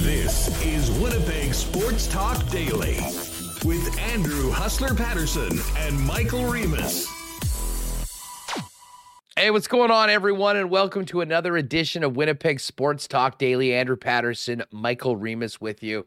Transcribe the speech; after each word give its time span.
This 0.00 0.64
is 0.64 0.90
Winnipeg 0.98 1.52
Sports 1.52 2.06
Talk 2.06 2.48
Daily 2.48 2.96
with 3.62 3.98
Andrew 3.98 4.50
Hustler 4.50 4.94
Paterson 4.94 5.60
and 5.76 6.00
Michael 6.00 6.46
Remis. 6.46 7.06
Hey, 9.36 9.50
what's 9.50 9.68
going 9.68 9.90
on, 9.90 10.08
everyone, 10.08 10.56
and 10.56 10.70
welcome 10.70 11.04
to 11.06 11.20
another 11.20 11.58
edition 11.58 12.02
of 12.02 12.16
Winnipeg 12.16 12.58
Sports 12.58 13.06
Talk 13.06 13.36
Daily. 13.36 13.74
Andrew 13.74 13.96
Paterson, 13.96 14.64
Michael 14.72 15.14
Remis 15.14 15.60
with 15.60 15.82
you. 15.82 16.06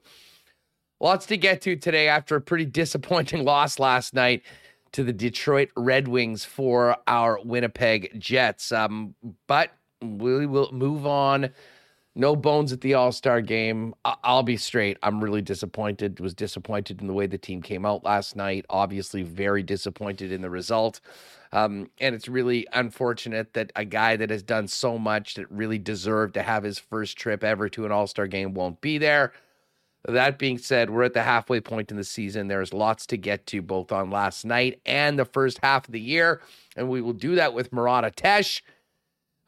Lots 1.00 1.28
to 1.28 1.38
get 1.38 1.62
to 1.62 1.76
today 1.76 2.08
after 2.08 2.36
a 2.36 2.42
pretty 2.42 2.66
disappointing 2.66 3.44
loss 3.46 3.78
last 3.78 4.16
night 4.16 4.42
to 4.94 5.04
the 5.04 5.14
Detroit 5.14 5.70
Red 5.78 6.08
Wings 6.08 6.44
for 6.44 6.98
our 7.06 7.40
Winnipeg 7.44 8.20
Jets. 8.20 8.72
Um, 8.72 9.14
but 9.46 9.74
we 10.02 10.46
will 10.46 10.72
move 10.72 11.06
on. 11.06 11.50
No 12.16 12.36
bones 12.36 12.74
at 12.74 12.82
the 12.82 12.96
All 12.96 13.12
Star 13.12 13.42
game. 13.42 13.94
I- 14.04 14.16
I'll 14.24 14.44
be 14.44 14.58
straight. 14.58 14.98
I'm 15.04 15.24
really 15.24 15.42
disappointed. 15.42 16.20
Was 16.20 16.34
disappointed 16.34 17.02
in 17.02 17.08
the 17.08 17.14
way 17.14 17.28
the 17.28 17.38
team 17.38 17.62
came 17.62 17.86
out 17.86 18.04
last 18.04 18.36
night. 18.36 18.66
Obviously, 18.70 19.24
very 19.24 19.64
disappointed 19.64 20.32
in 20.32 20.42
the 20.42 20.50
result. 20.50 21.00
Um, 21.52 21.90
and 22.00 22.14
it's 22.14 22.28
really 22.28 22.68
unfortunate 22.74 23.54
that 23.54 23.72
a 23.76 23.86
guy 23.86 24.16
that 24.16 24.30
has 24.30 24.44
done 24.44 24.68
so 24.68 24.98
much 24.98 25.36
that 25.36 25.50
really 25.52 25.80
deserved 25.80 26.34
to 26.36 26.44
have 26.44 26.64
his 26.64 26.78
first 26.78 27.18
trip 27.18 27.44
ever 27.44 27.70
to 27.70 27.86
an 27.86 27.92
All 27.92 28.08
Star 28.08 28.28
game 28.28 28.54
won't 28.54 28.82
be 28.82 28.98
there. 28.98 29.34
That 30.08 30.40
being 30.40 30.58
said, 30.58 30.90
we're 30.90 31.04
at 31.04 31.14
the 31.14 31.24
halfway 31.24 31.60
point 31.60 31.92
in 31.92 31.98
the 31.98 32.04
season. 32.04 32.48
There's 32.48 32.74
lots 32.74 33.06
to 33.08 33.18
get 33.18 33.46
to 33.48 33.62
both 33.62 33.92
on 33.92 34.10
last 34.10 34.46
night 34.46 34.80
and 34.86 35.20
the 35.20 35.26
first 35.26 35.60
half 35.62 35.88
of 35.88 35.92
the 35.92 36.00
year. 36.00 36.42
And 36.76 36.90
we 36.90 37.02
will 37.02 37.14
do 37.14 37.36
that 37.36 37.54
with 37.54 37.74
Murat 37.74 38.06
Ates. 38.06 38.62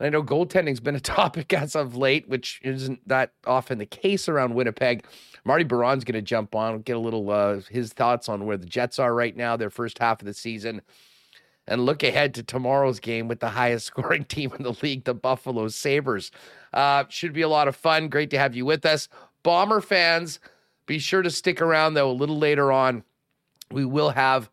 I 0.01 0.09
know 0.09 0.23
goaltending's 0.23 0.79
been 0.79 0.95
a 0.95 0.99
topic 1.01 1.53
as 1.53 1.75
of 1.75 1.95
late, 1.95 2.27
which 2.27 2.59
isn't 2.63 3.07
that 3.07 3.33
often 3.45 3.77
the 3.77 3.85
case 3.85 4.27
around 4.27 4.55
Winnipeg. 4.55 5.05
Marty 5.43 5.63
Biron's 5.63 6.03
going 6.03 6.13
to 6.13 6.21
jump 6.21 6.55
on, 6.55 6.81
get 6.81 6.95
a 6.95 6.99
little 6.99 7.29
uh, 7.29 7.61
his 7.69 7.93
thoughts 7.93 8.29
on 8.29 8.45
where 8.45 8.57
the 8.57 8.65
Jets 8.65 8.99
are 8.99 9.13
right 9.13 9.35
now, 9.35 9.55
their 9.55 9.69
first 9.69 9.99
half 9.99 10.21
of 10.21 10.25
the 10.25 10.33
season, 10.33 10.81
and 11.67 11.85
look 11.85 12.03
ahead 12.03 12.33
to 12.35 12.43
tomorrow's 12.43 12.99
game 12.99 13.27
with 13.27 13.39
the 13.39 13.49
highest 13.49 13.85
scoring 13.87 14.25
team 14.25 14.51
in 14.57 14.63
the 14.63 14.75
league, 14.81 15.03
the 15.03 15.13
Buffalo 15.13 15.67
Sabres. 15.67 16.31
Uh, 16.73 17.05
should 17.09 17.33
be 17.33 17.41
a 17.41 17.49
lot 17.49 17.67
of 17.67 17.75
fun. 17.75 18.07
Great 18.07 18.29
to 18.31 18.37
have 18.37 18.55
you 18.55 18.65
with 18.65 18.85
us. 18.85 19.07
Bomber 19.43 19.81
fans, 19.81 20.39
be 20.85 20.99
sure 20.99 21.21
to 21.21 21.29
stick 21.31 21.61
around 21.61 21.95
though. 21.95 22.09
A 22.09 22.13
little 22.13 22.37
later 22.37 22.71
on, 22.71 23.03
we 23.71 23.85
will 23.85 24.11
have 24.11 24.49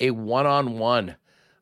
a 0.00 0.10
one 0.10 0.46
on 0.46 0.78
one, 0.78 1.16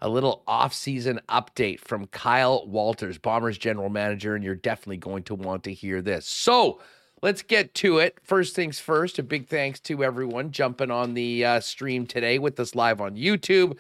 a 0.05 0.09
little 0.09 0.43
off 0.47 0.75
season 0.75 1.19
update 1.31 1.81
from 1.81 2.07
Kyle 2.09 2.67
Walters, 2.67 3.17
Bombers 3.17 3.57
general 3.57 3.89
manager, 3.89 4.35
and 4.35 4.45
you're 4.45 4.55
definitely 4.55 4.99
going 4.99 5.23
to 5.25 5.35
want 5.35 5.65
to 5.65 5.73
hear 5.73 6.03
this. 6.03 6.27
So, 6.27 6.79
let's 7.23 7.41
get 7.41 7.73
to 7.77 7.99
it. 7.99 8.19
First 8.23 8.55
things 8.55 8.79
first, 8.79 9.19
a 9.19 9.23
big 9.23 9.49
thanks 9.49 9.81
to 9.81 10.05
everyone 10.05 10.51
jumping 10.51 10.91
on 10.91 11.15
the 11.15 11.43
uh, 11.43 11.61
stream 11.61 12.07
today 12.07 12.39
with 12.39 12.61
us 12.61 12.75
live 12.75 13.01
on 13.01 13.17
YouTube. 13.17 13.79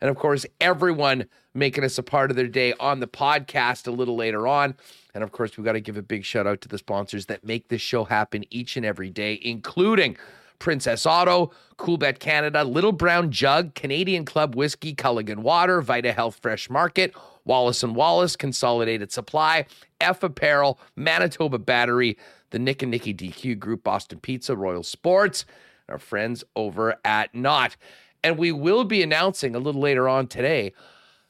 And 0.00 0.08
of 0.08 0.16
course, 0.16 0.46
everyone 0.58 1.26
making 1.52 1.84
us 1.84 1.98
a 1.98 2.02
part 2.02 2.30
of 2.30 2.36
their 2.38 2.48
day 2.48 2.72
on 2.80 3.00
the 3.00 3.06
podcast 3.06 3.86
a 3.86 3.90
little 3.90 4.16
later 4.16 4.48
on. 4.48 4.74
And 5.14 5.22
of 5.22 5.32
course, 5.32 5.58
we've 5.58 5.66
got 5.66 5.72
to 5.72 5.80
give 5.80 5.98
a 5.98 6.02
big 6.02 6.24
shout 6.24 6.46
out 6.46 6.62
to 6.62 6.68
the 6.68 6.78
sponsors 6.78 7.26
that 7.26 7.44
make 7.44 7.68
this 7.68 7.82
show 7.82 8.04
happen 8.04 8.44
each 8.48 8.78
and 8.78 8.86
every 8.86 9.10
day, 9.10 9.38
including 9.42 10.16
Princess 10.58 11.06
Auto, 11.06 11.52
Coolbet 11.76 12.18
Canada, 12.18 12.64
Little 12.64 12.92
Brown 12.92 13.30
Jug, 13.30 13.74
Canadian 13.74 14.24
Club 14.24 14.54
Whiskey, 14.54 14.94
Culligan 14.94 15.38
Water, 15.38 15.80
Vita 15.80 16.12
Health 16.12 16.38
Fresh 16.40 16.70
Market, 16.70 17.14
Wallace 17.44 17.82
and 17.82 17.96
Wallace, 17.96 18.36
Consolidated 18.36 19.12
Supply, 19.12 19.66
F 20.00 20.22
Apparel, 20.22 20.78
Manitoba 20.96 21.58
Battery, 21.58 22.16
the 22.50 22.58
Nick 22.58 22.82
and 22.82 22.90
Nicky 22.90 23.14
DQ 23.14 23.58
Group, 23.58 23.84
Boston 23.84 24.20
Pizza, 24.20 24.56
Royal 24.56 24.82
Sports, 24.82 25.44
our 25.88 25.98
friends 25.98 26.44
over 26.56 26.96
at 27.04 27.34
Knot. 27.34 27.76
And 28.22 28.36
we 28.36 28.52
will 28.52 28.84
be 28.84 29.02
announcing 29.02 29.54
a 29.54 29.60
little 29.60 29.80
later 29.80 30.08
on 30.08 30.26
today 30.26 30.72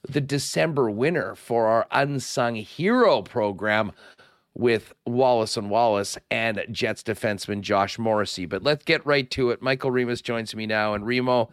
the 0.09 0.21
December 0.21 0.91
winner 0.91 1.35
for 1.35 1.67
our 1.67 1.87
Unsung 1.91 2.55
Hero 2.55 3.23
program 3.23 3.93
with 4.59 4.93
Wallace 5.07 5.57
and 5.57 5.71
Wallace 5.71 6.19
and 6.33 6.67
Jets 6.71 7.05
defenseman 7.05 7.61
Josh 7.63 7.97
Morrissey. 7.97 8.45
But 8.45 8.65
let's 8.65 8.85
get 8.85 9.07
right 9.07 9.31
to 9.31 9.51
it. 9.51 9.63
Michael 9.63 9.93
Remus 9.93 10.21
joins 10.21 10.55
me 10.55 10.67
now. 10.67 10.95
And 10.95 11.07
Remo, 11.07 11.49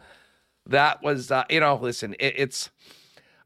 that 0.66 1.02
was, 1.02 1.30
uh, 1.30 1.44
you 1.48 1.60
know, 1.60 1.76
listen, 1.76 2.14
it, 2.18 2.34
it's, 2.36 2.70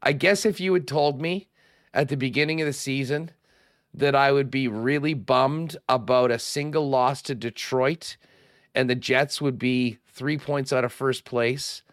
I 0.01 0.13
guess 0.13 0.45
if 0.47 0.59
you 0.59 0.73
had 0.73 0.87
told 0.87 1.21
me 1.21 1.47
at 1.93 2.09
the 2.09 2.17
beginning 2.17 2.59
of 2.59 2.65
the 2.65 2.73
season 2.73 3.31
that 3.93 4.15
I 4.15 4.31
would 4.31 4.49
be 4.49 4.67
really 4.67 5.13
bummed 5.13 5.77
about 5.87 6.31
a 6.31 6.39
single 6.39 6.89
loss 6.89 7.21
to 7.23 7.35
Detroit 7.35 8.17
and 8.73 8.89
the 8.89 8.95
Jets 8.95 9.41
would 9.41 9.59
be 9.59 9.99
three 10.07 10.39
points 10.39 10.73
out 10.73 10.83
of 10.83 10.91
first 10.91 11.23
place 11.23 11.83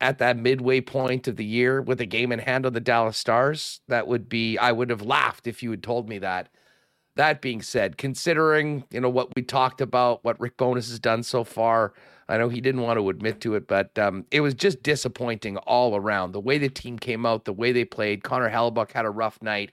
at 0.00 0.18
that 0.18 0.36
midway 0.36 0.80
point 0.80 1.26
of 1.26 1.36
the 1.36 1.44
year 1.44 1.82
with 1.82 2.00
a 2.00 2.06
game 2.06 2.30
in 2.30 2.38
hand 2.38 2.64
on 2.64 2.72
the 2.72 2.80
Dallas 2.80 3.18
Stars, 3.18 3.80
that 3.88 4.06
would 4.06 4.28
be, 4.28 4.56
I 4.56 4.70
would 4.70 4.90
have 4.90 5.02
laughed 5.02 5.48
if 5.48 5.62
you 5.62 5.72
had 5.72 5.82
told 5.82 6.08
me 6.08 6.18
that. 6.18 6.48
That 7.16 7.42
being 7.42 7.60
said, 7.60 7.98
considering, 7.98 8.84
you 8.90 9.00
know, 9.00 9.10
what 9.10 9.34
we 9.34 9.42
talked 9.42 9.80
about, 9.80 10.24
what 10.24 10.40
Rick 10.40 10.56
Bowness 10.56 10.88
has 10.88 10.98
done 10.98 11.22
so 11.22 11.44
far, 11.44 11.92
I 12.28 12.38
know 12.38 12.48
he 12.48 12.60
didn't 12.60 12.82
want 12.82 12.98
to 12.98 13.08
admit 13.08 13.40
to 13.40 13.56
it, 13.56 13.66
but 13.66 13.98
um, 13.98 14.24
it 14.30 14.40
was 14.40 14.54
just 14.54 14.82
disappointing 14.84 15.56
all 15.58 15.96
around. 15.96 16.32
The 16.32 16.40
way 16.40 16.58
the 16.58 16.68
team 16.68 16.98
came 16.98 17.26
out, 17.26 17.44
the 17.44 17.52
way 17.52 17.72
they 17.72 17.84
played. 17.84 18.22
Connor 18.22 18.48
Hellebuyck 18.48 18.92
had 18.92 19.04
a 19.04 19.10
rough 19.10 19.42
night 19.42 19.72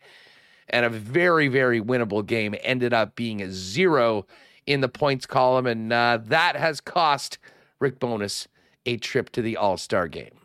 and 0.69 0.85
a 0.85 0.89
very, 0.89 1.47
very 1.47 1.79
winnable 1.79 2.25
game 2.25 2.55
ended 2.61 2.93
up 2.93 3.15
being 3.15 3.41
a 3.41 3.51
zero 3.51 4.25
in 4.65 4.81
the 4.81 4.89
points 4.89 5.25
column. 5.25 5.67
And 5.67 5.93
uh, 5.93 6.19
that 6.23 6.55
has 6.55 6.81
cost 6.81 7.37
Rick 7.79 7.99
Bowness 7.99 8.47
a 8.85 8.97
trip 8.97 9.29
to 9.31 9.41
the 9.41 9.55
All 9.55 9.77
Star 9.77 10.07
game. 10.07 10.39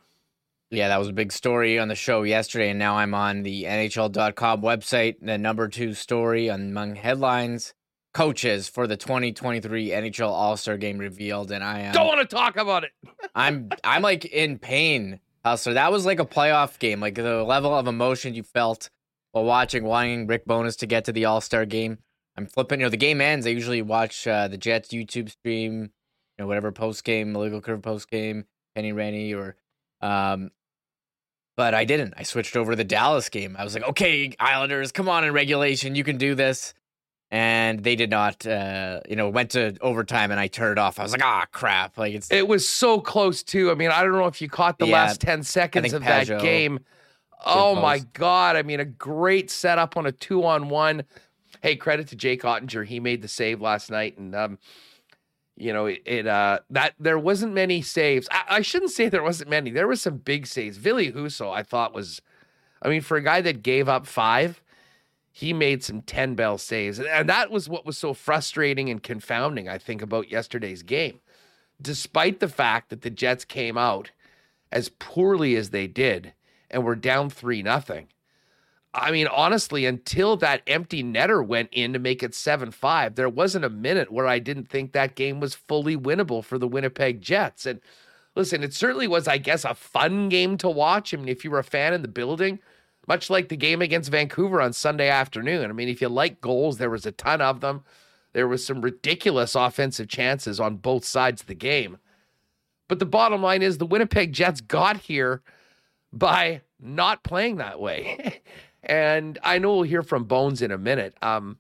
Yeah, 0.73 0.89
that 0.89 0.99
was 0.99 1.09
a 1.09 1.13
big 1.13 1.33
story 1.33 1.79
on 1.79 1.89
the 1.89 1.95
show 1.95 2.23
yesterday, 2.23 2.71
and 2.71 2.79
now 2.79 2.97
I'm 2.97 3.13
on 3.13 3.43
the 3.43 3.65
NHL.com 3.65 4.63
website. 4.63 5.17
The 5.21 5.37
number 5.37 5.69
two 5.69 5.93
story 5.93 6.49
among 6.49 6.97
headlines: 6.97 7.75
coaches 8.15 8.69
for 8.69 8.87
the 8.87 8.97
2023 8.97 9.91
NHL 9.91 10.31
All 10.31 10.57
Star 10.57 10.79
Game 10.79 10.97
revealed, 10.97 11.53
and 11.53 11.63
I 11.63 11.81
am 11.81 11.93
don't 11.93 12.07
want 12.07 12.27
to 12.29 12.37
talk 12.37 12.57
about 12.57 12.85
it. 12.85 12.91
I'm 13.35 13.69
I'm 13.85 14.01
like 14.01 14.25
in 14.25 14.59
pain, 14.59 15.21
Hustler. 15.45 15.75
That 15.75 15.93
was 15.93 16.07
like 16.07 16.21
a 16.21 16.25
playoff 16.25 16.79
game. 16.79 17.01
Like 17.01 17.17
the 17.17 17.45
level 17.45 17.75
of 17.75 17.87
emotion 17.87 18.33
you 18.35 18.43
felt 18.43 18.89
while 19.33 19.45
watching, 19.45 19.85
wanting 19.85 20.27
Rick 20.27 20.47
Bowness 20.47 20.77
to 20.77 20.87
get 20.87 21.05
to 21.05 21.13
the 21.13 21.27
All 21.27 21.43
Star 21.43 21.67
game. 21.67 21.99
I'm 22.39 22.47
flipping. 22.47 22.81
You 22.81 22.87
know, 22.87 22.91
the 22.91 22.97
game 22.97 23.21
ends. 23.21 23.47
I 23.47 23.51
usually 23.51 23.83
watch 23.83 24.27
uh, 24.27 24.49
the 24.49 24.57
Jets 24.57 24.89
YouTube 24.89 25.29
stream 25.29 25.91
you 26.39 26.45
know, 26.45 26.47
whatever 26.47 26.73
post 26.73 27.05
game, 27.05 27.35
legal 27.35 27.61
curve 27.61 27.83
post 27.83 28.11
game, 28.11 28.47
Penny 28.75 28.93
Rennie 28.93 29.35
or 29.35 29.57
um 30.01 30.51
but 31.57 31.75
I 31.75 31.85
didn't. 31.85 32.15
I 32.17 32.23
switched 32.23 32.57
over 32.57 32.73
to 32.73 32.77
the 32.77 32.85
Dallas 32.85 33.29
game. 33.29 33.57
I 33.59 33.65
was 33.65 33.75
like, 33.75 33.85
okay, 33.85 34.35
Islanders, 34.41 34.93
come 34.93 35.09
on 35.09 35.25
in 35.25 35.33
regulation, 35.33 35.95
you 35.95 36.05
can 36.05 36.17
do 36.17 36.35
this. 36.35 36.75
And 37.31 37.83
they 37.83 37.97
did 37.97 38.11
not, 38.11 38.47
uh, 38.47 39.01
you 39.09 39.17
know, 39.17 39.31
went 39.31 39.53
to 39.53 39.75
overtime 39.81 40.31
and 40.31 40.39
I 40.39 40.49
turned 40.49 40.73
it 40.73 40.79
off. 40.79 40.99
I 40.99 41.03
was 41.03 41.13
like, 41.13 41.25
ah, 41.25 41.47
crap. 41.51 41.97
Like 41.97 42.13
it's 42.13 42.31
It 42.31 42.47
was 42.47 42.69
so 42.69 43.01
close 43.01 43.43
too. 43.43 43.71
I 43.71 43.75
mean, 43.75 43.91
I 43.91 44.03
don't 44.03 44.13
know 44.13 44.27
if 44.27 44.43
you 44.43 44.51
caught 44.51 44.79
the 44.79 44.87
Yeah, 44.87 45.05
last 45.05 45.23
10 45.23 45.43
seconds 45.43 45.95
of 45.95 46.03
Pajot 46.03 46.27
that 46.27 46.41
game. 46.43 46.81
Oh 47.45 47.75
my. 47.75 48.01
God. 48.13 48.57
I 48.57 48.63
mean, 48.63 48.81
a 48.81 48.85
great 48.85 49.51
setup 49.51 49.97
on 49.97 50.05
a 50.05 50.13
two 50.13 50.45
on 50.45 50.69
one. 50.69 51.05
Hey, 51.63 51.75
credit 51.75 52.09
to 52.09 52.17
Jake 52.17 52.43
Oettinger. 52.43 52.85
He 52.85 53.01
made 53.01 53.23
the 53.23 53.29
save 53.29 53.63
last 53.63 53.91
night. 53.91 54.19
And 54.19 54.35
um, 54.35 54.59
you 55.57 55.73
know, 55.73 55.87
it, 55.87 56.03
it 56.07 56.27
uh 56.27 56.61
that 56.71 56.95
there 56.99 57.19
wasn't 57.19 57.55
many 57.55 57.83
saves. 57.83 58.29
I, 58.31 58.57
I 58.57 58.63
shouldn't 58.63 58.93
say 58.93 59.09
there 59.09 59.23
wasn't 59.23 59.51
many. 59.51 59.71
There 59.71 59.89
was 59.89 60.03
some 60.03 60.19
big 60.19 60.47
saves. 60.47 60.77
Ville 60.79 60.99
Husso, 61.13 61.53
I 61.53 61.63
thought 61.63 61.95
was 61.95 62.21
I 62.83 62.89
mean, 62.89 63.01
for 63.01 63.17
a 63.17 63.23
guy 63.23 63.41
that 63.43 63.63
gave 63.63 63.89
up 63.89 64.07
five, 64.07 64.61
he 65.31 65.53
made 65.53 65.83
some 65.83 66.03
10 66.03 66.35
bell 66.35 66.59
saves. 66.59 66.99
And- 66.99 67.29
that 67.29 67.51
was 67.51 67.69
what 67.69 67.87
was 67.87 67.97
so 67.97 68.13
frustrating 68.13 68.91
and 68.91 69.03
confounding, 69.03 69.69
I 69.69 69.79
think, 69.79 70.03
about 70.03 70.31
yesterday's 70.31 70.83
game. 70.83 71.21
Despite 71.81 72.41
the 72.41 72.49
fact 72.49 72.91
that 72.91 73.03
the 73.03 73.11
Jets 73.11 73.45
came 73.45 73.79
out 73.79 74.11
as 74.71 74.89
poorly 74.89 75.57
as 75.57 75.71
they 75.71 75.87
did 75.87 76.35
and 76.71 76.85
were 76.85 76.97
down 76.97 77.31
3 77.31 77.63
nothing. 77.63 78.09
I 78.95 79.11
mean, 79.11 79.27
honestly, 79.27 79.87
until 79.87 80.37
that 80.39 80.63
empty 80.67 81.03
netter 81.03 81.47
went 81.47 81.71
in 81.73 81.95
to 81.95 81.99
make 81.99 82.23
it 82.23 82.35
7 82.35 82.71
5, 82.71 83.15
there 83.15 83.29
wasn't 83.29 83.65
a 83.65 83.71
minute 83.71 84.13
where 84.13 84.27
I 84.27 84.39
didn't 84.39 84.69
think 84.69 84.93
that 84.93 85.15
game 85.15 85.41
was 85.41 85.55
fully 85.55 85.97
winnable 85.97 86.45
for 86.45 86.59
the 86.59 86.69
Winnipeg 86.69 87.23
Jets. 87.23 87.65
And 87.65 87.81
listen, 88.37 88.63
it 88.63 88.75
certainly 88.75 89.09
was, 89.09 89.27
I 89.27 89.39
guess, 89.39 89.65
a 89.65 89.75
fun 89.75 90.29
game 90.29 90.59
to 90.59 90.69
watch. 90.69 91.15
I 91.15 91.17
mean, 91.17 91.29
if 91.29 91.43
you 91.43 91.51
were 91.51 91.59
a 91.59 91.65
fan 91.65 91.95
in 91.95 92.03
the 92.03 92.09
building, 92.09 92.59
much 93.09 93.31
like 93.31 93.49
the 93.49 93.57
game 93.57 93.81
against 93.81 94.11
Vancouver 94.11 94.61
on 94.61 94.75
Sunday 94.75 95.09
afternoon. 95.09 95.71
I 95.71 95.73
mean, 95.73 95.89
if 95.89 96.03
you 96.03 96.09
like 96.09 96.43
goals, 96.43 96.77
there 96.77 96.91
was 96.91 97.07
a 97.07 97.13
ton 97.13 97.41
of 97.41 97.61
them. 97.61 97.85
There 98.35 98.49
was 98.49 98.65
some 98.65 98.83
ridiculous 98.83 99.55
offensive 99.55 100.09
chances 100.09 100.61
on 100.61 100.77
both 100.77 101.05
sides 101.05 101.43
of 101.43 101.47
the 101.47 101.55
game. 101.55 101.99
But 102.89 102.99
the 102.99 103.07
bottom 103.07 103.43
line 103.43 103.63
is 103.63 103.79
the 103.79 103.87
Winnipeg 103.87 104.33
Jets 104.33 104.61
got 104.61 104.99
here 104.99 105.43
by 106.13 106.61
not 106.79 107.23
playing 107.23 107.57
that 107.57 107.81
way. 107.81 108.41
And 108.83 109.39
I 109.43 109.59
know 109.59 109.75
we'll 109.75 109.83
hear 109.83 110.03
from 110.03 110.25
Bones 110.25 110.61
in 110.63 110.71
a 110.71 110.79
minute. 110.79 111.17
Um, 111.23 111.59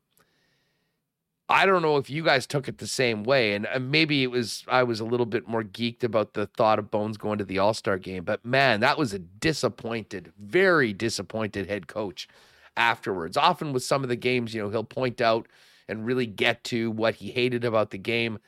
I 1.49 1.67
don't 1.67 1.83
know 1.83 1.99
if 1.99 2.09
you 2.09 2.25
guys 2.25 2.47
took 2.47 2.67
it 2.67 2.79
the 2.79 2.87
same 2.87 3.25
way, 3.25 3.55
and 3.55 3.69
maybe 3.91 4.23
it 4.23 4.31
was 4.31 4.65
I 4.69 4.85
was 4.85 5.01
a 5.01 5.05
little 5.05 5.27
bit 5.27 5.47
more 5.47 5.63
geeked 5.63 6.03
about 6.03 6.33
the 6.33 6.47
thought 6.47 6.79
of 6.79 6.91
Bones 6.91 7.19
going 7.19 7.39
to 7.39 7.45
the 7.45 7.59
All 7.59 7.75
Star 7.75 7.99
game. 7.99 8.25
But 8.25 8.45
man, 8.45 8.81
that 8.81 8.97
was 8.97 9.13
a 9.13 9.19
disappointed, 9.19 10.33
very 10.39 10.93
disappointed 10.93 11.69
head 11.69 11.89
coach 11.89 12.27
afterwards. 12.77 13.37
Often 13.37 13.75
with 13.75 13.83
some 13.83 14.03
of 14.03 14.09
the 14.09 14.17
games, 14.17 14.55
you 14.55 14.63
know, 14.63 14.71
he'll 14.71 14.85
point 14.85 15.21
out 15.21 15.47
and 15.89 16.07
really 16.07 16.27
get 16.27 16.65
to 16.65 16.91
what 16.91 17.17
he 17.17 17.31
hated 17.31 17.65
about 17.65 17.91
the 17.91 17.99
game. 17.99 18.39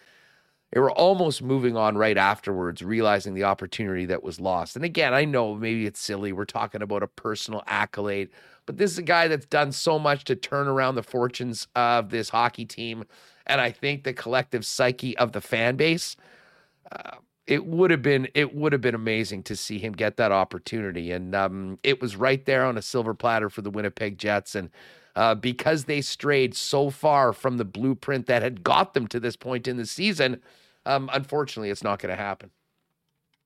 They 0.72 0.80
were 0.80 0.90
almost 0.90 1.42
moving 1.42 1.76
on 1.76 1.96
right 1.96 2.16
afterwards, 2.16 2.82
realizing 2.82 3.34
the 3.34 3.44
opportunity 3.44 4.06
that 4.06 4.24
was 4.24 4.40
lost. 4.40 4.76
And 4.76 4.84
again, 4.84 5.14
I 5.14 5.24
know 5.24 5.54
maybe 5.54 5.86
it's 5.86 6.00
silly. 6.00 6.32
We're 6.32 6.46
talking 6.46 6.82
about 6.82 7.02
a 7.02 7.06
personal 7.06 7.62
accolade, 7.66 8.30
but 8.66 8.76
this 8.78 8.90
is 8.90 8.98
a 8.98 9.02
guy 9.02 9.28
that's 9.28 9.46
done 9.46 9.72
so 9.72 9.98
much 9.98 10.24
to 10.24 10.36
turn 10.36 10.68
around 10.68 10.94
the 10.94 11.02
fortunes 11.02 11.66
of 11.74 12.10
this 12.10 12.30
hockey 12.30 12.64
team. 12.64 13.04
And 13.46 13.60
I 13.60 13.70
think 13.70 14.04
the 14.04 14.12
collective 14.12 14.64
psyche 14.64 15.16
of 15.18 15.32
the 15.32 15.40
fan 15.40 15.76
base, 15.76 16.16
uh, 16.90 17.16
it 17.46 17.66
would 17.66 17.90
have 17.90 18.00
been 18.00 18.28
it 18.34 18.54
would 18.54 18.72
have 18.72 18.80
been 18.80 18.94
amazing 18.94 19.42
to 19.44 19.56
see 19.56 19.78
him 19.78 19.92
get 19.92 20.16
that 20.16 20.32
opportunity. 20.32 21.12
And 21.12 21.34
um, 21.34 21.78
it 21.82 22.00
was 22.00 22.16
right 22.16 22.44
there 22.46 22.64
on 22.64 22.78
a 22.78 22.82
silver 22.82 23.12
platter 23.12 23.50
for 23.50 23.60
the 23.60 23.70
Winnipeg 23.70 24.16
Jets. 24.16 24.54
And 24.54 24.70
uh, 25.14 25.34
because 25.34 25.84
they 25.84 26.00
strayed 26.00 26.56
so 26.56 26.90
far 26.90 27.32
from 27.32 27.58
the 27.58 27.64
blueprint 27.64 28.26
that 28.26 28.42
had 28.42 28.64
got 28.64 28.94
them 28.94 29.06
to 29.08 29.20
this 29.20 29.36
point 29.36 29.68
in 29.68 29.76
the 29.76 29.86
season, 29.86 30.40
um, 30.86 31.10
unfortunately, 31.12 31.70
it's 31.70 31.84
not 31.84 31.98
going 31.98 32.16
to 32.16 32.20
happen. 32.20 32.50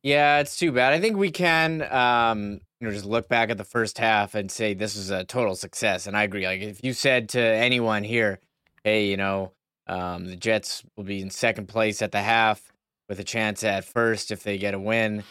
Yeah, 0.03 0.39
it's 0.39 0.57
too 0.57 0.73
bad. 0.73 0.93
I 0.93 1.01
think 1.01 1.17
we 1.17 1.31
can, 1.31 1.83
um, 1.93 2.61
you 2.81 2.87
know, 2.87 2.93
just 2.93 3.07
look 3.07 3.29
back 3.29 3.51
at 3.51 3.59
the 3.59 3.65
first 3.65 3.99
half 3.99 4.35
and 4.35 4.51
say 4.51 4.75
this 4.75 4.97
is 4.97 5.11
a 5.11 5.25
total 5.25 5.55
success. 5.55 6.07
And 6.07 6.17
I 6.17 6.23
agree. 6.23 6.47
Like 6.47 6.61
if 6.61 6.85
you 6.85 6.93
said 6.93 7.29
to 7.31 7.41
anyone 7.41 8.05
here, 8.05 8.39
"Hey, 8.85 9.07
you 9.07 9.17
know, 9.17 9.53
um, 9.87 10.27
the 10.27 10.37
Jets 10.37 10.85
will 10.97 11.05
be 11.05 11.21
in 11.21 11.31
second 11.31 11.67
place 11.69 12.03
at 12.03 12.13
the 12.13 12.23
half 12.23 12.73
with 13.09 13.19
a 13.21 13.25
chance 13.25 13.65
at 13.65 13.85
first 13.85 14.31
if 14.31 14.43
they 14.43 14.59
get 14.59 14.75
a 14.75 14.79
win," 14.79 15.25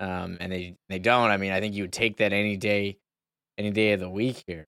um, 0.00 0.38
and 0.40 0.52
they 0.52 0.74
they 0.88 0.98
don't. 0.98 1.30
I 1.30 1.36
mean, 1.36 1.52
I 1.52 1.60
think 1.60 1.74
you 1.74 1.84
would 1.84 1.92
take 1.92 2.16
that 2.18 2.32
any 2.32 2.56
day, 2.56 2.98
any 3.58 3.70
day 3.70 3.92
of 3.92 4.00
the 4.00 4.10
week 4.10 4.42
here. 4.46 4.66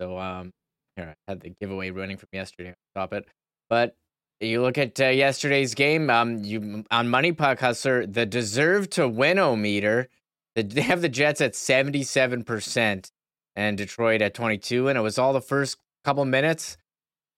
So, 0.00 0.18
um, 0.18 0.52
here 0.96 1.14
I 1.28 1.30
had 1.30 1.40
the 1.40 1.50
giveaway 1.60 1.90
running 1.90 2.16
from 2.16 2.28
yesterday. 2.32 2.74
Stop 2.94 3.12
it. 3.12 3.26
But 3.68 3.94
you 4.40 4.62
look 4.62 4.78
at 4.78 5.00
uh, 5.00 5.06
yesterday's 5.06 5.74
game. 5.74 6.10
Um, 6.10 6.44
you 6.44 6.84
on 6.90 7.08
Money 7.08 7.32
Puck 7.32 7.60
Hustler, 7.60 8.06
the 8.06 8.24
deserve 8.24 8.88
to 8.90 9.08
win 9.08 9.38
o 9.38 9.56
meter. 9.56 10.08
They 10.62 10.82
have 10.82 11.02
the 11.02 11.08
Jets 11.08 11.40
at 11.40 11.54
seventy 11.54 12.02
seven 12.02 12.44
percent 12.44 13.10
and 13.56 13.76
Detroit 13.76 14.22
at 14.22 14.34
twenty 14.34 14.58
two, 14.58 14.88
and 14.88 14.98
it 14.98 15.02
was 15.02 15.18
all 15.18 15.32
the 15.32 15.40
first 15.40 15.78
couple 16.04 16.24
minutes. 16.24 16.76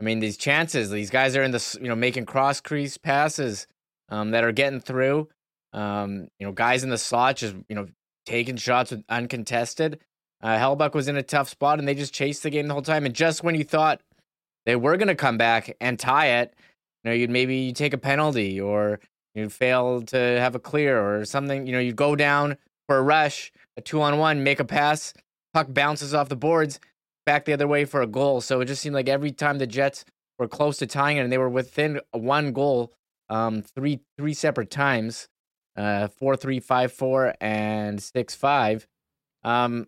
I 0.01 0.05
mean, 0.05 0.21
these 0.21 0.37
chances, 0.37 0.91
these 0.91 1.11
guys 1.11 1.37
are 1.37 1.43
in 1.43 1.51
the 1.51 1.79
you 1.81 1.89
know 1.89 1.97
making 1.97 2.27
cross 2.27 2.61
crease 2.61 2.97
passes 2.97 3.67
um, 4.09 4.31
that 4.31 4.45
are 4.45 4.53
getting 4.53 4.81
through. 4.81 5.29
Um, 5.73 6.29
you 6.39 6.47
know, 6.47 6.53
guys 6.53 6.83
in 6.83 6.91
the 6.91 6.99
slot 6.99 7.37
just 7.37 7.55
you 7.69 7.75
know 7.75 7.89
taking 8.27 8.57
shots 8.57 8.91
with 8.91 9.05
uncontested. 9.09 10.01
Uh, 10.43 10.57
Hellebuyck 10.57 10.95
was 10.95 11.09
in 11.09 11.17
a 11.17 11.23
tough 11.23 11.49
spot, 11.49 11.79
and 11.79 11.87
they 11.87 11.95
just 11.95 12.15
chased 12.15 12.43
the 12.43 12.51
game 12.51 12.67
the 12.67 12.75
whole 12.75 12.83
time. 12.83 13.05
And 13.05 13.15
just 13.15 13.45
when 13.45 13.55
you 13.55 13.65
thought 13.65 14.01
they 14.65 14.77
were 14.77 14.97
going 14.97 15.09
to 15.09 15.15
come 15.15 15.37
back 15.37 15.77
and 15.81 15.99
tie 15.99 16.41
it, 16.41 16.55
you 17.05 17.11
know, 17.11 17.15
you'd 17.15 17.31
maybe 17.31 17.57
you 17.57 17.73
take 17.73 17.93
a 17.93 17.99
penalty 17.99 18.61
or 18.61 19.01
you'd 19.35 19.53
fail 19.53 20.03
to 20.03 20.17
have 20.17 20.55
a 20.55 20.59
clear 20.59 20.99
or 20.99 21.25
something. 21.25 21.67
You 21.67 21.73
know, 21.73 21.79
you'd 21.79 21.97
go 21.97 22.17
down 22.17 22.57
for 22.91 22.99
a 22.99 23.03
rush, 23.03 23.53
a 23.77 23.81
two 23.81 24.03
on 24.03 24.19
one, 24.19 24.43
make 24.43 24.59
a 24.59 24.65
pass, 24.65 25.15
puck 25.55 25.69
bounces 25.71 26.13
off 26.13 26.29
the 26.29 26.35
boards, 26.35 26.81
back 27.25 27.45
the 27.45 27.53
other 27.53 27.69
way 27.69 27.85
for 27.85 28.03
a 28.03 28.07
goal. 28.09 28.41
So 28.41 28.61
it 28.61 28.65
just 28.65 28.83
seemed 28.83 28.97
like 28.97 29.09
every 29.09 29.31
time 29.31 29.59
the 29.59 29.67
Jets 29.69 30.05
were 30.41 30.49
close 30.49 30.79
to 30.79 30.89
tying 30.89 31.17
it 31.17 31.21
and 31.21 31.31
they 31.31 31.39
were 31.39 31.49
within 31.49 32.01
one 32.11 32.53
goal, 32.53 32.93
um, 33.29 33.63
three 33.63 34.01
three 34.19 34.35
separate 34.35 34.73
times, 34.73 35.29
uh, 35.77 36.09
four 36.09 36.35
three 36.35 36.59
five 36.59 36.93
four 36.93 37.33
and 37.41 38.03
six 38.03 38.35
five. 38.35 38.89
Um, 39.45 39.87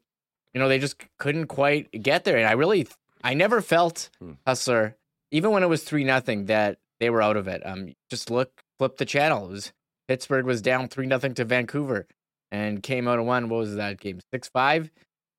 you 0.55 0.61
know, 0.61 0.69
they 0.69 0.79
just 0.79 1.05
couldn't 1.19 1.49
quite 1.49 1.91
get 1.91 2.23
there. 2.23 2.37
And 2.37 2.47
I 2.47 2.53
really, 2.53 2.87
I 3.25 3.35
never 3.35 3.61
felt 3.61 4.11
hmm. 4.21 4.35
Hustler, 4.47 4.97
even 5.33 5.51
when 5.51 5.65
it 5.65 5.69
was 5.69 5.83
three 5.83 6.05
nothing, 6.05 6.45
that 6.45 6.79
they 7.01 7.11
were 7.11 7.21
out 7.21 7.37
of 7.37 7.49
it. 7.49 7.67
Um, 7.67 7.95
just 8.11 8.31
look, 8.31 8.63
flip 8.79 8.99
the 8.99 9.05
channel. 9.05 9.47
It 9.47 9.51
was 9.51 9.73
Pittsburgh 10.07 10.45
was 10.45 10.63
down 10.63 10.87
three 10.87 11.07
nothing 11.07 11.35
to 11.35 11.45
Vancouver, 11.45 12.07
and 12.53 12.83
came 12.83 13.09
out 13.09 13.19
of 13.19 13.25
one. 13.25 13.49
What 13.49 13.59
was 13.59 13.75
that 13.75 13.99
game? 13.99 14.21
Six 14.33 14.49
five 14.49 14.91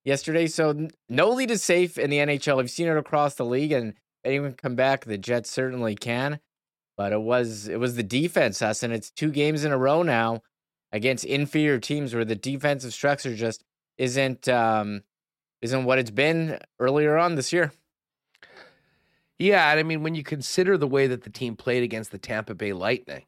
yesterday. 0.04 0.48
So 0.48 0.88
no 1.08 1.30
lead 1.30 1.50
is 1.50 1.62
safe 1.62 1.96
in 1.96 2.10
the 2.10 2.18
NHL. 2.18 2.60
I've 2.60 2.70
seen 2.70 2.88
it 2.88 2.96
across 2.96 3.36
the 3.36 3.46
league, 3.46 3.72
and 3.72 3.94
anyone 4.24 4.52
come 4.52 4.74
back, 4.74 5.06
the 5.06 5.16
Jets 5.16 5.50
certainly 5.50 5.94
can. 5.94 6.40
But 6.96 7.12
it 7.12 7.22
was 7.22 7.68
it 7.68 7.80
was 7.80 7.96
the 7.96 8.02
defense, 8.02 8.60
us, 8.60 8.82
and 8.82 8.92
it's 8.92 9.10
two 9.10 9.30
games 9.30 9.64
in 9.64 9.72
a 9.72 9.78
row 9.78 10.02
now 10.02 10.42
against 10.92 11.24
inferior 11.24 11.78
teams 11.78 12.14
where 12.14 12.24
the 12.24 12.36
defensive 12.36 12.92
structure 12.92 13.34
just 13.34 13.64
isn't 13.96 14.48
um, 14.48 15.02
isn't 15.62 15.84
what 15.84 15.98
it's 15.98 16.10
been 16.10 16.58
earlier 16.78 17.16
on 17.16 17.36
this 17.36 17.52
year. 17.52 17.72
Yeah, 19.38 19.66
I 19.66 19.82
mean, 19.82 20.04
when 20.04 20.14
you 20.14 20.22
consider 20.22 20.78
the 20.78 20.86
way 20.86 21.08
that 21.08 21.24
the 21.24 21.30
team 21.30 21.56
played 21.56 21.82
against 21.82 22.12
the 22.12 22.18
Tampa 22.18 22.54
Bay 22.54 22.72
Lightning 22.72 23.24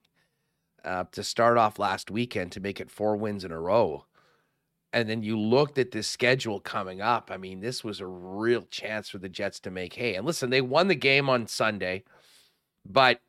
uh, 0.86 1.04
to 1.12 1.22
start 1.22 1.58
off 1.58 1.78
last 1.78 2.10
weekend 2.10 2.52
to 2.52 2.60
make 2.60 2.80
it 2.80 2.90
four 2.90 3.16
wins 3.16 3.44
in 3.44 3.52
a 3.52 3.60
row, 3.60 4.06
and 4.92 5.10
then 5.10 5.22
you 5.22 5.38
looked 5.38 5.76
at 5.76 5.90
this 5.90 6.06
schedule 6.06 6.58
coming 6.58 7.02
up, 7.02 7.30
I 7.30 7.36
mean, 7.36 7.60
this 7.60 7.84
was 7.84 8.00
a 8.00 8.06
real 8.06 8.62
chance 8.70 9.10
for 9.10 9.18
the 9.18 9.28
Jets 9.28 9.60
to 9.60 9.70
make 9.70 9.92
hay. 9.92 10.14
And 10.14 10.24
listen, 10.24 10.48
they 10.48 10.62
won 10.62 10.88
the 10.88 10.94
game 10.94 11.28
on 11.28 11.46
Sunday, 11.46 12.04
but 12.84 13.20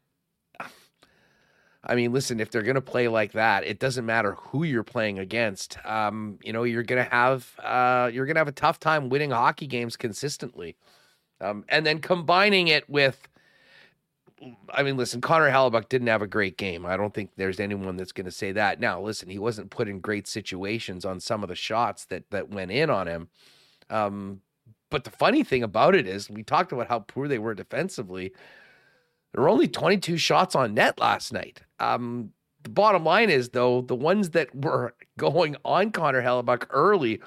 I 1.83 1.95
mean, 1.95 2.13
listen, 2.13 2.39
if 2.39 2.51
they're 2.51 2.61
going 2.61 2.75
to 2.75 2.81
play 2.81 3.09
like 3.09 3.33
that, 3.33 3.65
it 3.65 3.79
doesn't 3.79 4.05
matter 4.05 4.33
who 4.33 4.63
you're 4.63 4.83
playing 4.83 5.19
against. 5.19 5.77
Um, 5.85 6.39
you 6.41 6.53
know, 6.53 6.63
you're 6.63 6.83
going 6.83 7.03
to 7.03 7.09
have 7.09 7.53
uh, 7.61 8.09
you're 8.13 8.25
going 8.25 8.35
to 8.35 8.39
have 8.39 8.47
a 8.47 8.53
tough 8.53 8.79
time 8.79 9.09
winning 9.09 9.31
hockey 9.31 9.67
games 9.67 9.97
consistently. 9.97 10.77
Um, 11.41 11.65
and 11.69 11.85
then 11.85 11.99
combining 11.99 12.67
it 12.69 12.89
with, 12.89 13.27
I 14.69 14.83
mean, 14.83 14.97
listen, 14.97 15.19
Connor 15.19 15.49
Hellebuyck 15.49 15.89
didn't 15.89 16.07
have 16.07 16.21
a 16.21 16.27
great 16.27 16.57
game. 16.57 16.85
I 16.85 16.95
don't 16.95 17.13
think 17.13 17.31
there's 17.37 17.59
anyone 17.59 17.97
that's 17.97 18.11
going 18.11 18.25
to 18.25 18.31
say 18.31 18.51
that. 18.51 18.79
Now, 18.79 19.01
listen, 19.01 19.29
he 19.29 19.39
wasn't 19.39 19.71
put 19.71 19.87
in 19.87 19.99
great 19.99 20.27
situations 20.27 21.05
on 21.05 21.19
some 21.19 21.41
of 21.41 21.49
the 21.49 21.55
shots 21.55 22.05
that 22.05 22.29
that 22.29 22.49
went 22.49 22.71
in 22.71 22.89
on 22.89 23.07
him. 23.07 23.29
Um, 23.89 24.41
but 24.89 25.03
the 25.03 25.11
funny 25.11 25.43
thing 25.43 25.63
about 25.63 25.95
it 25.95 26.07
is, 26.07 26.29
we 26.29 26.43
talked 26.43 26.71
about 26.71 26.87
how 26.87 26.99
poor 26.99 27.27
they 27.27 27.39
were 27.39 27.55
defensively. 27.55 28.31
There 29.33 29.43
were 29.43 29.49
only 29.49 29.67
22 29.67 30.17
shots 30.17 30.55
on 30.55 30.73
net 30.73 30.99
last 30.99 31.33
night. 31.33 31.61
Um, 31.79 32.31
the 32.63 32.69
bottom 32.69 33.03
line 33.03 33.29
is, 33.29 33.49
though, 33.49 33.81
the 33.81 33.95
ones 33.95 34.31
that 34.31 34.53
were 34.55 34.93
going 35.17 35.55
on 35.65 35.91
Connor 35.91 36.21
Hellebuyck 36.21 36.67
early 36.69 37.21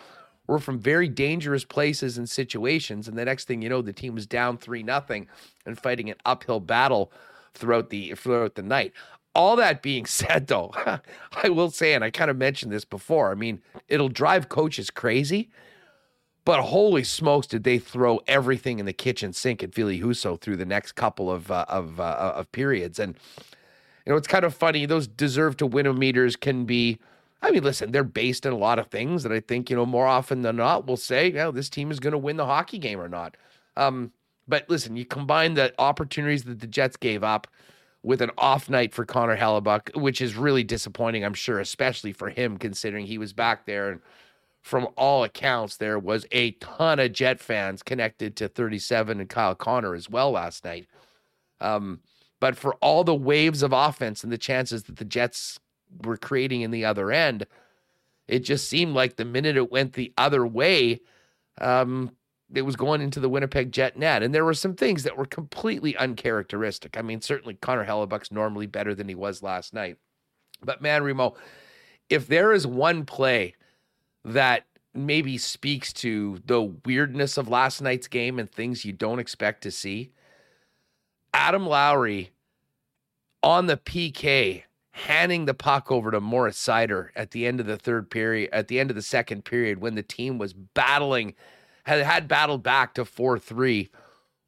were 0.50 0.59
from 0.59 0.80
very 0.80 1.09
dangerous 1.09 1.64
places 1.64 2.19
and 2.19 2.28
situations. 2.28 3.07
And 3.07 3.16
the 3.16 3.25
next 3.25 3.47
thing 3.47 3.62
you 3.62 3.69
know, 3.69 3.80
the 3.80 3.92
team 3.92 4.14
was 4.14 4.26
down 4.26 4.59
three 4.59 4.83
nothing 4.83 5.28
and 5.64 5.78
fighting 5.78 6.11
an 6.11 6.16
uphill 6.26 6.61
battle 6.61 7.12
throughout 7.54 7.90
the 7.90 8.14
throughout 8.14 8.57
the 8.57 8.62
night. 8.62 8.92
All 9.33 9.54
that 9.57 9.80
being 9.80 10.07
said, 10.21 10.49
though, 10.49 10.73
I 11.45 11.49
will 11.49 11.71
say, 11.71 11.95
and 11.95 12.04
I 12.04 12.11
kind 12.11 12.30
of 12.30 12.37
mentioned 12.37 12.73
this 12.73 12.85
before. 12.85 13.30
I 13.30 13.35
mean, 13.35 13.62
it'll 13.88 14.09
drive 14.09 14.49
coaches 14.49 14.90
crazy, 14.90 15.50
but 16.45 16.61
holy 16.61 17.04
smokes, 17.04 17.47
did 17.47 17.62
they 17.62 17.78
throw 17.78 18.21
everything 18.26 18.80
in 18.80 18.87
the 18.87 18.92
kitchen 18.92 19.33
sink 19.33 19.62
at 19.62 19.73
Ville 19.73 19.88
Husso 19.90 20.40
through 20.40 20.57
the 20.57 20.66
next 20.66 20.92
couple 20.92 21.30
of 21.30 21.50
uh, 21.52 21.64
of 21.69 22.00
uh, 22.00 22.33
of 22.35 22.50
periods? 22.50 22.99
And 22.99 23.16
you 24.04 24.12
know, 24.12 24.16
it's 24.16 24.26
kind 24.26 24.45
of 24.45 24.52
funny. 24.52 24.85
Those 24.85 25.07
deserve 25.07 25.57
to 25.59 25.66
win 25.66 25.97
meters 25.97 26.35
can 26.35 26.64
be 26.64 26.99
I 27.42 27.50
mean, 27.50 27.62
listen, 27.62 27.92
they're 27.92 28.04
based 28.04 28.44
in 28.44 28.52
a 28.52 28.56
lot 28.56 28.78
of 28.78 28.88
things 28.88 29.23
that 29.23 29.32
I 29.32 29.40
think, 29.40 29.70
you 29.70 29.76
know, 29.76 29.87
more 29.87 30.06
often 30.06 30.42
than 30.42 30.56
not, 30.56 30.87
we'll 30.87 30.97
say, 30.97 31.28
you 31.28 31.35
know, 31.35 31.50
this 31.50 31.70
team 31.70 31.90
is 31.90 32.00
going 32.00 32.12
to 32.12 32.18
win 32.18 32.37
the 32.37 32.47
hockey 32.47 32.78
game 32.78 33.00
or 33.00 33.09
not. 33.09 33.37
Um, 33.76 34.12
but 34.47 34.68
listen, 34.68 34.97
you 34.97 35.06
combine 35.06 35.54
the 35.54 35.73
opportunities 35.78 36.44
that 36.44 36.61
the 36.61 36.66
Jets 36.66 36.97
gave 36.97 37.25
up 37.25 37.47
with 38.02 38.20
an 38.20 38.30
off 38.37 38.68
night 38.68 38.92
for 38.92 39.04
Connor 39.04 39.37
Hellebuyck, 39.37 40.00
which 40.00 40.20
is 40.20 40.35
really 40.35 40.64
disappointing, 40.64 41.25
I'm 41.25 41.35
sure, 41.35 41.61
especially 41.61 42.12
for 42.12 42.28
him, 42.28 42.59
considering 42.59 43.06
he 43.06 43.18
was 43.18 43.32
back 43.32 43.66
there. 43.66 43.90
And 43.90 44.00
from 44.62 44.88
all 44.97 45.25
accounts, 45.25 45.76
there 45.76 45.99
was 45.99 46.26
a 46.32 46.52
ton 46.52 46.99
of 46.99 47.12
Jet 47.12 47.40
fans 47.40 47.82
connected 47.82 48.37
to 48.37 48.49
37 48.49 49.20
and 49.20 49.28
Kyle 49.28 49.54
Connor 49.54 49.94
as 49.94 50.11
well 50.11 50.32
last 50.32 50.64
night. 50.64 50.87
Um, 51.61 52.00
but 52.40 52.56
for 52.56 52.75
all 52.76 53.04
the 53.04 53.14
waves 53.14 53.62
of 53.62 53.73
offense 53.73 54.25
and 54.25 54.32
the 54.32 54.38
chances 54.38 54.85
that 54.85 54.97
the 54.97 55.04
Jets 55.04 55.59
were 56.04 56.16
creating 56.16 56.62
in 56.62 56.70
the 56.70 56.85
other 56.85 57.11
end. 57.11 57.47
It 58.28 58.40
just 58.40 58.68
seemed 58.68 58.94
like 58.94 59.16
the 59.16 59.25
minute 59.25 59.56
it 59.56 59.70
went 59.70 59.94
the 59.94 60.12
other 60.16 60.47
way, 60.47 61.00
um, 61.61 62.12
it 62.52 62.62
was 62.62 62.76
going 62.76 63.00
into 63.00 63.20
the 63.20 63.28
Winnipeg 63.28 63.73
Jet 63.73 63.97
net. 63.97 64.23
And 64.23 64.35
there 64.35 64.44
were 64.44 64.54
some 64.54 64.75
things 64.75 65.04
that 65.04 65.16
were 65.16 65.26
completely 65.26 65.97
uncharacteristic. 65.97 66.97
I 66.97 67.02
mean, 67.02 67.20
certainly 67.20 67.54
Connor 67.54 67.87
Hellebuyck's 67.87 68.32
normally 68.32 68.66
better 68.66 68.94
than 68.94 69.09
he 69.09 69.14
was 69.14 69.42
last 69.42 69.73
night. 69.73 69.97
But 70.62 70.82
man, 70.82 71.02
Remo, 71.02 71.35
if 72.09 72.26
there 72.26 72.52
is 72.52 72.66
one 72.66 73.04
play 73.04 73.54
that 74.25 74.64
maybe 74.94 75.38
speaks 75.38 75.92
to 75.92 76.40
the 76.47 76.62
weirdness 76.85 77.37
of 77.37 77.49
last 77.49 77.80
night's 77.80 78.09
game 78.09 78.38
and 78.38 78.50
things 78.50 78.85
you 78.85 78.92
don't 78.92 79.18
expect 79.20 79.62
to 79.62 79.70
see. 79.70 80.12
Adam 81.32 81.66
Lowry 81.66 82.30
on 83.42 83.66
the 83.66 83.76
PK 83.76 84.64
handing 84.92 85.44
the 85.44 85.54
puck 85.54 85.90
over 85.90 86.11
to 86.11 86.20
Moritz 86.20 86.64
Seider 86.64 87.11
at 87.14 87.30
the 87.30 87.47
end 87.47 87.61
of 87.61 87.66
the 87.66 87.76
third 87.76 88.11
period, 88.11 88.50
at 88.52 88.68
the 88.68 88.80
end 88.80 88.90
of 88.90 88.97
the 88.97 89.02
second 89.02 89.44
period, 89.44 89.80
when 89.80 89.94
the 89.94 90.02
team 90.02 90.38
was 90.38 90.52
battling, 90.52 91.35
had 91.85 92.02
had 92.02 92.28
battled 92.28 92.62
back 92.62 92.94
to 92.94 93.04
4 93.04 93.38
3, 93.38 93.90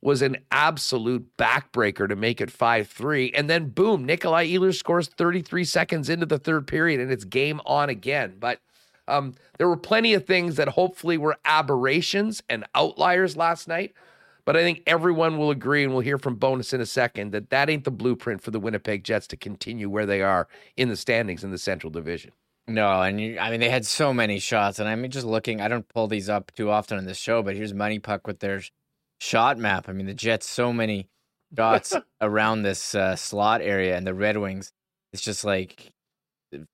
was 0.01 0.21
an 0.21 0.37
absolute 0.51 1.37
backbreaker 1.37 2.09
to 2.09 2.17
make 2.17 2.41
it 2.41 2.51
5 2.51 2.89
3. 2.89 3.33
And 3.35 3.49
then, 3.49 3.69
boom, 3.69 4.07
Nikolaj 4.07 4.53
Ehlers 4.53 4.75
scores 4.75 5.09
33 5.09 5.65
seconds 5.65 6.09
into 6.09 6.27
the 6.27 6.39
third 6.39 6.67
period, 6.67 7.01
and 7.01 7.13
it's 7.13 7.25
game 7.25 7.61
on 7.65 7.89
again. 7.89 8.37
But 8.39 8.59
um, 9.07 9.35
there 9.59 9.69
were 9.69 9.77
plenty 9.77 10.15
of 10.15 10.27
things 10.27 10.57
that 10.57 10.69
hopefully 10.69 11.19
were 11.19 11.37
aberrations 11.45 12.43
and 12.49 12.65
outliers 12.75 13.37
last 13.37 13.69
night. 13.69 13.95
But 14.45 14.57
I 14.57 14.63
think 14.63 14.83
everyone 14.87 15.39
will 15.39 15.51
agree, 15.51 15.85
and 15.85 15.93
we'll 15.93 16.03
hear 16.03 16.19
from 16.19 16.37
Bowness 16.37 16.73
in 16.73 16.81
a 16.81 16.87
second, 16.87 17.33
that 17.33 17.51
that 17.51 17.71
ain't 17.71 17.85
the 17.85 17.93
blueprint 17.93 18.43
for 18.43 18.51
the 18.51 18.59
Winnipeg 18.59 19.05
Jets 19.05 19.27
to 19.29 19.37
continue 19.37 19.89
where 19.89 20.07
they 20.07 20.21
are 20.21 20.49
in 20.77 20.89
the 20.89 20.97
standings 20.97 21.45
in 21.45 21.51
the 21.51 21.59
Central 21.59 21.91
Division. 21.91 22.33
No, 22.67 23.03
and 23.03 23.21
you, 23.21 23.39
I 23.39 23.51
mean 23.51 23.61
they 23.61 23.71
had 23.71 23.87
so 23.87 24.13
many 24.13 24.39
shots, 24.39 24.79
and 24.79 24.89
I'm 24.89 25.09
just 25.11 25.27
looking. 25.27 25.61
I 25.61 25.69
don't 25.69 25.89
pull 25.89 26.07
these 26.07 26.29
up 26.29 26.53
too 26.53 26.71
often 26.71 26.99
on 26.99 27.05
this 27.05 27.19
show, 27.19 27.43
but 27.43 27.57
here's 27.57 27.75
Money 27.75 27.99
Puck 27.99 28.27
with 28.27 28.41
their 28.41 28.63
shot 29.21 29.59
map. 29.59 29.89
I 29.89 29.93
mean 29.93 30.07
the 30.07 30.15
Jets 30.15 30.49
so 30.49 30.73
many 30.73 31.09
shots 31.57 31.95
around 32.21 32.63
this 32.63 32.95
uh, 32.95 33.17
slot 33.17 33.63
area, 33.63 33.97
and 33.97 34.07
the 34.07 34.15
Red 34.15 34.37
Wings, 34.37 34.73
it's 35.13 35.23
just 35.23 35.45
like 35.45 35.93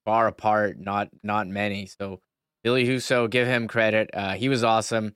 far 0.05 0.27
apart, 0.27 0.79
not 0.79 1.09
not 1.23 1.47
many. 1.49 1.87
So 1.87 2.21
Ville 2.65 2.77
Husso, 2.77 3.29
give 3.29 3.47
him 3.47 3.69
credit. 3.69 4.11
Uh, 4.13 4.35
he 4.35 4.49
was 4.49 4.65
awesome. 4.65 5.15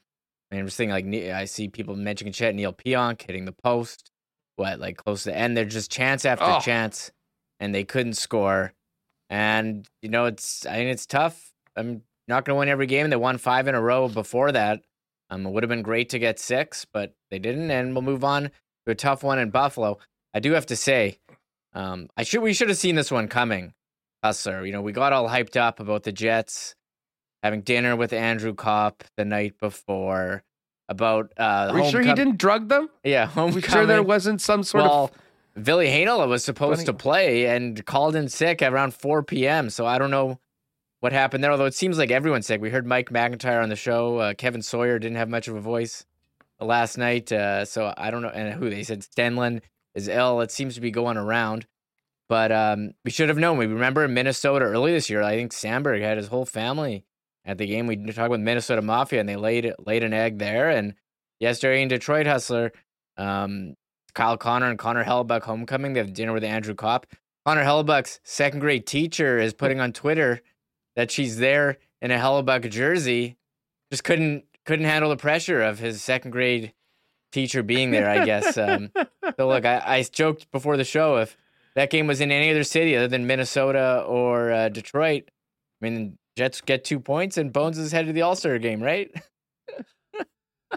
I 0.52 0.54
mean, 0.54 0.60
I'm 0.60 0.66
just 0.66 0.76
thinking 0.76 0.92
like 0.92 1.34
I 1.34 1.46
see 1.46 1.68
people 1.68 1.96
mentioning 1.96 2.34
Chet 2.34 2.54
Neal 2.54 2.74
Pionk 2.74 3.22
hitting 3.22 3.46
the 3.46 3.52
post, 3.64 4.10
what 4.56 4.78
like 4.78 4.98
close 4.98 5.22
to 5.22 5.30
the 5.30 5.36
end. 5.36 5.56
They're 5.56 5.64
just 5.64 5.90
chance 5.90 6.26
after 6.26 6.44
Oh. 6.44 6.60
chance, 6.60 7.10
and 7.58 7.74
they 7.74 7.84
couldn't 7.84 8.14
score. 8.14 8.74
And 9.30 9.88
you 10.02 10.10
know, 10.10 10.26
it's 10.26 10.66
I 10.66 10.76
mean, 10.80 10.88
it's 10.88 11.06
tough. 11.06 11.52
I'm 11.74 12.02
not 12.28 12.44
going 12.44 12.54
to 12.54 12.58
win 12.58 12.68
every 12.68 12.86
game. 12.86 13.08
They 13.08 13.16
won 13.16 13.38
five 13.38 13.66
in 13.66 13.74
a 13.74 13.80
row 13.80 14.08
before 14.08 14.52
that. 14.52 14.82
Um, 15.30 15.46
it 15.46 15.50
would 15.52 15.62
have 15.62 15.70
been 15.70 15.80
great 15.82 16.10
to 16.10 16.18
get 16.18 16.38
six, 16.38 16.84
but 16.92 17.14
they 17.30 17.38
didn't. 17.38 17.70
And 17.70 17.94
we'll 17.94 18.02
move 18.02 18.22
on 18.22 18.50
to 18.84 18.92
a 18.92 18.94
tough 18.94 19.22
one 19.22 19.38
in 19.38 19.48
Buffalo. 19.48 19.98
I 20.34 20.40
do 20.40 20.52
have 20.52 20.66
to 20.66 20.76
say, 20.76 21.18
um, 21.72 22.08
I 22.14 22.24
should 22.24 22.42
we 22.42 22.52
should 22.52 22.68
have 22.68 22.76
seen 22.76 22.94
this 22.96 23.10
one 23.10 23.26
coming, 23.26 23.72
Hustler. 24.22 24.66
You 24.66 24.72
know, 24.72 24.82
we 24.82 24.92
got 24.92 25.14
all 25.14 25.30
hyped 25.30 25.56
up 25.56 25.80
about 25.80 26.02
the 26.02 26.12
Jets 26.12 26.74
having 27.42 27.62
dinner 27.62 27.96
with 27.96 28.12
Andrew 28.12 28.54
Copp 28.54 29.04
the 29.16 29.24
night 29.24 29.58
before 29.58 30.42
about 30.88 31.32
uh, 31.38 31.70
Are 31.72 31.78
you 31.80 31.90
sure 31.90 32.02
he 32.02 32.14
didn't 32.14 32.38
drug 32.38 32.68
them? 32.68 32.88
Yeah, 33.04 33.24
Are 33.24 33.26
homecoming. 33.26 33.54
we 33.54 33.62
sure 33.62 33.86
there 33.86 34.02
wasn't 34.02 34.40
some 34.40 34.62
sort 34.62 34.84
well, 34.84 35.04
of. 35.56 35.64
Billy 35.64 35.88
Hanel 35.88 36.26
was 36.28 36.44
supposed 36.44 36.80
Funny. 36.80 36.86
to 36.86 36.94
play 36.94 37.46
and 37.46 37.84
called 37.84 38.16
in 38.16 38.28
sick 38.28 38.62
around 38.62 38.94
4 38.94 39.22
p.m. 39.22 39.70
So 39.70 39.84
I 39.84 39.98
don't 39.98 40.10
know 40.10 40.38
what 41.00 41.12
happened 41.12 41.44
there. 41.44 41.50
Although 41.50 41.66
it 41.66 41.74
seems 41.74 41.98
like 41.98 42.10
everyone's 42.10 42.46
sick. 42.46 42.60
We 42.60 42.70
heard 42.70 42.86
Mike 42.86 43.10
McIntyre 43.10 43.62
on 43.62 43.68
the 43.68 43.76
show. 43.76 44.18
Uh, 44.18 44.34
Kevin 44.34 44.62
Sawyer 44.62 44.98
didn't 44.98 45.18
have 45.18 45.28
much 45.28 45.48
of 45.48 45.56
a 45.56 45.60
voice 45.60 46.06
last 46.58 46.96
night. 46.96 47.30
Uh, 47.30 47.64
so 47.64 47.92
I 47.96 48.10
don't 48.10 48.22
know. 48.22 48.30
And 48.30 48.54
who 48.54 48.70
they 48.70 48.82
said 48.82 49.00
Stenlin 49.00 49.60
is 49.94 50.08
ill. 50.08 50.40
It 50.40 50.50
seems 50.50 50.74
to 50.76 50.80
be 50.80 50.90
going 50.90 51.18
around. 51.18 51.66
But 52.28 52.50
um, 52.50 52.92
we 53.04 53.10
should 53.10 53.28
have 53.28 53.36
known. 53.36 53.58
We 53.58 53.66
remember 53.66 54.04
in 54.04 54.14
Minnesota 54.14 54.64
early 54.64 54.92
this 54.92 55.10
year. 55.10 55.22
I 55.22 55.36
think 55.36 55.52
Samberg 55.52 56.00
had 56.00 56.16
his 56.16 56.28
whole 56.28 56.46
family 56.46 57.04
at 57.44 57.58
the 57.58 57.66
game. 57.66 57.86
We 57.86 57.96
talked 58.12 58.30
with 58.30 58.40
Minnesota 58.40 58.82
Mafia, 58.82 59.20
and 59.20 59.28
they 59.28 59.36
laid 59.36 59.72
laid 59.78 60.04
an 60.04 60.12
egg 60.12 60.38
there. 60.38 60.70
And 60.70 60.94
yesterday 61.40 61.82
in 61.82 61.88
Detroit 61.88 62.26
Hustler, 62.26 62.72
um, 63.16 63.74
Kyle 64.14 64.36
Connor 64.36 64.70
and 64.70 64.78
Connor 64.78 65.04
Hellebuyck 65.04 65.42
homecoming. 65.42 65.92
They 65.92 66.00
have 66.00 66.14
dinner 66.14 66.32
with 66.32 66.44
Andrew 66.44 66.74
Copp. 66.74 67.06
Connor 67.46 67.64
Hellebuyck's 67.64 68.20
second 68.22 68.60
grade 68.60 68.86
teacher 68.86 69.38
is 69.38 69.52
putting 69.52 69.80
on 69.80 69.92
Twitter 69.92 70.40
that 70.96 71.10
she's 71.10 71.38
there 71.38 71.78
in 72.00 72.10
a 72.10 72.18
Hellebuyck 72.18 72.70
jersey. 72.70 73.36
Just 73.90 74.04
couldn't 74.04 74.44
couldn't 74.64 74.86
handle 74.86 75.10
the 75.10 75.16
pressure 75.16 75.62
of 75.62 75.78
his 75.78 76.02
second 76.02 76.30
grade 76.30 76.72
teacher 77.32 77.62
being 77.62 77.90
there. 77.90 78.08
I 78.08 78.24
guess. 78.24 78.56
Um, 78.56 78.90
so 79.36 79.48
look, 79.48 79.64
I, 79.64 79.82
I 79.84 80.02
joked 80.02 80.50
before 80.52 80.76
the 80.76 80.84
show 80.84 81.16
if 81.16 81.36
that 81.74 81.90
game 81.90 82.06
was 82.06 82.20
in 82.20 82.30
any 82.30 82.50
other 82.50 82.64
city 82.64 82.96
other 82.96 83.08
than 83.08 83.26
Minnesota 83.26 84.04
or 84.06 84.52
uh, 84.52 84.68
Detroit, 84.68 85.30
I 85.80 85.88
mean 85.88 86.18
Jets 86.36 86.60
get 86.60 86.84
two 86.84 86.98
points 87.00 87.36
and 87.36 87.52
Bones 87.52 87.78
is 87.78 87.92
headed 87.92 88.08
to 88.08 88.12
the 88.12 88.22
All 88.22 88.34
Star 88.36 88.58
game, 88.58 88.82
right? 88.82 89.10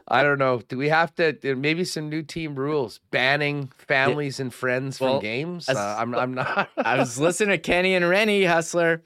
I 0.09 0.23
don't 0.23 0.39
know. 0.39 0.59
Do 0.67 0.77
we 0.77 0.89
have 0.89 1.15
to? 1.15 1.37
There 1.41 1.55
maybe 1.55 1.85
some 1.85 2.09
new 2.09 2.21
team 2.21 2.55
rules 2.55 2.99
banning 3.11 3.71
families 3.77 4.41
and 4.41 4.53
friends 4.53 4.99
Well, 4.99 5.15
from 5.15 5.21
games. 5.23 5.69
as- 5.69 5.77
Uh, 5.77 5.95
I'm, 5.97 6.13
I'm 6.13 6.33
not. 6.33 6.69
I 6.77 6.97
was 6.97 7.17
listening 7.17 7.51
to 7.51 7.57
Kenny 7.57 7.95
and 7.95 8.07
Rennie 8.07 8.43
Hustler. 8.43 9.03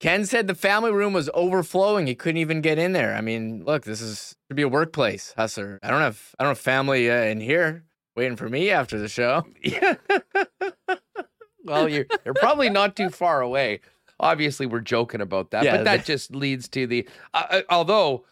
Ken 0.00 0.26
said 0.26 0.46
the 0.46 0.54
family 0.54 0.92
room 0.92 1.14
was 1.14 1.30
overflowing. 1.32 2.06
He 2.06 2.14
couldn't 2.14 2.36
even 2.36 2.60
get 2.60 2.78
in 2.78 2.92
there. 2.92 3.14
I 3.14 3.22
mean, 3.22 3.64
look, 3.64 3.84
this 3.84 4.02
is 4.02 4.36
should 4.48 4.56
be 4.56 4.62
a 4.62 4.68
workplace, 4.68 5.32
Hustler. 5.38 5.78
I 5.82 5.88
don't 5.90 6.02
have 6.02 6.34
I 6.38 6.44
don't 6.44 6.50
have 6.50 6.58
family 6.58 7.10
uh, 7.10 7.14
in 7.22 7.40
here 7.40 7.84
waiting 8.14 8.36
for 8.36 8.48
me 8.50 8.70
after 8.70 8.98
the 8.98 9.08
show. 9.08 9.46
Yeah. 9.62 9.94
well, 11.64 11.88
you're 11.88 12.04
you're 12.26 12.34
probably 12.34 12.68
not 12.68 12.94
too 12.96 13.08
far 13.08 13.40
away. 13.40 13.80
Obviously, 14.20 14.66
we're 14.66 14.80
joking 14.80 15.20
about 15.20 15.50
that, 15.50 15.64
Yeah, 15.64 15.76
but 15.78 15.84
that 15.84 16.00
the- 16.00 16.06
just 16.06 16.34
leads 16.34 16.68
to 16.68 16.86
the. 16.86 17.08
Uh, 17.32 17.46
uh, 17.50 17.62
although, 17.68 18.24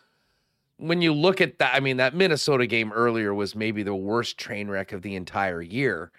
when 0.76 1.02
you 1.02 1.12
look 1.12 1.40
at 1.40 1.58
that, 1.58 1.74
I 1.74 1.80
mean, 1.80 1.96
that 1.98 2.14
Minnesota 2.14 2.66
game 2.66 2.92
earlier 2.92 3.34
was 3.34 3.54
maybe 3.54 3.82
the 3.82 3.94
worst 3.94 4.38
train 4.38 4.68
wreck 4.68 4.92
of 4.92 5.02
the 5.02 5.16
entire 5.16 5.62
year. 5.62 6.12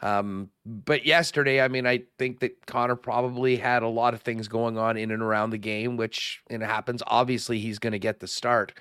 Um, 0.00 0.50
but 0.66 1.06
yesterday, 1.06 1.60
I 1.62 1.68
mean, 1.68 1.86
I 1.86 2.02
think 2.18 2.40
that 2.40 2.66
Connor 2.66 2.96
probably 2.96 3.56
had 3.56 3.82
a 3.82 3.88
lot 3.88 4.12
of 4.12 4.20
things 4.20 4.48
going 4.48 4.76
on 4.76 4.96
in 4.96 5.10
and 5.10 5.22
around 5.22 5.50
the 5.50 5.58
game, 5.58 5.96
which 5.96 6.42
and 6.50 6.62
it 6.62 6.66
happens. 6.66 7.02
Obviously, 7.06 7.58
he's 7.58 7.78
going 7.78 7.92
to 7.92 7.98
get 7.98 8.20
the 8.20 8.26
start. 8.26 8.72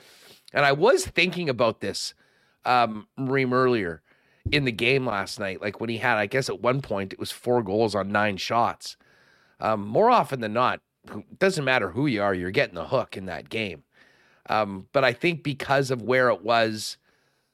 And 0.52 0.66
I 0.66 0.72
was 0.74 1.06
thinking 1.06 1.50
about 1.50 1.80
this, 1.80 2.14
um, 2.66 3.08
Reem 3.18 3.54
earlier 3.54 4.02
in 4.52 4.66
the 4.66 4.72
game 4.72 5.06
last 5.06 5.40
night. 5.40 5.62
Like 5.62 5.80
when 5.80 5.90
he 5.90 5.98
had, 5.98 6.18
I 6.18 6.26
guess 6.26 6.50
at 6.50 6.62
one 6.62 6.82
point 6.82 7.14
it 7.14 7.20
was 7.20 7.32
four 7.32 7.64
goals 7.64 7.96
on 7.96 8.12
nine 8.12 8.38
shots. 8.38 8.98
Um, 9.64 9.88
more 9.88 10.12
often 10.12 10.42
than 10.42 10.54
not, 10.54 10.82
it 11.10 11.40
doesn't 11.40 11.64
matter 11.64 11.90
who 11.90 12.06
you 12.06 12.22
are, 12.22 12.34
you're 12.34 12.52
getting 12.52 12.76
the 12.76 12.86
hook 12.86 13.16
in 13.18 13.26
that 13.26 13.50
game. 13.50 13.84
Um, 14.50 14.88
but 14.92 15.06
I 15.06 15.14
think 15.14 15.42
because 15.42 15.90
of 15.90 16.02
where 16.02 16.30
it 16.30 16.44
was, 16.44 16.98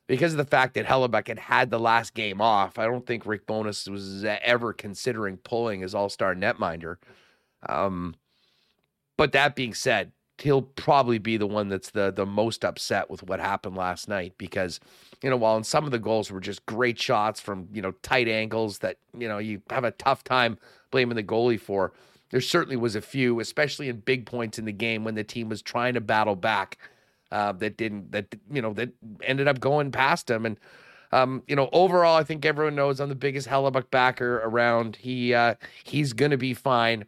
because 0.07 0.33
of 0.33 0.37
the 0.37 0.45
fact 0.45 0.73
that 0.73 0.87
Hellebuyck 0.87 1.27
had 1.27 1.37
had 1.37 1.69
the 1.69 1.79
last 1.79 2.15
game 2.15 2.41
off, 2.41 2.79
I 2.79 2.85
don't 2.85 3.05
think 3.05 3.27
Rick 3.27 3.45
Bowness 3.45 3.87
was 3.87 4.25
ever 4.25 4.73
considering 4.73 5.37
pulling 5.37 5.81
his 5.81 5.93
all 5.93 6.09
star 6.09 6.33
netminder. 6.33 6.95
Um, 7.67 8.15
but 9.15 9.31
that 9.33 9.55
being 9.55 9.75
said, 9.75 10.11
he'll 10.41 10.61
probably 10.61 11.19
be 11.19 11.37
the 11.37 11.45
one 11.45 11.67
that's 11.67 11.91
the 11.91 12.11
the 12.11 12.25
most 12.25 12.63
upset 12.63 13.09
with 13.09 13.21
what 13.23 13.39
happened 13.39 13.75
last 13.75 14.07
night 14.07 14.33
because 14.37 14.79
you 15.21 15.29
know 15.29 15.37
while 15.37 15.57
in 15.57 15.63
some 15.63 15.85
of 15.85 15.91
the 15.91 15.99
goals 15.99 16.31
were 16.31 16.39
just 16.39 16.65
great 16.65 16.97
shots 16.99 17.39
from 17.39 17.67
you 17.73 17.81
know 17.81 17.91
tight 18.01 18.27
angles 18.27 18.79
that 18.79 18.97
you 19.17 19.27
know 19.27 19.37
you 19.37 19.61
have 19.69 19.83
a 19.83 19.91
tough 19.91 20.23
time 20.23 20.57
blaming 20.91 21.15
the 21.15 21.23
goalie 21.23 21.59
for 21.59 21.93
there 22.31 22.41
certainly 22.41 22.77
was 22.77 22.95
a 22.95 23.01
few 23.01 23.39
especially 23.39 23.89
in 23.89 23.99
big 23.99 24.25
points 24.25 24.59
in 24.59 24.65
the 24.65 24.71
game 24.71 25.03
when 25.03 25.15
the 25.15 25.23
team 25.23 25.49
was 25.49 25.61
trying 25.61 25.93
to 25.93 26.01
battle 26.01 26.35
back 26.35 26.77
uh, 27.31 27.51
that 27.53 27.77
didn't 27.77 28.11
that 28.11 28.27
you 28.51 28.61
know 28.61 28.73
that 28.73 28.89
ended 29.23 29.47
up 29.47 29.59
going 29.59 29.91
past 29.91 30.29
him. 30.29 30.45
And 30.45 30.57
um, 31.11 31.43
you 31.47 31.55
know 31.55 31.69
overall 31.71 32.17
I 32.17 32.23
think 32.23 32.45
everyone 32.45 32.75
knows 32.75 32.99
I'm 32.99 33.09
the 33.09 33.15
biggest 33.15 33.47
Hellebuyck 33.47 33.91
backer 33.91 34.39
around. 34.39 34.95
He 34.95 35.33
uh, 35.33 35.55
he's 35.83 36.13
gonna 36.13 36.37
be 36.37 36.53
fine. 36.53 37.05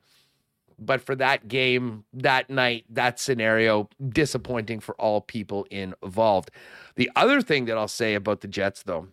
But 0.84 1.02
for 1.02 1.16
that 1.18 1.48
game, 1.48 2.06
that 2.12 2.50
night, 2.50 2.86
that 2.90 3.20
scenario, 3.20 3.88
disappointing 4.10 4.80
for 4.80 4.96
all 4.96 5.22
people 5.22 5.68
involved. 5.70 6.50
The 6.96 7.12
other 7.16 7.40
thing 7.40 7.66
that 7.66 7.78
I'll 7.78 7.88
say 7.88 8.16
about 8.16 8.42
the 8.42 8.48
Jets, 8.48 8.82
though, 8.82 9.10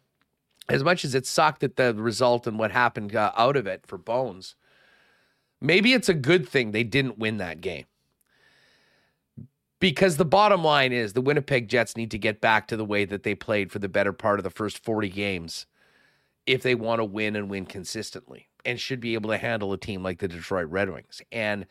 as 0.70 0.82
much 0.82 1.04
as 1.04 1.14
it 1.14 1.26
sucked 1.26 1.62
at 1.62 1.76
the 1.76 1.92
result 1.92 2.46
and 2.46 2.58
what 2.58 2.70
happened 2.70 3.14
uh, 3.14 3.32
out 3.36 3.54
of 3.54 3.66
it 3.66 3.86
for 3.86 3.98
Bones, 3.98 4.56
maybe 5.60 5.92
it's 5.92 6.08
a 6.08 6.14
good 6.14 6.48
thing 6.48 6.70
they 6.70 6.84
didn't 6.84 7.18
win 7.18 7.38
that 7.38 7.60
game. 7.60 7.84
Because 9.80 10.16
the 10.16 10.24
bottom 10.24 10.64
line 10.64 10.92
is 10.92 11.12
the 11.12 11.20
Winnipeg 11.20 11.68
Jets 11.68 11.96
need 11.96 12.10
to 12.10 12.18
get 12.18 12.40
back 12.40 12.66
to 12.68 12.76
the 12.76 12.84
way 12.84 13.04
that 13.04 13.22
they 13.22 13.34
played 13.34 13.70
for 13.70 13.78
the 13.78 13.88
better 13.88 14.12
part 14.12 14.40
of 14.40 14.44
the 14.44 14.50
first 14.50 14.82
40 14.84 15.08
games 15.08 15.66
if 16.46 16.62
they 16.62 16.74
want 16.74 16.98
to 16.98 17.04
win 17.04 17.36
and 17.36 17.48
win 17.48 17.64
consistently 17.64 18.48
and 18.64 18.80
should 18.80 19.00
be 19.00 19.14
able 19.14 19.30
to 19.30 19.38
handle 19.38 19.72
a 19.72 19.78
team 19.78 20.02
like 20.02 20.18
the 20.18 20.26
Detroit 20.26 20.68
Red 20.68 20.90
Wings. 20.90 21.22
And 21.30 21.66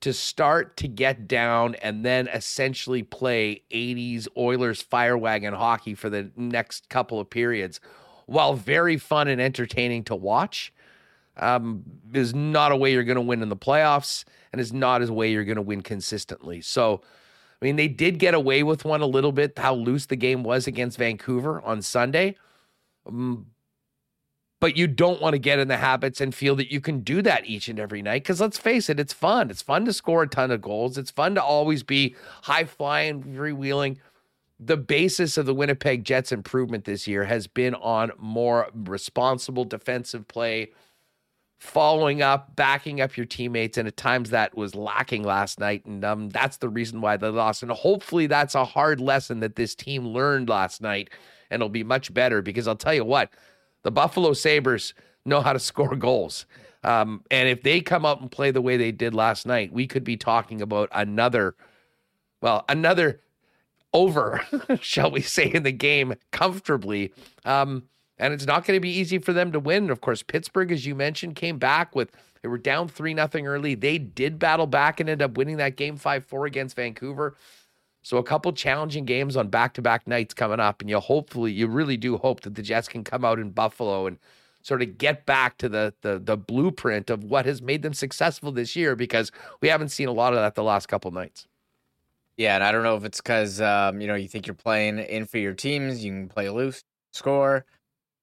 to 0.00 0.12
start 0.14 0.76
to 0.78 0.88
get 0.88 1.28
down 1.28 1.74
and 1.76 2.04
then 2.04 2.28
essentially 2.28 3.02
play 3.02 3.62
80s 3.70 4.26
Oilers 4.36 4.80
fire 4.80 5.18
wagon 5.18 5.52
hockey 5.52 5.94
for 5.94 6.08
the 6.08 6.30
next 6.36 6.88
couple 6.88 7.20
of 7.20 7.28
periods, 7.28 7.80
while 8.26 8.54
very 8.54 8.96
fun 8.96 9.28
and 9.28 9.40
entertaining 9.40 10.04
to 10.04 10.16
watch, 10.16 10.72
um, 11.36 11.82
is 12.12 12.34
not 12.34 12.72
a 12.72 12.76
way 12.76 12.92
you're 12.92 13.04
going 13.04 13.16
to 13.16 13.20
win 13.22 13.42
in 13.42 13.48
the 13.48 13.56
playoffs 13.56 14.24
and 14.52 14.60
is 14.60 14.72
not 14.72 15.02
a 15.02 15.12
way 15.12 15.30
you're 15.30 15.44
going 15.44 15.56
to 15.56 15.62
win 15.62 15.82
consistently. 15.82 16.60
So, 16.60 17.00
I 17.60 17.64
mean, 17.64 17.76
they 17.76 17.88
did 17.88 18.18
get 18.18 18.34
away 18.34 18.62
with 18.62 18.84
one 18.84 19.00
a 19.00 19.06
little 19.06 19.32
bit, 19.32 19.58
how 19.58 19.74
loose 19.74 20.06
the 20.06 20.16
game 20.16 20.42
was 20.42 20.66
against 20.66 20.98
Vancouver 20.98 21.60
on 21.62 21.82
Sunday. 21.82 22.36
Um, 23.06 23.46
but 24.60 24.76
you 24.76 24.86
don't 24.86 25.22
want 25.22 25.32
to 25.32 25.38
get 25.38 25.58
in 25.58 25.68
the 25.68 25.78
habits 25.78 26.20
and 26.20 26.34
feel 26.34 26.54
that 26.56 26.70
you 26.70 26.80
can 26.80 27.00
do 27.00 27.22
that 27.22 27.46
each 27.46 27.68
and 27.68 27.80
every 27.80 28.02
night. 28.02 28.22
Because 28.22 28.40
let's 28.40 28.58
face 28.58 28.90
it, 28.90 29.00
it's 29.00 29.14
fun. 29.14 29.50
It's 29.50 29.62
fun 29.62 29.86
to 29.86 29.92
score 29.92 30.22
a 30.22 30.28
ton 30.28 30.50
of 30.50 30.60
goals. 30.60 30.98
It's 30.98 31.10
fun 31.10 31.34
to 31.36 31.42
always 31.42 31.82
be 31.82 32.14
high 32.42 32.64
flying, 32.64 33.22
freewheeling. 33.22 33.96
The 34.58 34.76
basis 34.76 35.38
of 35.38 35.46
the 35.46 35.54
Winnipeg 35.54 36.04
Jets 36.04 36.30
improvement 36.30 36.84
this 36.84 37.08
year 37.08 37.24
has 37.24 37.46
been 37.46 37.74
on 37.76 38.12
more 38.18 38.68
responsible 38.74 39.64
defensive 39.64 40.28
play, 40.28 40.72
following 41.60 42.22
up, 42.22 42.56
backing 42.56 43.00
up 43.00 43.16
your 43.16 43.26
teammates. 43.26 43.78
And 43.78 43.86
at 43.86 43.96
times 43.96 44.30
that 44.30 44.56
was 44.56 44.74
lacking 44.74 45.22
last 45.22 45.60
night. 45.60 45.84
And 45.84 46.04
um, 46.04 46.30
that's 46.30 46.56
the 46.56 46.68
reason 46.68 47.00
why 47.00 47.16
they 47.16 47.28
lost. 47.28 47.62
And 47.62 47.70
hopefully 47.70 48.26
that's 48.26 48.54
a 48.54 48.64
hard 48.64 49.00
lesson 49.00 49.40
that 49.40 49.56
this 49.56 49.74
team 49.74 50.08
learned 50.08 50.48
last 50.48 50.80
night 50.80 51.10
and 51.50 51.60
it'll 51.60 51.68
be 51.68 51.84
much 51.84 52.12
better 52.14 52.42
because 52.42 52.66
I'll 52.66 52.76
tell 52.76 52.94
you 52.94 53.04
what, 53.04 53.30
the 53.82 53.90
Buffalo 53.90 54.32
Sabres 54.32 54.94
know 55.24 55.40
how 55.40 55.52
to 55.52 55.58
score 55.60 55.94
goals. 55.96 56.46
Um, 56.82 57.22
and 57.30 57.48
if 57.48 57.62
they 57.62 57.82
come 57.82 58.06
out 58.06 58.22
and 58.22 58.30
play 58.30 58.50
the 58.50 58.62
way 58.62 58.78
they 58.78 58.92
did 58.92 59.14
last 59.14 59.46
night, 59.46 59.72
we 59.72 59.86
could 59.86 60.04
be 60.04 60.16
talking 60.16 60.62
about 60.62 60.88
another, 60.92 61.54
well, 62.40 62.64
another 62.70 63.20
over, 63.92 64.40
shall 64.80 65.10
we 65.10 65.20
say, 65.20 65.50
in 65.52 65.62
the 65.62 65.72
game 65.72 66.14
comfortably. 66.30 67.12
Um, 67.44 67.82
and 68.20 68.34
it's 68.34 68.46
not 68.46 68.64
going 68.64 68.76
to 68.76 68.80
be 68.80 68.90
easy 68.90 69.18
for 69.18 69.32
them 69.32 69.50
to 69.52 69.58
win. 69.58 69.90
Of 69.90 70.00
course, 70.00 70.22
Pittsburgh, 70.22 70.70
as 70.70 70.86
you 70.86 70.94
mentioned, 70.94 71.34
came 71.34 71.58
back 71.58 71.96
with 71.96 72.12
they 72.42 72.48
were 72.48 72.58
down 72.58 72.88
three 72.88 73.14
nothing 73.14 73.46
early. 73.46 73.74
They 73.74 73.98
did 73.98 74.38
battle 74.38 74.66
back 74.66 75.00
and 75.00 75.08
end 75.08 75.22
up 75.22 75.36
winning 75.36 75.56
that 75.56 75.76
game 75.76 75.96
five 75.96 76.24
four 76.24 76.46
against 76.46 76.76
Vancouver. 76.76 77.34
So 78.02 78.16
a 78.16 78.22
couple 78.22 78.52
challenging 78.52 79.04
games 79.04 79.36
on 79.36 79.48
back-to-back 79.48 80.06
nights 80.06 80.32
coming 80.32 80.58
up, 80.58 80.80
and 80.80 80.88
you 80.88 80.98
hopefully 81.00 81.52
you 81.52 81.66
really 81.66 81.98
do 81.98 82.16
hope 82.16 82.40
that 82.42 82.54
the 82.54 82.62
Jets 82.62 82.88
can 82.88 83.04
come 83.04 83.26
out 83.26 83.38
in 83.38 83.50
Buffalo 83.50 84.06
and 84.06 84.18
sort 84.62 84.80
of 84.80 84.96
get 84.96 85.26
back 85.26 85.58
to 85.58 85.68
the 85.68 85.94
the 86.02 86.18
the 86.18 86.36
blueprint 86.36 87.10
of 87.10 87.24
what 87.24 87.46
has 87.46 87.60
made 87.60 87.82
them 87.82 87.94
successful 87.94 88.52
this 88.52 88.76
year 88.76 88.96
because 88.96 89.32
we 89.60 89.68
haven't 89.68 89.90
seen 89.90 90.08
a 90.08 90.12
lot 90.12 90.32
of 90.32 90.38
that 90.38 90.54
the 90.54 90.62
last 90.62 90.86
couple 90.86 91.10
nights. 91.10 91.46
Yeah, 92.36 92.54
and 92.54 92.64
I 92.64 92.72
don't 92.72 92.82
know 92.82 92.96
if 92.96 93.04
it's 93.04 93.20
because 93.20 93.60
um, 93.60 94.00
you 94.00 94.06
know 94.06 94.14
you 94.14 94.28
think 94.28 94.46
you're 94.46 94.54
playing 94.54 94.98
in 94.98 95.26
for 95.26 95.38
your 95.38 95.54
teams, 95.54 96.02
you 96.02 96.10
can 96.10 96.28
play 96.28 96.48
loose, 96.48 96.82
score. 97.12 97.66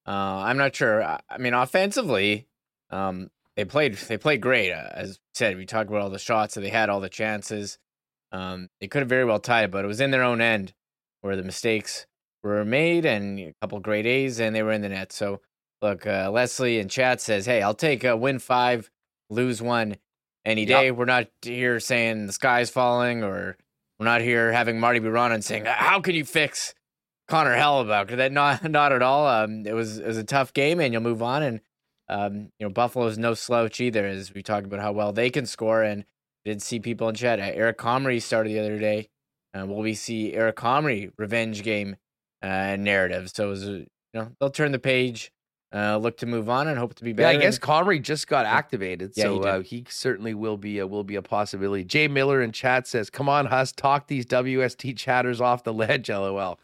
Uh, 0.07 0.43
I'm 0.45 0.57
not 0.57 0.75
sure. 0.75 1.03
I 1.03 1.37
mean, 1.37 1.53
offensively, 1.53 2.47
um, 2.89 3.29
they 3.57 3.65
played 3.65 3.95
they 3.95 4.17
played 4.17 4.41
great. 4.41 4.71
Uh, 4.71 4.89
as 4.93 5.19
said, 5.33 5.57
we 5.57 5.65
talked 5.65 5.89
about 5.89 6.01
all 6.01 6.09
the 6.09 6.19
shots 6.19 6.55
that 6.55 6.61
they 6.61 6.69
had, 6.69 6.89
all 6.89 7.01
the 7.01 7.09
chances. 7.09 7.77
Um, 8.31 8.69
they 8.79 8.87
could 8.87 8.99
have 8.99 9.09
very 9.09 9.25
well 9.25 9.39
tied 9.39 9.65
it, 9.65 9.71
but 9.71 9.83
it 9.83 9.87
was 9.87 9.99
in 9.99 10.11
their 10.11 10.23
own 10.23 10.41
end 10.41 10.73
where 11.21 11.35
the 11.35 11.43
mistakes 11.43 12.05
were 12.43 12.63
made 12.63 13.05
and 13.05 13.39
a 13.39 13.53
couple 13.61 13.79
great 13.79 14.05
A's 14.05 14.39
and 14.39 14.55
they 14.55 14.63
were 14.63 14.71
in 14.71 14.81
the 14.81 14.89
net. 14.89 15.11
So, 15.11 15.41
look, 15.81 16.05
uh, 16.05 16.29
Leslie 16.31 16.79
in 16.79 16.87
chat 16.87 17.19
says, 17.19 17.45
Hey, 17.45 17.61
I'll 17.61 17.73
take 17.73 18.03
a 18.03 18.15
win 18.15 18.39
five, 18.39 18.89
lose 19.29 19.61
one 19.61 19.97
any 20.45 20.65
day. 20.65 20.85
Yep. 20.87 20.95
We're 20.95 21.05
not 21.05 21.27
here 21.41 21.79
saying 21.79 22.27
the 22.27 22.33
sky's 22.33 22.69
falling 22.69 23.23
or 23.23 23.57
we're 23.99 24.05
not 24.05 24.21
here 24.21 24.51
having 24.51 24.79
Marty 24.79 24.99
Biron 24.99 25.31
and 25.31 25.43
saying, 25.43 25.65
How 25.65 25.99
can 25.99 26.15
you 26.15 26.23
fix 26.23 26.73
Connor 27.27 27.55
Hellebuyck? 27.55 28.15
That 28.15 28.31
not 28.31 28.63
not 28.69 28.91
at 28.91 29.01
all. 29.01 29.27
Um, 29.27 29.65
it 29.65 29.73
was 29.73 29.99
it 29.99 30.07
was 30.07 30.17
a 30.17 30.23
tough 30.23 30.53
game 30.53 30.79
and 30.79 30.93
you'll 30.93 31.01
move 31.01 31.21
on. 31.21 31.43
And 31.43 31.61
um, 32.09 32.51
you 32.59 32.65
know, 32.65 32.69
Buffalo's 32.69 33.17
no 33.17 33.33
slouch 33.33 33.81
either, 33.81 34.05
as 34.05 34.33
we 34.33 34.41
talked 34.41 34.65
about 34.65 34.79
how 34.79 34.91
well 34.91 35.11
they 35.11 35.29
can 35.29 35.45
score. 35.45 35.83
And 35.83 36.05
did 36.47 36.61
see 36.61 36.79
people 36.79 37.09
in 37.09 37.15
chat. 37.15 37.39
Eric 37.39 37.77
Comrie 37.77 38.21
started 38.21 38.51
the 38.51 38.59
other 38.59 38.79
day. 38.79 39.09
Uh, 39.57 39.65
will 39.65 39.79
we 39.79 39.93
see 39.93 40.33
Eric 40.33 40.55
Comrie 40.55 41.11
revenge 41.17 41.61
game 41.61 41.97
uh, 42.41 42.77
narrative? 42.77 43.29
So, 43.33 43.49
was, 43.49 43.65
you 43.65 43.85
know, 44.13 44.31
they'll 44.39 44.49
turn 44.49 44.71
the 44.71 44.79
page, 44.79 45.33
uh, 45.75 45.97
look 45.97 46.17
to 46.17 46.25
move 46.25 46.49
on, 46.49 46.69
and 46.69 46.77
hope 46.77 46.95
to 46.95 47.03
be 47.03 47.11
better. 47.11 47.33
Yeah, 47.33 47.39
I 47.39 47.41
guess 47.41 47.59
Comrie 47.59 48.01
just 48.01 48.27
got 48.27 48.45
activated, 48.45 49.11
yeah, 49.15 49.25
so 49.25 49.41
he, 49.41 49.47
uh, 49.47 49.61
he, 49.61 49.85
certainly 49.89 50.33
will 50.33 50.55
be 50.55 50.79
a, 50.79 50.87
will 50.87 51.03
be 51.03 51.15
a 51.15 51.21
possibility. 51.21 51.83
Jay 51.83 52.07
Miller 52.07 52.41
in 52.41 52.53
chat 52.53 52.87
says, 52.87 53.09
"Come 53.09 53.27
on, 53.27 53.47
Huss, 53.47 53.73
talk 53.73 54.07
these 54.07 54.25
WST 54.25 54.95
chatters 54.95 55.41
off 55.41 55.63
the 55.63 55.73
ledge." 55.73 56.09
LOL. 56.09 56.59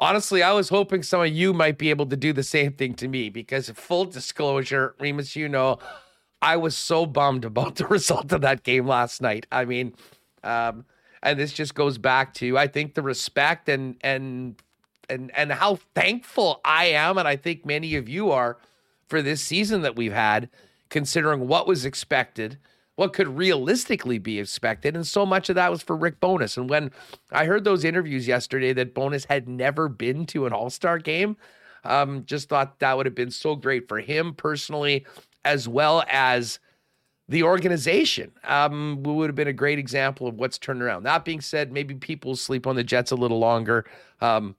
Honestly, 0.00 0.42
I 0.42 0.52
was 0.52 0.70
hoping 0.70 1.02
some 1.02 1.20
of 1.20 1.28
you 1.28 1.52
might 1.52 1.76
be 1.76 1.90
able 1.90 2.06
to 2.06 2.16
do 2.16 2.32
the 2.32 2.42
same 2.42 2.72
thing 2.72 2.94
to 2.94 3.06
me 3.06 3.28
because, 3.28 3.68
full 3.68 4.06
disclosure, 4.06 4.94
Remis, 4.98 5.36
you 5.36 5.46
know, 5.46 5.78
I 6.40 6.56
was 6.56 6.74
so 6.74 7.04
bummed 7.04 7.44
about 7.44 7.74
the 7.76 7.86
result 7.86 8.32
of 8.32 8.40
that 8.40 8.62
game 8.62 8.86
last 8.86 9.20
night. 9.20 9.46
I 9.52 9.66
mean, 9.66 9.92
um, 10.42 10.86
and 11.22 11.38
this 11.38 11.52
just 11.52 11.74
goes 11.74 11.98
back 11.98 12.32
to 12.34 12.56
I 12.56 12.66
think 12.66 12.94
the 12.94 13.02
respect 13.02 13.68
and 13.68 13.96
and 14.00 14.56
and 15.10 15.30
and 15.36 15.52
how 15.52 15.76
thankful 15.94 16.62
I 16.64 16.86
am, 16.86 17.18
and 17.18 17.28
I 17.28 17.36
think 17.36 17.66
many 17.66 17.94
of 17.96 18.08
you 18.08 18.30
are 18.30 18.56
for 19.06 19.20
this 19.20 19.42
season 19.42 19.82
that 19.82 19.96
we've 19.96 20.14
had, 20.14 20.48
considering 20.88 21.46
what 21.46 21.66
was 21.66 21.84
expected, 21.84 22.56
what 23.00 23.14
could 23.14 23.28
realistically 23.28 24.18
be 24.18 24.38
expected, 24.38 24.94
and 24.94 25.06
so 25.06 25.24
much 25.24 25.48
of 25.48 25.54
that 25.54 25.70
was 25.70 25.82
for 25.82 25.96
Rick 25.96 26.20
Bowness. 26.20 26.58
And 26.58 26.68
when 26.68 26.90
I 27.32 27.46
heard 27.46 27.64
those 27.64 27.82
interviews 27.82 28.28
yesterday 28.28 28.74
that 28.74 28.92
Bowness 28.92 29.24
had 29.24 29.48
never 29.48 29.88
been 29.88 30.26
to 30.26 30.44
an 30.44 30.52
All 30.52 30.68
Star 30.68 30.98
game, 30.98 31.38
um, 31.82 32.26
just 32.26 32.50
thought 32.50 32.78
that 32.80 32.94
would 32.94 33.06
have 33.06 33.14
been 33.14 33.30
so 33.30 33.56
great 33.56 33.88
for 33.88 34.00
him 34.00 34.34
personally 34.34 35.06
as 35.46 35.66
well 35.66 36.04
as 36.10 36.58
the 37.26 37.42
organization 37.42 38.32
um, 38.44 39.02
would 39.02 39.30
have 39.30 39.34
been 39.34 39.48
a 39.48 39.54
great 39.54 39.78
example 39.78 40.26
of 40.26 40.34
what's 40.34 40.58
turned 40.58 40.82
around. 40.82 41.04
That 41.04 41.24
being 41.24 41.40
said, 41.40 41.72
maybe 41.72 41.94
people 41.94 42.36
sleep 42.36 42.66
on 42.66 42.76
the 42.76 42.84
Jets 42.84 43.12
a 43.12 43.16
little 43.16 43.38
longer, 43.38 43.86
um, 44.20 44.56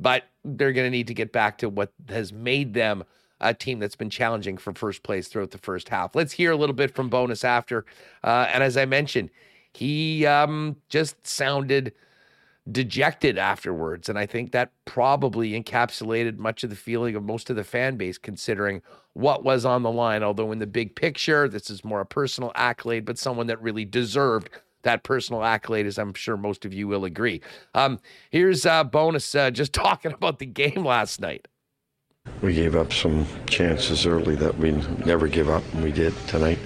but 0.00 0.24
they're 0.44 0.72
going 0.72 0.86
to 0.86 0.90
need 0.90 1.06
to 1.06 1.14
get 1.14 1.30
back 1.32 1.58
to 1.58 1.68
what 1.68 1.92
has 2.08 2.32
made 2.32 2.74
them 2.74 3.04
a 3.40 3.54
team 3.54 3.78
that's 3.78 3.96
been 3.96 4.10
challenging 4.10 4.56
for 4.56 4.72
first 4.72 5.02
place 5.02 5.28
throughout 5.28 5.50
the 5.50 5.58
first 5.58 5.88
half. 5.88 6.14
Let's 6.14 6.32
hear 6.32 6.52
a 6.52 6.56
little 6.56 6.74
bit 6.74 6.94
from 6.94 7.08
Bowness 7.08 7.44
after. 7.44 7.84
Uh, 8.24 8.48
and 8.52 8.62
as 8.62 8.76
I 8.76 8.84
mentioned, 8.84 9.30
he 9.72 10.26
um, 10.26 10.76
just 10.88 11.26
sounded– 11.26 11.92
dejected 12.70 13.38
afterwards. 13.38 14.08
And 14.08 14.18
I 14.18 14.26
think 14.26 14.52
that 14.52 14.72
probably 14.84 15.60
encapsulated 15.60 16.38
much 16.38 16.64
of 16.64 16.70
the 16.70 16.76
feeling 16.76 17.14
of 17.16 17.22
most 17.22 17.50
of 17.50 17.56
the 17.56 17.64
fan 17.64 17.96
base, 17.96 18.18
considering 18.18 18.82
what 19.14 19.44
was 19.44 19.64
on 19.64 19.82
the 19.82 19.90
line. 19.90 20.22
Although, 20.22 20.52
in 20.52 20.58
the 20.58 20.66
big 20.66 20.94
picture, 20.94 21.48
this 21.48 21.70
is 21.70 21.84
more 21.84 22.00
a 22.00 22.06
personal 22.06 22.52
accolade, 22.54 23.04
but 23.04 23.18
someone 23.18 23.46
that 23.46 23.60
really 23.62 23.84
deserved 23.84 24.50
that 24.82 25.02
personal 25.02 25.42
accolade, 25.42 25.86
as 25.86 25.98
I'm 25.98 26.14
sure 26.14 26.36
most 26.36 26.64
of 26.64 26.72
you 26.72 26.86
will 26.86 27.04
agree. 27.04 27.40
Um, 27.74 27.98
here's 28.30 28.64
a 28.64 28.84
Bowness 28.84 29.34
uh, 29.34 29.50
just 29.50 29.72
talking 29.72 30.12
about 30.12 30.38
the 30.38 30.46
game 30.46 30.84
last 30.84 31.20
night. 31.20 31.48
We 32.42 32.54
gave 32.54 32.76
up 32.76 32.92
some 32.92 33.26
chances 33.46 34.06
early 34.06 34.36
that 34.36 34.56
we 34.58 34.72
never 35.04 35.26
give 35.26 35.48
up, 35.48 35.62
and 35.72 35.82
we 35.82 35.92
did 35.92 36.14
tonight. 36.28 36.58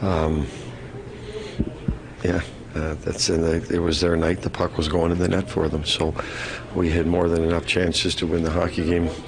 Um, 0.00 0.46
yeah, 2.24 2.40
uh, 2.74 2.94
that's 3.02 3.26
the, 3.26 3.66
it 3.70 3.78
was 3.78 4.00
their 4.00 4.16
night. 4.16 4.40
The 4.40 4.50
puck 4.50 4.78
was 4.78 4.88
going 4.88 5.12
in 5.12 5.18
the 5.18 5.28
net 5.28 5.48
for 5.48 5.68
them, 5.68 5.84
so 5.84 6.14
we 6.74 6.90
had 6.90 7.06
more 7.06 7.28
than 7.28 7.44
enough 7.44 7.66
chances 7.66 8.14
to 8.16 8.26
win 8.26 8.42
the 8.42 8.50
hockey 8.50 8.84
game. 8.84 9.10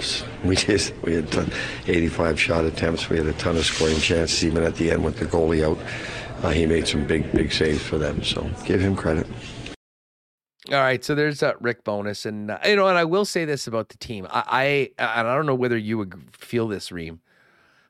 We 0.44 0.56
did. 0.56 0.92
We 1.02 1.14
had 1.14 1.54
85 1.86 2.38
shot 2.38 2.66
attempts. 2.66 3.08
We 3.08 3.16
had 3.16 3.24
a 3.24 3.32
ton 3.32 3.56
of 3.56 3.64
scoring 3.64 3.96
chances, 3.96 4.44
even 4.44 4.62
at 4.62 4.74
the 4.74 4.90
end 4.90 5.02
with 5.02 5.16
the 5.18 5.24
goalie 5.24 5.64
out. 5.64 5.78
Uh, 6.44 6.50
he 6.50 6.66
made 6.66 6.86
some 6.86 7.06
big, 7.06 7.32
big 7.32 7.50
saves 7.50 7.82
for 7.82 7.96
them. 7.96 8.22
So 8.22 8.50
give 8.66 8.82
him 8.82 8.94
credit. 8.94 9.26
All 10.72 10.80
right, 10.80 11.04
so 11.04 11.14
there's 11.14 11.42
uh, 11.42 11.52
Rick 11.60 11.84
Bowness, 11.84 12.24
and 12.24 12.50
uh, 12.50 12.58
you 12.64 12.74
know, 12.76 12.88
and 12.88 12.96
I 12.96 13.04
will 13.04 13.26
say 13.26 13.44
this 13.44 13.66
about 13.66 13.90
the 13.90 13.98
team. 13.98 14.26
I, 14.30 14.44
I, 14.98 15.04
and 15.18 15.28
I 15.28 15.34
don't 15.34 15.44
know 15.44 15.54
whether 15.54 15.76
you 15.76 15.98
would 15.98 16.14
feel 16.34 16.68
this, 16.68 16.90
Reem, 16.90 17.20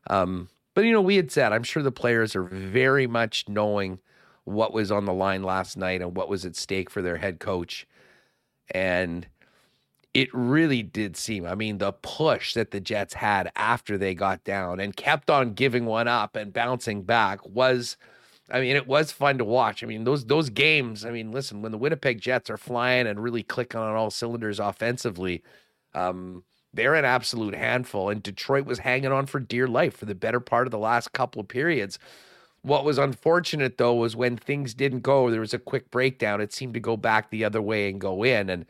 um, 0.08 0.48
but 0.74 0.84
you 0.84 0.90
know, 0.90 1.00
we 1.00 1.14
had 1.14 1.30
said 1.30 1.52
I'm 1.52 1.62
sure 1.62 1.84
the 1.84 1.92
players 1.92 2.34
are 2.34 2.42
very 2.42 3.06
much 3.06 3.48
knowing 3.48 4.00
what 4.42 4.72
was 4.72 4.90
on 4.90 5.04
the 5.04 5.12
line 5.12 5.44
last 5.44 5.76
night 5.76 6.02
and 6.02 6.16
what 6.16 6.28
was 6.28 6.44
at 6.44 6.56
stake 6.56 6.90
for 6.90 7.00
their 7.00 7.18
head 7.18 7.38
coach. 7.38 7.86
And 8.72 9.28
it 10.12 10.28
really 10.32 10.82
did 10.82 11.16
seem, 11.16 11.46
I 11.46 11.54
mean, 11.54 11.78
the 11.78 11.92
push 11.92 12.54
that 12.54 12.72
the 12.72 12.80
Jets 12.80 13.14
had 13.14 13.52
after 13.54 13.96
they 13.96 14.14
got 14.14 14.42
down 14.42 14.80
and 14.80 14.96
kept 14.96 15.30
on 15.30 15.54
giving 15.54 15.86
one 15.86 16.08
up 16.08 16.34
and 16.34 16.52
bouncing 16.52 17.02
back 17.02 17.46
was. 17.46 17.96
I 18.54 18.60
mean, 18.60 18.76
it 18.76 18.86
was 18.86 19.10
fun 19.10 19.38
to 19.38 19.44
watch. 19.44 19.82
I 19.82 19.86
mean, 19.88 20.04
those 20.04 20.26
those 20.26 20.48
games. 20.48 21.04
I 21.04 21.10
mean, 21.10 21.32
listen, 21.32 21.60
when 21.60 21.72
the 21.72 21.78
Winnipeg 21.78 22.20
Jets 22.20 22.48
are 22.48 22.56
flying 22.56 23.08
and 23.08 23.20
really 23.20 23.42
clicking 23.42 23.80
on 23.80 23.96
all 23.96 24.12
cylinders 24.12 24.60
offensively, 24.60 25.42
um, 25.92 26.44
they're 26.72 26.94
an 26.94 27.04
absolute 27.04 27.56
handful. 27.56 28.10
And 28.10 28.22
Detroit 28.22 28.64
was 28.64 28.78
hanging 28.78 29.10
on 29.10 29.26
for 29.26 29.40
dear 29.40 29.66
life 29.66 29.96
for 29.96 30.04
the 30.04 30.14
better 30.14 30.38
part 30.38 30.68
of 30.68 30.70
the 30.70 30.78
last 30.78 31.12
couple 31.12 31.40
of 31.40 31.48
periods. 31.48 31.98
What 32.62 32.84
was 32.84 32.96
unfortunate 32.96 33.76
though 33.76 33.94
was 33.94 34.14
when 34.14 34.36
things 34.36 34.72
didn't 34.72 35.00
go, 35.00 35.30
there 35.30 35.40
was 35.40 35.52
a 35.52 35.58
quick 35.58 35.90
breakdown. 35.90 36.40
It 36.40 36.52
seemed 36.52 36.74
to 36.74 36.80
go 36.80 36.96
back 36.96 37.30
the 37.30 37.44
other 37.44 37.60
way 37.60 37.90
and 37.90 38.00
go 38.00 38.22
in. 38.22 38.48
And 38.50 38.66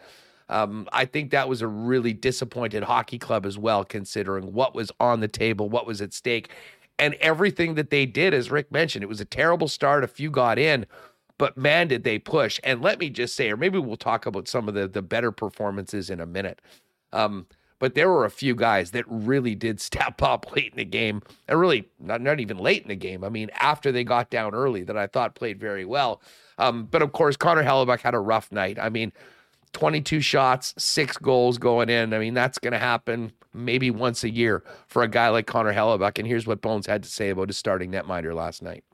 um, 0.49 0.89
I 0.95 1.05
think 1.05 1.31
that 1.31 1.49
was 1.49 1.61
a 1.61 1.69
really 1.69 2.15
disappointed 2.15 2.85
hockey 2.85 3.19
club 3.19 3.45
as 3.45 3.59
well, 3.59 3.85
considering 3.85 4.55
what 4.55 4.75
was 4.75 4.91
on 4.99 5.21
the 5.21 5.29
table, 5.29 5.69
what 5.69 5.87
was 5.87 6.01
at 6.01 6.15
stake, 6.15 6.51
and 6.99 7.15
everything 7.15 7.75
that 7.75 7.91
they 7.91 8.07
did. 8.07 8.35
As 8.35 8.51
Rick 8.51 8.71
mentioned, 8.71 9.03
it 9.03 9.09
was 9.09 9.21
a 9.21 9.27
terrible 9.27 9.69
start. 9.69 10.05
A 10.05 10.09
few 10.09 10.31
got 10.31 10.59
in, 10.59 10.87
but 11.39 11.57
man, 11.57 11.89
did 11.89 12.05
they 12.05 12.19
push. 12.19 12.61
And 12.65 12.83
let 12.83 12.99
me 12.99 13.11
just 13.11 13.35
say, 13.35 13.51
or 13.51 13.57
maybe 13.57 13.79
we'll 13.79 13.97
talk 13.97 14.27
about 14.27 14.49
some 14.49 14.69
of 14.69 14.75
the, 14.75 14.87
the 14.89 15.03
better 15.03 15.33
performances 15.33 16.11
in 16.11 16.21
a 16.21 16.27
minute. 16.27 16.61
Um, 17.13 17.47
but 17.79 17.95
there 17.95 18.09
were 18.09 18.25
a 18.25 18.31
few 18.31 18.55
guys 18.55 18.93
that 18.93 19.05
really 19.09 19.55
did 19.55 19.81
step 19.81 20.23
up 20.23 20.55
late 20.55 20.73
in 20.73 20.79
the 20.79 20.85
game 20.85 21.23
and 21.49 21.61
really 21.61 21.89
not, 21.99 22.21
not 22.21 22.41
even 22.41 22.59
late 22.59 22.83
in 22.83 22.89
the 22.89 22.97
game. 22.97 23.25
I 23.25 23.29
mean, 23.29 23.51
after 23.55 23.93
they 23.93 24.05
got 24.05 24.31
down 24.31 24.55
early 24.55 24.85
that 24.85 24.97
I 24.97 25.07
thought 25.07 25.35
played 25.35 25.61
very 25.61 25.85
well. 25.85 26.23
Um, 26.59 26.87
but 26.87 27.03
of 27.03 27.13
course, 27.13 27.37
Connor 27.37 27.65
Hellebuyck 27.65 28.01
had 28.01 28.15
a 28.15 28.21
rough 28.21 28.53
night. 28.53 28.79
I 28.79 28.89
mean, 28.89 29.13
22 29.75 30.21
shots, 30.21 30.73
six 30.79 31.19
goals 31.19 31.59
going 31.59 31.91
in. 31.91 32.15
I 32.15 32.19
mean, 32.19 32.33
that's 32.33 32.59
going 32.59 32.73
to 32.73 32.79
happen 32.79 33.33
maybe 33.53 33.91
once 33.91 34.25
a 34.25 34.31
year 34.31 34.65
for 34.87 35.03
a 35.03 35.09
guy 35.09 35.29
like 35.29 35.47
Connor 35.47 35.75
Hellebuyck. 35.75 36.19
And 36.19 36.27
here's 36.27 36.47
what 36.47 36.63
Bones 36.63 36.87
had 36.87 37.03
to 37.03 37.09
say 37.11 37.29
about 37.29 37.49
his 37.49 37.59
starting 37.59 37.91
netminder 37.91 38.35
last 38.35 38.63
night. 38.63 38.85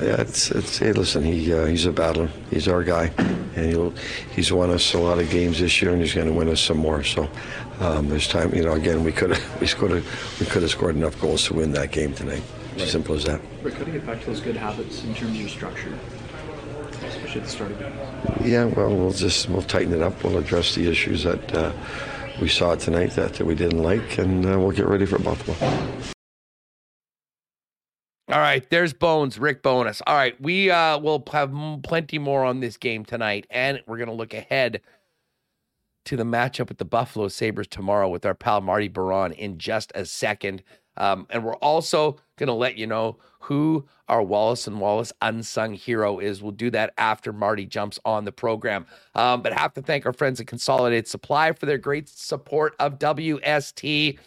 Yeah, 0.00 0.18
it's, 0.20 0.50
it's 0.50 0.78
hey, 0.78 0.92
listen, 0.92 1.22
he 1.22 1.52
uh, 1.52 1.66
he's 1.66 1.84
a 1.84 1.92
battler. 1.92 2.30
He's 2.50 2.68
our 2.68 2.82
guy, 2.82 3.12
and 3.18 3.66
he'll 3.66 3.90
he's 4.34 4.50
won 4.50 4.70
us 4.70 4.94
a 4.94 4.98
lot 4.98 5.18
of 5.18 5.28
games 5.28 5.60
this 5.60 5.82
year, 5.82 5.92
and 5.92 6.00
he's 6.00 6.14
going 6.14 6.26
to 6.26 6.32
win 6.32 6.48
us 6.48 6.62
some 6.62 6.78
more. 6.78 7.04
So 7.04 7.28
um, 7.80 8.08
there's 8.08 8.26
time. 8.26 8.54
You 8.54 8.64
know, 8.64 8.72
again, 8.72 9.04
we 9.04 9.12
could 9.12 9.36
have 9.36 9.60
we 9.60 9.66
could 9.66 9.90
have 9.90 10.40
we 10.40 10.46
could 10.46 10.62
have 10.62 10.70
scored 10.70 10.96
enough 10.96 11.20
goals 11.20 11.44
to 11.48 11.54
win 11.54 11.72
that 11.72 11.92
game 11.92 12.14
tonight. 12.14 12.42
Right. 12.78 12.88
Simple 12.88 13.14
as 13.14 13.24
that. 13.24 13.42
But 13.62 13.74
could 13.74 13.92
get 13.92 14.06
back 14.06 14.20
to 14.20 14.26
those 14.26 14.40
good 14.40 14.56
habits 14.56 15.04
in 15.04 15.14
terms 15.14 15.32
of 15.32 15.36
your 15.36 15.48
structure, 15.50 15.98
start? 17.46 17.72
Yeah, 18.42 18.64
well, 18.64 18.94
we'll 18.94 19.12
just 19.12 19.48
we'll 19.48 19.62
tighten 19.62 19.92
it 19.92 20.02
up. 20.02 20.22
We'll 20.22 20.38
address 20.38 20.74
the 20.74 20.90
issues 20.90 21.24
that 21.24 21.54
uh, 21.54 21.72
we 22.40 22.48
saw 22.48 22.74
tonight 22.74 23.10
that, 23.12 23.34
that 23.34 23.44
we 23.44 23.54
didn't 23.54 23.82
like, 23.82 24.18
and 24.18 24.44
uh, 24.46 24.58
we'll 24.58 24.70
get 24.70 24.86
ready 24.86 25.06
for 25.06 25.18
Buffalo. 25.18 25.56
All 28.28 28.38
right, 28.38 28.68
there's 28.70 28.92
Bones, 28.92 29.40
Rick 29.40 29.62
Bowness. 29.62 30.00
All 30.06 30.14
right, 30.14 30.40
we 30.40 30.70
uh, 30.70 30.98
will 31.00 31.24
have 31.32 31.52
plenty 31.82 32.18
more 32.18 32.44
on 32.44 32.60
this 32.60 32.76
game 32.76 33.04
tonight, 33.04 33.46
and 33.50 33.82
we're 33.86 33.96
going 33.96 34.08
to 34.08 34.14
look 34.14 34.34
ahead 34.34 34.80
to 36.04 36.16
the 36.16 36.24
matchup 36.24 36.68
with 36.68 36.78
the 36.78 36.84
Buffalo 36.84 37.28
Sabres 37.28 37.66
tomorrow 37.66 38.08
with 38.08 38.24
our 38.24 38.34
pal 38.34 38.60
Marty 38.60 38.88
Biron 38.88 39.32
in 39.32 39.58
just 39.58 39.90
a 39.94 40.04
second. 40.04 40.62
Um, 40.96 41.26
and 41.30 41.44
we're 41.44 41.56
also 41.56 42.18
going 42.36 42.46
to 42.46 42.52
let 42.52 42.76
you 42.76 42.86
know 42.86 43.18
who 43.40 43.86
our 44.08 44.22
Wallace 44.22 44.66
and 44.66 44.80
Wallace 44.80 45.12
unsung 45.22 45.74
hero 45.74 46.18
is. 46.18 46.42
We'll 46.42 46.52
do 46.52 46.70
that 46.70 46.92
after 46.98 47.32
Marty 47.32 47.66
jumps 47.66 47.98
on 48.04 48.24
the 48.24 48.32
program. 48.32 48.86
Um, 49.14 49.42
but 49.42 49.52
have 49.52 49.72
to 49.74 49.82
thank 49.82 50.06
our 50.06 50.12
friends 50.12 50.40
at 50.40 50.46
Consolidated 50.46 51.08
Supply 51.08 51.52
for 51.52 51.66
their 51.66 51.78
great 51.78 52.08
support 52.08 52.74
of 52.78 52.98
WST. 52.98 54.18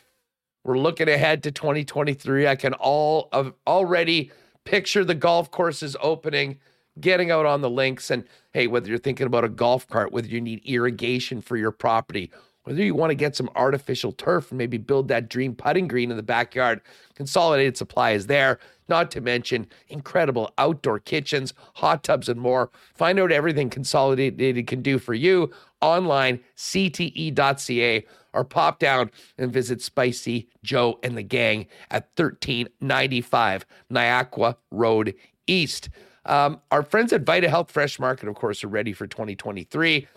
We're 0.64 0.78
looking 0.78 1.10
ahead 1.10 1.44
to 1.44 1.52
2023. 1.52 2.48
I 2.48 2.56
can 2.56 2.74
all 2.74 3.30
of 3.32 3.54
already 3.68 4.32
picture 4.64 5.04
the 5.04 5.16
golf 5.16 5.52
courses 5.52 5.96
opening, 6.02 6.60
getting 7.00 7.32
out 7.32 7.46
on 7.46 7.62
the 7.62 7.70
links. 7.70 8.10
And 8.10 8.24
hey, 8.54 8.68
whether 8.68 8.90
you're 8.90 8.98
thinking 8.98 9.28
about 9.28 9.44
a 9.44 9.50
golf 9.50 9.88
cart, 9.88 10.12
whether 10.12 10.28
you 10.28 10.42
need 10.42 10.62
irrigation 10.66 11.42
for 11.42 11.58
your 11.58 11.72
property, 11.72 12.32
whether 12.64 12.84
you 12.84 12.96
want 12.96 13.12
to 13.12 13.16
get 13.16 13.36
some 13.36 13.50
artificial 13.56 14.12
turf 14.12 14.52
and 14.52 14.58
maybe 14.58 14.78
build 14.78 15.08
that 15.08 15.30
dream 15.30 15.56
putting 15.56 15.88
green 15.88 16.12
in 16.12 16.18
the 16.18 16.24
backyard, 16.24 16.82
Consolidated 17.16 17.78
Supply 17.78 18.12
is 18.12 18.28
there. 18.28 18.60
Not 18.90 19.12
to 19.12 19.22
mention 19.22 19.68
incredible 19.88 20.54
outdoor 20.58 21.00
kitchens, 21.00 21.54
hot 21.76 22.04
tubs, 22.04 22.28
and 22.28 22.40
more. 22.40 22.70
Find 22.96 23.20
out 23.20 23.32
everything 23.32 23.70
Consolidated 23.70 24.68
can 24.68 24.82
do 24.82 25.00
for 25.00 25.14
you 25.14 25.52
online, 25.82 26.40
cte.ca 26.58 28.06
or 28.34 28.44
pop 28.44 28.80
down 28.80 29.12
and 29.38 29.54
visit 29.54 29.82
Spicy 29.82 30.50
Joe 30.64 31.00
and 31.04 31.16
the 31.16 31.24
gang 31.24 31.68
at 31.92 32.10
1395 32.16 33.66
Niagara 33.90 34.58
Road 34.72 35.14
East. 35.48 35.90
Um, 36.26 36.62
our 36.72 36.84
friends 36.84 37.14
at 37.14 37.24
Vita 37.24 37.50
Health 37.50 37.70
Fresh 37.70 38.00
Market, 38.00 38.30
of 38.30 38.36
course, 38.36 38.64
are 38.64 38.70
ready 38.70 38.94
for 38.94 39.06
2023, 39.08 40.08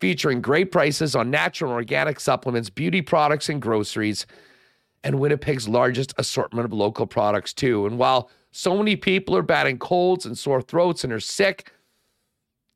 featuring 0.00 0.40
great 0.40 0.70
prices 0.70 1.14
on 1.14 1.30
natural 1.30 1.70
and 1.70 1.76
organic 1.76 2.20
supplements, 2.20 2.70
beauty 2.70 3.02
products, 3.02 3.48
and 3.48 3.62
groceries, 3.62 4.26
and 5.02 5.16
Winnipeg's 5.16 5.68
largest 5.68 6.14
assortment 6.18 6.64
of 6.64 6.72
local 6.72 7.06
products, 7.06 7.52
too. 7.52 7.86
And 7.86 7.98
while 7.98 8.30
so 8.50 8.76
many 8.76 8.96
people 8.96 9.36
are 9.36 9.42
batting 9.42 9.78
colds 9.78 10.26
and 10.26 10.36
sore 10.36 10.62
throats 10.62 11.04
and 11.04 11.12
are 11.12 11.20
sick, 11.20 11.72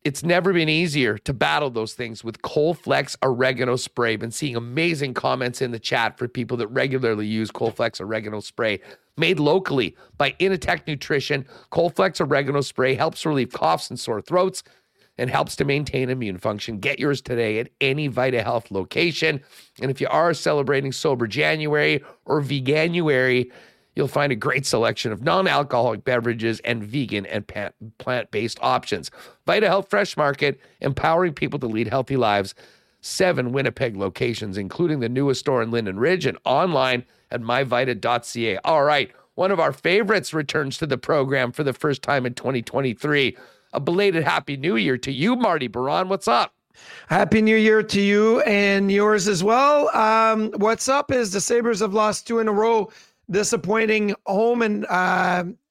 it's 0.02 0.22
never 0.22 0.52
been 0.54 0.68
easier 0.68 1.18
to 1.18 1.34
battle 1.34 1.68
those 1.68 1.92
things 1.92 2.24
with 2.24 2.40
Colflex 2.40 3.16
oregano 3.22 3.76
spray. 3.76 4.16
Been 4.16 4.30
seeing 4.30 4.56
amazing 4.56 5.12
comments 5.12 5.60
in 5.60 5.72
the 5.72 5.78
chat 5.78 6.16
for 6.16 6.26
people 6.26 6.56
that 6.56 6.68
regularly 6.68 7.26
use 7.26 7.50
Colflex 7.50 8.00
oregano 8.00 8.40
spray. 8.40 8.80
Made 9.18 9.38
locally 9.38 9.94
by 10.16 10.30
Initech 10.40 10.86
Nutrition, 10.86 11.46
Colflex 11.70 12.18
oregano 12.20 12.62
spray 12.62 12.94
helps 12.94 13.26
relieve 13.26 13.52
coughs 13.52 13.90
and 13.90 14.00
sore 14.00 14.22
throats 14.22 14.62
and 15.20 15.30
helps 15.30 15.54
to 15.56 15.64
maintain 15.66 16.08
immune 16.08 16.38
function. 16.38 16.78
Get 16.78 16.98
yours 16.98 17.20
today 17.20 17.58
at 17.58 17.68
any 17.80 18.08
Vita 18.08 18.42
Health 18.42 18.70
location. 18.70 19.42
And 19.80 19.90
if 19.90 20.00
you 20.00 20.08
are 20.08 20.32
celebrating 20.32 20.92
Sober 20.92 21.26
January 21.26 22.02
or 22.24 22.40
Veganuary, 22.40 23.52
You'll 23.96 24.08
find 24.08 24.30
a 24.30 24.36
great 24.36 24.64
selection 24.64 25.10
of 25.10 25.22
non 25.22 25.48
alcoholic 25.48 26.04
beverages 26.04 26.60
and 26.60 26.82
vegan 26.82 27.26
and 27.26 27.44
plant 27.98 28.30
based 28.30 28.58
options. 28.62 29.10
Vita 29.46 29.66
Health 29.66 29.90
Fresh 29.90 30.16
Market, 30.16 30.60
empowering 30.80 31.34
people 31.34 31.58
to 31.58 31.66
lead 31.66 31.88
healthy 31.88 32.16
lives. 32.16 32.54
Seven 33.00 33.50
Winnipeg 33.52 33.96
locations, 33.96 34.56
including 34.56 35.00
the 35.00 35.08
newest 35.08 35.40
store 35.40 35.60
in 35.60 35.70
Linden 35.70 35.98
Ridge 35.98 36.24
and 36.24 36.38
online 36.44 37.04
at 37.30 37.42
myvita.ca. 37.42 38.58
All 38.58 38.84
right, 38.84 39.10
one 39.34 39.50
of 39.50 39.58
our 39.58 39.72
favorites 39.72 40.32
returns 40.32 40.78
to 40.78 40.86
the 40.86 40.98
program 40.98 41.50
for 41.50 41.64
the 41.64 41.72
first 41.72 42.02
time 42.02 42.26
in 42.26 42.34
2023. 42.34 43.36
A 43.72 43.80
belated 43.80 44.24
Happy 44.24 44.56
New 44.56 44.76
Year 44.76 44.98
to 44.98 45.12
you, 45.12 45.36
Marty 45.36 45.68
Biron. 45.68 46.08
What's 46.08 46.26
up? 46.26 46.54
Happy 47.08 47.40
New 47.40 47.56
Year 47.56 47.82
to 47.82 48.00
you 48.00 48.40
and 48.40 48.90
yours 48.90 49.28
as 49.28 49.44
well. 49.44 49.94
Um, 49.96 50.50
what's 50.56 50.88
up 50.88 51.12
is 51.12 51.32
the 51.32 51.40
Sabres 51.40 51.80
have 51.80 51.94
lost 51.94 52.26
two 52.26 52.40
in 52.40 52.48
a 52.48 52.52
row 52.52 52.90
disappointing 53.30 54.14
home 54.26 54.62
and 54.62 54.86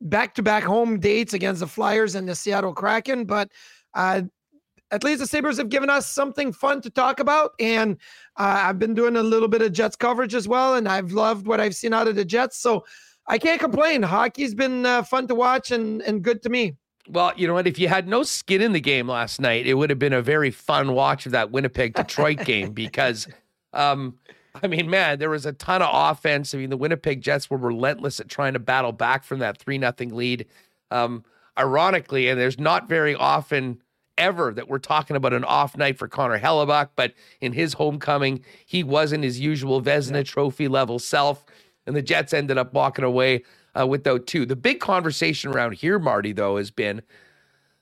back 0.01 0.33
to 0.35 0.41
back 0.41 0.63
home 0.63 0.99
dates 0.99 1.33
against 1.33 1.59
the 1.59 1.67
Flyers 1.67 2.15
and 2.15 2.27
the 2.27 2.35
Seattle 2.35 2.73
Kraken. 2.73 3.25
But 3.25 3.51
uh, 3.93 4.21
at 4.91 5.03
least 5.03 5.19
the 5.19 5.27
Sabres 5.27 5.57
have 5.57 5.69
given 5.69 5.89
us 5.89 6.07
something 6.09 6.53
fun 6.53 6.81
to 6.81 6.89
talk 6.89 7.19
about. 7.19 7.51
And 7.59 7.97
uh, 8.38 8.62
I've 8.63 8.79
been 8.79 8.93
doing 8.93 9.17
a 9.17 9.23
little 9.23 9.49
bit 9.49 9.62
of 9.62 9.73
Jets 9.73 9.97
coverage 9.97 10.35
as 10.35 10.47
well. 10.47 10.75
And 10.75 10.88
I've 10.88 11.12
loved 11.12 11.47
what 11.47 11.59
I've 11.59 11.75
seen 11.75 11.93
out 11.93 12.07
of 12.07 12.15
the 12.15 12.25
Jets. 12.25 12.57
So 12.57 12.85
I 13.27 13.38
can't 13.38 13.59
complain. 13.59 14.03
Hockey's 14.03 14.55
been 14.55 14.85
uh, 14.85 15.03
fun 15.03 15.27
to 15.27 15.35
watch 15.35 15.71
and, 15.71 16.01
and 16.03 16.23
good 16.23 16.41
to 16.43 16.49
me. 16.49 16.77
Well, 17.12 17.34
you 17.36 17.48
know 17.48 17.56
what? 17.56 17.65
If 17.65 17.80
you 17.80 17.88
had 17.88 18.08
no 18.08 18.22
skin 18.22 18.62
in 18.62 18.72
the 18.72 18.80
game 18.80 19.08
last 19.08 19.41
night, 19.41 19.65
it 19.65 19.74
would 19.74 19.89
have 19.89 19.98
been 19.98 20.13
a 20.13 20.22
very 20.22 20.52
fun 20.52 20.93
watch 20.93 21.26
of 21.26 21.32
that 21.32 21.50
Winnipeg 21.50 21.95
Detroit 21.95 22.45
game 22.45 22.72
because 22.72 23.28
um, 23.74 24.19
I 24.62 24.67
mean, 24.67 24.89
man, 24.89 25.17
there 25.17 25.32
was 25.32 25.45
a 25.45 25.54
ton 25.54 25.82
of 25.82 25.89
offense. 25.91 26.54
I 26.54 26.60
mean, 26.60 26.69
the 26.69 26.78
Winnipeg 26.78 27.22
Jets 27.22 27.50
were 27.50 27.58
relentless 27.58 28.19
at 28.19 28.30
trying 28.30 28.54
to 28.54 28.60
battle 28.60 28.91
back 28.91 29.24
from 29.24 29.39
that 29.39 29.58
3 29.58 29.80
nothing 29.80 30.15
lead. 30.15 30.45
Um, 30.91 31.24
ironically, 31.58 32.30
and 32.30 32.39
there's 32.39 32.60
not 32.60 32.88
very 32.88 33.15
often 33.15 33.82
ever 34.17 34.54
that 34.54 34.67
we're 34.67 34.80
talking 34.80 35.15
about 35.15 35.34
an 35.34 35.45
off 35.45 35.78
night 35.78 35.98
for 35.98 36.08
Connor 36.08 36.39
Hellebuyck, 36.39 36.89
but 36.95 37.13
in 37.41 37.54
his 37.54 37.74
homecoming, 37.74 38.43
he 38.65 38.84
wasn't 38.84 39.24
his 39.24 39.39
usual 39.39 39.82
Vezina 39.82 40.17
yeah. 40.17 40.24
trophy 40.24 40.67
level 40.67 41.00
self, 41.00 41.45
and 41.88 41.95
the 41.95 42.02
Jets 42.02 42.34
ended 42.34 42.58
up 42.58 42.74
walking 42.74 43.06
away 43.06 43.43
uh, 43.79 43.87
without 43.87 44.27
two. 44.27 44.45
The 44.45 44.55
big 44.55 44.79
conversation 44.79 45.51
around 45.51 45.75
here, 45.75 45.99
Marty, 45.99 46.33
though, 46.33 46.57
has 46.57 46.71
been 46.71 47.01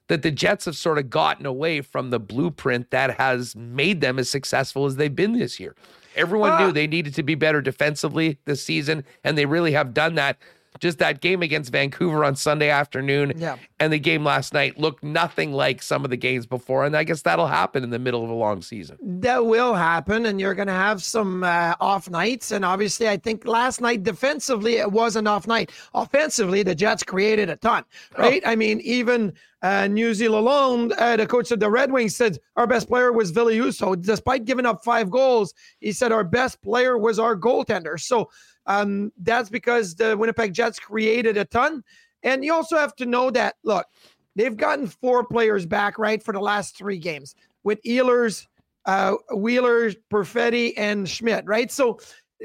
that 0.08 0.22
the 0.22 0.32
Jets 0.32 0.66
have 0.66 0.76
sort 0.76 0.98
of 0.98 1.10
gotten 1.10 1.46
away 1.46 1.82
from 1.82 2.10
the 2.10 2.20
blueprint 2.20 2.92
that 2.92 3.18
has 3.18 3.56
made 3.56 4.02
them 4.02 4.20
as 4.20 4.30
successful 4.30 4.86
as 4.86 4.96
they've 4.96 5.14
been 5.14 5.34
this 5.34 5.60
year. 5.60 5.76
Everyone 6.16 6.60
knew 6.60 6.72
they 6.72 6.88
needed 6.88 7.14
to 7.16 7.24
be 7.24 7.36
better 7.36 7.62
defensively 7.62 8.40
this 8.46 8.64
season, 8.64 9.04
and 9.24 9.38
they 9.38 9.46
really 9.46 9.74
have 9.74 9.94
done 9.94 10.16
that. 10.16 10.38
Just 10.80 11.00
that 11.00 11.22
game 11.22 11.42
against 11.42 11.72
Vancouver 11.72 12.24
on 12.24 12.36
Sunday 12.36 12.70
afternoon 12.70 13.34
yeah. 13.38 13.58
and 13.80 13.92
the 13.92 14.00
game 14.00 14.24
last 14.24 14.54
night 14.54 14.78
looked 14.78 15.04
nothing 15.04 15.52
like 15.52 15.82
some 15.82 16.04
of 16.04 16.10
the 16.10 16.18
games 16.18 16.46
before. 16.46 16.86
And 16.86 16.96
I 16.96 17.04
guess 17.04 17.22
that'll 17.22 17.48
happen 17.48 17.84
in 17.84 17.90
the 17.90 18.00
middle 18.00 18.24
of 18.24 18.30
a 18.30 18.34
long 18.34 18.62
season. 18.62 18.98
That 19.02 19.46
will 19.46 19.74
happen. 19.74 20.26
And 20.26 20.40
you're 20.40 20.56
going 20.56 20.68
to 20.68 20.74
have 20.74 21.04
some 21.04 21.44
uh, 21.44 21.76
off 21.80 22.10
nights. 22.10 22.52
And 22.52 22.64
obviously, 22.64 23.08
I 23.08 23.18
think 23.18 23.46
last 23.46 23.82
night 23.82 24.04
defensively, 24.04 24.78
it 24.78 24.92
was 24.92 25.16
an 25.16 25.28
off 25.28 25.48
night. 25.48 25.72
Offensively, 25.94 26.64
the 26.64 26.76
Jets 26.76 27.04
created 27.04 27.50
a 27.50 27.56
ton, 27.56 27.84
oh. 28.16 28.22
right? 28.22 28.42
Oh. 28.46 28.50
I 28.50 28.56
mean, 28.56 28.80
even 28.82 29.34
uh, 29.62 29.88
New 29.88 30.14
Zealand 30.14 30.48
alone, 30.48 30.92
uh, 30.98 31.16
the 31.18 31.26
coach 31.26 31.52
of 31.52 31.60
the 31.60 31.70
Red 31.70 31.92
Wings 31.92 32.16
said 32.16 32.38
our 32.56 32.68
best 32.68 32.88
player 32.88 33.12
was 33.12 33.32
Ville 33.32 33.48
Husso. 33.48 34.00
Despite 34.00 34.46
giving 34.46 34.66
up 34.66 34.84
five 34.84 35.10
goals, 35.10 35.54
he 35.80 35.92
said 35.92 36.12
our 36.12 36.24
best 36.24 36.62
player 36.62 36.98
was 36.98 37.18
our 37.20 37.36
goaltender. 37.36 38.00
So 38.00 38.30
um, 38.68 39.12
that's 39.18 39.50
because 39.50 39.96
the 39.96 40.16
Winnipeg 40.16 40.54
Jets 40.54 40.80
created 40.80 41.38
a 41.38 41.46
ton. 41.46 41.84
And 42.24 42.44
you 42.44 42.54
also 42.54 42.78
have 42.78 42.96
to 42.98 43.06
know 43.06 43.32
that, 43.32 43.56
look, 43.64 43.88
they've 44.36 44.56
gotten 44.56 44.88
four 44.88 45.26
players 45.26 45.66
back, 45.66 45.98
right, 45.98 46.22
for 46.22 46.34
the 46.34 46.40
last 46.40 46.78
three 46.78 46.98
games 46.98 47.36
with 47.64 47.82
Ehlers, 47.84 48.48
uh, 48.86 49.14
Wheeler, 49.36 49.92
Perfetti, 50.12 50.74
and 50.78 51.08
Schmidt, 51.08 51.46
right? 51.46 51.72
So 51.72 52.00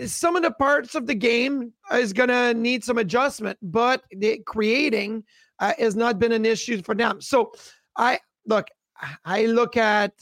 some 0.06 0.36
of 0.36 0.42
the 0.42 0.52
parts 0.52 0.94
of 0.94 1.06
the 1.06 1.14
game 1.14 1.72
is 1.92 2.12
going 2.12 2.28
to 2.28 2.54
need 2.54 2.82
some 2.82 2.98
adjustment, 2.98 3.58
but 3.62 4.04
the 4.10 4.40
creating 4.46 5.24
uh, 5.58 5.72
has 5.78 5.94
not 5.94 6.18
been 6.18 6.32
an 6.32 6.46
issue 6.46 6.82
for 6.82 6.94
them. 6.94 7.20
So 7.20 7.52
I 7.96 8.18
look, 8.46 8.68
I 9.24 9.46
look 9.46 9.76
at 9.76 10.12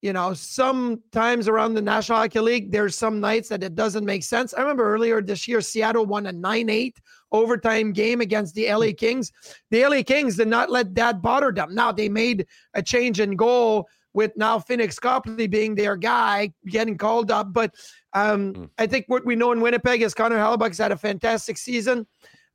you 0.00 0.12
know, 0.12 0.32
sometimes 0.32 1.48
around 1.48 1.74
the 1.74 1.82
National 1.82 2.18
Hockey 2.18 2.38
League, 2.40 2.70
there's 2.70 2.96
some 2.96 3.20
nights 3.20 3.48
that 3.48 3.64
it 3.64 3.74
doesn't 3.74 4.04
make 4.04 4.22
sense. 4.22 4.54
I 4.54 4.60
remember 4.60 4.94
earlier 4.94 5.20
this 5.20 5.48
year, 5.48 5.60
Seattle 5.60 6.06
won 6.06 6.26
a 6.26 6.32
9 6.32 6.70
8 6.70 7.00
overtime 7.32 7.92
game 7.92 8.20
against 8.20 8.54
the 8.54 8.72
LA 8.72 8.92
Kings. 8.96 9.32
The 9.70 9.84
LA 9.84 10.02
Kings 10.02 10.36
did 10.36 10.48
not 10.48 10.70
let 10.70 10.94
that 10.94 11.20
bother 11.20 11.50
them. 11.50 11.74
Now, 11.74 11.90
they 11.90 12.08
made 12.08 12.46
a 12.74 12.82
change 12.82 13.18
in 13.18 13.34
goal 13.34 13.88
with 14.14 14.36
now 14.36 14.58
Pheonix 14.58 15.00
Copley 15.00 15.48
being 15.48 15.74
their 15.74 15.96
guy, 15.96 16.52
getting 16.66 16.96
called 16.96 17.30
up. 17.30 17.52
But 17.52 17.74
um, 18.12 18.54
mm. 18.54 18.70
I 18.78 18.86
think 18.86 19.06
what 19.08 19.26
we 19.26 19.34
know 19.36 19.52
in 19.52 19.60
Winnipeg 19.60 20.02
is 20.02 20.14
Connor 20.14 20.38
Hellebuyck's 20.38 20.78
had 20.78 20.92
a 20.92 20.96
fantastic 20.96 21.58
season. 21.58 22.06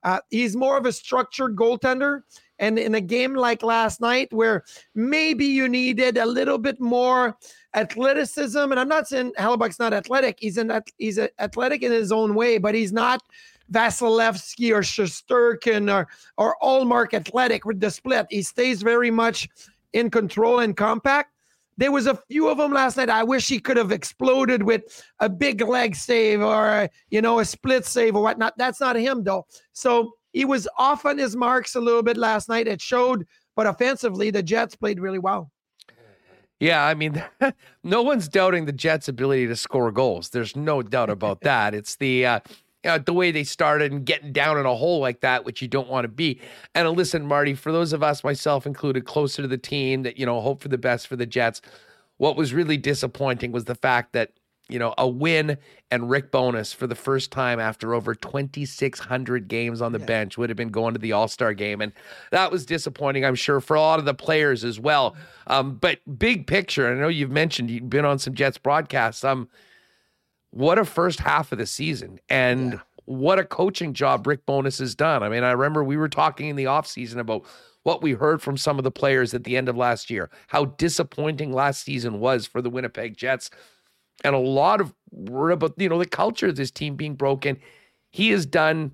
Uh, 0.03 0.19
he's 0.29 0.55
more 0.55 0.77
of 0.77 0.85
a 0.85 0.91
structured 0.91 1.55
goaltender. 1.55 2.21
And 2.59 2.77
in 2.77 2.95
a 2.95 3.01
game 3.01 3.35
like 3.35 3.63
last 3.63 3.99
night, 3.99 4.31
where 4.31 4.63
maybe 4.95 5.45
you 5.45 5.67
needed 5.67 6.17
a 6.17 6.25
little 6.25 6.57
bit 6.57 6.79
more 6.79 7.37
athleticism, 7.73 8.57
and 8.57 8.79
I'm 8.79 8.87
not 8.87 9.07
saying 9.07 9.33
Hellebuyck's 9.37 9.79
not 9.79 9.93
athletic. 9.93 10.37
He's 10.39 10.57
an 10.57 10.71
he's 10.97 11.19
athletic 11.39 11.81
in 11.81 11.91
his 11.91 12.11
own 12.11 12.35
way, 12.35 12.59
but 12.59 12.75
he's 12.75 12.93
not 12.93 13.21
Vasilevskiy 13.71 14.71
or 14.71 14.81
Shesterkin 14.81 15.93
or 15.93 16.07
or 16.37 16.55
Ullmark 16.61 17.13
athletic 17.13 17.65
with 17.65 17.79
the 17.79 17.89
split. 17.89 18.27
He 18.29 18.43
stays 18.43 18.81
very 18.81 19.11
much 19.11 19.49
in 19.93 20.09
control 20.09 20.59
and 20.59 20.77
compact. 20.77 21.32
There 21.77 21.91
was 21.91 22.07
a 22.07 22.15
few 22.29 22.49
of 22.49 22.57
them 22.57 22.73
last 22.73 22.97
night. 22.97 23.09
I 23.09 23.23
wish 23.23 23.47
he 23.47 23.59
could 23.59 23.77
have 23.77 23.91
exploded 23.91 24.63
with 24.63 25.03
a 25.19 25.29
big 25.29 25.61
leg 25.61 25.95
save 25.95 26.41
or 26.41 26.67
a, 26.67 26.89
you 27.09 27.21
know 27.21 27.39
a 27.39 27.45
split 27.45 27.85
save 27.85 28.15
or 28.15 28.21
whatnot. 28.21 28.53
That's 28.57 28.79
not 28.79 28.95
him 28.95 29.23
though. 29.23 29.45
So 29.73 30.13
he 30.33 30.45
was 30.45 30.67
off 30.77 31.05
on 31.05 31.17
his 31.17 31.35
marks 31.35 31.75
a 31.75 31.81
little 31.81 32.03
bit 32.03 32.17
last 32.17 32.49
night. 32.49 32.67
It 32.67 32.81
showed, 32.81 33.25
but 33.55 33.67
offensively, 33.67 34.31
the 34.31 34.43
Jets 34.43 34.75
played 34.75 34.99
really 34.99 35.19
well. 35.19 35.51
Yeah, 36.59 36.85
I 36.85 36.93
mean, 36.93 37.23
no 37.83 38.01
one's 38.01 38.27
doubting 38.27 38.65
the 38.65 38.71
Jets' 38.71 39.07
ability 39.07 39.47
to 39.47 39.55
score 39.55 39.91
goals. 39.91 40.29
There's 40.29 40.55
no 40.55 40.81
doubt 40.81 41.09
about 41.09 41.41
that. 41.41 41.75
It's 41.75 41.97
the 41.97 42.25
uh, 42.25 42.39
uh, 42.85 42.97
the 42.97 43.13
way 43.13 43.31
they 43.31 43.43
started 43.43 43.91
and 43.91 44.05
getting 44.05 44.31
down 44.31 44.57
in 44.57 44.65
a 44.65 44.75
hole 44.75 44.99
like 44.99 45.21
that, 45.21 45.45
which 45.45 45.61
you 45.61 45.67
don't 45.67 45.89
want 45.89 46.05
to 46.05 46.09
be. 46.09 46.39
And 46.75 46.87
uh, 46.87 46.91
listen, 46.91 47.25
Marty, 47.25 47.53
for 47.53 47.71
those 47.71 47.93
of 47.93 48.03
us, 48.03 48.23
myself 48.23 48.65
included, 48.65 49.05
closer 49.05 49.41
to 49.41 49.47
the 49.47 49.57
team 49.57 50.03
that 50.03 50.17
you 50.17 50.25
know 50.25 50.41
hope 50.41 50.61
for 50.61 50.69
the 50.69 50.77
best 50.77 51.07
for 51.07 51.15
the 51.15 51.25
Jets. 51.25 51.61
What 52.17 52.35
was 52.37 52.53
really 52.53 52.77
disappointing 52.77 53.51
was 53.51 53.65
the 53.65 53.75
fact 53.75 54.13
that 54.13 54.31
you 54.69 54.79
know, 54.79 54.93
a 54.97 55.07
win 55.07 55.57
and 55.91 56.09
Rick 56.09 56.31
Bowness 56.31 56.73
for 56.73 56.87
the 56.87 56.95
first 56.95 57.31
time 57.31 57.59
after 57.59 57.93
over 57.93 58.15
2,600 58.15 59.47
games 59.47 59.81
on 59.81 59.91
the 59.91 59.99
yeah. 59.99 60.05
bench 60.05 60.37
would 60.37 60.49
have 60.49 60.57
been 60.57 60.69
going 60.69 60.93
to 60.93 60.99
the 60.99 61.11
All 61.11 61.27
Star 61.27 61.53
game. 61.53 61.81
And 61.81 61.91
that 62.31 62.51
was 62.51 62.65
disappointing, 62.65 63.25
I'm 63.25 63.35
sure, 63.35 63.59
for 63.59 63.75
a 63.75 63.81
lot 63.81 63.99
of 63.99 64.05
the 64.05 64.13
players 64.13 64.63
as 64.63 64.79
well. 64.79 65.15
Um, 65.47 65.75
but 65.75 65.99
big 66.17 66.47
picture, 66.47 66.89
I 66.89 66.95
know 66.95 67.09
you've 67.09 67.31
mentioned 67.31 67.69
you've 67.69 67.89
been 67.89 68.05
on 68.05 68.19
some 68.19 68.33
Jets 68.33 68.57
broadcasts. 68.57 69.23
Um, 69.23 69.49
what 70.53 70.77
a 70.77 70.85
first 70.85 71.19
half 71.19 71.51
of 71.51 71.57
the 71.57 71.65
season. 71.65 72.19
And 72.29 72.73
yeah. 72.73 72.79
what 73.05 73.39
a 73.39 73.43
coaching 73.43 73.93
job 73.93 74.27
Rick 74.27 74.45
Bowness 74.45 74.77
has 74.77 74.93
done. 74.93 75.23
I 75.23 75.29
mean, 75.29 75.43
I 75.43 75.51
remember 75.51 75.83
we 75.83 75.97
were 75.97 76.09
talking 76.09 76.47
in 76.47 76.55
the 76.55 76.65
offseason 76.65 77.17
about 77.17 77.43
what 77.81 78.03
we 78.03 78.13
heard 78.13 78.41
from 78.41 78.55
some 78.55 78.77
of 78.77 78.83
the 78.83 78.91
players 78.91 79.33
at 79.33 79.43
the 79.43 79.57
end 79.57 79.67
of 79.67 79.75
last 79.75 80.09
year, 80.09 80.29
how 80.47 80.65
disappointing 80.65 81.51
last 81.51 81.83
season 81.83 82.19
was 82.19 82.45
for 82.45 82.61
the 82.61 82.69
Winnipeg 82.69 83.17
Jets 83.17 83.49
and 84.23 84.35
a 84.35 84.39
lot 84.39 84.79
of 84.79 84.93
about 85.27 85.73
you 85.77 85.89
know 85.89 85.97
the 85.97 86.05
culture 86.05 86.47
of 86.47 86.55
this 86.55 86.71
team 86.71 86.95
being 86.95 87.15
broken. 87.15 87.57
He 88.11 88.29
has 88.29 88.45
done 88.45 88.91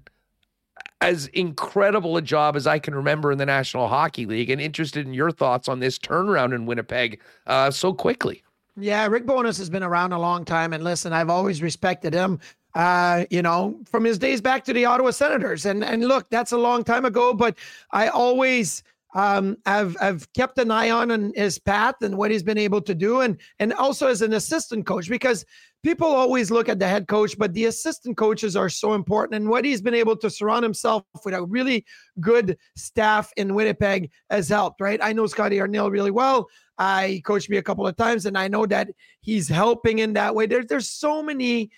as 1.01 1.27
incredible 1.27 2.17
a 2.17 2.21
job 2.21 2.55
as 2.55 2.67
I 2.67 2.79
can 2.79 2.95
remember 2.95 3.31
in 3.31 3.37
the 3.37 3.45
National 3.45 3.87
Hockey 3.87 4.25
League, 4.25 4.49
and 4.49 4.61
interested 4.61 5.05
in 5.05 5.13
your 5.13 5.31
thoughts 5.31 5.67
on 5.67 5.79
this 5.79 5.99
turnaround 5.99 6.55
in 6.55 6.65
Winnipeg 6.65 7.19
uh, 7.47 7.69
so 7.69 7.93
quickly. 7.93 8.43
Yeah, 8.79 9.07
Rick 9.07 9.25
Bowness 9.25 9.57
has 9.57 9.69
been 9.69 9.83
around 9.83 10.13
a 10.13 10.19
long 10.19 10.45
time, 10.45 10.73
and 10.73 10.83
listen, 10.83 11.13
I've 11.13 11.29
always 11.29 11.61
respected 11.61 12.13
him. 12.13 12.39
Uh, 12.75 13.25
you 13.31 13.41
know, 13.41 13.79
from 13.85 14.03
his 14.03 14.19
days 14.19 14.41
back 14.41 14.63
to 14.63 14.73
the 14.73 14.85
Ottawa 14.85 15.11
Senators, 15.11 15.65
and 15.65 15.83
and 15.83 16.07
look, 16.07 16.29
that's 16.29 16.51
a 16.51 16.57
long 16.57 16.83
time 16.83 17.03
ago, 17.03 17.33
but 17.33 17.57
I 17.91 18.09
always 18.09 18.83
um, 19.15 19.57
I've 19.65 19.97
I've 19.99 20.31
kept 20.33 20.57
an 20.59 20.69
eye 20.69 20.91
on, 20.91 21.33
his 21.35 21.57
path 21.57 21.95
and 22.01 22.15
what 22.15 22.31
he's 22.31 22.43
been 22.43 22.57
able 22.59 22.81
to 22.81 22.93
do, 22.93 23.21
and 23.21 23.37
and 23.57 23.73
also 23.73 24.07
as 24.07 24.21
an 24.21 24.33
assistant 24.33 24.85
coach 24.85 25.09
because 25.09 25.45
people 25.83 26.07
always 26.07 26.51
look 26.51 26.69
at 26.69 26.79
the 26.79 26.87
head 26.87 27.07
coach, 27.07 27.37
but 27.37 27.53
the 27.53 27.65
assistant 27.65 28.17
coaches 28.17 28.55
are 28.55 28.69
so 28.69 28.93
important. 28.93 29.35
And 29.35 29.49
what 29.49 29.65
he's 29.65 29.81
been 29.81 29.93
able 29.93 30.15
to 30.17 30.29
surround 30.29 30.63
himself 30.63 31.03
with 31.23 31.33
a 31.33 31.43
really 31.43 31.85
good 32.19 32.57
staff 32.75 33.31
in 33.37 33.55
Winnipeg 33.55 34.11
has 34.29 34.49
helped. 34.49 34.81
Right, 34.81 34.99
I 35.01 35.13
know 35.13 35.27
Scotty 35.27 35.57
Arniel 35.57 35.91
really 35.91 36.11
well. 36.11 36.47
I 36.77 37.21
coached 37.25 37.49
me 37.49 37.57
a 37.57 37.63
couple 37.63 37.85
of 37.85 37.95
times, 37.97 38.25
and 38.25 38.37
I 38.37 38.47
know 38.47 38.65
that 38.67 38.89
he's 39.21 39.47
helping 39.47 39.99
in 39.99 40.13
that 40.13 40.35
way. 40.35 40.45
There's 40.45 40.65
there's 40.67 40.89
so 40.89 41.21
many 41.21 41.71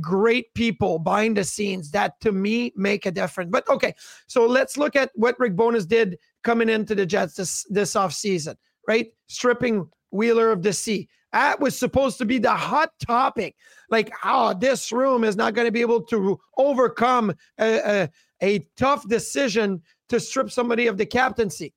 great 0.00 0.52
people 0.54 0.98
behind 0.98 1.36
the 1.36 1.44
scenes 1.44 1.90
that 1.90 2.18
to 2.20 2.32
me 2.32 2.72
make 2.76 3.06
a 3.06 3.10
difference. 3.10 3.50
But 3.50 3.68
okay, 3.68 3.94
so 4.26 4.46
let's 4.46 4.76
look 4.76 4.96
at 4.96 5.10
what 5.14 5.38
Rick 5.38 5.54
Bowness 5.54 5.86
did 5.86 6.18
coming 6.42 6.68
into 6.68 6.94
the 6.94 7.06
Jets 7.06 7.34
this 7.34 7.64
this 7.68 7.94
offseason, 7.94 8.56
right? 8.88 9.08
Stripping 9.28 9.88
Wheeler 10.10 10.50
of 10.50 10.62
the 10.62 10.72
Sea. 10.72 11.08
That 11.32 11.60
was 11.60 11.78
supposed 11.78 12.18
to 12.18 12.24
be 12.24 12.38
the 12.38 12.54
hot 12.54 12.92
topic. 13.04 13.56
Like, 13.88 14.12
oh, 14.24 14.54
this 14.54 14.92
room 14.92 15.24
is 15.24 15.36
not 15.36 15.54
going 15.54 15.66
to 15.66 15.72
be 15.72 15.80
able 15.80 16.02
to 16.02 16.38
overcome 16.58 17.34
a, 17.58 17.78
a, 17.78 18.10
a 18.42 18.58
tough 18.76 19.08
decision 19.08 19.82
to 20.08 20.20
strip 20.20 20.50
somebody 20.50 20.86
of 20.86 20.98
the 20.98 21.06
captaincy. 21.06 21.72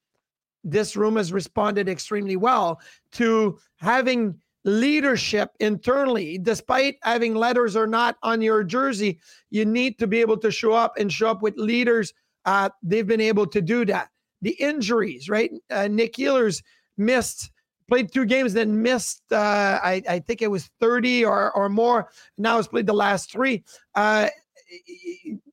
This 0.63 0.95
room 0.95 1.15
has 1.15 1.31
responded 1.31 1.87
extremely 1.87 2.35
well 2.35 2.81
to 3.13 3.59
having 3.77 4.35
leadership 4.65 5.51
internally. 5.59 6.37
Despite 6.39 6.97
having 7.03 7.35
letters 7.35 7.75
or 7.75 7.87
not 7.87 8.17
on 8.23 8.41
your 8.41 8.63
jersey, 8.63 9.19
you 9.51 9.63
need 9.63 9.97
to 9.99 10.07
be 10.07 10.19
able 10.19 10.37
to 10.37 10.51
show 10.51 10.73
up 10.73 10.97
and 10.97 11.13
show 11.13 11.29
up 11.29 11.41
with 11.41 11.55
leaders. 11.55 12.13
Uh, 12.45 12.69
they've 12.83 13.07
been 13.07 13.21
able 13.21 13.47
to 13.47 13.61
do 13.61 13.85
that. 13.85 14.09
The 14.41 14.51
injuries, 14.59 15.29
right? 15.29 15.51
Uh, 15.69 15.87
Nick 15.87 16.15
Ehlers 16.15 16.61
missed, 16.97 17.51
played 17.87 18.11
two 18.11 18.25
games, 18.25 18.53
then 18.53 18.81
missed, 18.81 19.21
uh, 19.31 19.79
I, 19.83 20.01
I 20.09 20.19
think 20.19 20.41
it 20.41 20.49
was 20.49 20.69
30 20.79 21.25
or, 21.25 21.51
or 21.51 21.69
more. 21.69 22.09
Now 22.37 22.57
has 22.57 22.67
played 22.67 22.87
the 22.87 22.93
last 22.93 23.31
three. 23.31 23.63
Uh, 23.93 24.29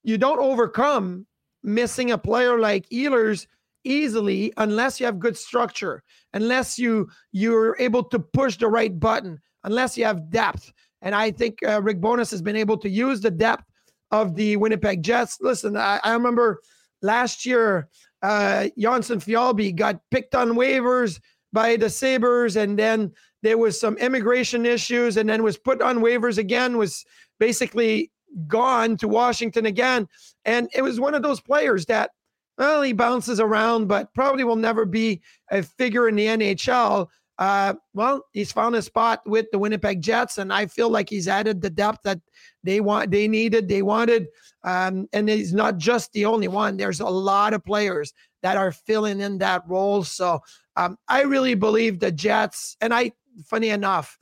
you 0.03 0.19
don't 0.19 0.41
overcome 0.41 1.27
missing 1.63 2.11
a 2.11 2.19
player 2.19 2.59
like 2.59 2.89
Ehlers 2.91 3.47
easily 3.85 4.53
unless 4.57 5.01
you 5.01 5.07
have 5.07 5.19
good 5.19 5.37
structure, 5.37 6.03
unless 6.35 6.79
you 6.79 7.09
you're 7.33 7.77
able 7.79 8.05
to 8.05 8.19
push 8.19 8.57
the 8.57 8.69
right 8.69 8.99
button, 8.99 9.41
unless 9.65 9.97
you 9.97 10.05
have 10.05 10.31
depth. 10.31 10.73
And 11.03 11.15
I 11.15 11.31
think 11.31 11.59
uh, 11.67 11.83
Rick 11.83 12.01
Bowness 12.01 12.31
has 12.31 12.43
been 12.43 12.57
able 12.57 12.79
to 12.79 12.89
use 12.89 13.21
the 13.21 13.31
depth 13.31 13.65
of 14.11 14.35
the 14.35 14.57
Winnipeg 14.57 15.03
Jets. 15.03 15.39
Listen, 15.41 15.77
I, 15.77 16.01
I 16.05 16.13
remember 16.13 16.61
last 17.01 17.45
year, 17.45 17.89
uh, 18.23 18.69
Jonsson 18.79 19.19
Fjallby 19.19 19.75
got 19.75 20.01
picked 20.11 20.35
on 20.35 20.51
waivers 20.51 21.19
by 21.53 21.77
the 21.77 21.91
Sabres, 21.91 22.57
and 22.57 22.79
then 22.79 23.13
there 23.43 23.59
was 23.59 23.79
some 23.79 23.97
immigration 23.99 24.65
issues, 24.67 25.17
and 25.17 25.29
then 25.29 25.43
was 25.43 25.59
put 25.59 25.83
on 25.83 25.99
waivers 25.99 26.39
again, 26.39 26.79
was 26.79 27.05
basically 27.39 28.11
gone 28.47 28.97
to 28.97 29.09
Washington 29.09 29.67
again. 29.67 30.09
And 30.45 30.69
it 30.75 30.83
was 30.83 31.01
one 31.01 31.15
of 31.15 31.23
those 31.23 31.41
players 31.41 31.87
that 31.87 32.11
well, 32.59 32.83
he 32.83 32.93
bounces 32.93 33.41
around, 33.41 33.89
but 33.89 34.13
probably 34.15 34.45
will 34.45 34.57
never 34.57 34.85
be 34.85 35.21
a 35.51 35.63
figure 35.63 36.09
in 36.09 36.17
the 36.17 36.27
NHL. 36.27 37.09
Uh, 37.39 37.75
well, 37.95 38.25
he's 38.33 38.53
found 38.53 38.75
a 38.75 38.83
spot 38.83 39.21
with 39.27 39.47
the 39.53 39.59
Winnipeg 39.59 40.01
Jets, 40.03 40.39
and 40.39 40.53
I 40.53 40.67
feel 40.67 40.91
like 40.91 41.09
he's 41.09 41.29
added 41.29 41.61
the 41.61 41.71
depth 41.71 42.01
that 42.05 42.21
they 42.63 42.81
want, 42.81 43.11
they 43.11 43.27
needed, 43.27 43.69
they 43.69 43.83
wanted. 43.83 44.27
Um, 44.65 45.09
and 45.13 45.29
he's 45.29 45.53
not 45.53 45.79
just 45.79 46.13
the 46.13 46.25
only 46.25 46.49
one. 46.49 46.77
There's 46.77 47.01
a 47.01 47.07
lot 47.07 47.55
of 47.55 47.65
players 47.65 48.13
that 48.43 48.57
are 48.57 48.73
filling 48.73 49.21
in 49.21 49.39
that 49.39 49.63
role. 49.67 50.05
So 50.05 50.41
um, 50.77 50.97
I 51.09 51.23
really 51.23 51.55
believe 51.55 51.99
the 51.99 52.13
Jets, 52.13 52.77
and 52.81 52.93
I, 52.93 53.13
funny 53.45 53.71
enough, 53.71 54.19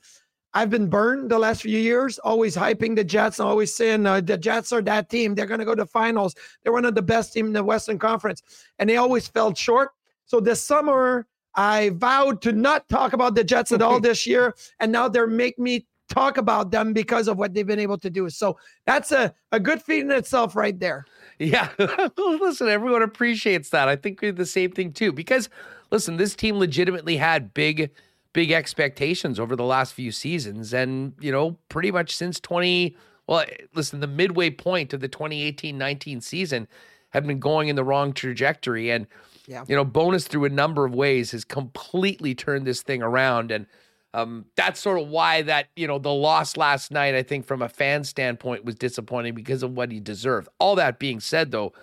I've 0.53 0.69
been 0.69 0.89
burned 0.89 1.31
the 1.31 1.39
last 1.39 1.61
few 1.61 1.77
years, 1.77 2.19
always 2.19 2.55
hyping 2.55 2.95
the 2.95 3.03
Jets, 3.03 3.39
and 3.39 3.47
always 3.47 3.73
saying 3.73 4.05
uh, 4.05 4.19
the 4.21 4.37
Jets 4.37 4.71
are 4.73 4.81
that 4.81 5.09
team. 5.09 5.33
They're 5.33 5.45
going 5.45 5.59
to 5.59 5.65
go 5.65 5.75
to 5.75 5.85
finals. 5.85 6.35
They're 6.63 6.73
one 6.73 6.85
of 6.85 6.95
the 6.95 7.01
best 7.01 7.33
team 7.33 7.47
in 7.47 7.53
the 7.53 7.63
Western 7.63 7.97
Conference, 7.99 8.41
and 8.79 8.89
they 8.89 8.97
always 8.97 9.27
fell 9.27 9.53
short. 9.53 9.91
So 10.25 10.39
this 10.39 10.61
summer, 10.61 11.27
I 11.55 11.89
vowed 11.95 12.41
to 12.43 12.51
not 12.51 12.87
talk 12.89 13.13
about 13.13 13.35
the 13.35 13.43
Jets 13.43 13.71
at 13.71 13.81
all 13.81 13.99
this 13.99 14.25
year, 14.25 14.55
and 14.79 14.91
now 14.91 15.07
they're 15.07 15.27
making 15.27 15.63
me 15.63 15.85
talk 16.09 16.37
about 16.37 16.71
them 16.71 16.93
because 16.93 17.27
of 17.27 17.37
what 17.37 17.53
they've 17.53 17.67
been 17.67 17.79
able 17.79 17.97
to 17.97 18.09
do. 18.09 18.29
So 18.29 18.57
that's 18.85 19.11
a, 19.11 19.33
a 19.51 19.59
good 19.59 19.81
feat 19.81 20.01
in 20.01 20.11
itself, 20.11 20.55
right 20.55 20.77
there. 20.77 21.05
Yeah. 21.39 21.69
listen, 22.17 22.67
everyone 22.67 23.01
appreciates 23.01 23.69
that. 23.69 23.87
I 23.87 23.95
think 23.95 24.21
we're 24.21 24.31
the 24.31 24.45
same 24.45 24.71
thing 24.71 24.91
too, 24.93 25.11
because 25.11 25.49
listen, 25.89 26.17
this 26.17 26.35
team 26.35 26.57
legitimately 26.57 27.17
had 27.17 27.53
big 27.53 27.91
big 28.33 28.51
expectations 28.51 29.39
over 29.39 29.55
the 29.55 29.63
last 29.65 29.93
few 29.93 30.11
seasons. 30.11 30.73
And, 30.73 31.13
you 31.19 31.31
know, 31.31 31.57
pretty 31.69 31.91
much 31.91 32.15
since 32.15 32.39
20, 32.39 32.95
well, 33.27 33.45
listen, 33.75 33.99
the 33.99 34.07
midway 34.07 34.49
point 34.49 34.93
of 34.93 35.01
the 35.01 35.07
2018 35.07 35.77
19 35.77 36.21
season 36.21 36.67
have 37.09 37.27
been 37.27 37.39
going 37.39 37.67
in 37.67 37.75
the 37.75 37.83
wrong 37.83 38.13
trajectory. 38.13 38.89
And, 38.89 39.07
Yeah. 39.51 39.65
You 39.67 39.75
know, 39.75 39.83
Bowness 39.83 40.27
through 40.27 40.45
a 40.45 40.49
number 40.49 40.85
of 40.85 40.95
ways 40.95 41.31
has 41.31 41.43
completely 41.43 42.33
turned 42.33 42.65
this 42.65 42.81
thing 42.81 43.01
around. 43.01 43.51
And 43.51 43.65
um, 44.13 44.45
that's 44.55 44.79
sort 44.79 44.97
of 44.97 45.09
why 45.09 45.41
that, 45.41 45.67
you 45.75 45.87
know, 45.87 45.99
the 45.99 46.13
loss 46.13 46.55
last 46.55 46.89
night, 46.89 47.15
I 47.15 47.21
think 47.21 47.45
from 47.45 47.61
a 47.61 47.67
fan 47.67 48.05
standpoint 48.05 48.63
was 48.63 48.75
disappointing 48.75 49.35
because 49.35 49.61
of 49.61 49.75
what 49.75 49.91
he 49.91 49.99
deserved. 49.99 50.47
All 50.57 50.75
that 50.75 50.99
being 50.99 51.19
said, 51.19 51.51
though, 51.51 51.73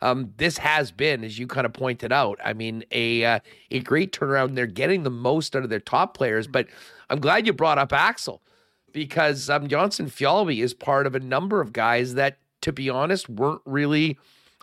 um, 0.00 0.34
this 0.38 0.58
has 0.58 0.90
been, 0.90 1.22
as 1.22 1.38
you 1.38 1.46
kind 1.46 1.64
of 1.64 1.72
pointed 1.72 2.12
out, 2.12 2.40
I 2.44 2.52
mean, 2.52 2.84
a 2.90 3.24
uh, 3.24 3.38
a 3.70 3.78
great 3.80 4.12
turnaround. 4.12 4.56
They're 4.56 4.66
getting 4.66 5.04
the 5.04 5.10
most 5.10 5.54
out 5.54 5.62
of 5.62 5.70
their 5.70 5.78
top 5.78 6.16
players, 6.16 6.48
but 6.48 6.66
I'm 7.10 7.20
glad 7.20 7.46
you 7.46 7.52
brought 7.52 7.78
up 7.78 7.92
Axel 7.92 8.42
because 8.92 9.48
um, 9.48 9.68
Jonsson 9.68 10.10
Fjallby 10.10 10.62
is 10.62 10.74
part 10.74 11.06
of 11.06 11.14
a 11.14 11.20
number 11.20 11.60
of 11.60 11.72
guys 11.72 12.14
that, 12.14 12.38
to 12.62 12.72
be 12.72 12.90
honest, 12.90 13.28
weren't 13.28 13.62
really 13.64 14.18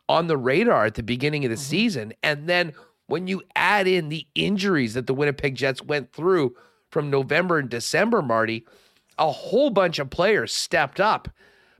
on 0.10 0.28
the 0.28 0.38
radar 0.38 0.86
at 0.86 0.96
the 0.96 1.04
beginning 1.04 1.46
of 1.46 1.50
the 1.50 1.56
mm-hmm. 1.56 1.64
season. 1.64 2.14
And 2.24 2.48
then 2.48 2.74
when 3.08 3.28
you 3.28 3.42
add 3.56 3.88
in 3.88 4.10
the 4.10 4.28
injuries 4.36 4.94
that 4.94 5.08
the 5.08 5.14
Winnipeg 5.14 5.56
Jets 5.56 5.84
went 5.84 6.14
through 6.14 6.56
from 6.90 7.10
November 7.10 7.60
and 7.60 7.70
December, 7.70 8.22
Marty, 8.22 8.66
a 9.18 9.32
whole 9.32 9.70
bunch 9.70 10.00
of 10.00 10.10
players 10.10 10.54
stepped 10.54 11.00
up 11.00 11.30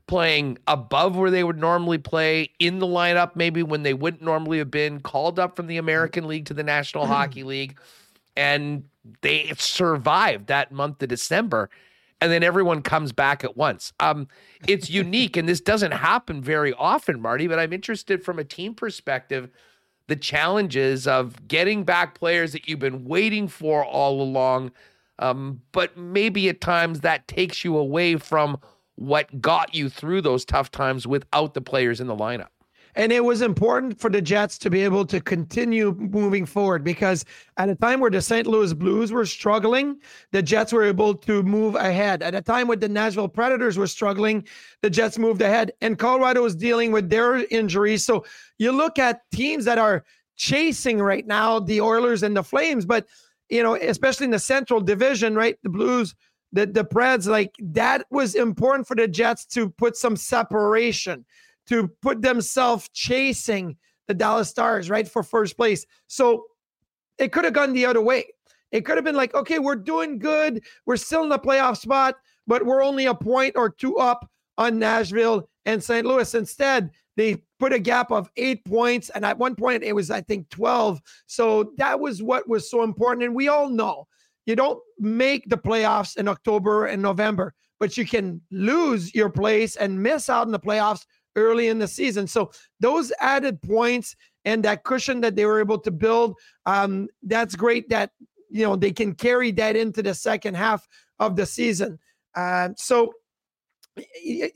playing 0.06 0.58
above 0.66 1.16
where 1.16 1.30
they 1.30 1.44
would 1.44 1.58
normally 1.58 1.98
play 1.98 2.50
in 2.58 2.78
the 2.80 2.86
lineup, 2.86 3.34
maybe 3.34 3.62
when 3.62 3.82
they 3.82 3.94
wouldn't 3.94 4.22
normally 4.22 4.58
have 4.58 4.70
been 4.70 5.00
called 5.00 5.38
up 5.38 5.56
from 5.56 5.66
the 5.66 5.76
American 5.78 6.26
League 6.26 6.46
to 6.46 6.54
the 6.54 6.62
National 6.62 7.06
Hockey 7.06 7.42
League. 7.42 7.78
And 8.36 8.84
they 9.22 9.52
survived 9.56 10.48
that 10.48 10.72
month 10.72 11.02
of 11.02 11.08
December. 11.08 11.70
And 12.22 12.30
then 12.30 12.44
everyone 12.44 12.82
comes 12.82 13.10
back 13.10 13.42
at 13.42 13.56
once. 13.56 13.92
Um, 13.98 14.28
it's 14.68 14.88
unique, 14.88 15.36
and 15.36 15.48
this 15.48 15.60
doesn't 15.60 15.90
happen 15.90 16.40
very 16.40 16.72
often, 16.74 17.20
Marty. 17.20 17.48
But 17.48 17.58
I'm 17.58 17.72
interested 17.72 18.22
from 18.22 18.38
a 18.38 18.44
team 18.44 18.74
perspective, 18.74 19.50
the 20.06 20.14
challenges 20.14 21.08
of 21.08 21.48
getting 21.48 21.82
back 21.82 22.14
players 22.14 22.52
that 22.52 22.68
you've 22.68 22.78
been 22.78 23.06
waiting 23.06 23.48
for 23.48 23.84
all 23.84 24.22
along. 24.22 24.70
Um, 25.18 25.62
but 25.72 25.96
maybe 25.96 26.48
at 26.48 26.60
times 26.60 27.00
that 27.00 27.26
takes 27.26 27.64
you 27.64 27.76
away 27.76 28.14
from 28.14 28.56
what 28.94 29.40
got 29.40 29.74
you 29.74 29.88
through 29.88 30.20
those 30.20 30.44
tough 30.44 30.70
times 30.70 31.08
without 31.08 31.54
the 31.54 31.60
players 31.60 32.00
in 32.00 32.06
the 32.06 32.14
lineup. 32.14 32.50
And 32.94 33.10
it 33.10 33.24
was 33.24 33.40
important 33.40 33.98
for 33.98 34.10
the 34.10 34.20
Jets 34.20 34.58
to 34.58 34.70
be 34.70 34.82
able 34.82 35.06
to 35.06 35.20
continue 35.20 35.94
moving 35.94 36.44
forward 36.44 36.84
because 36.84 37.24
at 37.56 37.70
a 37.70 37.74
time 37.74 38.00
where 38.00 38.10
the 38.10 38.20
St. 38.20 38.46
Louis 38.46 38.74
Blues 38.74 39.12
were 39.12 39.24
struggling, 39.24 39.98
the 40.30 40.42
Jets 40.42 40.72
were 40.72 40.82
able 40.82 41.14
to 41.14 41.42
move 41.42 41.74
ahead. 41.74 42.22
At 42.22 42.34
a 42.34 42.42
time 42.42 42.68
when 42.68 42.80
the 42.80 42.88
Nashville 42.88 43.28
Predators 43.28 43.78
were 43.78 43.86
struggling, 43.86 44.46
the 44.82 44.90
Jets 44.90 45.18
moved 45.18 45.40
ahead. 45.40 45.72
And 45.80 45.98
Colorado 45.98 46.42
was 46.42 46.54
dealing 46.54 46.92
with 46.92 47.08
their 47.08 47.46
injuries. 47.46 48.04
So 48.04 48.24
you 48.58 48.72
look 48.72 48.98
at 48.98 49.22
teams 49.32 49.64
that 49.64 49.78
are 49.78 50.04
chasing 50.36 50.98
right 50.98 51.26
now, 51.26 51.60
the 51.60 51.80
Oilers 51.80 52.22
and 52.22 52.36
the 52.36 52.42
Flames, 52.42 52.84
but 52.84 53.06
you 53.48 53.62
know, 53.62 53.74
especially 53.74 54.24
in 54.24 54.30
the 54.30 54.38
Central 54.38 54.80
Division, 54.80 55.34
right? 55.34 55.58
The 55.62 55.68
Blues 55.68 56.14
the 56.52 56.66
the 56.66 56.84
Preds 56.84 57.26
like 57.26 57.54
that 57.60 58.06
was 58.10 58.34
important 58.34 58.86
for 58.86 58.94
the 58.94 59.08
Jets 59.08 59.44
to 59.46 59.70
put 59.70 59.96
some 59.96 60.16
separation, 60.16 61.24
to 61.68 61.88
put 62.00 62.22
themselves 62.22 62.88
chasing 62.92 63.76
the 64.08 64.14
Dallas 64.14 64.48
Stars 64.48 64.90
right 64.90 65.06
for 65.06 65.22
first 65.22 65.56
place. 65.56 65.86
So 66.06 66.44
it 67.18 67.32
could 67.32 67.44
have 67.44 67.54
gone 67.54 67.72
the 67.72 67.86
other 67.86 68.00
way. 68.00 68.26
It 68.70 68.84
could 68.84 68.96
have 68.96 69.04
been 69.04 69.16
like, 69.16 69.34
okay, 69.34 69.58
we're 69.58 69.76
doing 69.76 70.18
good, 70.18 70.62
we're 70.86 70.96
still 70.96 71.22
in 71.22 71.28
the 71.28 71.38
playoff 71.38 71.76
spot, 71.76 72.16
but 72.46 72.64
we're 72.64 72.82
only 72.82 73.06
a 73.06 73.14
point 73.14 73.54
or 73.56 73.68
two 73.68 73.96
up 73.98 74.28
on 74.58 74.78
Nashville 74.78 75.48
and 75.66 75.82
St. 75.82 76.06
Louis. 76.06 76.34
Instead, 76.34 76.90
they 77.16 77.42
put 77.58 77.72
a 77.72 77.78
gap 77.78 78.10
of 78.10 78.30
eight 78.36 78.64
points, 78.64 79.10
and 79.10 79.24
at 79.24 79.38
one 79.38 79.54
point 79.54 79.82
it 79.82 79.92
was, 79.92 80.10
I 80.10 80.22
think, 80.22 80.48
12. 80.48 81.00
So 81.26 81.72
that 81.76 82.00
was 82.00 82.22
what 82.22 82.48
was 82.48 82.70
so 82.70 82.82
important. 82.82 83.24
And 83.24 83.34
we 83.34 83.48
all 83.48 83.68
know 83.68 84.08
you 84.46 84.56
don't 84.56 84.80
make 84.98 85.48
the 85.48 85.58
playoffs 85.58 86.16
in 86.16 86.26
October 86.26 86.86
and 86.86 87.02
November, 87.02 87.54
but 87.78 87.96
you 87.96 88.06
can 88.06 88.40
lose 88.50 89.14
your 89.14 89.28
place 89.28 89.76
and 89.76 90.02
miss 90.02 90.30
out 90.30 90.46
in 90.46 90.52
the 90.52 90.58
playoffs 90.58 91.04
early 91.36 91.68
in 91.68 91.78
the 91.78 91.88
season. 91.88 92.26
So 92.26 92.50
those 92.80 93.12
added 93.20 93.60
points 93.62 94.16
and 94.44 94.62
that 94.64 94.84
cushion 94.84 95.20
that 95.20 95.36
they 95.36 95.46
were 95.46 95.60
able 95.60 95.78
to 95.78 95.90
build, 95.90 96.36
um, 96.66 97.08
that's 97.22 97.54
great. 97.54 97.88
That 97.88 98.10
you 98.50 98.66
know 98.66 98.76
they 98.76 98.92
can 98.92 99.14
carry 99.14 99.50
that 99.52 99.76
into 99.76 100.02
the 100.02 100.14
second 100.14 100.54
half 100.54 100.86
of 101.18 101.36
the 101.36 101.46
season. 101.46 101.98
Uh, 102.34 102.70
so 102.76 103.12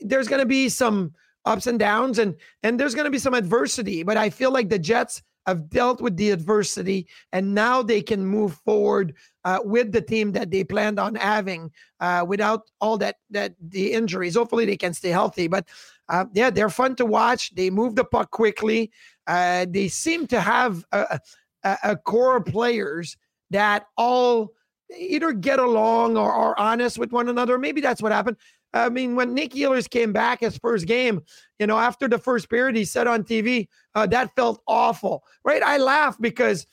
there's 0.01 0.27
going 0.27 0.41
to 0.41 0.47
be 0.47 0.69
some 0.69 1.13
ups 1.45 1.67
and 1.67 1.79
downs, 1.79 2.19
and 2.19 2.35
and 2.63 2.79
there's 2.79 2.95
going 2.95 3.05
to 3.05 3.11
be 3.11 3.19
some 3.19 3.33
adversity. 3.33 4.03
But 4.03 4.17
I 4.17 4.29
feel 4.29 4.51
like 4.51 4.69
the 4.69 4.79
Jets 4.79 5.23
have 5.47 5.69
dealt 5.69 6.01
with 6.01 6.17
the 6.17 6.31
adversity, 6.31 7.07
and 7.31 7.55
now 7.55 7.81
they 7.81 8.01
can 8.01 8.25
move 8.25 8.55
forward 8.65 9.15
uh, 9.45 9.59
with 9.63 9.93
the 9.93 10.01
team 10.01 10.33
that 10.33 10.51
they 10.51 10.63
planned 10.63 10.99
on 10.99 11.15
having 11.15 11.71
uh, 12.01 12.25
without 12.27 12.69
all 12.81 12.97
that 12.97 13.15
that 13.29 13.55
the 13.61 13.93
injuries. 13.93 14.35
Hopefully, 14.35 14.65
they 14.65 14.77
can 14.77 14.93
stay 14.93 15.09
healthy. 15.09 15.47
But 15.47 15.67
uh, 16.09 16.25
yeah, 16.33 16.49
they're 16.49 16.69
fun 16.69 16.95
to 16.95 17.05
watch. 17.05 17.53
They 17.55 17.69
move 17.69 17.95
the 17.95 18.05
puck 18.05 18.31
quickly. 18.31 18.91
Uh, 19.25 19.65
they 19.69 19.87
seem 19.87 20.27
to 20.27 20.39
have 20.39 20.85
a, 20.91 21.19
a, 21.63 21.77
a 21.83 21.95
core 21.97 22.37
of 22.37 22.45
players 22.45 23.17
that 23.49 23.85
all 23.97 24.53
either 24.97 25.33
get 25.33 25.59
along 25.59 26.17
or 26.17 26.31
are 26.31 26.57
honest 26.57 26.97
with 26.97 27.11
one 27.11 27.27
another. 27.27 27.57
Maybe 27.57 27.81
that's 27.81 28.01
what 28.01 28.11
happened. 28.11 28.37
I 28.73 28.89
mean, 28.89 29.15
when 29.15 29.33
Nick 29.33 29.51
Ehlers 29.51 29.89
came 29.89 30.13
back 30.13 30.41
his 30.41 30.57
first 30.57 30.87
game, 30.87 31.21
you 31.59 31.67
know, 31.67 31.77
after 31.77 32.07
the 32.07 32.17
first 32.17 32.49
period, 32.49 32.75
he 32.75 32.85
said 32.85 33.07
on 33.07 33.23
TV, 33.23 33.67
uh, 33.95 34.05
that 34.07 34.35
felt 34.35 34.61
awful, 34.67 35.23
right? 35.43 35.63
I 35.63 35.77
laugh 35.77 36.17
because 36.19 36.67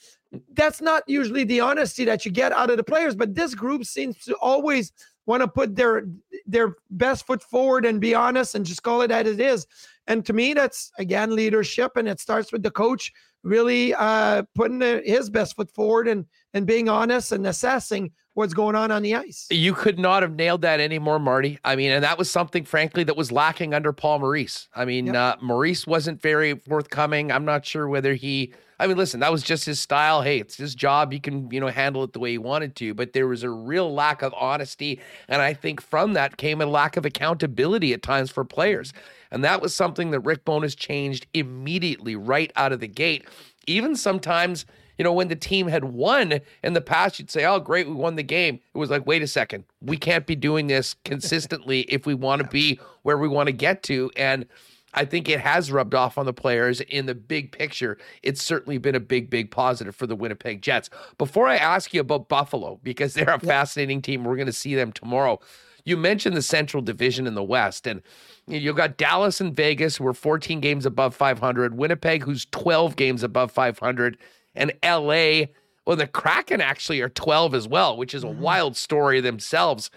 that's 0.54 0.80
not 0.80 1.04
usually 1.06 1.44
the 1.44 1.60
honesty 1.60 2.04
that 2.04 2.24
you 2.24 2.30
get 2.30 2.52
out 2.52 2.70
of 2.70 2.76
the 2.76 2.84
players, 2.84 3.14
but 3.14 3.34
this 3.34 3.54
group 3.54 3.84
seems 3.84 4.18
to 4.24 4.34
always 4.36 4.92
want 5.26 5.42
to 5.42 5.48
put 5.48 5.76
their 5.76 6.06
their 6.46 6.76
best 6.90 7.26
foot 7.26 7.42
forward 7.42 7.86
and 7.86 8.00
be 8.00 8.14
honest 8.14 8.54
and 8.54 8.66
just 8.66 8.82
call 8.82 9.02
it 9.02 9.10
as 9.10 9.26
it 9.26 9.40
is. 9.40 9.66
And 10.06 10.24
to 10.26 10.32
me, 10.32 10.54
that's 10.54 10.90
again 10.98 11.34
leadership, 11.34 11.96
and 11.96 12.08
it 12.08 12.20
starts 12.20 12.52
with 12.52 12.62
the 12.62 12.70
coach 12.70 13.12
really 13.42 13.94
uh, 13.94 14.42
putting 14.54 14.80
his 14.80 15.30
best 15.30 15.56
foot 15.56 15.70
forward 15.70 16.08
and 16.08 16.26
and 16.52 16.66
being 16.66 16.88
honest 16.88 17.32
and 17.32 17.46
assessing 17.46 18.10
what's 18.34 18.54
going 18.54 18.74
on 18.74 18.90
on 18.90 19.02
the 19.02 19.14
ice. 19.14 19.46
You 19.50 19.74
could 19.74 19.98
not 19.98 20.22
have 20.22 20.34
nailed 20.34 20.62
that 20.62 20.80
anymore, 20.80 21.18
Marty. 21.18 21.58
I 21.64 21.76
mean, 21.76 21.92
and 21.92 22.02
that 22.02 22.18
was 22.18 22.30
something, 22.30 22.64
frankly, 22.64 23.04
that 23.04 23.16
was 23.16 23.30
lacking 23.30 23.74
under 23.74 23.92
Paul 23.92 24.18
Maurice. 24.18 24.68
I 24.74 24.84
mean, 24.84 25.06
yep. 25.06 25.14
uh, 25.14 25.36
Maurice 25.40 25.86
wasn't 25.86 26.20
very 26.20 26.54
forthcoming. 26.54 27.30
I'm 27.30 27.44
not 27.44 27.64
sure 27.64 27.88
whether 27.88 28.14
he. 28.14 28.52
I 28.78 28.86
mean, 28.86 28.96
listen, 28.96 29.20
that 29.20 29.32
was 29.32 29.42
just 29.42 29.64
his 29.64 29.80
style. 29.80 30.22
Hey, 30.22 30.38
it's 30.38 30.56
his 30.56 30.74
job. 30.74 31.12
He 31.12 31.20
can, 31.20 31.50
you 31.50 31.60
know, 31.60 31.68
handle 31.68 32.02
it 32.04 32.12
the 32.12 32.18
way 32.18 32.32
he 32.32 32.38
wanted 32.38 32.74
to. 32.76 32.94
But 32.94 33.12
there 33.12 33.26
was 33.26 33.42
a 33.42 33.50
real 33.50 33.92
lack 33.92 34.22
of 34.22 34.34
honesty, 34.34 35.00
and 35.28 35.40
I 35.40 35.54
think 35.54 35.80
from 35.80 36.14
that 36.14 36.36
came 36.36 36.60
a 36.60 36.66
lack 36.66 36.96
of 36.96 37.04
accountability 37.04 37.92
at 37.92 38.02
times 38.02 38.30
for 38.30 38.44
players. 38.44 38.92
And 39.30 39.44
that 39.44 39.60
was 39.60 39.74
something 39.74 40.10
that 40.10 40.20
Rick 40.20 40.44
Bowness 40.44 40.74
changed 40.74 41.26
immediately, 41.34 42.16
right 42.16 42.52
out 42.56 42.72
of 42.72 42.80
the 42.80 42.88
gate. 42.88 43.26
Even 43.66 43.96
sometimes 43.96 44.66
you 44.98 45.02
know, 45.02 45.12
when 45.12 45.28
the 45.28 45.36
team 45.36 45.68
had 45.68 45.84
won 45.84 46.40
in 46.62 46.72
the 46.72 46.80
past, 46.80 47.18
you'd 47.18 47.30
say, 47.30 47.44
oh, 47.44 47.58
great, 47.58 47.88
we 47.88 47.94
won 47.94 48.16
the 48.16 48.22
game. 48.22 48.60
It 48.74 48.78
was 48.78 48.90
like, 48.90 49.06
wait 49.06 49.22
a 49.22 49.26
second, 49.26 49.64
we 49.80 49.96
can't 49.96 50.26
be 50.26 50.36
doing 50.36 50.66
this 50.66 50.94
consistently 51.04 51.80
if 51.82 52.06
we 52.06 52.14
want 52.14 52.42
to 52.42 52.48
be 52.48 52.78
where 53.02 53.18
we 53.18 53.28
want 53.28 53.48
to 53.48 53.52
get 53.52 53.82
to. 53.84 54.10
And 54.16 54.46
I 54.94 55.04
think 55.04 55.28
it 55.28 55.40
has 55.40 55.70
rubbed 55.72 55.94
off 55.94 56.16
on 56.16 56.26
the 56.26 56.32
players 56.32 56.80
in 56.80 57.06
the 57.06 57.14
big 57.14 57.52
picture. 57.52 57.98
It's 58.22 58.42
certainly 58.42 58.78
been 58.78 58.94
a 58.94 59.00
big, 59.00 59.28
big 59.28 59.50
positive 59.50 59.94
for 59.94 60.06
the 60.06 60.16
Winnipeg 60.16 60.62
Jets. 60.62 60.88
Before 61.18 61.46
I 61.46 61.56
ask 61.56 61.92
you 61.92 62.00
about 62.00 62.28
Buffalo, 62.28 62.80
because 62.82 63.14
they're 63.14 63.28
a 63.34 63.40
fascinating 63.40 64.02
team, 64.02 64.24
we're 64.24 64.36
going 64.36 64.46
to 64.46 64.52
see 64.52 64.74
them 64.74 64.92
tomorrow. 64.92 65.40
You 65.84 65.96
mentioned 65.96 66.36
the 66.36 66.42
Central 66.42 66.82
Division 66.82 67.26
in 67.26 67.34
the 67.34 67.42
West, 67.42 67.86
and 67.86 68.00
you've 68.46 68.76
got 68.76 68.96
Dallas 68.96 69.40
and 69.40 69.54
Vegas, 69.54 69.96
who 69.96 70.06
are 70.06 70.14
14 70.14 70.60
games 70.60 70.86
above 70.86 71.14
500. 71.14 71.76
Winnipeg, 71.76 72.22
who's 72.22 72.46
12 72.46 72.96
games 72.96 73.22
above 73.22 73.52
500 73.52 74.16
and 74.54 74.72
LA. 74.82 75.46
Well, 75.86 75.96
the 75.96 76.06
Kraken 76.06 76.62
actually 76.62 77.02
are 77.02 77.10
12 77.10 77.54
as 77.54 77.68
well, 77.68 77.96
which 77.96 78.14
is 78.14 78.24
a 78.24 78.28
mm-hmm. 78.28 78.40
wild 78.40 78.76
story 78.76 79.20
themselves. 79.20 79.90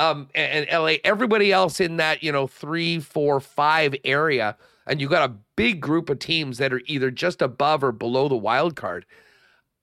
Um, 0.00 0.28
and, 0.34 0.66
and 0.66 0.82
LA, 0.82 0.94
everybody 1.04 1.52
else 1.52 1.78
in 1.78 1.98
that, 1.98 2.22
you 2.22 2.32
know, 2.32 2.46
three, 2.46 3.00
four, 3.00 3.38
five 3.38 3.94
area. 4.04 4.56
And 4.86 4.98
you 5.00 5.08
got 5.08 5.28
a 5.28 5.34
big 5.56 5.80
group 5.80 6.08
of 6.08 6.18
teams 6.18 6.56
that 6.56 6.72
are 6.72 6.80
either 6.86 7.10
just 7.10 7.42
above 7.42 7.84
or 7.84 7.92
below 7.92 8.26
the 8.26 8.36
wild 8.36 8.76
card. 8.76 9.04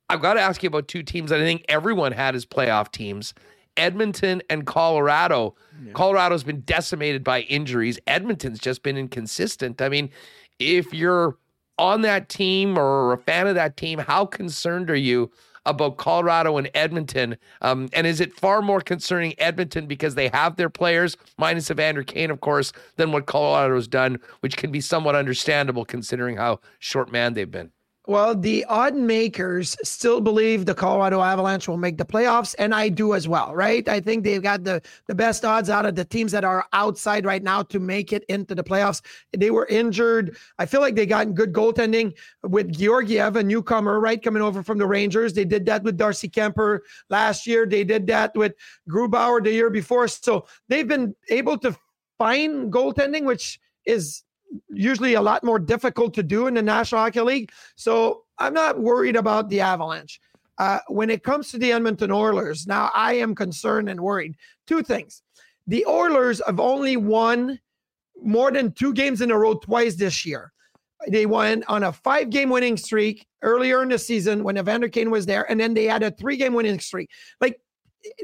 I've 0.09 0.21
got 0.21 0.33
to 0.33 0.41
ask 0.41 0.63
you 0.63 0.67
about 0.67 0.87
two 0.87 1.03
teams 1.03 1.29
that 1.29 1.39
I 1.39 1.43
think 1.43 1.65
everyone 1.69 2.13
had 2.13 2.35
as 2.35 2.45
playoff 2.45 2.91
teams 2.91 3.35
Edmonton 3.77 4.41
and 4.49 4.65
Colorado. 4.65 5.55
Yeah. 5.83 5.91
Colorado's 5.93 6.43
been 6.43 6.61
decimated 6.61 7.23
by 7.23 7.41
injuries. 7.41 7.99
Edmonton's 8.07 8.59
just 8.59 8.81
been 8.81 8.97
inconsistent. 8.97 9.81
I 9.81 9.89
mean, 9.89 10.09
if 10.57 10.93
you're 10.93 11.37
on 11.77 12.01
that 12.01 12.27
team 12.27 12.75
or 12.75 13.13
a 13.13 13.17
fan 13.19 13.45
of 13.45 13.53
that 13.53 13.77
team, 13.77 13.99
how 13.99 14.25
concerned 14.25 14.89
are 14.89 14.95
you 14.95 15.31
about 15.67 15.97
Colorado 15.97 16.57
and 16.57 16.69
Edmonton? 16.73 17.37
Um, 17.61 17.89
and 17.93 18.07
is 18.07 18.19
it 18.19 18.33
far 18.33 18.61
more 18.61 18.81
concerning 18.81 19.35
Edmonton 19.37 19.85
because 19.85 20.15
they 20.15 20.29
have 20.29 20.55
their 20.55 20.69
players, 20.69 21.15
minus 21.37 21.69
Evander 21.69 22.03
Kane, 22.03 22.31
of 22.31 22.41
course, 22.41 22.73
than 22.95 23.11
what 23.11 23.27
Colorado's 23.27 23.87
done, 23.87 24.19
which 24.39 24.57
can 24.57 24.71
be 24.71 24.81
somewhat 24.81 25.15
understandable 25.15 25.85
considering 25.85 26.37
how 26.37 26.59
short 26.79 27.11
man 27.11 27.33
they've 27.33 27.51
been? 27.51 27.71
Well, 28.07 28.35
the 28.35 28.63
odd 28.69 28.95
makers 28.95 29.75
still 29.83 30.21
believe 30.21 30.65
the 30.65 30.73
Colorado 30.73 31.21
Avalanche 31.21 31.67
will 31.67 31.75
make 31.75 31.97
the 31.97 32.05
playoffs, 32.05 32.55
and 32.57 32.73
I 32.73 32.87
do 32.87 33.13
as 33.13 33.27
well, 33.27 33.53
right? 33.53 33.85
I 33.89 33.99
think 33.99 34.23
they've 34.23 34.41
got 34.41 34.63
the, 34.63 34.81
the 35.07 35.15
best 35.15 35.43
odds 35.43 35.69
out 35.69 35.85
of 35.85 35.95
the 35.95 36.05
teams 36.05 36.31
that 36.31 36.45
are 36.45 36.65
outside 36.71 37.25
right 37.25 37.43
now 37.43 37.63
to 37.63 37.81
make 37.81 38.13
it 38.13 38.23
into 38.29 38.55
the 38.55 38.63
playoffs. 38.63 39.01
They 39.35 39.51
were 39.51 39.65
injured. 39.65 40.37
I 40.57 40.65
feel 40.65 40.79
like 40.79 40.95
they 40.95 41.05
got 41.05 41.33
good 41.33 41.51
goaltending 41.51 42.13
with 42.43 42.71
Georgiev, 42.71 43.35
a 43.35 43.43
newcomer, 43.43 43.99
right, 43.99 44.23
coming 44.23 44.41
over 44.41 44.63
from 44.63 44.77
the 44.77 44.87
Rangers. 44.87 45.33
They 45.33 45.43
did 45.43 45.65
that 45.65 45.83
with 45.83 45.97
Darcy 45.97 46.29
Kuemper 46.29 46.79
last 47.09 47.45
year. 47.45 47.65
They 47.65 47.83
did 47.83 48.07
that 48.07 48.33
with 48.35 48.53
Grubauer 48.89 49.43
the 49.43 49.51
year 49.51 49.69
before. 49.69 50.07
So 50.07 50.47
they've 50.69 50.87
been 50.87 51.13
able 51.29 51.57
to 51.57 51.75
find 52.17 52.71
goaltending, 52.71 53.25
which 53.25 53.59
is 53.85 54.23
usually 54.69 55.15
a 55.15 55.21
lot 55.21 55.43
more 55.43 55.59
difficult 55.59 56.13
to 56.15 56.23
do 56.23 56.47
in 56.47 56.53
the 56.53 56.61
National 56.61 57.01
Hockey 57.01 57.21
League. 57.21 57.51
So 57.75 58.23
I'm 58.37 58.53
not 58.53 58.79
worried 58.79 59.15
about 59.15 59.49
the 59.49 59.61
Avalanche. 59.61 60.19
Uh, 60.57 60.79
when 60.87 61.09
it 61.09 61.23
comes 61.23 61.51
to 61.51 61.57
the 61.57 61.71
Edmonton 61.71 62.11
Oilers, 62.11 62.65
now 62.65 62.89
I 62.95 63.13
am 63.13 63.35
concerned 63.35 63.89
and 63.89 63.99
worried. 63.99 64.35
Two 64.65 64.81
things. 64.81 65.21
The 65.67 65.85
Oilers 65.85 66.41
have 66.45 66.59
only 66.59 66.97
won 66.97 67.59
more 68.21 68.51
than 68.51 68.71
two 68.71 68.93
games 68.93 69.21
in 69.21 69.31
a 69.31 69.37
row 69.37 69.53
twice 69.53 69.95
this 69.95 70.25
year. 70.25 70.51
They 71.09 71.27
won 71.27 71.63
on 71.67 71.83
a 71.83 71.91
five 71.91 72.31
game 72.31 72.49
winning 72.49 72.77
streak 72.77 73.27
earlier 73.43 73.83
in 73.83 73.89
the 73.89 73.99
season 73.99 74.43
when 74.43 74.57
Evander 74.57 74.89
Kane 74.89 75.11
was 75.11 75.27
there, 75.27 75.49
and 75.49 75.59
then 75.59 75.75
they 75.75 75.85
had 75.85 76.01
a 76.01 76.09
three 76.09 76.37
game 76.37 76.53
winning 76.53 76.79
streak. 76.79 77.11
Like 77.39 77.61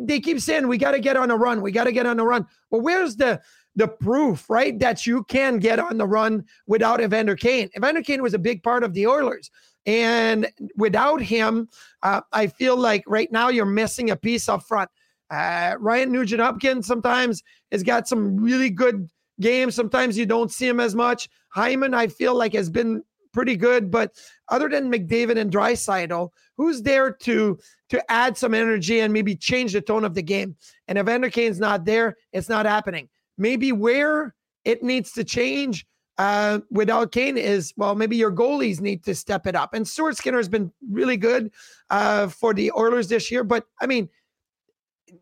they 0.02 0.20
keep 0.20 0.40
saying, 0.40 0.68
we 0.68 0.78
got 0.78 0.92
to 0.92 1.00
get 1.00 1.18
on 1.18 1.30
a 1.30 1.38
run. 1.38 1.62
We 1.62 1.72
got 1.72 1.84
to 1.84 1.92
get 1.92 2.08
on 2.08 2.20
a 2.20 2.26
run. 2.26 2.48
Well, 2.72 2.82
where's 2.82 3.16
the 3.16 3.42
the 3.76 3.88
proof, 3.88 4.50
right, 4.50 4.78
that 4.80 5.06
you 5.06 5.24
can 5.24 5.58
get 5.58 5.80
on 5.80 5.98
the 5.98 6.06
run 6.06 6.46
without 6.68 7.02
Evander 7.02 7.36
Kane. 7.36 7.70
Evander 7.76 8.02
Kane 8.02 8.22
was 8.22 8.34
a 8.34 8.40
big 8.40 8.62
part 8.64 8.84
of 8.84 8.94
the 8.94 9.08
Oilers. 9.08 9.50
And 9.86 10.48
without 10.78 11.22
him, 11.22 11.68
uh, 12.04 12.22
I 12.32 12.48
feel 12.48 12.78
like 12.78 13.04
right 13.08 13.32
now 13.32 13.50
you're 13.50 13.66
missing 13.66 14.12
a 14.12 14.16
piece 14.16 14.48
up 14.48 14.64
front. 14.64 14.90
Uh, 15.30 15.76
Ryan 15.80 16.12
Nugent 16.12 16.42
Hopkins 16.42 16.86
sometimes 16.86 17.44
has 17.72 17.84
got 17.84 18.08
some 18.08 18.38
really 18.38 18.70
good 18.70 19.10
games. 19.42 19.76
Sometimes 19.76 20.18
you 20.18 20.26
don't 20.26 20.52
see 20.52 20.68
him 20.68 20.80
as 20.80 20.96
much. 20.96 21.28
Hyman, 21.50 21.94
I 21.94 22.08
feel 22.08 22.36
like, 22.36 22.54
has 22.54 22.70
been 22.70 23.04
pretty 23.34 23.58
good. 23.58 23.90
But 23.90 24.12
other 24.50 24.70
than 24.70 24.92
McDavid 24.92 25.38
and 25.38 25.52
Draisaitl, 25.52 26.30
who's 26.56 26.82
there 26.82 27.12
to 27.12 27.58
to 27.90 28.12
add 28.12 28.38
some 28.38 28.54
energy 28.54 29.00
and 29.02 29.12
maybe 29.12 29.36
change 29.36 29.74
the 29.74 29.82
tone 29.82 30.06
of 30.06 30.14
the 30.14 30.22
game? 30.22 30.56
And 30.88 30.98
if 30.98 31.04
Evander 31.04 31.30
Kane's 31.30 31.60
not 31.60 31.84
there, 31.84 32.16
it's 32.32 32.50
not 32.50 32.66
happening 32.66 33.10
maybe 33.38 33.72
where 33.72 34.36
it 34.66 34.84
needs 34.84 35.12
to 35.14 35.24
change 35.24 35.86
uh, 36.18 36.60
without 36.70 37.12
Kane 37.12 37.38
is 37.38 37.74
well, 37.76 37.96
maybe 37.96 38.16
your 38.16 38.32
goalies 38.32 38.80
need 38.80 39.04
to 39.06 39.16
step 39.16 39.48
it 39.48 39.56
up. 39.56 39.74
And 39.74 39.88
Stuart 39.88 40.18
Skinner 40.18 40.38
has 40.38 40.50
been 40.50 40.72
really 40.92 41.18
good 41.18 41.52
uh, 41.90 42.28
for 42.28 42.54
the 42.54 42.72
Oilers 42.72 43.08
this 43.08 43.32
year, 43.32 43.44
but 43.44 43.66
I 43.82 43.88
mean, 43.88 44.10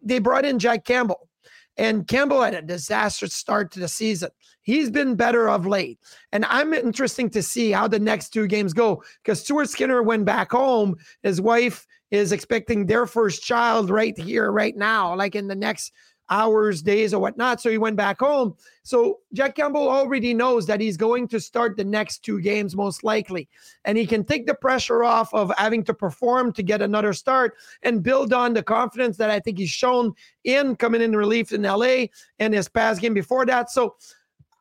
they 0.01 0.20
brought 0.20 0.45
in 0.45 0.59
Jack 0.59 0.86
Campbell, 0.86 1.30
and 1.78 2.07
Campbell 2.07 2.41
had 2.41 2.53
a 2.53 2.62
disastrous 2.62 3.34
start 3.34 3.72
to 3.72 3.80
the 3.80 3.88
season. 3.88 4.30
He's 4.64 4.91
been 4.91 5.16
better 5.16 5.49
of 5.49 5.66
late, 5.66 5.99
and 6.34 6.45
I'm 6.45 6.74
interesting 6.74 7.30
to 7.32 7.41
see 7.41 7.72
how 7.72 7.88
the 7.88 7.99
next 7.99 8.30
two 8.30 8.47
games 8.47 8.74
go 8.74 9.01
because 9.24 9.41
Stuart 9.41 9.70
Skinner 9.70 10.03
went 10.03 10.26
back 10.26 10.51
home. 10.51 10.97
His 11.24 11.39
wife 11.39 11.88
is 12.12 12.34
expecting 12.34 12.86
their 12.86 13.05
first 13.05 13.43
child 13.43 13.89
right 13.89 14.18
here, 14.18 14.51
right 14.51 14.76
now, 14.76 15.16
like 15.16 15.36
in 15.36 15.47
the 15.47 15.55
next 15.55 15.93
hours, 16.32 16.82
days, 16.82 17.14
or 17.14 17.20
whatnot. 17.20 17.62
So 17.62 17.70
he 17.70 17.78
went 17.78 17.98
back 17.98 18.20
home. 18.20 18.56
So 18.84 19.20
Jack 19.34 19.56
Campbell 19.56 19.88
already 19.88 20.34
knows 20.34 20.66
that 20.66 20.82
he's 20.82 20.98
going 20.98 21.28
to 21.28 21.40
start 21.40 21.78
the 21.78 21.84
next 21.84 22.24
two 22.24 22.42
games 22.42 22.76
most 22.76 23.04
likely. 23.04 23.50
And 23.86 23.98
he 23.98 24.08
can 24.08 24.24
take 24.24 24.48
the 24.48 24.56
pressure 24.56 25.04
off 25.04 25.32
of 25.34 25.52
having 25.58 25.84
to 25.84 25.94
perform 25.94 26.54
to 26.54 26.64
get 26.64 26.82
another 26.82 27.14
start 27.14 27.56
and 27.84 28.02
build 28.02 28.34
on 28.34 28.54
the 28.54 28.64
confidence 28.64 29.18
that 29.18 29.30
I 29.30 29.40
think 29.40 29.60
he's 29.60 29.70
shown 29.70 30.14
in 30.46 30.76
coming 30.78 31.02
in 31.02 31.16
relief 31.16 31.52
in 31.52 31.62
LA 31.62 32.06
and 32.40 32.54
his 32.54 32.70
past 32.70 33.02
game 33.02 33.14
before 33.14 33.46
that. 33.46 33.70
So 33.70 33.96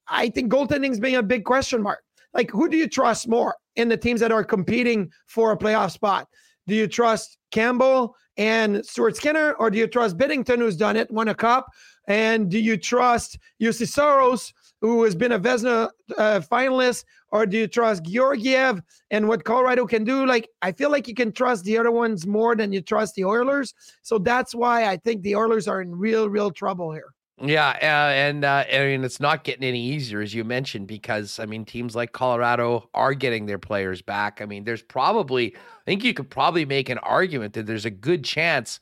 I 0.08 0.28
think 0.28 0.52
goaltending's 0.52 1.00
being 1.00 1.16
a 1.16 1.22
big 1.22 1.44
question 1.44 1.80
mark. 1.82 2.02
Like, 2.34 2.50
who 2.50 2.68
do 2.68 2.76
you 2.76 2.88
trust 2.88 3.28
more 3.28 3.56
in 3.76 3.88
the 3.88 3.96
teams 3.96 4.20
that 4.20 4.32
are 4.32 4.44
competing 4.44 5.10
for 5.26 5.52
a 5.52 5.56
playoff 5.56 5.92
spot? 5.92 6.28
Do 6.66 6.74
you 6.74 6.86
trust 6.86 7.38
Campbell 7.50 8.16
and 8.36 8.84
Stuart 8.86 9.16
Skinner, 9.16 9.52
or 9.54 9.70
do 9.70 9.78
you 9.78 9.86
trust 9.86 10.16
Binnington, 10.16 10.58
who's 10.58 10.76
done 10.76 10.96
it, 10.96 11.10
won 11.10 11.28
a 11.28 11.34
cup? 11.34 11.68
And 12.08 12.50
do 12.50 12.58
you 12.58 12.76
trust 12.76 13.38
Juuse 13.60 13.86
Saros, 13.86 14.52
who 14.80 15.04
has 15.04 15.14
been 15.14 15.32
a 15.32 15.38
Vezina 15.38 15.90
uh, 16.16 16.40
finalist, 16.40 17.04
or 17.32 17.44
do 17.46 17.58
you 17.58 17.66
trust 17.66 18.04
Georgiev 18.04 18.82
and 19.10 19.28
what 19.28 19.44
Colorado 19.44 19.86
can 19.86 20.04
do? 20.04 20.26
Like, 20.26 20.48
I 20.62 20.72
feel 20.72 20.90
like 20.90 21.06
you 21.06 21.14
can 21.14 21.32
trust 21.32 21.64
the 21.64 21.76
other 21.76 21.90
ones 21.90 22.26
more 22.26 22.56
than 22.56 22.72
you 22.72 22.80
trust 22.80 23.14
the 23.14 23.24
Oilers. 23.24 23.74
So 24.02 24.18
that's 24.18 24.54
why 24.54 24.86
I 24.86 24.96
think 24.96 25.22
the 25.22 25.36
Oilers 25.36 25.68
are 25.68 25.82
in 25.82 25.94
real, 25.94 26.28
real 26.28 26.50
trouble 26.50 26.92
here. 26.92 27.12
Yeah, 27.42 27.70
uh, 27.70 28.12
and 28.12 28.44
uh, 28.44 28.64
I 28.70 28.78
mean 28.80 29.02
it's 29.02 29.20
not 29.20 29.44
getting 29.44 29.64
any 29.64 29.80
easier 29.80 30.20
as 30.20 30.34
you 30.34 30.44
mentioned 30.44 30.86
because 30.86 31.38
I 31.38 31.46
mean 31.46 31.64
teams 31.64 31.96
like 31.96 32.12
Colorado 32.12 32.88
are 32.92 33.14
getting 33.14 33.46
their 33.46 33.58
players 33.58 34.02
back. 34.02 34.40
I 34.42 34.46
mean 34.46 34.64
there's 34.64 34.82
probably 34.82 35.54
I 35.56 35.84
think 35.86 36.04
you 36.04 36.12
could 36.12 36.28
probably 36.28 36.66
make 36.66 36.90
an 36.90 36.98
argument 36.98 37.54
that 37.54 37.66
there's 37.66 37.86
a 37.86 37.90
good 37.90 38.24
chance 38.24 38.78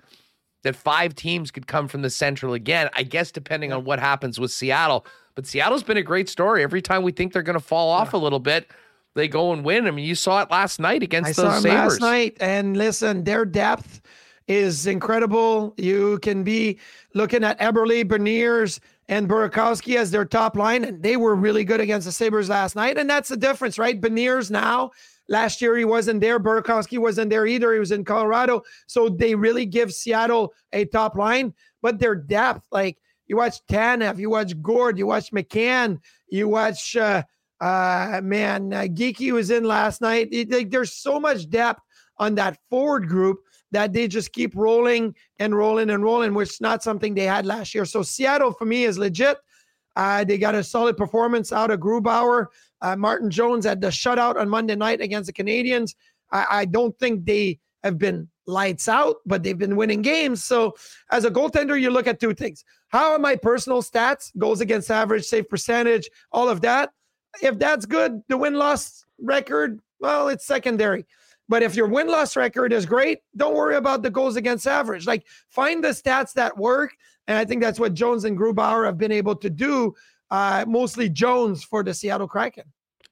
that 0.64 0.74
five 0.74 1.14
teams 1.14 1.52
could 1.52 1.68
come 1.68 1.86
from 1.86 2.02
the 2.02 2.11
Central 2.11 2.52
again. 2.52 2.90
I 2.94 3.04
guess 3.04 3.30
depending 3.30 3.72
on 3.72 3.84
what 3.84 4.00
happens 4.00 4.40
with 4.40 4.50
Seattle, 4.50 5.06
but 5.36 5.46
Seattle's 5.46 5.84
been 5.84 5.96
a 5.96 6.02
great 6.02 6.28
story. 6.28 6.64
Every 6.64 6.82
time 6.82 7.04
we 7.04 7.12
think 7.12 7.32
they're 7.32 7.42
going 7.42 7.59
to 7.59 7.64
fall 7.64 7.90
off 7.90 8.11
yeah. 8.12 8.18
a 8.18 8.20
little 8.20 8.40
bit, 8.40 8.68
they 9.14 9.28
go 9.28 9.52
and 9.52 9.64
win. 9.64 9.86
I 9.86 9.92
mean 9.92 10.04
you 10.04 10.16
saw 10.16 10.42
it 10.42 10.50
last 10.50 10.80
night 10.80 11.04
against 11.04 11.38
I 11.38 11.42
those 11.44 11.62
Sabres. 11.62 11.92
last 11.92 12.00
night, 12.00 12.36
and 12.40 12.76
listen, 12.76 13.22
their 13.22 13.44
depth 13.44 14.00
is 14.49 14.86
incredible. 14.86 15.74
You 15.76 16.18
can 16.20 16.42
be 16.42 16.78
looking 17.14 17.44
at 17.44 17.61
Eberle, 17.61 18.05
Beniers, 18.05 18.80
and 19.09 19.28
Burakovsky 19.28 19.96
as 19.96 20.11
their 20.11 20.24
top 20.24 20.57
line, 20.57 20.84
and 20.84 21.03
they 21.03 21.16
were 21.16 21.34
really 21.34 21.64
good 21.64 21.80
against 21.80 22.07
the 22.07 22.12
Sabres 22.12 22.49
last 22.49 22.74
night. 22.76 22.99
And 22.99 23.09
that's 23.09 23.28
the 23.28 23.36
difference, 23.36 23.78
right? 23.78 24.01
Beniers 24.01 24.51
now, 24.51 24.90
last 25.28 25.62
year 25.62 25.76
he 25.76 25.84
wasn't 25.84 26.20
there. 26.20 26.40
Burakovsky 26.40 26.99
wasn't 26.99 27.30
there 27.30 27.46
either. 27.46 27.72
He 27.72 27.78
was 27.78 27.92
in 27.92 28.05
Colorado. 28.05 28.62
So 28.86 29.09
they 29.09 29.34
really 29.34 29.64
give 29.64 29.92
Seattle 29.92 30.53
a 30.72 30.84
top 30.86 31.16
line, 31.16 31.55
but 31.80 31.99
their 31.99 32.14
depth, 32.14 32.66
like 32.70 32.99
you 33.26 33.36
watch 33.36 33.64
Tanev, 33.66 34.18
you 34.18 34.30
watch 34.30 34.61
Gourde, 34.62 34.99
you 34.99 35.07
watch 35.07 35.30
McCann, 35.30 36.01
you 36.28 36.49
watch, 36.49 36.96
uh, 36.96 37.22
uh, 37.61 38.20
man, 38.22 38.72
uh, 38.72 38.82
Geekie 38.82 39.32
was 39.32 39.51
in 39.51 39.64
last 39.64 40.01
night. 40.01 40.28
It, 40.32 40.51
like, 40.51 40.70
there's 40.70 40.92
so 40.92 41.18
much 41.18 41.49
depth 41.49 41.82
on 42.18 42.34
that 42.36 42.59
forward 42.68 43.09
group 43.09 43.40
that 43.70 43.92
they 43.92 44.08
just 44.08 44.32
keep 44.32 44.54
rolling 44.54 45.14
and 45.38 45.54
rolling 45.54 45.90
and 45.90 46.02
rolling, 46.02 46.34
which 46.34 46.50
is 46.50 46.60
not 46.60 46.82
something 46.82 47.14
they 47.14 47.24
had 47.24 47.46
last 47.46 47.74
year. 47.74 47.84
So 47.84 48.02
Seattle 48.02 48.52
for 48.52 48.64
me 48.64 48.84
is 48.84 48.98
legit. 48.98 49.38
Uh, 49.96 50.24
they 50.24 50.38
got 50.38 50.54
a 50.54 50.62
solid 50.62 50.96
performance 50.96 51.52
out 51.52 51.70
of 51.70 51.80
Grubauer. 51.80 52.46
Uh, 52.80 52.96
Martin 52.96 53.30
Jones 53.30 53.64
had 53.64 53.80
the 53.80 53.88
shutout 53.88 54.36
on 54.36 54.48
Monday 54.48 54.76
night 54.76 55.00
against 55.00 55.26
the 55.26 55.32
Canadiens. 55.32 55.94
I, 56.30 56.46
I 56.50 56.64
don't 56.64 56.96
think 56.98 57.24
they 57.24 57.58
have 57.82 57.98
been 57.98 58.28
lights 58.46 58.88
out, 58.88 59.16
but 59.26 59.42
they've 59.42 59.58
been 59.58 59.76
winning 59.76 60.02
games. 60.02 60.44
So 60.44 60.74
as 61.10 61.24
a 61.24 61.30
goaltender, 61.30 61.78
you 61.80 61.90
look 61.90 62.06
at 62.06 62.20
two 62.20 62.34
things. 62.34 62.64
How 62.88 63.12
are 63.12 63.18
my 63.18 63.36
personal 63.36 63.82
stats, 63.82 64.32
goals 64.38 64.60
against 64.60 64.90
average, 64.90 65.24
save 65.24 65.48
percentage, 65.48 66.08
all 66.32 66.48
of 66.48 66.60
that? 66.62 66.90
If 67.42 67.58
that's 67.58 67.84
good, 67.84 68.22
the 68.28 68.36
win 68.36 68.54
loss 68.54 69.04
record, 69.20 69.80
well, 70.00 70.28
it's 70.28 70.46
secondary. 70.46 71.04
But 71.49 71.62
if 71.62 71.74
your 71.74 71.86
win 71.86 72.09
loss 72.09 72.36
record 72.36 72.72
is 72.72 72.84
great, 72.84 73.20
don't 73.36 73.55
worry 73.55 73.76
about 73.76 74.03
the 74.03 74.11
goals 74.11 74.36
against 74.36 74.66
average. 74.66 75.07
Like 75.07 75.26
find 75.49 75.82
the 75.82 75.88
stats 75.88 76.32
that 76.34 76.57
work. 76.57 76.92
And 77.26 77.38
I 77.38 77.44
think 77.44 77.62
that's 77.62 77.80
what 77.80 77.94
Jones 77.94 78.24
and 78.24 78.38
Grubauer 78.38 78.84
have 78.84 78.99
been 78.99 79.12
able 79.12 79.36
to 79.36 79.51
do, 79.51 79.94
uh, 80.30 80.64
mostly 80.68 81.09
Jones 81.09 81.64
for 81.64 81.82
the 81.82 81.94
Seattle 81.94 82.28
Kraken. 82.28 82.64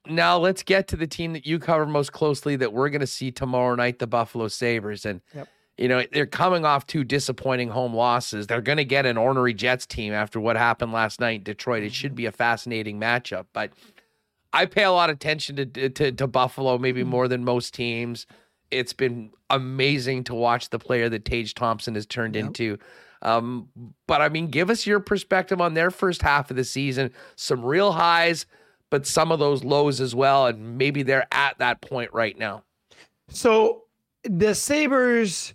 Now 0.07 0.37
let's 0.37 0.63
get 0.63 0.87
to 0.89 0.95
the 0.95 1.07
team 1.07 1.33
that 1.33 1.45
you 1.45 1.59
cover 1.59 1.85
most 1.85 2.13
closely 2.13 2.55
that 2.57 2.71
we're 2.71 2.89
going 2.89 3.01
to 3.01 3.07
see 3.07 3.31
tomorrow 3.31 3.75
night, 3.75 3.99
the 3.99 4.07
Buffalo 4.07 4.47
Sabres. 4.47 5.05
And, 5.05 5.21
yep. 5.35 5.47
you 5.77 5.87
know, 5.87 6.03
they're 6.13 6.25
coming 6.25 6.63
off 6.63 6.87
two 6.87 7.03
disappointing 7.03 7.69
home 7.69 7.93
losses. 7.93 8.47
They're 8.47 8.61
going 8.61 8.77
to 8.77 8.85
get 8.85 9.05
an 9.05 9.17
ornery 9.17 9.53
Jets 9.53 9.85
team 9.85 10.13
after 10.13 10.39
what 10.39 10.55
happened 10.55 10.93
last 10.93 11.19
night 11.19 11.39
in 11.39 11.43
Detroit. 11.43 11.83
It 11.83 11.93
should 11.93 12.15
be 12.15 12.25
a 12.25 12.31
fascinating 12.31 12.99
matchup. 12.99 13.47
But 13.51 13.71
I 14.53 14.65
pay 14.65 14.83
a 14.83 14.91
lot 14.91 15.09
of 15.09 15.15
attention 15.15 15.55
to, 15.55 15.89
to, 15.89 16.11
to 16.11 16.27
Buffalo, 16.27 16.77
maybe 16.77 17.03
mm. 17.03 17.07
more 17.07 17.27
than 17.27 17.43
most 17.43 17.73
teams. 17.73 18.25
It's 18.71 18.93
been 18.93 19.31
amazing 19.49 20.25
to 20.25 20.35
watch 20.35 20.69
the 20.69 20.79
player 20.79 21.09
that 21.09 21.25
Tage 21.25 21.53
Thompson 21.53 21.95
has 21.95 22.05
turned 22.05 22.35
yep. 22.35 22.45
into. 22.45 22.77
Um, 23.21 23.69
but 24.07 24.21
I 24.21 24.29
mean, 24.29 24.47
give 24.47 24.69
us 24.69 24.85
your 24.85 24.99
perspective 24.99 25.59
on 25.61 25.73
their 25.73 25.91
first 25.91 26.21
half 26.21 26.49
of 26.49 26.57
the 26.57 26.63
season. 26.63 27.11
Some 27.35 27.65
real 27.65 27.91
highs, 27.93 28.45
but 28.89 29.07
some 29.07 29.31
of 29.31 29.39
those 29.39 29.63
lows 29.63 29.99
as 30.01 30.13
well. 30.13 30.47
And 30.47 30.77
maybe 30.77 31.03
they're 31.03 31.27
at 31.31 31.57
that 31.59 31.81
point 31.81 32.13
right 32.13 32.37
now. 32.37 32.63
So 33.29 33.83
the 34.23 34.53
Sabres 34.53 35.53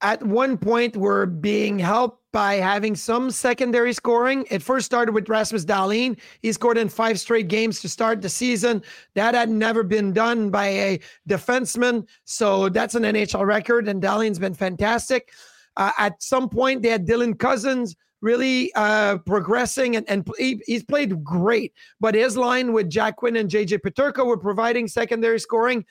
at 0.00 0.22
one 0.22 0.58
point 0.58 0.96
were 0.96 1.26
being 1.26 1.78
helped 1.78 2.23
by 2.34 2.56
having 2.56 2.96
some 2.96 3.30
secondary 3.30 3.92
scoring. 3.92 4.44
It 4.50 4.60
first 4.60 4.86
started 4.86 5.12
with 5.12 5.28
Rasmus 5.28 5.64
Dahlin. 5.64 6.18
He 6.42 6.50
scored 6.50 6.76
in 6.76 6.88
five 6.88 7.20
straight 7.20 7.46
games 7.46 7.80
to 7.80 7.88
start 7.88 8.20
the 8.20 8.28
season. 8.28 8.82
That 9.14 9.36
had 9.36 9.48
never 9.48 9.84
been 9.84 10.12
done 10.12 10.50
by 10.50 10.66
a 10.66 11.00
defenseman. 11.28 12.08
So 12.24 12.68
that's 12.68 12.96
an 12.96 13.04
NHL 13.04 13.46
record, 13.46 13.86
and 13.86 14.02
Dahlin's 14.02 14.40
been 14.40 14.52
fantastic. 14.52 15.30
Uh, 15.76 15.92
at 15.96 16.20
some 16.20 16.48
point, 16.48 16.82
they 16.82 16.88
had 16.88 17.06
Dylan 17.06 17.38
Cozens 17.38 17.94
really 18.20 18.72
uh, 18.74 19.18
progressing, 19.18 19.94
and, 19.94 20.10
and 20.10 20.28
he, 20.36 20.60
he's 20.66 20.82
played 20.82 21.22
great. 21.22 21.72
But 22.00 22.16
his 22.16 22.36
line 22.36 22.72
with 22.72 22.90
Jack 22.90 23.14
Quinn 23.14 23.36
and 23.36 23.48
JJ 23.48 23.78
Peterka 23.78 24.26
were 24.26 24.38
providing 24.38 24.88
secondary 24.88 25.38
scoring. 25.38 25.84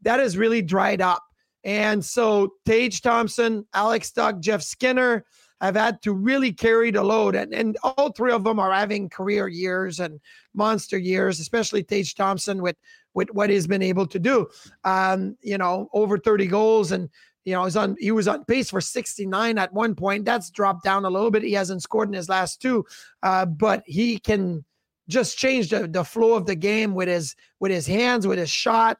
That 0.00 0.18
has 0.18 0.38
really 0.38 0.62
dried 0.62 1.02
up. 1.02 1.22
And 1.62 2.02
so 2.02 2.54
Tage 2.64 3.02
Thompson, 3.02 3.66
Alex 3.74 4.10
Tuch, 4.12 4.40
Jeff 4.40 4.62
Skinner, 4.62 5.26
have 5.60 5.76
had 5.76 6.02
to 6.02 6.12
really 6.12 6.52
carry 6.52 6.90
the 6.90 7.02
load. 7.02 7.34
And, 7.34 7.52
and 7.52 7.76
all 7.82 8.12
three 8.12 8.32
of 8.32 8.44
them 8.44 8.58
are 8.58 8.72
having 8.72 9.08
career 9.08 9.48
years 9.48 10.00
and 10.00 10.20
monster 10.54 10.98
years, 10.98 11.40
especially 11.40 11.82
Tage 11.82 12.14
Thompson 12.14 12.62
with, 12.62 12.76
with 13.14 13.28
what 13.32 13.50
he's 13.50 13.66
been 13.66 13.82
able 13.82 14.06
to 14.06 14.18
do. 14.18 14.48
Um, 14.84 15.36
you 15.42 15.58
know, 15.58 15.88
over 15.92 16.18
30 16.18 16.46
goals 16.46 16.92
and 16.92 17.08
you 17.44 17.54
know, 17.54 17.64
he's 17.64 17.76
on 17.76 17.96
he 17.98 18.12
was 18.12 18.28
on 18.28 18.44
pace 18.44 18.70
for 18.70 18.80
69 18.80 19.58
at 19.58 19.72
one 19.72 19.94
point. 19.94 20.26
That's 20.26 20.50
dropped 20.50 20.84
down 20.84 21.06
a 21.06 21.10
little 21.10 21.30
bit. 21.30 21.42
He 21.42 21.54
hasn't 21.54 21.82
scored 21.82 22.08
in 22.08 22.14
his 22.14 22.28
last 22.28 22.60
two, 22.60 22.84
uh, 23.22 23.46
but 23.46 23.82
he 23.86 24.18
can 24.18 24.64
just 25.08 25.38
change 25.38 25.70
the, 25.70 25.88
the 25.88 26.04
flow 26.04 26.34
of 26.34 26.46
the 26.46 26.54
game 26.54 26.94
with 26.94 27.08
his 27.08 27.34
with 27.58 27.72
his 27.72 27.86
hands, 27.86 28.26
with 28.26 28.38
his 28.38 28.50
shot. 28.50 28.98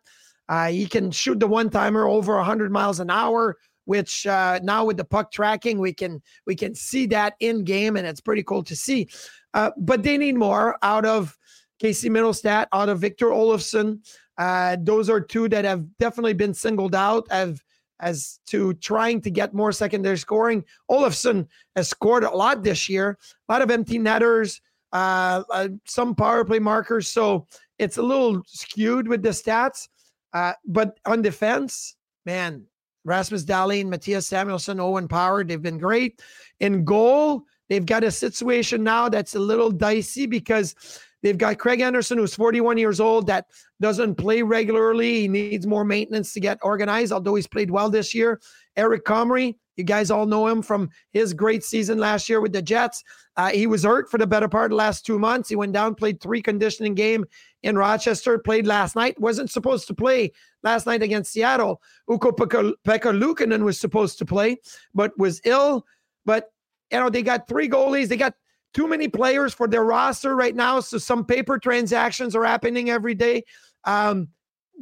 Uh, 0.49 0.69
he 0.69 0.87
can 0.87 1.11
shoot 1.11 1.39
the 1.39 1.47
one 1.47 1.71
timer 1.71 2.09
over 2.09 2.35
100 2.37 2.73
miles 2.73 2.99
an 2.99 3.11
hour 3.11 3.57
which 3.85 4.27
uh, 4.27 4.61
now 4.63 4.85
with 4.85 4.97
the 4.97 5.05
puck 5.05 5.33
tracking, 5.33 5.79
we 5.79 5.93
can 5.93 6.23
we 6.47 6.55
can 6.55 6.75
see 6.75 7.07
that 7.07 7.35
in 7.41 7.65
game, 7.65 7.97
and 7.97 8.07
it's 8.07 8.21
pretty 8.21 8.43
cool 8.43 8.63
to 8.65 8.77
see. 8.77 9.09
Uh, 9.55 9.71
but 9.77 10.03
they 10.03 10.17
need 10.17 10.37
more 10.37 10.77
out 10.83 11.05
of 11.05 11.37
Casey 11.79 12.09
Mittelstadt, 12.09 12.67
out 12.73 12.89
of 12.89 13.01
Victor 13.01 13.27
Olofsson. 13.27 14.01
Uh, 14.39 14.77
those 14.81 15.11
are 15.11 15.21
two 15.21 15.49
that 15.49 15.65
have 15.65 15.85
definitely 15.99 16.35
been 16.35 16.55
singled 16.55 16.95
out 16.95 17.27
as 17.31 17.61
as 18.01 18.41
to 18.47 18.75
trying 18.75 19.21
to 19.21 19.31
get 19.31 19.55
more 19.55 19.73
secondary 19.73 20.17
scoring. 20.19 20.65
Olofsson 20.91 21.47
has 21.77 21.89
scored 21.89 22.25
a 22.25 22.31
lot 22.31 22.63
this 22.63 22.89
year, 22.89 23.19
a 23.49 23.53
lot 23.53 23.63
of 23.63 23.71
empty 23.71 23.99
netters, 23.99 24.61
uh, 24.93 25.43
uh, 25.53 25.69
some 25.85 26.15
power 26.15 26.45
play 26.45 26.59
markers. 26.59 27.09
So 27.09 27.47
it's 27.79 27.99
a 27.99 28.03
little 28.03 28.43
skewed 28.47 29.07
with 29.07 29.23
the 29.23 29.31
stats. 29.31 29.89
Uh, 30.33 30.53
but 30.65 30.99
on 31.07 31.23
defense, 31.23 31.97
man, 32.25 32.65
Rasmus 33.05 33.45
Dahlin, 33.45 33.87
Mattias 33.87 34.29
Samuelsson, 34.29 34.81
Owen 34.81 35.09
Power, 35.09 35.45
they've 35.45 35.63
been 35.63 35.79
great. 35.79 36.21
In 36.61 36.85
goal, 36.85 37.45
they've 37.69 37.87
got 37.87 38.05
a 38.05 38.11
situation 38.11 38.83
now 38.83 39.09
that's 39.09 39.35
a 39.35 39.39
little 39.39 39.71
dicey 39.71 40.27
because 40.27 40.75
they've 41.23 41.39
got 41.39 41.59
Craig 41.59 41.81
Anderson, 41.81 42.19
who's 42.19 42.35
41 42.35 42.79
years 42.79 43.01
old, 43.01 43.27
that 43.27 43.47
doesn't 43.81 44.17
play 44.17 44.43
regularly. 44.43 45.21
He 45.21 45.29
needs 45.29 45.67
more 45.67 45.85
maintenance 45.85 46.33
to 46.35 46.41
get 46.41 46.59
organized, 46.63 47.13
although 47.13 47.35
he's 47.35 47.47
played 47.47 47.71
well 47.71 47.91
this 47.91 48.15
year. 48.15 48.41
Eric 48.77 49.05
Comrie, 49.05 49.57
you 49.81 49.85
guys 49.85 50.11
all 50.11 50.27
know 50.27 50.47
him 50.47 50.61
from 50.63 50.91
his 51.11 51.33
great 51.33 51.65
season 51.65 51.99
last 51.99 52.29
year 52.29 52.41
with 52.41 52.53
the 52.53 52.61
Jets. 52.63 53.03
Uh, 53.37 53.49
he 53.49 53.67
was 53.67 53.83
hurt 53.83 54.11
for 54.11 54.19
the 54.19 54.27
better 54.27 54.49
part 54.49 54.67
of 54.67 54.71
the 54.71 54.77
last 54.77 55.07
two 55.07 55.19
months. 55.19 55.49
He 55.49 55.57
went 55.57 55.73
down, 55.73 55.95
played 55.95 56.21
three 56.21 56.43
conditioning 56.43 56.95
game 56.95 57.25
in 57.63 57.77
Rochester, 57.77 58.39
played 58.39 58.67
last 58.67 58.95
night, 58.95 59.19
wasn't 59.19 59.51
supposed 59.51 59.87
to 59.89 59.95
play 59.95 60.33
last 60.63 60.87
night 60.87 61.03
against 61.03 61.33
Seattle. 61.33 61.81
Ukko-Pekka 62.11 62.75
Luukkonen 62.85 63.63
was 63.63 63.81
supposed 63.81 64.19
to 64.19 64.27
play, 64.27 64.59
but 64.95 65.17
was 65.19 65.41
ill. 65.45 65.87
But, 66.27 66.53
you 66.93 67.01
know, 67.01 67.09
they 67.09 67.23
got 67.23 67.49
three 67.49 67.69
goalies. 67.69 68.09
They 68.09 68.19
got 68.19 68.35
too 68.75 68.87
many 68.87 69.09
players 69.09 69.55
for 69.55 69.67
their 69.67 69.85
roster 69.85 70.37
right 70.37 70.55
now. 70.55 70.81
So 70.81 70.99
some 70.99 71.25
paper 71.25 71.59
transactions 71.59 72.37
are 72.37 72.45
happening 72.45 72.91
every 72.91 73.15
day. 73.15 73.45
Um, 73.85 74.29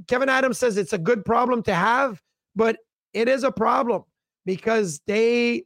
Kevyn 0.06 0.28
Adams 0.28 0.58
says 0.58 0.76
it's 0.76 0.92
a 0.92 0.98
good 0.98 1.24
problem 1.24 1.62
to 1.62 1.74
have, 1.74 2.20
but 2.56 2.76
it 3.12 3.28
is 3.28 3.44
a 3.44 3.52
problem 3.52 4.04
because 4.48 5.00
they 5.06 5.64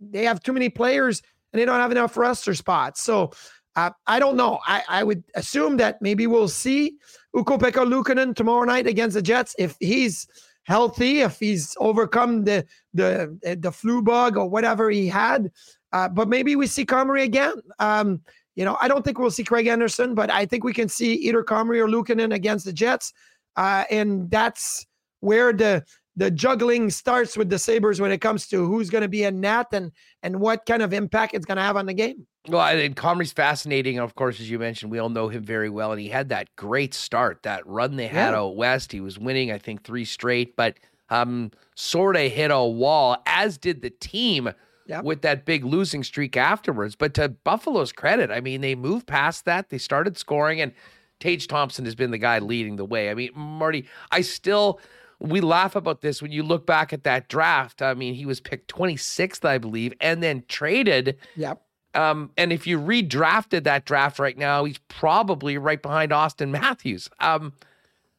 they 0.00 0.24
have 0.24 0.42
too 0.42 0.52
many 0.52 0.68
players 0.68 1.22
and 1.52 1.60
they 1.60 1.64
don't 1.64 1.78
have 1.78 1.92
enough 1.92 2.16
roster 2.16 2.52
spots. 2.52 3.00
So 3.00 3.30
uh, 3.76 3.90
I 4.08 4.18
don't 4.18 4.36
know. 4.36 4.58
I, 4.66 4.82
I 4.88 5.04
would 5.04 5.22
assume 5.36 5.76
that 5.76 6.02
maybe 6.02 6.26
we'll 6.26 6.48
see 6.48 6.96
Ukko-Pekka 7.32 7.86
Luukkonen 7.86 8.34
tomorrow 8.34 8.64
night 8.64 8.88
against 8.88 9.14
the 9.14 9.22
Jets 9.22 9.54
if 9.56 9.76
he's 9.78 10.26
healthy, 10.64 11.20
if 11.20 11.38
he's 11.38 11.76
overcome 11.78 12.42
the 12.42 12.66
the 12.92 13.56
the 13.62 13.70
flu 13.70 14.02
bug 14.02 14.36
or 14.36 14.48
whatever 14.50 14.90
he 14.90 15.06
had. 15.06 15.52
Uh, 15.92 16.08
but 16.08 16.28
maybe 16.28 16.56
we 16.56 16.66
see 16.66 16.84
Comrie 16.84 17.22
again. 17.22 17.54
Um, 17.78 18.20
you 18.56 18.64
know, 18.64 18.76
I 18.80 18.88
don't 18.88 19.04
think 19.04 19.20
we'll 19.20 19.30
see 19.30 19.44
Craig 19.44 19.68
Anderson, 19.68 20.16
but 20.16 20.28
I 20.28 20.44
think 20.44 20.64
we 20.64 20.74
can 20.74 20.88
see 20.88 21.12
either 21.14 21.44
Comrie 21.44 21.78
or 21.78 21.86
Luukkonen 21.86 22.34
against 22.34 22.64
the 22.64 22.72
Jets. 22.72 23.12
Uh, 23.54 23.84
and 23.90 24.28
that's 24.28 24.86
where 25.20 25.52
the 25.52 25.84
the 26.16 26.30
juggling 26.30 26.90
starts 26.90 27.36
with 27.36 27.50
the 27.50 27.58
Sabres 27.58 28.00
when 28.00 28.10
it 28.10 28.20
comes 28.20 28.46
to 28.48 28.66
who's 28.66 28.90
going 28.90 29.02
to 29.02 29.08
be 29.08 29.24
a 29.24 29.30
net 29.30 29.68
and 29.72 29.92
and 30.22 30.40
what 30.40 30.64
kind 30.66 30.82
of 30.82 30.92
impact 30.92 31.34
it's 31.34 31.46
going 31.46 31.56
to 31.56 31.62
have 31.62 31.76
on 31.76 31.86
the 31.86 31.94
game. 31.94 32.26
Well, 32.48 32.60
I 32.60 32.74
think 32.74 32.96
Comrie's 32.96 33.32
fascinating. 33.32 33.98
Of 33.98 34.14
course, 34.14 34.40
as 34.40 34.48
you 34.48 34.58
mentioned, 34.58 34.90
we 34.90 34.98
all 34.98 35.08
know 35.08 35.28
him 35.28 35.42
very 35.42 35.68
well. 35.68 35.92
And 35.92 36.00
he 36.00 36.08
had 36.08 36.28
that 36.28 36.54
great 36.56 36.94
start, 36.94 37.42
that 37.42 37.66
run 37.66 37.96
they 37.96 38.06
had 38.06 38.30
yeah. 38.30 38.38
out 38.38 38.56
west. 38.56 38.92
He 38.92 39.00
was 39.00 39.18
winning, 39.18 39.50
I 39.50 39.58
think, 39.58 39.82
three 39.82 40.04
straight, 40.04 40.56
but 40.56 40.76
um, 41.10 41.50
sort 41.74 42.16
of 42.16 42.30
hit 42.30 42.50
a 42.50 42.62
wall, 42.62 43.20
as 43.26 43.58
did 43.58 43.82
the 43.82 43.90
team 43.90 44.50
yep. 44.86 45.04
with 45.04 45.22
that 45.22 45.44
big 45.44 45.64
losing 45.64 46.04
streak 46.04 46.36
afterwards. 46.36 46.94
But 46.94 47.14
to 47.14 47.28
Buffalo's 47.28 47.92
credit, 47.92 48.30
I 48.30 48.40
mean, 48.40 48.60
they 48.60 48.74
moved 48.74 49.06
past 49.06 49.44
that. 49.44 49.70
They 49.70 49.78
started 49.78 50.16
scoring, 50.16 50.60
and 50.60 50.72
Tage 51.20 51.48
Thompson 51.48 51.84
has 51.84 51.94
been 51.94 52.10
the 52.10 52.18
guy 52.18 52.38
leading 52.38 52.76
the 52.76 52.84
way. 52.84 53.10
I 53.10 53.14
mean, 53.14 53.30
Marty, 53.34 53.86
I 54.10 54.20
still 54.20 54.80
we 55.18 55.40
laugh 55.40 55.76
about 55.76 56.00
this 56.02 56.20
when 56.20 56.32
you 56.32 56.42
look 56.42 56.66
back 56.66 56.92
at 56.92 57.04
that 57.04 57.28
draft. 57.28 57.82
I 57.82 57.94
mean, 57.94 58.14
he 58.14 58.26
was 58.26 58.40
picked 58.40 58.72
26th, 58.74 59.44
I 59.44 59.58
believe, 59.58 59.94
and 60.00 60.22
then 60.22 60.44
traded. 60.48 61.18
Yep. 61.36 61.62
Um, 61.94 62.30
and 62.36 62.52
if 62.52 62.66
you 62.66 62.78
redrafted 62.78 63.64
that 63.64 63.86
draft 63.86 64.18
right 64.18 64.36
now, 64.36 64.64
he's 64.64 64.78
probably 64.88 65.56
right 65.56 65.80
behind 65.80 66.12
Auston 66.12 66.50
Matthews. 66.50 67.08
Um, 67.20 67.54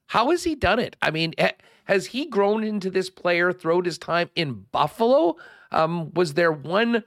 how 0.08 0.32
has 0.32 0.44
he 0.44 0.56
done 0.56 0.80
it? 0.80 0.96
I 1.02 1.12
mean, 1.12 1.36
has 1.84 2.08
he 2.08 2.26
grown 2.26 2.64
into 2.64 2.90
this 2.90 3.10
player 3.10 3.54
throughout 3.54 3.86
his 3.86 3.98
time 3.98 4.30
in 4.36 4.66
Buffalo? 4.72 5.36
Um, 5.72 6.12
was 6.14 6.34
there 6.34 6.52
one 6.52 7.04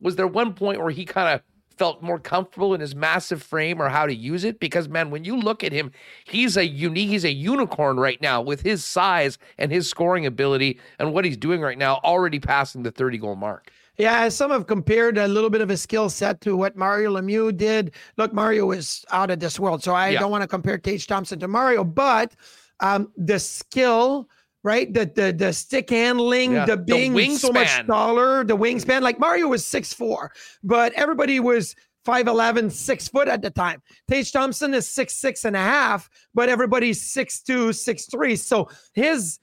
was 0.00 0.16
there 0.16 0.26
one 0.26 0.54
point 0.54 0.80
where 0.80 0.90
he 0.90 1.04
kind 1.04 1.28
of 1.28 1.42
felt 1.78 2.02
more 2.02 2.18
comfortable 2.18 2.74
in 2.74 2.80
his 2.80 2.94
massive 2.94 3.42
frame 3.42 3.80
or 3.80 3.88
how 3.88 4.06
to 4.06 4.14
use 4.14 4.44
it 4.44 4.60
because 4.60 4.88
man 4.88 5.10
when 5.10 5.24
you 5.24 5.36
look 5.36 5.62
at 5.62 5.72
him 5.72 5.90
he's 6.24 6.56
a 6.56 6.66
unique 6.66 7.08
he's 7.08 7.24
a 7.24 7.32
unicorn 7.32 7.98
right 7.98 8.20
now 8.20 8.40
with 8.40 8.60
his 8.62 8.84
size 8.84 9.38
and 9.58 9.70
his 9.70 9.88
scoring 9.88 10.26
ability 10.26 10.78
and 10.98 11.12
what 11.12 11.24
he's 11.24 11.36
doing 11.36 11.60
right 11.60 11.78
now 11.78 11.96
already 12.04 12.40
passing 12.40 12.82
the 12.82 12.90
30 12.90 13.18
goal 13.18 13.36
mark 13.36 13.70
yeah, 13.98 14.28
some 14.28 14.52
have 14.52 14.68
compared 14.68 15.18
a 15.18 15.26
little 15.26 15.50
bit 15.50 15.60
of 15.60 15.68
his 15.68 15.82
skill 15.82 16.08
set 16.08 16.40
to 16.42 16.56
what 16.56 16.76
Mario 16.76 17.12
Lemieux 17.12 17.54
did. 17.54 17.94
Look, 18.16 18.32
Mario 18.32 18.70
is 18.70 19.04
out 19.10 19.32
of 19.32 19.40
this 19.40 19.58
world, 19.58 19.82
so 19.82 19.92
I 19.92 20.10
yeah. 20.10 20.20
don't 20.20 20.30
want 20.30 20.42
to 20.42 20.46
compare 20.46 20.78
Tage 20.78 21.08
Thompson 21.08 21.40
to 21.40 21.48
Mario, 21.48 21.82
but 21.82 22.36
um, 22.78 23.10
the 23.16 23.40
skill, 23.40 24.28
right? 24.68 24.92
The 24.92 25.10
the 25.14 25.32
the 25.32 25.52
stick 25.54 25.88
handling, 25.88 26.52
yeah. 26.52 26.66
the 26.66 26.76
being 26.76 27.14
the 27.14 27.36
so 27.36 27.50
much 27.50 27.86
taller, 27.86 28.44
the 28.44 28.56
wingspan. 28.56 29.00
Like 29.00 29.18
Mario 29.18 29.48
was 29.48 29.64
six 29.64 29.94
four, 29.94 30.30
but 30.62 30.92
everybody 30.92 31.40
was 31.40 31.74
5'11, 32.06 32.70
six 32.70 33.08
foot 33.08 33.28
at 33.28 33.40
the 33.40 33.50
time. 33.50 33.82
Tage 34.10 34.30
Thompson 34.30 34.74
is 34.74 34.86
six, 34.86 35.14
six 35.14 35.44
and 35.46 35.56
a 35.56 35.60
half, 35.60 36.08
but 36.34 36.50
everybody's 36.50 37.00
six 37.00 37.40
two, 37.40 37.72
six 37.72 38.06
three. 38.06 38.36
So 38.36 38.68
his 38.92 39.40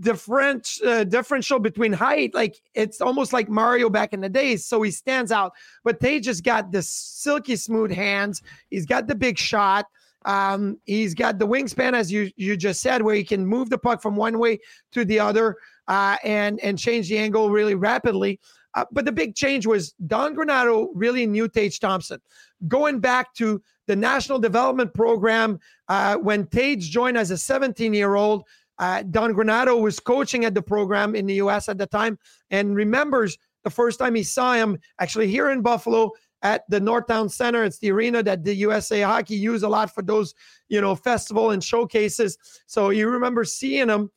different 0.00 0.68
uh, 0.86 1.02
differential 1.02 1.58
between 1.58 1.92
height 1.92 2.32
like 2.32 2.54
it's 2.74 3.00
almost 3.00 3.32
like 3.32 3.48
mario 3.48 3.90
back 3.90 4.12
in 4.12 4.20
the 4.20 4.28
days 4.28 4.64
so 4.64 4.80
he 4.82 4.90
stands 4.92 5.32
out 5.32 5.52
but 5.82 5.98
they 5.98 6.20
just 6.20 6.44
got 6.44 6.70
the 6.70 6.80
silky 6.80 7.56
smooth 7.56 7.90
hands 7.90 8.40
he's 8.70 8.86
got 8.86 9.08
the 9.08 9.16
big 9.16 9.36
shot 9.36 9.86
um, 10.28 10.78
he's 10.84 11.14
got 11.14 11.38
the 11.38 11.48
wingspan 11.48 11.94
as 11.94 12.12
you 12.12 12.30
you 12.36 12.56
just 12.56 12.80
said 12.80 13.02
where 13.02 13.14
he 13.14 13.24
can 13.24 13.44
move 13.44 13.70
the 13.70 13.78
puck 13.78 14.02
from 14.02 14.14
one 14.14 14.38
way 14.38 14.58
to 14.92 15.04
the 15.04 15.18
other 15.18 15.56
uh, 15.88 16.16
and 16.22 16.60
and 16.60 16.78
change 16.78 17.08
the 17.08 17.18
angle 17.18 17.50
really 17.50 17.74
rapidly 17.74 18.38
uh, 18.74 18.84
but 18.92 19.06
the 19.06 19.12
big 19.12 19.34
change 19.34 19.66
was 19.66 19.94
don 20.06 20.36
granato 20.36 20.88
really 20.94 21.26
knew 21.26 21.48
tage 21.48 21.80
thompson 21.80 22.20
going 22.68 23.00
back 23.00 23.32
to 23.32 23.60
the 23.86 23.96
national 23.96 24.38
development 24.38 24.92
program 24.92 25.58
uh, 25.88 26.16
when 26.16 26.46
tage 26.48 26.90
joined 26.90 27.16
as 27.16 27.30
a 27.30 27.38
17 27.38 27.94
year 27.94 28.14
old 28.14 28.44
uh, 28.80 29.02
Don 29.10 29.34
Granato 29.34 29.80
was 29.82 29.98
coaching 29.98 30.44
at 30.44 30.54
the 30.54 30.62
program 30.62 31.16
in 31.16 31.26
the 31.26 31.34
U.S. 31.34 31.68
at 31.68 31.78
the 31.78 31.86
time 31.88 32.16
and 32.52 32.76
remembers 32.76 33.36
the 33.64 33.70
first 33.70 33.98
time 33.98 34.14
he 34.14 34.22
saw 34.22 34.52
him 34.52 34.78
actually 35.00 35.26
here 35.26 35.50
in 35.50 35.62
Buffalo 35.62 36.12
at 36.42 36.64
the 36.68 36.80
Northtown 36.80 37.30
Center. 37.30 37.62
It's 37.64 37.78
the 37.78 37.90
arena 37.90 38.22
that 38.22 38.44
the 38.44 38.54
USA 38.54 39.00
Hockey 39.02 39.36
use 39.36 39.62
a 39.62 39.68
lot 39.68 39.94
for 39.94 40.02
those, 40.02 40.34
you 40.68 40.80
know, 40.80 40.94
festival 40.94 41.50
and 41.50 41.62
showcases. 41.62 42.38
So 42.66 42.88
you 42.90 43.08
remember 43.08 43.44
seeing 43.44 43.88
him. 43.88 44.10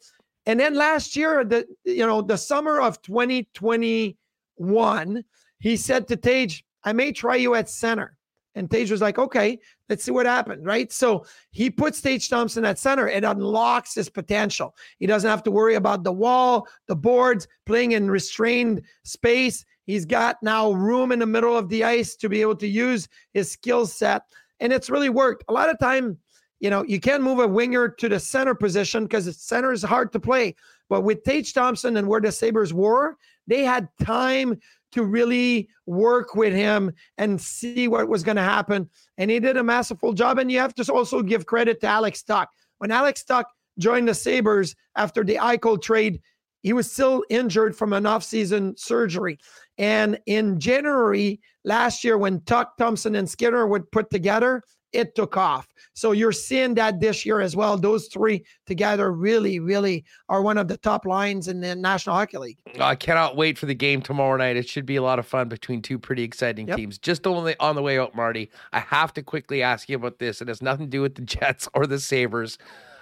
And 0.45 0.59
then 0.59 0.75
last 0.75 1.15
year, 1.15 1.45
the 1.45 1.65
you 1.83 2.05
know, 2.05 2.21
the 2.21 2.37
summer 2.37 2.79
of 2.81 3.01
2021, 3.01 5.23
he 5.59 5.77
said 5.77 6.07
to 6.07 6.15
Tage, 6.15 6.63
I 6.83 6.93
may 6.93 7.11
try 7.11 7.35
you 7.35 7.55
at 7.55 7.69
center. 7.69 8.17
And 8.55 8.69
Tage 8.69 8.91
was 8.91 9.01
like, 9.01 9.17
okay, 9.17 9.59
let's 9.87 10.03
see 10.03 10.11
what 10.11 10.25
happened. 10.25 10.65
Right. 10.65 10.91
So 10.91 11.25
he 11.51 11.69
puts 11.69 12.01
Tage 12.01 12.29
Thompson 12.29 12.65
at 12.65 12.79
center. 12.79 13.07
It 13.07 13.23
unlocks 13.23 13.95
his 13.95 14.09
potential. 14.09 14.75
He 14.99 15.07
doesn't 15.07 15.29
have 15.29 15.43
to 15.43 15.51
worry 15.51 15.75
about 15.75 16.03
the 16.03 16.11
wall, 16.11 16.67
the 16.87 16.95
boards, 16.95 17.47
playing 17.65 17.93
in 17.93 18.11
restrained 18.11 18.81
space. 19.03 19.63
He's 19.85 20.05
got 20.05 20.37
now 20.41 20.71
room 20.71 21.11
in 21.11 21.19
the 21.19 21.25
middle 21.25 21.57
of 21.57 21.69
the 21.69 21.83
ice 21.83 22.15
to 22.17 22.29
be 22.29 22.41
able 22.41 22.55
to 22.57 22.67
use 22.67 23.07
his 23.33 23.51
skill 23.51 23.85
set. 23.85 24.23
And 24.59 24.71
it's 24.71 24.89
really 24.89 25.09
worked. 25.09 25.43
A 25.49 25.53
lot 25.53 25.69
of 25.69 25.79
time, 25.79 26.17
you 26.59 26.69
know, 26.69 26.83
you 26.83 26.99
can't 26.99 27.23
move 27.23 27.39
a 27.39 27.47
winger 27.47 27.89
to 27.89 28.07
the 28.07 28.19
center 28.19 28.53
position 28.53 29.03
because 29.03 29.25
the 29.25 29.33
center 29.33 29.71
is 29.71 29.83
hard 29.83 30.13
to 30.13 30.19
play. 30.19 30.55
But 30.89 31.01
with 31.01 31.23
Tage 31.23 31.53
Thompson 31.53 31.97
and 31.97 32.07
where 32.07 32.21
the 32.21 32.31
Sabres 32.31 32.73
were, 32.73 33.17
they 33.47 33.63
had 33.63 33.89
time 34.03 34.59
to 34.91 35.03
really 35.03 35.69
work 35.85 36.35
with 36.35 36.53
him 36.53 36.91
and 37.17 37.39
see 37.41 37.87
what 37.87 38.09
was 38.09 38.23
going 38.23 38.35
to 38.35 38.41
happen. 38.43 38.89
And 39.17 39.31
he 39.31 39.39
did 39.39 39.57
a 39.57 39.63
masterful 39.63 40.13
job. 40.13 40.37
And 40.37 40.51
you 40.51 40.59
have 40.59 40.75
to 40.75 40.93
also 40.93 41.21
give 41.21 41.45
credit 41.45 41.81
to 41.81 41.87
Alex 41.87 42.21
Tuch. 42.23 42.49
When 42.77 42.91
Alex 42.91 43.23
Tuch 43.23 43.45
joined 43.79 44.07
the 44.07 44.13
Sabres 44.13 44.75
after 44.95 45.23
the 45.23 45.35
Eichel 45.35 45.81
trade, 45.81 46.21
he 46.61 46.73
was 46.73 46.91
still 46.91 47.23
injured 47.29 47.75
from 47.75 47.93
an 47.93 48.03
offseason 48.03 48.77
surgery. 48.77 49.39
And 49.81 50.19
in 50.27 50.59
January 50.59 51.41
last 51.65 52.03
year, 52.03 52.15
when 52.15 52.41
Tuch 52.41 52.67
Thompson, 52.77 53.15
and 53.15 53.27
Skinner 53.27 53.65
would 53.65 53.91
put 53.91 54.11
together, 54.11 54.61
it 54.93 55.15
took 55.15 55.37
off. 55.37 55.67
So 55.93 56.11
you're 56.11 56.31
seeing 56.31 56.75
that 56.75 56.99
this 56.99 57.25
year 57.25 57.41
as 57.41 57.55
well. 57.55 57.77
Those 57.77 58.07
three 58.07 58.45
together 58.67 59.11
really, 59.11 59.59
really 59.59 60.05
are 60.29 60.43
one 60.43 60.59
of 60.59 60.67
the 60.67 60.77
top 60.77 61.07
lines 61.07 61.47
in 61.47 61.61
the 61.61 61.75
National 61.75 62.15
Hockey 62.15 62.37
League. 62.37 62.59
I 62.79 62.93
cannot 62.93 63.35
wait 63.35 63.57
for 63.57 63.65
the 63.65 63.73
game 63.73 64.03
tomorrow 64.03 64.37
night. 64.37 64.55
It 64.55 64.69
should 64.69 64.85
be 64.85 64.97
a 64.97 65.01
lot 65.01 65.17
of 65.17 65.25
fun 65.25 65.49
between 65.49 65.81
two 65.81 65.97
pretty 65.97 66.21
exciting 66.21 66.67
yep. 66.67 66.77
teams. 66.77 66.99
Just 66.99 67.25
only 67.25 67.55
on 67.59 67.75
the 67.75 67.81
way 67.81 67.97
out, 67.97 68.13
Marty, 68.13 68.51
I 68.73 68.81
have 68.81 69.13
to 69.13 69.23
quickly 69.23 69.63
ask 69.63 69.89
you 69.89 69.95
about 69.95 70.19
this. 70.19 70.41
It 70.43 70.47
has 70.47 70.61
nothing 70.61 70.85
to 70.85 70.91
do 70.91 71.01
with 71.01 71.15
the 71.15 71.23
Jets 71.23 71.67
or 71.73 71.87
the 71.87 71.99
Sabres. 71.99 72.59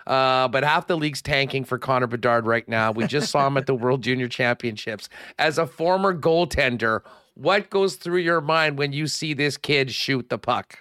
Uh, 0.09 0.47
but 0.47 0.63
half 0.63 0.87
the 0.87 0.97
league's 0.97 1.21
tanking 1.21 1.63
for 1.63 1.77
Connor 1.77 2.07
Bedard 2.07 2.47
right 2.47 2.67
now. 2.67 2.91
We 2.91 3.05
just 3.05 3.29
saw 3.29 3.45
him 3.45 3.57
at 3.57 3.67
the 3.67 3.75
World 3.75 4.01
Junior 4.01 4.27
Championships. 4.27 5.07
As 5.37 5.59
a 5.59 5.67
former 5.67 6.17
goaltender, 6.17 7.01
what 7.35 7.69
goes 7.69 7.95
through 7.95 8.21
your 8.21 8.41
mind 8.41 8.79
when 8.79 8.91
you 8.91 9.05
see 9.05 9.35
this 9.35 9.55
kid 9.55 9.91
shoot 9.91 10.29
the 10.29 10.39
puck? 10.39 10.79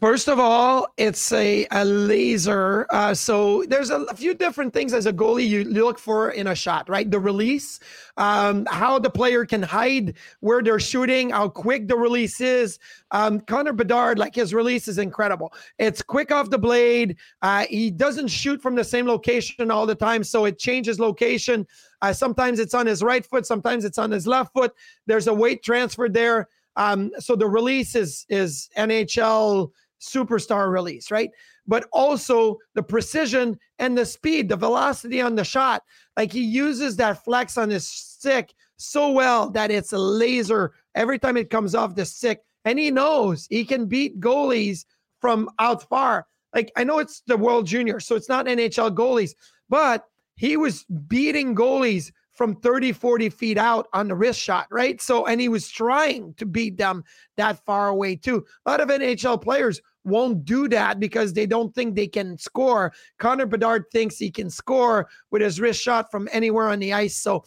First 0.00 0.28
of 0.28 0.38
all, 0.38 0.86
it's 0.96 1.32
a, 1.32 1.66
a 1.72 1.84
laser. 1.84 2.86
Uh, 2.90 3.12
so 3.14 3.64
there's 3.66 3.90
a, 3.90 4.02
a, 4.02 4.14
few 4.14 4.32
different 4.32 4.72
things 4.72 4.92
as 4.92 5.06
a 5.06 5.12
goalie 5.12 5.48
you 5.48 5.64
look 5.64 5.98
for 5.98 6.30
in 6.30 6.46
a 6.46 6.54
shot, 6.54 6.88
right? 6.88 7.10
The 7.10 7.18
release, 7.18 7.80
um, 8.16 8.64
how 8.70 9.00
the 9.00 9.10
player 9.10 9.44
can 9.44 9.60
hide 9.60 10.14
where 10.38 10.62
they're 10.62 10.78
shooting, 10.78 11.30
how 11.30 11.48
quick 11.48 11.88
the 11.88 11.96
release 11.96 12.40
is. 12.40 12.78
Um, 13.10 13.40
Connor 13.40 13.72
Bedard, 13.72 14.20
like 14.20 14.36
his 14.36 14.54
release 14.54 14.86
is 14.86 14.98
incredible. 14.98 15.52
It's 15.78 16.00
quick 16.00 16.30
off 16.30 16.48
the 16.48 16.58
blade. 16.58 17.16
Uh, 17.42 17.66
he 17.68 17.90
doesn't 17.90 18.28
shoot 18.28 18.62
from 18.62 18.76
the 18.76 18.84
same 18.84 19.08
location 19.08 19.68
all 19.72 19.84
the 19.84 19.96
time, 19.96 20.22
so 20.22 20.44
it 20.44 20.60
changes 20.60 21.00
location. 21.00 21.66
Uh, 22.02 22.12
sometimes 22.12 22.60
it's 22.60 22.74
on 22.74 22.86
his 22.86 23.02
right 23.02 23.26
foot, 23.26 23.46
sometimes 23.46 23.84
it's 23.84 23.98
on 23.98 24.12
his 24.12 24.28
left 24.28 24.52
foot. 24.52 24.72
There's 25.06 25.26
a 25.26 25.34
weight 25.34 25.64
transfer 25.64 26.08
there. 26.08 26.46
Um, 26.76 27.10
so 27.18 27.34
the 27.34 27.48
release 27.48 27.96
is 27.96 28.24
is 28.28 28.70
NHL 28.78 29.72
superstar 30.00 30.70
release, 30.70 31.10
right? 31.10 31.30
But 31.66 31.86
also 31.92 32.58
the 32.74 32.82
precision 32.82 33.58
and 33.78 33.96
the 33.96 34.06
speed, 34.06 34.48
the 34.48 34.56
velocity 34.56 35.20
on 35.20 35.34
the 35.34 35.44
shot. 35.44 35.82
Like 36.16 36.32
he 36.32 36.42
uses 36.42 36.96
that 36.96 37.24
flex 37.24 37.58
on 37.58 37.70
his 37.70 37.88
stick 37.88 38.54
so 38.76 39.10
well 39.10 39.50
that 39.50 39.70
it's 39.70 39.92
a 39.92 39.98
laser 39.98 40.72
every 40.94 41.18
time 41.18 41.36
it 41.36 41.50
comes 41.50 41.74
off 41.74 41.94
the 41.94 42.04
stick. 42.04 42.42
And 42.64 42.78
he 42.78 42.90
knows 42.90 43.46
he 43.50 43.64
can 43.64 43.86
beat 43.86 44.20
goalies 44.20 44.84
from 45.20 45.50
out 45.58 45.88
far. 45.88 46.26
Like 46.54 46.72
I 46.76 46.84
know 46.84 46.98
it's 46.98 47.22
the 47.26 47.36
World 47.36 47.66
Junior, 47.66 48.00
so 48.00 48.14
it's 48.14 48.28
not 48.28 48.46
NHL 48.46 48.94
goalies, 48.94 49.34
but 49.68 50.04
he 50.36 50.56
was 50.56 50.84
beating 51.08 51.54
goalies 51.54 52.12
from 52.38 52.54
30, 52.54 52.92
40 52.92 53.30
feet 53.30 53.58
out 53.58 53.88
on 53.92 54.06
the 54.06 54.14
wrist 54.14 54.38
shot, 54.38 54.68
right? 54.70 55.02
So, 55.02 55.26
and 55.26 55.40
he 55.40 55.48
was 55.48 55.68
trying 55.68 56.34
to 56.34 56.46
beat 56.46 56.76
them 56.76 57.02
that 57.36 57.64
far 57.66 57.88
away 57.88 58.14
too. 58.14 58.46
A 58.64 58.70
lot 58.70 58.80
of 58.80 58.88
NHL 58.88 59.42
players 59.42 59.80
won't 60.08 60.44
do 60.44 60.68
that 60.68 60.98
because 60.98 61.32
they 61.32 61.46
don't 61.46 61.74
think 61.74 61.94
they 61.94 62.08
can 62.08 62.38
score. 62.38 62.92
Connor 63.18 63.46
Bedard 63.46 63.84
thinks 63.92 64.16
he 64.16 64.30
can 64.30 64.50
score 64.50 65.08
with 65.30 65.42
his 65.42 65.60
wrist 65.60 65.82
shot 65.82 66.10
from 66.10 66.28
anywhere 66.32 66.68
on 66.68 66.78
the 66.78 66.92
ice. 66.92 67.16
So, 67.16 67.44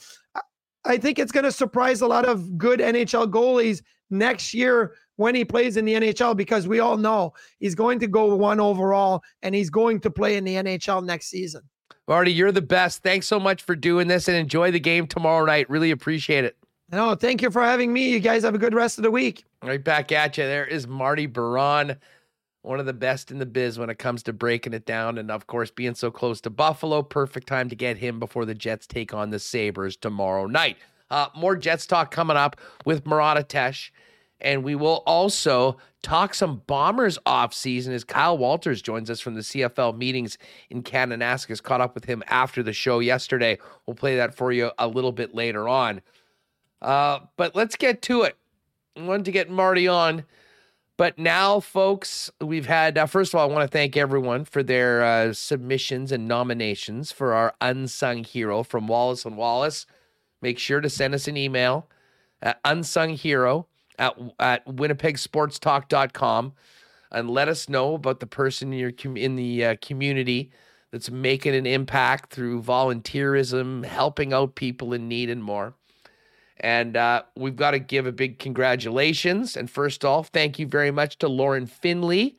I 0.83 0.97
think 0.97 1.19
it's 1.19 1.31
going 1.31 1.43
to 1.43 1.51
surprise 1.51 2.01
a 2.01 2.07
lot 2.07 2.25
of 2.25 2.57
good 2.57 2.79
NHL 2.79 3.29
goalies 3.29 3.83
next 4.09 4.53
year 4.53 4.95
when 5.15 5.35
he 5.35 5.45
plays 5.45 5.77
in 5.77 5.85
the 5.85 5.93
NHL 5.93 6.35
because 6.35 6.67
we 6.67 6.79
all 6.79 6.97
know 6.97 7.33
he's 7.59 7.75
going 7.75 7.99
to 7.99 8.07
go 8.07 8.35
one 8.35 8.59
overall 8.59 9.21
and 9.43 9.53
he's 9.53 9.69
going 9.69 9.99
to 10.01 10.09
play 10.09 10.37
in 10.37 10.43
the 10.43 10.55
NHL 10.55 11.05
next 11.05 11.27
season. 11.27 11.61
Marty, 12.07 12.33
you're 12.33 12.51
the 12.51 12.61
best. 12.61 13.03
Thanks 13.03 13.27
so 13.27 13.39
much 13.39 13.61
for 13.61 13.75
doing 13.75 14.07
this 14.07 14.27
and 14.27 14.35
enjoy 14.35 14.71
the 14.71 14.79
game 14.79 15.07
tomorrow 15.07 15.45
night. 15.45 15.69
Really 15.69 15.91
appreciate 15.91 16.43
it. 16.43 16.57
No, 16.91 17.15
thank 17.15 17.41
you 17.41 17.51
for 17.51 17.61
having 17.61 17.93
me. 17.93 18.09
You 18.09 18.19
guys 18.19 18.43
have 18.43 18.55
a 18.55 18.57
good 18.57 18.73
rest 18.73 18.97
of 18.97 19.03
the 19.03 19.11
week. 19.11 19.45
Right 19.63 19.81
back 19.81 20.11
at 20.11 20.37
you. 20.37 20.43
There 20.43 20.65
is 20.65 20.87
Marty 20.87 21.25
Biron, 21.25 21.95
one 22.61 22.79
of 22.79 22.85
the 22.85 22.93
best 22.93 23.31
in 23.31 23.39
the 23.39 23.45
biz 23.45 23.79
when 23.79 23.89
it 23.89 23.97
comes 23.97 24.23
to 24.23 24.33
breaking 24.33 24.73
it 24.73 24.85
down. 24.85 25.17
And 25.17 25.31
of 25.31 25.47
course, 25.47 25.71
being 25.71 25.95
so 25.95 26.11
close 26.11 26.41
to 26.41 26.49
Buffalo, 26.49 27.01
perfect 27.01 27.47
time 27.47 27.69
to 27.69 27.75
get 27.75 27.97
him 27.97 28.19
before 28.19 28.45
the 28.45 28.55
Jets 28.55 28.85
take 28.85 29.13
on 29.13 29.31
the 29.31 29.39
Sabres 29.39 29.95
tomorrow 29.95 30.45
night. 30.45 30.77
Uh, 31.09 31.27
more 31.35 31.55
Jets 31.55 31.85
talk 31.85 32.11
coming 32.11 32.37
up 32.37 32.55
with 32.85 33.05
Murat 33.05 33.37
Ates. 33.37 33.91
And 34.39 34.63
we 34.63 34.73
will 34.73 35.03
also 35.05 35.77
talk 36.01 36.33
some 36.33 36.63
Bombers 36.65 37.19
off 37.27 37.53
season 37.53 37.93
as 37.93 38.03
Kyle 38.03 38.37
Walters 38.37 38.81
joins 38.81 39.09
us 39.09 39.19
from 39.19 39.35
the 39.35 39.41
CFL 39.41 39.95
meetings 39.95 40.37
in 40.71 40.81
Kananaskis. 40.81 41.61
Caught 41.61 41.81
up 41.81 41.93
with 41.93 42.05
him 42.05 42.23
after 42.27 42.63
the 42.63 42.73
show 42.73 42.99
yesterday. 42.99 43.59
We'll 43.85 43.95
play 43.95 44.15
that 44.15 44.33
for 44.33 44.51
you 44.51 44.71
a 44.79 44.87
little 44.87 45.11
bit 45.11 45.35
later 45.35 45.67
on. 45.69 46.01
Uh, 46.81 47.19
but 47.37 47.55
let's 47.55 47.75
get 47.75 48.01
to 48.03 48.23
it. 48.23 48.35
I 48.97 49.03
wanted 49.03 49.25
to 49.25 49.31
get 49.31 49.49
Marty 49.49 49.87
on. 49.87 50.25
But 50.97 51.17
now, 51.17 51.59
folks, 51.59 52.29
we've 52.39 52.67
had, 52.67 52.97
uh, 52.97 53.07
first 53.07 53.33
of 53.33 53.39
all, 53.39 53.49
I 53.49 53.51
want 53.51 53.69
to 53.69 53.75
thank 53.75 53.97
everyone 53.97 54.45
for 54.45 54.61
their 54.61 55.03
uh, 55.03 55.33
submissions 55.33 56.11
and 56.11 56.27
nominations 56.27 57.11
for 57.11 57.33
our 57.33 57.55
unsung 57.59 58.23
hero 58.23 58.61
from 58.61 58.87
Wallace 58.87 59.25
and 59.25 59.35
Wallace. 59.35 59.85
Make 60.41 60.59
sure 60.59 60.81
to 60.81 60.89
send 60.89 61.15
us 61.15 61.27
an 61.27 61.37
email 61.37 61.87
at 62.41 62.59
unsung 62.65 63.11
hero 63.11 63.67
at, 63.97 64.17
at 64.39 64.65
winnipegsportstalk.com 64.67 66.53
and 67.11 67.29
let 67.29 67.47
us 67.47 67.69
know 67.69 67.95
about 67.95 68.19
the 68.19 68.27
person 68.27 68.73
in 68.73 68.79
your 68.79 68.93
in 69.15 69.35
the 69.35 69.65
uh, 69.65 69.75
community 69.81 70.51
that's 70.91 71.09
making 71.09 71.55
an 71.55 71.65
impact 71.65 72.33
through 72.33 72.61
volunteerism, 72.61 73.85
helping 73.85 74.33
out 74.33 74.55
people 74.55 74.93
in 74.93 75.07
need, 75.07 75.29
and 75.29 75.43
more. 75.43 75.73
And 76.61 76.95
uh, 76.95 77.23
we've 77.35 77.55
got 77.55 77.71
to 77.71 77.79
give 77.79 78.05
a 78.05 78.11
big 78.11 78.39
congratulations. 78.39 79.57
And 79.57 79.69
first 79.69 80.05
off, 80.05 80.27
thank 80.29 80.59
you 80.59 80.67
very 80.67 80.91
much 80.91 81.17
to 81.17 81.27
Lauren 81.27 81.65
Finley, 81.65 82.37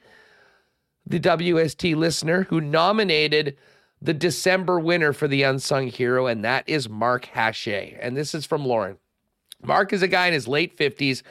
the 1.05 1.21
WST 1.21 1.95
listener, 1.97 2.45
who 2.45 2.61
nominated 2.61 3.57
the 4.01 4.15
December 4.15 4.81
winner 4.81 5.13
for 5.13 5.29
the 5.29 5.43
Unsung 5.43 5.89
Hero, 5.89 6.27
and 6.27 6.45
that 6.45 6.69
is 6.69 6.89
Mark 6.89 7.27
Hache. 7.35 7.97
And 8.01 8.17
this 8.17 8.35
is 8.35 8.47
from 8.47 8.65
Lauren. 8.65 8.97
Mark 9.63 9.93
is 9.93 10.03
a 10.03 10.09
guy 10.09 10.27
in 10.27 10.33
his 10.33 10.49
late 10.49 10.77
50s 10.77 11.23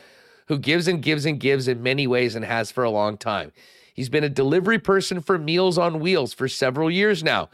who 0.47 0.57
gives 0.57 0.87
and 0.87 1.01
gives 1.01 1.25
and 1.25 1.39
gives 1.39 1.67
in 1.67 1.83
many 1.83 2.07
ways 2.07 2.35
and 2.35 2.45
has 2.45 2.71
for 2.71 2.83
a 2.83 2.89
long 2.89 3.17
time. 3.17 3.51
He's 3.93 4.09
been 4.09 4.23
a 4.23 4.29
delivery 4.29 4.79
person 4.79 5.21
for 5.21 5.37
Meals 5.37 5.77
on 5.77 5.99
Wheels 5.99 6.33
for 6.33 6.47
several 6.47 6.89
years 6.89 7.23
now. 7.23 7.49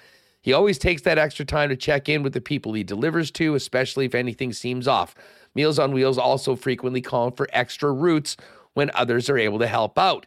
He 0.47 0.53
always 0.53 0.77
takes 0.77 1.01
that 1.01 1.17
extra 1.17 1.43
time 1.43 1.67
to 1.67 1.75
check 1.75 2.07
in 2.07 2.23
with 2.23 2.31
the 2.31 2.39
people 2.39 2.71
he 2.71 2.81
delivers 2.81 3.31
to, 3.31 3.55
especially 3.55 4.05
if 4.05 4.15
anything 4.15 4.53
seems 4.53 4.87
off. 4.87 5.13
Meals 5.55 5.77
on 5.77 5.91
Wheels 5.91 6.17
also 6.17 6.55
frequently 6.55 7.01
call 7.01 7.31
for 7.31 7.49
extra 7.51 7.91
routes 7.91 8.37
when 8.73 8.89
others 8.93 9.29
are 9.29 9.37
able 9.37 9.59
to 9.59 9.67
help 9.67 9.99
out. 9.99 10.25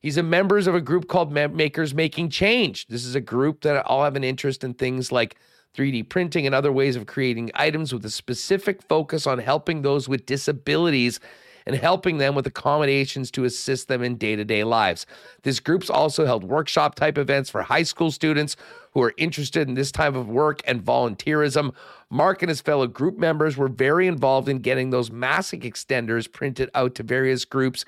He's 0.00 0.16
a 0.16 0.22
member 0.22 0.56
of 0.56 0.68
a 0.68 0.80
group 0.80 1.06
called 1.06 1.30
Makers 1.30 1.92
Making 1.92 2.30
Change. 2.30 2.86
This 2.86 3.04
is 3.04 3.14
a 3.14 3.20
group 3.20 3.60
that 3.60 3.84
all 3.84 4.04
have 4.04 4.16
an 4.16 4.24
interest 4.24 4.64
in 4.64 4.72
things 4.72 5.12
like 5.12 5.36
3D 5.74 6.08
printing 6.08 6.46
and 6.46 6.54
other 6.54 6.72
ways 6.72 6.96
of 6.96 7.04
creating 7.04 7.50
items 7.52 7.92
with 7.92 8.06
a 8.06 8.10
specific 8.10 8.80
focus 8.88 9.26
on 9.26 9.38
helping 9.38 9.82
those 9.82 10.08
with 10.08 10.24
disabilities 10.24 11.20
and 11.68 11.76
helping 11.76 12.16
them 12.16 12.34
with 12.34 12.46
accommodations 12.46 13.30
to 13.30 13.44
assist 13.44 13.88
them 13.88 14.02
in 14.02 14.16
day 14.16 14.34
to 14.34 14.44
day 14.44 14.64
lives. 14.64 15.04
This 15.42 15.60
group's 15.60 15.90
also 15.90 16.24
held 16.24 16.42
workshop 16.42 16.94
type 16.94 17.18
events 17.18 17.50
for 17.50 17.60
high 17.60 17.82
school 17.82 18.10
students 18.10 18.56
who 18.94 19.02
are 19.02 19.12
interested 19.18 19.68
in 19.68 19.74
this 19.74 19.92
type 19.92 20.14
of 20.14 20.30
work 20.30 20.62
and 20.66 20.82
volunteerism. 20.82 21.74
Mark 22.08 22.42
and 22.42 22.48
his 22.48 22.62
fellow 22.62 22.86
group 22.86 23.18
members 23.18 23.58
were 23.58 23.68
very 23.68 24.06
involved 24.06 24.48
in 24.48 24.60
getting 24.60 24.88
those 24.88 25.10
massive 25.10 25.60
extenders 25.60 26.32
printed 26.32 26.70
out 26.74 26.94
to 26.94 27.02
various 27.02 27.44
groups 27.44 27.84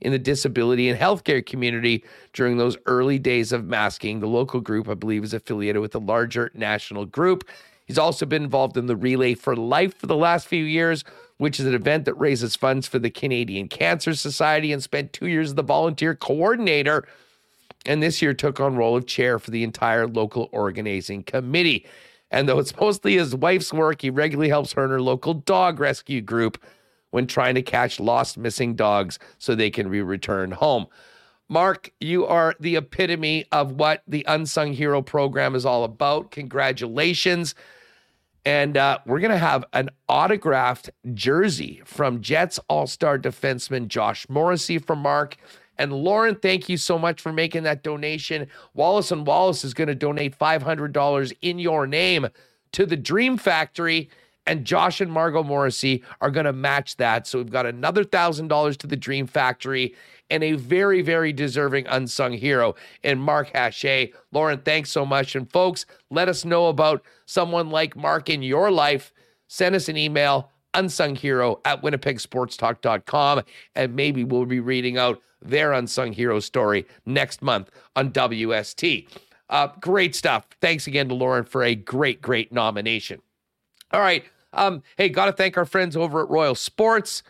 in 0.00 0.12
the 0.12 0.18
disability 0.18 0.88
and 0.88 0.98
healthcare 0.98 1.44
community 1.44 2.04
during 2.34 2.56
those 2.56 2.76
early 2.86 3.18
days 3.18 3.50
of 3.50 3.64
masking. 3.64 4.20
The 4.20 4.28
local 4.28 4.60
group, 4.60 4.88
I 4.88 4.94
believe, 4.94 5.24
is 5.24 5.34
affiliated 5.34 5.82
with 5.82 5.94
a 5.96 5.98
larger 5.98 6.52
national 6.54 7.06
group. 7.06 7.48
He's 7.86 7.98
also 7.98 8.26
been 8.26 8.44
involved 8.44 8.76
in 8.76 8.86
the 8.86 8.96
Relay 8.96 9.34
for 9.34 9.56
Life 9.56 9.98
for 9.98 10.06
the 10.06 10.16
last 10.16 10.46
few 10.46 10.64
years, 10.64 11.04
which 11.38 11.58
is 11.58 11.66
an 11.66 11.74
event 11.74 12.04
that 12.04 12.14
raises 12.14 12.56
funds 12.56 12.86
for 12.86 12.98
the 12.98 13.10
Canadian 13.10 13.68
Cancer 13.68 14.14
Society, 14.14 14.72
and 14.72 14.82
spent 14.82 15.12
two 15.12 15.26
years 15.26 15.48
as 15.48 15.54
the 15.54 15.62
volunteer 15.62 16.14
coordinator. 16.14 17.06
And 17.86 18.02
this 18.02 18.22
year 18.22 18.32
took 18.32 18.60
on 18.60 18.76
role 18.76 18.96
of 18.96 19.06
chair 19.06 19.38
for 19.38 19.50
the 19.50 19.62
entire 19.62 20.06
local 20.06 20.48
organizing 20.52 21.22
committee. 21.22 21.86
And 22.30 22.48
though 22.48 22.58
it's 22.58 22.74
mostly 22.76 23.14
his 23.14 23.34
wife's 23.34 23.72
work, 23.72 24.02
he 24.02 24.10
regularly 24.10 24.48
helps 24.48 24.72
her 24.72 24.82
and 24.82 24.92
her 24.92 25.02
local 25.02 25.34
dog 25.34 25.78
rescue 25.80 26.20
group 26.20 26.62
when 27.10 27.26
trying 27.26 27.54
to 27.54 27.62
catch 27.62 28.00
lost 28.00 28.36
missing 28.36 28.74
dogs 28.74 29.18
so 29.38 29.54
they 29.54 29.70
can 29.70 29.90
be 29.90 30.02
returned 30.02 30.54
home. 30.54 30.86
Mark, 31.48 31.92
you 32.00 32.26
are 32.26 32.54
the 32.58 32.76
epitome 32.76 33.44
of 33.52 33.72
what 33.72 34.02
the 34.08 34.24
Unsung 34.26 34.72
Hero 34.72 35.02
program 35.02 35.54
is 35.54 35.66
all 35.66 35.84
about. 35.84 36.30
Congratulations. 36.30 37.54
And 38.44 38.76
uh, 38.76 38.98
we're 39.06 39.20
going 39.20 39.30
to 39.30 39.38
have 39.38 39.64
an 39.72 39.88
autographed 40.08 40.90
jersey 41.14 41.80
from 41.84 42.20
Jets 42.20 42.60
All 42.68 42.86
Star 42.86 43.18
defenseman 43.18 43.88
Josh 43.88 44.28
Morrissey 44.28 44.78
from 44.78 44.98
Mark. 44.98 45.36
And 45.78 45.92
Lauren, 45.92 46.36
thank 46.36 46.68
you 46.68 46.76
so 46.76 46.98
much 46.98 47.20
for 47.20 47.32
making 47.32 47.64
that 47.64 47.82
donation. 47.82 48.46
Wallace 48.74 49.10
and 49.10 49.26
Wallace 49.26 49.64
is 49.64 49.74
going 49.74 49.88
to 49.88 49.94
donate 49.94 50.38
$500 50.38 51.32
in 51.42 51.58
your 51.58 51.86
name 51.86 52.28
to 52.72 52.86
the 52.86 52.96
Dream 52.96 53.38
Factory. 53.38 54.10
And 54.46 54.66
Josh 54.66 55.00
and 55.00 55.10
Margot 55.10 55.42
Morrissey 55.42 56.04
are 56.20 56.30
going 56.30 56.44
to 56.44 56.52
match 56.52 56.98
that. 56.98 57.26
So 57.26 57.38
we've 57.38 57.50
got 57.50 57.64
another 57.64 58.04
$1,000 58.04 58.76
to 58.76 58.86
the 58.86 58.96
Dream 58.96 59.26
Factory 59.26 59.94
and 60.30 60.42
a 60.42 60.52
very, 60.52 61.02
very 61.02 61.32
deserving 61.32 61.86
unsung 61.86 62.32
hero 62.32 62.74
in 63.02 63.18
Mark 63.18 63.52
Hache. 63.52 64.12
Lauren, 64.32 64.60
thanks 64.60 64.90
so 64.90 65.04
much. 65.04 65.36
And 65.36 65.50
folks, 65.50 65.86
let 66.10 66.28
us 66.28 66.44
know 66.44 66.68
about 66.68 67.04
someone 67.26 67.70
like 67.70 67.96
Mark 67.96 68.30
in 68.30 68.42
your 68.42 68.70
life. 68.70 69.12
Send 69.48 69.74
us 69.74 69.88
an 69.88 69.96
email, 69.96 70.50
unsung 70.72 71.14
hero 71.14 71.60
at 71.64 71.82
winnipegsportstalk.com, 71.82 73.42
and 73.74 73.94
maybe 73.94 74.24
we'll 74.24 74.46
be 74.46 74.60
reading 74.60 74.98
out 74.98 75.20
their 75.40 75.72
unsung 75.72 76.12
hero 76.12 76.40
story 76.40 76.86
next 77.04 77.42
month 77.42 77.70
on 77.94 78.10
WST. 78.10 79.08
Uh, 79.50 79.68
great 79.80 80.14
stuff. 80.14 80.46
Thanks 80.60 80.86
again 80.86 81.08
to 81.08 81.14
Lauren 81.14 81.44
for 81.44 81.62
a 81.62 81.74
great, 81.74 82.22
great 82.22 82.50
nomination. 82.50 83.20
All 83.92 84.00
right. 84.00 84.24
Um, 84.54 84.82
hey, 84.96 85.08
got 85.08 85.26
to 85.26 85.32
thank 85.32 85.58
our 85.58 85.66
friends 85.66 85.96
over 85.96 86.22
at 86.22 86.30
Royal 86.30 86.54
Sports 86.54 87.22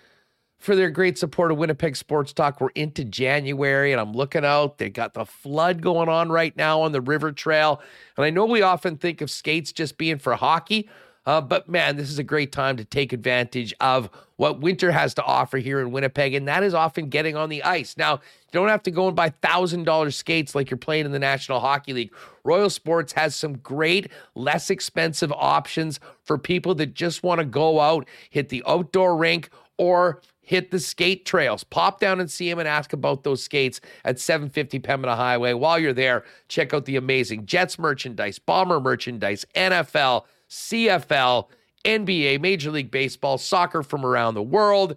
for 0.64 0.74
their 0.74 0.88
great 0.88 1.18
support 1.18 1.52
of 1.52 1.58
Winnipeg 1.58 1.94
Sports 1.94 2.32
Talk. 2.32 2.58
We're 2.58 2.70
into 2.70 3.04
January 3.04 3.92
and 3.92 4.00
I'm 4.00 4.14
looking 4.14 4.46
out. 4.46 4.78
They 4.78 4.88
got 4.88 5.12
the 5.12 5.26
flood 5.26 5.82
going 5.82 6.08
on 6.08 6.30
right 6.30 6.56
now 6.56 6.80
on 6.80 6.92
the 6.92 7.02
river 7.02 7.32
trail. 7.32 7.82
And 8.16 8.24
I 8.24 8.30
know 8.30 8.46
we 8.46 8.62
often 8.62 8.96
think 8.96 9.20
of 9.20 9.30
skates 9.30 9.72
just 9.72 9.98
being 9.98 10.18
for 10.18 10.34
hockey, 10.36 10.88
uh, 11.26 11.42
but 11.42 11.68
man, 11.68 11.96
this 11.96 12.10
is 12.10 12.18
a 12.18 12.24
great 12.24 12.50
time 12.50 12.78
to 12.78 12.84
take 12.84 13.12
advantage 13.12 13.74
of 13.78 14.08
what 14.36 14.60
winter 14.60 14.90
has 14.90 15.12
to 15.14 15.22
offer 15.22 15.58
here 15.58 15.80
in 15.80 15.90
Winnipeg. 15.90 16.32
And 16.32 16.48
that 16.48 16.62
is 16.62 16.72
often 16.72 17.10
getting 17.10 17.36
on 17.36 17.50
the 17.50 17.62
ice. 17.62 17.98
Now, 17.98 18.14
you 18.14 18.20
don't 18.52 18.68
have 18.68 18.82
to 18.84 18.90
go 18.90 19.06
and 19.06 19.14
buy 19.14 19.28
$1,000 19.42 20.14
skates 20.14 20.54
like 20.54 20.70
you're 20.70 20.78
playing 20.78 21.04
in 21.04 21.12
the 21.12 21.18
National 21.18 21.60
Hockey 21.60 21.92
League. 21.92 22.14
Royal 22.42 22.70
Sports 22.70 23.12
has 23.12 23.36
some 23.36 23.58
great, 23.58 24.10
less 24.34 24.70
expensive 24.70 25.30
options 25.32 26.00
for 26.22 26.38
people 26.38 26.74
that 26.76 26.94
just 26.94 27.22
want 27.22 27.40
to 27.40 27.44
go 27.44 27.80
out, 27.80 28.08
hit 28.30 28.48
the 28.48 28.62
outdoor 28.66 29.14
rink, 29.14 29.50
or 29.76 30.20
hit 30.44 30.70
the 30.70 30.78
skate 30.78 31.24
trails. 31.24 31.64
Pop 31.64 32.00
down 32.00 32.20
and 32.20 32.30
see 32.30 32.48
him 32.48 32.58
and 32.58 32.68
ask 32.68 32.92
about 32.92 33.24
those 33.24 33.42
skates 33.42 33.80
at 34.04 34.20
750 34.20 34.78
Pembina 34.80 35.16
Highway. 35.16 35.54
While 35.54 35.78
you're 35.78 35.92
there, 35.92 36.24
check 36.48 36.72
out 36.72 36.84
the 36.84 36.96
amazing 36.96 37.46
Jets 37.46 37.78
merchandise, 37.78 38.38
Bomber 38.38 38.80
merchandise, 38.80 39.44
NFL, 39.54 40.24
CFL, 40.48 41.48
NBA, 41.84 42.40
Major 42.40 42.70
League 42.70 42.90
Baseball, 42.90 43.38
soccer 43.38 43.82
from 43.82 44.04
around 44.04 44.34
the 44.34 44.42
world. 44.42 44.96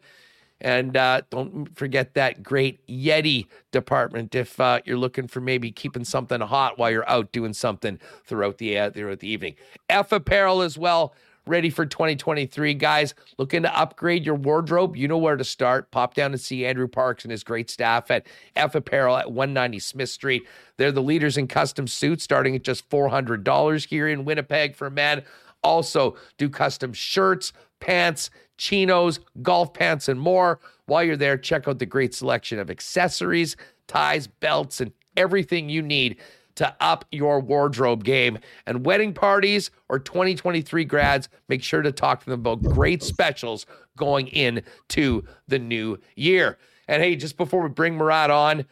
And 0.60 0.98
uh, 0.98 1.22
don't 1.30 1.76
forget 1.78 2.16
that 2.16 2.42
great 2.42 2.86
Yeti 2.88 3.46
department 3.72 4.34
if 4.34 4.60
uh, 4.60 4.80
you're 4.86 4.98
looking 4.98 5.28
for 5.28 5.40
maybe 5.40 5.72
keeping 5.72 6.04
something 6.04 6.42
hot 6.42 6.80
while 6.80 6.90
you're 6.90 7.08
out 7.08 7.32
doing 7.32 7.54
something 7.54 8.00
throughout 8.26 8.58
the 8.58 8.78
uh, 8.78 8.90
throughout 8.90 9.20
the 9.20 9.30
evening. 9.30 9.54
F 9.88 10.12
apparel 10.12 10.62
as 10.62 10.76
well 10.78 11.14
ready 11.48 11.70
for 11.70 11.86
2023. 11.86 12.74
Guys, 12.74 13.14
looking 13.38 13.64
to 13.64 13.80
upgrade 13.80 14.26
your 14.26 14.36
wardrobe? 14.36 14.96
You 14.96 15.08
know 15.08 15.18
where 15.18 15.36
to 15.36 15.44
start. 15.44 15.92
Pop 15.92 16.14
down 16.14 16.32
and 16.32 16.42
see 16.42 16.66
Andrew 16.66 16.88
Parks 16.88 17.24
and 17.24 17.32
his 17.32 17.44
great 17.44 17.70
staff 17.70 18.12
at 18.12 18.28
F 18.56 18.76
Apparel 18.76 19.18
at 19.18 19.32
190 19.32 19.80
Smith 19.80 20.10
Street. 20.10 20.44
They're 20.78 20.92
the 20.92 21.02
leaders 21.02 21.38
in 21.38 21.48
custom 21.48 21.88
suits, 21.88 22.24
starting 22.24 22.56
at 22.56 22.64
just 22.64 22.90
$400 22.90 23.86
here 23.88 24.08
in 24.08 24.26
Winnipeg 24.26 24.76
for 24.76 24.90
men. 24.90 25.24
Also, 25.64 26.16
do 26.38 26.50
custom 26.50 26.94
shirts, 26.94 27.54
pants, 27.80 28.30
chinos, 28.58 29.20
golf 29.42 29.74
pants, 29.74 30.08
and 30.08 30.20
more. 30.20 30.60
While 30.86 31.04
you're 31.04 31.18
there, 31.18 31.38
check 31.38 31.68
out 31.68 31.80
the 31.80 31.86
great 31.86 32.14
selection 32.14 32.60
of 32.60 32.70
accessories, 32.70 33.56
ties, 33.88 34.28
belts, 34.28 34.82
and 34.82 34.92
everything 35.16 35.70
you 35.70 35.82
need 35.82 36.18
to 36.58 36.76
up 36.80 37.06
your 37.12 37.40
wardrobe 37.40 38.04
game. 38.04 38.38
And 38.66 38.86
wedding 38.86 39.14
parties 39.14 39.72
or 39.90 40.00
2023 40.00 40.86
grads, 40.86 41.30
make 41.48 41.64
sure 41.64 41.82
to 41.82 41.92
talk 41.92 42.20
to 42.24 42.30
them 42.30 42.40
about 42.42 42.62
great 42.62 43.02
specials 43.02 43.66
going 43.96 44.28
into 44.28 45.24
the 45.48 45.60
new 45.60 45.98
year. 46.16 46.58
And 46.88 47.02
hey, 47.02 47.16
just 47.16 47.38
before 47.38 47.64
we 47.64 47.70
bring 47.70 47.98
Murat 47.98 48.30
on, 48.30 48.66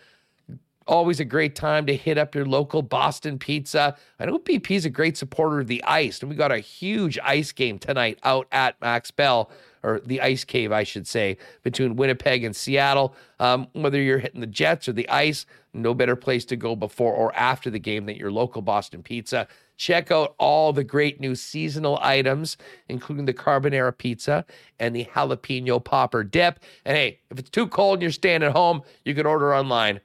always 0.88 1.20
a 1.20 1.26
great 1.26 1.56
time 1.56 1.86
to 1.88 1.96
hit 1.96 2.18
up 2.18 2.36
your 2.36 2.46
local 2.46 2.82
Boston 2.82 3.40
Pizza. 3.40 3.96
I 4.20 4.26
know 4.26 4.40
BP 4.40 4.72
is 4.72 4.86
a 4.86 4.90
great 4.90 5.18
supporter 5.18 5.60
of 5.60 5.68
the 5.68 5.84
ice, 5.84 6.22
and 6.22 6.30
we 6.30 6.36
got 6.36 6.52
a 6.52 6.60
huge 6.60 7.18
ice 7.24 7.52
game 7.52 7.80
tonight 7.80 8.20
out 8.24 8.48
at 8.52 8.80
Max 8.82 9.12
Bell 9.12 9.50
or 9.86 10.02
the 10.06 10.20
ice 10.22 10.44
cave, 10.44 10.72
I 10.72 10.84
should 10.84 11.08
say, 11.08 11.38
between 11.64 11.96
Winnipeg 11.96 12.44
and 12.44 12.56
Seattle. 12.56 13.16
Um, 13.40 13.68
whether 13.74 14.02
you're 14.02 14.18
hitting 14.20 14.42
the 14.42 14.48
Jets 14.48 14.88
or 14.88 14.94
the 14.94 15.08
ice, 15.10 15.46
no 15.74 15.94
better 15.94 16.16
place 16.16 16.46
to 16.46 16.56
go 16.56 16.76
before 16.76 17.14
or 17.14 17.36
after 17.36 17.70
the 17.70 17.80
game 17.80 18.06
than 18.06 18.16
your 18.16 18.32
local 18.32 18.62
Boston 18.62 19.04
Pizza. 19.04 19.48
Check 19.78 20.10
out 20.10 20.36
all 20.40 20.72
the 20.74 20.84
great 20.84 21.20
new 21.20 21.36
seasonal 21.36 22.00
items, 22.02 22.58
including 22.88 23.26
the 23.26 23.34
carbonara 23.34 23.96
pizza 23.96 24.46
and 24.80 24.96
the 24.96 25.06
jalapeno 25.06 25.84
popper 25.84 26.24
dip. 26.24 26.60
And 26.86 26.98
hey, 26.98 27.20
if 27.30 27.40
it's 27.40 27.50
too 27.50 27.68
cold 27.68 27.96
and 27.96 28.02
you're 28.02 28.12
staying 28.12 28.44
at 28.44 28.54
home, 28.54 28.82
you 29.04 29.14
can 29.14 29.26
order 29.26 29.54
online 29.54 30.00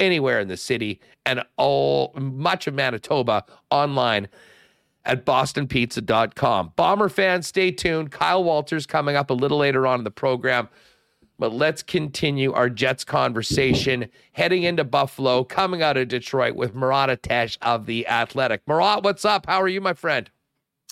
anywhere 0.00 0.40
in 0.40 0.48
the 0.48 0.56
city 0.56 1.00
and 1.24 1.44
all 1.56 2.12
much 2.16 2.66
of 2.66 2.74
Manitoba 2.74 3.44
online 3.70 4.28
at 5.04 5.26
bostonpizza.com. 5.26 6.72
Bomber 6.76 7.08
fans, 7.08 7.46
stay 7.46 7.70
tuned. 7.70 8.10
Kyle 8.10 8.42
Walters 8.42 8.86
coming 8.86 9.16
up 9.16 9.30
a 9.30 9.34
little 9.34 9.58
later 9.58 9.86
on 9.86 10.00
in 10.00 10.04
the 10.04 10.10
program. 10.10 10.68
But 11.38 11.52
let's 11.52 11.82
continue 11.82 12.52
our 12.52 12.70
Jets 12.70 13.04
conversation 13.04 14.08
heading 14.32 14.62
into 14.62 14.84
Buffalo, 14.84 15.42
coming 15.42 15.82
out 15.82 15.96
of 15.96 16.08
Detroit 16.08 16.54
with 16.54 16.74
Murat 16.74 17.10
Ates 17.10 17.58
of 17.60 17.86
The 17.86 18.06
Athletic. 18.06 18.62
Murat, 18.68 19.02
what's 19.02 19.24
up? 19.24 19.46
How 19.46 19.60
are 19.60 19.68
you, 19.68 19.80
my 19.80 19.94
friend? 19.94 20.30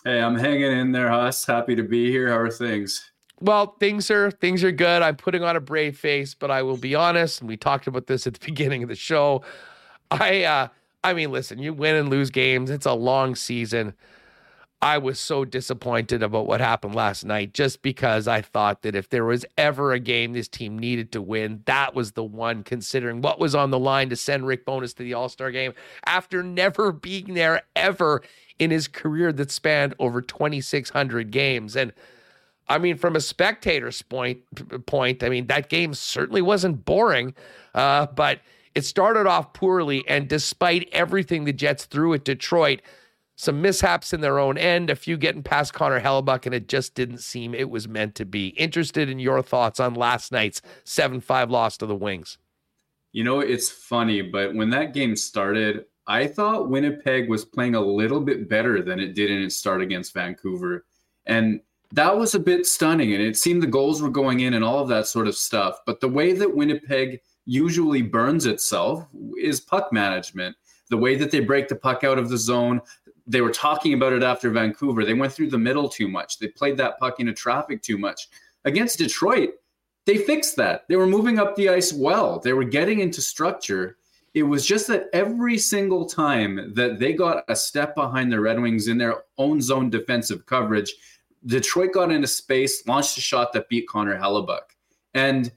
Hey, 0.04 0.20
I'm 0.20 0.36
hanging 0.36 0.72
in 0.72 0.90
there, 0.90 1.08
Huss. 1.08 1.46
Happy 1.46 1.76
to 1.76 1.84
be 1.84 2.10
here. 2.10 2.28
How 2.28 2.38
are 2.38 2.50
things? 2.50 3.12
Well, 3.40 3.76
things 3.78 4.10
are 4.10 4.30
things 4.32 4.64
are 4.64 4.72
good. 4.72 5.02
I'm 5.02 5.16
putting 5.16 5.44
on 5.44 5.54
a 5.56 5.60
brave 5.60 5.96
face, 5.96 6.34
but 6.34 6.50
I 6.50 6.62
will 6.62 6.76
be 6.76 6.94
honest, 6.94 7.40
and 7.40 7.48
we 7.48 7.56
talked 7.56 7.86
about 7.86 8.08
this 8.08 8.26
at 8.26 8.34
the 8.34 8.40
beginning 8.44 8.82
of 8.82 8.88
the 8.88 8.96
show. 8.96 9.42
I 10.10 10.42
uh 10.42 10.68
I 11.04 11.14
mean, 11.14 11.32
listen, 11.32 11.58
you 11.58 11.72
win 11.72 11.96
and 11.96 12.08
lose 12.08 12.30
games. 12.30 12.70
It's 12.70 12.86
a 12.86 12.92
long 12.92 13.34
season. 13.34 13.94
I 14.80 14.98
was 14.98 15.20
so 15.20 15.44
disappointed 15.44 16.24
about 16.24 16.46
what 16.46 16.60
happened 16.60 16.96
last 16.96 17.24
night 17.24 17.54
just 17.54 17.82
because 17.82 18.26
I 18.26 18.40
thought 18.40 18.82
that 18.82 18.96
if 18.96 19.08
there 19.10 19.24
was 19.24 19.46
ever 19.56 19.92
a 19.92 20.00
game 20.00 20.32
this 20.32 20.48
team 20.48 20.76
needed 20.76 21.12
to 21.12 21.22
win, 21.22 21.62
that 21.66 21.94
was 21.94 22.12
the 22.12 22.24
one, 22.24 22.64
considering 22.64 23.22
what 23.22 23.38
was 23.38 23.54
on 23.54 23.70
the 23.70 23.78
line 23.78 24.08
to 24.10 24.16
send 24.16 24.44
Rick 24.44 24.66
Bowness 24.66 24.92
to 24.94 25.04
the 25.04 25.14
All 25.14 25.28
Star 25.28 25.52
game 25.52 25.72
after 26.04 26.42
never 26.42 26.90
being 26.90 27.34
there 27.34 27.62
ever 27.76 28.22
in 28.58 28.72
his 28.72 28.88
career 28.88 29.32
that 29.32 29.52
spanned 29.52 29.94
over 30.00 30.20
2,600 30.20 31.30
games. 31.30 31.76
And 31.76 31.92
I 32.68 32.78
mean, 32.78 32.96
from 32.96 33.14
a 33.14 33.20
spectator's 33.20 34.02
point, 34.02 34.40
point, 34.86 35.22
I 35.22 35.28
mean, 35.28 35.46
that 35.46 35.68
game 35.68 35.94
certainly 35.94 36.42
wasn't 36.42 36.84
boring, 36.84 37.34
uh, 37.72 38.06
but 38.06 38.40
it 38.74 38.84
started 38.84 39.26
off 39.26 39.52
poorly, 39.52 40.04
and 40.08 40.28
despite 40.28 40.88
everything 40.92 41.44
the 41.44 41.52
Jets 41.52 41.84
threw 41.84 42.14
at 42.14 42.24
Detroit, 42.24 42.80
some 43.36 43.62
mishaps 43.62 44.12
in 44.12 44.20
their 44.20 44.38
own 44.38 44.58
end, 44.58 44.90
a 44.90 44.96
few 44.96 45.16
getting 45.16 45.42
past 45.42 45.74
Connor 45.74 46.00
Hellebuyck, 46.00 46.46
and 46.46 46.54
it 46.54 46.68
just 46.68 46.94
didn't 46.94 47.18
seem 47.18 47.54
it 47.54 47.70
was 47.70 47.88
meant 47.88 48.14
to 48.16 48.24
be. 48.24 48.48
Interested 48.48 49.08
in 49.08 49.18
your 49.18 49.42
thoughts 49.42 49.80
on 49.80 49.94
last 49.94 50.32
night's 50.32 50.62
7 50.84 51.20
5 51.20 51.50
loss 51.50 51.76
to 51.78 51.86
the 51.86 51.94
Wings? 51.94 52.38
You 53.12 53.24
know, 53.24 53.40
it's 53.40 53.68
funny, 53.68 54.22
but 54.22 54.54
when 54.54 54.70
that 54.70 54.94
game 54.94 55.16
started, 55.16 55.84
I 56.06 56.26
thought 56.26 56.68
Winnipeg 56.68 57.28
was 57.28 57.44
playing 57.44 57.74
a 57.74 57.80
little 57.80 58.20
bit 58.20 58.48
better 58.48 58.82
than 58.82 58.98
it 58.98 59.14
did 59.14 59.30
in 59.30 59.42
its 59.42 59.56
start 59.56 59.82
against 59.82 60.14
Vancouver. 60.14 60.84
And 61.26 61.60
that 61.92 62.16
was 62.16 62.34
a 62.34 62.40
bit 62.40 62.66
stunning. 62.66 63.12
And 63.12 63.22
it 63.22 63.36
seemed 63.36 63.62
the 63.62 63.68
goals 63.68 64.02
were 64.02 64.10
going 64.10 64.40
in 64.40 64.54
and 64.54 64.64
all 64.64 64.80
of 64.80 64.88
that 64.88 65.06
sort 65.06 65.28
of 65.28 65.36
stuff. 65.36 65.78
But 65.86 66.00
the 66.00 66.08
way 66.08 66.32
that 66.32 66.56
Winnipeg 66.56 67.20
usually 67.44 68.02
burns 68.02 68.46
itself 68.46 69.06
is 69.38 69.60
puck 69.60 69.92
management. 69.92 70.56
The 70.90 70.96
way 70.96 71.16
that 71.16 71.30
they 71.30 71.40
break 71.40 71.68
the 71.68 71.76
puck 71.76 72.04
out 72.04 72.18
of 72.18 72.28
the 72.28 72.36
zone, 72.36 72.80
they 73.26 73.40
were 73.40 73.50
talking 73.50 73.94
about 73.94 74.12
it 74.12 74.22
after 74.22 74.50
Vancouver. 74.50 75.04
They 75.04 75.14
went 75.14 75.32
through 75.32 75.50
the 75.50 75.58
middle 75.58 75.88
too 75.88 76.08
much. 76.08 76.38
They 76.38 76.48
played 76.48 76.76
that 76.78 76.98
puck 76.98 77.20
into 77.20 77.32
traffic 77.32 77.82
too 77.82 77.98
much. 77.98 78.28
against 78.64 78.98
Detroit, 78.98 79.54
they 80.06 80.18
fixed 80.18 80.56
that. 80.56 80.84
They 80.88 80.96
were 80.96 81.06
moving 81.06 81.38
up 81.38 81.54
the 81.54 81.68
ice 81.68 81.92
well. 81.92 82.38
They 82.38 82.52
were 82.52 82.64
getting 82.64 83.00
into 83.00 83.20
structure. 83.20 83.98
It 84.34 84.42
was 84.42 84.66
just 84.66 84.86
that 84.88 85.08
every 85.12 85.58
single 85.58 86.06
time 86.06 86.72
that 86.74 86.98
they 86.98 87.12
got 87.12 87.44
a 87.48 87.56
step 87.56 87.94
behind 87.94 88.32
the 88.32 88.40
Red 88.40 88.60
Wings 88.60 88.88
in 88.88 88.98
their 88.98 89.24
own 89.38 89.60
zone 89.60 89.90
defensive 89.90 90.46
coverage, 90.46 90.94
Detroit 91.46 91.92
got 91.92 92.10
into 92.10 92.26
space, 92.26 92.86
launched 92.86 93.18
a 93.18 93.20
shot 93.20 93.52
that 93.52 93.68
beat 93.68 93.88
Connor 93.88 94.18
Hellebuyck. 94.18 94.60
And 95.14 95.52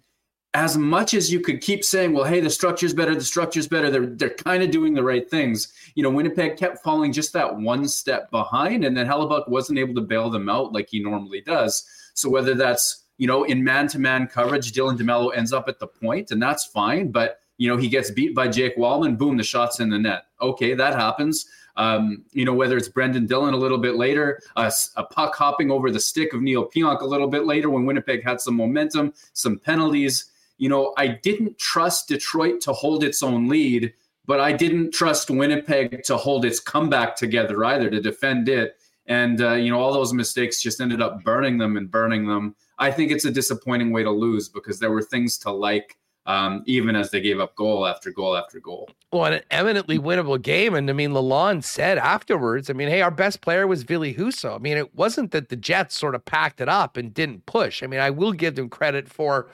as 0.55 0.77
much 0.77 1.13
as 1.13 1.29
you 1.29 1.41
could 1.41 1.59
keep 1.59 1.83
saying, 1.83 2.13
well, 2.13 2.23
hey, 2.23 2.39
the 2.39 2.49
structure's 2.49 2.93
better, 2.93 3.13
the 3.13 3.21
structure's 3.21 3.67
better, 3.67 3.91
they're 3.91 4.05
they're 4.05 4.29
kind 4.29 4.63
of 4.63 4.71
doing 4.71 4.93
the 4.93 5.03
right 5.03 5.29
things. 5.29 5.73
You 5.95 6.03
know, 6.03 6.09
Winnipeg 6.09 6.55
kept 6.55 6.81
falling 6.81 7.11
just 7.11 7.33
that 7.33 7.53
one 7.53 7.85
step 7.89 8.31
behind, 8.31 8.85
and 8.85 8.95
then 8.95 9.05
Hellebuyck 9.05 9.49
wasn't 9.49 9.79
able 9.79 9.93
to 9.95 10.01
bail 10.01 10.29
them 10.29 10.47
out 10.47 10.71
like 10.71 10.87
he 10.89 11.03
normally 11.03 11.41
does. 11.41 11.85
So 12.13 12.29
whether 12.29 12.53
that's 12.53 13.03
you 13.17 13.27
know 13.27 13.43
in 13.43 13.65
man-to-man 13.65 14.27
coverage, 14.27 14.71
Dylan 14.71 14.97
DeMelo 14.97 15.35
ends 15.35 15.51
up 15.51 15.67
at 15.67 15.77
the 15.77 15.87
point, 15.87 16.31
and 16.31 16.41
that's 16.41 16.65
fine. 16.65 17.11
But 17.11 17.41
you 17.57 17.69
know, 17.69 17.75
he 17.75 17.89
gets 17.89 18.09
beat 18.09 18.33
by 18.33 18.47
Jake 18.47 18.77
Walman, 18.77 19.17
boom, 19.17 19.35
the 19.35 19.43
shot's 19.43 19.81
in 19.81 19.89
the 19.89 19.99
net. 19.99 20.23
Okay, 20.41 20.73
that 20.73 20.93
happens. 20.93 21.47
Um, 21.75 22.23
you 22.31 22.45
know, 22.45 22.53
whether 22.53 22.77
it's 22.77 22.87
Brendan 22.87 23.25
Dillon 23.25 23.53
a 23.53 23.57
little 23.57 23.77
bit 23.77 23.95
later, 23.95 24.41
a 24.55 24.71
puck 25.03 25.35
hopping 25.35 25.69
over 25.69 25.91
the 25.91 25.99
stick 25.99 26.31
of 26.33 26.41
Neal 26.41 26.69
Pionk 26.69 27.01
a 27.01 27.05
little 27.05 27.27
bit 27.27 27.45
later 27.45 27.69
when 27.69 27.85
Winnipeg 27.85 28.23
had 28.23 28.39
some 28.39 28.55
momentum, 28.55 29.13
some 29.33 29.59
penalties 29.59 30.31
you 30.57 30.69
know, 30.69 30.93
I 30.97 31.07
didn't 31.07 31.57
trust 31.57 32.07
Detroit 32.07 32.61
to 32.61 32.73
hold 32.73 33.03
its 33.03 33.21
own 33.21 33.47
lead, 33.47 33.93
but 34.25 34.39
I 34.39 34.53
didn't 34.53 34.93
trust 34.93 35.29
Winnipeg 35.29 36.03
to 36.03 36.17
hold 36.17 36.45
its 36.45 36.59
comeback 36.59 37.15
together 37.15 37.63
either 37.65 37.89
to 37.89 38.01
defend 38.01 38.49
it. 38.49 38.77
And, 39.07 39.41
uh, 39.41 39.53
you 39.53 39.69
know, 39.69 39.79
all 39.79 39.93
those 39.93 40.13
mistakes 40.13 40.61
just 40.61 40.81
ended 40.81 41.01
up 41.01 41.23
burning 41.23 41.57
them 41.57 41.77
and 41.77 41.91
burning 41.91 42.25
them. 42.25 42.55
I 42.79 42.91
think 42.91 43.11
it's 43.11 43.25
a 43.25 43.31
disappointing 43.31 43.91
way 43.91 44.03
to 44.03 44.11
lose 44.11 44.49
because 44.49 44.79
there 44.79 44.91
were 44.91 45.03
things 45.03 45.37
to 45.39 45.51
like. 45.51 45.97
Um, 46.27 46.63
even 46.65 46.95
as 46.95 47.11
they 47.11 47.21
gave 47.21 47.39
up 47.39 47.55
goal 47.55 47.85
after 47.85 48.09
goal 48.09 48.35
after 48.35 48.59
goal. 48.59 48.89
Well, 49.13 49.25
an 49.25 49.43
eminently 49.51 49.99
winnable 49.99 50.41
game. 50.41 50.73
And 50.73 50.89
I 50.89 50.93
mean, 50.93 51.11
Lalonde 51.11 51.63
said 51.63 51.99
afterwards, 51.99 52.67
I 52.67 52.73
mean, 52.73 52.87
hey, 52.87 53.03
our 53.03 53.11
best 53.11 53.41
player 53.41 53.67
was 53.67 53.83
Ville 53.83 54.11
Husso. 54.11 54.55
I 54.55 54.57
mean, 54.57 54.75
it 54.75 54.95
wasn't 54.95 55.29
that 55.33 55.49
the 55.49 55.55
Jets 55.55 55.95
sort 55.95 56.15
of 56.15 56.25
packed 56.25 56.61
it 56.61 56.67
up 56.67 56.97
and 56.97 57.13
didn't 57.13 57.45
push. 57.45 57.83
I 57.83 57.85
mean, 57.85 57.99
I 57.99 58.09
will 58.09 58.33
give 58.33 58.55
them 58.55 58.69
credit 58.69 59.07
for 59.07 59.51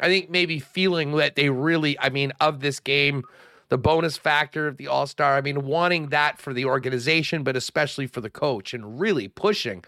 I 0.00 0.06
think 0.08 0.30
maybe 0.30 0.58
feeling 0.58 1.12
that 1.16 1.36
they 1.36 1.50
really, 1.50 1.98
I 1.98 2.08
mean, 2.08 2.32
of 2.40 2.60
this 2.60 2.80
game, 2.80 3.24
the 3.68 3.78
Bowness 3.78 4.16
factor 4.16 4.66
of 4.66 4.76
the 4.76 4.86
All 4.86 5.06
Star, 5.06 5.36
I 5.36 5.40
mean, 5.40 5.64
wanting 5.64 6.08
that 6.08 6.38
for 6.38 6.54
the 6.54 6.64
organization, 6.64 7.42
but 7.42 7.56
especially 7.56 8.06
for 8.06 8.20
the 8.20 8.30
coach 8.30 8.72
and 8.74 9.00
really 9.00 9.28
pushing. 9.28 9.84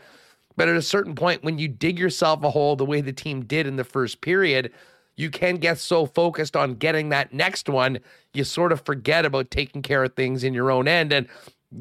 But 0.57 0.69
at 0.69 0.77
a 0.77 0.83
certain 0.83 1.15
point, 1.15 1.43
when 1.43 1.59
you 1.59 1.69
dig 1.69 1.99
yourself 1.99 2.45
a 2.45 2.51
hole 2.51 2.77
the 2.77 2.85
way 2.85 3.01
the 3.01 3.13
team 3.13 3.45
did 3.45 3.67
in 3.67 3.77
the 3.77 3.85
first 3.85 4.21
period, 4.21 4.73
you 5.17 5.31
can 5.31 5.57
get 5.57 5.79
so 5.79 6.07
focused 6.07 6.57
on 6.57 6.75
getting 6.75 7.11
that 7.11 7.33
next 7.33 7.69
one, 7.69 7.99
you 8.35 8.45
sort 8.45 8.73
of 8.73 8.81
forget 8.85 9.25
about 9.25 9.51
taking 9.51 9.83
care 9.83 10.05
of 10.05 10.15
things 10.15 10.45
in 10.45 10.55
your 10.55 10.71
own 10.71 10.89
end. 10.89 11.13
And 11.13 11.29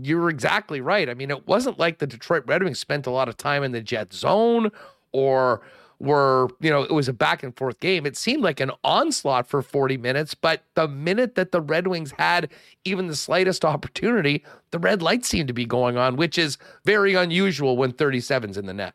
you're 0.01 0.29
exactly 0.29 0.81
right. 0.81 1.09
I 1.09 1.13
mean, 1.13 1.31
it 1.31 1.47
wasn't 1.47 1.79
like 1.79 1.97
the 1.97 2.07
Detroit 2.07 2.43
Red 2.45 2.63
Wings 2.63 2.79
spent 2.79 3.07
a 3.07 3.11
lot 3.11 3.29
of 3.29 3.37
time 3.37 3.63
in 3.63 3.71
the 3.71 3.81
jet 3.81 4.13
zone 4.13 4.71
or 5.11 5.61
were, 5.99 6.47
you 6.61 6.69
know, 6.69 6.83
it 6.83 6.91
was 6.91 7.07
a 7.07 7.13
back 7.13 7.43
and 7.43 7.55
forth 7.55 7.79
game. 7.79 8.05
It 8.05 8.15
seemed 8.15 8.41
like 8.41 8.59
an 8.59 8.71
onslaught 8.83 9.47
for 9.47 9.61
40 9.61 9.97
minutes, 9.97 10.33
but 10.33 10.63
the 10.75 10.87
minute 10.87 11.35
that 11.35 11.51
the 11.51 11.61
Red 11.61 11.87
Wings 11.87 12.13
had 12.17 12.49
even 12.85 13.07
the 13.07 13.15
slightest 13.15 13.65
opportunity, 13.73 14.43
the 14.71 14.79
red 14.79 15.01
light 15.01 15.25
seemed 15.25 15.47
to 15.47 15.53
be 15.53 15.65
going 15.65 15.97
on, 15.97 16.15
which 16.15 16.37
is 16.37 16.57
very 16.85 17.15
unusual 17.15 17.77
when 17.77 17.91
37's 17.91 18.57
in 18.57 18.65
the 18.65 18.73
net. 18.73 18.93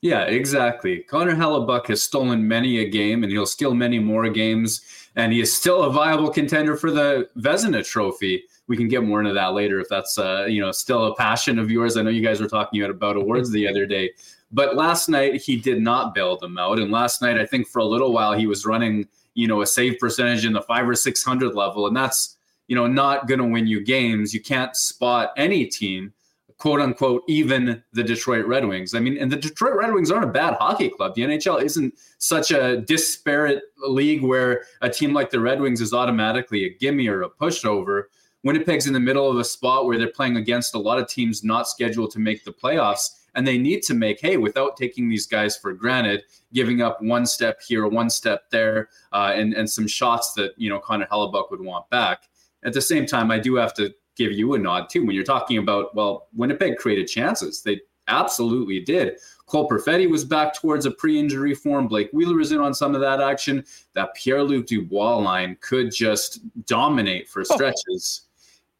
Yeah, 0.00 0.22
exactly. 0.22 1.00
Connor 1.00 1.34
Hellebuyck 1.34 1.88
has 1.88 2.02
stolen 2.02 2.46
many 2.46 2.78
a 2.78 2.88
game, 2.88 3.24
and 3.24 3.32
he'll 3.32 3.46
steal 3.46 3.74
many 3.74 3.98
more 3.98 4.28
games. 4.28 4.82
And 5.16 5.32
he 5.32 5.40
is 5.40 5.52
still 5.52 5.82
a 5.82 5.90
viable 5.90 6.30
contender 6.30 6.76
for 6.76 6.92
the 6.92 7.28
Vezina 7.38 7.84
Trophy. 7.84 8.44
We 8.68 8.76
can 8.76 8.86
get 8.86 9.02
more 9.02 9.18
into 9.18 9.32
that 9.32 9.54
later 9.54 9.80
if 9.80 9.88
that's 9.88 10.16
uh, 10.18 10.46
you 10.48 10.60
know 10.60 10.70
still 10.70 11.06
a 11.06 11.16
passion 11.16 11.58
of 11.58 11.70
yours. 11.70 11.96
I 11.96 12.02
know 12.02 12.10
you 12.10 12.22
guys 12.22 12.40
were 12.40 12.46
talking 12.46 12.80
about 12.82 13.16
awards 13.16 13.50
the 13.50 13.66
other 13.66 13.86
day. 13.86 14.10
But 14.50 14.76
last 14.76 15.08
night 15.08 15.40
he 15.40 15.56
did 15.56 15.80
not 15.80 16.14
bail 16.14 16.36
them 16.36 16.56
out, 16.56 16.78
and 16.78 16.90
last 16.90 17.20
night 17.20 17.38
I 17.38 17.44
think 17.44 17.68
for 17.68 17.80
a 17.80 17.84
little 17.84 18.12
while 18.12 18.32
he 18.32 18.46
was 18.46 18.64
running, 18.64 19.06
you 19.34 19.46
know, 19.46 19.60
a 19.60 19.66
save 19.66 19.98
percentage 19.98 20.44
in 20.44 20.52
the 20.52 20.62
five 20.62 20.88
or 20.88 20.94
six 20.94 21.22
hundred 21.22 21.54
level, 21.54 21.86
and 21.86 21.96
that's 21.96 22.36
you 22.66 22.76
know 22.76 22.86
not 22.86 23.28
going 23.28 23.40
to 23.40 23.46
win 23.46 23.66
you 23.66 23.84
games. 23.84 24.32
You 24.32 24.40
can't 24.40 24.74
spot 24.74 25.32
any 25.36 25.66
team, 25.66 26.14
quote 26.56 26.80
unquote, 26.80 27.24
even 27.28 27.82
the 27.92 28.02
Detroit 28.02 28.46
Red 28.46 28.66
Wings. 28.66 28.94
I 28.94 29.00
mean, 29.00 29.18
and 29.18 29.30
the 29.30 29.36
Detroit 29.36 29.74
Red 29.74 29.92
Wings 29.92 30.10
aren't 30.10 30.24
a 30.24 30.32
bad 30.32 30.54
hockey 30.54 30.88
club. 30.88 31.14
The 31.14 31.22
NHL 31.22 31.62
isn't 31.62 31.94
such 32.16 32.50
a 32.50 32.78
disparate 32.78 33.62
league 33.86 34.22
where 34.22 34.62
a 34.80 34.88
team 34.88 35.12
like 35.12 35.30
the 35.30 35.40
Red 35.40 35.60
Wings 35.60 35.82
is 35.82 35.92
automatically 35.92 36.64
a 36.64 36.70
gimme 36.70 37.08
or 37.08 37.22
a 37.22 37.30
pushover. 37.30 38.04
Winnipeg's 38.44 38.86
in 38.86 38.92
the 38.92 39.00
middle 39.00 39.30
of 39.30 39.36
a 39.36 39.44
spot 39.44 39.84
where 39.84 39.98
they're 39.98 40.08
playing 40.08 40.36
against 40.36 40.74
a 40.74 40.78
lot 40.78 40.98
of 40.98 41.08
teams 41.08 41.44
not 41.44 41.68
scheduled 41.68 42.10
to 42.12 42.18
make 42.18 42.44
the 42.44 42.52
playoffs 42.52 43.17
and 43.38 43.46
they 43.46 43.56
need 43.56 43.84
to 43.84 43.94
make 43.94 44.20
hay 44.20 44.36
without 44.36 44.76
taking 44.76 45.08
these 45.08 45.24
guys 45.24 45.56
for 45.56 45.72
granted, 45.72 46.24
giving 46.52 46.82
up 46.82 47.00
one 47.00 47.24
step 47.24 47.62
here, 47.62 47.86
one 47.86 48.10
step 48.10 48.50
there, 48.50 48.88
uh, 49.12 49.32
and 49.32 49.54
and 49.54 49.70
some 49.70 49.86
shots 49.86 50.32
that 50.32 50.54
you 50.56 50.68
know 50.68 50.80
Connor 50.80 51.06
Hellebuyck 51.06 51.48
would 51.52 51.60
want 51.60 51.88
back. 51.88 52.24
At 52.64 52.72
the 52.72 52.80
same 52.80 53.06
time, 53.06 53.30
I 53.30 53.38
do 53.38 53.54
have 53.54 53.74
to 53.74 53.94
give 54.16 54.32
you 54.32 54.54
a 54.54 54.58
nod 54.58 54.90
too 54.90 55.06
when 55.06 55.14
you're 55.14 55.22
talking 55.22 55.58
about 55.58 55.94
well, 55.94 56.26
Winnipeg 56.34 56.78
created 56.78 57.06
chances. 57.06 57.62
They 57.62 57.80
absolutely 58.08 58.80
did. 58.80 59.18
Cole 59.46 59.68
Perfetti 59.68 60.10
was 60.10 60.24
back 60.24 60.52
towards 60.52 60.84
a 60.84 60.90
pre-injury 60.90 61.54
form. 61.54 61.86
Blake 61.86 62.10
Wheeler 62.12 62.36
was 62.36 62.50
in 62.50 62.58
on 62.58 62.74
some 62.74 62.96
of 62.96 63.00
that 63.02 63.20
action. 63.20 63.64
That 63.94 64.14
Pierre-Luc 64.14 64.66
Dubois 64.66 65.16
line 65.18 65.56
could 65.60 65.94
just 65.94 66.40
dominate 66.66 67.28
for 67.28 67.42
oh. 67.42 67.54
stretches. 67.54 68.22
Oh 68.24 68.27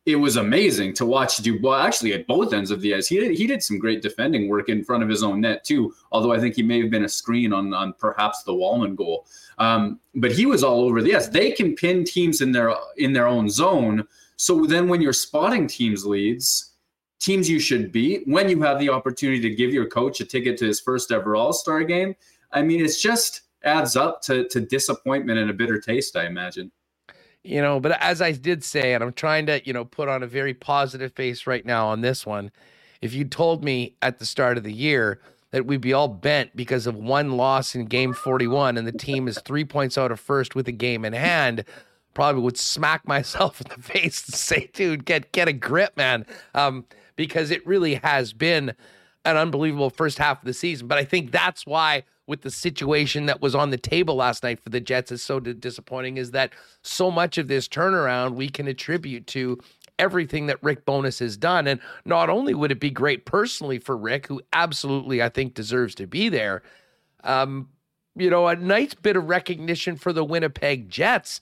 it 0.09 0.17
was 0.17 0.37
amazing 0.37 0.95
to 0.95 1.05
watch 1.05 1.37
Dubois 1.37 1.85
actually 1.85 2.15
at 2.15 2.27
both 2.27 2.55
ends 2.55 2.71
of 2.71 2.81
the 2.81 2.95
ice. 2.95 3.09
He 3.09 3.21
did, 3.21 3.37
he 3.37 3.47
did 3.47 3.63
some 3.63 3.79
great 3.79 4.01
defending 4.01 4.49
work 4.49 4.71
in 4.71 4.83
front 4.83 5.03
of 5.03 5.09
his 5.09 5.23
own 5.23 5.43
net 5.43 5.65
too. 5.65 5.95
Although 6.13 6.33
I 6.33 6.41
think 6.41 6.57
he 6.57 6.63
may 6.63 6.81
have 6.81 6.91
been 6.91 7.05
a 7.05 7.09
screen 7.09 7.53
on 7.53 7.75
on 7.75 7.93
perhaps 7.93 8.43
the 8.43 8.55
Walman 8.55 8.97
goal. 8.97 9.27
Um, 9.59 10.01
but 10.15 10.33
he 10.33 10.47
was 10.47 10.65
all 10.65 10.81
over 10.81 11.03
the 11.03 11.15
ice. 11.15 11.29
They 11.29 11.51
can 11.51 11.77
pin 11.77 12.05
teams 12.05 12.41
in 12.41 12.53
their 12.53 12.75
in 12.97 13.13
their 13.13 13.27
own 13.27 13.51
zone. 13.51 14.07
So 14.37 14.65
then 14.65 14.89
when 14.89 15.03
you're 15.03 15.13
spotting 15.13 15.67
teams 15.67 16.07
leads, 16.07 16.73
teams 17.21 17.51
you 17.51 17.61
should 17.61 17.93
beat, 17.93 18.23
when 18.27 18.49
you 18.49 18.63
have 18.63 18.79
the 18.79 18.89
opportunity 18.89 19.43
to 19.43 19.55
give 19.55 19.75
your 19.75 19.87
coach 19.87 20.21
a 20.21 20.25
ticket 20.25 20.57
to 20.59 20.67
his 20.67 20.81
first 20.81 21.13
ever 21.13 21.37
All 21.37 21.53
Star 21.53 21.85
game, 21.85 22.17
I 22.51 22.63
mean, 22.63 22.83
it's 22.83 23.03
just 23.03 23.43
adds 23.63 23.95
up 23.95 24.23
to 24.23 24.49
to 24.49 24.61
disappointment 24.61 25.39
and 25.39 25.51
a 25.51 25.53
bitter 25.53 25.79
taste. 25.79 26.17
I 26.17 26.25
imagine 26.25 26.73
you 27.49 27.63
know, 27.63 27.81
but 27.81 27.93
as 28.03 28.21
I 28.21 28.33
did 28.33 28.63
say, 28.63 28.93
and 28.93 29.03
I'm 29.03 29.15
trying 29.15 29.47
to, 29.47 29.65
you 29.65 29.73
know, 29.73 29.87
put 29.87 30.09
on 30.09 30.23
a 30.23 30.27
very 30.27 30.53
positive 30.53 31.15
face 31.15 31.47
right 31.47 31.65
now 31.65 31.89
on 31.89 32.03
this 32.03 32.27
one. 32.27 32.51
If 33.01 33.15
you 33.15 33.25
told 33.25 33.65
me 33.65 33.95
at 34.03 34.19
the 34.19 34.27
start 34.27 34.59
of 34.59 34.65
the 34.65 34.73
year 34.73 35.19
that 35.51 35.65
we'd 35.65 35.81
be 35.81 35.95
all 35.95 36.09
bent 36.09 36.55
because 36.55 36.87
of 36.87 36.95
one 36.95 37.39
loss 37.39 37.75
in 37.75 37.87
game 37.87 38.13
41 38.13 38.77
and 38.77 38.87
the 38.87 38.93
team 38.93 39.27
is 39.27 39.41
three 39.41 39.65
points 39.65 39.97
out 39.97 40.13
of 40.13 40.21
first 40.21 40.55
with 40.55 40.69
a 40.69 40.73
game 40.73 41.07
in 41.07 41.15
hand, 41.15 41.65
probably 42.13 42.43
would 42.43 42.59
smack 42.59 43.09
myself 43.09 43.63
in 43.63 43.69
the 43.75 43.83
face 43.83 44.27
and 44.27 44.35
say, 44.35 44.69
dude, 44.75 45.07
get 45.07 45.33
get 45.33 45.49
a 45.49 45.53
grip, 45.55 45.97
man. 45.97 46.27
Um, 46.55 46.85
because 47.17 47.51
it 47.51 47.67
really 47.67 47.95
has 47.95 48.35
been 48.35 48.75
an 49.25 49.37
unbelievable 49.39 49.89
first 49.89 50.19
half 50.19 50.41
of 50.41 50.45
the 50.45 50.53
season. 50.53 50.87
But 50.87 50.99
I 50.99 51.05
think 51.05 51.31
that's 51.31 51.65
why 51.65 52.05
with 52.29 52.43
the 52.43 52.51
situation 52.51 53.27
that 53.27 53.41
was 53.41 53.55
on 53.55 53.71
the 53.71 53.79
table 53.79 54.15
last 54.15 54.43
night 54.43 54.61
for 54.61 54.69
the 54.69 54.81
Jets 54.81 55.11
is 55.11 55.23
so 55.23 55.41
disappointing 55.41 56.19
is 56.19 56.31
that 56.33 56.53
so 56.83 57.11
much 57.11 57.39
of 57.39 57.49
this 57.49 57.67
turnaround 57.67 58.35
we 58.35 58.51
can 58.51 58.69
attribute 58.69 59.27
to 59.29 59.59
everything 59.99 60.47
that 60.47 60.63
Rick 60.63 60.85
Bowness 60.85 61.19
has 61.19 61.39
done. 61.39 61.67
And 61.67 61.81
not 62.05 62.29
only 62.29 62.53
would 62.53 62.71
it 62.71 62.79
be 62.79 62.91
great 62.91 63.25
personally 63.25 63.79
for 63.79 63.97
Rick, 63.97 64.27
who 64.27 64.43
absolutely 64.53 65.23
I 65.23 65.31
think 65.31 65.55
deserves 65.55 65.95
to 65.97 66.07
be 66.07 66.29
there, 66.29 66.63
um, 67.25 67.71
you 68.15 68.29
know, 68.29 68.47
a 68.47 68.55
nice 68.55 68.93
bit 68.93 69.17
of 69.17 69.29
recognition 69.29 69.97
for 69.97 70.13
the 70.13 70.25
Winnipeg 70.25 70.91
Jets 70.91 71.41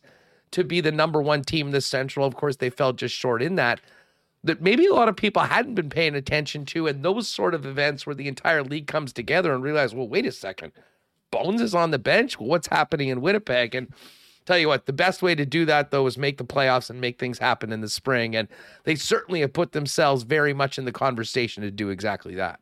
to 0.52 0.62
be 0.62 0.80
the 0.80 0.92
number 0.92 1.20
one 1.20 1.42
team 1.42 1.66
in 1.66 1.72
the 1.72 1.80
Central. 1.80 2.26
Of 2.26 2.36
course, 2.36 2.56
they 2.56 2.70
fell 2.70 2.92
just 2.92 3.14
short 3.14 3.42
in 3.42 3.56
that 3.56 3.80
that 4.46 4.62
maybe 4.62 4.86
a 4.86 4.94
lot 4.94 5.08
of 5.08 5.16
people 5.16 5.42
hadn't 5.42 5.74
been 5.74 5.90
paying 5.90 6.14
attention 6.14 6.64
to. 6.66 6.86
And 6.86 7.04
those 7.04 7.28
sort 7.28 7.54
of 7.54 7.66
events 7.66 8.06
where 8.06 8.14
the 8.14 8.28
entire 8.28 8.62
league 8.62 8.86
comes 8.86 9.12
together 9.12 9.52
and 9.52 9.62
realize, 9.62 9.94
well, 9.94 10.08
wait 10.08 10.26
a 10.26 10.32
second, 10.32 10.72
Bones 11.30 11.60
is 11.60 11.74
on 11.74 11.90
the 11.90 11.98
bench. 11.98 12.38
what's 12.38 12.68
happening 12.68 13.08
in 13.08 13.20
Winnipeg? 13.20 13.74
And 13.74 13.92
tell 14.46 14.58
you 14.58 14.68
what, 14.68 14.86
the 14.86 14.92
best 14.92 15.22
way 15.22 15.34
to 15.34 15.44
do 15.44 15.64
that 15.66 15.90
though 15.90 16.06
is 16.06 16.16
make 16.16 16.38
the 16.38 16.44
playoffs 16.44 16.88
and 16.88 17.00
make 17.00 17.18
things 17.18 17.38
happen 17.38 17.72
in 17.72 17.80
the 17.80 17.88
spring. 17.88 18.34
And 18.36 18.48
they 18.84 18.94
certainly 18.94 19.40
have 19.40 19.52
put 19.52 19.72
themselves 19.72 20.22
very 20.22 20.54
much 20.54 20.78
in 20.78 20.84
the 20.84 20.92
conversation 20.92 21.62
to 21.62 21.70
do 21.70 21.90
exactly 21.90 22.34
that. 22.36 22.60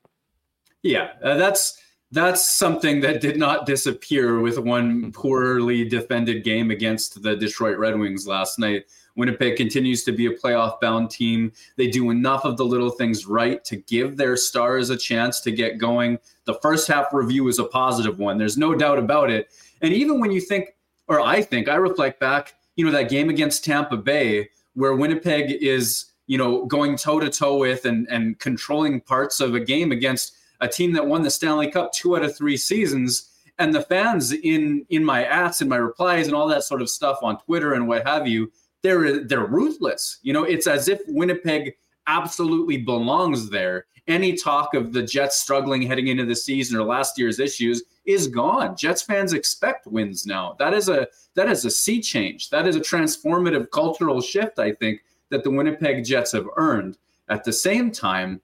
Yeah, 0.82 1.10
uh, 1.22 1.36
that's 1.36 1.80
that's 2.10 2.48
something 2.48 3.00
that 3.00 3.20
did 3.20 3.36
not 3.36 3.66
disappear 3.66 4.40
with 4.40 4.58
one 4.58 5.10
poorly 5.12 5.84
defended 5.84 6.44
game 6.44 6.70
against 6.70 7.22
the 7.22 7.34
Detroit 7.34 7.78
Red 7.78 7.98
Wings 7.98 8.26
last 8.26 8.58
night. 8.58 8.84
Winnipeg 9.16 9.56
continues 9.56 10.02
to 10.04 10.12
be 10.12 10.26
a 10.26 10.36
playoff 10.36 10.80
bound 10.80 11.10
team. 11.10 11.52
They 11.76 11.86
do 11.86 12.10
enough 12.10 12.44
of 12.44 12.56
the 12.56 12.64
little 12.64 12.90
things 12.90 13.26
right 13.26 13.64
to 13.64 13.76
give 13.76 14.16
their 14.16 14.36
stars 14.36 14.90
a 14.90 14.96
chance 14.96 15.40
to 15.42 15.52
get 15.52 15.78
going. 15.78 16.18
The 16.44 16.54
first 16.54 16.88
half 16.88 17.12
review 17.12 17.48
is 17.48 17.58
a 17.58 17.64
positive 17.64 18.18
one. 18.18 18.38
There's 18.38 18.58
no 18.58 18.74
doubt 18.74 18.98
about 18.98 19.30
it. 19.30 19.48
And 19.82 19.92
even 19.92 20.20
when 20.20 20.32
you 20.32 20.40
think, 20.40 20.74
or 21.08 21.20
I 21.20 21.42
think, 21.42 21.68
I 21.68 21.76
reflect 21.76 22.18
back, 22.18 22.54
you 22.76 22.84
know, 22.84 22.90
that 22.92 23.10
game 23.10 23.30
against 23.30 23.64
Tampa 23.64 23.96
Bay 23.96 24.50
where 24.74 24.94
Winnipeg 24.94 25.62
is, 25.62 26.06
you 26.26 26.38
know, 26.38 26.66
going 26.66 26.96
toe 26.96 27.20
to 27.20 27.30
toe 27.30 27.58
with 27.58 27.84
and, 27.84 28.08
and 28.10 28.38
controlling 28.40 29.00
parts 29.00 29.40
of 29.40 29.54
a 29.54 29.60
game 29.60 29.92
against 29.92 30.34
a 30.60 30.68
team 30.68 30.92
that 30.94 31.06
won 31.06 31.22
the 31.22 31.30
Stanley 31.30 31.70
Cup 31.70 31.92
two 31.92 32.16
out 32.16 32.24
of 32.24 32.36
three 32.36 32.56
seasons. 32.56 33.30
And 33.58 33.72
the 33.72 33.82
fans 33.82 34.32
in 34.32 34.84
in 34.88 35.04
my 35.04 35.24
ads 35.24 35.60
and 35.60 35.70
my 35.70 35.76
replies 35.76 36.26
and 36.26 36.34
all 36.34 36.48
that 36.48 36.64
sort 36.64 36.82
of 36.82 36.90
stuff 36.90 37.18
on 37.22 37.38
Twitter 37.38 37.74
and 37.74 37.86
what 37.86 38.04
have 38.04 38.26
you, 38.26 38.50
they're 38.84 39.24
they're 39.24 39.46
ruthless. 39.46 40.18
You 40.22 40.34
know, 40.34 40.44
it's 40.44 40.68
as 40.68 40.88
if 40.88 41.00
Winnipeg 41.08 41.74
absolutely 42.06 42.76
belongs 42.76 43.48
there. 43.48 43.86
Any 44.06 44.36
talk 44.36 44.74
of 44.74 44.92
the 44.92 45.02
Jets 45.02 45.40
struggling 45.40 45.80
heading 45.80 46.08
into 46.08 46.26
the 46.26 46.36
season 46.36 46.78
or 46.78 46.84
last 46.84 47.18
year's 47.18 47.40
issues 47.40 47.82
is 48.04 48.28
gone. 48.28 48.76
Jets 48.76 49.00
fans 49.00 49.32
expect 49.32 49.86
wins 49.86 50.26
now. 50.26 50.54
That 50.58 50.74
is 50.74 50.90
a 50.90 51.08
that 51.34 51.48
is 51.48 51.64
a 51.64 51.70
sea 51.70 52.02
change. 52.02 52.50
That 52.50 52.68
is 52.68 52.76
a 52.76 52.80
transformative 52.80 53.70
cultural 53.70 54.20
shift, 54.20 54.58
I 54.58 54.72
think, 54.72 55.00
that 55.30 55.42
the 55.44 55.50
Winnipeg 55.50 56.04
Jets 56.04 56.32
have 56.32 56.46
earned. 56.58 56.98
At 57.30 57.42
the 57.42 57.54
same 57.54 57.90
time, 57.90 58.42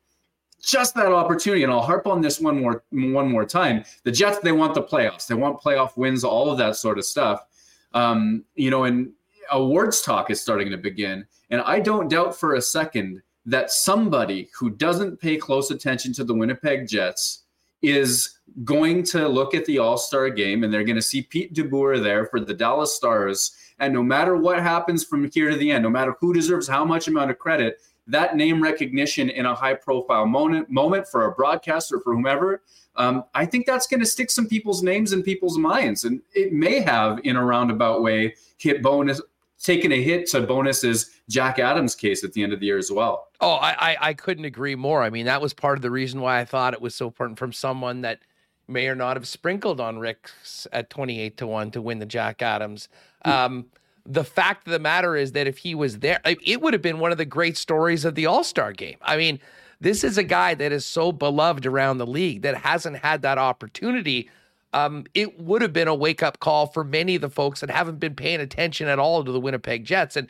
just 0.62 0.94
that 0.94 1.12
opportunity, 1.12 1.64
and 1.64 1.72
I'll 1.72 1.82
harp 1.82 2.06
on 2.06 2.22
this 2.22 2.40
one 2.40 2.62
more 2.62 2.82
one 2.88 3.30
more 3.30 3.44
time. 3.44 3.84
The 4.04 4.10
Jets, 4.10 4.38
they 4.38 4.52
want 4.52 4.72
the 4.72 4.82
playoffs, 4.82 5.26
they 5.26 5.34
want 5.34 5.60
playoff 5.60 5.98
wins, 5.98 6.24
all 6.24 6.50
of 6.50 6.56
that 6.56 6.76
sort 6.76 6.96
of 6.96 7.04
stuff. 7.04 7.44
Um, 7.92 8.44
you 8.54 8.70
know, 8.70 8.84
and 8.84 9.12
awards 9.50 10.02
talk 10.02 10.30
is 10.30 10.40
starting 10.40 10.70
to 10.70 10.76
begin, 10.76 11.26
and 11.50 11.60
I 11.62 11.80
don't 11.80 12.08
doubt 12.08 12.36
for 12.36 12.54
a 12.54 12.62
second 12.62 13.22
that 13.46 13.70
somebody 13.70 14.50
who 14.58 14.70
doesn't 14.70 15.20
pay 15.20 15.36
close 15.36 15.70
attention 15.70 16.12
to 16.14 16.24
the 16.24 16.34
Winnipeg 16.34 16.86
Jets 16.86 17.44
is 17.82 18.38
going 18.64 19.02
to 19.02 19.26
look 19.26 19.54
at 19.54 19.64
the 19.64 19.78
All 19.78 19.96
Star 19.96 20.28
game, 20.28 20.64
and 20.64 20.72
they're 20.72 20.84
going 20.84 20.96
to 20.96 21.02
see 21.02 21.22
Pete 21.22 21.54
DeBoer 21.54 22.02
there 22.02 22.26
for 22.26 22.40
the 22.40 22.54
Dallas 22.54 22.94
Stars. 22.94 23.56
And 23.78 23.94
no 23.94 24.02
matter 24.02 24.36
what 24.36 24.60
happens 24.60 25.04
from 25.04 25.30
here 25.30 25.50
to 25.50 25.56
the 25.56 25.70
end, 25.70 25.82
no 25.82 25.90
matter 25.90 26.14
who 26.20 26.34
deserves 26.34 26.68
how 26.68 26.84
much 26.84 27.08
amount 27.08 27.30
of 27.30 27.38
credit, 27.38 27.80
that 28.06 28.36
name 28.36 28.62
recognition 28.62 29.30
in 29.30 29.46
a 29.46 29.54
high 29.54 29.74
profile 29.74 30.26
moment, 30.26 30.68
moment 30.68 31.06
for 31.06 31.26
a 31.26 31.32
broadcaster, 31.32 32.00
for 32.00 32.14
whomever, 32.14 32.62
um, 32.96 33.24
I 33.34 33.46
think 33.46 33.66
that's 33.66 33.86
going 33.86 34.00
to 34.00 34.06
stick 34.06 34.30
some 34.30 34.48
people's 34.48 34.82
names 34.82 35.12
in 35.12 35.22
people's 35.22 35.56
minds. 35.56 36.04
And 36.04 36.20
it 36.34 36.52
may 36.52 36.80
have, 36.80 37.20
in 37.24 37.36
a 37.36 37.44
roundabout 37.44 38.02
way, 38.02 38.34
hit 38.58 38.82
Bowness, 38.82 39.20
taken 39.62 39.92
a 39.92 40.02
hit 40.02 40.26
to 40.30 40.40
Bowness's 40.40 41.10
Jack 41.28 41.58
Adams' 41.58 41.94
case 41.94 42.24
at 42.24 42.32
the 42.32 42.42
end 42.42 42.52
of 42.52 42.60
the 42.60 42.66
year 42.66 42.78
as 42.78 42.90
well. 42.90 43.28
Oh, 43.40 43.52
I, 43.52 43.92
I, 43.92 43.96
I 44.00 44.14
couldn't 44.14 44.44
agree 44.44 44.74
more. 44.74 45.02
I 45.02 45.10
mean, 45.10 45.26
that 45.26 45.40
was 45.40 45.52
part 45.52 45.78
of 45.78 45.82
the 45.82 45.90
reason 45.90 46.20
why 46.20 46.40
I 46.40 46.44
thought 46.44 46.74
it 46.74 46.80
was 46.80 46.94
so 46.94 47.06
important 47.06 47.38
from 47.38 47.52
someone 47.52 48.00
that 48.02 48.20
may 48.66 48.88
or 48.88 48.94
not 48.94 49.16
have 49.16 49.26
sprinkled 49.26 49.80
on 49.80 49.98
Rick's 49.98 50.66
at 50.72 50.90
28 50.90 51.36
to 51.38 51.46
1 51.46 51.70
to 51.72 51.82
win 51.82 51.98
the 51.98 52.06
Jack 52.06 52.40
Adams. 52.40 52.88
Hmm. 53.24 53.30
Um, 53.30 53.66
the 54.06 54.24
fact 54.24 54.66
of 54.66 54.72
the 54.72 54.78
matter 54.78 55.14
is 55.14 55.32
that 55.32 55.46
if 55.46 55.58
he 55.58 55.74
was 55.74 55.98
there, 55.98 56.20
it 56.24 56.62
would 56.62 56.72
have 56.72 56.82
been 56.82 56.98
one 56.98 57.12
of 57.12 57.18
the 57.18 57.24
great 57.26 57.56
stories 57.56 58.04
of 58.04 58.14
the 58.14 58.26
All 58.26 58.42
Star 58.42 58.72
game. 58.72 58.96
I 59.02 59.16
mean, 59.16 59.40
this 59.80 60.04
is 60.04 60.16
a 60.16 60.24
guy 60.24 60.54
that 60.54 60.72
is 60.72 60.84
so 60.86 61.12
beloved 61.12 61.66
around 61.66 61.98
the 61.98 62.06
league 62.06 62.42
that 62.42 62.56
hasn't 62.56 62.96
had 62.96 63.22
that 63.22 63.38
opportunity. 63.38 64.30
Um, 64.72 65.04
it 65.14 65.40
would 65.40 65.62
have 65.62 65.72
been 65.72 65.88
a 65.88 65.94
wake 65.94 66.22
up 66.22 66.40
call 66.40 66.66
for 66.66 66.84
many 66.84 67.16
of 67.16 67.22
the 67.22 67.30
folks 67.30 67.60
that 67.60 67.70
haven't 67.70 67.98
been 67.98 68.14
paying 68.14 68.40
attention 68.40 68.88
at 68.88 68.98
all 68.98 69.24
to 69.24 69.32
the 69.32 69.40
Winnipeg 69.40 69.84
Jets. 69.84 70.16
And, 70.16 70.28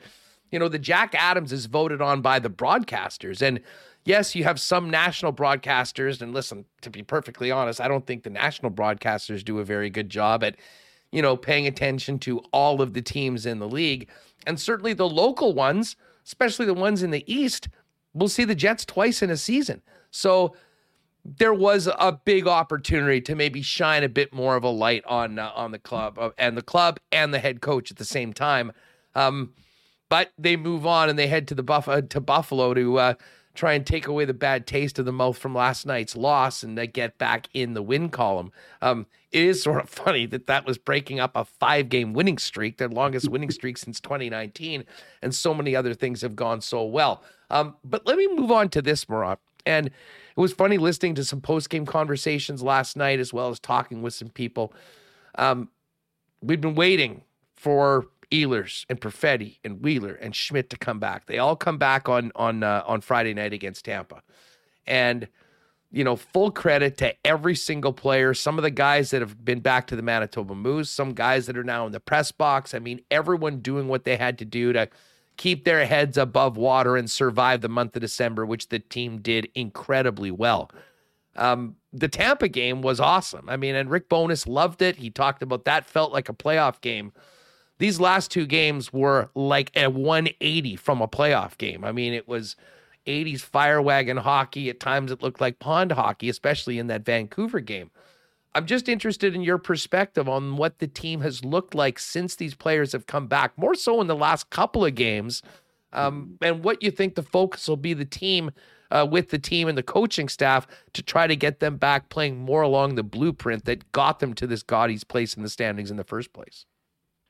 you 0.51 0.59
know, 0.59 0.68
the 0.68 0.78
Jack 0.78 1.14
Adams 1.14 1.53
is 1.53 1.66
voted 1.66 2.01
on 2.01 2.22
by 2.22 2.38
the 2.38 2.51
broadcasters. 2.51 3.43
And 3.43 3.61
yes, 4.05 4.34
you 4.34 4.45
have 4.45 4.59
some 4.59 4.88
national 4.88 5.32
broadcasters. 5.32 6.22
And 6.22 6.32
listen, 6.32 6.64
to 6.80 6.91
be 6.91 7.03
perfectly 7.03 7.51
honest, 7.51 7.80
I 7.80 7.88
don't 7.88 8.07
think 8.07 8.22
the 8.22 8.30
national 8.30 8.72
broadcasters 8.72 9.45
do 9.45 9.59
a 9.59 9.64
very 9.64 9.91
good 9.91 10.09
job 10.09 10.43
at 10.43 10.57
you 11.12 11.22
know, 11.22 11.36
paying 11.36 11.66
attention 11.66 12.18
to 12.20 12.38
all 12.53 12.80
of 12.80 12.93
the 12.93 13.03
teams 13.03 13.47
in 13.47 13.59
the 13.59 13.68
league. 13.68 14.09
And 14.47 14.61
certainly 14.61 14.93
the 14.93 15.09
local 15.09 15.53
ones, 15.53 15.97
especially 16.24 16.66
the 16.66 16.74
ones 16.74 17.03
in 17.03 17.11
the 17.11 17.24
East, 17.32 17.68
will 18.14 18.28
see 18.28 18.45
the 18.45 18.55
Jets 18.55 18.84
twice 18.84 19.22
in 19.22 19.30
a 19.30 19.36
season. 19.36 19.82
So 20.11 20.55
there 21.24 21.54
was 21.54 21.86
a 21.86 22.20
big 22.24 22.46
opportunity 22.46 23.20
to 23.20 23.34
maybe 23.34 23.62
shine 23.62 24.02
a 24.02 24.08
bit 24.08 24.32
more 24.32 24.56
of 24.56 24.64
a 24.64 24.68
light 24.68 25.04
on 25.06 25.38
uh, 25.38 25.52
on 25.54 25.72
the 25.72 25.78
club 25.78 26.18
uh, 26.18 26.30
and 26.38 26.56
the 26.56 26.62
club 26.62 26.98
and 27.12 27.34
the 27.34 27.38
head 27.38 27.60
coach 27.60 27.90
at 27.90 27.96
the 27.96 28.04
same 28.04 28.32
time. 28.32 28.72
Um, 29.14 29.52
but 30.08 30.32
they 30.38 30.56
move 30.56 30.86
on 30.86 31.08
and 31.08 31.18
they 31.18 31.28
head 31.28 31.46
to 31.48 31.54
the 31.54 31.62
Buff- 31.62 31.88
uh, 31.88 32.02
to 32.02 32.20
Buffalo 32.20 32.74
to 32.74 32.98
uh, 32.98 33.14
try 33.54 33.72
and 33.74 33.86
take 33.86 34.06
away 34.06 34.24
the 34.24 34.34
bad 34.34 34.66
taste 34.66 34.98
of 34.98 35.04
the 35.04 35.12
mouth 35.12 35.36
from 35.36 35.54
last 35.54 35.86
night's 35.86 36.16
loss 36.16 36.62
and 36.62 36.78
they 36.78 36.86
get 36.86 37.18
back 37.18 37.48
in 37.52 37.74
the 37.74 37.82
win 37.82 38.08
column. 38.08 38.52
Um, 38.80 39.06
it 39.32 39.42
is 39.42 39.62
sort 39.62 39.82
of 39.82 39.88
funny 39.88 40.26
that 40.26 40.46
that 40.46 40.66
was 40.66 40.78
breaking 40.78 41.20
up 41.20 41.32
a 41.34 41.44
five 41.44 41.88
game 41.88 42.12
winning 42.12 42.38
streak, 42.38 42.78
their 42.78 42.88
longest 42.88 43.28
winning 43.28 43.50
streak 43.50 43.78
since 43.78 44.00
2019, 44.00 44.84
and 45.22 45.34
so 45.34 45.54
many 45.54 45.76
other 45.76 45.94
things 45.94 46.22
have 46.22 46.36
gone 46.36 46.60
so 46.60 46.84
well. 46.84 47.22
Um, 47.50 47.76
but 47.84 48.06
let 48.06 48.16
me 48.16 48.28
move 48.34 48.50
on 48.50 48.68
to 48.70 48.82
this, 48.82 49.08
Murat. 49.08 49.38
And 49.66 49.90
it 50.36 50.40
was 50.40 50.52
funny 50.52 50.78
listening 50.78 51.14
to 51.16 51.24
some 51.24 51.40
post 51.40 51.70
game 51.70 51.86
conversations 51.86 52.62
last 52.62 52.96
night, 52.96 53.18
as 53.18 53.32
well 53.32 53.48
as 53.48 53.58
talking 53.58 54.02
with 54.02 54.14
some 54.14 54.28
people. 54.28 54.72
Um, 55.36 55.68
we've 56.42 56.60
been 56.60 56.74
waiting 56.74 57.22
for 57.56 58.06
Ehlers 58.30 58.84
and 58.88 59.00
Perfetti 59.00 59.58
and 59.64 59.82
Wheeler 59.82 60.14
and 60.14 60.34
Schmidt 60.34 60.70
to 60.70 60.76
come 60.76 60.98
back. 60.98 61.26
They 61.26 61.38
all 61.38 61.56
come 61.56 61.78
back 61.78 62.08
on 62.08 62.32
on 62.36 62.62
uh, 62.62 62.82
on 62.86 63.00
Friday 63.00 63.34
night 63.34 63.52
against 63.52 63.84
Tampa, 63.84 64.22
and 64.86 65.28
you 65.90 66.04
know 66.04 66.16
full 66.16 66.50
credit 66.50 66.96
to 66.98 67.14
every 67.24 67.56
single 67.56 67.92
player. 67.92 68.32
Some 68.34 68.58
of 68.58 68.62
the 68.62 68.70
guys 68.70 69.10
that 69.10 69.20
have 69.20 69.44
been 69.44 69.60
back 69.60 69.88
to 69.88 69.96
the 69.96 70.02
Manitoba 70.02 70.54
Moose, 70.54 70.90
some 70.90 71.12
guys 71.12 71.46
that 71.46 71.56
are 71.56 71.64
now 71.64 71.86
in 71.86 71.92
the 71.92 72.00
press 72.00 72.30
box. 72.30 72.72
I 72.72 72.78
mean, 72.78 73.00
everyone 73.10 73.60
doing 73.60 73.88
what 73.88 74.04
they 74.04 74.16
had 74.16 74.38
to 74.38 74.44
do 74.44 74.72
to 74.72 74.88
keep 75.41 75.64
their 75.64 75.86
heads 75.86 76.18
above 76.18 76.57
water 76.57 76.97
and 76.97 77.11
survive 77.11 77.62
the 77.62 77.68
month 77.68 77.97
of 77.97 78.03
December, 78.03 78.45
which 78.45 78.68
the 78.68 78.78
team 78.78 79.20
did 79.20 79.49
incredibly 79.55 80.30
well. 80.30 80.70
Um, 81.36 81.76
the 81.93 82.09
Tampa 82.09 82.49
game 82.49 82.82
was 82.82 83.01
awesome. 83.01 83.49
I 83.49 83.57
mean, 83.57 83.74
and 83.74 83.91
Rick 83.91 84.09
Bowness 84.09 84.47
loved 84.47 84.82
it. 84.82 84.97
He 84.97 85.11
talked 85.11 85.43
about 85.43 85.64
that 85.64 85.86
felt 85.86 86.12
like 86.12 86.28
a 86.28 86.34
playoff 86.34 86.80
game 86.80 87.12
these 87.80 87.99
last 87.99 88.30
two 88.30 88.47
games 88.47 88.93
were 88.93 89.30
like 89.34 89.72
a 89.74 89.88
180 89.88 90.76
from 90.76 91.01
a 91.01 91.09
playoff 91.09 91.57
game. 91.57 91.82
I 91.82 91.93
mean, 91.93 92.12
it 92.12 92.28
was 92.28 92.55
80s 93.07 93.41
fire 93.41 93.80
wagon 93.80 94.18
hockey. 94.18 94.68
At 94.68 94.80
times 94.80 95.11
it 95.11 95.22
looked 95.22 95.41
like 95.41 95.59
pond 95.59 95.93
hockey, 95.93 96.28
especially 96.28 96.78
in 96.78 96.88
that 96.88 97.07
Vancouver 97.07 97.59
game. 97.59 97.91
I'm 98.55 98.66
just 98.66 98.88
interested 98.88 99.34
in 99.34 99.42
your 99.42 99.59
perspective 99.59 100.28
on 100.28 100.57
what 100.57 100.78
the 100.80 100.88
team 100.88 101.20
has 101.20 101.44
looked 101.44 101.74
like 101.74 101.98
since 101.98 102.34
these 102.34 102.55
players 102.55 102.92
have 102.92 103.07
come 103.07 103.26
back, 103.28 103.57
more 103.57 103.74
so 103.74 104.01
in 104.01 104.09
the 104.09 104.16
last 104.16 104.51
couple 104.51 104.84
of 104.84 104.94
games, 104.94 105.42
um, 105.92 106.36
and 106.42 106.64
what 106.64 106.82
you 106.82 106.90
think 106.90 107.14
the 107.14 107.22
focus 107.22 107.68
will 107.68 107.76
be 107.76 107.94
the 107.94 108.05
team 108.05 108.51
uh, 108.90 109.07
with 109.09 109.30
the 109.30 109.38
team 109.38 109.68
and 109.68 109.78
the 109.78 109.82
coaching 109.82 110.28
staff 110.28 110.66
to 110.92 111.03
try 111.03 111.26
to 111.26 111.36
get 111.36 111.61
them 111.61 111.76
back 111.76 112.09
playing 112.09 112.38
more 112.38 112.62
along 112.62 112.94
the 112.94 113.03
blueprint 113.03 113.64
that 113.64 113.90
got 113.92 114.18
them 114.18 114.34
to 114.34 114.46
this 114.46 114.62
gaudy 114.62 114.98
place 115.09 115.34
in 115.34 115.42
the 115.42 115.48
standings 115.48 115.90
in 115.90 115.96
the 115.96 116.05
first 116.05 116.32
place. 116.32 116.66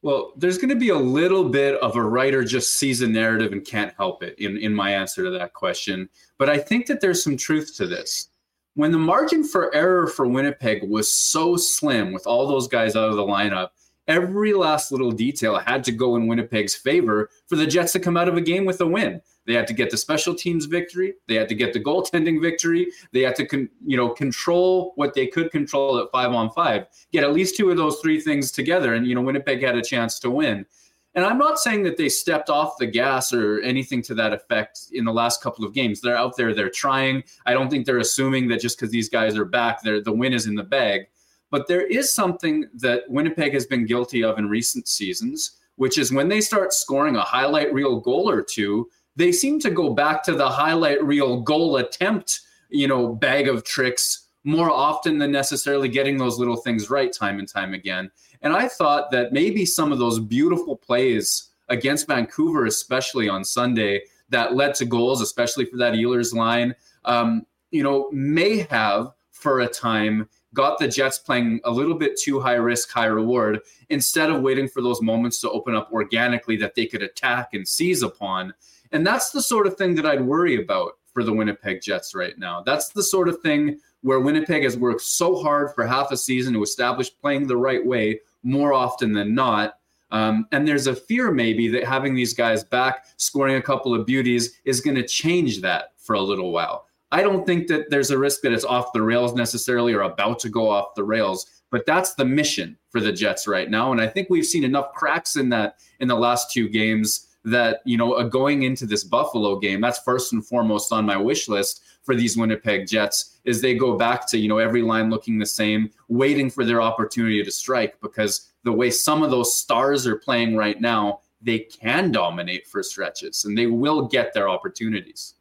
Well, 0.02 0.32
there's 0.36 0.56
going 0.56 0.70
to 0.70 0.76
be 0.76 0.88
a 0.88 0.96
little 0.96 1.50
bit 1.50 1.78
of 1.82 1.96
a 1.96 2.02
writer 2.02 2.42
just 2.42 2.76
sees 2.76 3.02
a 3.02 3.06
narrative 3.06 3.52
and 3.52 3.62
can't 3.64 3.92
help 3.98 4.22
it 4.22 4.38
in, 4.38 4.56
in 4.56 4.74
my 4.74 4.90
answer 4.94 5.22
to 5.24 5.30
that 5.30 5.52
question. 5.52 6.08
But 6.38 6.48
I 6.48 6.56
think 6.56 6.86
that 6.86 7.02
there's 7.02 7.22
some 7.22 7.36
truth 7.36 7.76
to 7.76 7.86
this. 7.86 8.29
When 8.74 8.92
the 8.92 8.98
margin 8.98 9.42
for 9.42 9.74
error 9.74 10.06
for 10.06 10.26
Winnipeg 10.26 10.88
was 10.88 11.10
so 11.10 11.56
slim 11.56 12.12
with 12.12 12.26
all 12.26 12.46
those 12.46 12.68
guys 12.68 12.94
out 12.94 13.10
of 13.10 13.16
the 13.16 13.22
lineup, 13.22 13.70
every 14.06 14.52
last 14.52 14.92
little 14.92 15.10
detail 15.10 15.58
had 15.58 15.82
to 15.84 15.92
go 15.92 16.16
in 16.16 16.28
Winnipeg's 16.28 16.74
favor 16.74 17.30
for 17.48 17.56
the 17.56 17.66
Jets 17.66 17.92
to 17.92 18.00
come 18.00 18.16
out 18.16 18.28
of 18.28 18.36
a 18.36 18.40
game 18.40 18.64
with 18.64 18.80
a 18.80 18.86
win. 18.86 19.20
They 19.46 19.54
had 19.54 19.66
to 19.66 19.74
get 19.74 19.90
the 19.90 19.96
special 19.96 20.34
teams 20.34 20.66
victory. 20.66 21.14
They 21.26 21.34
had 21.34 21.48
to 21.48 21.54
get 21.54 21.72
the 21.72 21.82
goaltending 21.82 22.40
victory. 22.40 22.88
They 23.12 23.22
had 23.22 23.34
to, 23.36 23.46
con- 23.46 23.70
you 23.84 23.96
know, 23.96 24.10
control 24.10 24.92
what 24.94 25.14
they 25.14 25.26
could 25.26 25.50
control 25.50 25.98
at 25.98 26.10
five 26.12 26.30
on 26.30 26.50
five. 26.50 26.86
Get 27.10 27.24
at 27.24 27.32
least 27.32 27.56
two 27.56 27.70
of 27.70 27.76
those 27.76 27.98
three 28.00 28.20
things 28.20 28.52
together, 28.52 28.94
and 28.94 29.06
you 29.06 29.14
know, 29.14 29.22
Winnipeg 29.22 29.62
had 29.62 29.76
a 29.76 29.82
chance 29.82 30.20
to 30.20 30.30
win. 30.30 30.66
And 31.14 31.24
I'm 31.24 31.38
not 31.38 31.58
saying 31.58 31.82
that 31.84 31.96
they 31.96 32.08
stepped 32.08 32.50
off 32.50 32.78
the 32.78 32.86
gas 32.86 33.32
or 33.32 33.60
anything 33.62 34.00
to 34.02 34.14
that 34.14 34.32
effect 34.32 34.86
in 34.92 35.04
the 35.04 35.12
last 35.12 35.42
couple 35.42 35.64
of 35.64 35.74
games. 35.74 36.00
They're 36.00 36.16
out 36.16 36.36
there, 36.36 36.54
they're 36.54 36.70
trying. 36.70 37.24
I 37.46 37.52
don't 37.52 37.68
think 37.68 37.84
they're 37.84 37.98
assuming 37.98 38.46
that 38.48 38.60
just 38.60 38.78
because 38.78 38.92
these 38.92 39.08
guys 39.08 39.36
are 39.36 39.44
back, 39.44 39.82
the 39.82 40.02
win 40.06 40.32
is 40.32 40.46
in 40.46 40.54
the 40.54 40.62
bag. 40.62 41.02
But 41.50 41.66
there 41.66 41.84
is 41.84 42.12
something 42.12 42.66
that 42.74 43.02
Winnipeg 43.08 43.52
has 43.54 43.66
been 43.66 43.86
guilty 43.86 44.22
of 44.22 44.38
in 44.38 44.48
recent 44.48 44.86
seasons, 44.86 45.58
which 45.76 45.98
is 45.98 46.12
when 46.12 46.28
they 46.28 46.40
start 46.40 46.72
scoring 46.72 47.16
a 47.16 47.22
highlight 47.22 47.72
reel 47.74 47.98
goal 48.00 48.30
or 48.30 48.40
two, 48.40 48.88
they 49.16 49.32
seem 49.32 49.58
to 49.60 49.70
go 49.70 49.92
back 49.92 50.22
to 50.24 50.34
the 50.34 50.48
highlight 50.48 51.02
reel 51.02 51.40
goal 51.40 51.78
attempt, 51.78 52.40
you 52.68 52.86
know, 52.86 53.08
bag 53.08 53.48
of 53.48 53.64
tricks 53.64 54.28
more 54.44 54.70
often 54.70 55.18
than 55.18 55.32
necessarily 55.32 55.88
getting 55.88 56.16
those 56.16 56.38
little 56.38 56.56
things 56.56 56.88
right 56.88 57.12
time 57.12 57.38
and 57.38 57.48
time 57.48 57.74
again. 57.74 58.10
And 58.42 58.52
I 58.52 58.68
thought 58.68 59.10
that 59.10 59.32
maybe 59.32 59.66
some 59.66 59.92
of 59.92 59.98
those 59.98 60.18
beautiful 60.18 60.76
plays 60.76 61.50
against 61.68 62.06
Vancouver, 62.06 62.66
especially 62.66 63.28
on 63.28 63.44
Sunday, 63.44 64.02
that 64.30 64.54
led 64.54 64.74
to 64.76 64.84
goals, 64.84 65.20
especially 65.20 65.64
for 65.64 65.76
that 65.76 65.94
Ehlers 65.94 66.34
line, 66.34 66.74
um, 67.04 67.44
you 67.70 67.82
know, 67.82 68.08
may 68.12 68.66
have 68.70 69.12
for 69.30 69.60
a 69.60 69.68
time 69.68 70.28
got 70.52 70.78
the 70.78 70.88
Jets 70.88 71.18
playing 71.18 71.60
a 71.64 71.70
little 71.70 71.94
bit 71.94 72.18
too 72.18 72.40
high 72.40 72.54
risk, 72.54 72.90
high 72.90 73.06
reward 73.06 73.60
instead 73.88 74.30
of 74.30 74.42
waiting 74.42 74.68
for 74.68 74.82
those 74.82 75.00
moments 75.00 75.40
to 75.40 75.50
open 75.50 75.74
up 75.74 75.92
organically 75.92 76.56
that 76.56 76.74
they 76.74 76.86
could 76.86 77.02
attack 77.02 77.54
and 77.54 77.66
seize 77.66 78.02
upon. 78.02 78.52
And 78.92 79.06
that's 79.06 79.30
the 79.30 79.42
sort 79.42 79.66
of 79.66 79.76
thing 79.76 79.94
that 79.94 80.06
I'd 80.06 80.20
worry 80.20 80.60
about 80.60 80.98
for 81.12 81.22
the 81.22 81.32
Winnipeg 81.32 81.80
Jets 81.80 82.14
right 82.14 82.36
now. 82.38 82.62
That's 82.62 82.88
the 82.88 83.02
sort 83.02 83.28
of 83.28 83.40
thing 83.40 83.78
where 84.02 84.20
Winnipeg 84.20 84.64
has 84.64 84.76
worked 84.76 85.02
so 85.02 85.40
hard 85.40 85.74
for 85.74 85.86
half 85.86 86.10
a 86.10 86.16
season 86.16 86.54
to 86.54 86.62
establish 86.62 87.16
playing 87.20 87.46
the 87.46 87.56
right 87.56 87.84
way 87.84 88.20
more 88.42 88.72
often 88.72 89.12
than 89.12 89.34
not. 89.34 89.74
Um, 90.10 90.46
and 90.50 90.66
there's 90.66 90.86
a 90.86 90.94
fear 90.94 91.30
maybe 91.30 91.68
that 91.68 91.84
having 91.84 92.14
these 92.14 92.34
guys 92.34 92.64
back, 92.64 93.06
scoring 93.16 93.56
a 93.56 93.62
couple 93.62 93.94
of 93.94 94.06
beauties, 94.06 94.60
is 94.64 94.80
going 94.80 94.96
to 94.96 95.06
change 95.06 95.60
that 95.60 95.92
for 95.98 96.14
a 96.14 96.20
little 96.20 96.50
while. 96.50 96.86
I 97.12 97.22
don't 97.22 97.46
think 97.46 97.68
that 97.68 97.90
there's 97.90 98.10
a 98.10 98.18
risk 98.18 98.40
that 98.42 98.52
it's 98.52 98.64
off 98.64 98.92
the 98.92 99.02
rails 99.02 99.34
necessarily 99.34 99.92
or 99.92 100.02
about 100.02 100.38
to 100.40 100.48
go 100.48 100.68
off 100.68 100.94
the 100.94 101.04
rails, 101.04 101.62
but 101.70 101.86
that's 101.86 102.14
the 102.14 102.24
mission 102.24 102.76
for 102.90 103.00
the 103.00 103.12
Jets 103.12 103.46
right 103.46 103.70
now. 103.70 103.92
And 103.92 104.00
I 104.00 104.06
think 104.06 104.28
we've 104.30 104.46
seen 104.46 104.64
enough 104.64 104.92
cracks 104.94 105.36
in 105.36 105.48
that 105.50 105.76
in 106.00 106.08
the 106.08 106.16
last 106.16 106.52
two 106.52 106.68
games 106.68 107.28
that, 107.44 107.80
you 107.84 107.96
know, 107.96 108.28
going 108.28 108.62
into 108.64 108.86
this 108.86 109.02
Buffalo 109.02 109.58
game, 109.58 109.80
that's 109.80 110.00
first 110.00 110.32
and 110.32 110.44
foremost 110.46 110.92
on 110.92 111.06
my 111.06 111.16
wish 111.16 111.48
list 111.48 111.82
for 112.10 112.16
these 112.16 112.36
Winnipeg 112.36 112.88
Jets 112.88 113.38
is 113.44 113.62
they 113.62 113.76
go 113.76 113.96
back 113.96 114.28
to, 114.30 114.36
you 114.36 114.48
know, 114.48 114.58
every 114.58 114.82
line 114.82 115.10
looking 115.10 115.38
the 115.38 115.46
same, 115.46 115.88
waiting 116.08 116.50
for 116.50 116.64
their 116.64 116.82
opportunity 116.82 117.40
to 117.40 117.52
strike 117.52 118.00
because 118.00 118.50
the 118.64 118.72
way 118.72 118.90
some 118.90 119.22
of 119.22 119.30
those 119.30 119.54
stars 119.54 120.08
are 120.08 120.16
playing 120.16 120.56
right 120.56 120.80
now, 120.80 121.20
they 121.40 121.60
can 121.60 122.10
dominate 122.10 122.66
for 122.66 122.82
stretches 122.82 123.44
and 123.44 123.56
they 123.56 123.68
will 123.68 124.08
get 124.08 124.34
their 124.34 124.48
opportunities. 124.48 125.34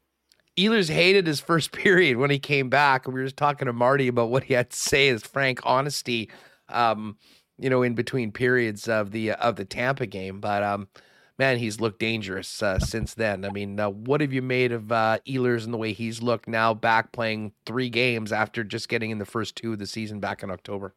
Ehlers 0.58 0.92
hated 0.92 1.26
his 1.26 1.40
first 1.40 1.72
period 1.86 2.18
when 2.18 2.30
he 2.30 2.38
came 2.38 2.70
back. 2.70 3.08
We 3.08 3.14
were 3.14 3.24
just 3.24 3.36
talking 3.36 3.66
to 3.66 3.74
Marty 3.74 4.08
about 4.08 4.30
what 4.30 4.44
he 4.44 4.54
had 4.54 4.70
to 4.70 4.78
say, 4.78 5.08
his 5.08 5.24
frank 5.24 5.62
honesty, 5.64 6.30
um, 6.68 7.18
you 7.58 7.72
know, 7.72 7.82
in 7.82 7.96
between 7.96 8.32
periods 8.32 8.88
of 8.88 9.10
the 9.10 9.32
of 9.32 9.56
the 9.56 9.66
Tampa 9.66 10.06
game. 10.06 10.40
But 10.40 10.62
um, 10.62 10.88
man, 11.40 11.58
he's 11.58 11.80
looked 11.80 12.00
dangerous 12.00 12.62
uh, 12.62 12.78
since 12.78 13.14
then. 13.14 13.46
I 13.46 13.50
mean, 13.50 13.80
uh, 13.80 13.90
what 13.90 14.20
have 14.22 14.34
you 14.34 14.42
made 14.42 14.74
of 14.74 14.92
uh, 14.92 15.20
Ehlers 15.26 15.64
and 15.64 15.74
the 15.74 15.78
way 15.78 15.94
he's 15.94 16.22
looked 16.22 16.48
now, 16.48 16.74
back 16.74 17.14
playing 17.14 17.54
three 17.66 17.90
games 17.90 18.32
after 18.34 18.64
just 18.64 18.90
getting 18.90 19.10
in 19.10 19.18
the 19.18 19.26
first 19.26 19.56
two 19.56 19.74
of 19.74 19.80
the 19.80 19.88
season 19.88 20.20
back 20.20 20.44
in 20.44 20.52
October? 20.52 20.94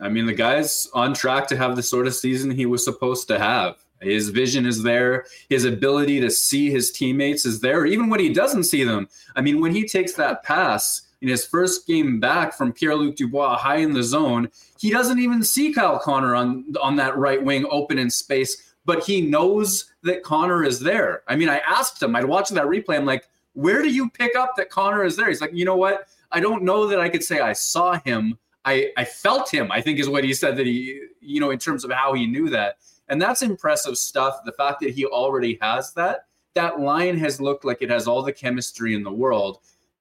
I 0.00 0.08
mean, 0.08 0.26
the 0.26 0.34
guy's 0.34 0.88
on 0.94 1.14
track 1.14 1.46
to 1.48 1.56
have 1.56 1.76
the 1.76 1.82
sort 1.82 2.06
of 2.06 2.14
season 2.14 2.50
he 2.50 2.66
was 2.66 2.82
supposed 2.82 3.28
to 3.28 3.38
have. 3.38 3.76
His 4.00 4.30
vision 4.30 4.66
is 4.66 4.82
there. 4.82 5.24
His 5.48 5.64
ability 5.64 6.20
to 6.20 6.30
see 6.30 6.70
his 6.70 6.90
teammates 6.90 7.46
is 7.46 7.60
there, 7.60 7.86
even 7.86 8.10
when 8.10 8.20
he 8.20 8.32
doesn't 8.32 8.64
see 8.64 8.84
them. 8.84 9.08
I 9.36 9.40
mean, 9.40 9.60
when 9.60 9.74
he 9.74 9.86
takes 9.86 10.12
that 10.14 10.42
pass 10.42 11.02
in 11.22 11.28
his 11.28 11.46
first 11.46 11.86
game 11.86 12.20
back 12.20 12.52
from 12.52 12.72
Pierre 12.72 12.94
Luc 12.94 13.16
Dubois 13.16 13.56
high 13.56 13.76
in 13.76 13.94
the 13.94 14.02
zone, 14.02 14.50
he 14.78 14.90
doesn't 14.90 15.18
even 15.18 15.42
see 15.42 15.72
Kyle 15.72 15.98
Connor 15.98 16.34
on, 16.34 16.74
on 16.82 16.96
that 16.96 17.16
right 17.16 17.42
wing 17.42 17.66
open 17.70 17.98
in 17.98 18.10
space, 18.10 18.65
but 18.86 19.04
he 19.04 19.20
knows 19.20 19.92
that 20.02 20.22
Connor 20.22 20.64
is 20.64 20.80
there. 20.80 21.22
I 21.28 21.36
mean, 21.36 21.48
I 21.48 21.58
asked 21.58 22.02
him, 22.02 22.16
I'd 22.16 22.24
watch 22.24 22.48
that 22.50 22.64
replay. 22.64 22.96
I'm 22.96 23.04
like, 23.04 23.28
where 23.52 23.82
do 23.82 23.90
you 23.90 24.08
pick 24.08 24.36
up 24.36 24.52
that 24.56 24.70
Connor 24.70 25.04
is 25.04 25.16
there? 25.16 25.28
He's 25.28 25.40
like, 25.40 25.52
you 25.52 25.64
know 25.64 25.76
what? 25.76 26.08
I 26.32 26.40
don't 26.40 26.62
know 26.62 26.86
that 26.86 27.00
I 27.00 27.08
could 27.08 27.24
say 27.24 27.40
I 27.40 27.52
saw 27.52 27.98
him. 28.00 28.38
I, 28.64 28.92
I 28.96 29.04
felt 29.04 29.52
him, 29.52 29.70
I 29.70 29.80
think 29.80 29.98
is 29.98 30.08
what 30.08 30.24
he 30.24 30.34
said 30.34 30.56
that 30.56 30.66
he, 30.66 31.00
you 31.20 31.40
know, 31.40 31.50
in 31.50 31.58
terms 31.58 31.84
of 31.84 31.90
how 31.90 32.14
he 32.14 32.26
knew 32.26 32.48
that. 32.50 32.78
And 33.08 33.22
that's 33.22 33.42
impressive 33.42 33.96
stuff. 33.96 34.38
The 34.44 34.52
fact 34.52 34.80
that 34.80 34.90
he 34.90 35.06
already 35.06 35.58
has 35.62 35.92
that, 35.94 36.26
that 36.54 36.80
line 36.80 37.16
has 37.18 37.40
looked 37.40 37.64
like 37.64 37.80
it 37.80 37.90
has 37.90 38.08
all 38.08 38.22
the 38.22 38.32
chemistry 38.32 38.94
in 38.94 39.04
the 39.04 39.12
world. 39.12 39.58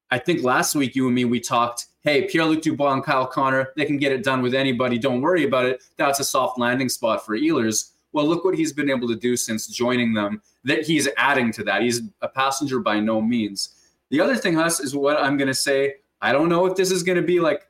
I 0.09 0.17
think 0.19 0.43
last 0.43 0.75
week 0.75 0.95
you 0.95 1.05
and 1.05 1.15
me 1.15 1.25
we 1.25 1.39
talked, 1.39 1.87
hey, 2.01 2.27
Pierre-Luc 2.27 2.61
Dubois 2.61 2.93
and 2.93 3.03
Kyle 3.03 3.27
Connor, 3.27 3.69
they 3.75 3.85
can 3.85 3.97
get 3.97 4.11
it 4.11 4.23
done 4.23 4.41
with 4.41 4.53
anybody. 4.53 4.97
Don't 4.97 5.21
worry 5.21 5.43
about 5.43 5.65
it. 5.65 5.83
That's 5.97 6.19
a 6.19 6.23
soft 6.23 6.59
landing 6.59 6.89
spot 6.89 7.25
for 7.25 7.37
Ehlers. 7.37 7.91
Well, 8.15 8.25
look 8.25 8.45
what 8.45 8.55
he's 8.55 8.71
been 8.71 8.89
able 8.89 9.09
to 9.09 9.15
do 9.17 9.35
since 9.35 9.67
joining 9.67 10.13
them. 10.13 10.41
That 10.63 10.85
he's 10.85 11.09
adding 11.17 11.51
to 11.51 11.65
that. 11.65 11.81
He's 11.81 12.01
a 12.21 12.29
passenger 12.29 12.79
by 12.79 13.01
no 13.01 13.21
means. 13.21 13.75
The 14.09 14.21
other 14.21 14.37
thing, 14.37 14.53
Huss, 14.53 14.79
is 14.79 14.95
what 14.95 15.17
I'm 15.17 15.35
going 15.35 15.49
to 15.49 15.53
say. 15.53 15.95
I 16.21 16.31
don't 16.31 16.47
know 16.47 16.65
if 16.65 16.77
this 16.77 16.91
is 16.91 17.03
going 17.03 17.17
to 17.17 17.21
be 17.21 17.41
like, 17.41 17.67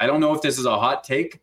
I 0.00 0.06
don't 0.06 0.20
know 0.20 0.34
if 0.34 0.40
this 0.40 0.58
is 0.58 0.64
a 0.64 0.78
hot 0.78 1.04
take, 1.04 1.40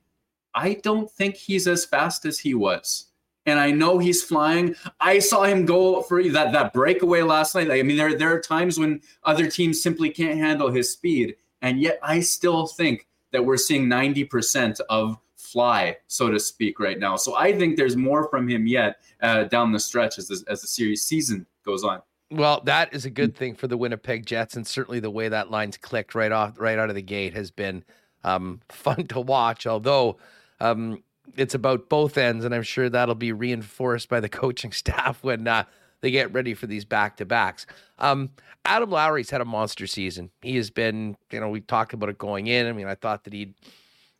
I 0.55 0.79
don't 0.81 1.11
think 1.11 1.35
he's 1.35 1.67
as 1.67 1.85
fast 1.85 2.25
as 2.25 2.39
he 2.39 2.55
was. 2.55 3.05
And 3.45 3.59
I 3.59 3.69
know 3.69 3.99
he's 3.99 4.23
flying. 4.23 4.75
I 4.99 5.19
saw 5.19 5.43
him 5.43 5.67
go 5.67 6.01
for 6.01 6.23
that 6.23 6.53
that 6.53 6.73
breakaway 6.73 7.21
last 7.21 7.53
night. 7.53 7.69
I 7.69 7.83
mean, 7.83 7.97
there 7.97 8.17
there 8.17 8.33
are 8.33 8.41
times 8.41 8.79
when 8.79 8.99
other 9.25 9.47
teams 9.47 9.79
simply 9.79 10.09
can't 10.09 10.39
handle 10.39 10.71
his 10.71 10.91
speed, 10.91 11.35
and 11.61 11.79
yet 11.79 11.99
I 12.01 12.21
still 12.21 12.65
think 12.65 13.07
that 13.31 13.45
we're 13.45 13.57
seeing 13.57 13.85
90% 13.85 14.79
of 14.89 15.19
fly, 15.57 15.97
so 16.05 16.29
to 16.29 16.39
speak, 16.39 16.79
right 16.79 16.99
now. 16.99 17.15
So 17.15 17.35
I 17.35 17.51
think 17.51 17.77
there's 17.77 17.95
more 17.95 18.29
from 18.29 18.47
him 18.47 18.67
yet 18.67 18.99
uh, 19.23 19.45
down 19.45 19.71
the 19.71 19.79
stretch 19.79 20.19
as 20.19 20.27
the, 20.27 20.43
as 20.47 20.61
the 20.61 20.67
series 20.67 21.01
season 21.01 21.47
goes 21.65 21.83
on. 21.83 22.03
Well, 22.29 22.61
that 22.65 22.93
is 22.93 23.05
a 23.05 23.09
good 23.09 23.35
thing 23.35 23.55
for 23.55 23.67
the 23.67 23.75
Winnipeg 23.75 24.27
Jets, 24.27 24.55
and 24.55 24.67
certainly 24.67 24.99
the 24.99 25.09
way 25.09 25.29
that 25.29 25.49
line's 25.49 25.75
clicked 25.75 26.13
right 26.13 26.31
off, 26.31 26.59
right 26.59 26.77
out 26.77 26.89
of 26.89 26.95
the 26.95 27.01
gate 27.01 27.33
has 27.33 27.49
been 27.49 27.83
um, 28.23 28.61
fun 28.69 29.07
to 29.07 29.19
watch. 29.19 29.65
Although 29.65 30.17
um, 30.59 31.01
it's 31.35 31.55
about 31.55 31.89
both 31.89 32.19
ends, 32.19 32.45
and 32.45 32.53
I'm 32.53 32.61
sure 32.61 32.87
that'll 32.87 33.15
be 33.15 33.31
reinforced 33.31 34.09
by 34.09 34.19
the 34.19 34.29
coaching 34.43 34.71
staff 34.71 35.23
when 35.23 35.47
uh, 35.47 35.63
they 36.01 36.11
get 36.11 36.31
ready 36.33 36.53
for 36.53 36.67
these 36.67 36.85
back 36.85 37.17
to 37.17 37.25
backs. 37.25 37.65
Um, 37.97 38.29
Adam 38.63 38.91
Lowry's 38.91 39.31
had 39.31 39.41
a 39.41 39.45
monster 39.45 39.87
season. 39.87 40.29
He 40.43 40.55
has 40.57 40.69
been, 40.69 41.17
you 41.31 41.39
know, 41.39 41.49
we 41.49 41.61
talked 41.61 41.93
about 41.93 42.09
it 42.09 42.19
going 42.19 42.45
in. 42.45 42.67
I 42.67 42.73
mean, 42.73 42.85
I 42.85 42.93
thought 42.93 43.23
that 43.23 43.33
he'd, 43.33 43.55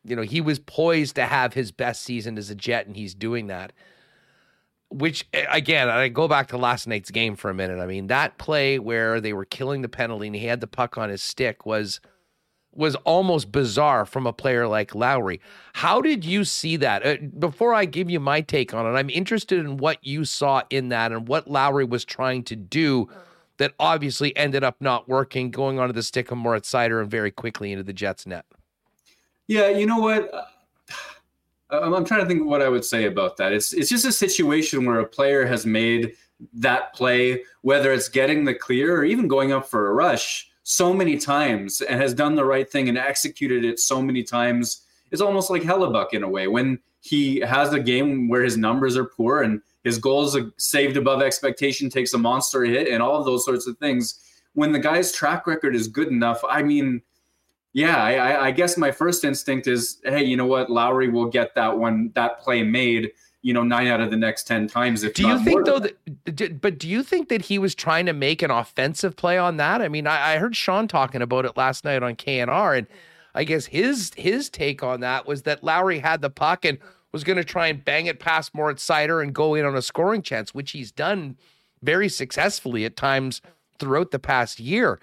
you 0.08 0.16
know, 0.16 0.22
he 0.22 0.42
was 0.42 0.60
poised 0.60 1.16
to 1.16 1.26
have 1.26 1.54
his 1.54 1.72
best 1.72 2.02
season 2.02 2.38
as 2.38 2.50
a 2.50 2.56
Jet, 2.56 2.88
and 2.88 2.96
he's 2.96 3.14
doing 3.14 3.48
that. 3.48 3.74
Which 4.90 5.28
again, 5.34 5.90
I 5.90 6.08
go 6.08 6.30
back 6.30 6.48
to 6.48 6.58
last 6.58 6.88
night's 6.88 7.12
game 7.12 7.36
for 7.36 7.50
a 7.50 7.54
minute. 7.54 7.80
I 7.80 7.86
mean, 7.86 8.08
that 8.08 8.38
play 8.38 8.80
where 8.80 9.20
they 9.20 9.34
were 9.34 9.44
killing 9.44 9.82
the 9.82 9.90
penalty 9.90 10.28
and 10.28 10.36
he 10.36 10.46
had 10.46 10.62
the 10.62 10.68
puck 10.68 10.98
on 10.98 11.10
his 11.10 11.22
stick 11.22 11.66
was 11.66 12.00
was 12.74 12.96
almost 12.98 13.52
bizarre 13.52 14.06
from 14.06 14.28
a 14.28 14.32
player 14.32 14.68
like 14.68 14.96
Lowry. 14.96 15.42
How 15.74 16.00
did 16.00 16.24
you 16.24 16.46
see 16.46 16.78
that? 16.78 17.06
Uh, 17.06 17.18
before 17.38 17.74
I 17.74 17.86
give 17.86 18.10
you 18.10 18.20
my 18.20 18.40
take 18.40 18.74
on 18.74 18.86
it, 18.86 18.98
I'm 18.98 19.10
interested 19.10 19.60
in 19.60 19.78
what 19.78 19.98
you 20.06 20.24
saw 20.24 20.62
in 20.70 20.90
that 20.90 21.12
and 21.12 21.28
what 21.28 21.50
Lowry 21.50 21.86
was 21.86 22.06
trying 22.06 22.44
to 22.44 22.56
do 22.56 23.10
that 23.58 23.74
obviously 23.80 24.36
ended 24.38 24.64
up 24.64 24.78
not 24.80 25.10
working, 25.10 25.50
going 25.50 25.80
onto 25.80 25.94
the 25.94 26.04
stick 26.04 26.32
of 26.32 26.38
Moritz 26.38 26.72
Seider 26.72 27.02
and 27.02 27.10
very 27.10 27.32
quickly 27.32 27.72
into 27.72 27.84
the 27.84 27.94
Jets 27.94 28.28
net. 28.28 28.46
Yeah, 29.48 29.70
you 29.70 29.86
know 29.86 30.00
what? 30.00 30.32
Uh, 31.70 31.82
I'm 31.82 32.06
trying 32.06 32.22
to 32.22 32.26
think 32.26 32.46
what 32.46 32.62
I 32.62 32.70
would 32.70 32.86
say 32.86 33.08
about 33.08 33.36
that. 33.36 33.52
It's 33.52 33.74
it's 33.74 33.90
just 33.90 34.06
a 34.06 34.12
situation 34.14 34.86
where 34.86 35.02
a 35.02 35.06
player 35.06 35.46
has 35.46 35.66
made 35.66 36.14
that 36.54 36.94
play, 36.94 37.44
whether 37.62 37.92
it's 37.92 38.08
getting 38.08 38.46
the 38.46 38.54
clear 38.54 38.96
or 38.96 39.04
even 39.04 39.28
going 39.28 39.52
up 39.52 39.68
for 39.68 39.90
a 39.90 39.94
rush 39.94 40.50
so 40.64 40.94
many 40.94 41.18
times 41.18 41.82
and 41.82 42.02
has 42.02 42.14
done 42.14 42.36
the 42.36 42.46
right 42.46 42.72
thing 42.72 42.88
and 42.88 42.98
executed 42.98 43.66
it 43.66 43.82
so 43.82 44.02
many 44.02 44.24
times. 44.24 44.86
It's 45.12 45.22
almost 45.22 45.50
like 45.50 45.62
Hellebuyck 45.62 46.14
in 46.14 46.24
a 46.24 46.30
way 46.30 46.48
when 46.48 46.80
he 47.02 47.40
has 47.42 47.74
a 47.74 47.80
game 47.80 48.28
where 48.28 48.44
his 48.44 48.58
numbers 48.58 48.96
are 48.96 49.04
poor 49.04 49.42
and 49.42 49.62
his 49.84 49.98
goals 49.98 50.36
are 50.36 50.52
saved 50.58 50.98
above 50.98 51.22
expectation, 51.22 51.90
takes 51.90 52.14
a 52.14 52.18
monster 52.18 52.64
hit, 52.64 52.88
and 52.88 53.02
all 53.02 53.18
of 53.18 53.26
those 53.26 53.46
sorts 53.46 53.68
of 53.68 53.78
things. 53.78 54.20
When 54.54 54.72
the 54.72 54.80
guy's 54.80 55.12
track 55.12 55.48
record 55.48 55.76
is 55.76 55.88
good 55.88 56.10
enough, 56.10 56.42
I 56.50 56.64
mean, 56.64 57.02
yeah, 57.78 58.04
I, 58.04 58.48
I 58.48 58.52
guess 58.52 58.76
my 58.76 58.90
first 58.90 59.24
instinct 59.24 59.68
is, 59.68 60.02
hey, 60.04 60.24
you 60.24 60.36
know 60.36 60.48
what, 60.48 60.72
Lowry 60.72 61.10
will 61.10 61.28
get 61.28 61.54
that 61.54 61.78
one, 61.78 62.12
that 62.16 62.40
play 62.40 62.64
made 62.64 63.12
you 63.44 63.54
know 63.54 63.62
nine 63.62 63.86
out 63.86 64.02
of 64.02 64.10
the 64.10 64.18
next 64.18 64.48
10 64.48 64.68
times 64.68 65.04
if 65.04 65.14
do 65.14 65.26
you 65.26 65.40
think 65.44 65.64
though 65.64 65.80
that 65.80 66.60
but 66.60 66.80
do 66.80 66.90
you 66.90 67.04
think 67.04 67.30
that 67.30 67.44
he 67.44 67.60
was 67.60 67.76
trying 67.76 68.08
to 68.08 68.12
make 68.12 68.42
an 68.42 68.50
offensive 68.50 69.16
play 69.16 69.38
on 69.38 69.58
that? 69.58 69.80
I 69.80 69.88
mean 69.88 70.08
I, 70.08 70.34
I, 70.34 70.38
heard 70.40 70.56
sean 70.56 70.88
talking 70.88 71.22
about 71.22 71.46
it 71.46 71.56
last 71.56 71.86
night 71.86 72.02
on 72.02 72.16
knr 72.16 72.76
and 72.76 72.88
i 73.36 73.44
guess 73.44 73.68
his 73.68 74.12
his 74.18 74.50
take 74.50 74.82
on 74.82 75.02
that 75.02 75.28
was 75.28 75.44
that 75.44 75.64
lowry 75.64 76.00
had 76.00 76.22
the 76.22 76.32
puck 76.32 76.66
and 76.66 76.80
was 77.12 77.24
going 77.24 77.38
to 77.38 77.44
try 77.44 77.68
and 77.68 77.86
bang 77.86 78.08
it 78.08 78.20
past 78.20 78.56
moritz 78.56 78.86
seider 78.86 79.22
and 79.22 79.36
go 79.36 79.54
in 79.54 79.66
on 79.66 79.78
a 79.78 79.84
scoring 79.84 80.24
chance 80.24 80.54
which 80.54 80.72
he's 80.72 80.92
done 80.92 81.38
very 81.84 82.10
successfully 82.10 82.86
at 82.86 82.98
times 82.98 83.40
throughout 83.78 84.10
the 84.10 84.20
past 84.20 84.60
year 84.60 85.00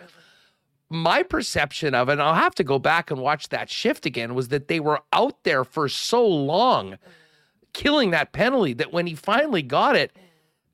my 0.90 1.22
perception 1.22 1.94
of 1.94 2.08
it 2.08 2.12
and 2.12 2.22
i'll 2.22 2.34
have 2.34 2.54
to 2.54 2.62
go 2.62 2.78
back 2.78 3.10
and 3.10 3.20
watch 3.20 3.48
that 3.48 3.70
shift 3.70 4.06
again 4.06 4.34
was 4.34 4.48
that 4.48 4.68
they 4.68 4.78
were 4.78 5.00
out 5.12 5.42
there 5.44 5.64
for 5.64 5.88
so 5.88 6.26
long 6.26 6.98
killing 7.74 8.12
that 8.12 8.32
penalty 8.32 8.72
that 8.72 8.92
when 8.92 9.06
he 9.06 9.14
finally 9.14 9.60
got 9.60 9.94
it, 9.94 10.12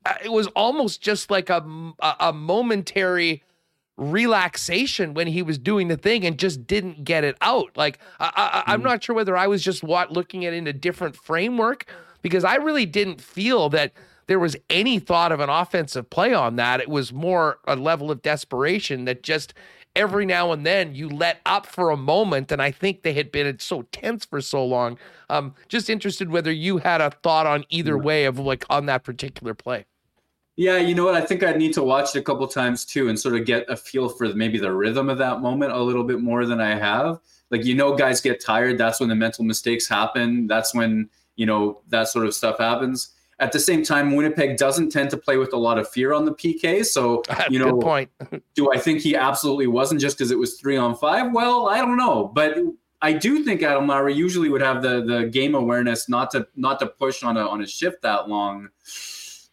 uh, 0.05 0.13
it 0.23 0.31
was 0.31 0.47
almost 0.47 1.01
just 1.01 1.29
like 1.29 1.49
a, 1.49 1.65
a, 1.99 2.15
a 2.21 2.33
momentary 2.33 3.43
relaxation 3.97 5.13
when 5.13 5.27
he 5.27 5.41
was 5.41 5.57
doing 5.57 5.89
the 5.89 5.97
thing 5.97 6.25
and 6.25 6.39
just 6.39 6.65
didn't 6.65 7.03
get 7.03 7.25
it 7.25 7.35
out. 7.41 7.75
Like 7.75 7.99
I, 8.19 8.63
am 8.67 8.81
mm. 8.81 8.85
not 8.85 9.03
sure 9.03 9.15
whether 9.15 9.35
I 9.35 9.47
was 9.47 9.61
just 9.61 9.83
looking 9.83 10.45
at 10.45 10.53
it 10.53 10.57
in 10.57 10.67
a 10.67 10.73
different 10.73 11.15
framework 11.15 11.85
because 12.21 12.43
I 12.43 12.55
really 12.55 12.85
didn't 12.85 13.19
feel 13.19 13.69
that 13.69 13.91
there 14.27 14.39
was 14.39 14.55
any 14.69 14.97
thought 14.97 15.31
of 15.31 15.39
an 15.39 15.49
offensive 15.49 16.09
play 16.09 16.33
on 16.33 16.55
that. 16.55 16.79
It 16.79 16.89
was 16.89 17.11
more 17.11 17.59
a 17.65 17.75
level 17.75 18.09
of 18.09 18.21
desperation 18.21 19.05
that 19.05 19.23
just 19.23 19.53
every 19.95 20.25
now 20.25 20.51
and 20.51 20.65
then 20.65 20.95
you 20.95 21.09
let 21.09 21.39
up 21.45 21.65
for 21.65 21.89
a 21.89 21.97
moment. 21.97 22.51
And 22.51 22.61
I 22.61 22.71
think 22.71 23.03
they 23.03 23.13
had 23.13 23.31
been 23.31 23.59
so 23.59 23.83
tense 23.91 24.25
for 24.25 24.41
so 24.41 24.65
long. 24.65 24.97
Um, 25.29 25.53
just 25.67 25.89
interested 25.89 26.29
whether 26.29 26.51
you 26.51 26.77
had 26.77 27.01
a 27.01 27.11
thought 27.11 27.47
on 27.47 27.65
either 27.69 27.97
way 27.97 28.25
of 28.25 28.39
like 28.39 28.65
on 28.69 28.85
that 28.87 29.03
particular 29.03 29.53
play. 29.53 29.85
Yeah, 30.57 30.77
you 30.77 30.93
know 30.93 31.05
what? 31.05 31.15
I 31.15 31.21
think 31.21 31.43
I 31.43 31.53
need 31.53 31.73
to 31.73 31.83
watch 31.83 32.15
it 32.15 32.19
a 32.19 32.23
couple 32.23 32.45
times 32.47 32.85
too 32.85 33.09
and 33.09 33.19
sort 33.19 33.35
of 33.35 33.45
get 33.45 33.69
a 33.69 33.75
feel 33.75 34.09
for 34.09 34.27
maybe 34.33 34.59
the 34.59 34.71
rhythm 34.71 35.09
of 35.09 35.17
that 35.17 35.41
moment 35.41 35.71
a 35.71 35.81
little 35.81 36.03
bit 36.03 36.19
more 36.19 36.45
than 36.45 36.59
I 36.59 36.75
have. 36.75 37.19
Like, 37.49 37.65
you 37.65 37.73
know, 37.73 37.95
guys 37.95 38.21
get 38.21 38.43
tired. 38.43 38.77
That's 38.77 38.99
when 38.99 39.09
the 39.09 39.15
mental 39.15 39.43
mistakes 39.43 39.87
happen. 39.87 40.47
That's 40.47 40.75
when, 40.75 41.09
you 41.35 41.45
know, 41.45 41.81
that 41.87 42.09
sort 42.09 42.25
of 42.25 42.33
stuff 42.33 42.59
happens. 42.59 43.13
At 43.41 43.51
the 43.51 43.59
same 43.59 43.83
time, 43.83 44.15
Winnipeg 44.15 44.57
doesn't 44.57 44.91
tend 44.91 45.09
to 45.09 45.17
play 45.17 45.37
with 45.37 45.51
a 45.51 45.57
lot 45.57 45.77
of 45.77 45.89
fear 45.89 46.13
on 46.13 46.25
the 46.25 46.33
PK. 46.33 46.85
So, 46.85 47.23
you 47.49 47.59
know, 47.59 47.77
point. 47.79 48.09
do 48.55 48.71
I 48.71 48.77
think 48.77 49.01
he 49.01 49.15
absolutely 49.15 49.67
wasn't 49.67 49.99
just 49.99 50.17
because 50.17 50.31
it 50.31 50.37
was 50.37 50.59
three 50.59 50.77
on 50.77 50.95
five? 50.95 51.33
Well, 51.33 51.67
I 51.67 51.79
don't 51.79 51.97
know. 51.97 52.31
But 52.33 52.57
I 53.01 53.13
do 53.13 53.43
think 53.43 53.63
Adam 53.63 53.87
Lowry 53.87 54.13
usually 54.13 54.49
would 54.49 54.61
have 54.61 54.81
the 54.81 55.03
the 55.03 55.25
game 55.25 55.55
awareness 55.55 56.07
not 56.07 56.31
to 56.31 56.47
not 56.55 56.79
to 56.79 56.85
push 56.85 57.23
on 57.23 57.35
a 57.35 57.47
on 57.47 57.61
a 57.61 57.67
shift 57.67 58.03
that 58.03 58.29
long 58.29 58.69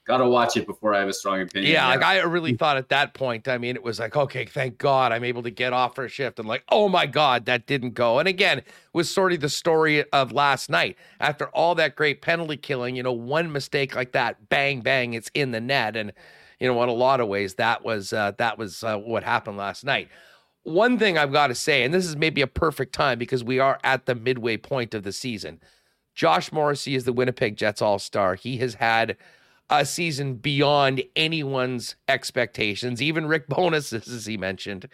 got 0.09 0.17
to 0.17 0.29
watch 0.29 0.57
it 0.57 0.67
before 0.67 0.95
I 0.95 1.01
have 1.01 1.09
a 1.09 1.13
strong 1.13 1.43
opinion. 1.43 1.71
Yeah, 1.71 1.87
like 1.87 2.03
I 2.03 2.21
really 2.23 2.55
thought 2.55 2.79
at 2.79 2.89
that 2.89 3.13
point, 3.13 3.47
I 3.47 3.59
mean, 3.59 3.77
it 3.77 3.83
was 3.83 4.01
like, 4.01 4.17
okay, 4.17 4.47
thank 4.47 4.79
God 4.79 5.13
I'm 5.13 5.23
able 5.23 5.43
to 5.43 5.51
get 5.51 5.75
off 5.75 5.95
for 5.95 6.07
a 6.07 6.09
shift. 6.09 6.39
And 6.39 6.49
like, 6.49 6.65
oh 6.71 6.89
my 6.89 7.05
God, 7.05 7.45
that 7.45 7.67
didn't 7.67 7.93
go. 7.93 8.19
And 8.19 8.27
again, 8.27 8.63
was 8.95 9.11
sort 9.11 9.35
of 9.35 9.41
the 9.41 9.51
story 9.51 10.11
of 10.11 10.33
last 10.33 10.71
night. 10.71 10.97
After 11.21 11.49
all 11.49 11.75
that 11.75 11.95
great 11.95 12.23
penalty 12.23 12.57
killing, 12.57 12.97
you 12.97 13.03
know, 13.03 13.13
one 13.13 13.53
mistake 13.53 13.95
like 13.95 14.13
that, 14.13 14.49
bang, 14.49 14.81
bang, 14.81 15.13
it's 15.13 15.31
in 15.35 15.51
the 15.51 15.61
net. 15.61 15.95
And, 15.95 16.15
you 16.59 16.67
know, 16.67 16.83
in 16.83 16.89
a 16.89 16.93
lot 16.93 17.21
of 17.21 17.29
ways, 17.29 17.55
that 17.57 17.85
was 17.85 18.15
uh, 18.15 18.33
that 18.39 18.57
was 18.57 18.83
uh, 18.83 18.97
what 18.97 19.23
happened 19.23 19.59
last 19.59 19.85
night. 19.85 20.09
One 20.63 20.99
thing 20.99 21.19
I've 21.19 21.33
got 21.33 21.49
to 21.49 21.55
say, 21.55 21.83
and 21.83 21.93
this 21.93 22.07
is 22.07 22.17
maybe 22.17 22.41
a 22.41 22.47
perfect 22.47 22.95
time 22.95 23.19
because 23.19 23.45
we 23.45 23.59
are 23.59 23.79
at 23.85 24.07
the 24.07 24.15
midway 24.15 24.57
point 24.57 24.95
of 24.95 25.03
the 25.03 25.13
season. 25.13 25.61
Josh 26.15 26.51
Morrissey 26.51 26.95
is 26.95 27.05
the 27.05 27.13
Winnipeg 27.13 27.57
Jets 27.57 27.83
All 27.83 27.99
Star. 27.99 28.35
He 28.37 28.57
has 28.57 28.75
had 28.75 29.19
a 29.71 29.85
season 29.85 30.35
beyond 30.35 31.03
anyone's 31.15 31.97
expectations, 32.09 33.03
even 33.03 33.27
Rick 33.27 33.49
Bowness's, 33.49 34.09
as 34.13 34.27
he 34.27 34.37
mentioned. 34.37 34.89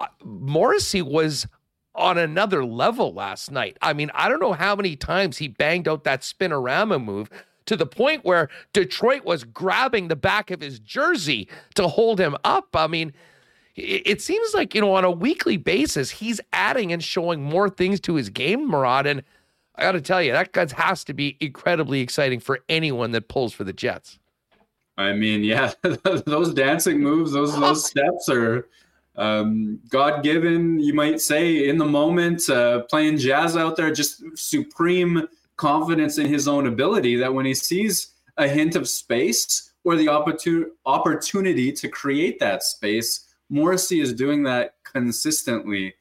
Uh, 0.00 0.06
Morrissey 0.24 1.02
was 1.02 1.46
on 1.94 2.18
another 2.18 2.64
level 2.64 3.14
last 3.14 3.50
night. 3.50 3.76
I 3.80 3.92
mean, 3.92 4.10
I 4.14 4.28
don't 4.28 4.40
know 4.40 4.52
how 4.52 4.76
many 4.76 4.96
times 4.96 5.38
he 5.38 5.48
banged 5.48 5.88
out 5.88 6.04
that 6.04 6.20
spinorama 6.20 7.02
move 7.02 7.30
to 7.64 7.76
the 7.76 7.86
point 7.86 8.24
where 8.24 8.48
Detroit 8.72 9.24
was 9.24 9.44
grabbing 9.44 10.08
the 10.08 10.16
back 10.16 10.50
of 10.50 10.60
his 10.60 10.78
jersey 10.78 11.48
to 11.74 11.88
hold 11.88 12.20
him 12.20 12.36
up. 12.44 12.68
I 12.74 12.86
mean, 12.86 13.12
it 13.74 14.22
seems 14.22 14.54
like, 14.54 14.74
you 14.74 14.80
know, 14.80 14.94
on 14.94 15.04
a 15.04 15.10
weekly 15.10 15.56
basis, 15.58 16.10
he's 16.10 16.40
adding 16.52 16.92
and 16.92 17.04
showing 17.04 17.42
more 17.42 17.68
things 17.68 18.00
to 18.00 18.14
his 18.14 18.30
game, 18.30 18.70
Murat. 18.70 19.06
And 19.06 19.22
I 19.76 19.82
got 19.82 19.92
to 19.92 20.00
tell 20.00 20.22
you, 20.22 20.32
that 20.32 20.72
has 20.72 21.04
to 21.04 21.14
be 21.14 21.36
incredibly 21.40 22.00
exciting 22.00 22.40
for 22.40 22.60
anyone 22.68 23.12
that 23.12 23.28
pulls 23.28 23.52
for 23.52 23.64
the 23.64 23.72
Jets. 23.72 24.18
I 24.96 25.12
mean, 25.12 25.44
yeah, 25.44 25.72
those 26.26 26.54
dancing 26.54 27.00
moves, 27.00 27.32
those 27.32 27.58
those 27.58 27.86
steps 27.90 28.28
are 28.30 28.68
um, 29.16 29.80
God 29.88 30.22
given, 30.22 30.78
you 30.80 30.94
might 30.94 31.20
say, 31.20 31.68
in 31.68 31.78
the 31.78 31.84
moment, 31.84 32.48
uh, 32.48 32.82
playing 32.82 33.18
jazz 33.18 33.56
out 33.56 33.76
there, 33.76 33.92
just 33.92 34.22
supreme 34.34 35.26
confidence 35.56 36.18
in 36.18 36.26
his 36.26 36.46
own 36.46 36.66
ability 36.66 37.16
that 37.16 37.32
when 37.32 37.46
he 37.46 37.54
sees 37.54 38.14
a 38.36 38.46
hint 38.46 38.76
of 38.76 38.88
space 38.88 39.72
or 39.84 39.96
the 39.96 40.06
opportun- 40.06 40.66
opportunity 40.84 41.72
to 41.72 41.88
create 41.88 42.38
that 42.40 42.62
space, 42.62 43.26
Morrissey 43.48 44.00
is 44.00 44.12
doing 44.12 44.42
that 44.42 44.74
consistently. 44.84 45.94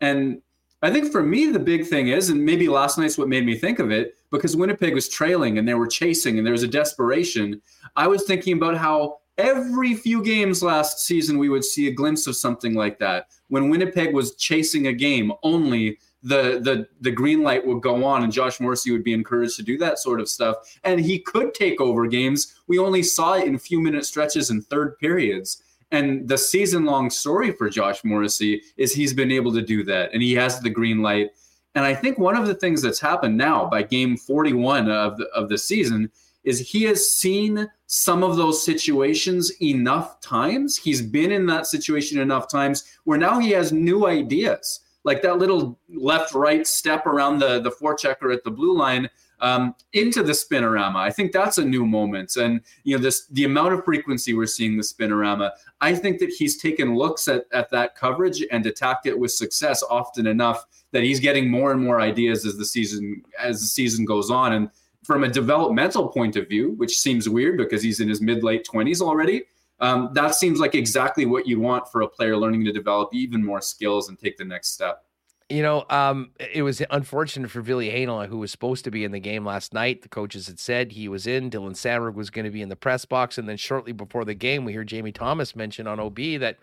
And 0.00 0.42
I 0.82 0.90
think 0.90 1.12
for 1.12 1.22
me, 1.22 1.46
the 1.46 1.58
big 1.58 1.86
thing 1.86 2.08
is, 2.08 2.30
and 2.30 2.44
maybe 2.44 2.68
last 2.68 2.96
night's 2.96 3.18
what 3.18 3.28
made 3.28 3.44
me 3.44 3.56
think 3.56 3.78
of 3.78 3.90
it, 3.90 4.14
because 4.30 4.56
Winnipeg 4.56 4.94
was 4.94 5.08
trailing 5.08 5.58
and 5.58 5.68
they 5.68 5.74
were 5.74 5.86
chasing 5.86 6.38
and 6.38 6.46
there 6.46 6.52
was 6.52 6.62
a 6.62 6.68
desperation. 6.68 7.60
I 7.96 8.06
was 8.06 8.24
thinking 8.24 8.56
about 8.56 8.76
how 8.76 9.18
every 9.36 9.94
few 9.94 10.22
games 10.22 10.62
last 10.62 11.06
season 11.06 11.38
we 11.38 11.48
would 11.48 11.64
see 11.64 11.88
a 11.88 11.92
glimpse 11.92 12.26
of 12.26 12.36
something 12.36 12.74
like 12.74 12.98
that. 12.98 13.28
When 13.48 13.68
Winnipeg 13.68 14.14
was 14.14 14.36
chasing 14.36 14.86
a 14.86 14.92
game, 14.92 15.32
only 15.42 15.98
the 16.22 16.60
the 16.62 16.86
the 17.00 17.10
green 17.10 17.42
light 17.42 17.66
would 17.66 17.82
go 17.82 18.04
on 18.04 18.22
and 18.22 18.32
Josh 18.32 18.60
Morrissey 18.60 18.92
would 18.92 19.04
be 19.04 19.14
encouraged 19.14 19.56
to 19.56 19.62
do 19.62 19.78
that 19.78 19.98
sort 19.98 20.20
of 20.20 20.28
stuff. 20.28 20.56
And 20.84 21.00
he 21.00 21.18
could 21.18 21.54
take 21.54 21.80
over 21.80 22.06
games. 22.06 22.54
We 22.66 22.78
only 22.78 23.02
saw 23.02 23.34
it 23.34 23.46
in 23.46 23.58
few 23.58 23.80
minute 23.80 24.04
stretches 24.04 24.50
and 24.50 24.64
third 24.66 24.98
periods. 24.98 25.62
And 25.92 26.28
the 26.28 26.38
season 26.38 26.84
long 26.84 27.10
story 27.10 27.52
for 27.52 27.68
Josh 27.68 28.04
Morrissey 28.04 28.62
is 28.76 28.92
he's 28.92 29.12
been 29.12 29.32
able 29.32 29.52
to 29.52 29.62
do 29.62 29.82
that 29.84 30.12
and 30.12 30.22
he 30.22 30.34
has 30.34 30.60
the 30.60 30.70
green 30.70 31.02
light. 31.02 31.30
And 31.74 31.84
I 31.84 31.94
think 31.94 32.18
one 32.18 32.36
of 32.36 32.46
the 32.46 32.54
things 32.54 32.82
that's 32.82 33.00
happened 33.00 33.36
now 33.36 33.66
by 33.66 33.82
game 33.82 34.16
41 34.16 34.90
of 34.90 35.16
the, 35.16 35.26
of 35.26 35.48
the 35.48 35.58
season 35.58 36.10
is 36.44 36.58
he 36.58 36.84
has 36.84 37.12
seen 37.12 37.68
some 37.86 38.22
of 38.22 38.36
those 38.36 38.64
situations 38.64 39.52
enough 39.60 40.20
times. 40.20 40.76
He's 40.76 41.02
been 41.02 41.32
in 41.32 41.46
that 41.46 41.66
situation 41.66 42.18
enough 42.18 42.48
times 42.48 42.84
where 43.04 43.18
now 43.18 43.38
he 43.38 43.50
has 43.50 43.72
new 43.72 44.06
ideas. 44.06 44.80
Like 45.04 45.22
that 45.22 45.38
little 45.38 45.78
left 45.88 46.34
right 46.34 46.66
step 46.66 47.06
around 47.06 47.38
the, 47.38 47.60
the 47.60 47.70
forechecker 47.70 48.32
at 48.34 48.44
the 48.44 48.50
blue 48.50 48.76
line 48.76 49.08
um, 49.40 49.74
into 49.92 50.22
the 50.22 50.32
spinorama. 50.32 50.96
I 50.96 51.10
think 51.10 51.32
that's 51.32 51.58
a 51.58 51.64
new 51.64 51.86
moment, 51.86 52.36
and 52.36 52.60
you 52.84 52.96
know 52.96 53.02
this 53.02 53.26
the 53.28 53.44
amount 53.44 53.74
of 53.74 53.84
frequency 53.84 54.34
we're 54.34 54.46
seeing 54.46 54.76
the 54.76 54.82
spinorama. 54.82 55.50
I 55.80 55.94
think 55.94 56.18
that 56.20 56.30
he's 56.30 56.60
taken 56.60 56.94
looks 56.94 57.28
at 57.28 57.44
at 57.52 57.70
that 57.70 57.96
coverage 57.96 58.44
and 58.50 58.64
attacked 58.66 59.06
it 59.06 59.18
with 59.18 59.32
success 59.32 59.82
often 59.88 60.26
enough 60.26 60.64
that 60.92 61.02
he's 61.02 61.20
getting 61.20 61.50
more 61.50 61.72
and 61.72 61.82
more 61.82 62.00
ideas 62.00 62.44
as 62.44 62.56
the 62.56 62.64
season 62.64 63.22
as 63.38 63.60
the 63.60 63.66
season 63.66 64.04
goes 64.04 64.30
on. 64.30 64.52
And 64.52 64.70
from 65.04 65.24
a 65.24 65.28
developmental 65.28 66.08
point 66.08 66.36
of 66.36 66.48
view, 66.48 66.72
which 66.76 66.98
seems 66.98 67.28
weird 67.28 67.56
because 67.56 67.82
he's 67.82 68.00
in 68.00 68.08
his 68.08 68.20
mid 68.20 68.44
late 68.44 68.64
twenties 68.64 69.00
already. 69.00 69.44
Um, 69.80 70.10
that 70.12 70.34
seems 70.34 70.60
like 70.60 70.74
exactly 70.74 71.24
what 71.24 71.46
you 71.46 71.58
want 71.58 71.88
for 71.90 72.02
a 72.02 72.08
player 72.08 72.36
learning 72.36 72.66
to 72.66 72.72
develop 72.72 73.14
even 73.14 73.42
more 73.42 73.62
skills 73.62 74.10
and 74.10 74.18
take 74.18 74.36
the 74.36 74.44
next 74.44 74.74
step. 74.74 75.04
You 75.50 75.62
know, 75.62 75.84
um, 75.90 76.30
it 76.38 76.62
was 76.62 76.80
unfortunate 76.90 77.50
for 77.50 77.60
Ville 77.60 77.80
Heinola, 77.80 78.28
who 78.28 78.38
was 78.38 78.52
supposed 78.52 78.84
to 78.84 78.90
be 78.92 79.02
in 79.02 79.10
the 79.10 79.18
game 79.18 79.44
last 79.44 79.74
night. 79.74 80.02
The 80.02 80.08
coaches 80.08 80.46
had 80.46 80.60
said 80.60 80.92
he 80.92 81.08
was 81.08 81.26
in. 81.26 81.50
Dylan 81.50 81.72
Samberg 81.72 82.14
was 82.14 82.30
going 82.30 82.44
to 82.44 82.52
be 82.52 82.62
in 82.62 82.68
the 82.68 82.76
press 82.76 83.04
box. 83.04 83.36
And 83.36 83.48
then 83.48 83.56
shortly 83.56 83.90
before 83.90 84.24
the 84.24 84.34
game, 84.34 84.64
we 84.64 84.70
hear 84.70 84.84
Jamie 84.84 85.10
Thomas 85.10 85.56
mention 85.56 85.88
on 85.88 85.98
OB 85.98 86.16
that 86.38 86.58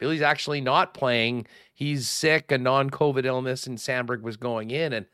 Ville's 0.00 0.22
actually 0.22 0.62
not 0.62 0.94
playing. 0.94 1.46
He's 1.74 2.08
sick, 2.08 2.50
a 2.50 2.56
non 2.56 2.88
COVID 2.88 3.26
illness, 3.26 3.66
and 3.66 3.76
Samberg 3.76 4.22
was 4.22 4.38
going 4.38 4.70
in. 4.70 4.94
And, 4.94 5.04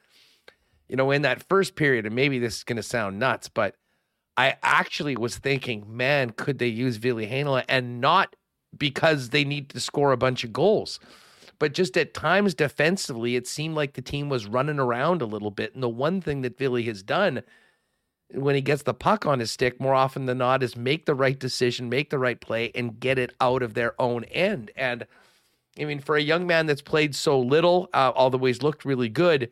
you 0.88 0.94
know, 0.94 1.10
in 1.10 1.22
that 1.22 1.42
first 1.48 1.74
period, 1.74 2.06
and 2.06 2.14
maybe 2.14 2.38
this 2.38 2.58
is 2.58 2.64
going 2.64 2.76
to 2.76 2.84
sound 2.84 3.18
nuts, 3.18 3.48
but 3.48 3.74
I 4.36 4.54
actually 4.62 5.16
was 5.16 5.36
thinking, 5.38 5.84
man, 5.88 6.30
could 6.30 6.60
they 6.60 6.68
use 6.68 6.98
Ville 6.98 7.16
Heinola 7.16 7.64
and 7.68 8.00
not 8.00 8.36
because 8.76 9.30
they 9.30 9.42
need 9.42 9.70
to 9.70 9.80
score 9.80 10.12
a 10.12 10.16
bunch 10.16 10.44
of 10.44 10.52
goals? 10.52 11.00
But 11.59 11.74
just 11.74 11.97
at 11.97 12.14
times 12.14 12.55
defensively, 12.55 13.35
it 13.36 13.47
seemed 13.47 13.74
like 13.74 13.94
the 13.94 14.02
team 14.02 14.28
was 14.28 14.47
running 14.47 14.78
around 14.78 15.22
a 15.22 15.26
little 15.26 15.51
bit. 15.51 15.74
And 15.74 15.82
the 15.82 15.89
one 15.89 16.20
thing 16.20 16.43
that 16.43 16.59
Ville 16.59 16.82
has 16.82 17.02
done 17.02 17.43
when 18.32 18.55
he 18.55 18.60
gets 18.60 18.82
the 18.82 18.94
puck 18.94 19.26
on 19.26 19.40
his 19.40 19.51
stick 19.51 19.80
more 19.80 19.94
often 19.94 20.26
than 20.26 20.39
not 20.39 20.62
is 20.62 20.76
make 20.76 21.06
the 21.06 21.14
right 21.14 21.39
decision, 21.39 21.89
make 21.89 22.10
the 22.10 22.18
right 22.18 22.40
play, 22.40 22.70
and 22.74 23.01
get 23.01 23.18
it 23.18 23.35
out 23.40 23.62
of 23.62 23.74
their 23.74 24.01
own 24.01 24.24
end. 24.24 24.70
And 24.76 25.06
I 25.80 25.85
mean, 25.85 26.01
for 26.01 26.16
a 26.16 26.22
young 26.22 26.47
man 26.47 26.66
that's 26.66 26.82
played 26.82 27.14
so 27.14 27.40
little, 27.40 27.89
uh, 27.94 28.12
although 28.14 28.44
he's 28.44 28.62
looked 28.62 28.85
really 28.85 29.09
good, 29.09 29.51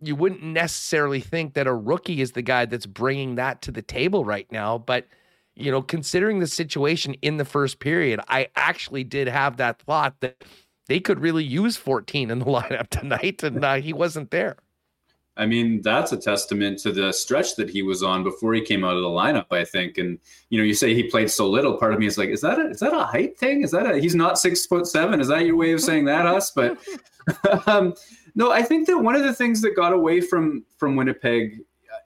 you 0.00 0.14
wouldn't 0.16 0.42
necessarily 0.42 1.20
think 1.20 1.54
that 1.54 1.66
a 1.66 1.74
rookie 1.74 2.20
is 2.20 2.32
the 2.32 2.42
guy 2.42 2.66
that's 2.66 2.86
bringing 2.86 3.36
that 3.36 3.62
to 3.62 3.70
the 3.70 3.82
table 3.82 4.24
right 4.24 4.50
now. 4.50 4.78
But, 4.78 5.06
you 5.54 5.70
know, 5.70 5.82
considering 5.82 6.40
the 6.40 6.46
situation 6.46 7.14
in 7.22 7.36
the 7.36 7.44
first 7.44 7.78
period, 7.78 8.20
I 8.28 8.48
actually 8.56 9.04
did 9.04 9.28
have 9.28 9.56
that 9.58 9.80
thought 9.80 10.20
that 10.20 10.44
they 10.88 11.00
could 11.00 11.20
really 11.20 11.44
use 11.44 11.76
14 11.76 12.30
in 12.30 12.38
the 12.38 12.44
lineup 12.46 12.88
tonight, 12.88 13.42
and 13.42 13.64
uh, 13.64 13.74
he 13.74 13.92
wasn't 13.92 14.30
there. 14.30 14.56
I 15.34 15.46
mean, 15.46 15.80
that's 15.80 16.12
a 16.12 16.18
testament 16.18 16.78
to 16.80 16.92
the 16.92 17.10
stretch 17.10 17.56
that 17.56 17.70
he 17.70 17.82
was 17.82 18.02
on 18.02 18.22
before 18.22 18.52
he 18.52 18.60
came 18.60 18.84
out 18.84 18.96
of 18.96 19.02
the 19.02 19.08
lineup, 19.08 19.46
I 19.50 19.64
think. 19.64 19.96
And 19.96 20.18
you 20.50 20.58
know, 20.58 20.64
you 20.64 20.74
say 20.74 20.94
he 20.94 21.04
played 21.04 21.30
so 21.30 21.48
little. 21.48 21.78
Part 21.78 21.94
of 21.94 21.98
me 21.98 22.06
is 22.06 22.18
like, 22.18 22.28
is 22.28 22.42
that 22.42 22.58
a, 22.58 22.68
is 22.68 22.80
that 22.80 22.92
a 22.92 23.04
height 23.04 23.38
thing? 23.38 23.62
Is 23.62 23.70
that 23.70 23.90
a 23.90 23.98
he's 23.98 24.14
not 24.14 24.38
six 24.38 24.66
foot 24.66 24.86
seven? 24.86 25.20
Is 25.20 25.28
that 25.28 25.46
your 25.46 25.56
way 25.56 25.72
of 25.72 25.80
saying 25.80 26.04
that, 26.04 26.26
us? 26.26 26.50
But 26.50 26.76
um, 27.66 27.94
no, 28.34 28.52
I 28.52 28.62
think 28.62 28.86
that 28.88 28.98
one 28.98 29.16
of 29.16 29.22
the 29.22 29.34
things 29.34 29.62
that 29.62 29.74
got 29.74 29.94
away 29.94 30.20
from 30.20 30.64
from 30.76 30.96
Winnipeg 30.96 31.60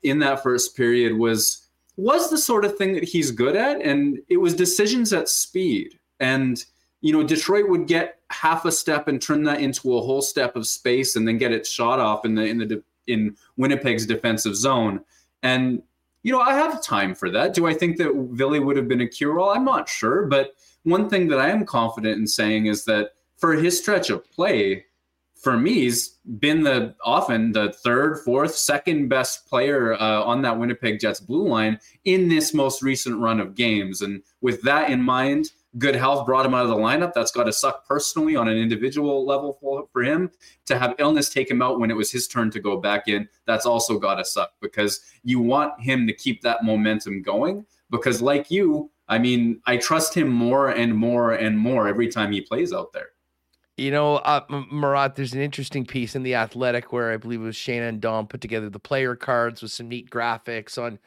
in 0.04 0.20
that 0.20 0.42
first 0.42 0.76
period 0.76 1.18
was 1.18 1.68
was 1.96 2.30
the 2.30 2.38
sort 2.38 2.64
of 2.64 2.76
thing 2.76 2.92
that 2.92 3.04
he's 3.04 3.32
good 3.32 3.56
at, 3.56 3.80
and 3.80 4.20
it 4.28 4.36
was 4.36 4.54
decisions 4.54 5.12
at 5.12 5.28
speed. 5.28 5.98
And 6.20 6.64
you 7.00 7.12
know, 7.12 7.22
Detroit 7.22 7.68
would 7.68 7.86
get 7.86 8.20
half 8.30 8.64
a 8.64 8.72
step 8.72 9.08
and 9.08 9.20
turn 9.20 9.44
that 9.44 9.60
into 9.60 9.96
a 9.96 10.00
whole 10.00 10.22
step 10.22 10.56
of 10.56 10.66
space 10.66 11.16
and 11.16 11.26
then 11.26 11.38
get 11.38 11.52
it 11.52 11.66
shot 11.66 11.98
off 12.00 12.24
in 12.24 12.34
the 12.34 12.44
in 12.44 12.58
the 12.58 12.82
in 13.06 13.36
Winnipeg's 13.56 14.06
defensive 14.06 14.56
zone. 14.56 15.00
And 15.42 15.82
you 16.22 16.32
know, 16.32 16.40
I 16.40 16.54
have 16.54 16.82
time 16.82 17.14
for 17.14 17.30
that. 17.30 17.54
Do 17.54 17.66
I 17.66 17.74
think 17.74 17.98
that 17.98 18.12
Ville 18.32 18.60
would 18.60 18.76
have 18.76 18.88
been 18.88 19.00
a 19.00 19.06
cure-all? 19.06 19.50
I'm 19.50 19.64
not 19.64 19.88
sure, 19.88 20.26
but 20.26 20.54
one 20.82 21.08
thing 21.08 21.28
that 21.28 21.38
I 21.38 21.50
am 21.50 21.64
confident 21.64 22.18
in 22.18 22.26
saying 22.26 22.66
is 22.66 22.84
that 22.86 23.10
for 23.36 23.52
his 23.52 23.78
stretch 23.78 24.10
of 24.10 24.28
play, 24.32 24.86
for 25.36 25.56
me, 25.56 25.74
he's 25.74 26.16
been 26.40 26.64
the 26.64 26.96
often 27.04 27.52
the 27.52 27.72
third, 27.72 28.18
fourth, 28.24 28.56
second 28.56 29.08
best 29.08 29.46
player 29.48 29.94
uh, 29.94 30.24
on 30.24 30.42
that 30.42 30.58
Winnipeg 30.58 30.98
Jets 30.98 31.20
blue 31.20 31.46
line 31.46 31.78
in 32.04 32.28
this 32.28 32.52
most 32.52 32.82
recent 32.82 33.20
run 33.20 33.38
of 33.38 33.54
games. 33.54 34.00
And 34.00 34.22
with 34.40 34.62
that 34.62 34.90
in 34.90 35.00
mind, 35.00 35.50
good 35.78 35.94
health 35.94 36.26
brought 36.26 36.46
him 36.46 36.54
out 36.54 36.64
of 36.64 36.70
the 36.70 36.76
lineup. 36.76 37.12
That's 37.12 37.30
got 37.30 37.44
to 37.44 37.52
suck 37.52 37.86
personally 37.86 38.36
on 38.36 38.48
an 38.48 38.56
individual 38.56 39.26
level 39.26 39.58
for, 39.60 39.86
for 39.92 40.02
him. 40.02 40.30
To 40.66 40.78
have 40.78 40.94
illness 40.98 41.28
take 41.28 41.50
him 41.50 41.62
out 41.62 41.80
when 41.80 41.90
it 41.90 41.96
was 41.96 42.10
his 42.10 42.28
turn 42.28 42.50
to 42.52 42.60
go 42.60 42.80
back 42.80 43.08
in, 43.08 43.28
that's 43.46 43.66
also 43.66 43.98
got 43.98 44.16
to 44.16 44.24
suck 44.24 44.52
because 44.60 45.00
you 45.22 45.40
want 45.40 45.80
him 45.80 46.06
to 46.06 46.12
keep 46.12 46.42
that 46.42 46.64
momentum 46.64 47.22
going. 47.22 47.66
Because, 47.90 48.20
like 48.20 48.50
you, 48.50 48.90
I 49.08 49.18
mean, 49.18 49.60
I 49.66 49.76
trust 49.76 50.14
him 50.14 50.28
more 50.28 50.70
and 50.70 50.94
more 50.94 51.32
and 51.32 51.56
more 51.56 51.86
every 51.86 52.08
time 52.08 52.32
he 52.32 52.40
plays 52.40 52.72
out 52.72 52.92
there. 52.92 53.10
You 53.76 53.90
know, 53.90 54.16
uh, 54.16 54.40
Murat, 54.72 55.16
there's 55.16 55.34
an 55.34 55.42
interesting 55.42 55.84
piece 55.84 56.16
in 56.16 56.22
The 56.22 56.34
Athletic 56.34 56.92
where 56.92 57.12
I 57.12 57.18
believe 57.18 57.42
it 57.42 57.44
was 57.44 57.56
Shane 57.56 57.82
and 57.82 58.00
Dom 58.00 58.26
put 58.26 58.40
together 58.40 58.70
the 58.70 58.78
player 58.78 59.14
cards 59.14 59.60
with 59.60 59.70
some 59.70 59.88
neat 59.88 60.08
graphics 60.08 60.82
on, 60.82 60.98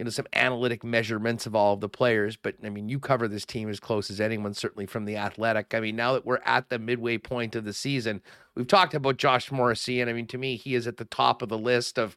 you 0.00 0.04
know, 0.04 0.10
some 0.10 0.26
analytic 0.32 0.82
measurements 0.82 1.44
of 1.44 1.54
all 1.54 1.74
of 1.74 1.80
the 1.80 1.88
players. 1.88 2.34
But 2.34 2.54
I 2.64 2.70
mean, 2.70 2.88
you 2.88 2.98
cover 2.98 3.28
this 3.28 3.44
team 3.44 3.68
as 3.68 3.78
close 3.78 4.10
as 4.10 4.18
anyone, 4.18 4.54
certainly 4.54 4.86
from 4.86 5.04
The 5.04 5.18
Athletic. 5.18 5.74
I 5.74 5.80
mean, 5.80 5.94
now 5.94 6.14
that 6.14 6.24
we're 6.24 6.40
at 6.46 6.70
the 6.70 6.78
midway 6.78 7.18
point 7.18 7.54
of 7.54 7.64
the 7.64 7.74
season, 7.74 8.22
we've 8.54 8.66
talked 8.66 8.94
about 8.94 9.18
Josh 9.18 9.52
Morrissey, 9.52 10.00
and 10.00 10.08
I 10.08 10.14
mean, 10.14 10.26
to 10.28 10.38
me, 10.38 10.56
he 10.56 10.74
is 10.74 10.86
at 10.86 10.96
the 10.96 11.04
top 11.04 11.42
of 11.42 11.50
the 11.50 11.58
list 11.58 11.98
of 11.98 12.16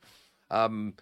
um, 0.50 0.94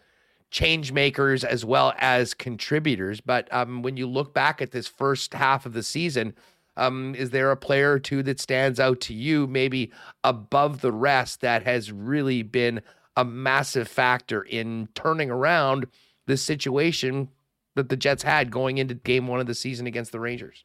change 0.49 0.91
makers 0.91 1.44
as 1.44 1.64
well 1.64 1.94
as 1.99 2.34
contributors. 2.34 3.22
But 3.22 3.48
um, 3.53 3.84
when 3.84 3.95
you 3.95 4.08
look 4.08 4.34
back 4.34 4.60
at 4.60 4.72
this 4.72 4.88
first 4.88 5.36
half 5.36 5.68
of 5.68 5.74
the 5.74 5.84
season, 5.84 6.34
um, 6.78 7.14
is 7.14 7.30
there 7.30 7.52
a 7.52 7.58
player 7.58 7.91
or 7.91 7.99
two 7.99 8.24
that 8.24 8.40
stands 8.40 8.80
out 8.80 9.02
to 9.02 9.14
you, 9.14 9.45
maybe 9.45 9.91
above 10.24 10.82
the 10.82 10.91
rest, 10.91 11.41
that 11.41 11.62
has 11.62 11.91
really 11.91 12.41
been 12.41 12.82
a 13.16 13.24
massive 13.24 13.88
factor 13.88 14.41
in 14.41 14.90
turning 14.95 15.30
around 15.30 15.86
the 16.32 16.38
situation 16.38 17.28
that 17.76 17.90
the 17.90 17.98
Jets 17.98 18.24
had 18.24 18.52
going 18.52 18.78
into 18.78 18.95
game 18.95 19.28
one 19.28 19.41
of 19.41 19.48
the 19.48 19.53
season 19.53 19.86
against 19.86 20.14
the 20.14 20.20
Rangers? 20.20 20.64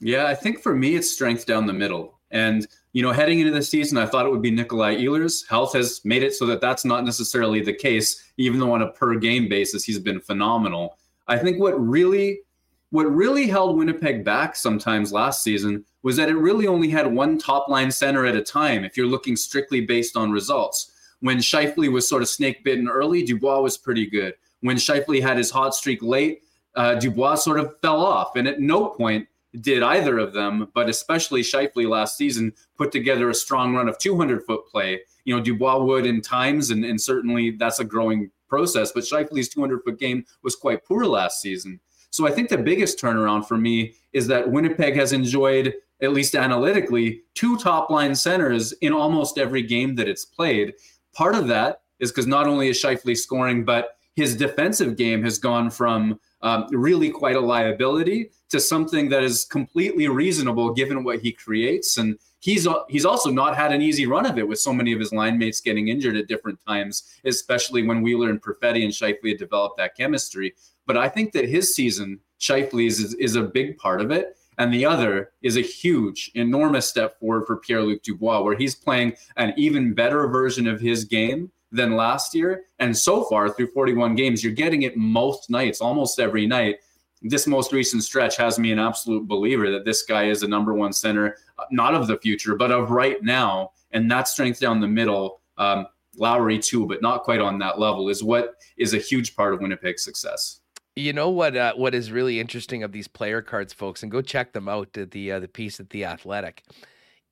Yeah, 0.00 0.26
I 0.26 0.34
think 0.34 0.62
for 0.62 0.74
me, 0.74 0.96
it's 0.96 1.10
strength 1.10 1.44
down 1.44 1.66
the 1.66 1.74
middle. 1.74 2.18
And, 2.30 2.66
you 2.94 3.02
know, 3.02 3.12
heading 3.12 3.40
into 3.40 3.52
the 3.52 3.62
season, 3.62 3.98
I 3.98 4.06
thought 4.06 4.24
it 4.24 4.30
would 4.30 4.40
be 4.40 4.50
Nikolaj 4.50 5.02
Ehlers. 5.02 5.46
Health 5.48 5.74
has 5.74 6.00
made 6.04 6.22
it 6.22 6.34
so 6.34 6.46
that 6.46 6.62
that's 6.62 6.86
not 6.86 7.04
necessarily 7.04 7.60
the 7.60 7.74
case, 7.74 8.32
even 8.38 8.58
though 8.58 8.72
on 8.72 8.80
a 8.80 8.90
per 8.92 9.16
game 9.16 9.50
basis, 9.50 9.84
he's 9.84 9.98
been 9.98 10.20
phenomenal. 10.20 10.96
I 11.28 11.36
think 11.36 11.60
what 11.60 11.78
really 11.78 12.40
what 12.88 13.04
really 13.04 13.46
held 13.46 13.76
Winnipeg 13.76 14.24
back 14.24 14.56
sometimes 14.56 15.12
last 15.12 15.44
season 15.44 15.84
was 16.02 16.16
that 16.16 16.28
it 16.28 16.34
really 16.34 16.66
only 16.66 16.88
had 16.88 17.06
one 17.06 17.38
top 17.38 17.68
line 17.68 17.90
center 17.90 18.26
at 18.26 18.34
a 18.34 18.42
time 18.42 18.82
if 18.82 18.96
you're 18.96 19.06
looking 19.06 19.36
strictly 19.36 19.80
based 19.82 20.16
on 20.16 20.32
results. 20.32 20.90
When 21.20 21.38
Scheifele 21.38 21.92
was 21.92 22.08
sort 22.08 22.22
of 22.22 22.28
snake 22.28 22.64
bitten 22.64 22.88
early, 22.88 23.22
Dubois 23.22 23.60
was 23.60 23.78
pretty 23.78 24.06
good. 24.06 24.34
When 24.60 24.76
Scheifele 24.76 25.22
had 25.22 25.38
his 25.38 25.50
hot 25.50 25.74
streak 25.74 26.02
late, 26.02 26.42
uh, 26.74 26.94
Dubois 26.94 27.36
sort 27.36 27.58
of 27.58 27.74
fell 27.80 28.04
off. 28.04 28.36
And 28.36 28.46
at 28.46 28.60
no 28.60 28.88
point 28.88 29.26
did 29.60 29.82
either 29.82 30.18
of 30.18 30.32
them, 30.32 30.68
but 30.74 30.88
especially 30.88 31.42
Scheifele 31.42 31.88
last 31.88 32.16
season, 32.16 32.52
put 32.76 32.92
together 32.92 33.28
a 33.28 33.34
strong 33.34 33.74
run 33.74 33.88
of 33.88 33.98
200 33.98 34.44
foot 34.44 34.66
play. 34.70 35.00
You 35.24 35.36
know, 35.36 35.42
Dubois 35.42 35.82
would 35.82 36.06
in 36.06 36.20
times, 36.20 36.70
and, 36.70 36.84
and 36.84 37.00
certainly 37.00 37.50
that's 37.52 37.80
a 37.80 37.84
growing 37.84 38.30
process, 38.48 38.92
but 38.92 39.04
Scheifele's 39.04 39.48
200 39.48 39.82
foot 39.84 39.98
game 39.98 40.24
was 40.42 40.56
quite 40.56 40.84
poor 40.84 41.04
last 41.04 41.40
season. 41.40 41.80
So 42.10 42.26
I 42.26 42.32
think 42.32 42.48
the 42.48 42.58
biggest 42.58 43.00
turnaround 43.00 43.46
for 43.46 43.56
me 43.56 43.94
is 44.12 44.26
that 44.26 44.50
Winnipeg 44.50 44.96
has 44.96 45.12
enjoyed, 45.12 45.74
at 46.02 46.12
least 46.12 46.34
analytically, 46.34 47.22
two 47.34 47.56
top 47.56 47.88
line 47.88 48.14
centers 48.14 48.72
in 48.80 48.92
almost 48.92 49.38
every 49.38 49.62
game 49.62 49.94
that 49.94 50.08
it's 50.08 50.24
played. 50.24 50.74
Part 51.12 51.36
of 51.36 51.46
that 51.48 51.82
is 52.00 52.10
because 52.10 52.26
not 52.26 52.48
only 52.48 52.68
is 52.68 52.82
Scheifele 52.82 53.16
scoring, 53.16 53.64
but 53.64 53.96
his 54.20 54.36
defensive 54.36 54.96
game 54.96 55.22
has 55.22 55.38
gone 55.38 55.70
from 55.70 56.20
um, 56.42 56.66
really 56.72 57.10
quite 57.10 57.36
a 57.36 57.40
liability 57.40 58.30
to 58.50 58.60
something 58.60 59.08
that 59.08 59.22
is 59.22 59.46
completely 59.46 60.08
reasonable 60.08 60.74
given 60.74 61.04
what 61.04 61.20
he 61.20 61.32
creates. 61.32 61.96
And 61.96 62.18
he's 62.40 62.68
he's 62.88 63.06
also 63.06 63.30
not 63.30 63.56
had 63.56 63.72
an 63.72 63.80
easy 63.80 64.06
run 64.06 64.26
of 64.26 64.36
it 64.38 64.46
with 64.46 64.58
so 64.58 64.72
many 64.72 64.92
of 64.92 65.00
his 65.00 65.12
line 65.12 65.38
mates 65.38 65.60
getting 65.60 65.88
injured 65.88 66.16
at 66.16 66.28
different 66.28 66.58
times, 66.66 67.04
especially 67.24 67.82
when 67.82 68.02
Wheeler 68.02 68.28
and 68.28 68.42
Perfetti 68.42 68.84
and 68.84 68.92
Scheifele 68.92 69.30
had 69.30 69.38
developed 69.38 69.78
that 69.78 69.96
chemistry. 69.96 70.54
But 70.86 70.98
I 70.98 71.08
think 71.08 71.32
that 71.32 71.48
his 71.48 71.74
season, 71.74 72.20
Scheifele's, 72.38 73.00
is, 73.00 73.14
is 73.14 73.36
a 73.36 73.42
big 73.42 73.78
part 73.78 74.00
of 74.00 74.10
it. 74.10 74.36
And 74.58 74.74
the 74.74 74.84
other 74.84 75.32
is 75.40 75.56
a 75.56 75.62
huge, 75.62 76.30
enormous 76.34 76.86
step 76.86 77.18
forward 77.18 77.46
for 77.46 77.56
Pierre 77.56 77.82
Luc 77.82 78.02
Dubois, 78.02 78.42
where 78.42 78.58
he's 78.58 78.74
playing 78.74 79.14
an 79.36 79.54
even 79.56 79.94
better 79.94 80.28
version 80.28 80.66
of 80.66 80.82
his 80.82 81.04
game 81.04 81.50
than 81.72 81.96
last 81.96 82.34
year. 82.34 82.64
And 82.78 82.96
so 82.96 83.24
far, 83.24 83.50
through 83.50 83.68
41 83.68 84.14
games, 84.14 84.42
you're 84.42 84.52
getting 84.52 84.82
it 84.82 84.96
most 84.96 85.50
nights, 85.50 85.80
almost 85.80 86.18
every 86.18 86.46
night. 86.46 86.76
This 87.22 87.46
most 87.46 87.72
recent 87.72 88.02
stretch 88.02 88.36
has 88.38 88.58
me 88.58 88.72
an 88.72 88.78
absolute 88.78 89.28
believer 89.28 89.70
that 89.70 89.84
this 89.84 90.02
guy 90.02 90.24
is 90.24 90.42
a 90.42 90.48
number 90.48 90.74
one 90.74 90.92
center, 90.92 91.36
not 91.70 91.94
of 91.94 92.06
the 92.06 92.18
future, 92.18 92.56
but 92.56 92.72
of 92.72 92.90
right 92.90 93.22
now. 93.22 93.72
And 93.92 94.10
that 94.10 94.26
strength 94.26 94.58
down 94.58 94.80
the 94.80 94.88
middle, 94.88 95.40
um, 95.58 95.86
Lowry 96.16 96.58
too, 96.58 96.86
but 96.86 97.02
not 97.02 97.22
quite 97.22 97.40
on 97.40 97.58
that 97.58 97.78
level, 97.78 98.08
is 98.08 98.24
what 98.24 98.56
is 98.76 98.94
a 98.94 98.98
huge 98.98 99.36
part 99.36 99.54
of 99.54 99.60
Winnipeg's 99.60 100.02
success. 100.02 100.60
You 100.96 101.12
know 101.12 101.30
what? 101.30 101.56
Uh, 101.56 101.74
what 101.74 101.94
is 101.94 102.10
really 102.10 102.40
interesting 102.40 102.82
of 102.82 102.92
these 102.92 103.06
player 103.06 103.42
cards, 103.42 103.72
folks, 103.72 104.02
and 104.02 104.10
go 104.10 104.20
check 104.20 104.52
them 104.52 104.68
out. 104.68 104.96
At 104.98 105.12
the 105.12 105.32
uh, 105.32 105.40
the 105.40 105.48
piece 105.48 105.78
at 105.78 105.90
the 105.90 106.04
Athletic 106.04 106.64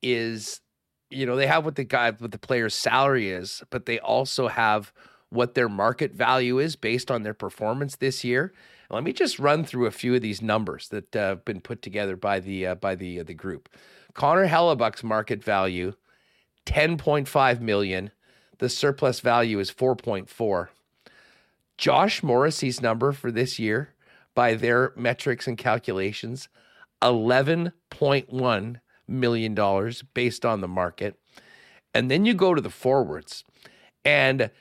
is, 0.01 0.61
you 1.09 1.25
know, 1.25 1.35
they 1.35 1.47
have 1.47 1.65
what 1.65 1.75
the 1.75 1.83
guy 1.83 2.11
what 2.11 2.31
the 2.31 2.37
player's 2.37 2.75
salary 2.75 3.29
is, 3.29 3.63
but 3.69 3.85
they 3.85 3.99
also 3.99 4.47
have 4.47 4.93
what 5.29 5.53
their 5.53 5.69
market 5.69 6.13
value 6.13 6.59
is 6.59 6.75
based 6.75 7.11
on 7.11 7.23
their 7.23 7.33
performance 7.33 7.95
this 7.95 8.23
year. 8.23 8.53
Let 8.89 9.03
me 9.03 9.13
just 9.13 9.37
run 9.37 9.65
through 9.65 9.85
a 9.85 9.91
few 9.91 10.15
of 10.15 10.21
these 10.21 10.41
numbers 10.41 10.87
that 10.89 11.15
uh, 11.15 11.19
have 11.19 11.45
been 11.45 11.61
put 11.61 11.83
together 11.83 12.15
by 12.15 12.39
the 12.39 12.67
uh, 12.67 12.75
by 12.75 12.95
the 12.95 13.19
uh, 13.19 13.23
the 13.23 13.33
group. 13.33 13.69
Connor 14.13 14.47
Hellebuyck's 14.47 15.03
market 15.03 15.43
value, 15.43 15.93
ten 16.65 16.97
point 16.97 17.27
five 17.27 17.61
million. 17.61 18.11
The 18.57 18.69
surplus 18.69 19.19
value 19.19 19.59
is 19.59 19.69
four 19.69 19.95
point 19.95 20.29
four. 20.29 20.71
Josh 21.77 22.21
Morrissey's 22.21 22.81
number 22.81 23.13
for 23.13 23.31
this 23.31 23.57
year, 23.57 23.93
by 24.35 24.53
their 24.55 24.91
metrics 24.97 25.47
and 25.47 25.57
calculations, 25.57 26.49
$11.1 27.01 28.79
million 29.09 29.55
dollars 29.55 30.03
based 30.13 30.45
on 30.45 30.61
the 30.61 30.67
market. 30.67 31.19
And 31.93 32.09
then 32.09 32.25
you 32.25 32.33
go 32.33 32.53
to 32.53 32.61
the 32.61 32.69
forwards. 32.69 33.43
And 34.05 34.51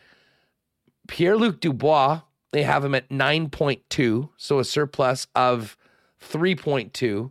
Pierre 1.06 1.36
Luc 1.36 1.60
Dubois, 1.60 2.22
they 2.52 2.62
have 2.62 2.84
him 2.84 2.94
at 2.94 3.08
9.2, 3.08 4.30
so 4.36 4.58
a 4.58 4.64
surplus 4.64 5.26
of 5.34 5.76
3.2. 6.20 7.30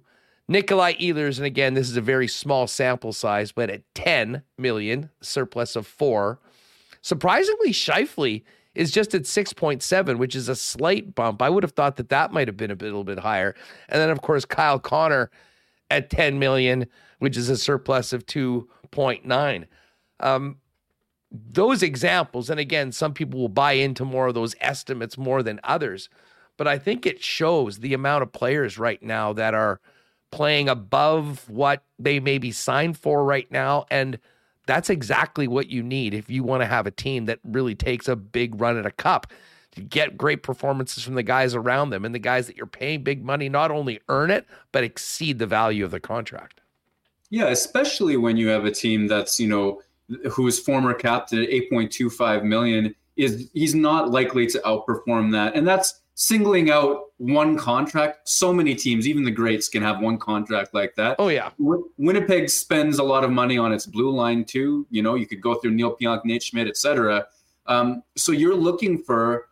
Nikolaj 0.50 0.98
Ehlers, 1.00 1.38
and 1.38 1.46
again, 1.46 1.74
this 1.74 1.90
is 1.90 1.98
a 1.98 2.02
very 2.02 2.28
small 2.28 2.68
sample 2.68 3.12
size, 3.12 3.52
but 3.52 3.70
at 3.70 3.82
10 3.96 4.44
million, 4.58 5.10
surplus 5.22 5.76
of 5.76 5.86
four. 5.86 6.40
Surprisingly, 7.02 7.72
Scheifele 7.72 8.44
is 8.74 8.92
just 8.92 9.14
at 9.14 9.24
6.7, 9.24 10.18
which 10.18 10.36
is 10.36 10.48
a 10.48 10.56
slight 10.56 11.16
bump. 11.16 11.42
I 11.42 11.50
would 11.50 11.64
have 11.64 11.74
thought 11.74 11.98
that 11.98 12.10
that 12.10 12.32
might 12.32 12.48
have 12.48 12.56
been 12.56 12.72
a 12.72 12.76
little 12.76 13.04
bit 13.04 13.20
higher. 13.20 13.56
And 13.90 14.00
then, 14.00 14.10
of 14.10 14.22
course, 14.22 14.46
Kyle 14.46 14.80
Connor 14.80 15.32
at 15.90 16.10
10 16.10 16.40
million, 16.40 16.86
which 17.20 17.38
is 17.38 17.50
a 17.50 17.58
surplus 17.58 18.14
of 18.14 18.26
2.9. 18.26 19.66
Um, 20.20 20.58
those 21.32 21.84
examples, 21.84 22.50
and 22.50 22.60
again, 22.60 22.92
some 22.92 23.14
people 23.14 23.40
will 23.40 23.50
buy 23.50 23.74
into 23.74 24.06
more 24.06 24.28
of 24.28 24.34
those 24.34 24.56
estimates 24.62 25.18
more 25.18 25.44
than 25.44 25.60
others, 25.64 26.10
but 26.56 26.68
I 26.68 26.78
think 26.78 27.06
it 27.06 27.22
shows 27.22 27.80
the 27.80 27.94
amount 27.94 28.24
of 28.24 28.32
players 28.32 28.78
right 28.78 29.02
now 29.02 29.34
that 29.34 29.54
are 29.54 29.80
playing 30.32 30.70
above 30.70 31.48
what 31.50 31.84
they 32.00 32.20
may 32.20 32.38
be 32.38 32.52
signed 32.52 32.98
for 32.98 33.24
right 33.24 33.50
now. 33.52 33.86
And 33.90 34.20
that's 34.66 34.90
exactly 34.90 35.48
what 35.48 35.70
you 35.70 35.84
need 35.84 36.14
if 36.14 36.30
you 36.30 36.44
want 36.44 36.62
to 36.62 36.68
have 36.68 36.88
a 36.88 36.92
team 36.92 37.26
that 37.26 37.40
really 37.44 37.76
takes 37.76 38.08
a 38.08 38.16
big 38.16 38.60
run 38.60 38.78
at 38.78 38.86
a 38.86 38.92
cup. 38.92 39.28
To 39.72 39.84
get 39.84 40.18
great 40.18 40.42
performances 40.42 41.04
from 41.04 41.14
the 41.14 41.22
guys 41.22 41.54
around 41.54 41.92
them 41.92 42.04
and 42.04 42.16
the 42.16 42.20
guys 42.20 42.48
that 42.48 42.58
you're 42.58 42.66
paying 42.66 43.04
big 43.04 43.24
money 43.24 43.48
not 43.48 43.70
only 43.70 44.00
earn 44.10 44.32
it, 44.32 44.48
but 44.72 44.84
exceed 44.84 45.38
the 45.38 45.46
value 45.46 45.86
of 45.86 45.92
the 45.92 46.00
contract. 46.00 46.62
Yeah, 47.30 47.48
especially 47.48 48.18
when 48.18 48.38
you 48.38 48.48
have 48.48 48.66
a 48.66 48.72
team 48.72 49.08
that's, 49.08 49.40
you 49.40 49.48
know, 49.48 49.82
whose 50.32 50.60
former 50.60 50.94
captain 50.94 51.44
at 51.44 51.50
8.25 51.50 52.44
million 52.44 52.96
is 53.18 53.50
he's 53.54 53.76
not 53.76 54.12
likely 54.12 54.48
to 54.48 54.60
outperform 54.60 55.32
that. 55.34 55.56
And 55.56 55.68
that's 55.68 56.02
singling 56.16 56.72
out 56.72 57.12
one 57.18 57.58
contract. 57.58 58.30
So 58.30 58.54
many 58.54 58.74
teams, 58.76 59.08
even 59.08 59.24
the 59.24 59.32
greats, 59.32 59.68
can 59.70 59.84
have 59.84 60.00
one 60.00 60.18
contract 60.18 60.74
like 60.74 60.96
that. 60.96 61.18
Oh 61.20 61.28
yeah. 61.28 61.52
Win- 61.58 61.84
Winnipeg 61.98 62.50
spends 62.50 63.00
a 63.00 63.04
lot 63.04 63.24
of 63.24 63.32
money 63.32 63.58
on 63.58 63.72
its 63.74 63.86
blue 63.86 64.12
line 64.12 64.46
too. 64.46 64.88
You 64.90 65.04
know, 65.04 65.16
you 65.16 65.28
could 65.28 65.42
go 65.42 65.56
through 65.56 65.72
Neal 65.72 65.96
Pionk, 65.96 66.26
Nate 66.26 66.44
Schmidt, 66.44 66.68
etc. 66.68 67.28
Um, 67.66 68.04
so 68.16 68.32
you're 68.32 68.56
looking 68.56 69.04
for 69.04 69.50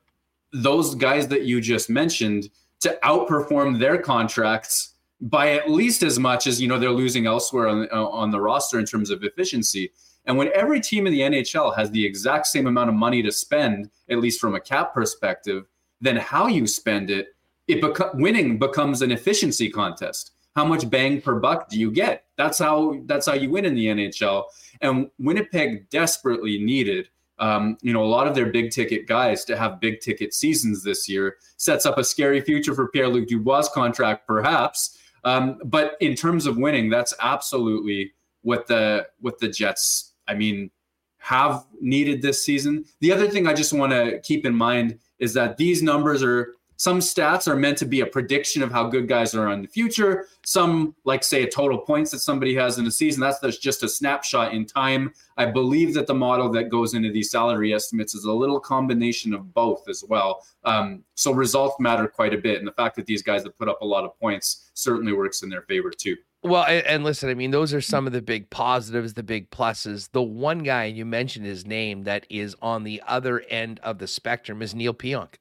those 0.54 0.96
guys 0.96 1.28
that 1.28 1.44
you 1.44 1.60
just 1.60 1.90
mentioned 1.90 2.50
to 2.80 2.98
outperform 3.04 3.80
their 3.80 3.98
contracts 3.98 4.95
by 5.22 5.54
at 5.54 5.70
least 5.70 6.04
as 6.04 6.20
much 6.20 6.48
as 6.48 6.62
you 6.62 6.68
know 6.68 6.78
they're 6.78 6.92
losing 6.92 7.26
elsewhere 7.26 7.68
on 7.68 7.88
uh, 7.92 8.06
on 8.08 8.32
the 8.32 8.42
roster 8.42 8.80
in 8.80 8.86
terms 8.86 9.10
of 9.10 9.24
efficiency. 9.24 9.92
And 10.26 10.38
when 10.38 10.50
every 10.54 10.82
team 10.82 11.06
in 11.06 11.14
the 11.14 11.22
NHL 11.22 11.76
has 11.76 11.92
the 11.92 12.04
exact 12.04 12.48
same 12.48 12.66
amount 12.66 12.90
of 12.90 12.96
money 12.96 13.22
to 13.22 13.32
spend, 13.32 13.92
at 14.10 14.18
least 14.18 14.42
from 14.42 14.56
a 14.56 14.60
cap 14.60 14.94
perspective, 14.94 15.66
then 16.02 16.16
how 16.16 16.48
you 16.48 16.66
spend 16.66 17.12
it, 17.12 17.36
it 17.68 17.80
beco- 17.80 18.16
winning 18.16 18.58
becomes 18.58 19.04
an 19.04 19.12
efficiency 19.12 19.70
contest. 19.70 20.32
How 20.56 20.66
much 20.66 20.90
bang 20.90 21.22
per 21.22 21.40
buck 21.40 21.70
do 21.70 21.80
you 21.80 21.92
get? 21.92 22.26
That's 22.38 22.60
how 22.60 22.98
that's 23.06 23.28
how 23.28 23.34
you 23.34 23.50
win 23.50 23.66
in 23.66 23.76
the 23.76 23.86
NHL. 23.86 24.46
And 24.82 25.10
Winnipeg 25.20 25.90
desperately 25.90 26.58
needed 26.58 27.10
um, 27.40 27.78
you 27.82 27.92
know, 27.92 28.04
a 28.04 28.06
lot 28.06 28.28
of 28.28 28.36
their 28.36 28.48
big 28.48 28.72
ticket 28.72 29.08
guys 29.08 29.44
to 29.46 29.58
have 29.58 29.80
big 29.80 30.00
ticket 30.00 30.34
seasons 30.34 30.84
this 30.84 31.10
year 31.10 31.38
sets 31.58 31.86
up 31.86 31.98
a 31.98 32.04
scary 32.04 32.42
future 32.42 32.74
for 32.74 32.88
Pierre 32.88 33.10
Luc 33.10 33.28
Dubois' 33.28 33.70
contract, 33.70 34.26
perhaps. 34.26 34.98
Um, 35.26 35.60
but 35.66 35.98
in 36.00 36.16
terms 36.16 36.46
of 36.46 36.58
winning, 36.58 36.90
that's 36.90 37.14
absolutely 37.20 38.14
what 38.44 38.68
the 38.68 39.08
what 39.20 39.40
the 39.40 39.50
Jets, 39.50 40.14
I 40.28 40.36
mean, 40.36 40.70
have 41.18 41.66
needed 41.82 42.22
this 42.22 42.46
season. 42.46 42.86
The 43.02 43.12
other 43.12 43.28
thing 43.28 43.48
I 43.48 43.54
just 43.54 43.74
want 43.74 43.92
to 43.92 44.20
keep 44.22 44.46
in 44.46 44.56
mind 44.56 45.00
is 45.18 45.34
that 45.34 45.58
these 45.58 45.82
numbers 45.82 46.22
are 46.22 46.54
some 46.78 47.00
stats 47.00 47.48
are 47.48 47.56
meant 47.56 47.78
to 47.80 47.86
be 47.86 48.02
a 48.02 48.06
prediction 48.06 48.62
of 48.62 48.72
how 48.72 48.88
good 48.88 49.08
guys 49.08 49.34
are 49.34 49.50
in 49.52 49.62
the 49.62 49.68
future. 49.68 50.28
Some, 50.44 50.96
like 51.06 51.24
say, 51.24 51.44
a 51.44 51.50
total 51.50 51.78
points 51.78 52.12
that 52.12 52.20
somebody 52.20 52.54
has 52.56 52.78
in 52.78 52.86
a 52.86 52.92
season, 52.92 53.22
that's 53.22 53.58
just 53.58 53.84
a 53.84 53.90
snapshot 53.90 54.54
in 54.54 54.66
time. 54.66 55.14
I 55.38 55.46
believe 55.46 55.94
that 55.94 56.08
the 56.08 56.14
model 56.14 56.50
that 56.52 56.70
goes 56.70 56.94
into 56.94 57.12
these 57.12 57.32
salary 57.32 57.74
estimates 57.74 58.14
is 58.14 58.26
a 58.26 58.32
little 58.32 58.60
combination 58.60 59.34
of 59.34 59.54
both 59.54 59.88
as 59.90 60.04
well. 60.08 60.46
Um, 60.64 61.04
so 61.16 61.32
results 61.32 61.80
matter 61.80 62.08
quite 62.08 62.34
a 62.34 62.38
bit, 62.38 62.60
and 62.60 62.68
the 62.68 62.74
fact 62.74 62.96
that 62.98 63.06
these 63.06 63.24
guys 63.24 63.44
have 63.44 63.58
put 63.58 63.70
up 63.70 63.82
a 63.82 63.86
lot 63.86 64.04
of 64.04 64.18
points 64.20 64.72
certainly 64.74 65.14
works 65.14 65.44
in 65.44 65.50
their 65.50 65.64
favor 65.64 65.92
too. 65.92 66.16
Well, 66.44 66.64
and, 66.68 67.04
listen, 67.04 67.30
I 67.30 67.34
mean, 67.34 67.50
those 67.50 67.74
are 67.74 67.82
some 67.82 68.06
of 68.06 68.14
the 68.14 68.22
big 68.22 68.52
positives, 68.52 69.16
the 69.16 69.24
big 69.24 69.50
pluses. 69.50 70.12
The 70.12 70.22
one 70.22 70.60
guy 70.60 70.86
you 70.86 71.04
mentioned 71.04 71.44
his 71.44 71.66
name 71.66 72.04
that 72.04 72.28
is 72.30 72.56
on 72.62 72.84
the 72.84 73.02
other 73.08 73.40
end 73.50 73.80
of 73.80 73.98
the 73.98 74.06
spectrum 74.06 74.62
is 74.62 74.76
Neal 74.76 74.94
Pionk 74.94 75.38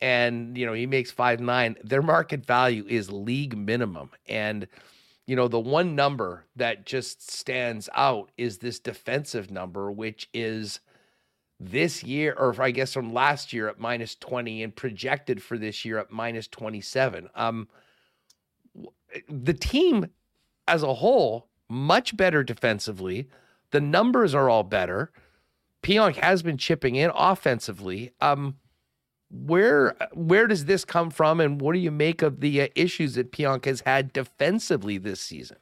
and 0.00 0.56
you 0.56 0.66
know 0.66 0.72
he 0.72 0.86
makes 0.86 1.10
five 1.10 1.40
nine 1.40 1.76
their 1.82 2.02
market 2.02 2.44
value 2.44 2.84
is 2.88 3.10
league 3.10 3.56
minimum. 3.56 4.10
And 4.28 4.66
you 5.26 5.36
know 5.36 5.48
the 5.48 5.60
one 5.60 5.94
number 5.94 6.44
that 6.56 6.86
just 6.86 7.30
stands 7.30 7.88
out 7.94 8.30
is 8.36 8.58
this 8.58 8.78
defensive 8.78 9.50
number 9.50 9.90
which 9.90 10.28
is 10.32 10.80
this 11.58 12.04
year 12.04 12.34
or 12.38 12.54
i 12.60 12.70
guess 12.70 12.92
from 12.92 13.12
last 13.12 13.52
year 13.52 13.66
at 13.66 13.80
minus 13.80 14.14
20 14.14 14.62
and 14.62 14.76
projected 14.76 15.42
for 15.42 15.56
this 15.56 15.86
year 15.86 15.98
at 15.98 16.12
minus 16.12 16.46
27 16.46 17.30
um 17.34 17.66
the 19.28 19.54
team 19.54 20.06
as 20.68 20.82
a 20.82 20.94
whole 20.94 21.48
much 21.68 22.16
better 22.16 22.44
defensively. 22.44 23.28
The 23.70 23.80
numbers 23.80 24.34
are 24.34 24.48
all 24.48 24.62
better. 24.62 25.10
Pionk 25.82 26.16
has 26.16 26.42
been 26.42 26.58
chipping 26.58 26.96
in 26.96 27.10
offensively. 27.14 28.12
Um 28.20 28.56
where 29.30 29.96
where 30.12 30.46
does 30.46 30.66
this 30.66 30.84
come 30.84 31.10
from, 31.10 31.40
and 31.40 31.60
what 31.60 31.74
do 31.74 31.78
you 31.78 31.90
make 31.90 32.22
of 32.22 32.40
the 32.40 32.62
uh, 32.62 32.68
issues 32.74 33.14
that 33.14 33.32
Pionk 33.32 33.64
has 33.64 33.80
had 33.80 34.12
defensively 34.12 34.98
this 34.98 35.20
season? 35.20 35.58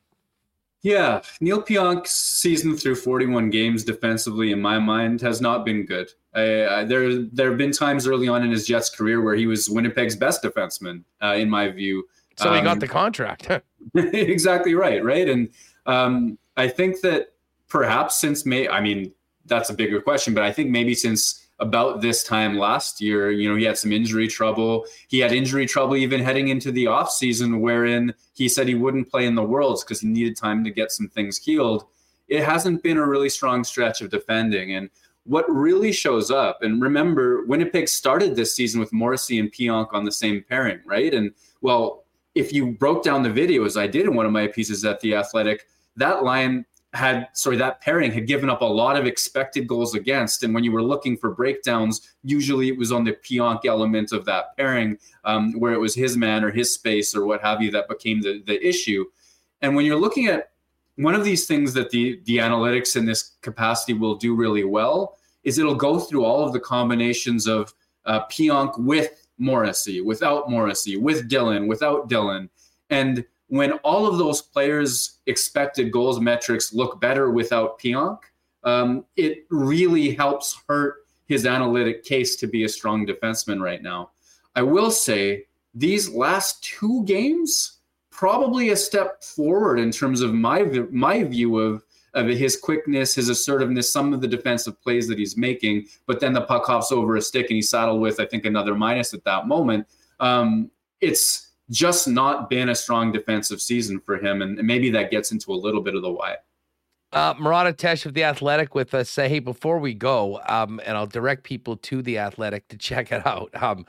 Yeah, 0.85 1.23
Neal 1.41 1.63
Pionk's 1.63 2.11
season 2.11 2.77
through 2.77 2.97
41 2.97 3.49
games 3.49 3.85
defensively, 3.85 4.53
in 4.53 4.61
my 4.61 4.79
mind, 4.79 5.23
has 5.23 5.41
not 5.41 5.65
been 5.65 5.87
good. 5.87 6.13
there, 6.35 7.23
there 7.23 7.49
have 7.49 7.57
been 7.57 7.73
times 7.73 8.07
early 8.07 8.29
on 8.29 8.45
in 8.45 8.51
his 8.51 8.67
Jets 8.67 8.91
career 8.91 9.23
where 9.23 9.35
he 9.35 9.47
was 9.47 9.71
Winnipeg's 9.71 10.15
best 10.15 10.43
defenseman, 10.43 11.03
uh, 11.23 11.37
in 11.39 11.49
my 11.49 11.71
view. 11.71 12.07
So 12.37 12.51
um, 12.51 12.57
he 12.57 12.61
got 12.61 12.73
um, 12.73 12.79
the 12.81 12.89
contract. 12.89 13.49
exactly 13.95 14.75
right, 14.75 15.03
right. 15.03 15.27
And 15.27 15.49
um, 15.87 16.39
I 16.59 16.69
think 16.69 17.01
that 17.01 17.33
perhaps 17.69 18.17
since 18.17 18.45
May, 18.45 18.69
I 18.69 18.83
mean, 18.83 19.11
that's 19.47 19.71
a 19.71 19.75
bigger 19.75 20.03
question, 20.03 20.35
but 20.35 20.43
I 20.43 20.53
think 20.53 20.71
maybe 20.71 20.95
since 20.95 21.44
about 21.61 22.01
this 22.01 22.25
time 22.25 22.59
last 22.59 23.01
year. 23.01 23.31
You 23.31 23.49
know, 23.49 23.57
he 23.57 23.65
had 23.65 23.79
some 23.79 23.93
injury 23.93 24.29
trouble. 24.29 24.87
He 25.09 25.21
had 25.21 25.33
injury 25.33 25.67
trouble 25.67 25.97
even 25.97 26.21
heading 26.21 26.49
into 26.49 26.73
the 26.73 26.87
offseason, 26.87 27.61
wherein 27.61 28.15
he 28.35 28.49
said 28.49 28.69
he 28.69 28.75
wouldn't 28.75 29.11
play 29.11 29.27
in 29.27 29.35
the 29.35 29.43
Worlds 29.43 29.85
because 29.85 30.01
he 30.01 30.09
needed 30.09 30.37
time 30.37 30.65
to 30.65 30.71
get 30.71 30.91
some 30.91 31.09
things 31.09 31.39
healed. 31.39 31.85
It 32.29 32.43
hasn't 32.43 32.83
been 32.83 32.97
a 32.97 33.07
really 33.07 33.29
strong 33.29 33.65
stretch 33.65 34.01
of 34.01 34.11
defending. 34.11 34.75
And 34.75 34.91
what 35.25 35.49
really 35.49 35.93
shows 35.93 36.31
up, 36.31 36.63
and 36.63 36.83
remember, 36.83 37.45
Winnipeg 37.47 37.89
started 37.89 38.35
this 38.35 38.55
season 38.55 38.81
with 38.81 38.93
Morrissey 38.93 39.39
and 39.39 39.53
Pionk 39.53 39.89
on 39.93 40.05
the 40.05 40.13
same 40.13 40.45
pairing, 40.49 40.81
right? 40.85 41.15
And 41.15 41.33
well, 41.61 42.05
if 42.35 42.53
you 42.53 42.73
broke 42.73 43.05
down 43.05 43.23
the 43.23 43.31
videos 43.31 43.81
I 43.81 43.87
did 43.87 44.07
in 44.07 44.15
one 44.15 44.27
of 44.27 44.33
my 44.33 44.49
pieces 44.49 44.85
at 44.85 45.01
The 45.01 45.15
Athletic, 45.15 45.67
that 45.97 46.25
line 46.25 46.67
had 46.95 47.29
sorry 47.33 47.57
that 47.57 47.81
pairing 47.81 48.13
had 48.13 48.27
given 48.27 48.49
up 48.49 48.61
a 48.61 48.65
lot 48.65 48.97
of 48.97 49.05
expected 49.05 49.67
goals 49.67 49.95
against. 49.95 50.43
And 50.43 50.55
when 50.55 50.65
you 50.65 50.73
were 50.73 50.83
looking 50.83 51.17
for 51.17 51.35
breakdowns 51.35 52.15
usually 52.23 52.69
it 52.69 52.79
was 52.79 52.93
on 52.93 53.05
the 53.05 53.13
pionk 53.13 53.65
element 53.67 54.13
of 54.13 54.25
that 54.25 54.57
pairing 54.57 54.97
um, 55.25 55.53
where 55.59 55.73
it 55.73 55.81
was 55.81 55.95
his 55.95 56.17
man 56.17 56.45
or 56.45 56.51
his 56.51 56.73
space 56.73 57.15
or 57.15 57.27
what 57.27 57.43
have 57.43 57.61
you 57.61 57.71
that 57.73 57.89
became 57.89 58.23
the, 58.23 58.43
the 58.47 58.67
issue. 58.67 59.05
And 59.61 59.75
when 59.75 59.85
you're 59.85 60.01
looking 60.01 60.27
at 60.27 60.51
one 60.97 61.15
of 61.15 61.25
these 61.25 61.47
things 61.47 61.75
that 61.75 61.91
the 61.91 62.21
the 62.25 62.39
analytics 62.39 62.97
in 62.97 63.05
this 63.05 63.33
capacity 63.43 63.93
will 63.93 64.15
do 64.15 64.35
really 64.35 64.65
well 64.65 65.19
is 65.43 65.59
it'll 65.59 65.75
go 65.75 65.99
through 65.99 66.25
all 66.25 66.47
of 66.47 66.53
the 66.53 66.61
combinations 66.61 67.47
of 67.47 67.75
uh, 68.07 68.25
pionk 68.27 68.79
with 68.79 69.27
morrissey 69.39 70.01
without 70.01 70.49
morrissey 70.49 70.97
with 70.97 71.29
dylan 71.29 71.67
without 71.67 72.09
dylan 72.09 72.49
and 72.91 73.25
when 73.49 73.73
all 73.85 74.07
of 74.07 74.19
those 74.19 74.43
players' 74.43 75.19
expected 75.27 75.93
goals 75.93 76.21
metrics 76.21 76.73
look 76.73 77.01
better 77.01 77.31
without 77.31 77.79
Pionk, 77.79 78.19
um, 78.65 79.05
it 79.17 79.47
really 79.51 80.15
helps 80.15 80.59
hurt 80.69 81.05
his 81.27 81.47
analytic 81.47 82.05
case 82.05 82.37
to 82.37 82.47
be 82.47 82.65
a 82.65 82.69
strong 82.69 83.07
defenseman 83.07 83.61
right 83.61 83.83
now. 83.83 84.11
I 84.55 84.63
will 84.63 84.91
say 84.91 85.47
these 85.75 86.09
last 86.09 86.63
two 86.63 87.05
games 87.05 87.79
probably 88.11 88.71
a 88.71 88.77
step 88.77 89.25
forward 89.25 89.79
in 89.79 89.91
terms 89.91 90.21
of 90.21 90.33
my 90.33 90.63
my 90.91 91.25
view 91.25 91.59
of 91.59 91.83
of 92.15 92.29
his 92.29 92.57
quickness, 92.57 93.17
his 93.17 93.29
assertiveness, 93.29 93.93
some 93.93 94.15
of 94.15 94.21
the 94.21 94.29
defensive 94.29 94.81
plays 94.81 95.09
that 95.09 95.19
he's 95.19 95.37
making. 95.37 95.87
But 96.07 96.21
then 96.21 96.33
the 96.33 96.43
puck 96.43 96.65
hops 96.65 96.93
over 96.93 97.17
a 97.17 97.21
stick 97.21 97.47
and 97.51 97.57
he's 97.57 97.71
saddled 97.71 98.01
with 98.01 98.21
I 98.21 98.27
think 98.27 98.45
another 98.45 98.75
minus 98.75 99.15
at 99.15 99.25
that 99.25 99.49
moment. 99.49 99.87
Um, 100.21 100.71
it's 101.01 101.44
just 101.71 102.07
not 102.07 102.51
been 102.51 102.69
a 102.69 102.75
strong 102.75 103.13
defensive 103.13 103.61
season 103.61 104.01
for 104.01 104.17
him. 104.17 104.43
And 104.43 104.57
maybe 104.63 104.91
that 104.91 105.11
gets 105.11 105.33
into 105.33 105.53
a 105.53 105.57
little 105.57 105.81
bit 105.81 105.95
of 105.95 106.03
the 106.03 106.11
why. 106.11 106.37
Uh, 107.13 107.35
Ates 107.67 108.07
of 108.07 108.15
The 108.15 108.25
Athletic 108.25 108.75
with 108.75 108.93
us. 108.93 109.09
Say, 109.09 109.29
hey, 109.29 109.39
before 109.39 109.79
we 109.79 109.95
go, 109.95 110.41
um, 110.49 110.81
and 110.85 110.97
I'll 110.97 111.07
direct 111.07 111.45
people 111.45 111.77
to 111.77 112.03
The 112.03 112.19
Athletic 112.19 112.69
to 112.69 112.77
check 112.77 113.13
it 113.13 113.25
out. 113.27 113.51
Um, 113.63 113.87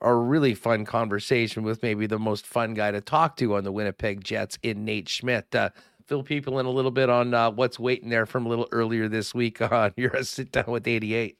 a 0.00 0.12
really 0.12 0.54
fun 0.54 0.84
conversation 0.84 1.62
with 1.62 1.82
maybe 1.82 2.06
the 2.06 2.18
most 2.18 2.46
fun 2.46 2.74
guy 2.74 2.90
to 2.90 3.00
talk 3.00 3.36
to 3.36 3.54
on 3.54 3.64
the 3.64 3.70
Winnipeg 3.70 4.24
Jets 4.24 4.58
in 4.62 4.84
Nate 4.84 5.08
Schmidt. 5.08 5.54
Uh, 5.54 5.70
fill 6.06 6.22
people 6.22 6.58
in 6.58 6.66
a 6.66 6.70
little 6.70 6.90
bit 6.90 7.08
on 7.08 7.34
uh, 7.34 7.50
what's 7.50 7.78
waiting 7.78 8.08
there 8.08 8.26
from 8.26 8.46
a 8.46 8.48
little 8.48 8.68
earlier 8.72 9.08
this 9.08 9.34
week 9.34 9.62
on 9.72 9.92
your 9.96 10.22
sit 10.24 10.50
down 10.50 10.64
with 10.66 10.88
88. 10.88 11.36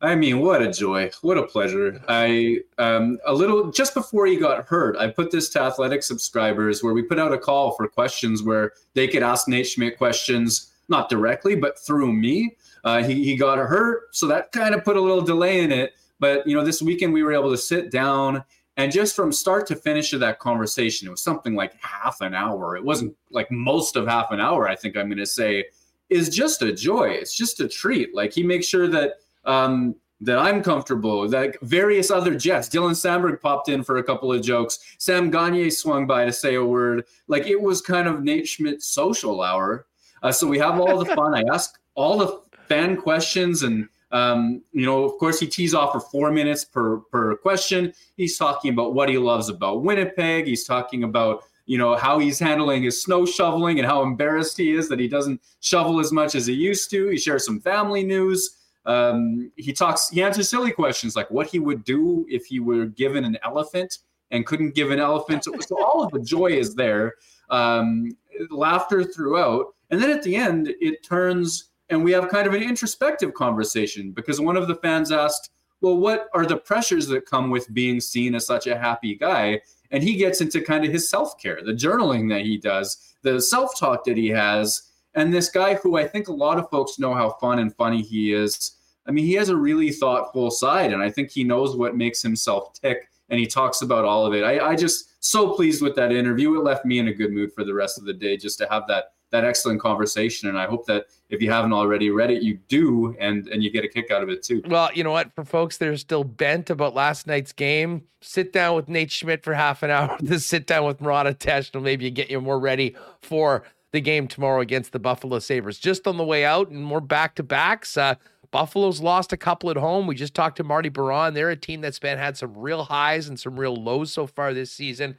I 0.00 0.14
mean, 0.14 0.38
what 0.40 0.62
a 0.62 0.72
joy! 0.72 1.10
What 1.22 1.38
a 1.38 1.42
pleasure! 1.42 2.00
I 2.08 2.60
um, 2.78 3.18
a 3.26 3.34
little 3.34 3.72
just 3.72 3.94
before 3.94 4.26
he 4.26 4.36
got 4.36 4.66
hurt, 4.66 4.96
I 4.96 5.08
put 5.08 5.32
this 5.32 5.48
to 5.50 5.62
athletic 5.62 6.04
subscribers 6.04 6.82
where 6.82 6.94
we 6.94 7.02
put 7.02 7.18
out 7.18 7.32
a 7.32 7.38
call 7.38 7.72
for 7.72 7.88
questions 7.88 8.42
where 8.42 8.72
they 8.94 9.08
could 9.08 9.24
ask 9.24 9.48
Nate 9.48 9.66
Schmidt 9.66 9.98
questions, 9.98 10.72
not 10.88 11.08
directly, 11.08 11.56
but 11.56 11.80
through 11.80 12.12
me. 12.12 12.56
Uh, 12.84 13.02
he 13.02 13.24
he 13.24 13.36
got 13.36 13.58
hurt, 13.58 14.14
so 14.14 14.28
that 14.28 14.52
kind 14.52 14.72
of 14.72 14.84
put 14.84 14.96
a 14.96 15.00
little 15.00 15.20
delay 15.20 15.62
in 15.62 15.72
it. 15.72 15.94
But 16.20 16.46
you 16.46 16.56
know, 16.56 16.64
this 16.64 16.80
weekend 16.80 17.12
we 17.12 17.24
were 17.24 17.32
able 17.32 17.50
to 17.50 17.58
sit 17.58 17.90
down 17.90 18.44
and 18.76 18.92
just 18.92 19.16
from 19.16 19.32
start 19.32 19.66
to 19.66 19.74
finish 19.74 20.12
of 20.12 20.20
that 20.20 20.38
conversation, 20.38 21.08
it 21.08 21.10
was 21.10 21.22
something 21.22 21.56
like 21.56 21.74
half 21.82 22.20
an 22.20 22.32
hour. 22.32 22.76
It 22.76 22.84
wasn't 22.84 23.16
like 23.30 23.50
most 23.50 23.96
of 23.96 24.06
half 24.06 24.30
an 24.30 24.38
hour. 24.38 24.68
I 24.68 24.76
think 24.76 24.96
I'm 24.96 25.08
going 25.08 25.18
to 25.18 25.26
say 25.26 25.64
is 26.08 26.28
just 26.28 26.62
a 26.62 26.72
joy. 26.72 27.08
It's 27.08 27.36
just 27.36 27.60
a 27.60 27.68
treat. 27.68 28.14
Like 28.14 28.32
he 28.32 28.44
makes 28.44 28.66
sure 28.66 28.86
that 28.86 29.14
um, 29.48 29.96
that 30.20 30.38
I'm 30.38 30.62
comfortable. 30.62 31.28
That 31.28 31.56
various 31.62 32.10
other 32.10 32.34
Jets, 32.34 32.68
Dylan 32.68 32.94
Samberg 32.94 33.40
popped 33.40 33.68
in 33.68 33.82
for 33.82 33.96
a 33.98 34.04
couple 34.04 34.32
of 34.32 34.42
jokes. 34.42 34.78
Sam 34.98 35.30
Gagner 35.30 35.70
swung 35.70 36.06
by 36.06 36.24
to 36.24 36.32
say 36.32 36.54
a 36.54 36.64
word. 36.64 37.04
Like 37.26 37.46
it 37.46 37.60
was 37.60 37.80
kind 37.80 38.06
of 38.06 38.22
Nate 38.22 38.46
Schmidt 38.46 38.82
social 38.82 39.42
hour. 39.42 39.86
Uh, 40.22 40.32
so 40.32 40.46
we 40.46 40.58
have 40.58 40.78
all 40.78 40.98
the 40.98 41.14
fun. 41.14 41.34
I 41.34 41.42
ask 41.52 41.78
all 41.94 42.18
the 42.18 42.42
fan 42.68 42.96
questions 42.96 43.62
and 43.64 43.88
Um, 44.10 44.62
you 44.72 44.86
know, 44.86 45.04
of 45.04 45.18
course, 45.20 45.38
he 45.38 45.46
tees 45.46 45.74
off 45.74 45.92
for 45.92 46.00
four 46.00 46.32
minutes 46.32 46.64
per 46.64 46.96
per 47.12 47.36
question. 47.36 47.92
He's 48.16 48.38
talking 48.38 48.72
about 48.72 48.94
what 48.94 49.10
he 49.10 49.18
loves 49.18 49.50
about 49.50 49.82
Winnipeg. 49.84 50.46
He's 50.46 50.64
talking 50.64 51.04
about 51.04 51.44
you 51.66 51.76
know 51.76 51.94
how 51.94 52.18
he's 52.18 52.38
handling 52.40 52.84
his 52.84 53.02
snow 53.02 53.26
shoveling 53.26 53.78
and 53.78 53.86
how 53.86 54.02
embarrassed 54.02 54.56
he 54.56 54.72
is 54.72 54.88
that 54.88 54.98
he 54.98 55.08
doesn't 55.08 55.42
shovel 55.60 56.00
as 56.00 56.10
much 56.10 56.34
as 56.34 56.46
he 56.46 56.54
used 56.54 56.88
to. 56.90 57.08
He 57.08 57.18
shares 57.18 57.44
some 57.44 57.60
family 57.60 58.02
news. 58.02 58.56
Um, 58.88 59.52
he 59.56 59.72
talks. 59.72 60.08
He 60.08 60.22
answers 60.22 60.48
silly 60.48 60.72
questions 60.72 61.14
like 61.14 61.30
what 61.30 61.46
he 61.46 61.60
would 61.60 61.84
do 61.84 62.26
if 62.28 62.46
he 62.46 62.58
were 62.58 62.86
given 62.86 63.24
an 63.24 63.38
elephant 63.44 63.98
and 64.30 64.44
couldn't 64.44 64.74
give 64.74 64.90
an 64.90 64.98
elephant. 64.98 65.44
So, 65.44 65.54
so 65.60 65.84
all 65.84 66.02
of 66.02 66.10
the 66.10 66.20
joy 66.20 66.48
is 66.48 66.74
there. 66.74 67.14
Um, 67.50 68.10
laughter 68.50 69.04
throughout, 69.04 69.74
and 69.90 70.02
then 70.02 70.10
at 70.10 70.22
the 70.22 70.36
end, 70.36 70.74
it 70.80 71.02
turns 71.02 71.68
and 71.90 72.04
we 72.04 72.12
have 72.12 72.28
kind 72.28 72.46
of 72.46 72.54
an 72.54 72.62
introspective 72.62 73.34
conversation 73.34 74.12
because 74.12 74.40
one 74.40 74.56
of 74.56 74.68
the 74.68 74.74
fans 74.76 75.10
asked, 75.10 75.50
Well, 75.80 75.96
what 75.96 76.28
are 76.34 76.44
the 76.44 76.56
pressures 76.56 77.06
that 77.08 77.26
come 77.26 77.50
with 77.50 77.72
being 77.72 78.00
seen 78.00 78.34
as 78.34 78.46
such 78.46 78.66
a 78.66 78.78
happy 78.78 79.14
guy? 79.14 79.60
And 79.90 80.02
he 80.02 80.16
gets 80.16 80.42
into 80.42 80.60
kind 80.60 80.84
of 80.84 80.92
his 80.92 81.08
self 81.08 81.38
care, 81.40 81.60
the 81.64 81.72
journaling 81.72 82.28
that 82.30 82.42
he 82.42 82.58
does, 82.58 83.14
the 83.22 83.40
self 83.40 83.78
talk 83.78 84.04
that 84.04 84.16
he 84.16 84.28
has. 84.28 84.82
And 85.14 85.32
this 85.32 85.48
guy 85.48 85.74
who 85.74 85.96
I 85.96 86.06
think 86.06 86.28
a 86.28 86.32
lot 86.32 86.58
of 86.58 86.68
folks 86.70 86.98
know 86.98 87.14
how 87.14 87.30
fun 87.40 87.58
and 87.58 87.74
funny 87.74 88.02
he 88.02 88.32
is. 88.32 88.72
I 89.08 89.10
mean, 89.10 89.24
he 89.24 89.34
has 89.34 89.48
a 89.48 89.56
really 89.56 89.90
thoughtful 89.90 90.50
side, 90.50 90.92
and 90.92 91.02
I 91.02 91.10
think 91.10 91.30
he 91.30 91.42
knows 91.42 91.76
what 91.76 91.96
makes 91.96 92.20
himself 92.20 92.74
tick, 92.74 93.08
and 93.30 93.40
he 93.40 93.46
talks 93.46 93.82
about 93.82 94.04
all 94.04 94.26
of 94.26 94.34
it. 94.34 94.44
I, 94.44 94.70
I 94.70 94.76
just 94.76 95.24
so 95.24 95.54
pleased 95.54 95.82
with 95.82 95.96
that 95.96 96.12
interview. 96.12 96.56
It 96.58 96.64
left 96.64 96.84
me 96.84 96.98
in 96.98 97.08
a 97.08 97.14
good 97.14 97.32
mood 97.32 97.52
for 97.52 97.64
the 97.64 97.74
rest 97.74 97.98
of 97.98 98.04
the 98.04 98.12
day 98.12 98.36
just 98.36 98.58
to 98.58 98.68
have 98.70 98.86
that 98.88 99.12
that 99.30 99.44
excellent 99.44 99.80
conversation. 99.80 100.48
And 100.48 100.58
I 100.58 100.66
hope 100.66 100.86
that 100.86 101.06
if 101.28 101.42
you 101.42 101.50
haven't 101.50 101.74
already 101.74 102.08
read 102.10 102.30
it, 102.30 102.42
you 102.42 102.58
do, 102.68 103.14
and 103.18 103.46
and 103.48 103.62
you 103.62 103.70
get 103.70 103.84
a 103.84 103.88
kick 103.88 104.10
out 104.10 104.22
of 104.22 104.28
it 104.28 104.42
too. 104.42 104.62
Well, 104.66 104.90
you 104.94 105.04
know 105.04 105.10
what? 105.10 105.32
For 105.34 105.44
folks 105.44 105.78
that 105.78 105.88
are 105.88 105.96
still 105.96 106.24
bent 106.24 106.70
about 106.70 106.94
last 106.94 107.26
night's 107.26 107.52
game, 107.52 108.04
sit 108.20 108.52
down 108.52 108.76
with 108.76 108.88
Nate 108.88 109.10
Schmidt 109.10 109.42
for 109.42 109.54
half 109.54 109.82
an 109.82 109.90
hour. 109.90 110.16
Just 110.22 110.48
sit 110.48 110.66
down 110.66 110.86
with 110.86 111.00
Murat 111.00 111.26
Ates, 111.26 111.70
and 111.74 111.82
maybe 111.82 112.10
get 112.10 112.30
you 112.30 112.40
more 112.40 112.58
ready 112.58 112.94
for 113.22 113.64
the 113.92 114.00
game 114.00 114.28
tomorrow 114.28 114.60
against 114.60 114.92
the 114.92 114.98
Buffalo 114.98 115.38
Sabres. 115.38 115.78
Just 115.78 116.06
on 116.06 116.16
the 116.16 116.24
way 116.24 116.44
out, 116.44 116.68
and 116.68 116.82
more 116.82 117.00
back 117.00 117.34
to 117.36 117.42
backs. 117.42 117.96
Uh, 117.96 118.14
Buffalo's 118.50 119.00
lost 119.00 119.32
a 119.32 119.36
couple 119.36 119.70
at 119.70 119.76
home. 119.76 120.06
We 120.06 120.14
just 120.14 120.34
talked 120.34 120.56
to 120.56 120.64
Marty 120.64 120.88
Biron. 120.88 121.34
They're 121.34 121.50
a 121.50 121.56
team 121.56 121.80
that's 121.80 121.98
been 121.98 122.18
had 122.18 122.36
some 122.36 122.56
real 122.56 122.84
highs 122.84 123.28
and 123.28 123.38
some 123.38 123.58
real 123.58 123.76
lows 123.76 124.12
so 124.12 124.26
far 124.26 124.54
this 124.54 124.72
season. 124.72 125.16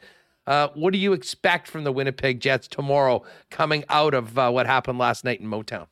Uh, 0.48 0.70
what 0.74 0.94
do 0.94 1.00
you 1.00 1.14
expect 1.14 1.68
from 1.68 1.84
the 1.84 1.92
Winnipeg 1.92 2.40
Jets 2.40 2.68
tomorrow 2.68 3.24
coming 3.52 3.84
out 3.90 4.14
of 4.14 4.38
uh, 4.38 4.50
what 4.50 4.66
happened 4.66 4.98
last 4.98 5.24
night 5.24 5.40
in 5.40 5.48
Motown? 5.48 5.88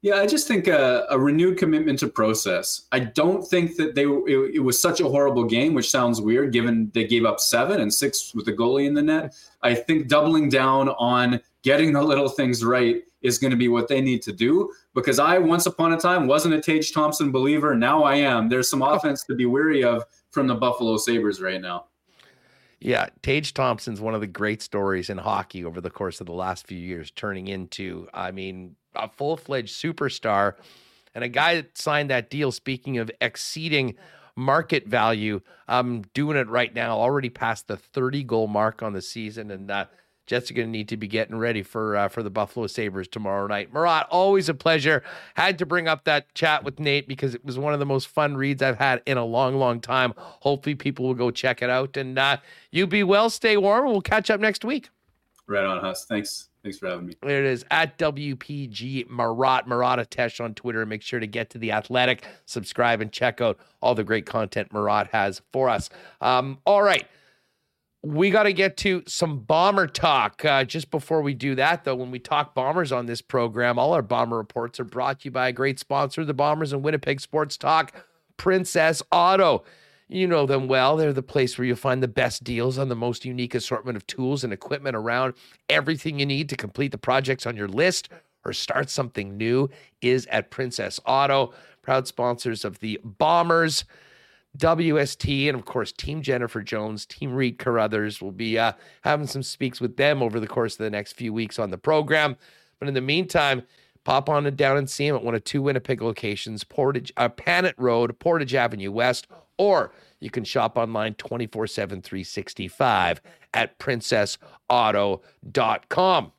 Yeah, 0.00 0.16
I 0.16 0.26
just 0.26 0.46
think 0.46 0.68
a, 0.68 1.06
a, 1.08 1.18
renewed 1.18 1.56
commitment 1.56 1.98
to 2.00 2.08
process. 2.08 2.82
I 2.92 2.98
don't 2.98 3.42
think 3.42 3.76
that 3.76 3.94
they 3.94 4.04
it, 4.04 4.56
it, 4.56 4.58
was 4.58 4.78
such 4.78 5.00
a 5.00 5.08
horrible 5.08 5.44
game, 5.44 5.72
which 5.72 5.90
sounds 5.90 6.20
weird 6.20 6.52
given 6.52 6.90
they 6.92 7.04
gave 7.06 7.24
up 7.24 7.40
seven 7.40 7.80
and 7.80 7.92
six 7.92 8.34
with 8.34 8.44
the 8.44 8.52
goalie 8.52 8.86
in 8.86 8.92
the 8.92 9.02
net. 9.02 9.34
I 9.62 9.74
think 9.74 10.08
doubling 10.08 10.50
down 10.50 10.90
on 10.90 11.40
getting 11.62 11.94
the 11.94 12.02
little 12.02 12.28
things 12.28 12.62
right 12.62 13.02
is 13.24 13.38
going 13.38 13.50
to 13.50 13.56
be 13.56 13.66
what 13.66 13.88
they 13.88 14.00
need 14.00 14.22
to 14.22 14.32
do. 14.32 14.70
Because 14.94 15.18
I 15.18 15.38
once 15.38 15.66
upon 15.66 15.92
a 15.92 15.98
time 15.98 16.28
wasn't 16.28 16.54
a 16.54 16.60
Tage 16.60 16.92
Thompson 16.92 17.32
believer. 17.32 17.74
Now 17.74 18.04
I 18.04 18.16
am. 18.16 18.48
There's 18.48 18.68
some 18.68 18.82
offense 18.82 19.24
to 19.24 19.34
be 19.34 19.46
weary 19.46 19.82
of 19.82 20.04
from 20.30 20.46
the 20.46 20.54
Buffalo 20.54 20.96
Sabres 20.98 21.40
right 21.40 21.60
now. 21.60 21.86
Yeah, 22.80 23.08
Tage 23.22 23.54
Thompson's 23.54 24.00
one 24.00 24.14
of 24.14 24.20
the 24.20 24.26
great 24.26 24.60
stories 24.60 25.08
in 25.08 25.16
hockey 25.16 25.64
over 25.64 25.80
the 25.80 25.90
course 25.90 26.20
of 26.20 26.26
the 26.26 26.34
last 26.34 26.66
few 26.66 26.78
years, 26.78 27.10
turning 27.10 27.48
into, 27.48 28.06
I 28.12 28.30
mean, 28.30 28.76
a 28.94 29.08
full 29.08 29.38
fledged 29.38 29.74
superstar 29.74 30.56
and 31.14 31.24
a 31.24 31.28
guy 31.28 31.54
that 31.54 31.78
signed 31.78 32.10
that 32.10 32.28
deal. 32.28 32.52
Speaking 32.52 32.98
of 32.98 33.10
exceeding 33.22 33.94
market 34.36 34.86
value, 34.86 35.40
I'm 35.66 36.02
doing 36.12 36.36
it 36.36 36.48
right 36.48 36.74
now, 36.74 36.98
already 36.98 37.30
past 37.30 37.68
the 37.68 37.78
30 37.78 38.22
goal 38.24 38.48
mark 38.48 38.82
on 38.82 38.92
the 38.92 39.00
season. 39.00 39.50
And 39.50 39.70
uh, 39.70 39.86
Jets 40.26 40.50
are 40.50 40.54
going 40.54 40.68
to 40.68 40.72
need 40.72 40.88
to 40.88 40.96
be 40.96 41.06
getting 41.06 41.36
ready 41.36 41.62
for 41.62 41.96
uh, 41.96 42.08
for 42.08 42.22
the 42.22 42.30
Buffalo 42.30 42.66
Sabres 42.66 43.08
tomorrow 43.08 43.46
night. 43.46 43.72
Murat, 43.72 44.06
always 44.10 44.48
a 44.48 44.54
pleasure. 44.54 45.02
Had 45.34 45.58
to 45.58 45.66
bring 45.66 45.86
up 45.86 46.04
that 46.04 46.32
chat 46.34 46.64
with 46.64 46.80
Nate 46.80 47.06
because 47.06 47.34
it 47.34 47.44
was 47.44 47.58
one 47.58 47.74
of 47.74 47.78
the 47.78 47.86
most 47.86 48.08
fun 48.08 48.36
reads 48.36 48.62
I've 48.62 48.78
had 48.78 49.02
in 49.06 49.18
a 49.18 49.24
long, 49.24 49.56
long 49.56 49.80
time. 49.80 50.14
Hopefully, 50.16 50.74
people 50.74 51.06
will 51.06 51.14
go 51.14 51.30
check 51.30 51.60
it 51.60 51.68
out. 51.68 51.96
And 51.96 52.18
uh, 52.18 52.38
you 52.70 52.86
be 52.86 53.02
well, 53.02 53.28
stay 53.28 53.56
warm, 53.56 53.84
and 53.84 53.92
we'll 53.92 54.00
catch 54.00 54.30
up 54.30 54.40
next 54.40 54.64
week. 54.64 54.88
Right 55.46 55.64
on, 55.64 55.80
Huss. 55.80 56.06
Thanks. 56.06 56.48
Thanks 56.62 56.78
for 56.78 56.88
having 56.88 57.08
me. 57.08 57.14
There 57.22 57.44
it 57.44 57.50
is 57.50 57.66
at 57.70 57.98
WPG 57.98 59.10
Marat 59.10 59.68
Murat 59.68 59.98
Ates 59.98 60.40
on 60.40 60.54
Twitter. 60.54 60.86
Make 60.86 61.02
sure 61.02 61.20
to 61.20 61.26
get 61.26 61.50
to 61.50 61.58
the 61.58 61.72
Athletic, 61.72 62.24
subscribe, 62.46 63.02
and 63.02 63.12
check 63.12 63.42
out 63.42 63.58
all 63.82 63.94
the 63.94 64.04
great 64.04 64.24
content 64.24 64.72
Murat 64.72 65.08
has 65.08 65.42
for 65.52 65.68
us. 65.68 65.90
Um, 66.22 66.58
all 66.64 66.82
right 66.82 67.06
we 68.04 68.28
got 68.28 68.42
to 68.42 68.52
get 68.52 68.76
to 68.76 69.02
some 69.06 69.38
bomber 69.38 69.86
talk. 69.86 70.44
Uh, 70.44 70.62
just 70.62 70.90
before 70.90 71.22
we 71.22 71.32
do 71.32 71.54
that, 71.54 71.84
though, 71.84 71.94
when 71.94 72.10
we 72.10 72.18
talk 72.18 72.54
bombers 72.54 72.92
on 72.92 73.06
this 73.06 73.22
program, 73.22 73.78
all 73.78 73.94
our 73.94 74.02
bomber 74.02 74.36
reports 74.36 74.78
are 74.78 74.84
brought 74.84 75.20
to 75.20 75.24
you 75.24 75.30
by 75.30 75.48
a 75.48 75.52
great 75.52 75.78
sponsor, 75.78 76.22
the 76.22 76.34
Bombers 76.34 76.74
and 76.74 76.82
Winnipeg 76.82 77.18
Sports 77.18 77.56
Talk, 77.56 77.94
Princess 78.36 79.02
Auto. 79.10 79.64
You 80.06 80.26
know 80.26 80.44
them 80.44 80.68
well. 80.68 80.98
They're 80.98 81.14
the 81.14 81.22
place 81.22 81.56
where 81.56 81.64
you'll 81.64 81.76
find 81.76 82.02
the 82.02 82.08
best 82.08 82.44
deals 82.44 82.76
on 82.76 82.90
the 82.90 82.94
most 82.94 83.24
unique 83.24 83.54
assortment 83.54 83.96
of 83.96 84.06
tools 84.06 84.44
and 84.44 84.52
equipment 84.52 84.96
around. 84.96 85.32
Everything 85.70 86.18
you 86.18 86.26
need 86.26 86.50
to 86.50 86.56
complete 86.56 86.92
the 86.92 86.98
projects 86.98 87.46
on 87.46 87.56
your 87.56 87.68
list 87.68 88.10
or 88.44 88.52
start 88.52 88.90
something 88.90 89.38
new 89.38 89.70
is 90.02 90.26
at 90.26 90.50
Princess 90.50 91.00
Auto. 91.06 91.54
Proud 91.80 92.06
sponsors 92.06 92.66
of 92.66 92.80
the 92.80 93.00
Bombers. 93.02 93.86
WST 94.58 95.48
and 95.48 95.58
of 95.58 95.64
course 95.64 95.92
Team 95.92 96.20
Jennifer 96.22 96.62
Jones, 96.62 97.04
Team 97.06 97.34
Reid 97.34 97.58
Carruthers 97.58 98.22
will 98.22 98.32
be 98.32 98.58
uh, 98.58 98.72
having 99.02 99.26
some 99.26 99.42
speaks 99.42 99.80
with 99.80 99.96
them 99.96 100.22
over 100.22 100.38
the 100.38 100.46
course 100.46 100.74
of 100.74 100.78
the 100.78 100.90
next 100.90 101.14
few 101.14 101.32
weeks 101.32 101.58
on 101.58 101.70
the 101.70 101.78
program. 101.78 102.36
But 102.78 102.86
in 102.88 102.94
the 102.94 103.00
meantime, 103.00 103.62
pop 104.04 104.28
on 104.28 104.44
down 104.54 104.76
and 104.76 104.88
see 104.88 105.08
them 105.08 105.16
at 105.16 105.24
one 105.24 105.34
of 105.34 105.42
two 105.44 105.62
Winnipeg 105.62 106.02
locations: 106.02 106.62
Portage, 106.64 107.12
uh, 107.16 107.28
Panet 107.28 107.74
Road, 107.78 108.18
Portage 108.18 108.54
Avenue 108.54 108.92
West, 108.92 109.26
or 109.58 109.92
you 110.20 110.30
can 110.30 110.44
shop 110.44 110.78
online 110.78 111.14
24 111.14 111.66
7 111.66 112.02
365 112.02 113.20
at 113.52 113.78
princessauto.com. 113.78 116.32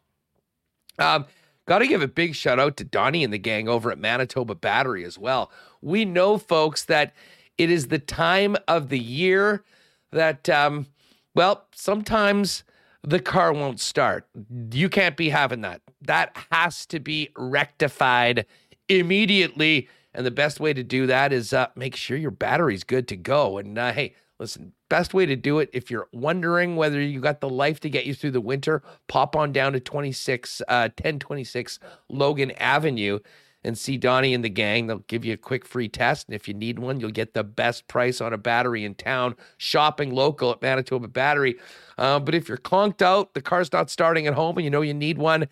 Um, 0.98 1.26
Got 1.68 1.80
to 1.80 1.88
give 1.88 2.04
a 2.04 2.08
big 2.08 2.36
shout 2.36 2.60
out 2.60 2.78
to 2.78 2.84
Donnie 2.84 3.24
and 3.24 3.34
the 3.34 3.40
gang 3.40 3.68
over 3.68 3.92
at 3.92 3.98
Manitoba 3.98 4.54
Battery 4.54 5.04
as 5.04 5.18
well. 5.18 5.52
We 5.82 6.06
know, 6.06 6.38
folks, 6.38 6.86
that 6.86 7.12
it 7.58 7.70
is 7.70 7.88
the 7.88 8.00
time 8.00 8.56
of 8.68 8.90
the 8.90 9.00
year 9.00 9.64
that, 10.12 10.50
um, 10.50 10.88
well, 11.34 11.66
sometimes 11.74 12.64
the 13.04 13.20
car 13.20 13.54
won't 13.54 13.80
start. 13.80 14.28
You 14.72 14.90
can't 14.90 15.16
be 15.16 15.30
having 15.30 15.62
that. 15.62 15.82
That 16.02 16.36
has 16.52 16.86
to 16.88 17.00
be 17.00 17.30
rectified 17.38 18.46
immediately. 18.90 19.88
And 20.14 20.26
the 20.26 20.32
best 20.32 20.60
way 20.60 20.74
to 20.74 20.84
do 20.84 21.08
that 21.08 21.34
is 21.34 21.54
uh, 21.54 21.68
make 21.76 21.96
sure 21.96 22.18
your 22.18 22.32
battery's 22.32 22.84
good 22.84 23.08
to 23.10 23.16
go. 23.16 23.58
And 23.58 23.78
uh, 23.78 23.92
hey, 23.92 24.16
listen, 24.40 24.74
best 24.90 25.14
way 25.14 25.26
to 25.26 25.36
do 25.36 25.60
it 25.60 25.70
if 25.74 25.92
you're 25.92 26.08
wondering 26.12 26.76
whether 26.76 27.02
you 27.02 27.20
got 27.20 27.42
the 27.42 27.50
life 27.50 27.80
to 27.82 27.90
get 27.90 28.06
you 28.06 28.14
through 28.14 28.32
the 28.32 28.42
winter, 28.42 28.82
pop 29.08 29.36
on 29.36 29.52
down 29.52 29.74
to 29.74 29.80
26, 29.80 30.62
uh, 30.68 30.90
1026 30.98 31.80
Logan 32.10 32.52
Avenue 32.52 33.20
and 33.66 33.78
see 33.78 33.98
Donnie 33.98 34.34
and 34.34 34.44
the 34.44 34.50
gang. 34.50 34.88
They'll 34.88 35.00
give 35.00 35.26
you 35.26 35.34
a 35.34 35.38
quick 35.38 35.66
free 35.66 35.90
test. 35.90 36.28
And 36.28 36.36
if 36.36 36.48
you 36.48 36.54
need 36.54 36.80
one, 36.80 37.00
you'll 37.00 37.12
get 37.12 37.34
the 37.34 37.44
best 37.44 37.88
price 37.88 38.22
on 38.22 38.32
a 38.32 38.38
battery 38.38 38.86
in 38.86 38.96
town, 38.96 39.36
shopping 39.58 40.14
local 40.14 40.52
at 40.52 40.62
Manitoba 40.62 41.08
Battery. 41.08 41.58
Uh, 41.98 42.20
but 42.20 42.36
if 42.36 42.48
you're 42.48 42.58
conked 42.58 43.02
out, 43.02 43.34
the 43.34 43.42
car's 43.42 43.74
not 43.74 43.90
starting 43.90 44.28
at 44.28 44.36
home, 44.36 44.58
and 44.58 44.64
you 44.64 44.70
know 44.70 44.82
you 44.82 44.94
need 44.94 45.18
one, 45.18 45.48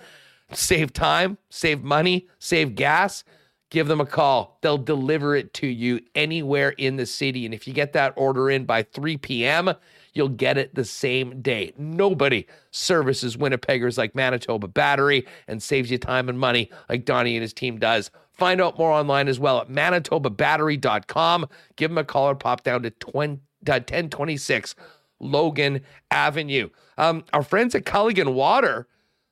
save 0.52 0.94
time, 0.94 1.38
save 1.50 1.84
money, 1.84 2.28
save 2.40 2.76
gas. 2.76 3.24
Give 3.70 3.88
them 3.88 4.00
a 4.00 4.06
call. 4.06 4.60
They'll 4.62 4.78
deliver 4.78 5.36
it 5.36 5.52
to 5.56 5.68
you 5.68 6.00
anywhere 6.14 6.70
in 6.70 6.98
the 6.98 7.08
city. 7.08 7.46
And 7.46 7.56
if 7.56 7.68
you 7.68 7.74
get 7.74 7.94
that 7.94 8.14
order 8.16 8.52
in 8.52 8.66
by 8.66 8.84
3 8.84 9.18
p.m., 9.18 9.74
you'll 10.14 10.30
get 10.30 10.58
it 10.58 10.76
the 10.76 10.86
same 10.86 11.42
day. 11.42 11.74
Nobody 11.78 12.46
services 12.72 13.38
Winnipeggers 13.38 13.98
like 13.98 14.16
Manitoba 14.16 14.68
Battery 14.68 15.26
and 15.48 15.62
saves 15.62 15.92
you 15.92 15.98
time 15.98 16.30
and 16.30 16.40
money 16.40 16.70
like 16.90 17.06
Donnie 17.06 17.36
and 17.36 17.42
his 17.42 17.54
team 17.54 17.80
does. 17.80 18.12
Find 18.32 18.62
out 18.62 18.78
more 18.78 18.92
online 18.92 19.28
as 19.28 19.40
well 19.40 19.60
at 19.60 19.70
manitobabattery.com. 19.70 21.48
Give 21.76 21.92
them 21.92 21.98
a 21.98 22.04
call 22.04 22.30
or 22.30 22.36
pop 22.36 22.64
down 22.64 22.84
to 22.84 22.90
20, 22.90 23.34
uh, 23.34 23.38
1026 23.74 24.76
Logan 25.20 25.82
Avenue. 26.12 26.70
Um, 26.98 27.24
our 27.32 27.44
friends 27.44 27.76
at 27.76 27.86
Culligan 27.86 28.34
Water, 28.34 28.88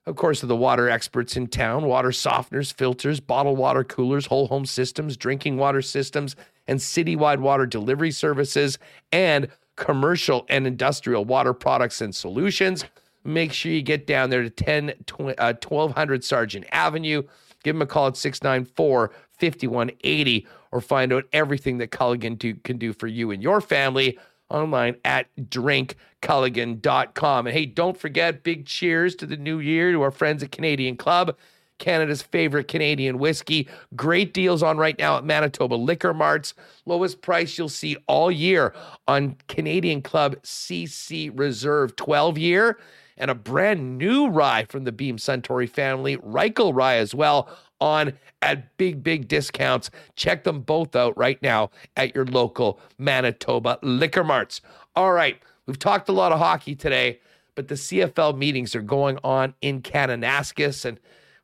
of 0.06 0.16
course, 0.16 0.44
are 0.44 0.48
the 0.48 0.56
water 0.56 0.90
experts 0.90 1.36
in 1.36 1.48
town 1.48 1.86
water 1.86 2.10
softeners, 2.10 2.74
filters, 2.74 3.20
bottled 3.20 3.58
water 3.58 3.84
coolers, 3.84 4.28
whole 4.28 4.48
home 4.48 4.66
systems, 4.66 5.18
drinking 5.18 5.58
water 5.58 5.82
systems, 5.82 6.36
and 6.68 6.80
citywide 6.80 7.40
water 7.40 7.66
delivery 7.66 8.12
services. 8.12 8.78
And 9.12 9.48
commercial 9.76 10.46
and 10.50 10.68
industrial 10.68 11.26
water 11.26 11.54
products 11.54 12.02
and 12.02 12.14
solutions. 12.14 12.86
Make 13.24 13.54
sure 13.54 13.72
you 13.72 13.82
get 13.82 14.06
down 14.08 14.30
there 14.30 14.44
to 14.44 14.50
10, 14.50 14.94
uh, 15.38 15.54
1200 15.62 16.24
Sargent 16.24 16.66
Avenue. 16.72 17.24
Give 17.64 17.76
them 17.76 17.84
a 17.84 17.86
call 17.86 18.08
at 18.08 18.18
694 18.18 19.12
5180 19.40 20.48
or 20.72 20.82
find 20.82 21.14
out 21.14 21.26
everything 21.34 21.78
that 21.80 21.92
Culligan 21.92 22.38
do, 22.38 22.54
can 22.56 22.78
do 22.78 22.94
for 22.94 23.08
you 23.08 23.32
and 23.32 23.44
your 23.44 23.60
family 23.62 24.20
online 24.50 24.96
at 25.06 25.28
drinkculligan.com. 25.38 27.48
And 27.48 27.56
hey, 27.56 27.66
don't 27.66 27.98
forget, 27.98 28.44
big 28.44 28.66
cheers 28.66 29.16
to 29.16 29.26
the 29.26 29.38
new 29.38 29.60
year 29.60 29.92
to 29.92 30.02
our 30.02 30.12
friends 30.12 30.44
at 30.44 30.52
Canadian 30.52 30.98
Club. 30.98 31.38
Canada's 31.82 32.22
favorite 32.22 32.70
Canadian 32.70 33.18
whiskey. 33.18 33.68
Great 33.96 34.34
deals 34.34 34.64
on 34.64 34.78
right 34.78 34.98
now 34.98 35.18
at 35.18 35.26
Manitoba 35.26 35.76
Liquor 35.76 36.14
Marts. 36.14 36.54
Lowest 36.86 37.22
price 37.22 37.58
you'll 37.58 37.68
see 37.68 37.98
all 38.08 38.32
year 38.32 38.74
on 39.08 39.36
Canadian 39.48 40.02
Club 40.02 40.36
CC 40.44 41.32
Reserve 41.38 41.96
12 41.98 42.38
year 42.38 42.78
and 43.18 43.30
a 43.30 43.36
brand 43.36 43.98
new 43.98 44.28
rye 44.30 44.66
from 44.70 44.84
the 44.84 44.92
Beam 44.92 45.18
Suntory 45.18 45.70
family, 45.70 46.18
Reichel 46.18 46.74
Rye 46.74 46.96
as 46.96 47.14
well, 47.14 47.50
on 47.80 48.14
at 48.42 48.78
big, 48.78 49.04
big 49.04 49.28
discounts. 49.28 49.90
Check 50.16 50.44
them 50.44 50.62
both 50.62 50.96
out 50.96 51.18
right 51.18 51.42
now 51.42 51.72
at 51.98 52.16
your 52.16 52.26
local 52.26 52.80
Manitoba 53.00 53.80
Liquor 53.82 54.24
Marts. 54.24 54.62
All 54.96 55.14
right, 55.14 55.40
we've 55.66 55.80
talked 55.80 56.10
a 56.10 56.14
lot 56.14 56.32
of 56.32 56.40
hockey 56.40 56.76
today, 56.76 57.20
but 57.56 57.68
the 57.68 57.76
CFL 57.76 58.38
meetings 58.38 58.76
are 58.76 58.82
going 58.82 59.18
on 59.24 59.56
in 59.62 59.82
Kananaskis, 59.82 60.86
and 60.86 61.00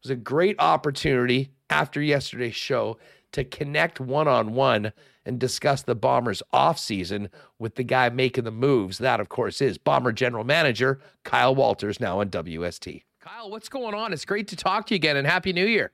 was 0.08 0.12
a 0.12 0.16
great 0.16 0.56
opportunity 0.58 1.52
after 1.70 2.02
yesterday's 2.02 2.56
show 2.56 2.98
to 3.34 3.44
connect 3.44 4.00
one 4.00 4.26
on 4.26 4.54
one 4.54 4.94
and 5.26 5.38
discuss 5.38 5.82
the 5.82 5.96
Bombers 5.96 6.42
offseason 6.54 7.28
with 7.60 7.76
the 7.76 7.84
guy 7.84 8.08
making 8.08 8.46
the 8.46 8.52
moves. 8.52 9.00
That, 9.00 9.20
of 9.20 9.28
course, 9.28 9.60
is 9.60 9.78
Bomber 9.78 10.14
General 10.14 10.46
Manager 10.46 11.02
Kyle 11.26 11.54
Walters, 11.54 12.00
now 12.00 12.22
on 12.22 12.30
WST. 12.30 13.04
Kyle, 13.20 13.52
what's 13.52 13.68
going 13.68 13.94
on? 13.94 14.14
It's 14.14 14.24
great 14.24 14.48
to 14.48 14.56
talk 14.56 14.88
to 14.88 14.94
you 14.94 14.96
again 14.96 15.18
and 15.18 15.28
Happy 15.28 15.52
New 15.52 15.66
Year. 15.66 15.92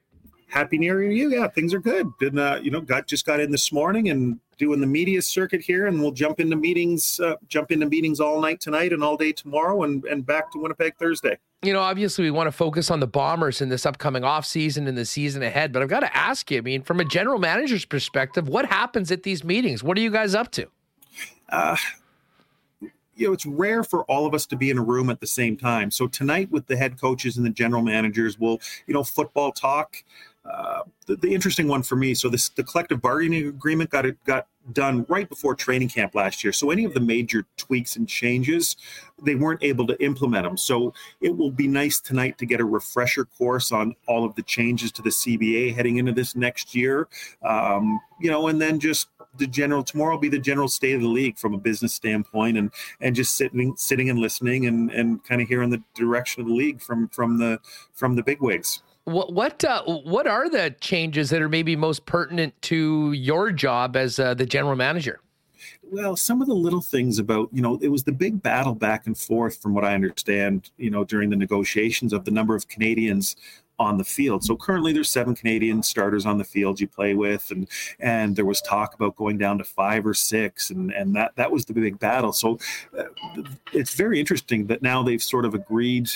Happy 0.54 0.78
New 0.78 0.86
Year 0.86 1.10
to 1.10 1.16
you. 1.16 1.32
Yeah, 1.32 1.48
things 1.48 1.74
are 1.74 1.80
good. 1.80 2.16
Been, 2.20 2.38
uh, 2.38 2.60
you 2.62 2.70
know, 2.70 2.80
got 2.80 3.08
just 3.08 3.26
got 3.26 3.40
in 3.40 3.50
this 3.50 3.72
morning 3.72 4.10
and 4.10 4.40
doing 4.60 4.80
the 4.80 4.86
media 4.86 5.20
circuit 5.20 5.62
here, 5.62 5.88
and 5.88 6.00
we'll 6.00 6.12
jump 6.12 6.40
into 6.40 6.56
meetings, 6.56 7.20
uh, 7.20 7.38
jump 7.48 7.72
into 7.72 7.88
meetings 7.88 8.20
all 8.20 8.40
night 8.40 8.62
tonight 8.62 8.94
and 8.94 9.04
all 9.04 9.18
day 9.18 9.32
tomorrow, 9.32 9.82
and 9.82 10.06
and 10.06 10.28
back 10.28 10.52
to 10.52 10.60
Winnipeg 10.60 10.96
Thursday. 10.98 11.40
You 11.64 11.74
know, 11.74 11.80
obviously, 11.80 12.24
we 12.24 12.30
want 12.30 12.46
to 12.46 12.52
focus 12.52 12.92
on 12.92 13.00
the 13.00 13.08
Bombers 13.08 13.62
in 13.62 13.70
this 13.70 13.84
upcoming 13.84 14.24
off 14.24 14.46
season 14.46 14.88
and 14.88 14.96
the 14.96 15.06
season 15.06 15.42
ahead. 15.42 15.74
But 15.74 15.82
I've 15.82 15.90
got 15.90 16.02
to 16.02 16.16
ask 16.16 16.52
you. 16.52 16.60
I 16.60 16.62
mean, 16.62 16.84
from 16.84 17.00
a 17.00 17.06
general 17.06 17.40
manager's 17.40 17.86
perspective, 17.86 18.48
what 18.48 18.68
happens 18.68 19.12
at 19.12 19.24
these 19.24 19.44
meetings? 19.44 19.84
What 19.84 19.98
are 19.98 20.02
you 20.02 20.12
guys 20.12 20.36
up 20.36 20.52
to? 20.52 20.68
Uh, 21.50 21.78
you 23.16 23.28
know, 23.28 23.34
it's 23.34 23.48
rare 23.48 23.84
for 23.84 24.04
all 24.04 24.28
of 24.28 24.36
us 24.36 24.46
to 24.48 24.56
be 24.56 24.70
in 24.70 24.78
a 24.78 24.84
room 24.84 25.10
at 25.10 25.20
the 25.20 25.28
same 25.28 25.58
time. 25.58 25.90
So 25.90 26.08
tonight, 26.08 26.52
with 26.52 26.68
the 26.68 26.78
head 26.78 27.02
coaches 27.02 27.38
and 27.38 27.46
the 27.46 27.50
general 27.50 27.82
managers, 27.82 28.38
we'll, 28.38 28.60
you 28.86 28.94
know, 28.94 29.04
football 29.04 29.52
talk. 29.52 30.04
Uh, 30.46 30.82
the, 31.06 31.16
the, 31.16 31.34
interesting 31.34 31.70
one 31.70 31.82
for 31.84 31.96
me. 31.96 32.14
So 32.14 32.28
this 32.28 32.50
the 32.50 32.64
collective 32.64 33.02
bargaining 33.02 33.48
agreement 33.48 33.90
got 33.90 34.06
it 34.06 34.22
got 34.26 34.48
done 34.74 35.06
right 35.08 35.28
before 35.28 35.56
training 35.56 35.90
camp 35.90 36.16
last 36.16 36.44
year. 36.44 36.52
So 36.52 36.70
any 36.70 36.84
of 36.84 36.94
the 36.94 37.00
major 37.00 37.46
tweaks 37.56 37.96
and 37.96 38.08
changes, 38.08 38.76
they 39.22 39.36
weren't 39.36 39.64
able 39.64 39.88
to 39.88 40.02
implement 40.04 40.44
them. 40.44 40.58
So 40.58 40.94
it 41.22 41.36
will 41.36 41.52
be 41.52 41.68
nice 41.68 42.00
tonight 42.00 42.38
to 42.40 42.46
get 42.46 42.60
a 42.60 42.66
refresher 42.66 43.26
course 43.26 43.72
on 43.72 43.96
all 44.08 44.26
of 44.26 44.36
the 44.36 44.44
changes 44.44 44.92
to 44.94 45.02
the 45.02 45.10
CBA 45.10 45.76
heading 45.76 45.98
into 45.98 46.12
this 46.12 46.36
next 46.36 46.76
year. 46.76 47.08
Um, 47.42 48.00
you 48.20 48.30
know, 48.30 48.48
and 48.48 48.62
then 48.62 48.80
just 48.80 49.08
the 49.38 49.48
general 49.48 49.84
tomorrow 49.84 50.16
will 50.16 50.22
be 50.22 50.30
the 50.30 50.40
general 50.40 50.68
state 50.68 50.96
of 50.96 51.02
the 51.02 51.08
league 51.08 51.38
from 51.38 51.54
a 51.54 51.58
business 51.58 51.94
standpoint 51.94 52.58
and 52.58 52.72
and 53.02 53.16
just 53.16 53.36
sitting 53.36 53.74
sitting 53.78 54.10
and 54.10 54.20
listening 54.20 54.66
and 54.66 54.92
and 54.92 55.24
kind 55.24 55.42
of 55.42 55.48
hearing 55.48 55.70
the 55.70 55.82
direction 55.94 56.42
of 56.42 56.48
the 56.48 56.54
league 56.54 56.82
from 56.82 57.08
from 57.10 57.40
the 57.40 57.60
from 57.94 58.16
the 58.16 58.24
big 58.24 58.42
wigs. 58.42 58.82
What 59.06 59.34
what 59.34 59.64
uh, 59.64 59.84
what 59.84 60.28
are 60.28 60.50
the 60.50 60.76
changes 60.80 61.30
that 61.30 61.42
are 61.42 61.50
maybe 61.50 61.76
most 61.76 62.06
pertinent 62.06 62.60
to 62.64 63.12
your 63.12 63.52
job 63.52 63.98
as 63.98 64.18
uh, 64.18 64.34
the 64.34 64.46
general 64.46 64.76
manager? 64.76 65.20
Well, 65.82 66.16
some 66.16 66.42
of 66.42 66.48
the 66.48 66.54
little 66.54 66.82
things 66.82 67.20
about 67.20 67.50
you 67.52 67.62
know 67.62 67.78
it 67.82 67.90
was 67.90 68.04
the 68.04 68.14
big 68.14 68.42
battle 68.42 68.76
back 68.76 69.06
and 69.06 69.18
forth, 69.18 69.62
from 69.62 69.74
what 69.74 69.84
I 69.84 69.94
understand, 69.94 70.72
you 70.78 70.90
know, 70.90 71.04
during 71.04 71.30
the 71.30 71.36
negotiations 71.36 72.14
of 72.14 72.24
the 72.24 72.32
number 72.32 72.56
of 72.56 72.68
Canadians 72.70 73.36
on 73.80 73.98
the 73.98 74.04
field. 74.04 74.44
So 74.44 74.56
currently 74.56 74.94
there's 74.94 75.10
seven 75.10 75.36
Canadian 75.36 75.84
starters 75.84 76.26
on 76.26 76.38
the 76.38 76.44
field 76.44 76.80
you 76.80 76.88
play 76.88 77.14
with 77.16 77.52
and 77.52 77.68
and 78.00 78.36
there 78.36 78.46
was 78.46 78.62
talk 78.62 78.94
about 78.94 79.16
going 79.16 79.38
down 79.38 79.58
to 79.58 79.64
5 79.64 80.06
or 80.06 80.14
6 80.14 80.70
and 80.70 80.92
and 80.92 81.16
that 81.16 81.36
that 81.36 81.52
was 81.52 81.66
the 81.66 81.74
big 81.74 82.00
battle. 82.00 82.34
So 82.34 82.60
uh, 82.98 83.04
it's 83.74 83.96
very 83.96 84.20
interesting 84.20 84.68
that 84.68 84.82
now 84.82 85.04
they've 85.04 85.24
sort 85.24 85.46
of 85.46 85.54
agreed 85.54 86.10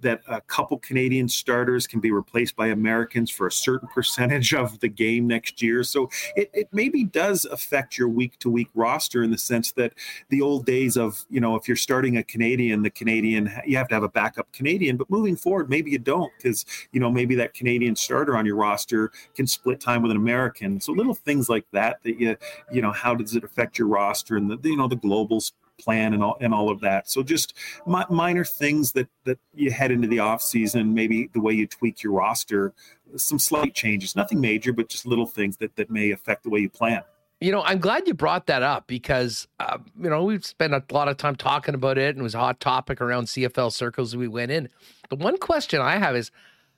that 0.00 0.20
a 0.28 0.40
couple 0.42 0.78
Canadian 0.78 1.28
starters 1.28 1.86
can 1.86 2.00
be 2.00 2.10
replaced 2.10 2.56
by 2.56 2.68
Americans 2.68 3.30
for 3.30 3.46
a 3.46 3.52
certain 3.52 3.88
percentage 3.88 4.54
of 4.54 4.80
the 4.80 4.88
game 4.88 5.26
next 5.26 5.60
year. 5.62 5.82
So 5.82 6.10
it, 6.36 6.50
it 6.52 6.68
maybe 6.72 7.04
does 7.04 7.44
affect 7.46 7.98
your 7.98 8.08
week 8.08 8.38
to 8.40 8.50
week 8.50 8.68
roster 8.74 9.22
in 9.22 9.30
the 9.30 9.38
sense 9.38 9.72
that 9.72 9.92
the 10.28 10.40
old 10.40 10.66
days 10.66 10.96
of, 10.96 11.24
you 11.30 11.40
know, 11.40 11.56
if 11.56 11.66
you're 11.66 11.76
starting 11.76 12.16
a 12.16 12.22
Canadian, 12.22 12.82
the 12.82 12.90
Canadian, 12.90 13.50
you 13.66 13.76
have 13.76 13.88
to 13.88 13.94
have 13.94 14.02
a 14.02 14.08
backup 14.08 14.52
Canadian, 14.52 14.96
but 14.96 15.10
moving 15.10 15.36
forward, 15.36 15.68
maybe 15.68 15.90
you 15.90 15.98
don't 15.98 16.32
because, 16.36 16.64
you 16.92 17.00
know, 17.00 17.10
maybe 17.10 17.34
that 17.34 17.54
Canadian 17.54 17.96
starter 17.96 18.36
on 18.36 18.46
your 18.46 18.56
roster 18.56 19.10
can 19.34 19.46
split 19.46 19.80
time 19.80 20.02
with 20.02 20.10
an 20.10 20.16
American. 20.16 20.80
So 20.80 20.92
little 20.92 21.14
things 21.14 21.48
like 21.48 21.66
that, 21.72 22.02
that 22.04 22.20
you, 22.20 22.36
you 22.72 22.82
know, 22.82 22.92
how 22.92 23.14
does 23.14 23.34
it 23.34 23.44
affect 23.44 23.78
your 23.78 23.88
roster 23.88 24.36
and 24.36 24.50
the, 24.50 24.58
you 24.68 24.76
know, 24.76 24.88
the 24.88 24.96
globals 24.96 25.52
plan 25.78 26.14
and 26.14 26.22
all 26.22 26.36
and 26.40 26.52
all 26.52 26.70
of 26.70 26.80
that. 26.80 27.08
So 27.08 27.22
just 27.22 27.54
mi- 27.86 28.04
minor 28.10 28.44
things 28.44 28.92
that 28.92 29.08
that 29.24 29.38
you 29.54 29.70
head 29.70 29.90
into 29.90 30.08
the 30.08 30.18
off 30.18 30.42
season, 30.42 30.94
maybe 30.94 31.30
the 31.32 31.40
way 31.40 31.52
you 31.52 31.66
tweak 31.66 32.02
your 32.02 32.12
roster, 32.12 32.72
some 33.16 33.38
slight 33.38 33.74
changes, 33.74 34.16
nothing 34.16 34.40
major, 34.40 34.72
but 34.72 34.88
just 34.88 35.06
little 35.06 35.26
things 35.26 35.56
that 35.58 35.76
that 35.76 35.90
may 35.90 36.10
affect 36.10 36.42
the 36.42 36.50
way 36.50 36.60
you 36.60 36.70
plan. 36.70 37.02
You 37.40 37.52
know, 37.52 37.62
I'm 37.62 37.78
glad 37.78 38.08
you 38.08 38.14
brought 38.14 38.46
that 38.46 38.64
up 38.64 38.88
because, 38.88 39.46
uh, 39.60 39.78
you 40.00 40.10
know, 40.10 40.24
we've 40.24 40.44
spent 40.44 40.74
a 40.74 40.82
lot 40.90 41.06
of 41.06 41.18
time 41.18 41.36
talking 41.36 41.74
about 41.74 41.96
it 41.96 42.10
and 42.10 42.18
it 42.18 42.22
was 42.22 42.34
a 42.34 42.38
hot 42.38 42.58
topic 42.58 43.00
around 43.00 43.26
CFL 43.26 43.72
circles 43.72 44.16
we 44.16 44.26
went 44.26 44.50
in. 44.50 44.68
The 45.08 45.14
one 45.14 45.38
question 45.38 45.80
I 45.80 45.98
have 45.98 46.16
is 46.16 46.32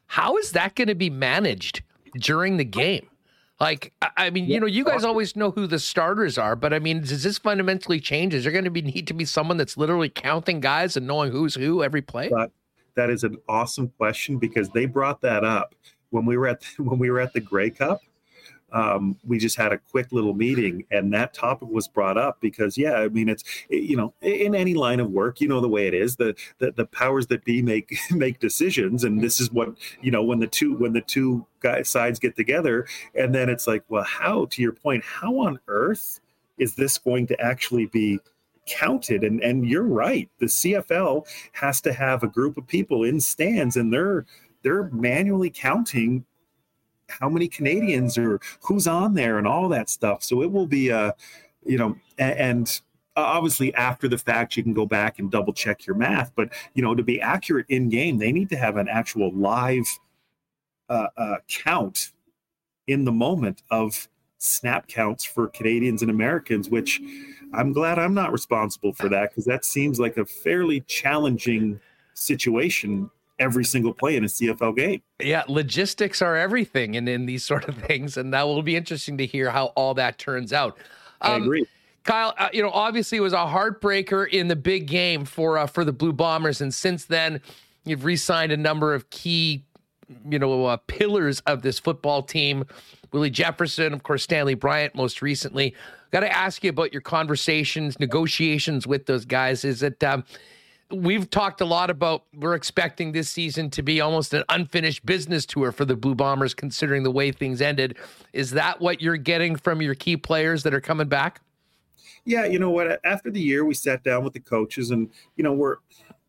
how 0.06 0.36
is 0.36 0.52
that 0.52 0.74
going 0.74 0.89
to 0.89 0.94
be 0.94 1.09
managed 1.09 1.82
during 2.18 2.59
the 2.59 2.64
game? 2.64 3.09
Like, 3.61 3.93
I 4.16 4.31
mean, 4.31 4.47
you 4.47 4.59
know, 4.59 4.66
you 4.66 4.85
guys 4.85 5.05
always 5.05 5.37
know 5.37 5.51
who 5.51 5.66
the 5.66 5.78
starters 5.78 6.39
are, 6.39 6.57
but 6.57 6.73
I 6.73 6.78
mean, 6.78 7.01
does 7.01 7.23
this 7.23 7.37
fundamentally 7.37 8.01
change? 8.01 8.32
Is 8.32 8.45
there 8.45 8.53
going 8.53 8.65
to 8.65 8.70
be 8.70 8.81
need 8.81 9.07
to 9.09 9.15
be 9.15 9.27
someone 9.27 9.59
that's 9.59 9.77
literally 9.77 10.09
counting 10.09 10.61
guys 10.61 10.97
and 10.97 11.07
knowing 11.07 11.31
who's 11.31 11.57
who 11.57 11.82
every 11.82 12.01
play? 12.01 12.31
That, 12.31 12.53
that 12.95 13.11
is 13.11 13.23
an 13.23 13.37
awesome 13.51 13.93
question 13.99 14.39
because 14.39 14.70
they 14.70 14.87
brought 14.87 15.20
that 15.20 15.45
up 15.45 15.74
when 16.09 16.24
we 16.24 16.39
were 16.39 16.49
at 16.49 16.61
the, 16.61 16.82
when 16.82 16.99
we 16.99 17.11
were 17.11 17.20
at 17.20 17.35
the 17.35 17.41
Grey 17.41 17.69
Cup 17.69 18.01
um, 18.72 19.16
we 19.26 19.38
just 19.38 19.56
had 19.56 19.72
a 19.72 19.78
quick 19.78 20.09
little 20.12 20.34
meeting 20.34 20.84
and 20.90 21.12
that 21.12 21.34
topic 21.34 21.68
was 21.68 21.88
brought 21.88 22.16
up 22.16 22.40
because 22.40 22.76
yeah 22.76 22.94
i 22.94 23.09
mean 23.09 23.28
it's 23.28 23.44
you 23.68 23.97
know 23.97 24.12
in 24.20 24.55
any 24.55 24.74
line 24.74 25.01
of 25.01 25.10
work 25.10 25.40
you 25.40 25.48
know 25.48 25.60
the 25.60 25.68
way 25.68 25.86
it 25.86 25.94
is 25.94 26.16
the 26.16 26.34
the, 26.59 26.72
the 26.72 26.86
powers 26.86 27.26
that 27.26 27.44
be 27.44 27.62
make 27.62 27.97
make 28.10 28.38
decisions 28.40 29.05
and 29.05 29.20
this 29.20 29.40
is 29.40 29.51
what 29.51 29.70
you 30.01 30.10
know 30.10 30.22
when 30.22 30.38
the 30.38 30.47
two 30.47 30.74
when 30.76 30.92
the 30.92 31.01
two 31.01 31.44
guys 31.60 31.88
sides 31.88 32.18
get 32.18 32.36
together 32.36 32.86
and 33.14 33.34
then 33.34 33.48
it's 33.48 33.66
like 33.66 33.82
well 33.88 34.05
how 34.05 34.47
to 34.47 34.62
your 34.62 34.72
point 34.72 35.05
how 35.05 35.38
on 35.40 35.59
earth 35.68 36.20
is 36.59 36.74
this 36.74 36.98
going 36.98 37.26
to 37.26 37.40
actually 37.40 37.86
be 37.86 38.20
counted? 38.70 39.24
And 39.24 39.42
and 39.42 39.68
you're 39.68 39.82
right. 39.82 40.30
The 40.38 40.47
CFL 40.47 41.26
has 41.52 41.80
to 41.82 41.92
have 41.92 42.22
a 42.22 42.28
group 42.28 42.56
of 42.56 42.66
people 42.66 43.05
in 43.05 43.20
stands 43.20 43.76
and 43.76 43.92
they're 43.92 44.24
they're 44.62 44.84
manually 44.90 45.51
counting 45.51 46.24
how 47.11 47.28
many 47.28 47.49
Canadians 47.49 48.16
or 48.16 48.41
who's 48.62 48.87
on 48.87 49.15
there 49.15 49.39
and 49.39 49.47
all 49.47 49.69
that 49.69 49.91
stuff. 49.91 50.23
So 50.23 50.43
it 50.43 50.51
will 50.51 50.66
be, 50.66 50.91
uh, 50.91 51.12
you 51.65 51.78
know, 51.78 51.97
and, 52.19 52.39
and 52.39 52.81
obviously 53.16 53.74
after 53.74 54.09
the 54.09 54.19
fact 54.19 54.57
you 54.57 54.62
can 54.62 54.74
go 54.74 54.87
back 54.87 55.19
and 55.19 55.31
double 55.31 55.53
check 55.53 55.87
your 55.87 55.97
math 55.97 56.32
but 56.37 56.49
you 56.74 56.82
know 56.82 56.95
to 56.95 57.03
be 57.03 57.20
accurate 57.20 57.66
in 57.69 57.89
game 57.89 58.19
they 58.19 58.32
need 58.32 58.49
to 58.49 58.57
have 58.57 58.77
an 58.77 58.89
actual 58.89 59.32
live 59.32 59.85
uh, 60.89 61.09
uh, 61.16 61.37
count 61.49 62.12
in 62.87 63.05
the 63.05 63.12
moment 63.12 63.62
of 63.70 64.09
snap 64.39 64.87
counts 64.87 65.24
for 65.24 65.49
canadians 65.49 66.03
and 66.03 66.11
americans 66.11 66.70
which 66.70 67.01
i'm 67.53 67.73
glad 67.73 67.99
i'm 67.99 68.15
not 68.15 68.32
responsible 68.32 68.93
for 68.93 69.09
that 69.09 69.31
because 69.31 69.45
that 69.45 69.65
seems 69.65 70.01
like 70.01 70.16
a 70.16 70.24
fairly 70.24 70.81
challenging 70.82 71.78
situation 72.15 73.11
every 73.41 73.65
single 73.65 73.93
play 73.93 74.17
in 74.17 74.25
a 74.25 74.29
CFL 74.29 74.77
game. 74.77 75.03
Yeah, 75.21 75.43
logistics 75.49 76.23
are 76.23 76.37
everything 76.37 76.95
in, 76.95 77.09
in 77.09 77.27
these 77.27 77.45
sort 77.53 77.69
of 77.69 77.77
things. 77.77 78.17
And 78.17 78.33
that 78.33 78.47
will 78.47 78.62
be 78.62 78.77
interesting 78.77 79.19
to 79.19 79.27
hear 79.27 79.51
how 79.51 79.67
all 79.69 79.95
that 79.95 80.19
turns 80.19 80.53
out. 80.53 80.79
Um, 81.23 81.33
I 81.33 81.37
agree. 81.45 81.67
Kyle, 82.05 82.35
uh, 82.39 82.49
you 82.53 82.62
know, 82.62 82.71
obviously 82.71 83.19
it 83.19 83.23
was 83.23 83.33
a 83.33 83.39
heartbreaker 83.39 84.29
in 84.29 84.49
the 84.49 84.57
big 84.57 84.87
game 84.87 85.25
for 85.25 85.59
uh, 85.59 85.67
for 85.67 85.85
the 85.85 85.93
Blue 85.93 86.15
Bombers, 86.15 86.62
and 86.62 86.73
since 86.73 87.05
then, 87.05 87.43
you've 87.85 88.05
re-signed 88.05 88.53
a 88.53 88.57
number 88.57 88.95
of 88.95 89.11
key, 89.11 89.65
you 90.29 90.39
know, 90.39 90.65
uh, 90.65 90.79
pillars 90.87 91.41
of 91.41 91.61
this 91.61 91.79
football 91.79 92.23
team. 92.23 92.65
Willie 93.12 93.29
Jefferson, 93.29 93.93
of 93.93 94.03
course, 94.03 94.23
Stanley 94.23 94.55
Bryant, 94.55 94.95
most 94.95 95.21
recently. 95.21 95.75
Got 96.11 96.21
to 96.21 96.35
ask 96.35 96.65
you 96.65 96.71
about 96.71 96.93
your 96.93 97.03
conversations, 97.03 98.01
negotiations 98.01 98.87
with 98.87 99.07
those 99.07 99.25
guys. 99.25 99.65
Is 99.65 99.83
it 99.83 100.03
um, 100.03 100.25
we've 100.93 101.29
talked 101.31 101.61
a 101.61 101.65
lot 101.65 101.91
about 101.91 102.25
we're 102.35 102.55
expecting 102.55 103.12
this 103.12 103.29
season 103.29 103.71
to 103.71 103.83
be 103.83 104.01
almost 104.01 104.35
an 104.35 104.45
unfinished 104.49 105.05
business 105.07 105.47
tour 105.47 105.73
for 105.73 105.85
the 105.85 105.97
Blue 105.97 106.15
Bombers, 106.15 106.55
considering 106.55 107.03
the 107.03 107.11
way 107.11 107.33
things 107.33 107.61
ended. 107.61 107.97
Is 108.33 108.51
that 108.53 108.81
what 108.81 109.01
you're 109.01 109.17
getting 109.17 109.57
from 109.57 109.83
your 109.83 109.95
key 109.95 110.17
players 110.17 110.62
that 110.65 110.75
are 110.75 110.81
coming 110.81 111.09
back? 111.09 111.41
Yeah, 112.25 112.45
you 112.45 112.59
know 112.59 112.71
what? 112.71 113.01
After 113.05 113.31
the 113.31 113.41
year, 113.41 113.65
we 113.65 113.75
sat 113.75 114.03
down 114.03 114.25
with 114.25 114.35
the 114.35 114.41
coaches, 114.41 114.91
and 114.91 115.09
you 115.37 115.45
know 115.45 115.53
we're, 115.53 115.77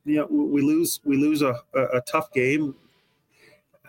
you 0.06 0.18
know, 0.18 0.28
we 0.30 0.62
lose 0.62 1.00
we 1.04 1.18
lose 1.18 1.42
a, 1.42 1.60
a, 1.74 1.84
a 1.98 2.02
tough 2.02 2.32
game 2.32 2.76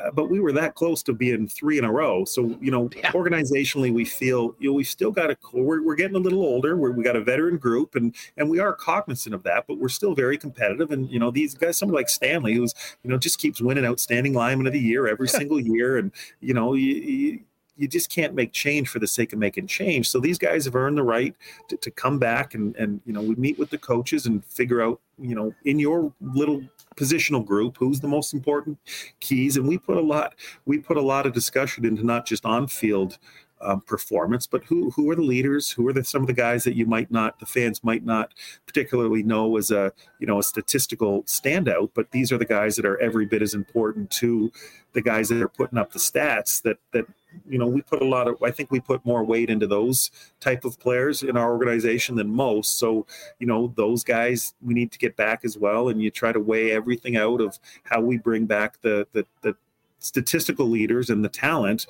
Uh, 0.03 0.11
but 0.11 0.31
we 0.31 0.41
were 0.41 0.53
that 0.53 0.75
close 0.75 1.03
to 1.03 1.13
being 1.13 1.47
three 1.47 1.79
in 1.79 1.85
a 1.85 1.93
row. 1.93 2.25
So 2.25 2.57
you 2.61 2.71
know, 2.71 2.89
yeah. 2.97 3.13
organizationally, 3.13 3.93
we 3.93 4.05
feel 4.05 4.55
you 4.59 4.71
know 4.71 4.75
we 4.75 4.85
still 4.85 5.11
got 5.11 5.31
a 5.31 5.37
we're, 5.53 5.83
we're 5.83 5.95
getting 5.95 6.17
a 6.17 6.21
little 6.21 6.43
older. 6.43 6.77
We're, 6.77 6.93
we 6.93 7.05
got 7.05 7.17
a 7.17 7.21
veteran 7.21 7.59
group, 7.59 7.95
and 7.95 8.15
and 8.37 8.49
we 8.49 8.59
are 8.59 8.73
cognizant 8.73 9.35
of 9.35 9.43
that. 9.45 9.67
But 9.67 9.79
we're 9.79 9.89
still 9.89 10.15
very 10.15 10.39
competitive. 10.39 10.91
And 10.91 11.11
you 11.11 11.19
know, 11.19 11.31
these 11.31 11.55
guys, 11.55 11.77
somebody 11.77 11.97
like 11.97 12.09
Stanley, 12.09 12.55
who's 12.55 12.75
you 13.03 13.11
know 13.11 13.19
just 13.19 13.39
keeps 13.39 13.61
winning 13.61 13.85
outstanding 13.85 14.35
lineman 14.35 14.67
of 14.67 14.73
the 14.73 14.81
year 14.81 15.07
every 15.07 15.29
single 15.41 15.61
year, 15.61 15.99
and 15.99 16.13
you 16.41 16.55
know. 16.55 16.75
You, 16.75 16.95
you, 16.95 17.41
you 17.83 17.89
just 17.89 18.11
can't 18.11 18.33
make 18.33 18.53
change 18.53 18.89
for 18.89 19.01
the 19.01 19.09
sake 19.09 19.33
of 19.33 19.41
making 19.41 19.67
change. 19.67 20.09
So 20.09 20.21
these 20.21 20.39
guys 20.39 20.65
have 20.67 20.77
earned 20.77 20.97
the 20.97 21.03
right 21.03 21.35
to, 21.67 21.77
to 21.77 21.91
come 21.91 22.17
back 22.17 22.55
and 22.55 22.77
and 22.77 23.01
you 23.05 23.13
know 23.13 23.21
we 23.21 23.35
meet 23.35 23.59
with 23.59 23.71
the 23.71 23.79
coaches 23.79 24.27
and 24.27 24.45
figure 24.45 24.81
out 24.81 25.01
you 25.19 25.35
know 25.35 25.53
in 25.65 25.81
your 25.81 26.13
little 26.21 26.63
positional 26.95 27.45
group 27.45 27.77
who's 27.77 27.99
the 27.99 28.07
most 28.07 28.35
important 28.35 28.79
keys 29.19 29.57
and 29.57 29.67
we 29.67 29.79
put 29.79 29.97
a 29.97 30.01
lot 30.01 30.35
we 30.65 30.79
put 30.79 30.97
a 30.97 31.03
lot 31.03 31.27
of 31.27 31.33
discussion 31.33 31.85
into 31.85 32.05
not 32.05 32.25
just 32.25 32.45
on 32.45 32.69
field 32.69 33.19
um, 33.63 33.81
performance, 33.81 34.47
but 34.47 34.65
who 34.65 34.91
who 34.91 35.11
are 35.11 35.17
the 35.17 35.23
leaders? 35.23 35.71
Who 35.71 35.87
are 35.89 35.93
the, 35.93 36.05
some 36.05 36.23
of 36.23 36.27
the 36.27 36.33
guys 36.35 36.65
that 36.65 36.77
you 36.77 36.87
might 36.87 37.11
not, 37.11 37.39
the 37.39 37.47
fans 37.47 37.83
might 37.83 38.05
not 38.05 38.33
particularly 38.67 39.23
know 39.23 39.57
as 39.57 39.71
a 39.71 39.93
you 40.19 40.27
know 40.27 40.39
a 40.39 40.43
statistical 40.43 41.23
standout, 41.25 41.91
but 41.95 42.11
these 42.11 42.33
are 42.33 42.39
the 42.39 42.45
guys 42.45 42.77
that 42.77 42.85
are 42.85 43.01
every 43.01 43.27
bit 43.27 43.43
as 43.43 43.55
important 43.55 44.11
to 44.11 44.53
the 44.93 45.03
guys 45.03 45.29
that 45.29 45.41
are 45.41 45.49
putting 45.49 45.79
up 45.79 45.93
the 45.93 45.99
stats. 45.99 46.63
That 46.63 46.79
that 46.93 47.07
you 47.49 47.59
know 47.59 47.67
we 47.67 47.83
put 47.83 48.03
a 48.03 48.07
lot 48.07 48.29
of 48.29 48.43
i 48.43 48.51
think 48.51 48.71
we 48.71 48.81
put 48.81 49.05
more 49.07 49.25
weight 49.25 49.49
into 49.49 49.67
those 49.67 50.11
type 50.41 50.65
of 50.65 50.79
players 50.79 51.23
in 51.23 51.37
our 51.37 51.51
organization 51.51 52.17
than 52.17 52.29
most 52.29 52.79
so 52.79 53.07
you 53.39 53.47
know 53.47 53.73
those 53.77 54.05
guys 54.05 54.55
we 54.61 54.75
need 54.75 54.93
to 54.93 54.99
get 54.99 55.17
back 55.17 55.45
as 55.45 55.57
well 55.57 55.89
and 55.89 56.03
you 56.03 56.11
try 56.11 56.33
to 56.33 56.41
weigh 56.41 56.71
everything 56.71 57.17
out 57.17 57.41
of 57.41 57.59
how 57.85 58.01
we 58.01 58.19
bring 58.19 58.45
back 58.45 58.81
the 58.83 59.07
the, 59.13 59.27
the 59.41 59.57
statistical 59.99 60.67
leaders 60.67 61.11
and 61.11 61.25
the 61.25 61.29
talent 61.29 61.87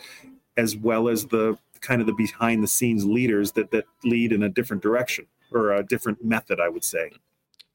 as 0.57 0.77
well 0.77 1.09
as 1.09 1.27
the 1.27 1.57
kind 1.81 2.01
of 2.01 2.07
the 2.07 2.15
behind 2.15 2.63
the 2.63 2.69
scenes 2.69 3.05
leaders 3.05 3.53
that 3.53 3.71
that 3.71 3.85
lead 4.05 4.33
in 4.33 4.45
a 4.45 4.49
different 4.49 4.83
direction 4.83 5.27
or 5.53 5.73
a 5.73 5.83
different 5.83 6.25
method 6.25 6.61
i 6.61 6.69
would 6.69 6.85
say 6.85 7.11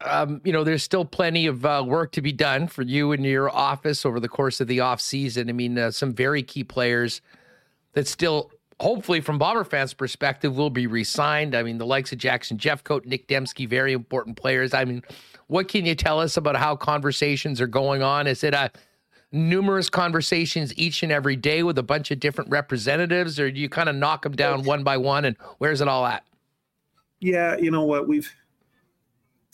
um, 0.01 0.41
you 0.43 0.53
know, 0.53 0.63
there's 0.63 0.83
still 0.83 1.05
plenty 1.05 1.47
of 1.47 1.65
uh, 1.65 1.83
work 1.85 2.11
to 2.11 2.21
be 2.21 2.31
done 2.31 2.67
for 2.67 2.83
you 2.83 3.13
and 3.13 3.25
your 3.25 3.49
office 3.49 4.05
over 4.05 4.19
the 4.19 4.29
course 4.29 4.61
of 4.61 4.67
the 4.67 4.79
off 4.79 5.01
season. 5.01 5.49
I 5.49 5.53
mean, 5.53 5.77
uh, 5.77 5.89
some 5.89 6.13
very 6.13 6.43
key 6.43 6.63
players 6.63 7.21
that 7.93 8.07
still 8.07 8.51
hopefully 8.79 9.21
from 9.21 9.39
Bomber 9.39 9.63
fans' 9.63 9.93
perspective 9.93 10.55
will 10.55 10.69
be 10.69 10.85
re-signed. 10.85 11.55
I 11.55 11.63
mean, 11.63 11.79
the 11.79 11.85
likes 11.85 12.11
of 12.11 12.19
Jackson 12.19 12.57
Jeffcoat, 12.57 13.05
nick 13.05 13.27
Demski, 13.27 13.67
very 13.67 13.93
important 13.93 14.37
players. 14.37 14.73
I 14.73 14.85
mean, 14.85 15.01
what 15.47 15.67
can 15.67 15.85
you 15.85 15.95
tell 15.95 16.19
us 16.19 16.37
about 16.37 16.57
how 16.57 16.75
conversations 16.75 17.59
are 17.59 17.67
going 17.67 18.03
on? 18.03 18.27
Is 18.27 18.43
it 18.43 18.53
a 18.53 18.71
numerous 19.31 19.89
conversations 19.89 20.73
each 20.77 21.03
and 21.03 21.11
every 21.11 21.35
day 21.35 21.63
with 21.63 21.77
a 21.77 21.83
bunch 21.83 22.11
of 22.11 22.19
different 22.19 22.49
representatives, 22.49 23.39
or 23.39 23.51
do 23.51 23.59
you 23.59 23.69
kind 23.69 23.89
of 23.89 23.95
knock 23.95 24.23
them 24.23 24.35
down 24.35 24.63
one 24.63 24.83
by 24.83 24.97
one? 24.97 25.25
And 25.25 25.35
where's 25.57 25.81
it 25.81 25.87
all 25.87 26.05
at? 26.05 26.23
Yeah, 27.19 27.57
you 27.57 27.71
know 27.71 27.83
what 27.83 28.07
we've. 28.07 28.31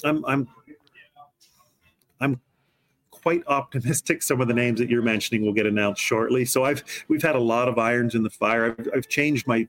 I'm 0.04 0.24
I'm 0.26 0.48
I'm 2.20 2.42
quite 3.10 3.44
optimistic. 3.48 4.22
Some 4.22 4.42
of 4.42 4.48
the 4.48 4.54
names 4.54 4.80
that 4.80 4.90
you're 4.90 5.02
mentioning 5.02 5.46
will 5.46 5.54
get 5.54 5.66
announced 5.66 6.02
shortly. 6.02 6.44
So 6.44 6.66
I've 6.66 6.84
we've 7.08 7.22
had 7.22 7.36
a 7.36 7.40
lot 7.40 7.68
of 7.68 7.80
irons 7.80 8.16
in 8.16 8.24
the 8.24 8.30
fire. 8.30 8.76
I've, 8.78 8.90
I've 8.96 9.08
changed 9.08 9.48
my 9.48 9.68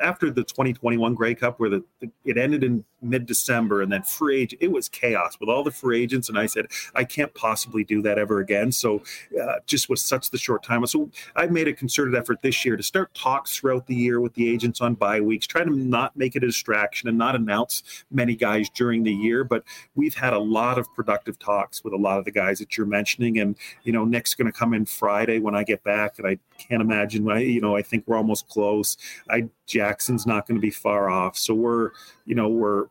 after 0.00 0.30
the 0.30 0.44
2021 0.44 1.14
Grey 1.14 1.34
Cup, 1.34 1.58
where 1.58 1.70
the, 1.70 1.84
the 2.00 2.10
it 2.24 2.36
ended 2.36 2.62
in 2.62 2.84
mid 3.04 3.26
December, 3.26 3.82
and 3.82 3.92
then 3.92 4.02
free 4.02 4.42
agent. 4.42 4.62
It 4.62 4.72
was 4.72 4.88
chaos 4.88 5.36
with 5.40 5.48
all 5.48 5.62
the 5.62 5.70
free 5.70 6.02
agents, 6.02 6.28
and 6.28 6.38
I 6.38 6.46
said 6.46 6.66
I 6.94 7.04
can't 7.04 7.32
possibly 7.34 7.84
do 7.84 8.02
that 8.02 8.18
ever 8.18 8.40
again. 8.40 8.72
So 8.72 9.02
uh, 9.40 9.56
just 9.66 9.88
was 9.88 10.02
such 10.02 10.30
the 10.30 10.38
short 10.38 10.62
time. 10.62 10.84
So 10.86 11.10
I've 11.36 11.50
made 11.50 11.68
a 11.68 11.72
concerted 11.72 12.14
effort 12.14 12.42
this 12.42 12.64
year 12.64 12.76
to 12.76 12.82
start 12.82 13.14
talks 13.14 13.56
throughout 13.56 13.86
the 13.86 13.94
year 13.94 14.20
with 14.20 14.34
the 14.34 14.48
agents 14.48 14.80
on 14.80 14.94
bye 14.94 15.20
weeks, 15.20 15.46
try 15.46 15.64
to 15.64 15.70
not 15.70 16.16
make 16.16 16.36
it 16.36 16.42
a 16.42 16.46
distraction 16.46 17.08
and 17.08 17.18
not 17.18 17.34
announce 17.34 17.82
many 18.10 18.34
guys 18.34 18.68
during 18.70 19.02
the 19.02 19.12
year. 19.12 19.44
But 19.44 19.64
we've 19.94 20.14
had 20.14 20.32
a 20.32 20.38
lot 20.38 20.78
of 20.78 20.92
productive 20.94 21.38
talks 21.38 21.84
with 21.84 21.92
a 21.92 21.96
lot 21.98 22.18
of 22.18 22.24
the 22.24 22.30
guys 22.30 22.58
that 22.58 22.76
you're 22.76 22.86
mentioning. 22.86 23.38
And, 23.38 23.56
you 23.82 23.92
know, 23.92 24.04
Nick's 24.04 24.34
going 24.34 24.50
to 24.50 24.58
come 24.58 24.74
in 24.74 24.86
Friday 24.86 25.38
when 25.38 25.54
I 25.54 25.64
get 25.64 25.82
back. 25.84 26.18
And 26.18 26.26
I 26.26 26.38
can't 26.58 26.82
imagine, 26.82 27.30
I, 27.30 27.40
you 27.40 27.60
know, 27.60 27.76
I 27.76 27.82
think 27.82 28.04
we're 28.06 28.16
almost 28.16 28.48
close. 28.48 28.96
I, 29.30 29.48
Jackson's 29.66 30.26
not 30.26 30.46
going 30.46 30.56
to 30.56 30.62
be 30.62 30.70
far 30.70 31.10
off. 31.10 31.36
So 31.36 31.54
we're, 31.54 31.90
you 32.24 32.34
know, 32.34 32.48
we're, 32.48 32.86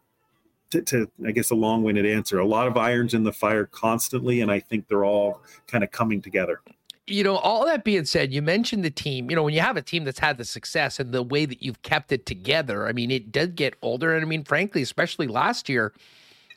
to, 0.74 0.82
to, 0.82 1.10
I 1.26 1.32
guess 1.32 1.52
a 1.52 1.56
long-winded 1.56 2.06
answer. 2.06 2.40
A 2.40 2.46
lot 2.46 2.68
of 2.68 2.78
irons 2.78 3.14
in 3.14 3.24
the 3.24 3.32
fire 3.32 3.66
constantly, 3.66 4.42
and 4.42 4.52
I 4.52 4.60
think 4.60 4.88
they're 4.88 5.06
all 5.06 5.42
kind 5.68 5.84
of 5.84 5.92
coming 5.92 6.22
together. 6.22 6.62
You 7.08 7.24
know, 7.24 7.36
all 7.38 7.66
that 7.66 7.84
being 7.84 8.06
said, 8.06 8.34
you 8.34 8.42
mentioned 8.42 8.84
the 8.84 8.90
team. 8.90 9.30
You 9.30 9.36
know, 9.36 9.44
when 9.44 9.54
you 9.54 9.60
have 9.60 9.78
a 9.78 9.82
team 9.82 10.04
that's 10.04 10.20
had 10.20 10.38
the 10.38 10.46
success 10.46 11.00
and 11.00 11.14
the 11.14 11.22
way 11.22 11.46
that 11.46 11.62
you've 11.62 11.82
kept 11.82 12.12
it 12.12 12.26
together, 12.26 12.88
I 12.88 12.94
mean, 12.94 13.12
it 13.12 13.32
did 13.32 13.56
get 13.56 13.76
older. 13.82 14.16
And 14.16 14.24
I 14.24 14.28
mean, 14.28 14.44
frankly, 14.44 14.82
especially 14.82 15.28
last 15.28 15.68
year, 15.68 15.94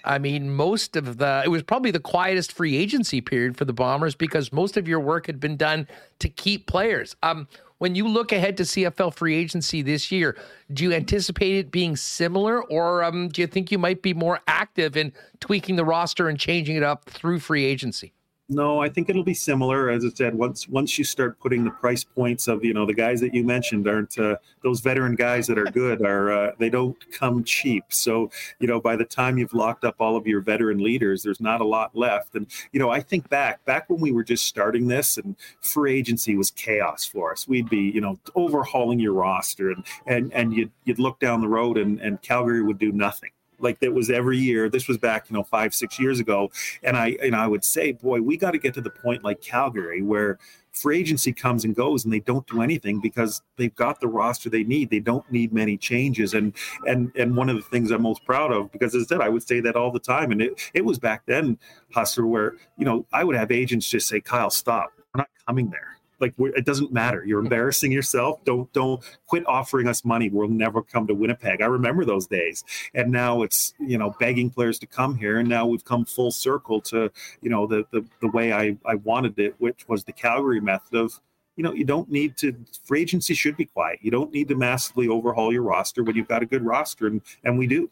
I 0.07 0.19
mean, 0.19 0.51
most 0.51 0.97
of 0.97 1.19
the, 1.19 1.43
it 1.45 1.49
was 1.49 1.63
probably 1.63 1.91
the 1.91 2.01
quietest 2.01 2.53
free 2.53 2.77
agency 2.77 3.21
period 3.21 3.57
for 3.57 3.65
the 3.65 3.73
Bombers 3.73 4.15
because 4.15 4.53
most 4.53 4.77
of 4.77 4.87
your 4.87 5.01
work 5.01 5.27
had 5.27 5.41
been 5.41 5.57
done 5.57 5.89
to 6.21 6.29
keep 6.29 6.67
players. 6.67 7.17
Um, 7.23 7.49
when 7.79 7.95
you 7.95 8.09
look 8.09 8.33
ahead 8.33 8.57
to 8.57 8.63
CFL 8.63 9.15
free 9.15 9.35
agency 9.35 9.83
this 9.83 10.11
year, 10.11 10.37
do 10.73 10.85
you 10.85 10.93
anticipate 10.93 11.57
it 11.57 11.71
being 11.71 11.95
similar, 11.95 12.63
or 12.65 13.05
um, 13.05 13.29
do 13.29 13.43
you 13.43 13.47
think 13.47 13.71
you 13.71 13.79
might 13.79 14.01
be 14.01 14.15
more 14.15 14.41
active 14.47 14.97
in 14.97 15.13
tweaking 15.41 15.77
the 15.77 15.85
roster 15.85 16.29
and 16.29 16.39
changing 16.39 16.77
it 16.77 16.83
up 16.83 17.05
through 17.11 17.41
free 17.41 17.65
agency? 17.65 18.15
No, 18.49 18.81
I 18.81 18.89
think 18.89 19.11
it'll 19.11 19.25
be 19.25 19.35
similar. 19.35 19.91
As 19.91 20.05
I 20.05 20.11
said, 20.11 20.37
once 20.37 20.69
once 20.69 20.97
you 20.99 21.05
start 21.05 21.41
putting 21.41 21.65
the 21.65 21.71
price 21.73 22.05
points 22.05 22.47
of 22.47 22.65
you 22.65 22.73
know 22.73 22.87
the 22.87 22.95
guys 22.95 23.21
that 23.21 23.35
you 23.35 23.43
mentioned 23.43 23.89
aren't 23.89 24.17
uh, 24.21 24.37
those 24.63 24.79
veteran 24.79 25.17
guys 25.17 25.49
that 25.49 25.59
are 25.59 25.65
good 25.65 26.01
are 26.03 26.31
uh, 26.31 26.53
they 26.61 26.71
don't 26.71 26.97
come 27.11 27.43
cheap. 27.43 27.87
So 27.89 28.31
you 28.61 28.69
know 28.69 28.81
by 28.81 28.95
the 28.95 29.05
time 29.05 29.37
you've 29.37 29.53
locked 29.53 29.85
up 29.85 29.97
all 29.99 30.17
of 30.17 30.29
your 30.29 30.41
veteran 30.41 30.79
leaders, 30.79 31.25
there's 31.25 31.41
not 31.41 31.61
a 31.61 31.65
lot 31.65 31.97
left. 31.97 32.37
And 32.37 32.47
you 32.71 32.79
know 32.79 32.89
I 32.89 33.01
think 33.01 33.29
back 33.29 33.65
back 33.65 33.91
when 33.91 34.01
we 34.01 34.13
were 34.13 34.25
just 34.25 34.47
starting 34.47 34.87
this 34.87 35.19
and 35.19 35.35
free 35.61 35.99
agency 35.99 36.37
was 36.37 36.53
chaos 36.53 37.05
for 37.05 37.33
us. 37.33 37.49
We'd 37.49 37.69
be 37.69 37.91
you 37.91 38.01
know 38.01 38.17
overhauling 38.37 39.01
your 39.01 39.15
roster 39.15 39.73
and 39.73 39.85
and 40.07 40.33
and 40.33 40.55
you'd 40.55 40.71
you'd 40.85 41.01
look 41.01 41.19
down 41.19 41.41
the 41.41 41.49
road 41.49 41.79
and 41.79 41.99
and 42.01 42.23
Calgary 42.23 42.63
would 42.63 42.79
do 42.79 42.93
nothing 42.93 43.31
like 43.59 43.81
that 43.81 43.93
was 43.93 44.11
every 44.11 44.39
year. 44.39 44.69
This 44.69 44.89
was 44.89 44.99
back, 44.99 45.29
you 45.31 45.35
know, 45.35 45.43
five, 45.43 45.75
six 45.75 45.99
years 45.99 46.21
ago. 46.21 46.51
And 46.83 46.97
I 46.97 47.17
and 47.23 47.35
I 47.35 47.47
would 47.47 47.65
say, 47.65 47.93
boy, 47.93 48.21
we 48.21 48.37
got 48.37 48.53
to 48.53 48.59
get 48.59 48.75
to 48.75 48.81
the 48.81 48.91
point 48.91 49.25
like 49.25 49.41
Calgary 49.41 50.03
where 50.03 50.39
free 50.73 50.99
agency 50.99 51.33
comes 51.33 51.65
and 51.65 51.75
goes 51.75 52.05
and 52.05 52.13
they 52.13 52.21
don't 52.21 52.47
do 52.47 52.61
anything 52.61 53.01
because 53.01 53.41
they've 53.57 53.75
got 53.77 53.99
the 54.01 54.09
roster 54.09 54.51
they 54.51 54.63
need. 54.63 54.91
They 54.91 55.01
don't 55.01 55.31
need 55.33 55.53
many 55.53 55.77
changes. 55.77 56.35
And 56.35 56.55
and 56.87 57.13
and 57.17 57.37
one 57.37 57.49
of 57.49 57.57
the 57.57 57.63
things 57.63 57.91
I'm 57.91 58.03
most 58.03 58.25
proud 58.25 58.53
of, 58.53 58.71
because 58.73 58.95
as 58.95 59.05
I 59.05 59.07
said, 59.07 59.21
I 59.21 59.29
would 59.29 59.47
say 59.47 59.61
that 59.61 59.77
all 59.77 59.91
the 59.91 60.01
time. 60.01 60.33
And 60.33 60.43
it 60.43 60.71
it 60.75 60.85
was 60.85 60.99
back 60.99 61.23
then, 61.27 61.59
Hustler, 61.93 62.27
where, 62.27 62.55
you 62.77 62.85
know, 62.85 63.07
I 63.13 63.25
would 63.25 63.37
have 63.37 63.51
agents 63.51 63.89
just 63.89 64.09
say, 64.09 64.21
Kyle, 64.21 64.51
stop. 64.51 64.93
We're 65.15 65.21
not 65.21 65.29
coming 65.47 65.71
there 65.71 65.96
like 66.21 66.35
it 66.39 66.65
doesn't 66.65 66.93
matter. 66.93 67.25
You're 67.25 67.39
mm-hmm. 67.39 67.47
embarrassing 67.47 67.93
yourself. 67.93 68.45
Don't 68.45 68.73
don't 68.73 69.03
quit 69.27 69.47
offering 69.47 69.89
us 69.89 70.05
money. 70.05 70.29
We'll 70.29 70.49
never 70.49 70.83
come 70.83 71.07
to 71.07 71.15
winnipeg. 71.15 71.63
I 71.63 71.67
remember 71.67 72.05
those 72.05 72.27
days. 72.27 72.65
And 72.95 73.11
now 73.11 73.43
it's 73.43 73.75
you 73.79 73.99
know 73.99 74.15
begging 74.19 74.51
players 74.51 74.79
to 74.81 74.87
come 74.87 75.17
here. 75.17 75.39
And 75.39 75.49
now 75.49 75.67
we've 75.67 75.85
come 75.85 76.05
full 76.05 76.31
circle 76.31 76.81
to 76.83 77.11
you 77.43 77.51
know 77.51 77.67
the 77.67 77.87
the, 77.91 78.05
the 78.21 78.29
way 78.29 78.53
i 78.53 78.77
i 78.85 78.95
wanted 78.97 79.39
it 79.39 79.55
which 79.59 79.87
was 79.89 80.05
the 80.05 80.13
calgary 80.13 80.61
method 80.61 80.95
of 80.95 81.21
you 81.57 81.65
know 81.65 81.73
you 81.73 81.85
don't 81.85 82.11
need 82.11 82.37
to 82.39 82.55
free 82.85 83.03
agency 83.03 83.35
should 83.35 83.57
be 83.57 83.65
quiet. 83.65 83.99
You 84.03 84.11
don't 84.11 84.33
need 84.33 84.49
to 84.49 84.55
massively 84.55 85.09
overhaul 85.09 85.53
your 85.53 85.63
roster 85.63 86.03
when 86.03 86.17
you've 86.17 86.29
got 86.29 86.43
a 86.43 86.47
good 86.47 86.65
roster 86.65 87.07
and 87.07 87.23
and 87.45 87.59
we 87.59 87.67
do. 87.67 87.91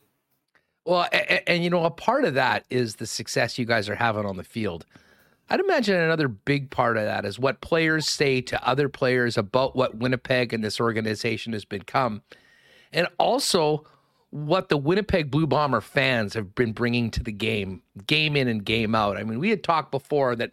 Well 0.85 1.09
and, 1.13 1.43
and 1.47 1.65
you 1.65 1.71
know 1.71 1.85
a 1.85 1.91
part 1.91 2.25
of 2.25 2.35
that 2.35 2.65
is 2.71 2.97
the 2.97 3.07
success 3.07 3.59
you 3.59 3.65
guys 3.65 3.89
are 3.89 3.95
having 3.95 4.27
on 4.27 4.37
the 4.37 4.45
field 4.45 4.87
I'd 5.51 5.61
imagine 5.61 5.97
another 5.97 6.29
big 6.29 6.71
part 6.71 6.97
of 6.97 7.05
that 7.05 7.25
is 7.25 7.39
what 7.39 7.61
players 7.61 8.09
say 8.09 8.41
to 8.43 8.67
other 8.67 8.89
players 8.89 9.37
about 9.37 9.77
what 9.77 9.97
Winnipeg 9.97 10.53
and 10.53 10.65
this 10.65 10.81
organization 10.81 11.53
has 11.53 11.65
become. 11.65 12.23
And 12.93 13.09
also 13.19 13.85
what 14.31 14.69
the 14.69 14.77
Winnipeg 14.77 15.31
Blue 15.31 15.47
Bomber 15.47 15.81
fans 15.81 16.35
have 16.35 16.55
been 16.55 16.73
bringing 16.73 17.11
to 17.13 17.23
the 17.23 17.33
game, 17.33 17.83
game 18.07 18.37
in 18.37 18.49
and 18.49 18.65
game 18.65 18.95
out. 18.95 19.17
I 19.17 19.23
mean, 19.23 19.39
we 19.39 19.51
had 19.51 19.63
talked 19.63 19.91
before 19.91 20.35
that, 20.37 20.53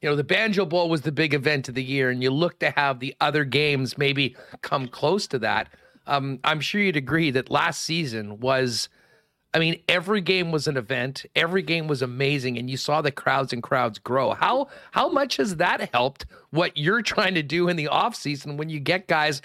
you 0.00 0.08
know, 0.08 0.16
the 0.16 0.24
Banjo 0.24 0.64
Bowl 0.64 0.88
was 0.88 1.02
the 1.02 1.12
big 1.12 1.34
event 1.34 1.68
of 1.68 1.74
the 1.74 1.82
year, 1.82 2.08
and 2.08 2.22
you 2.22 2.30
look 2.30 2.58
to 2.60 2.70
have 2.70 3.00
the 3.00 3.14
other 3.20 3.44
games 3.44 3.98
maybe 3.98 4.36
come 4.62 4.88
close 4.88 5.26
to 5.26 5.38
that. 5.40 5.68
Um, 6.06 6.38
I'm 6.44 6.60
sure 6.60 6.80
you'd 6.80 6.96
agree 6.96 7.30
that 7.32 7.50
last 7.50 7.82
season 7.82 8.40
was 8.40 8.88
I 9.54 9.58
mean, 9.58 9.82
every 9.88 10.20
game 10.20 10.52
was 10.52 10.68
an 10.68 10.76
event. 10.76 11.24
Every 11.34 11.62
game 11.62 11.88
was 11.88 12.02
amazing, 12.02 12.58
and 12.58 12.68
you 12.68 12.76
saw 12.76 13.00
the 13.00 13.10
crowds 13.10 13.52
and 13.52 13.62
crowds 13.62 13.98
grow. 13.98 14.32
How 14.32 14.68
how 14.90 15.08
much 15.08 15.38
has 15.38 15.56
that 15.56 15.92
helped 15.92 16.26
what 16.50 16.76
you're 16.76 17.02
trying 17.02 17.34
to 17.34 17.42
do 17.42 17.68
in 17.68 17.76
the 17.76 17.88
offseason 17.90 18.56
when 18.56 18.68
you 18.68 18.78
get 18.78 19.08
guys 19.08 19.40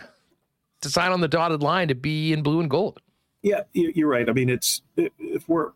to 0.81 0.89
sign 0.89 1.11
on 1.11 1.21
the 1.21 1.27
dotted 1.27 1.63
line 1.63 1.88
to 1.88 1.95
be 1.95 2.34
in 2.34 2.43
blue 2.43 2.59
and 2.59 2.69
gold? 2.69 2.99
Yeah, 3.41 3.61
you're 3.73 4.09
right. 4.09 4.30
I 4.30 4.34
mean, 4.34 4.49
it's 4.49 4.81
if 4.97 5.47
we're 5.47 5.71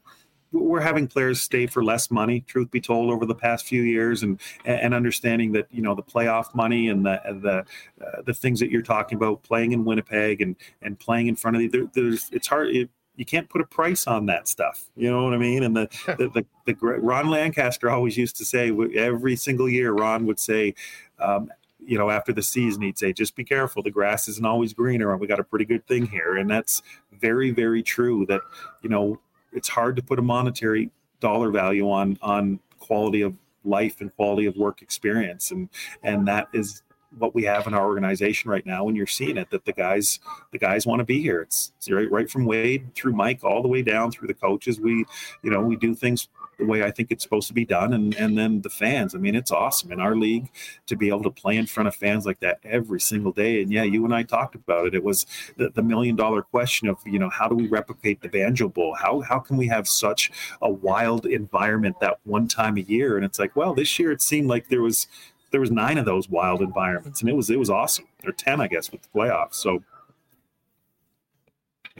we're 0.52 0.82
having 0.82 1.08
players 1.08 1.42
stay 1.42 1.68
for 1.68 1.84
less 1.84 2.10
money. 2.10 2.42
Truth 2.42 2.72
be 2.72 2.82
told, 2.82 3.12
over 3.12 3.26
the 3.26 3.36
past 3.36 3.66
few 3.66 3.84
years, 3.84 4.24
and 4.24 4.40
and 4.66 4.94
understanding 4.94 5.54
that 5.54 5.68
you 5.72 5.82
know 5.82 5.96
the 5.96 6.04
playoff 6.04 6.54
money 6.54 6.90
and 6.90 7.06
the 7.06 7.22
the 7.42 8.06
uh, 8.06 8.22
the 8.26 8.34
things 8.34 8.60
that 8.60 8.72
you're 8.72 8.82
talking 8.82 9.16
about, 9.16 9.44
playing 9.44 9.72
in 9.72 9.86
Winnipeg 9.86 10.42
and 10.42 10.56
and 10.82 11.00
playing 11.00 11.28
in 11.28 11.36
front 11.36 11.56
of 11.56 11.62
the 11.62 11.68
there, 11.68 11.88
there's 11.94 12.30
it's 12.32 12.48
hard. 12.48 12.76
It, 12.76 12.90
you 13.18 13.26
can't 13.26 13.50
put 13.50 13.60
a 13.60 13.66
price 13.66 14.08
on 14.08 14.28
that 14.28 14.48
stuff. 14.48 14.86
You 14.96 15.12
know 15.12 15.26
what 15.26 15.34
I 15.34 15.38
mean? 15.38 15.64
And 15.64 15.76
the, 15.76 15.90
the, 16.18 16.30
the, 16.30 16.46
the, 16.66 16.76
Ron 16.80 17.30
Lancaster 17.30 17.90
always 17.90 18.16
used 18.16 18.38
to 18.38 18.46
say 18.46 18.72
every 18.96 19.36
single 19.36 19.68
year, 19.68 19.92
Ron 19.92 20.26
would 20.28 20.40
say, 20.40 20.76
um, 21.20 21.52
you 21.86 21.98
know, 21.98 22.10
after 22.10 22.32
the 22.32 22.44
season, 22.44 22.84
he'd 22.84 22.98
say, 22.98 23.12
just 23.12 23.36
be 23.36 23.44
careful. 23.44 23.82
The 23.82 23.92
grass 23.92 24.28
isn't 24.28 24.46
always 24.46 24.74
greener. 24.74 25.12
And 25.12 25.20
we 25.20 25.28
got 25.28 25.40
a 25.40 25.44
pretty 25.44 25.66
good 25.66 25.86
thing 25.88 26.06
here. 26.06 26.38
And 26.38 26.50
that's 26.50 26.82
very, 27.12 27.52
very 27.52 27.82
true 27.82 28.26
that, 28.28 28.42
you 28.82 28.90
know, 28.90 29.20
it's 29.52 29.70
hard 29.70 29.96
to 29.96 30.04
put 30.04 30.20
a 30.20 30.22
monetary 30.22 30.92
dollar 31.20 31.50
value 31.50 31.90
on 31.90 32.18
on 32.22 32.60
quality 32.80 33.22
of 33.22 33.36
life 33.64 34.02
and 34.02 34.16
quality 34.16 34.46
of 34.46 34.56
work 34.56 34.82
experience 34.82 35.50
and 35.52 35.68
and 36.04 36.28
that 36.28 36.48
is 36.54 36.84
what 37.18 37.36
we 37.36 37.44
have 37.44 37.68
in 37.68 37.74
our 37.74 37.86
organization 37.86 38.50
right 38.50 38.66
now 38.66 38.88
and 38.88 38.96
you're 38.96 39.08
seeing 39.08 39.38
it 39.38 39.50
that 39.50 39.66
the 39.66 39.74
guys 39.74 40.20
the 40.52 40.58
guys 40.58 40.86
want 40.86 41.00
to 41.00 41.06
be 41.06 41.22
here 41.22 41.42
it's, 41.42 41.72
it's 41.78 41.90
right 41.90 42.12
right 42.12 42.30
from 42.30 42.46
wade 42.46 42.94
through 42.96 43.14
mike 43.14 43.44
all 43.44 43.62
the 43.62 43.68
way 43.68 43.82
down 43.82 44.12
through 44.12 44.28
the 44.28 44.34
coaches 44.34 44.80
we 44.80 45.06
you 45.44 45.52
know 45.52 45.62
we 45.62 45.76
do 45.76 45.94
things 45.94 46.28
the 46.58 46.66
way 46.66 46.84
I 46.84 46.92
think 46.92 47.12
it's 47.12 47.24
supposed 47.24 47.48
to 47.48 47.54
be 47.54 47.66
done. 47.66 47.94
And 47.94 48.16
and 48.16 48.38
then 48.38 48.62
the 48.62 48.70
fans. 48.70 49.16
I 49.16 49.20
mean, 49.20 49.36
it's 49.36 49.52
awesome 49.52 49.92
in 49.92 50.00
our 50.00 50.16
league 50.16 50.50
to 50.88 50.96
be 50.96 51.10
able 51.10 51.24
to 51.24 51.30
play 51.30 51.58
in 51.58 51.66
front 51.66 51.88
of 51.88 51.96
fans 51.96 52.26
like 52.26 52.40
that 52.40 52.60
every 52.64 53.00
single 53.00 53.32
day. 53.32 53.62
And 53.62 53.72
yeah, 53.72 53.84
you 53.84 54.04
and 54.06 54.14
I 54.14 54.24
talked 54.24 54.56
about 54.56 54.88
it. 54.88 54.96
It 54.96 55.04
was 55.04 55.26
the, 55.58 55.70
the 55.70 55.84
million 55.84 56.16
dollar 56.16 56.42
question 56.42 56.88
of 56.88 56.98
you 57.06 57.20
know 57.20 57.30
how 57.30 57.48
do 57.48 57.56
we 57.56 57.68
replicate 57.68 58.22
the 58.22 58.30
Banjo 58.30 58.70
Bowl? 58.70 58.96
How 58.96 59.22
how 59.22 59.40
can 59.40 59.58
we 59.58 59.68
have 59.68 59.88
such 59.88 60.32
a 60.62 60.70
wild 60.70 61.26
environment 61.26 62.00
that 62.02 62.20
one 62.24 62.48
time 62.48 62.78
a 62.78 62.82
year? 62.82 63.16
And 63.16 63.26
it's 63.26 63.40
like, 63.40 63.56
well, 63.56 63.74
this 63.74 64.00
year 64.00 64.12
it 64.12 64.22
seemed 64.22 64.48
like 64.48 64.70
there 64.70 64.82
was 64.82 65.08
there 65.52 65.62
was 65.62 65.72
nine 65.72 65.98
of 65.98 66.06
those 66.06 66.30
wild 66.30 66.62
environments, 66.62 67.22
and 67.22 67.30
it 67.30 67.36
was 67.36 67.50
it 67.50 67.60
was 67.60 67.70
awesome. 67.70 68.06
Or 68.26 68.32
ten, 68.32 68.62
I 68.62 68.68
guess, 68.68 68.92
with 68.92 69.02
the 69.02 69.10
playoffs. 69.10 69.56
So 69.56 69.84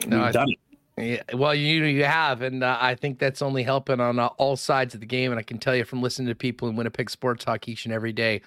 no, 0.06 0.24
we've 0.24 0.32
done 0.32 0.48
it. 0.50 0.58
Yeah, 0.96 1.36
well, 1.36 1.54
you 1.54 1.84
you 1.84 2.04
have, 2.04 2.42
and 2.42 2.64
uh, 2.64 2.76
I 2.80 2.94
think 2.94 3.18
that's 3.18 3.40
only 3.40 3.62
helping 3.62 4.00
on 4.00 4.18
uh, 4.18 4.26
all 4.36 4.56
sides 4.56 4.94
of 4.94 5.00
the 5.00 5.06
game. 5.06 5.30
And 5.30 5.38
I 5.38 5.42
can 5.44 5.58
tell 5.58 5.76
you 5.76 5.84
from 5.84 6.02
listening 6.02 6.28
to 6.28 6.34
people 6.34 6.68
in 6.68 6.76
Winnipeg 6.76 7.08
sports 7.08 7.44
talk 7.44 7.68
each 7.68 7.84
and 7.84 7.94
every 7.94 8.12
day, 8.12 8.42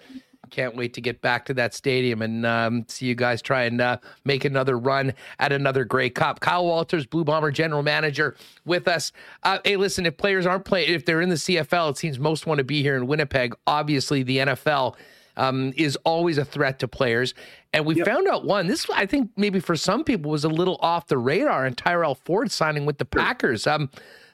can't 0.52 0.76
wait 0.76 0.94
to 0.94 1.02
get 1.02 1.22
back 1.22 1.46
to 1.46 1.54
that 1.56 1.74
stadium 1.74 2.22
and 2.22 2.46
um, 2.46 2.86
see 2.88 3.08
you 3.08 3.16
guys 3.16 3.42
try 3.42 3.64
and 3.64 3.82
uh, 3.82 3.98
make 4.26 4.46
another 4.46 4.78
run 4.78 5.14
at 5.40 5.52
another 5.52 5.86
Grey 5.86 6.10
Cup. 6.10 6.40
Kyle 6.40 6.66
Walters, 6.66 7.06
Blue 7.06 7.24
Bomber 7.24 7.52
general 7.52 7.82
manager, 7.82 8.36
with 8.66 8.88
us. 8.88 9.12
Uh, 9.44 9.60
hey, 9.64 9.78
listen, 9.78 10.06
if 10.06 10.18
players 10.18 10.46
aren't 10.46 10.66
playing, 10.66 10.94
if 10.94 11.06
they're 11.06 11.22
in 11.22 11.30
the 11.30 11.36
CFL, 11.36 11.92
it 11.92 11.98
seems 11.98 12.20
most 12.20 12.46
want 12.46 12.60
to 12.60 12.64
be 12.64 12.82
here 12.82 12.96
in 12.96 13.08
Winnipeg. 13.08 13.56
Obviously, 13.66 14.22
the 14.22 14.38
NFL 14.38 14.96
um, 15.38 15.74
is 15.76 15.98
always 16.04 16.38
a 16.38 16.46
threat 16.46 16.80
to 16.80 16.88
players. 16.88 17.34
And 17.74 17.86
we 17.86 17.96
yep. 17.96 18.06
found 18.06 18.28
out 18.28 18.46
one. 18.46 18.68
This, 18.68 18.90
I 18.94 19.06
think, 19.06 19.32
maybe 19.38 19.60
for 19.60 19.76
some 19.76 20.04
people 20.04 20.32
was 20.32 20.44
a 20.44 20.50
little 20.50 20.78
off 20.82 21.08
the 21.08 21.18
radar. 21.18 21.66
And 21.66 21.78
Tyrell 21.78 22.16
Ford 22.16 22.52
signing 22.52 22.86
with 22.86 22.98
the 22.98 23.06
Packers. 23.06 23.66
Um, 23.66 23.90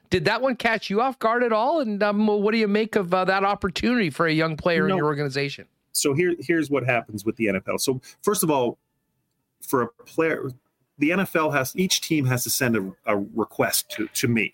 did 0.10 0.26
that 0.26 0.42
one 0.42 0.56
catch 0.56 0.90
you 0.90 1.02
off 1.02 1.20
guard 1.20 1.44
at 1.44 1.52
all? 1.52 1.82
And 1.82 2.02
um, 2.02 2.28
what 2.28 2.52
do 2.52 2.58
you 2.58 2.68
make 2.68 2.96
of 2.96 3.14
uh, 3.14 3.26
that 3.26 3.44
opportunity 3.44 4.10
for 4.10 4.26
a 4.26 4.32
young 4.32 4.58
player 4.58 4.88
no. 4.88 4.94
in 4.94 4.98
your 4.98 5.06
organization? 5.06 5.68
So 5.98 6.14
here, 6.14 6.36
here's 6.40 6.70
what 6.70 6.84
happens 6.84 7.26
with 7.26 7.36
the 7.36 7.48
NFL. 7.48 7.80
So 7.80 8.02
first 8.22 8.44
of 8.44 8.52
all, 8.52 8.78
for 9.62 9.82
a 9.82 9.88
player, 10.06 10.50
the 10.98 11.12
NFL 11.12 11.54
has 11.54 11.76
each 11.76 12.02
team 12.02 12.26
has 12.26 12.44
to 12.44 12.50
send 12.50 12.76
a, 12.76 12.92
a 13.06 13.18
request 13.36 13.90
to 13.92 14.08
to 14.08 14.28
me. 14.28 14.54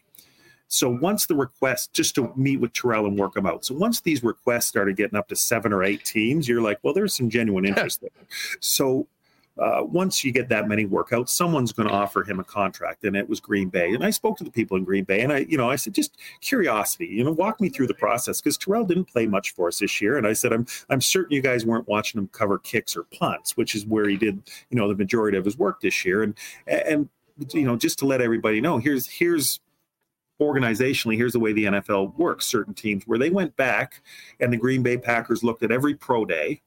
So 0.67 0.89
once 0.89 1.27
the 1.27 1.35
request, 1.35 1.93
just 1.93 2.15
to 2.15 2.33
meet 2.35 2.59
with 2.59 2.73
Tyrell 2.73 3.05
and 3.05 3.17
work 3.17 3.33
them 3.35 3.45
out. 3.45 3.63
So 3.63 3.75
once 3.75 4.01
these 4.01 4.23
requests 4.23 4.65
started 4.65 4.95
getting 4.95 5.17
up 5.17 5.27
to 5.27 5.35
seven 5.35 5.71
or 5.71 5.83
eight 5.83 6.03
teams, 6.03 6.47
you're 6.47 6.61
like, 6.63 6.79
well, 6.81 6.95
there's 6.95 7.15
some 7.15 7.29
genuine 7.29 7.63
interest 7.65 8.01
there. 8.01 8.09
So 8.59 9.07
uh, 9.57 9.83
once 9.83 10.23
you 10.23 10.31
get 10.31 10.49
that 10.49 10.67
many 10.67 10.85
workouts, 10.85 11.29
someone's 11.29 11.71
going 11.71 11.87
to 11.87 11.93
offer 11.93 12.23
him 12.23 12.39
a 12.39 12.43
contract, 12.43 13.03
and 13.03 13.15
it 13.15 13.29
was 13.29 13.39
Green 13.39 13.69
Bay. 13.69 13.93
And 13.93 14.03
I 14.03 14.09
spoke 14.09 14.37
to 14.37 14.43
the 14.43 14.51
people 14.51 14.77
in 14.77 14.83
Green 14.83 15.03
Bay, 15.03 15.21
and 15.21 15.31
I, 15.31 15.39
you 15.39 15.57
know, 15.57 15.69
I 15.69 15.75
said, 15.75 15.93
just 15.93 16.17
curiosity, 16.41 17.05
you 17.05 17.23
know, 17.23 17.31
walk 17.31 17.61
me 17.61 17.69
through 17.69 17.87
the 17.87 17.93
process 17.93 18.41
because 18.41 18.57
Tyrell 18.57 18.85
didn't 18.85 19.05
play 19.05 19.27
much 19.27 19.51
for 19.51 19.67
us 19.67 19.79
this 19.79 20.01
year, 20.01 20.17
and 20.17 20.25
I 20.25 20.33
said, 20.33 20.53
I'm, 20.53 20.65
I'm 20.89 21.01
certain 21.01 21.35
you 21.35 21.41
guys 21.41 21.65
weren't 21.65 21.87
watching 21.87 22.19
him 22.19 22.29
cover 22.31 22.57
kicks 22.57 22.97
or 22.97 23.03
punts, 23.03 23.55
which 23.55 23.75
is 23.75 23.85
where 23.85 24.09
he 24.09 24.17
did, 24.17 24.41
you 24.71 24.77
know, 24.77 24.87
the 24.87 24.95
majority 24.95 25.37
of 25.37 25.45
his 25.45 25.57
work 25.57 25.81
this 25.81 26.03
year, 26.03 26.23
and 26.23 26.35
and 26.67 27.09
you 27.51 27.65
know, 27.65 27.75
just 27.75 27.99
to 27.99 28.05
let 28.05 28.21
everybody 28.21 28.59
know, 28.59 28.77
here's 28.79 29.07
here's 29.07 29.59
organizationally, 30.41 31.15
here's 31.15 31.33
the 31.33 31.39
way 31.39 31.53
the 31.53 31.65
NFL 31.65 32.17
works 32.17 32.45
certain 32.45 32.73
teams 32.73 33.05
where 33.05 33.19
they 33.19 33.29
went 33.29 33.55
back 33.55 34.01
and 34.39 34.51
the 34.51 34.57
Green 34.57 34.83
Bay 34.83 34.97
Packers 34.97 35.43
looked 35.43 35.63
at 35.63 35.71
every 35.71 35.93
pro 35.93 36.25
day 36.25 36.61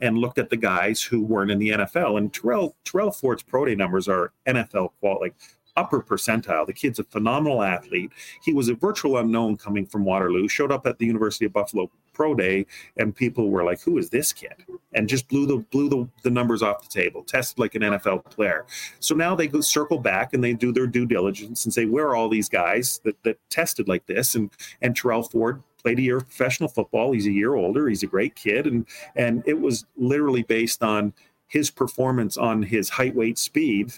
and 0.00 0.18
looked 0.18 0.38
at 0.38 0.50
the 0.50 0.56
guys 0.56 1.02
who 1.02 1.22
weren't 1.22 1.50
in 1.50 1.58
the 1.58 1.70
NFL. 1.70 2.18
And 2.18 2.32
Tyrell 2.32 2.74
Tyrell 2.84 3.12
Ford's 3.12 3.42
pro 3.42 3.64
day 3.64 3.74
numbers 3.74 4.08
are 4.08 4.32
NFL 4.46 4.90
quality, 5.00 5.34
upper 5.76 6.00
percentile. 6.02 6.66
The 6.66 6.72
kid's 6.72 6.98
a 6.98 7.04
phenomenal 7.04 7.62
athlete. 7.62 8.12
He 8.42 8.52
was 8.52 8.68
a 8.68 8.74
virtual 8.74 9.18
unknown 9.18 9.56
coming 9.56 9.86
from 9.86 10.04
Waterloo, 10.04 10.48
showed 10.48 10.72
up 10.72 10.86
at 10.86 10.98
the 10.98 11.06
University 11.06 11.44
of 11.44 11.52
Buffalo 11.52 11.90
pro 12.12 12.34
day, 12.34 12.66
and 12.96 13.14
people 13.14 13.50
were 13.50 13.64
like, 13.64 13.80
"Who 13.80 13.98
is 13.98 14.10
this 14.10 14.32
kid?" 14.32 14.54
And 14.92 15.08
just 15.08 15.28
blew 15.28 15.46
the 15.46 15.58
blew 15.58 15.88
the, 15.88 16.08
the 16.22 16.30
numbers 16.30 16.62
off 16.62 16.82
the 16.82 16.88
table. 16.88 17.22
Tested 17.22 17.58
like 17.58 17.74
an 17.74 17.82
NFL 17.82 18.24
player. 18.24 18.66
So 18.98 19.14
now 19.14 19.34
they 19.34 19.46
go 19.46 19.60
circle 19.60 19.98
back 19.98 20.34
and 20.34 20.42
they 20.42 20.52
do 20.52 20.72
their 20.72 20.86
due 20.86 21.06
diligence 21.06 21.64
and 21.64 21.72
say, 21.72 21.86
"Where 21.86 22.08
are 22.08 22.16
all 22.16 22.28
these 22.28 22.48
guys 22.48 23.00
that 23.04 23.22
that 23.22 23.38
tested 23.48 23.88
like 23.88 24.06
this?" 24.06 24.34
And 24.34 24.50
and 24.82 24.94
Tyrell 24.96 25.22
Ford 25.22 25.62
played 25.82 25.98
a 25.98 26.02
year 26.02 26.18
of 26.18 26.26
professional 26.26 26.68
football. 26.68 27.12
He's 27.12 27.26
a 27.26 27.32
year 27.32 27.54
older. 27.54 27.88
He's 27.88 28.02
a 28.02 28.06
great 28.06 28.34
kid, 28.34 28.66
and 28.66 28.86
and 29.16 29.42
it 29.46 29.58
was 29.58 29.86
literally 29.96 30.42
based 30.42 30.82
on 30.82 31.14
his 31.46 31.70
performance 31.70 32.36
on 32.36 32.62
his 32.62 32.88
height, 32.88 33.14
weight, 33.14 33.38
speed. 33.38 33.92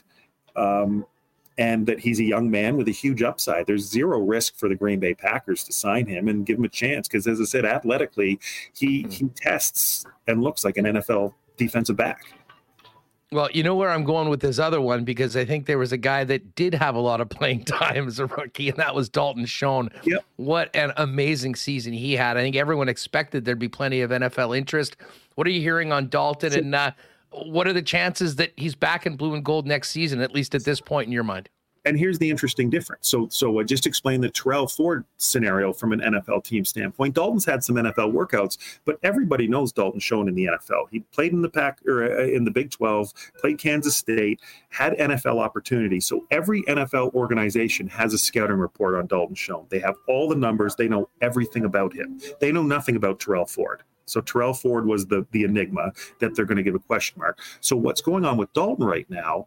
Um, 0.57 1.07
and 1.59 1.87
that 1.87 2.01
he's 2.01 2.21
a 2.21 2.25
young 2.25 2.51
man 2.51 2.77
with 2.77 2.89
a 2.89 2.93
huge 2.93 3.23
upside. 3.23 3.67
There's 3.67 3.89
zero 3.89 4.21
risk 4.21 4.57
for 4.57 4.69
the 4.69 4.75
Green 4.75 5.01
Bay 5.01 5.15
Packers 5.15 5.65
to 5.65 5.73
sign 5.73 6.07
him 6.07 6.29
and 6.29 6.47
give 6.47 6.59
him 6.59 6.65
a 6.65 6.69
chance 6.69 7.09
because, 7.09 7.27
as 7.27 7.41
I 7.41 7.45
said, 7.45 7.65
athletically, 7.65 8.41
he 8.75 9.03
hmm. 9.03 9.11
he 9.11 9.29
tests 9.29 10.07
and 10.27 10.43
looks 10.43 10.65
like 10.65 10.77
an 10.77 10.87
NFL 10.87 11.35
defensive 11.57 11.97
back. 11.97 12.25
Well, 13.33 13.49
you 13.51 13.63
know 13.63 13.75
where 13.75 13.89
I'm 13.89 14.05
going 14.05 14.29
with 14.29 14.41
this 14.41 14.59
other 14.59 14.83
one 14.83 15.05
because 15.05 15.39
I 15.39 15.47
think 15.47 15.65
there 15.65 15.79
was 15.79 15.91
a 15.91 15.97
guy 15.97 16.23
that 16.25 16.55
did 16.55 16.75
have 16.75 16.95
a 16.95 17.01
lot 17.01 17.23
of 17.23 17.31
playing 17.31 17.65
time 17.65 18.07
as 18.07 18.19
a 18.19 18.27
rookie, 18.27 18.69
and 18.69 18.77
that 18.77 18.95
was 18.95 19.09
Dalton 19.09 19.47
Schoen. 19.47 19.89
Yep. 20.05 20.25
What 20.37 20.75
an 20.77 20.93
amazing 20.99 21.55
season 21.55 21.95
he 21.95 22.13
had. 22.13 22.37
I 22.37 22.43
think 22.43 22.57
everyone 22.57 22.91
expected 22.91 23.47
there'd 23.47 23.59
be 23.59 23.69
plenty 23.69 24.03
of 24.03 24.11
NFL 24.11 24.57
interest. 24.57 24.99
What 25.35 25.47
are 25.47 25.51
you 25.51 25.63
hearing 25.63 25.93
on 25.93 26.09
Dalton? 26.09 26.53
So, 26.53 26.59
and 26.59 26.75
uh, 26.75 26.91
what 27.33 27.67
are 27.67 27.73
the 27.73 27.83
chances 27.83 28.37
that 28.37 28.53
he's 28.57 28.75
back 28.75 29.07
in 29.07 29.17
blue 29.17 29.35
and 29.35 29.45
gold 29.45 29.67
next 29.67 29.91
season, 29.91 30.21
at 30.21 30.33
least 30.33 30.55
at 30.55 30.65
this 30.65 30.81
point 30.81 31.07
in 31.07 31.13
your 31.13 31.25
mind? 31.25 31.49
And 31.85 31.99
here's 31.99 32.19
the 32.19 32.31
interesting 32.31 32.71
difference. 32.71 33.09
So, 33.09 33.29
so 33.29 33.59
I 33.59 33.65
just 33.65 33.87
explained 33.87 34.23
the 34.23 34.31
Tyrell 34.31 34.69
Ford 34.69 35.05
scenario 35.17 35.73
from 35.73 35.93
an 35.93 36.01
NFL 36.01 36.45
team 36.45 36.65
standpoint. 36.65 37.15
Dalton's 37.15 37.45
had 37.45 37.65
some 37.65 37.77
NFL 37.77 38.13
workouts, 38.13 38.57
but 38.85 38.99
everybody 39.03 39.49
knows 39.49 39.73
Dalton 39.73 39.99
Schoen 39.99 40.29
in 40.29 40.35
the 40.35 40.45
NFL. 40.45 40.85
He 40.91 41.01
played 41.01 41.33
in 41.33 41.43
the 41.43 41.49
pack 41.49 41.81
or 41.87 42.05
uh, 42.05 42.25
in 42.25 42.45
the 42.45 42.53
Big 42.53 42.71
12, 42.71 43.13
played 43.41 43.59
Kansas 43.59 43.97
State, 43.97 44.41
had 44.69 44.93
NFL 44.95 45.41
opportunities. 45.41 46.07
So 46.07 46.25
every 46.31 46.63
NFL 46.65 47.15
organization 47.15 47.89
has 47.89 48.15
a 48.15 48.19
scouting 48.19 48.59
report 48.59 48.95
on 48.95 49.07
Dalton 49.07 49.35
Schoen. 49.35 49.67
They 49.69 49.81
have 49.81 49.97
all 50.07 50.29
the 50.29 50.37
numbers. 50.37 50.77
They 50.77 50.89
know 50.89 51.09
everything 51.21 51.65
about 51.65 51.93
him. 51.93 52.21
They 52.41 52.53
know 52.53 52.63
nothing 52.63 52.95
about 52.95 53.19
Tyrell 53.19 53.47
Ford. 53.47 53.83
So 54.07 54.21
Tyrell 54.21 54.55
Ford 54.55 54.87
was 54.87 55.07
the 55.07 55.27
the 55.31 55.45
enigma 55.45 55.93
that 56.21 56.35
they're 56.35 56.45
going 56.45 56.57
to 56.57 56.63
give 56.63 56.75
a 56.75 56.81
question 56.81 57.19
mark. 57.19 57.39
So 57.61 57.77
what's 57.77 58.01
going 58.01 58.25
on 58.25 58.37
with 58.37 58.53
Dalton 58.53 58.85
right 58.85 59.09
now? 59.09 59.47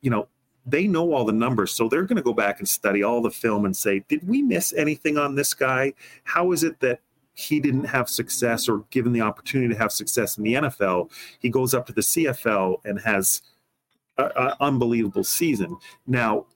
You 0.00 0.10
know, 0.10 0.28
they 0.64 0.88
know 0.88 1.12
all 1.12 1.24
the 1.24 1.32
numbers, 1.32 1.72
so 1.72 1.88
they're 1.88 2.04
going 2.04 2.16
to 2.16 2.22
go 2.22 2.32
back 2.32 2.58
and 2.58 2.68
study 2.68 3.02
all 3.02 3.22
the 3.22 3.30
film 3.30 3.64
and 3.64 3.76
say, 3.76 4.04
did 4.08 4.26
we 4.26 4.42
miss 4.42 4.72
anything 4.72 5.16
on 5.16 5.34
this 5.34 5.54
guy? 5.54 5.92
How 6.24 6.52
is 6.52 6.64
it 6.64 6.80
that 6.80 7.00
he 7.34 7.60
didn't 7.60 7.84
have 7.84 8.08
success 8.08 8.68
or 8.68 8.84
given 8.90 9.12
the 9.12 9.20
opportunity 9.20 9.72
to 9.72 9.78
have 9.78 9.92
success 9.92 10.38
in 10.38 10.44
the 10.44 10.54
NFL? 10.54 11.10
He 11.38 11.50
goes 11.50 11.72
up 11.72 11.86
to 11.86 11.92
the 11.92 12.00
CFL 12.00 12.78
and 12.84 13.00
has 13.00 13.42
an 14.18 14.52
unbelievable 14.60 15.24
season. 15.24 15.76
Now, 16.06 16.46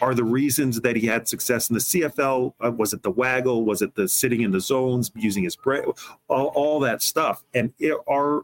are 0.00 0.14
the 0.14 0.24
reasons 0.24 0.80
that 0.80 0.96
he 0.96 1.06
had 1.06 1.28
success 1.28 1.70
in 1.70 1.74
the 1.74 1.80
CFL? 1.80 2.54
Uh, 2.64 2.70
was 2.70 2.92
it 2.92 3.02
the 3.02 3.10
waggle? 3.10 3.64
Was 3.64 3.82
it 3.82 3.94
the 3.94 4.08
sitting 4.08 4.42
in 4.42 4.50
the 4.50 4.60
zones, 4.60 5.10
using 5.14 5.44
his 5.44 5.56
brain? 5.56 5.84
All, 6.28 6.46
all 6.54 6.80
that 6.80 7.02
stuff. 7.02 7.44
And 7.54 7.72
it, 7.78 7.96
are 8.06 8.42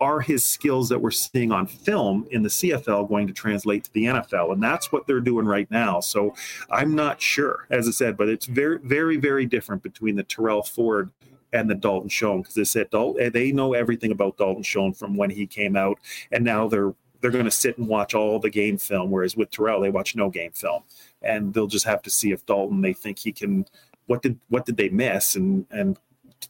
are 0.00 0.20
his 0.20 0.44
skills 0.44 0.88
that 0.88 0.98
we're 0.98 1.10
seeing 1.10 1.52
on 1.52 1.66
film 1.66 2.26
in 2.30 2.42
the 2.42 2.48
CFL 2.48 3.08
going 3.08 3.26
to 3.26 3.32
translate 3.32 3.84
to 3.84 3.92
the 3.92 4.04
NFL? 4.04 4.52
And 4.52 4.62
that's 4.62 4.90
what 4.90 5.06
they're 5.06 5.20
doing 5.20 5.46
right 5.46 5.70
now. 5.70 6.00
So 6.00 6.34
I'm 6.68 6.94
not 6.94 7.22
sure, 7.22 7.66
as 7.70 7.86
I 7.86 7.92
said, 7.92 8.16
but 8.16 8.28
it's 8.28 8.46
very, 8.46 8.78
very, 8.82 9.16
very 9.16 9.46
different 9.46 9.82
between 9.82 10.16
the 10.16 10.24
Tyrell 10.24 10.62
Ford 10.62 11.10
and 11.52 11.70
the 11.70 11.74
Dalton 11.74 12.08
Schoen 12.08 12.42
because 12.42 12.54
they 12.54 12.64
said 12.64 12.90
Dalton, 12.90 13.30
they 13.32 13.52
know 13.52 13.72
everything 13.72 14.10
about 14.10 14.36
Dalton 14.36 14.64
Schoen 14.64 14.92
from 14.92 15.16
when 15.16 15.30
he 15.30 15.46
came 15.46 15.76
out, 15.76 15.98
and 16.32 16.44
now 16.44 16.68
they're 16.68 16.94
they're 17.24 17.30
going 17.30 17.46
to 17.46 17.50
sit 17.50 17.78
and 17.78 17.88
watch 17.88 18.12
all 18.12 18.38
the 18.38 18.50
game 18.50 18.76
film. 18.76 19.10
Whereas 19.10 19.34
with 19.34 19.50
Tyrell, 19.50 19.80
they 19.80 19.88
watch 19.88 20.14
no 20.14 20.28
game 20.28 20.52
film, 20.52 20.82
and 21.22 21.54
they'll 21.54 21.66
just 21.66 21.86
have 21.86 22.02
to 22.02 22.10
see 22.10 22.32
if 22.32 22.44
Dalton 22.44 22.82
they 22.82 22.92
think 22.92 23.18
he 23.18 23.32
can. 23.32 23.64
What 24.04 24.20
did 24.20 24.38
what 24.50 24.66
did 24.66 24.76
they 24.76 24.90
miss, 24.90 25.34
and 25.34 25.64
and 25.70 25.98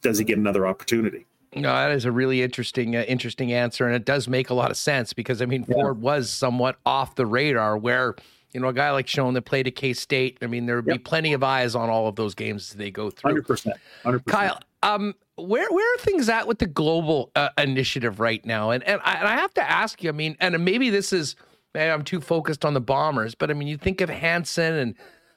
does 0.02 0.18
he 0.18 0.24
get 0.24 0.36
another 0.36 0.66
opportunity? 0.66 1.26
No, 1.54 1.72
that 1.72 1.92
is 1.92 2.06
a 2.06 2.10
really 2.10 2.42
interesting, 2.42 2.96
uh, 2.96 3.02
interesting 3.02 3.52
answer, 3.52 3.86
and 3.86 3.94
it 3.94 4.04
does 4.04 4.26
make 4.26 4.50
a 4.50 4.54
lot 4.54 4.72
of 4.72 4.76
sense 4.76 5.12
because 5.12 5.40
I 5.40 5.46
mean, 5.46 5.64
yeah. 5.68 5.74
Ford 5.74 6.00
was 6.00 6.28
somewhat 6.28 6.76
off 6.84 7.14
the 7.14 7.24
radar. 7.24 7.78
Where 7.78 8.16
you 8.52 8.58
know 8.58 8.66
a 8.66 8.72
guy 8.72 8.90
like 8.90 9.06
Schoen 9.06 9.34
that 9.34 9.42
played 9.42 9.68
at 9.68 9.76
K 9.76 9.92
State, 9.92 10.38
I 10.42 10.48
mean, 10.48 10.66
there 10.66 10.74
would 10.74 10.88
yep. 10.88 10.96
be 10.96 10.98
plenty 10.98 11.34
of 11.34 11.44
eyes 11.44 11.76
on 11.76 11.88
all 11.88 12.08
of 12.08 12.16
those 12.16 12.34
games 12.34 12.72
as 12.72 12.78
they 12.78 12.90
go 12.90 13.10
through. 13.10 13.30
Hundred 13.30 13.46
percent, 13.46 13.76
hundred 14.02 14.24
percent. 14.24 14.42
Kyle, 14.42 14.60
um, 14.82 15.14
where 15.36 15.70
where 15.70 15.94
are 15.94 15.98
things 15.98 16.28
at 16.28 16.46
with 16.46 16.58
the 16.58 16.66
global 16.66 17.30
uh, 17.34 17.50
initiative 17.58 18.20
right 18.20 18.44
now? 18.44 18.70
And 18.70 18.82
and 18.84 19.00
I, 19.04 19.14
and 19.14 19.28
I 19.28 19.34
have 19.34 19.52
to 19.54 19.70
ask 19.70 20.02
you, 20.02 20.10
I 20.10 20.12
mean, 20.12 20.36
and 20.40 20.64
maybe 20.64 20.90
this 20.90 21.12
is 21.12 21.36
maybe 21.74 21.90
I'm 21.90 22.04
too 22.04 22.20
focused 22.20 22.64
on 22.64 22.74
the 22.74 22.80
Bombers, 22.80 23.34
but 23.34 23.50
I 23.50 23.54
mean, 23.54 23.68
you 23.68 23.76
think 23.76 24.00
of 24.00 24.08
Hansen 24.08 24.74
and 24.74 24.94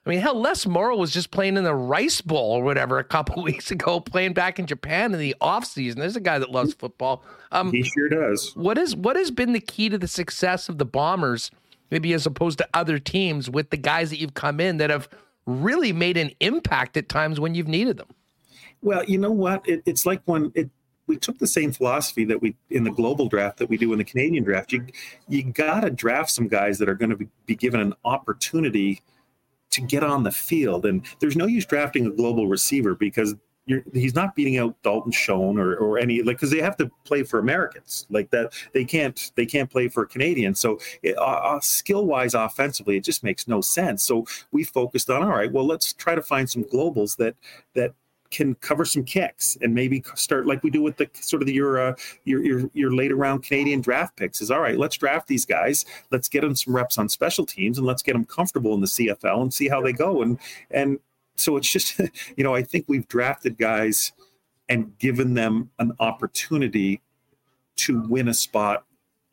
I 0.07 0.09
mean, 0.09 0.19
hell, 0.19 0.39
Les 0.39 0.63
Maruo 0.63 0.97
was 0.97 1.11
just 1.11 1.31
playing 1.31 1.57
in 1.57 1.65
the 1.65 1.75
Rice 1.75 2.21
Bowl 2.21 2.53
or 2.53 2.63
whatever 2.63 2.97
a 2.97 3.03
couple 3.03 3.43
weeks 3.43 3.71
ago, 3.71 3.99
playing 3.99 4.33
back 4.33 4.57
in 4.57 4.65
Japan 4.65 5.13
in 5.13 5.19
the 5.19 5.35
off 5.41 5.65
season. 5.65 5.99
There's 5.99 6.15
a 6.15 6.21
guy 6.21 6.39
that 6.39 6.49
loves 6.49 6.73
football. 6.73 7.23
Um, 7.51 7.71
he 7.71 7.83
sure 7.83 8.07
does. 8.07 8.53
What 8.55 8.77
is 8.77 8.95
what 8.95 9.17
has 9.17 9.31
been 9.31 9.51
the 9.51 9.59
key 9.59 9.89
to 9.89 9.97
the 9.97 10.07
success 10.07 10.69
of 10.69 10.77
the 10.77 10.85
Bombers, 10.85 11.51
maybe 11.91 12.13
as 12.13 12.25
opposed 12.25 12.57
to 12.59 12.69
other 12.73 12.99
teams, 12.99 13.49
with 13.49 13.69
the 13.69 13.77
guys 13.77 14.09
that 14.11 14.17
you've 14.17 14.33
come 14.33 14.61
in 14.61 14.77
that 14.77 14.89
have 14.89 15.09
really 15.45 15.91
made 15.91 16.15
an 16.15 16.31
impact 16.39 16.95
at 16.95 17.09
times 17.09 17.37
when 17.37 17.53
you've 17.53 17.67
needed 17.67 17.97
them? 17.97 18.07
Well, 18.81 19.03
you 19.05 19.17
know 19.17 19.31
what? 19.31 19.67
It, 19.67 19.81
it's 19.85 20.05
like 20.05 20.21
when 20.25 20.51
it 20.55 20.69
we 21.07 21.15
took 21.15 21.39
the 21.39 21.47
same 21.47 21.71
philosophy 21.71 22.25
that 22.25 22.41
we 22.41 22.55
in 22.69 22.83
the 22.83 22.91
global 22.91 23.27
draft 23.27 23.57
that 23.57 23.69
we 23.69 23.77
do 23.77 23.91
in 23.93 23.97
the 23.97 24.03
Canadian 24.03 24.43
draft. 24.43 24.71
You 24.71 24.85
you 25.27 25.43
got 25.43 25.81
to 25.81 25.89
draft 25.89 26.29
some 26.29 26.47
guys 26.47 26.77
that 26.79 26.89
are 26.89 26.95
going 26.95 27.09
to 27.09 27.15
be, 27.15 27.27
be 27.45 27.55
given 27.55 27.79
an 27.79 27.93
opportunity 28.05 29.01
to 29.71 29.81
get 29.81 30.03
on 30.03 30.23
the 30.23 30.31
field. 30.31 30.85
And 30.85 31.05
there's 31.19 31.35
no 31.35 31.45
use 31.45 31.65
drafting 31.65 32.05
a 32.05 32.11
global 32.11 32.47
receiver 32.47 32.95
because 32.95 33.35
he's 33.93 34.15
not 34.15 34.33
beating 34.33 34.57
out 34.57 34.81
Dalton 34.81 35.11
Schoen 35.11 35.57
or, 35.57 35.75
or 35.75 35.97
any 35.97 36.21
like 36.21 36.37
because 36.37 36.51
they 36.51 36.61
have 36.61 36.77
to 36.77 36.89
play 37.03 37.23
for 37.23 37.39
Americans 37.39 38.05
like 38.09 38.29
that. 38.31 38.53
They 38.73 38.85
can't 38.85 39.31
they 39.35 39.45
can't 39.45 39.69
play 39.69 39.87
for 39.89 40.05
Canadians. 40.05 40.59
So 40.59 40.79
uh, 41.05 41.21
uh 41.21 41.59
skill 41.59 42.05
wise, 42.05 42.33
offensively, 42.33 42.97
it 42.97 43.03
just 43.03 43.23
makes 43.23 43.47
no 43.47 43.61
sense. 43.61 44.03
So 44.03 44.25
we 44.51 44.63
focused 44.63 45.09
on 45.09 45.23
all 45.23 45.29
right. 45.29 45.51
Well, 45.51 45.65
let's 45.65 45.93
try 45.93 46.15
to 46.15 46.21
find 46.21 46.49
some 46.49 46.63
globals 46.63 47.17
that 47.17 47.35
that 47.75 47.93
can 48.31 48.55
cover 48.55 48.85
some 48.85 49.03
kicks 49.03 49.57
and 49.61 49.73
maybe 49.73 50.03
start 50.15 50.45
like 50.45 50.63
we 50.63 50.69
do 50.69 50.81
with 50.81 50.97
the 50.97 51.09
sort 51.13 51.41
of 51.41 51.47
the, 51.47 51.53
your, 51.53 51.79
uh, 51.79 51.95
your 52.25 52.43
your 52.43 52.69
your 52.73 52.93
later 52.93 53.15
round 53.15 53.43
Canadian 53.43 53.81
draft 53.81 54.15
picks 54.15 54.41
is 54.41 54.51
all 54.51 54.59
right. 54.59 54.77
Let's 54.77 54.97
draft 54.97 55.27
these 55.27 55.45
guys. 55.45 55.85
Let's 56.11 56.27
get 56.27 56.41
them 56.41 56.55
some 56.55 56.75
reps 56.75 56.97
on 56.97 57.09
special 57.09 57.45
teams 57.45 57.77
and 57.77 57.87
let's 57.87 58.03
get 58.03 58.13
them 58.13 58.25
comfortable 58.25 58.73
in 58.73 58.81
the 58.81 58.87
CFL 58.87 59.41
and 59.41 59.53
see 59.53 59.67
how 59.67 59.81
they 59.81 59.93
go. 59.93 60.21
And 60.21 60.39
and 60.71 60.99
so 61.35 61.57
it's 61.57 61.71
just 61.71 61.99
you 62.37 62.43
know 62.43 62.55
I 62.55 62.63
think 62.63 62.85
we've 62.87 63.07
drafted 63.07 63.57
guys 63.57 64.11
and 64.69 64.97
given 64.97 65.33
them 65.33 65.69
an 65.79 65.93
opportunity 65.99 67.01
to 67.77 68.01
win 68.01 68.27
a 68.27 68.33
spot 68.33 68.83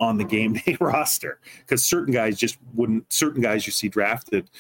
on 0.01 0.19
the 0.19 0.25
game 0.25 0.55
day 0.55 0.77
roster 0.81 1.39
because 1.61 1.83
certain 1.83 2.13
guys 2.13 2.39
just 2.39 2.59
wouldn't 2.75 3.13
certain 3.13 3.41
guys 3.41 3.67
you 3.67 3.73
see 3.73 3.89
drafted 3.89 4.51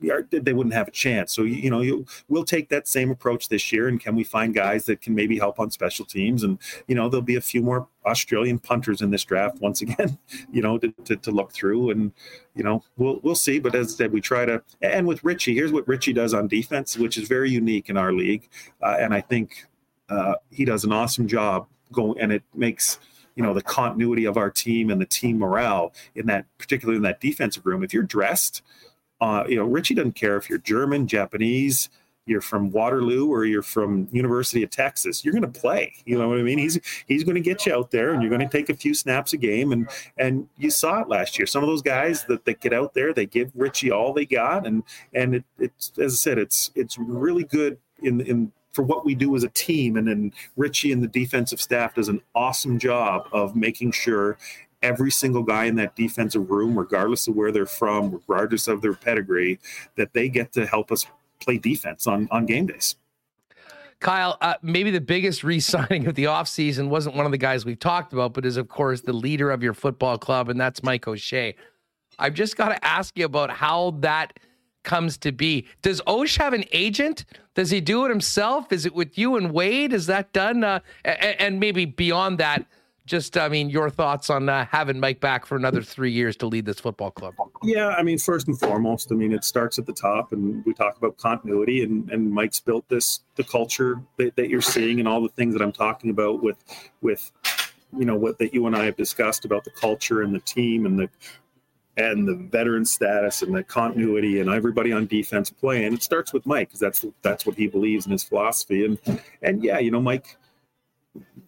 they 0.00 0.52
wouldn't 0.52 0.74
have 0.74 0.88
a 0.88 0.92
chance. 0.92 1.32
So 1.32 1.42
you 1.42 1.70
know, 1.70 1.80
you, 1.80 2.06
we'll 2.28 2.44
take 2.44 2.68
that 2.68 2.86
same 2.86 3.10
approach 3.10 3.48
this 3.48 3.72
year, 3.72 3.88
and 3.88 4.00
can 4.00 4.14
we 4.14 4.24
find 4.24 4.54
guys 4.54 4.84
that 4.86 5.00
can 5.00 5.14
maybe 5.14 5.38
help 5.38 5.58
on 5.58 5.70
special 5.70 6.04
teams? 6.04 6.42
And 6.42 6.58
you 6.86 6.94
know, 6.94 7.08
there'll 7.08 7.22
be 7.22 7.36
a 7.36 7.40
few 7.40 7.62
more 7.62 7.88
Australian 8.04 8.58
punters 8.58 9.00
in 9.00 9.10
this 9.10 9.24
draft 9.24 9.60
once 9.60 9.80
again. 9.80 10.18
You 10.52 10.62
know, 10.62 10.78
to, 10.78 10.92
to, 11.04 11.16
to 11.16 11.30
look 11.30 11.52
through, 11.52 11.90
and 11.90 12.12
you 12.54 12.62
know, 12.62 12.82
we'll 12.96 13.20
we'll 13.22 13.34
see. 13.34 13.58
But 13.58 13.74
as 13.74 13.94
I 13.94 13.96
said, 13.96 14.12
we 14.12 14.20
try 14.20 14.44
to. 14.44 14.62
And 14.80 15.06
with 15.06 15.22
Richie, 15.24 15.54
here's 15.54 15.72
what 15.72 15.86
Richie 15.88 16.12
does 16.12 16.34
on 16.34 16.46
defense, 16.46 16.96
which 16.96 17.18
is 17.18 17.28
very 17.28 17.50
unique 17.50 17.88
in 17.88 17.96
our 17.96 18.12
league, 18.12 18.48
uh, 18.82 18.96
and 18.98 19.12
I 19.12 19.20
think 19.20 19.66
uh, 20.08 20.34
he 20.50 20.64
does 20.64 20.84
an 20.84 20.92
awesome 20.92 21.26
job 21.26 21.66
going, 21.92 22.20
and 22.20 22.32
it 22.32 22.42
makes 22.54 22.98
you 23.34 23.42
know 23.42 23.54
the 23.54 23.62
continuity 23.62 24.24
of 24.24 24.36
our 24.36 24.50
team 24.50 24.90
and 24.90 25.00
the 25.00 25.06
team 25.06 25.38
morale 25.38 25.92
in 26.14 26.26
that 26.26 26.46
particularly 26.58 26.96
in 26.96 27.02
that 27.02 27.20
defensive 27.20 27.64
room 27.64 27.84
if 27.84 27.94
you're 27.94 28.02
dressed 28.02 28.62
uh, 29.20 29.44
you 29.48 29.56
know, 29.56 29.64
Richie 29.64 29.94
doesn't 29.94 30.14
care 30.14 30.36
if 30.36 30.48
you're 30.48 30.58
German, 30.58 31.06
Japanese, 31.06 31.88
you're 32.26 32.40
from 32.40 32.70
Waterloo 32.72 33.28
or 33.28 33.44
you're 33.44 33.62
from 33.62 34.08
University 34.10 34.62
of 34.64 34.70
Texas. 34.70 35.24
You're 35.24 35.32
going 35.32 35.50
to 35.50 35.60
play. 35.60 35.94
You 36.04 36.18
know 36.18 36.28
what 36.28 36.38
I 36.38 36.42
mean? 36.42 36.58
He's 36.58 36.78
he's 37.06 37.22
going 37.22 37.36
to 37.36 37.40
get 37.40 37.64
you 37.64 37.72
out 37.72 37.92
there, 37.92 38.12
and 38.12 38.20
you're 38.20 38.36
going 38.36 38.46
to 38.46 38.48
take 38.48 38.68
a 38.68 38.74
few 38.74 38.94
snaps 38.94 39.32
a 39.32 39.36
game. 39.36 39.72
And 39.72 39.88
and 40.18 40.48
you 40.58 40.70
saw 40.70 41.02
it 41.02 41.08
last 41.08 41.38
year. 41.38 41.46
Some 41.46 41.62
of 41.62 41.68
those 41.68 41.82
guys 41.82 42.24
that, 42.24 42.44
that 42.44 42.60
get 42.60 42.72
out 42.72 42.94
there, 42.94 43.14
they 43.14 43.26
give 43.26 43.52
Richie 43.54 43.92
all 43.92 44.12
they 44.12 44.26
got, 44.26 44.66
and 44.66 44.82
and 45.14 45.36
it, 45.36 45.44
it's 45.58 45.92
as 45.98 46.14
I 46.14 46.16
said, 46.16 46.38
it's 46.38 46.72
it's 46.74 46.98
really 46.98 47.44
good 47.44 47.78
in 48.02 48.20
in 48.20 48.52
for 48.72 48.82
what 48.82 49.06
we 49.06 49.14
do 49.14 49.34
as 49.34 49.42
a 49.42 49.48
team. 49.48 49.96
And 49.96 50.06
then 50.06 50.32
Richie 50.56 50.92
and 50.92 51.02
the 51.02 51.08
defensive 51.08 51.60
staff 51.60 51.94
does 51.94 52.08
an 52.08 52.20
awesome 52.34 52.78
job 52.78 53.26
of 53.32 53.56
making 53.56 53.92
sure 53.92 54.36
every 54.82 55.10
single 55.10 55.42
guy 55.42 55.64
in 55.64 55.76
that 55.76 55.96
defensive 55.96 56.50
room, 56.50 56.78
regardless 56.78 57.28
of 57.28 57.34
where 57.34 57.52
they're 57.52 57.66
from, 57.66 58.10
regardless 58.12 58.68
of 58.68 58.82
their 58.82 58.94
pedigree, 58.94 59.58
that 59.96 60.12
they 60.12 60.28
get 60.28 60.52
to 60.52 60.66
help 60.66 60.92
us 60.92 61.06
play 61.40 61.58
defense 61.58 62.06
on, 62.06 62.28
on 62.30 62.46
game 62.46 62.66
days. 62.66 62.96
Kyle, 64.00 64.36
uh, 64.40 64.54
maybe 64.62 64.90
the 64.90 65.00
biggest 65.00 65.42
re 65.42 65.60
signing 65.60 66.06
of 66.06 66.14
the 66.14 66.24
offseason 66.24 66.88
wasn't 66.88 67.16
one 67.16 67.26
of 67.26 67.32
the 67.32 67.38
guys 67.38 67.64
we've 67.64 67.78
talked 67.78 68.12
about, 68.12 68.34
but 68.34 68.44
is, 68.44 68.56
of 68.56 68.68
course, 68.68 69.00
the 69.00 69.12
leader 69.12 69.50
of 69.50 69.62
your 69.62 69.74
football 69.74 70.18
club, 70.18 70.48
and 70.48 70.60
that's 70.60 70.82
Mike 70.82 71.08
O'Shea. 71.08 71.54
I've 72.18 72.34
just 72.34 72.56
got 72.56 72.70
to 72.70 72.84
ask 72.84 73.16
you 73.18 73.24
about 73.24 73.50
how 73.50 73.92
that 74.00 74.38
comes 74.84 75.18
to 75.18 75.32
be. 75.32 75.66
Does 75.82 76.00
Osh 76.06 76.36
have 76.38 76.52
an 76.54 76.64
agent? 76.72 77.24
Does 77.54 77.70
he 77.70 77.80
do 77.80 78.04
it 78.06 78.08
himself? 78.08 78.72
Is 78.72 78.86
it 78.86 78.94
with 78.94 79.18
you 79.18 79.36
and 79.36 79.52
Wade? 79.52 79.92
Is 79.92 80.06
that 80.06 80.32
done? 80.32 80.62
Uh, 80.62 80.80
and, 81.04 81.40
and 81.40 81.60
maybe 81.60 81.84
beyond 81.84 82.38
that, 82.38 82.64
just 83.06 83.38
I 83.38 83.48
mean 83.48 83.70
your 83.70 83.88
thoughts 83.88 84.28
on 84.28 84.48
uh, 84.48 84.66
having 84.66 85.00
Mike 85.00 85.20
back 85.20 85.46
for 85.46 85.56
another 85.56 85.82
three 85.82 86.10
years 86.10 86.36
to 86.36 86.46
lead 86.46 86.66
this 86.66 86.80
football 86.80 87.10
club. 87.10 87.34
Yeah, 87.62 87.88
I 87.88 88.02
mean 88.02 88.18
first 88.18 88.48
and 88.48 88.58
foremost, 88.58 89.10
I 89.10 89.14
mean 89.14 89.32
it 89.32 89.44
starts 89.44 89.78
at 89.78 89.86
the 89.86 89.92
top, 89.92 90.32
and 90.32 90.64
we 90.66 90.74
talk 90.74 90.98
about 90.98 91.16
continuity, 91.16 91.82
and 91.82 92.10
and 92.10 92.30
Mike's 92.30 92.60
built 92.60 92.88
this 92.88 93.20
the 93.36 93.44
culture 93.44 94.02
that, 94.18 94.36
that 94.36 94.50
you're 94.50 94.60
seeing, 94.60 94.98
and 94.98 95.08
all 95.08 95.22
the 95.22 95.28
things 95.30 95.54
that 95.54 95.62
I'm 95.62 95.72
talking 95.72 96.10
about 96.10 96.42
with 96.42 96.56
with 97.00 97.30
you 97.96 98.04
know 98.04 98.16
what 98.16 98.38
that 98.38 98.52
you 98.52 98.66
and 98.66 98.76
I 98.76 98.84
have 98.84 98.96
discussed 98.96 99.44
about 99.44 99.64
the 99.64 99.70
culture 99.70 100.22
and 100.22 100.34
the 100.34 100.40
team 100.40 100.84
and 100.84 100.98
the 100.98 101.08
and 101.96 102.28
the 102.28 102.34
veteran 102.34 102.84
status 102.84 103.42
and 103.42 103.54
the 103.54 103.62
continuity 103.62 104.40
and 104.40 104.50
everybody 104.50 104.92
on 104.92 105.06
defense 105.06 105.48
playing. 105.48 105.94
It 105.94 106.02
starts 106.02 106.32
with 106.32 106.44
Mike 106.44 106.68
because 106.68 106.80
that's 106.80 107.04
that's 107.22 107.46
what 107.46 107.56
he 107.56 107.68
believes 107.68 108.06
in 108.06 108.12
his 108.12 108.24
philosophy. 108.24 108.84
And 108.84 108.98
and 109.42 109.62
yeah, 109.62 109.78
you 109.78 109.90
know, 109.90 110.00
Mike 110.00 110.36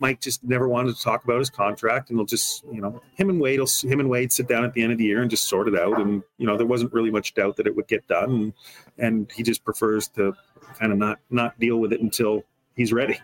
Mike 0.01 0.21
just 0.21 0.45
never 0.45 0.69
wanted 0.69 0.97
to 0.97 1.03
talk 1.03 1.25
about 1.25 1.39
his 1.39 1.51
contract, 1.51 2.11
and 2.11 2.19
he'll 2.19 2.27
just, 2.27 2.65
you 2.73 2.81
know, 2.81 3.01
him 3.15 3.31
and 3.31 3.41
Wade, 3.41 3.59
will, 3.59 3.69
him 3.83 4.01
and 4.01 4.09
Wade 4.09 4.33
sit 4.33 4.49
down 4.49 4.65
at 4.65 4.73
the 4.73 4.83
end 4.83 4.93
of 4.93 4.99
the 4.99 5.05
year 5.05 5.23
and 5.23 5.31
just 5.31 5.49
sort 5.49 5.69
it 5.69 5.79
out. 5.79 6.01
And 6.01 6.23
you 6.39 6.47
know, 6.47 6.57
there 6.57 6.67
wasn't 6.67 6.93
really 6.93 7.11
much 7.11 7.35
doubt 7.35 7.57
that 7.57 7.67
it 7.67 7.75
would 7.75 7.89
get 7.89 8.07
done, 8.07 8.31
and, 8.31 8.53
and 8.99 9.33
he 9.33 9.43
just 9.43 9.65
prefers 9.65 10.09
to 10.09 10.35
kind 10.79 10.93
of 10.93 10.99
not 10.99 11.19
not 11.31 11.59
deal 11.59 11.77
with 11.79 11.93
it 11.93 12.01
until 12.01 12.45
he's 12.75 12.93
ready. 12.93 13.19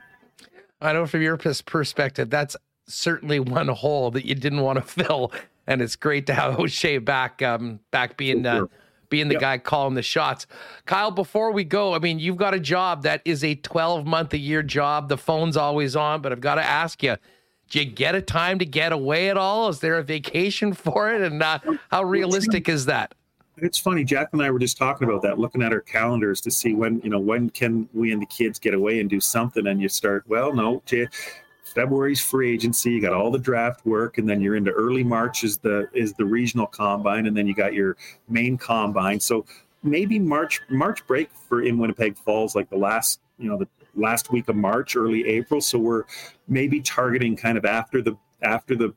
I 0.81 0.93
know 0.93 1.07
from 1.07 1.23
your 1.23 1.37
perspective, 1.37 2.31
that's 2.31 2.57
certainly 2.87 3.41
one 3.41 3.69
hole 3.69 4.11
that 4.11 4.27
you 4.27 4.35
didn't 4.35 4.61
want 4.61 4.77
to 4.77 4.83
fill, 5.05 5.33
and 5.67 5.81
it's 5.81 5.97
great 5.97 6.27
to 6.27 6.35
have 6.35 6.59
O'Shea 6.59 6.99
back, 6.99 7.43
um, 7.43 7.81
back 7.91 8.17
being. 8.17 8.45
Uh, 8.45 8.67
being 9.09 9.29
the 9.29 9.35
yep. 9.35 9.41
guy 9.41 9.59
calling 9.59 9.95
the 9.95 10.03
shots. 10.03 10.47
Kyle, 10.87 11.11
before 11.11 11.53
we 11.53 11.65
go, 11.65 11.95
I 11.95 11.99
mean, 11.99 12.19
you've 12.19 12.37
got 12.37 12.55
a 12.55 12.61
job 12.61 13.03
that 13.03 13.23
is 13.25 13.45
a 13.45 13.55
12 13.57 14.07
month 14.07 14.33
a 14.33 14.39
year 14.39 14.63
job. 14.63 15.09
The 15.09 15.19
phone's 15.19 15.57
always 15.57 15.97
on, 15.97 16.21
but 16.21 16.33
I've 16.33 16.41
got 16.41 16.57
to 16.57 16.65
ask 16.65 17.03
you, 17.03 17.17
do 17.71 17.79
you 17.79 17.85
get 17.85 18.15
a 18.15 18.23
time 18.23 18.59
to 18.59 18.67
get 18.67 18.93
away 18.93 19.31
at 19.31 19.37
all? 19.37 19.69
Is 19.69 19.81
there 19.81 19.99
a 19.99 20.03
vacation 20.03 20.73
for 20.75 21.13
it? 21.13 21.23
And 21.23 21.43
uh, 21.43 21.59
how 21.91 22.05
realistic 22.05 22.69
is 22.69 22.87
that? 22.87 23.15
It's 23.57 23.79
funny. 23.79 24.03
Jack 24.03 24.31
and 24.33 24.43
I 24.43 24.51
were 24.51 24.59
just 24.59 24.77
talking 24.77 25.09
about 25.09 25.23
that, 25.23 25.39
looking 25.39 25.63
at 25.63 25.73
our 25.73 25.81
calendars 25.81 26.41
to 26.41 26.51
see 26.51 26.75
when, 26.75 27.01
you 27.05 27.11
know, 27.11 27.21
when 27.21 27.51
can 27.51 27.89
we 27.95 28.13
and 28.13 28.21
the 28.21 28.27
kids 28.27 28.59
get 28.59 28.75
away 28.75 28.99
and 28.99 29.09
do 29.09 29.21
something. 29.21 29.69
And 29.69 29.81
you 29.81 29.89
start, 29.89 30.25
well, 30.27 30.53
no, 30.53 30.83
February's 31.75 32.21
free 32.21 32.53
agency. 32.53 32.93
You 32.93 33.01
got 33.01 33.13
all 33.13 33.31
the 33.31 33.39
draft 33.39 33.85
work, 33.85 34.19
and 34.19 34.29
then 34.29 34.41
you're 34.41 34.57
into 34.57 34.71
early 34.71 35.05
March 35.05 35.45
is 35.45 35.59
the 35.59 35.89
is 35.93 36.15
the 36.15 36.25
regional 36.25 36.67
combine, 36.67 37.27
and 37.27 37.37
then 37.37 37.47
you 37.47 37.55
got 37.55 37.75
your 37.75 37.97
main 38.29 38.57
combine. 38.57 39.21
So 39.21 39.45
maybe 39.83 40.19
March 40.19 40.61
March 40.69 41.07
break 41.07 41.31
for 41.33 41.63
in 41.63 41.79
Winnipeg 41.79 42.17
falls 42.17 42.55
like 42.55 42.71
the 42.71 42.77
last 42.77 43.21
you 43.39 43.49
know 43.49 43.59
the 43.59 43.69
last 43.95 44.31
week 44.31 44.49
of 44.49 44.57
March, 44.57 44.97
early 44.97 45.27
April. 45.27 45.61
So 45.61 45.79
we're 45.79 46.05
maybe 46.49 46.81
targeting 46.81 47.37
kind 47.37 47.59
of 47.59 47.65
after 47.65 48.03
the 48.03 48.17
after 48.43 48.77
the 48.77 48.95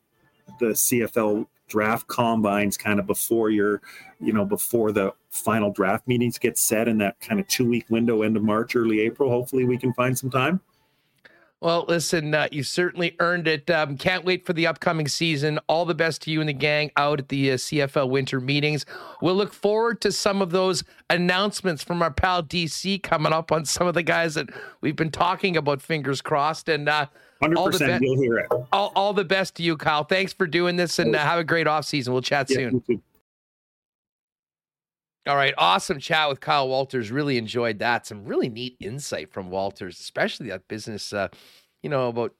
the 0.59 0.67
CFL 0.67 1.47
draft 1.67 2.07
combines 2.07 2.77
kind 2.77 2.99
of 2.99 3.05
before 3.05 3.49
your 3.49 3.81
you 4.19 4.33
know 4.33 4.45
before 4.45 4.91
the 4.91 5.13
final 5.29 5.71
draft 5.71 6.07
meetings 6.07 6.37
get 6.37 6.57
set 6.57 6.87
in 6.87 6.97
that 6.97 7.19
kind 7.19 7.39
of 7.39 7.47
two 7.47 7.67
week 7.67 7.85
window 7.89 8.21
end 8.21 8.37
of 8.37 8.43
march 8.43 8.75
early 8.75 9.01
april 9.01 9.29
hopefully 9.29 9.65
we 9.65 9.77
can 9.77 9.93
find 9.93 10.17
some 10.17 10.29
time 10.29 10.61
well, 11.59 11.85
listen, 11.88 12.35
uh, 12.35 12.47
you 12.51 12.61
certainly 12.61 13.15
earned 13.19 13.47
it. 13.47 13.69
Um, 13.71 13.97
can't 13.97 14.23
wait 14.23 14.45
for 14.45 14.53
the 14.53 14.67
upcoming 14.67 15.07
season. 15.07 15.59
All 15.67 15.85
the 15.85 15.95
best 15.95 16.21
to 16.23 16.31
you 16.31 16.39
and 16.39 16.47
the 16.47 16.53
gang 16.53 16.91
out 16.95 17.19
at 17.19 17.29
the 17.29 17.51
uh, 17.51 17.55
CFL 17.55 18.09
winter 18.09 18.39
meetings. 18.39 18.85
We'll 19.23 19.35
look 19.35 19.53
forward 19.53 19.99
to 20.01 20.11
some 20.11 20.43
of 20.43 20.51
those 20.51 20.84
announcements 21.09 21.84
from 21.84 22.03
our 22.03 22.11
pal 22.11 22.43
DC 22.43 23.01
coming 23.01 23.34
up 23.34 23.51
on 23.51 23.65
some 23.65 23.88
of 23.88 23.95
the 23.95 24.03
guys 24.03 24.35
that 24.35 24.49
we've 24.81 24.95
been 24.95 25.09
talking 25.09 25.57
about. 25.57 25.81
Fingers 25.81 26.21
crossed. 26.21 26.69
And 26.69 26.88
uh, 26.88 27.07
100% 27.41 27.99
be- 27.99 28.05
you'll 28.05 28.21
hear 28.21 28.38
it. 28.38 28.47
All, 28.71 28.91
all, 28.95 29.13
the 29.13 29.25
best 29.25 29.55
to 29.55 29.63
you, 29.63 29.77
Kyle. 29.77 30.03
Thanks 30.03 30.34
for 30.34 30.45
doing 30.45 30.75
this 30.75 30.99
and 30.99 31.15
uh, 31.15 31.19
have 31.19 31.39
a 31.39 31.43
great 31.43 31.65
off 31.65 31.85
season. 31.85 32.13
We'll 32.13 32.21
chat 32.21 32.51
yeah, 32.51 32.69
soon. 32.69 33.01
All 35.27 35.35
right, 35.35 35.53
awesome 35.57 35.99
chat 35.99 36.29
with 36.29 36.39
Kyle 36.39 36.69
Walters. 36.69 37.11
Really 37.11 37.37
enjoyed 37.37 37.79
that. 37.79 38.07
Some 38.07 38.23
really 38.23 38.47
neat 38.47 38.77
insight 38.79 39.29
from 39.33 39.49
Walters, 39.49 39.99
especially 39.99 40.47
that 40.47 40.69
business, 40.69 41.11
uh, 41.11 41.27
you 41.83 41.89
know, 41.89 42.07
about 42.07 42.33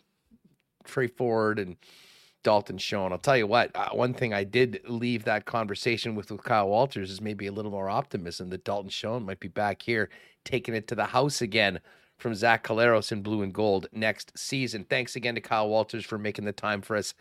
Trey 0.86 1.08
Ford 1.08 1.60
and 1.60 1.76
Dalton 2.44 2.78
Schoen. 2.78 3.12
I'll 3.12 3.18
tell 3.18 3.36
you 3.36 3.46
what, 3.46 3.76
uh, 3.76 3.90
one 3.90 4.14
thing 4.14 4.34
I 4.34 4.46
did 4.46 4.80
leave 4.88 5.26
that 5.26 5.46
conversation 5.46 6.16
with 6.16 6.32
with 6.32 6.44
Kyle 6.44 6.70
Walters 6.70 7.12
is 7.12 7.20
maybe 7.20 7.48
a 7.48 7.52
little 7.52 7.72
more 7.72 7.90
optimism 7.90 8.50
that 8.52 8.64
Dalton 8.64 8.90
Schoen 8.90 9.26
might 9.26 9.42
be 9.42 9.50
back 9.50 9.82
here 9.82 10.10
taking 10.46 10.74
it 10.74 10.88
to 10.88 10.96
the 10.96 11.04
house 11.04 11.42
again 11.42 11.82
from 12.18 12.36
Zach 12.36 12.64
Collaros 12.66 13.12
in 13.12 13.22
blue 13.22 13.42
and 13.42 13.54
gold 13.54 13.88
next 13.92 14.32
season. 14.38 14.86
Thanks 14.86 15.18
again 15.18 15.36
to 15.36 15.42
Kyle 15.42 15.68
Walters 15.68 16.06
for 16.06 16.18
making 16.18 16.46
the 16.46 16.54
time 16.54 16.82
for 16.82 16.96
us 16.96 17.14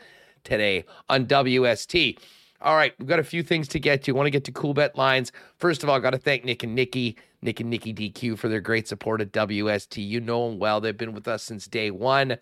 today 0.44 0.84
on 1.09 1.26
WST. 1.26 2.18
All 2.61 2.77
right, 2.77 2.95
we've 2.99 3.09
got 3.09 3.19
a 3.19 3.24
few 3.24 3.43
things 3.43 3.69
to 3.69 3.78
get 3.78 4.03
to. 4.05 4.12
Want 4.12 4.27
to 4.27 4.31
get 4.31 4.45
to 4.45 4.53
Coolbet 4.53 4.97
lines. 4.97 5.33
First 5.59 5.83
of 5.83 5.89
all, 5.89 6.01
got 6.01 6.11
to 6.11 6.19
thank 6.19 6.45
Nick 6.45 6.62
and 6.62 6.74
Nikki, 6.74 7.16
Nick 7.43 7.61
and 7.61 7.69
Nikki 7.70 7.93
DQ 7.93 8.39
for 8.39 8.49
their 8.49 8.61
great 8.61 8.89
support 8.89 9.20
at 9.20 9.33
WST. 9.33 10.07
You 10.07 10.20
know 10.20 10.49
them 10.49 10.59
well. 10.59 10.81
They've 10.81 10.97
been 10.97 11.12
with 11.12 11.28
us 11.28 11.43
since 11.43 11.66
day 11.66 11.91
one 11.91 12.39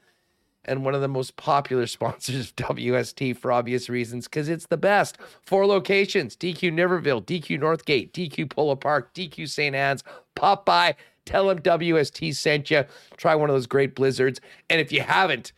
and 0.64 0.84
one 0.84 0.94
of 0.94 1.00
the 1.00 1.08
most 1.08 1.36
popular 1.36 1.86
sponsors 1.88 2.50
of 2.50 2.56
WST 2.56 3.36
for 3.36 3.52
obvious 3.52 3.88
reasons 3.88 4.26
because 4.26 4.48
it's 4.48 4.66
the 4.66 4.76
best. 4.76 5.18
Four 5.42 5.66
locations 5.66 6.36
DQ 6.36 6.72
Niverville, 6.72 7.24
DQ 7.24 7.60
Northgate, 7.60 8.12
DQ 8.12 8.50
Polo 8.50 8.76
Park, 8.76 9.14
DQ 9.14 9.48
St. 9.48 9.74
Anne's. 9.74 10.04
Pop 10.34 10.64
by, 10.64 10.94
tell 11.24 11.48
them 11.48 11.60
WST 11.60 12.34
sent 12.34 12.70
you. 12.70 12.84
Try 13.16 13.34
one 13.34 13.50
of 13.50 13.54
those 13.54 13.66
great 13.66 13.94
blizzards. 13.94 14.40
And 14.70 14.80
if 14.80 14.92
you 14.92 15.02
haven't, 15.02 15.52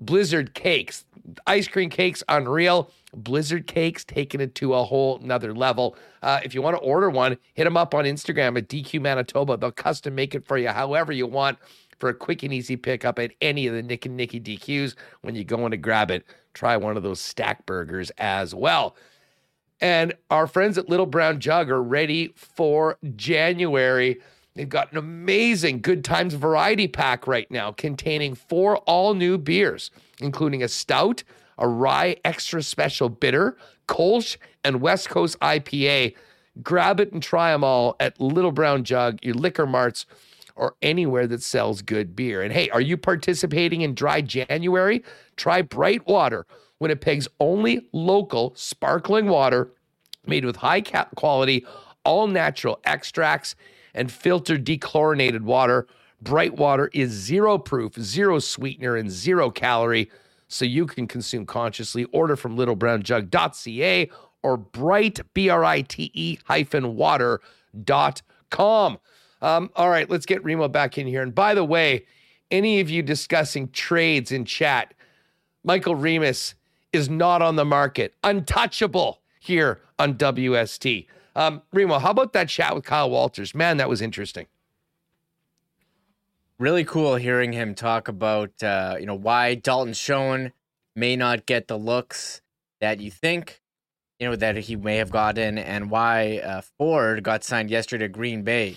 Blizzard 0.00 0.54
cakes, 0.54 1.04
ice 1.46 1.68
cream 1.68 1.90
cakes, 1.90 2.22
unreal. 2.28 2.90
Blizzard 3.14 3.66
cakes 3.66 4.04
taking 4.04 4.40
it 4.40 4.54
to 4.56 4.74
a 4.74 4.82
whole 4.82 5.18
nother 5.18 5.54
level. 5.54 5.96
Uh, 6.22 6.40
if 6.42 6.54
you 6.54 6.62
want 6.62 6.76
to 6.76 6.82
order 6.82 7.10
one, 7.10 7.36
hit 7.54 7.64
them 7.64 7.76
up 7.76 7.94
on 7.94 8.04
Instagram 8.04 8.56
at 8.56 8.68
DQ 8.68 9.00
Manitoba. 9.00 9.56
They'll 9.56 9.70
custom 9.70 10.14
make 10.14 10.34
it 10.34 10.46
for 10.46 10.56
you 10.56 10.68
however 10.68 11.12
you 11.12 11.26
want 11.26 11.58
for 11.98 12.08
a 12.08 12.14
quick 12.14 12.42
and 12.42 12.52
easy 12.52 12.76
pickup 12.76 13.18
at 13.18 13.32
any 13.42 13.66
of 13.66 13.74
the 13.74 13.82
Nick 13.82 14.06
and 14.06 14.16
Nicky 14.16 14.40
DQs. 14.40 14.94
When 15.20 15.34
you 15.34 15.44
go 15.44 15.64
in 15.66 15.70
to 15.72 15.76
grab 15.76 16.10
it, 16.10 16.24
try 16.54 16.76
one 16.76 16.96
of 16.96 17.02
those 17.02 17.20
stack 17.20 17.66
burgers 17.66 18.10
as 18.16 18.54
well. 18.54 18.96
And 19.80 20.14
our 20.30 20.46
friends 20.46 20.78
at 20.78 20.88
Little 20.88 21.06
Brown 21.06 21.40
Jug 21.40 21.70
are 21.70 21.82
ready 21.82 22.32
for 22.36 22.98
January. 23.16 24.18
They've 24.60 24.68
got 24.68 24.92
an 24.92 24.98
amazing 24.98 25.80
Good 25.80 26.04
Times 26.04 26.34
variety 26.34 26.86
pack 26.86 27.26
right 27.26 27.50
now 27.50 27.72
containing 27.72 28.34
four 28.34 28.76
all 28.80 29.14
new 29.14 29.38
beers, 29.38 29.90
including 30.20 30.62
a 30.62 30.68
stout, 30.68 31.24
a 31.56 31.66
rye 31.66 32.16
extra 32.26 32.62
special 32.62 33.08
bitter, 33.08 33.56
Kolsch, 33.88 34.36
and 34.62 34.82
West 34.82 35.08
Coast 35.08 35.40
IPA. 35.40 36.14
Grab 36.62 37.00
it 37.00 37.10
and 37.10 37.22
try 37.22 37.52
them 37.52 37.64
all 37.64 37.96
at 38.00 38.20
Little 38.20 38.52
Brown 38.52 38.84
Jug, 38.84 39.18
your 39.22 39.32
liquor 39.32 39.66
marts, 39.66 40.04
or 40.56 40.74
anywhere 40.82 41.26
that 41.26 41.42
sells 41.42 41.80
good 41.80 42.14
beer. 42.14 42.42
And 42.42 42.52
hey, 42.52 42.68
are 42.68 42.82
you 42.82 42.98
participating 42.98 43.80
in 43.80 43.94
Dry 43.94 44.20
January? 44.20 45.02
Try 45.36 45.62
Brite 45.62 46.06
Water, 46.06 46.44
Winnipeg's 46.78 47.28
only 47.40 47.88
local 47.94 48.52
sparkling 48.56 49.28
water 49.28 49.70
made 50.26 50.44
with 50.44 50.56
high 50.56 50.82
quality, 50.82 51.64
all 52.04 52.26
natural 52.26 52.78
extracts 52.84 53.54
and 53.94 54.10
filtered 54.10 54.64
dechlorinated 54.64 55.42
water. 55.42 55.86
Brite 56.22 56.54
water 56.54 56.90
is 56.92 57.10
zero 57.10 57.58
proof, 57.58 57.94
zero 57.98 58.38
sweetener, 58.38 58.96
and 58.96 59.10
zero 59.10 59.50
calorie 59.50 60.10
so 60.48 60.64
you 60.64 60.86
can 60.86 61.06
consume 61.06 61.46
consciously. 61.46 62.04
Order 62.06 62.36
from 62.36 62.56
littlebrownjug.ca 62.56 64.10
or 64.42 64.56
bright, 64.56 65.20
B 65.34 65.48
R 65.48 65.64
I 65.64 65.82
T 65.82 66.10
E 66.14 66.38
hyphen 66.44 66.96
water.com. 66.96 68.98
Um, 69.42 69.70
all 69.74 69.88
right, 69.88 70.08
let's 70.10 70.26
get 70.26 70.44
Remo 70.44 70.68
back 70.68 70.98
in 70.98 71.06
here. 71.06 71.22
And 71.22 71.34
by 71.34 71.54
the 71.54 71.64
way, 71.64 72.04
any 72.50 72.80
of 72.80 72.90
you 72.90 73.02
discussing 73.02 73.70
trades 73.70 74.32
in 74.32 74.44
chat, 74.44 74.92
Michael 75.64 75.94
Remis 75.94 76.54
is 76.92 77.08
not 77.08 77.42
on 77.42 77.56
the 77.56 77.64
market, 77.64 78.14
untouchable 78.24 79.20
here 79.38 79.80
on 79.98 80.14
WST. 80.14 81.06
Um, 81.40 81.62
Remo, 81.72 81.98
how 81.98 82.10
about 82.10 82.34
that 82.34 82.48
chat 82.48 82.74
with 82.74 82.84
Kyle 82.84 83.10
Walters? 83.10 83.54
Man, 83.54 83.78
that 83.78 83.88
was 83.88 84.00
interesting 84.00 84.46
really 86.60 86.84
cool 86.84 87.16
hearing 87.16 87.52
him 87.52 87.74
talk 87.74 88.06
about 88.06 88.62
uh, 88.62 88.96
you 89.00 89.06
know 89.06 89.14
why 89.14 89.54
Dalton 89.54 89.94
Schoen 89.94 90.52
may 90.94 91.16
not 91.16 91.46
get 91.46 91.66
the 91.66 91.78
looks 91.78 92.42
that 92.80 93.00
you 93.00 93.10
think 93.10 93.62
you 94.20 94.28
know 94.28 94.36
that 94.36 94.56
he 94.58 94.76
may 94.76 94.96
have 94.96 95.10
gotten, 95.10 95.58
and 95.58 95.90
why 95.90 96.38
uh, 96.38 96.60
Ford 96.78 97.24
got 97.24 97.42
signed 97.42 97.70
yesterday 97.70 98.04
to 98.04 98.08
Green 98.08 98.42
Bay. 98.42 98.76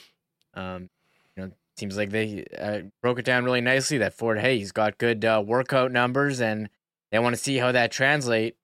Um, 0.53 0.89
you 1.35 1.43
know, 1.43 1.51
seems 1.77 1.97
like 1.97 2.11
they 2.11 2.45
uh, 2.57 2.79
broke 3.01 3.19
it 3.19 3.25
down 3.25 3.43
really 3.43 3.61
nicely. 3.61 3.97
That 3.97 4.13
Ford, 4.13 4.39
hey, 4.39 4.57
he's 4.57 4.71
got 4.71 4.97
good 4.97 5.25
uh, 5.25 5.43
workout 5.45 5.91
numbers, 5.91 6.39
and 6.39 6.69
they 7.11 7.19
want 7.19 7.35
to 7.35 7.41
see 7.41 7.57
how 7.57 7.73
that 7.73 7.91
translate 7.91 8.55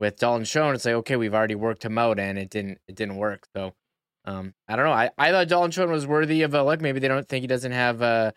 with 0.00 0.18
Dalton 0.18 0.44
Schoen. 0.44 0.74
It's 0.74 0.84
like 0.84 0.94
okay, 0.94 1.16
we've 1.16 1.34
already 1.34 1.54
worked 1.54 1.84
him 1.84 1.98
out, 1.98 2.18
and 2.18 2.38
it 2.38 2.50
didn't 2.50 2.78
it 2.88 2.94
didn't 2.94 3.16
work. 3.16 3.46
So. 3.56 3.74
Um, 4.28 4.54
I 4.66 4.74
don't 4.74 4.86
know. 4.86 4.92
I, 4.92 5.10
I 5.16 5.30
thought 5.30 5.46
Dalton 5.46 5.70
Schoen 5.70 5.88
was 5.88 6.04
worthy 6.04 6.42
of 6.42 6.52
a 6.52 6.64
look. 6.64 6.80
Maybe 6.80 6.98
they 6.98 7.06
don't 7.06 7.28
think 7.28 7.42
he 7.42 7.46
doesn't 7.46 7.70
have 7.70 8.02
uh, 8.02 8.32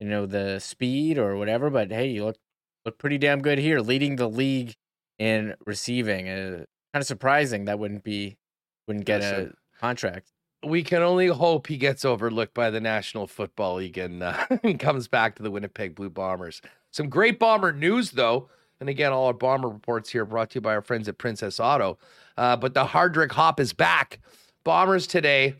you 0.00 0.08
know 0.08 0.26
the 0.26 0.58
speed 0.58 1.16
or 1.16 1.36
whatever. 1.36 1.70
But 1.70 1.92
hey, 1.92 2.08
you 2.08 2.24
look 2.24 2.36
look 2.84 2.98
pretty 2.98 3.18
damn 3.18 3.40
good 3.40 3.58
here, 3.58 3.80
leading 3.80 4.16
the 4.16 4.28
league 4.28 4.74
in 5.18 5.54
receiving. 5.66 6.28
Uh, 6.28 6.64
kind 6.92 7.02
of 7.02 7.06
surprising 7.06 7.66
that 7.66 7.78
wouldn't 7.78 8.04
be 8.04 8.36
wouldn't 8.86 9.06
get 9.06 9.22
a 9.22 9.52
contract. 9.78 10.32
We 10.66 10.82
can 10.82 11.02
only 11.02 11.28
hope 11.28 11.68
he 11.68 11.76
gets 11.76 12.04
overlooked 12.04 12.54
by 12.54 12.70
the 12.70 12.80
National 12.80 13.28
Football 13.28 13.76
League 13.76 13.98
and 13.98 14.22
uh, 14.22 14.44
comes 14.78 15.06
back 15.06 15.36
to 15.36 15.42
the 15.42 15.50
Winnipeg 15.50 15.94
Blue 15.94 16.10
Bombers. 16.10 16.60
Some 16.90 17.08
great 17.08 17.38
bomber 17.38 17.72
news 17.72 18.10
though. 18.10 18.48
And 18.80 18.88
again, 18.88 19.12
all 19.12 19.26
our 19.26 19.32
bomber 19.32 19.68
reports 19.68 20.10
here 20.10 20.24
brought 20.24 20.50
to 20.50 20.56
you 20.56 20.60
by 20.60 20.74
our 20.74 20.82
friends 20.82 21.08
at 21.08 21.18
Princess 21.18 21.58
Auto. 21.58 21.98
Uh, 22.36 22.56
but 22.56 22.74
the 22.74 22.84
Hardrick 22.84 23.32
Hop 23.32 23.58
is 23.58 23.72
back. 23.72 24.20
Bombers 24.64 25.06
today, 25.06 25.54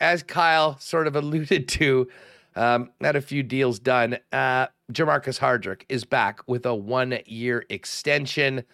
as 0.00 0.22
Kyle 0.22 0.78
sort 0.78 1.06
of 1.06 1.16
alluded 1.16 1.68
to, 1.68 2.08
um, 2.56 2.90
had 3.00 3.16
a 3.16 3.20
few 3.20 3.42
deals 3.42 3.78
done. 3.78 4.18
Uh, 4.32 4.66
Jermarcus 4.92 5.38
Hardrick 5.38 5.82
is 5.88 6.04
back 6.04 6.40
with 6.48 6.66
a 6.66 6.74
one 6.74 7.18
year 7.26 7.64
extension. 7.68 8.64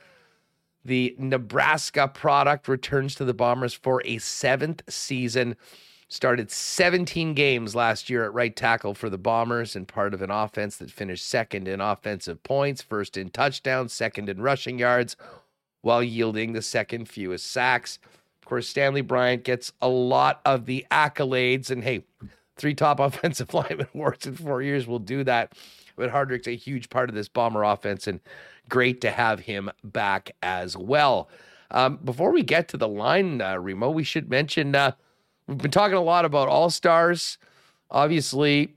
The 0.87 1.15
Nebraska 1.19 2.09
product 2.09 2.69
returns 2.69 3.15
to 3.17 3.25
the 3.25 3.35
Bombers 3.35 3.75
for 3.75 4.03
a 4.05 4.19
seventh 4.19 4.83
season. 4.89 5.57
Started 6.15 6.49
17 6.49 7.35
games 7.35 7.75
last 7.75 8.09
year 8.09 8.23
at 8.23 8.33
right 8.33 8.55
tackle 8.55 8.95
for 8.95 9.11
the 9.11 9.19
Bombers 9.19 9.75
and 9.75 9.89
part 9.89 10.15
of 10.15 10.23
an 10.23 10.31
offense 10.31 10.77
that 10.77 10.89
finished 10.89 11.27
second 11.27 11.67
in 11.67 11.81
offensive 11.81 12.41
points, 12.45 12.81
first 12.81 13.17
in 13.17 13.31
touchdowns, 13.31 13.93
second 13.93 14.29
in 14.29 14.41
rushing 14.41 14.79
yards, 14.79 15.17
while 15.83 16.05
yielding 16.05 16.53
the 16.53 16.63
second 16.63 17.09
fewest 17.09 17.51
sacks. 17.51 17.99
Of 18.41 18.47
course, 18.47 18.69
Stanley 18.69 19.01
Bryant 19.01 19.43
gets 19.43 19.73
a 19.83 19.89
lot 19.89 20.41
of 20.45 20.67
the 20.67 20.87
accolades. 20.89 21.69
And 21.69 21.83
hey, 21.83 22.05
three 22.57 22.75
top 22.75 23.01
offensive 23.01 23.53
lineman 23.53 23.89
awards 23.93 24.25
in 24.25 24.37
four 24.37 24.63
years 24.63 24.87
will 24.87 25.01
do 25.01 25.25
that. 25.25 25.55
But 25.97 26.13
Hardrick's 26.13 26.47
a 26.47 26.55
huge 26.55 26.91
part 26.91 27.09
of 27.09 27.17
this 27.17 27.27
Bomber 27.27 27.65
offense, 27.65 28.07
and 28.07 28.21
great 28.69 29.01
to 29.01 29.11
have 29.11 29.41
him 29.41 29.69
back 29.83 30.31
as 30.45 30.77
well. 30.77 31.29
Um, 31.73 31.97
before 32.05 32.31
we 32.31 32.45
get 32.45 32.69
to 32.69 32.77
the 32.77 32.87
line, 32.87 33.41
uh, 33.41 33.59
Remo, 33.59 33.91
we 33.91 34.05
should 34.05 34.31
mention 34.31 34.77
uh, 34.77 34.93
we've 35.47 35.59
been 35.59 35.71
talking 35.71 35.97
a 35.97 36.03
lot 36.03 36.25
about 36.25 36.49
All 36.49 36.71
Stars. 36.71 37.39
Obviously, 37.91 38.75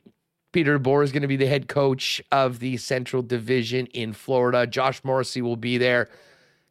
Peter 0.52 0.80
DeBoer 0.80 1.03
is 1.03 1.11
going 1.11 1.22
to 1.22 1.27
be 1.27 1.35
the 1.35 1.48
head 1.48 1.68
coach 1.68 2.22
of 2.31 2.60
the 2.60 2.77
Central 2.77 3.22
Division 3.22 3.85
in 3.88 4.14
Florida. 4.14 4.65
Josh 4.65 5.03
Morrissey 5.03 5.41
will 5.41 5.57
be 5.57 5.77
there. 5.77 6.10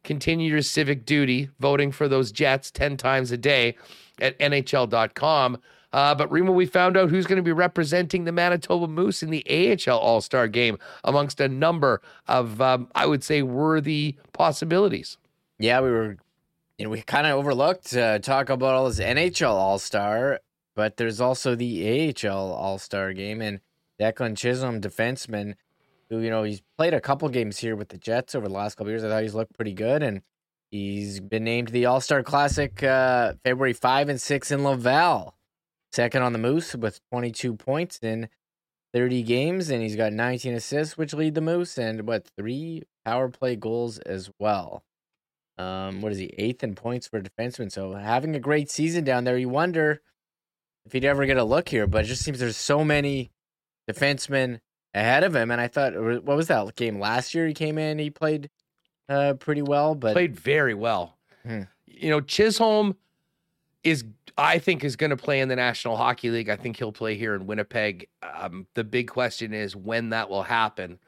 Continue 0.03 0.49
your 0.49 0.61
civic 0.61 1.05
duty, 1.05 1.49
voting 1.59 1.91
for 1.91 2.07
those 2.07 2.31
Jets 2.31 2.71
10 2.71 2.97
times 2.97 3.31
a 3.31 3.37
day 3.37 3.75
at 4.19 4.37
NHL.com. 4.39 5.57
Uh, 5.93 6.13
but 6.13 6.29
Remo, 6.31 6.51
we 6.51 6.65
found 6.65 6.97
out 6.97 7.09
who's 7.09 7.25
going 7.25 7.37
to 7.37 7.43
be 7.43 7.51
representing 7.51 8.25
the 8.25 8.31
Manitoba 8.31 8.87
Moose 8.87 9.23
in 9.23 9.29
the 9.29 9.43
AHL 9.49 9.97
All 9.97 10.21
Star 10.21 10.47
game 10.47 10.77
amongst 11.03 11.39
a 11.39 11.47
number 11.47 12.01
of, 12.27 12.61
um, 12.61 12.89
I 12.93 13.05
would 13.05 13.23
say, 13.23 13.41
worthy 13.41 14.17
possibilities. 14.33 15.17
Yeah, 15.59 15.81
we 15.81 15.89
were, 15.89 16.17
know, 16.85 16.91
we 16.91 17.01
kind 17.01 17.25
of 17.25 17.37
overlooked 17.37 17.95
uh, 17.95 18.19
talk 18.19 18.49
about 18.49 18.75
all 18.75 18.87
this 18.87 18.99
NHL 18.99 19.49
All 19.49 19.79
Star, 19.79 20.39
but 20.75 20.97
there's 20.97 21.19
also 21.19 21.55
the 21.55 22.13
AHL 22.13 22.51
All 22.51 22.77
Star 22.77 23.13
game 23.13 23.41
and 23.41 23.61
Declan 23.99 24.37
Chisholm, 24.37 24.79
defenseman, 24.79 25.55
who 26.09 26.19
you 26.19 26.29
know 26.29 26.43
he's 26.43 26.61
played 26.77 26.93
a 26.93 27.01
couple 27.01 27.27
games 27.29 27.57
here 27.57 27.75
with 27.75 27.89
the 27.89 27.97
Jets 27.97 28.35
over 28.35 28.47
the 28.47 28.53
last 28.53 28.75
couple 28.75 28.91
years. 28.91 29.03
I 29.03 29.09
thought 29.09 29.23
he's 29.23 29.33
looked 29.33 29.55
pretty 29.55 29.73
good, 29.73 30.03
and 30.03 30.21
he's 30.69 31.19
been 31.19 31.43
named 31.43 31.69
the 31.69 31.87
All 31.87 31.99
Star 31.99 32.21
Classic 32.21 32.83
uh, 32.83 33.33
February 33.43 33.73
five 33.73 34.07
and 34.07 34.21
six 34.21 34.51
in 34.51 34.63
Laval. 34.63 35.33
Second 35.91 36.21
on 36.21 36.33
the 36.33 36.39
Moose 36.39 36.75
with 36.75 36.99
22 37.11 37.55
points 37.55 37.97
in 38.03 38.29
30 38.93 39.23
games, 39.23 39.69
and 39.69 39.81
he's 39.81 39.95
got 39.95 40.13
19 40.13 40.53
assists, 40.53 40.97
which 40.97 41.13
lead 41.13 41.33
the 41.33 41.41
Moose, 41.41 41.77
and 41.77 42.07
what 42.07 42.29
three 42.37 42.83
power 43.05 43.29
play 43.29 43.55
goals 43.55 43.97
as 43.99 44.29
well. 44.37 44.83
Um, 45.57 46.01
what 46.01 46.11
is 46.11 46.19
he 46.19 46.33
eighth 46.37 46.63
in 46.63 46.75
points 46.75 47.07
for 47.07 47.17
a 47.17 47.23
defenseman? 47.23 47.71
So 47.71 47.93
having 47.93 48.35
a 48.35 48.39
great 48.39 48.69
season 48.69 49.03
down 49.03 49.23
there. 49.23 49.37
You 49.37 49.49
wonder 49.49 50.01
if 50.85 50.93
he'd 50.93 51.05
ever 51.05 51.25
get 51.25 51.37
a 51.37 51.43
look 51.43 51.69
here, 51.69 51.87
but 51.87 52.05
it 52.05 52.07
just 52.07 52.23
seems 52.23 52.39
there's 52.39 52.57
so 52.57 52.83
many 52.83 53.31
defensemen 53.89 54.59
ahead 54.93 55.23
of 55.23 55.35
him. 55.35 55.51
And 55.51 55.59
I 55.59 55.67
thought, 55.67 55.93
what 55.95 56.37
was 56.37 56.47
that 56.47 56.75
game 56.75 56.99
last 56.99 57.33
year? 57.33 57.47
He 57.47 57.53
came 57.53 57.77
in, 57.77 57.99
he 57.99 58.09
played 58.09 58.49
uh, 59.09 59.33
pretty 59.33 59.61
well, 59.61 59.95
but 59.95 60.13
played 60.13 60.39
very 60.39 60.73
well. 60.73 61.17
Hmm. 61.43 61.63
You 61.85 62.09
know, 62.09 62.21
Chisholm 62.21 62.95
is 63.83 64.03
I 64.37 64.59
think 64.59 64.83
is 64.83 64.95
going 64.95 65.09
to 65.09 65.17
play 65.17 65.39
in 65.39 65.49
the 65.49 65.55
National 65.55 65.97
Hockey 65.97 66.29
League. 66.29 66.49
I 66.49 66.55
think 66.55 66.77
he'll 66.77 66.91
play 66.91 67.15
here 67.15 67.33
in 67.33 67.47
Winnipeg. 67.47 68.07
Um, 68.21 68.67
the 68.75 68.83
big 68.83 69.09
question 69.09 69.53
is 69.53 69.75
when 69.75 70.09
that 70.09 70.29
will 70.29 70.43
happen. 70.43 70.99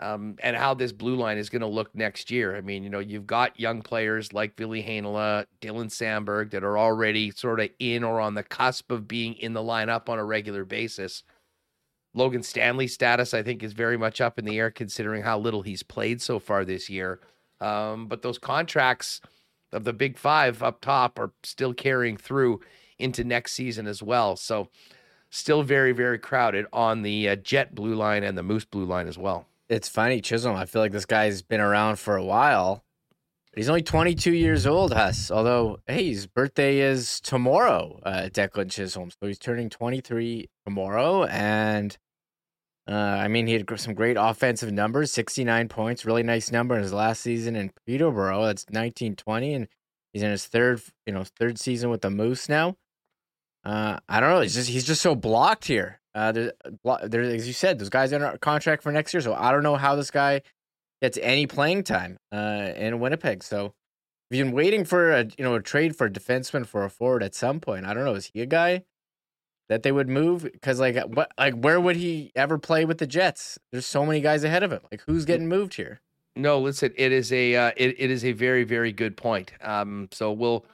Um, 0.00 0.36
and 0.42 0.56
how 0.56 0.74
this 0.74 0.92
blue 0.92 1.16
line 1.16 1.38
is 1.38 1.50
going 1.50 1.62
to 1.62 1.66
look 1.66 1.94
next 1.94 2.30
year. 2.30 2.56
I 2.56 2.60
mean, 2.60 2.84
you 2.84 2.90
know, 2.90 2.98
you've 3.00 3.26
got 3.26 3.58
young 3.58 3.82
players 3.82 4.32
like 4.32 4.56
Ville 4.56 4.70
Heinola, 4.70 5.46
Dylan 5.60 5.86
Samberg 5.86 6.50
that 6.50 6.62
are 6.62 6.78
already 6.78 7.30
sort 7.32 7.60
of 7.60 7.70
in 7.78 8.04
or 8.04 8.20
on 8.20 8.34
the 8.34 8.42
cusp 8.42 8.92
of 8.92 9.08
being 9.08 9.34
in 9.34 9.54
the 9.54 9.60
lineup 9.60 10.08
on 10.08 10.18
a 10.18 10.24
regular 10.24 10.64
basis. 10.64 11.24
Logan 12.14 12.42
Stanley's 12.42 12.94
status, 12.94 13.34
I 13.34 13.42
think, 13.42 13.62
is 13.62 13.72
very 13.72 13.96
much 13.96 14.20
up 14.20 14.38
in 14.38 14.44
the 14.44 14.58
air 14.58 14.70
considering 14.70 15.22
how 15.22 15.38
little 15.38 15.62
he's 15.62 15.82
played 15.82 16.22
so 16.22 16.38
far 16.38 16.64
this 16.64 16.88
year. 16.88 17.20
Um, 17.60 18.06
but 18.06 18.22
those 18.22 18.38
contracts 18.38 19.20
of 19.72 19.84
the 19.84 19.92
big 19.92 20.16
five 20.16 20.62
up 20.62 20.80
top 20.80 21.18
are 21.18 21.32
still 21.42 21.74
carrying 21.74 22.16
through 22.16 22.60
into 22.98 23.24
next 23.24 23.52
season 23.52 23.86
as 23.86 24.02
well. 24.02 24.36
So, 24.36 24.68
still 25.30 25.62
very, 25.62 25.92
very 25.92 26.18
crowded 26.18 26.66
on 26.72 27.02
the 27.02 27.28
uh, 27.28 27.36
Jet 27.36 27.74
blue 27.74 27.94
line 27.94 28.24
and 28.24 28.36
the 28.36 28.42
Moose 28.42 28.64
blue 28.64 28.84
line 28.84 29.06
as 29.06 29.18
well. 29.18 29.47
It's 29.68 29.88
funny, 29.88 30.22
Chisholm. 30.22 30.56
I 30.56 30.64
feel 30.64 30.80
like 30.80 30.92
this 30.92 31.04
guy's 31.04 31.42
been 31.42 31.60
around 31.60 31.98
for 31.98 32.16
a 32.16 32.24
while. 32.24 32.84
He's 33.54 33.68
only 33.68 33.82
22 33.82 34.32
years 34.32 34.66
old, 34.66 34.94
Huss. 34.94 35.30
Although, 35.30 35.80
hey, 35.86 36.08
his 36.08 36.26
birthday 36.26 36.78
is 36.78 37.20
tomorrow, 37.20 38.00
uh, 38.02 38.28
Declan 38.32 38.70
Chisholm. 38.70 39.10
So 39.10 39.26
he's 39.26 39.38
turning 39.38 39.68
23 39.68 40.48
tomorrow. 40.64 41.24
And 41.24 41.98
uh, 42.88 42.94
I 42.94 43.28
mean, 43.28 43.46
he 43.46 43.52
had 43.52 43.68
some 43.78 43.92
great 43.92 44.16
offensive 44.18 44.72
numbers 44.72 45.12
69 45.12 45.68
points, 45.68 46.06
really 46.06 46.22
nice 46.22 46.50
number 46.50 46.74
in 46.74 46.82
his 46.82 46.92
last 46.92 47.20
season 47.20 47.54
in 47.54 47.70
Peterborough. 47.86 48.46
That's 48.46 48.64
1920. 48.66 49.54
And 49.54 49.68
he's 50.14 50.22
in 50.22 50.30
his 50.30 50.46
third, 50.46 50.80
you 51.04 51.12
know, 51.12 51.24
third 51.38 51.58
season 51.58 51.90
with 51.90 52.00
the 52.00 52.10
Moose 52.10 52.48
now. 52.48 52.76
Uh, 53.64 53.98
I 54.08 54.20
don't 54.20 54.30
know. 54.30 54.40
He's 54.40 54.54
just 54.54 54.68
he's 54.68 54.86
just 54.86 55.02
so 55.02 55.14
blocked 55.14 55.66
here. 55.66 56.00
Uh, 56.14 56.32
there, 56.32 56.52
there, 57.04 57.22
as 57.22 57.46
you 57.46 57.52
said, 57.52 57.78
those 57.78 57.90
guys 57.90 58.12
are 58.12 58.16
under 58.16 58.38
contract 58.38 58.82
for 58.82 58.90
next 58.90 59.14
year, 59.14 59.20
so 59.20 59.34
I 59.34 59.52
don't 59.52 59.62
know 59.62 59.76
how 59.76 59.94
this 59.94 60.10
guy 60.10 60.42
gets 61.00 61.18
any 61.22 61.46
playing 61.46 61.84
time 61.84 62.18
uh, 62.32 62.72
in 62.76 62.98
Winnipeg. 62.98 63.44
So 63.44 63.74
we've 64.30 64.44
been 64.44 64.52
waiting 64.52 64.84
for 64.84 65.12
a 65.12 65.24
you 65.24 65.44
know 65.44 65.54
a 65.54 65.62
trade 65.62 65.96
for 65.96 66.06
a 66.06 66.10
defenseman 66.10 66.66
for 66.66 66.84
a 66.84 66.90
forward 66.90 67.22
at 67.22 67.34
some 67.34 67.60
point. 67.60 67.86
I 67.86 67.94
don't 67.94 68.04
know. 68.04 68.14
Is 68.14 68.30
he 68.32 68.40
a 68.40 68.46
guy 68.46 68.82
that 69.68 69.82
they 69.82 69.92
would 69.92 70.08
move? 70.08 70.42
Because 70.42 70.80
like 70.80 70.96
what 71.06 71.30
like 71.38 71.54
where 71.54 71.80
would 71.80 71.96
he 71.96 72.32
ever 72.34 72.58
play 72.58 72.84
with 72.84 72.98
the 72.98 73.06
Jets? 73.06 73.58
There's 73.70 73.86
so 73.86 74.04
many 74.04 74.20
guys 74.20 74.44
ahead 74.44 74.62
of 74.62 74.72
him. 74.72 74.80
Like 74.90 75.02
who's 75.06 75.24
getting 75.24 75.48
moved 75.48 75.74
here? 75.74 76.00
No, 76.34 76.58
listen. 76.58 76.92
It 76.96 77.12
is 77.12 77.32
a 77.32 77.54
uh, 77.54 77.72
it, 77.76 77.96
it 77.98 78.10
is 78.10 78.24
a 78.24 78.32
very 78.32 78.64
very 78.64 78.92
good 78.92 79.16
point. 79.16 79.52
Um, 79.60 80.08
so 80.12 80.32
we'll 80.32 80.64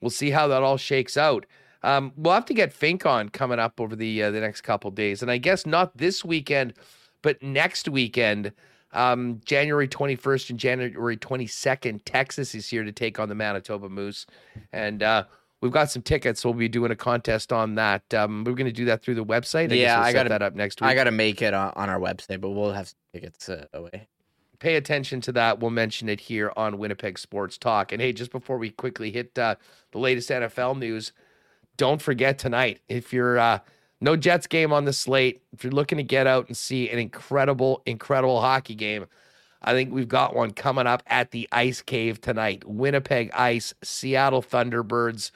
we'll 0.00 0.10
see 0.10 0.30
how 0.30 0.48
that 0.48 0.62
all 0.62 0.76
shakes 0.76 1.16
out. 1.16 1.44
Um, 1.88 2.12
we'll 2.16 2.34
have 2.34 2.44
to 2.46 2.54
get 2.54 2.70
Fink 2.70 3.06
on 3.06 3.30
coming 3.30 3.58
up 3.58 3.80
over 3.80 3.96
the 3.96 4.24
uh, 4.24 4.30
the 4.30 4.40
next 4.40 4.60
couple 4.60 4.90
days, 4.90 5.22
and 5.22 5.30
I 5.30 5.38
guess 5.38 5.64
not 5.64 5.96
this 5.96 6.22
weekend, 6.22 6.74
but 7.22 7.42
next 7.42 7.88
weekend, 7.88 8.52
um, 8.92 9.40
January 9.46 9.88
twenty 9.88 10.14
first 10.14 10.50
and 10.50 10.58
January 10.58 11.16
twenty 11.16 11.46
second. 11.46 12.04
Texas 12.04 12.54
is 12.54 12.68
here 12.68 12.84
to 12.84 12.92
take 12.92 13.18
on 13.18 13.30
the 13.30 13.34
Manitoba 13.34 13.88
Moose, 13.88 14.26
and 14.70 15.02
uh, 15.02 15.24
we've 15.62 15.72
got 15.72 15.90
some 15.90 16.02
tickets. 16.02 16.42
So 16.42 16.50
we'll 16.50 16.58
be 16.58 16.68
doing 16.68 16.90
a 16.90 16.96
contest 16.96 17.54
on 17.54 17.76
that. 17.76 18.02
Um, 18.12 18.44
we're 18.44 18.52
going 18.52 18.66
to 18.66 18.72
do 18.72 18.84
that 18.84 19.02
through 19.02 19.14
the 19.14 19.24
website. 19.24 19.72
I 19.72 19.76
yeah, 19.76 19.96
we'll 19.96 20.08
I 20.08 20.12
got 20.12 20.28
that 20.28 20.42
up 20.42 20.54
next 20.54 20.82
week. 20.82 20.90
I 20.90 20.94
got 20.94 21.04
to 21.04 21.10
make 21.10 21.40
it 21.40 21.54
on, 21.54 21.72
on, 21.74 21.88
our 21.88 21.98
website, 21.98 22.42
but 22.42 22.50
we'll 22.50 22.72
have 22.72 22.92
tickets 23.14 23.48
uh, 23.48 23.64
away. 23.72 24.08
Pay 24.58 24.76
attention 24.76 25.22
to 25.22 25.32
that. 25.32 25.58
We'll 25.60 25.70
mention 25.70 26.10
it 26.10 26.20
here 26.20 26.52
on 26.54 26.76
Winnipeg 26.76 27.18
Sports 27.18 27.56
Talk. 27.56 27.92
And 27.92 28.02
hey, 28.02 28.12
just 28.12 28.30
before 28.30 28.58
we 28.58 28.68
quickly 28.68 29.10
hit 29.10 29.38
uh, 29.38 29.54
the 29.92 29.98
latest 29.98 30.28
NFL 30.28 30.78
news 30.78 31.12
don't 31.78 32.02
forget 32.02 32.38
tonight 32.38 32.80
if 32.88 33.12
you're 33.12 33.38
uh, 33.38 33.60
no 34.00 34.16
Jets 34.16 34.46
game 34.46 34.72
on 34.72 34.84
the 34.84 34.92
slate, 34.92 35.42
if 35.52 35.64
you're 35.64 35.72
looking 35.72 35.96
to 35.96 36.04
get 36.04 36.26
out 36.26 36.46
and 36.48 36.56
see 36.56 36.90
an 36.90 36.98
incredible, 36.98 37.82
incredible 37.86 38.40
hockey 38.40 38.74
game, 38.74 39.06
I 39.62 39.72
think 39.72 39.92
we've 39.92 40.08
got 40.08 40.36
one 40.36 40.52
coming 40.52 40.86
up 40.86 41.02
at 41.06 41.30
the 41.30 41.48
Ice 41.50 41.80
Cave 41.82 42.20
tonight. 42.20 42.68
Winnipeg 42.68 43.30
Ice, 43.32 43.74
Seattle 43.82 44.42
Thunderbirds. 44.42 45.30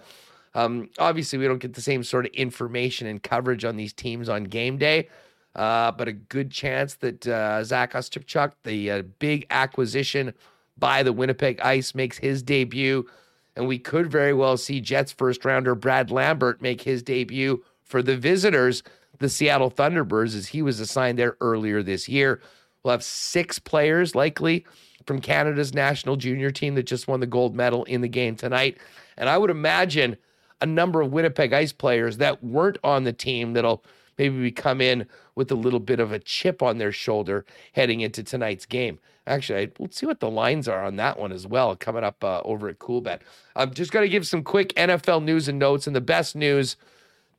Um, 0.55 0.91
obviously, 0.99 1.39
we 1.39 1.47
don't 1.47 1.59
get 1.59 1.75
the 1.75 1.81
same 1.81 2.05
sort 2.05 2.27
of 2.27 2.33
information 2.33 3.07
and 3.07 3.23
coverage 3.23 3.65
on 3.65 3.77
these 3.77 3.93
teams 3.93 4.29
on 4.29 4.45
game 4.45 4.77
day, 4.77 5.09
uh, 5.57 5.91
but 5.93 6.09
a 6.09 6.13
good 6.13 6.51
chance 6.51 6.95
that 6.97 7.27
uh, 7.27 7.65
Zach 7.65 7.95
Ostapchuk, 7.95 8.53
the 8.65 8.91
uh, 8.91 9.03
big 9.19 9.47
acquisition 9.51 10.35
by 10.77 11.03
the 11.03 11.13
Winnipeg 11.13 11.61
Ice, 11.61 11.95
makes 11.95 12.19
his 12.19 12.43
debut 12.43 13.09
and 13.57 13.67
we 13.67 13.79
could 13.79 14.11
very 14.11 14.33
well 14.33 14.57
see 14.57 14.81
Jets 14.81 15.13
first 15.13 15.45
rounder 15.45 15.75
Brad 15.75 16.11
Lambert 16.11 16.63
make 16.63 16.83
his 16.83 17.03
debut 17.03 17.63
for 17.83 18.03
the 18.03 18.17
visitors, 18.17 18.83
the 19.19 19.29
Seattle 19.29 19.71
Thunderbirds, 19.71 20.35
as 20.35 20.49
he 20.49 20.63
was 20.63 20.81
assigned 20.81 21.19
there 21.19 21.37
earlier 21.41 21.83
this 21.83 22.09
year. 22.09 22.41
We'll 22.83 22.93
have 22.93 23.05
six 23.05 23.59
players 23.59 24.15
likely 24.15 24.67
from 25.07 25.21
Canada's 25.21 25.75
national 25.75 26.17
junior 26.17 26.51
team 26.51 26.75
that 26.77 26.85
just 26.85 27.09
won 27.09 27.21
the 27.21 27.27
gold 27.27 27.55
medal 27.55 27.85
in 27.85 28.01
the 28.01 28.09
game 28.09 28.37
tonight. 28.37 28.79
And 29.17 29.29
I 29.29 29.39
would 29.39 29.51
imagine 29.51 30.17
a 30.61 30.67
number 30.67 31.01
of 31.01 31.13
Winnipeg 31.13 31.53
Ice 31.53 31.73
players 31.73 32.19
that 32.19 32.43
weren't 32.43 32.79
on 32.83 33.05
the 33.05 33.13
team 33.13 33.53
that'll 33.53 33.85
maybe 34.19 34.41
we 34.41 34.51
come 34.51 34.81
in 34.81 35.07
with 35.35 35.51
a 35.51 35.55
little 35.57 35.81
bit 35.81 36.01
of 36.01 36.13
a 36.13 36.19
chip 36.19 36.63
on 36.63 36.79
their 36.79 36.93
shoulder 36.93 37.45
heading 37.73 38.01
into 38.01 38.23
tonight's 38.23 38.67
game. 38.67 38.99
Actually, 39.27 39.71
let's 39.79 39.97
see 39.97 40.07
what 40.07 40.21
the 40.21 40.31
lines 40.31 40.67
are 40.67 40.85
on 40.85 40.97
that 40.97 41.19
one 41.19 41.31
as 41.31 41.47
well 41.47 41.77
coming 41.77 42.03
up 42.03 42.23
uh, 42.25 42.41
over 42.45 42.69
at 42.69 42.79
Cool 42.79 43.03
Coolbet. 43.03 43.21
I'm 43.55 43.73
just 43.73 43.93
going 43.93 44.05
to 44.05 44.09
give 44.09 44.27
some 44.27 44.43
quick 44.43 44.75
NFL 44.75 45.23
news 45.23 45.49
and 45.49 45.59
notes. 45.59 45.87
And 45.87 45.95
the 45.95 46.01
best 46.01 46.35
news 46.35 46.77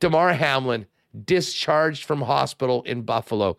Damar 0.00 0.32
Hamlin 0.32 0.86
discharged 1.24 2.04
from 2.04 2.22
hospital 2.22 2.82
in 2.84 3.02
Buffalo. 3.02 3.58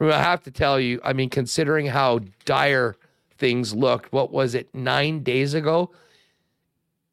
I 0.00 0.22
have 0.22 0.42
to 0.44 0.50
tell 0.50 0.80
you, 0.80 1.00
I 1.04 1.12
mean, 1.12 1.28
considering 1.28 1.86
how 1.86 2.20
dire 2.44 2.96
things 3.36 3.74
looked, 3.74 4.12
what 4.12 4.32
was 4.32 4.54
it, 4.54 4.74
nine 4.74 5.22
days 5.22 5.54
ago? 5.54 5.90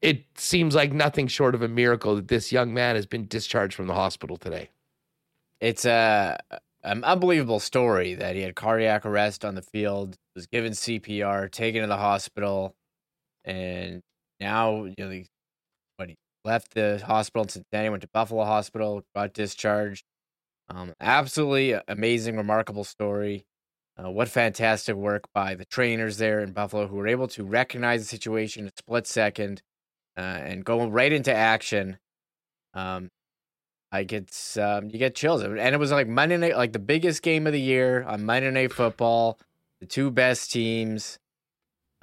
It 0.00 0.24
seems 0.36 0.74
like 0.74 0.92
nothing 0.92 1.26
short 1.26 1.54
of 1.54 1.62
a 1.62 1.68
miracle 1.68 2.16
that 2.16 2.28
this 2.28 2.52
young 2.52 2.72
man 2.72 2.96
has 2.96 3.06
been 3.06 3.26
discharged 3.26 3.74
from 3.74 3.86
the 3.86 3.94
hospital 3.94 4.36
today. 4.36 4.70
It's 5.60 5.84
a 5.84 6.38
an 6.82 7.02
unbelievable 7.02 7.60
story 7.60 8.14
that 8.14 8.36
he 8.36 8.42
had 8.42 8.54
cardiac 8.54 9.04
arrest 9.04 9.44
on 9.44 9.54
the 9.54 9.62
field, 9.62 10.16
was 10.34 10.46
given 10.46 10.72
CPR, 10.72 11.50
taken 11.50 11.82
to 11.82 11.88
the 11.88 11.96
hospital, 11.96 12.74
and 13.44 14.02
now 14.40 14.84
you 14.84 14.94
know 14.98 15.10
he, 15.10 15.26
what 15.96 16.10
he 16.10 16.16
left 16.44 16.74
the 16.74 17.02
hospital 17.04 17.42
in 17.42 17.48
Cincinnati, 17.48 17.88
went 17.88 18.02
to 18.02 18.08
Buffalo 18.12 18.44
Hospital, 18.44 19.02
got 19.14 19.32
discharged. 19.32 20.04
Um, 20.68 20.94
absolutely 21.00 21.78
amazing, 21.88 22.36
remarkable 22.36 22.84
story. 22.84 23.46
Uh, 23.98 24.10
what 24.10 24.28
fantastic 24.28 24.94
work 24.94 25.24
by 25.32 25.54
the 25.54 25.64
trainers 25.64 26.18
there 26.18 26.40
in 26.40 26.52
Buffalo 26.52 26.86
who 26.86 26.96
were 26.96 27.08
able 27.08 27.28
to 27.28 27.44
recognize 27.44 28.02
the 28.02 28.06
situation 28.06 28.64
in 28.64 28.68
a 28.68 28.72
split 28.76 29.06
second 29.06 29.62
uh, 30.18 30.20
and 30.20 30.64
go 30.64 30.86
right 30.86 31.12
into 31.12 31.34
action. 31.34 31.96
Um, 32.74 33.08
like 33.92 34.12
it's 34.12 34.56
um, 34.56 34.90
you 34.90 34.98
get 34.98 35.14
chills, 35.14 35.42
and 35.42 35.58
it 35.58 35.78
was 35.78 35.90
like 35.92 36.08
Monday 36.08 36.36
night, 36.36 36.56
like 36.56 36.72
the 36.72 36.78
biggest 36.78 37.22
game 37.22 37.46
of 37.46 37.52
the 37.52 37.60
year 37.60 38.02
on 38.04 38.24
Monday 38.24 38.50
Night 38.50 38.72
Football. 38.72 39.38
The 39.80 39.86
two 39.86 40.10
best 40.10 40.50
teams, 40.52 41.18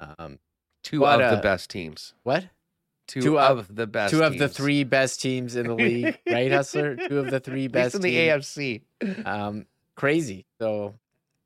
um, 0.00 0.38
two 0.82 1.04
of 1.06 1.20
uh, 1.20 1.34
the 1.36 1.42
best 1.42 1.70
teams. 1.70 2.14
What? 2.22 2.46
two, 3.06 3.20
Two 3.20 3.38
of, 3.38 3.58
of- 3.58 3.74
the 3.74 3.86
best, 3.86 4.12
Two 4.12 4.22
of 4.22 4.38
the 4.38 4.48
three 4.48 4.84
best 4.84 5.20
teams 5.20 5.56
in 5.56 5.66
the 5.66 5.74
league, 5.74 6.18
right, 6.30 6.50
Hustler? 6.50 6.96
Two 6.96 7.18
of 7.18 7.30
the 7.30 7.40
three 7.40 7.68
best 7.68 7.94
in 7.96 8.00
the 8.00 8.10
teams. 8.12 8.46
AFC. 8.46 9.26
um, 9.26 9.66
crazy. 9.96 10.46
So, 10.60 10.94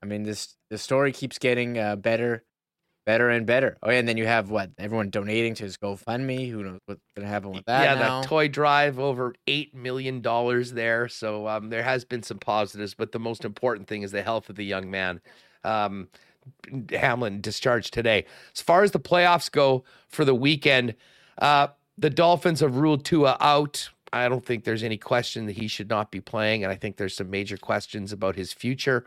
I 0.02 0.06
mean, 0.06 0.22
this 0.22 0.56
the 0.70 0.78
story 0.78 1.12
keeps 1.12 1.38
getting 1.38 1.78
uh, 1.78 1.96
better, 1.96 2.44
better 3.08 3.30
and 3.30 3.46
better. 3.46 3.78
Oh, 3.82 3.90
yeah, 3.90 4.00
and 4.00 4.06
then 4.06 4.18
you 4.18 4.26
have 4.26 4.50
what 4.50 4.70
everyone 4.76 5.08
donating 5.08 5.54
to 5.54 5.64
his 5.64 5.78
GoFundMe. 5.78 6.50
Who 6.50 6.62
knows 6.62 6.78
what's 6.84 7.00
gonna 7.16 7.26
happen 7.26 7.52
with 7.52 7.64
that? 7.64 7.82
yeah, 7.82 7.94
now. 7.94 8.20
that 8.20 8.28
toy 8.28 8.48
drive 8.48 8.98
over 8.98 9.34
eight 9.46 9.74
million 9.74 10.20
dollars 10.20 10.72
there. 10.72 11.08
So 11.08 11.48
um, 11.48 11.70
there 11.70 11.82
has 11.82 12.04
been 12.04 12.22
some 12.22 12.36
positives, 12.36 12.92
but 12.92 13.12
the 13.12 13.18
most 13.18 13.46
important 13.46 13.88
thing 13.88 14.02
is 14.02 14.12
the 14.12 14.22
health 14.22 14.50
of 14.50 14.56
the 14.56 14.64
young 14.64 14.90
man. 14.90 15.22
Um, 15.64 16.08
Hamlin 16.90 17.40
discharged 17.40 17.94
today. 17.94 18.26
As 18.54 18.60
far 18.60 18.82
as 18.82 18.90
the 18.90 19.00
playoffs 19.00 19.50
go 19.50 19.84
for 20.08 20.26
the 20.26 20.34
weekend, 20.34 20.94
uh, 21.38 21.68
the 21.96 22.10
Dolphins 22.10 22.60
have 22.60 22.76
ruled 22.76 23.06
Tua 23.06 23.38
out. 23.40 23.88
I 24.12 24.28
don't 24.28 24.44
think 24.44 24.64
there's 24.64 24.82
any 24.82 24.98
question 24.98 25.46
that 25.46 25.56
he 25.56 25.66
should 25.66 25.88
not 25.88 26.10
be 26.10 26.20
playing, 26.20 26.62
and 26.62 26.70
I 26.70 26.76
think 26.76 26.98
there's 26.98 27.16
some 27.16 27.30
major 27.30 27.56
questions 27.56 28.12
about 28.12 28.36
his 28.36 28.52
future 28.52 29.06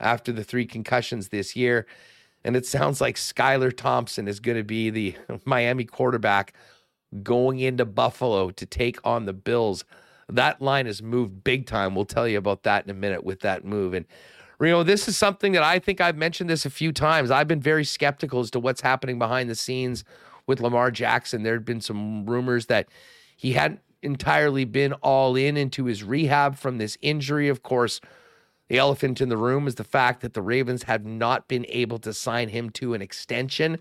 after 0.00 0.32
the 0.32 0.42
three 0.42 0.64
concussions 0.64 1.28
this 1.28 1.54
year. 1.54 1.86
And 2.44 2.56
it 2.56 2.66
sounds 2.66 3.00
like 3.00 3.16
Skylar 3.16 3.76
Thompson 3.76 4.26
is 4.26 4.40
going 4.40 4.58
to 4.58 4.64
be 4.64 4.90
the 4.90 5.14
Miami 5.44 5.84
quarterback 5.84 6.54
going 7.22 7.60
into 7.60 7.84
Buffalo 7.84 8.50
to 8.50 8.66
take 8.66 8.98
on 9.04 9.26
the 9.26 9.32
Bills. 9.32 9.84
That 10.28 10.62
line 10.62 10.86
has 10.86 11.02
moved 11.02 11.44
big 11.44 11.66
time. 11.66 11.94
We'll 11.94 12.04
tell 12.04 12.26
you 12.26 12.38
about 12.38 12.62
that 12.62 12.84
in 12.84 12.90
a 12.90 12.94
minute 12.94 13.24
with 13.24 13.40
that 13.40 13.64
move. 13.64 13.92
And 13.94 14.06
Remo, 14.58 14.82
this 14.82 15.08
is 15.08 15.16
something 15.16 15.52
that 15.52 15.62
I 15.62 15.78
think 15.78 16.00
I've 16.00 16.16
mentioned 16.16 16.48
this 16.48 16.64
a 16.64 16.70
few 16.70 16.92
times. 16.92 17.30
I've 17.30 17.48
been 17.48 17.60
very 17.60 17.84
skeptical 17.84 18.40
as 18.40 18.50
to 18.52 18.60
what's 18.60 18.80
happening 18.80 19.18
behind 19.18 19.50
the 19.50 19.54
scenes 19.54 20.04
with 20.46 20.60
Lamar 20.60 20.90
Jackson. 20.90 21.42
There 21.42 21.54
had 21.54 21.64
been 21.64 21.80
some 21.80 22.26
rumors 22.26 22.66
that 22.66 22.88
he 23.36 23.52
hadn't 23.52 23.80
entirely 24.02 24.64
been 24.64 24.92
all 24.94 25.36
in 25.36 25.56
into 25.56 25.84
his 25.86 26.02
rehab 26.02 26.56
from 26.56 26.78
this 26.78 26.96
injury. 27.02 27.48
Of 27.48 27.62
course, 27.62 28.00
the 28.72 28.78
elephant 28.78 29.20
in 29.20 29.28
the 29.28 29.36
room 29.36 29.68
is 29.68 29.74
the 29.74 29.84
fact 29.84 30.22
that 30.22 30.32
the 30.32 30.40
Ravens 30.40 30.84
have 30.84 31.04
not 31.04 31.46
been 31.46 31.66
able 31.68 31.98
to 31.98 32.14
sign 32.14 32.48
him 32.48 32.70
to 32.70 32.94
an 32.94 33.02
extension. 33.02 33.76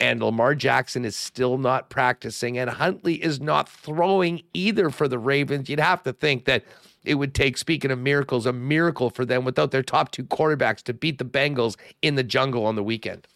And 0.00 0.22
Lamar 0.22 0.54
Jackson 0.54 1.04
is 1.04 1.14
still 1.14 1.58
not 1.58 1.90
practicing, 1.90 2.56
and 2.56 2.70
Huntley 2.70 3.22
is 3.22 3.38
not 3.38 3.68
throwing 3.68 4.40
either 4.54 4.88
for 4.88 5.08
the 5.08 5.18
Ravens. 5.18 5.68
You'd 5.68 5.78
have 5.80 6.02
to 6.04 6.14
think 6.14 6.46
that 6.46 6.64
it 7.04 7.16
would 7.16 7.34
take, 7.34 7.58
speaking 7.58 7.90
of 7.90 7.98
miracles, 7.98 8.46
a 8.46 8.52
miracle 8.54 9.10
for 9.10 9.26
them 9.26 9.44
without 9.44 9.72
their 9.72 9.82
top 9.82 10.10
two 10.10 10.24
quarterbacks 10.24 10.82
to 10.84 10.94
beat 10.94 11.18
the 11.18 11.26
Bengals 11.26 11.76
in 12.00 12.14
the 12.14 12.24
jungle 12.24 12.64
on 12.64 12.76
the 12.76 12.82
weekend. 12.82 13.26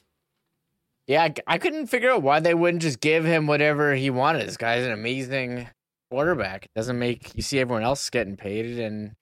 Yeah, 1.06 1.28
I- 1.46 1.58
couldn't 1.58 1.88
figure 1.88 2.12
out 2.12 2.22
why 2.22 2.40
they 2.40 2.54
wouldn't 2.54 2.80
just 2.80 3.00
give 3.00 3.26
him 3.26 3.46
whatever 3.46 3.94
he 3.94 4.08
wanted. 4.08 4.48
This 4.48 4.56
guy's 4.56 4.86
an 4.86 4.92
amazing 4.92 5.68
quarterback. 6.10 6.64
It 6.64 6.70
doesn't 6.74 6.98
make 6.98 7.36
you 7.36 7.42
see 7.42 7.58
everyone 7.58 7.82
else 7.82 8.08
getting 8.08 8.38
paid, 8.38 8.78
and 8.78 9.12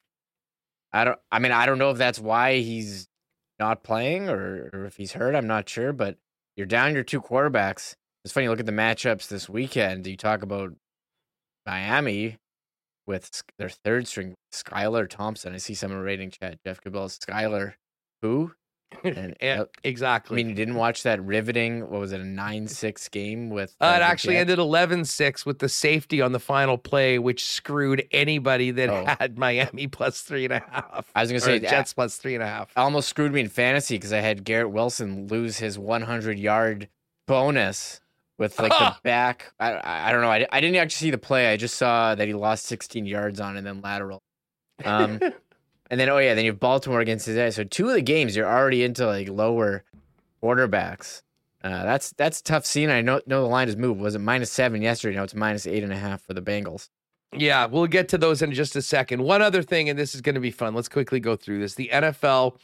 I 0.92 1.04
don't. 1.04 1.18
I 1.30 1.38
mean, 1.38 1.52
I 1.52 1.66
don't 1.66 1.78
know 1.78 1.90
if 1.90 1.98
that's 1.98 2.18
why 2.18 2.58
he's 2.58 3.08
not 3.58 3.84
playing 3.84 4.28
or, 4.28 4.70
or 4.72 4.84
if 4.86 4.96
he's 4.96 5.12
hurt. 5.12 5.34
I'm 5.34 5.46
not 5.46 5.68
sure, 5.68 5.92
but 5.92 6.16
you're 6.56 6.66
down 6.66 6.94
your 6.94 7.04
two 7.04 7.20
quarterbacks. 7.20 7.94
It's 8.24 8.32
funny. 8.32 8.48
Look 8.48 8.60
at 8.60 8.66
the 8.66 8.72
matchups 8.72 9.28
this 9.28 9.48
weekend. 9.48 10.06
You 10.06 10.16
talk 10.16 10.42
about 10.42 10.74
Miami 11.66 12.38
with 13.06 13.42
their 13.58 13.68
third 13.68 14.08
string, 14.08 14.34
Skylar 14.52 15.08
Thompson. 15.08 15.54
I 15.54 15.58
see 15.58 15.74
someone 15.74 16.00
rating 16.00 16.30
chat. 16.30 16.58
Jeff 16.64 16.80
Cabell, 16.80 17.08
Skylar, 17.08 17.74
who? 18.22 18.52
And, 19.04 19.36
Yeah, 19.40 19.62
uh, 19.62 20.20
I 20.30 20.34
mean, 20.34 20.48
you 20.50 20.54
didn't 20.54 20.74
watch 20.74 21.04
that 21.04 21.22
riveting. 21.24 21.80
What 21.88 22.00
was 22.00 22.12
it? 22.12 22.20
A 22.20 22.24
nine-six 22.24 23.08
game 23.08 23.48
with. 23.48 23.74
Uh, 23.80 23.94
it 23.96 24.02
actually 24.02 24.34
Jets? 24.34 24.40
ended 24.42 24.58
11 24.58 25.04
6 25.04 25.46
with 25.46 25.58
the 25.60 25.68
safety 25.68 26.20
on 26.20 26.32
the 26.32 26.40
final 26.40 26.76
play, 26.76 27.18
which 27.18 27.44
screwed 27.44 28.06
anybody 28.10 28.70
that 28.72 28.90
Oh. 28.90 29.04
had 29.18 29.38
Miami 29.38 29.86
plus 29.86 30.20
three 30.22 30.44
and 30.44 30.54
a 30.54 30.58
half. 30.70 31.10
I 31.14 31.20
was 31.22 31.30
gonna 31.30 31.40
say 31.40 31.60
Jets 31.60 31.92
plus 31.94 32.16
three 32.16 32.34
and 32.34 32.42
a 32.42 32.46
half. 32.46 32.72
almost 32.76 33.08
screwed 33.08 33.32
me 33.32 33.40
in 33.40 33.48
fantasy 33.48 33.94
because 33.96 34.12
I 34.12 34.18
had 34.20 34.44
Garrett 34.44 34.70
Wilson 34.70 35.28
lose 35.28 35.58
his 35.58 35.78
100 35.78 36.38
yard 36.38 36.88
bonus 37.26 38.00
with 38.38 38.58
like 38.58 38.72
the 38.72 38.96
back. 39.02 39.52
I 39.60 39.72
I 39.72 40.08
I 40.08 40.12
don't 40.12 40.20
know. 40.22 40.30
I, 40.30 40.46
I 40.50 40.60
didn't 40.60 40.76
actually 40.76 41.06
see 41.06 41.10
the 41.10 41.18
play. 41.18 41.52
I 41.52 41.56
just 41.56 41.76
saw 41.76 42.14
that 42.14 42.26
he 42.26 42.34
lost 42.34 42.66
16 42.66 43.06
yards 43.06 43.40
on 43.40 43.56
and 43.56 43.66
then 43.66 43.80
lateral. 43.82 44.22
Um, 44.84 45.20
and 45.90 45.98
then 45.98 46.08
oh 46.08 46.18
yeah, 46.18 46.34
then 46.34 46.44
you 46.44 46.52
have 46.52 46.60
Baltimore 46.60 47.00
against 47.00 47.28
eye. 47.28 47.50
So 47.50 47.64
two 47.64 47.88
of 47.88 47.94
the 47.94 48.02
games 48.02 48.36
you're 48.36 48.50
already 48.50 48.84
into 48.84 49.06
like 49.06 49.28
lower 49.28 49.84
quarterbacks. 50.42 51.22
Uh, 51.62 51.84
that's 51.84 52.12
that's 52.12 52.40
tough 52.40 52.64
scene. 52.64 52.88
I 52.88 53.02
know 53.02 53.20
know 53.26 53.42
the 53.42 53.48
line 53.48 53.68
has 53.68 53.76
moved. 53.76 54.00
Was 54.00 54.14
it 54.14 54.20
minus 54.20 54.50
seven 54.50 54.80
yesterday? 54.80 55.16
Now 55.16 55.24
it's 55.24 55.34
minus 55.34 55.66
eight 55.66 55.82
and 55.82 55.92
a 55.92 55.96
half 55.96 56.22
for 56.22 56.32
the 56.32 56.40
Bengals. 56.40 56.88
Yeah, 57.36 57.66
we'll 57.66 57.86
get 57.86 58.08
to 58.08 58.18
those 58.18 58.42
in 58.42 58.52
just 58.52 58.74
a 58.74 58.82
second. 58.82 59.22
One 59.22 59.42
other 59.42 59.62
thing, 59.62 59.88
and 59.88 59.98
this 59.98 60.14
is 60.14 60.20
going 60.20 60.34
to 60.34 60.40
be 60.40 60.50
fun. 60.50 60.74
Let's 60.74 60.88
quickly 60.88 61.20
go 61.20 61.36
through 61.36 61.60
this. 61.60 61.74
The 61.74 61.90
NFL 61.92 62.56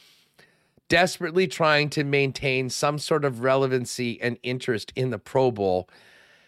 desperately 0.89 1.47
trying 1.47 1.89
to 1.91 2.03
maintain 2.03 2.69
some 2.69 2.97
sort 2.97 3.23
of 3.23 3.41
relevancy 3.41 4.19
and 4.21 4.37
interest 4.43 4.91
in 4.95 5.09
the 5.09 5.19
Pro 5.19 5.51
Bowl 5.51 5.89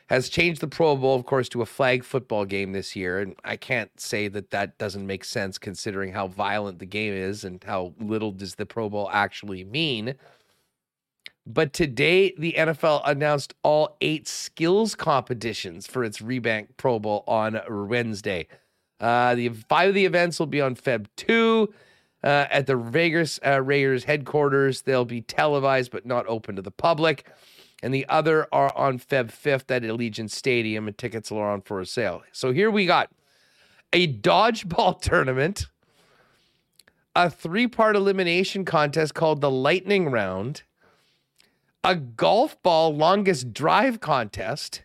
has 0.09 0.27
changed 0.27 0.59
the 0.59 0.67
Pro 0.67 0.95
Bowl, 0.95 1.15
of 1.15 1.25
course, 1.25 1.47
to 1.49 1.61
a 1.61 1.67
flag 1.67 2.03
football 2.03 2.43
game 2.43 2.71
this 2.71 2.95
year. 2.95 3.19
And 3.19 3.35
I 3.45 3.55
can't 3.55 3.91
say 3.99 4.27
that 4.29 4.49
that 4.49 4.79
doesn't 4.79 5.05
make 5.05 5.23
sense 5.23 5.59
considering 5.59 6.13
how 6.13 6.27
violent 6.27 6.79
the 6.79 6.87
game 6.87 7.13
is 7.13 7.43
and 7.43 7.63
how 7.63 7.93
little 7.99 8.31
does 8.31 8.55
the 8.55 8.65
Pro 8.65 8.89
Bowl 8.89 9.07
actually 9.13 9.63
mean. 9.63 10.15
But 11.45 11.73
today, 11.73 12.33
the 12.39 12.55
NFL 12.57 13.03
announced 13.05 13.53
all 13.63 13.97
eight 14.01 14.27
skills 14.27 14.95
competitions 14.95 15.85
for 15.85 16.03
its 16.03 16.19
Rebank 16.19 16.69
Pro 16.77 16.97
Bowl 16.97 17.23
on 17.27 17.59
Wednesday. 17.69 18.47
Uh, 18.99 19.35
the 19.35 19.49
five 19.49 19.89
of 19.89 19.95
the 19.95 20.05
events 20.05 20.39
will 20.39 20.47
be 20.47 20.59
on 20.59 20.75
Feb 20.75 21.05
2 21.17 21.71
uh, 22.23 22.27
at 22.49 22.65
the 22.65 22.75
Vegas 22.75 23.39
uh, 23.45 23.61
Raiders 23.61 24.05
headquarters. 24.05 24.81
They'll 24.81 25.05
be 25.05 25.21
televised 25.21 25.91
but 25.91 26.05
not 26.05 26.25
open 26.27 26.55
to 26.55 26.63
the 26.63 26.71
public. 26.71 27.27
And 27.81 27.93
the 27.93 28.05
other 28.09 28.47
are 28.51 28.75
on 28.75 28.99
Feb 28.99 29.31
5th 29.31 29.71
at 29.71 29.83
Allegiant 29.83 30.31
Stadium, 30.31 30.87
and 30.87 30.97
tickets 30.97 31.31
are 31.31 31.51
on 31.51 31.61
for 31.61 31.83
sale. 31.85 32.23
So 32.31 32.51
here 32.51 32.69
we 32.69 32.85
got 32.85 33.09
a 33.93 34.11
dodgeball 34.11 35.01
tournament, 35.01 35.67
a 37.15 37.29
three 37.29 37.67
part 37.67 37.95
elimination 37.95 38.65
contest 38.65 39.13
called 39.13 39.41
the 39.41 39.51
Lightning 39.51 40.09
Round, 40.09 40.63
a 41.83 41.95
golf 41.95 42.61
ball 42.61 42.95
longest 42.95 43.53
drive 43.53 44.01
contest, 44.01 44.83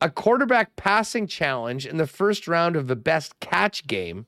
a 0.00 0.10
quarterback 0.10 0.76
passing 0.76 1.26
challenge 1.26 1.86
in 1.86 1.96
the 1.96 2.06
first 2.06 2.46
round 2.46 2.76
of 2.76 2.88
the 2.88 2.96
best 2.96 3.40
catch 3.40 3.86
game, 3.86 4.26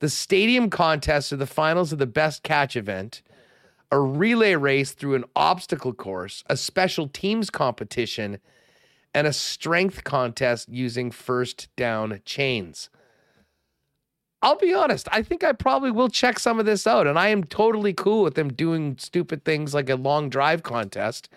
the 0.00 0.08
stadium 0.08 0.70
contest 0.70 1.32
of 1.32 1.38
the 1.38 1.46
finals 1.46 1.92
of 1.92 1.98
the 1.98 2.06
best 2.06 2.42
catch 2.42 2.76
event, 2.76 3.22
a 3.90 4.00
relay 4.00 4.54
race 4.54 4.92
through 4.92 5.14
an 5.14 5.24
obstacle 5.34 5.92
course, 5.92 6.42
a 6.46 6.56
special 6.56 7.08
teams 7.08 7.50
competition, 7.50 8.38
and 9.14 9.26
a 9.26 9.32
strength 9.32 10.04
contest 10.04 10.68
using 10.68 11.10
first 11.10 11.68
down 11.76 12.20
chains. 12.24 12.90
I'll 14.42 14.56
be 14.56 14.74
honest, 14.74 15.08
I 15.10 15.22
think 15.22 15.42
I 15.42 15.52
probably 15.52 15.90
will 15.90 16.08
check 16.08 16.38
some 16.38 16.60
of 16.60 16.66
this 16.66 16.86
out, 16.86 17.06
and 17.06 17.18
I 17.18 17.28
am 17.28 17.44
totally 17.44 17.94
cool 17.94 18.22
with 18.22 18.34
them 18.34 18.52
doing 18.52 18.96
stupid 18.98 19.44
things 19.44 19.74
like 19.74 19.88
a 19.88 19.96
long 19.96 20.28
drive 20.28 20.62
contest 20.62 21.28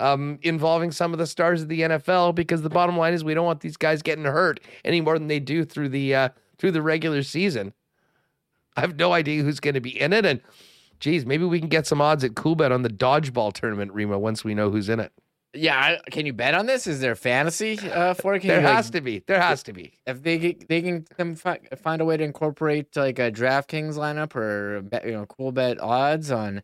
um, 0.00 0.38
involving 0.42 0.90
some 0.90 1.12
of 1.12 1.18
the 1.18 1.26
stars 1.26 1.62
of 1.62 1.68
the 1.68 1.80
NFL. 1.80 2.34
Because 2.34 2.62
the 2.62 2.70
bottom 2.70 2.96
line 2.96 3.14
is, 3.14 3.24
we 3.24 3.34
don't 3.34 3.46
want 3.46 3.60
these 3.60 3.76
guys 3.76 4.02
getting 4.02 4.24
hurt 4.24 4.60
any 4.84 5.00
more 5.00 5.18
than 5.18 5.28
they 5.28 5.40
do 5.40 5.64
through 5.64 5.88
the 5.88 6.14
uh, 6.14 6.28
through 6.58 6.72
the 6.72 6.82
regular 6.82 7.22
season. 7.22 7.72
I 8.76 8.80
have 8.80 8.96
no 8.96 9.12
idea 9.12 9.42
who's 9.42 9.60
going 9.60 9.74
to 9.74 9.80
be 9.80 10.00
in 10.00 10.12
it, 10.12 10.24
and 10.24 10.40
geez, 11.00 11.26
maybe 11.26 11.44
we 11.44 11.58
can 11.60 11.68
get 11.68 11.86
some 11.86 12.00
odds 12.00 12.24
at 12.24 12.32
Coolbet 12.32 12.70
on 12.70 12.82
the 12.82 12.88
dodgeball 12.88 13.52
tournament, 13.52 13.92
Rima, 13.92 14.18
once 14.18 14.44
we 14.44 14.54
know 14.54 14.70
who's 14.70 14.88
in 14.88 15.00
it. 15.00 15.12
Yeah, 15.56 15.78
I, 15.78 16.10
can 16.10 16.26
you 16.26 16.32
bet 16.32 16.54
on 16.54 16.66
this? 16.66 16.86
Is 16.86 17.00
there 17.00 17.14
fantasy 17.14 17.78
uh, 17.78 18.14
for 18.14 18.34
it? 18.34 18.40
Can 18.40 18.48
There 18.48 18.60
you, 18.60 18.66
like, 18.66 18.74
has 18.74 18.90
to 18.90 19.00
be. 19.00 19.22
There 19.26 19.40
has 19.40 19.62
to 19.64 19.72
be. 19.72 19.92
if 20.06 20.22
they 20.22 20.56
they 20.68 20.82
can 20.82 21.36
find 21.36 22.00
a 22.00 22.04
way 22.04 22.16
to 22.16 22.24
incorporate 22.24 22.96
like 22.96 23.20
a 23.20 23.30
DraftKings 23.30 23.94
lineup 23.94 24.34
or 24.34 24.82
bet, 24.82 25.06
you 25.06 25.12
know 25.12 25.26
Coolbet 25.26 25.80
odds 25.80 26.32
on 26.32 26.62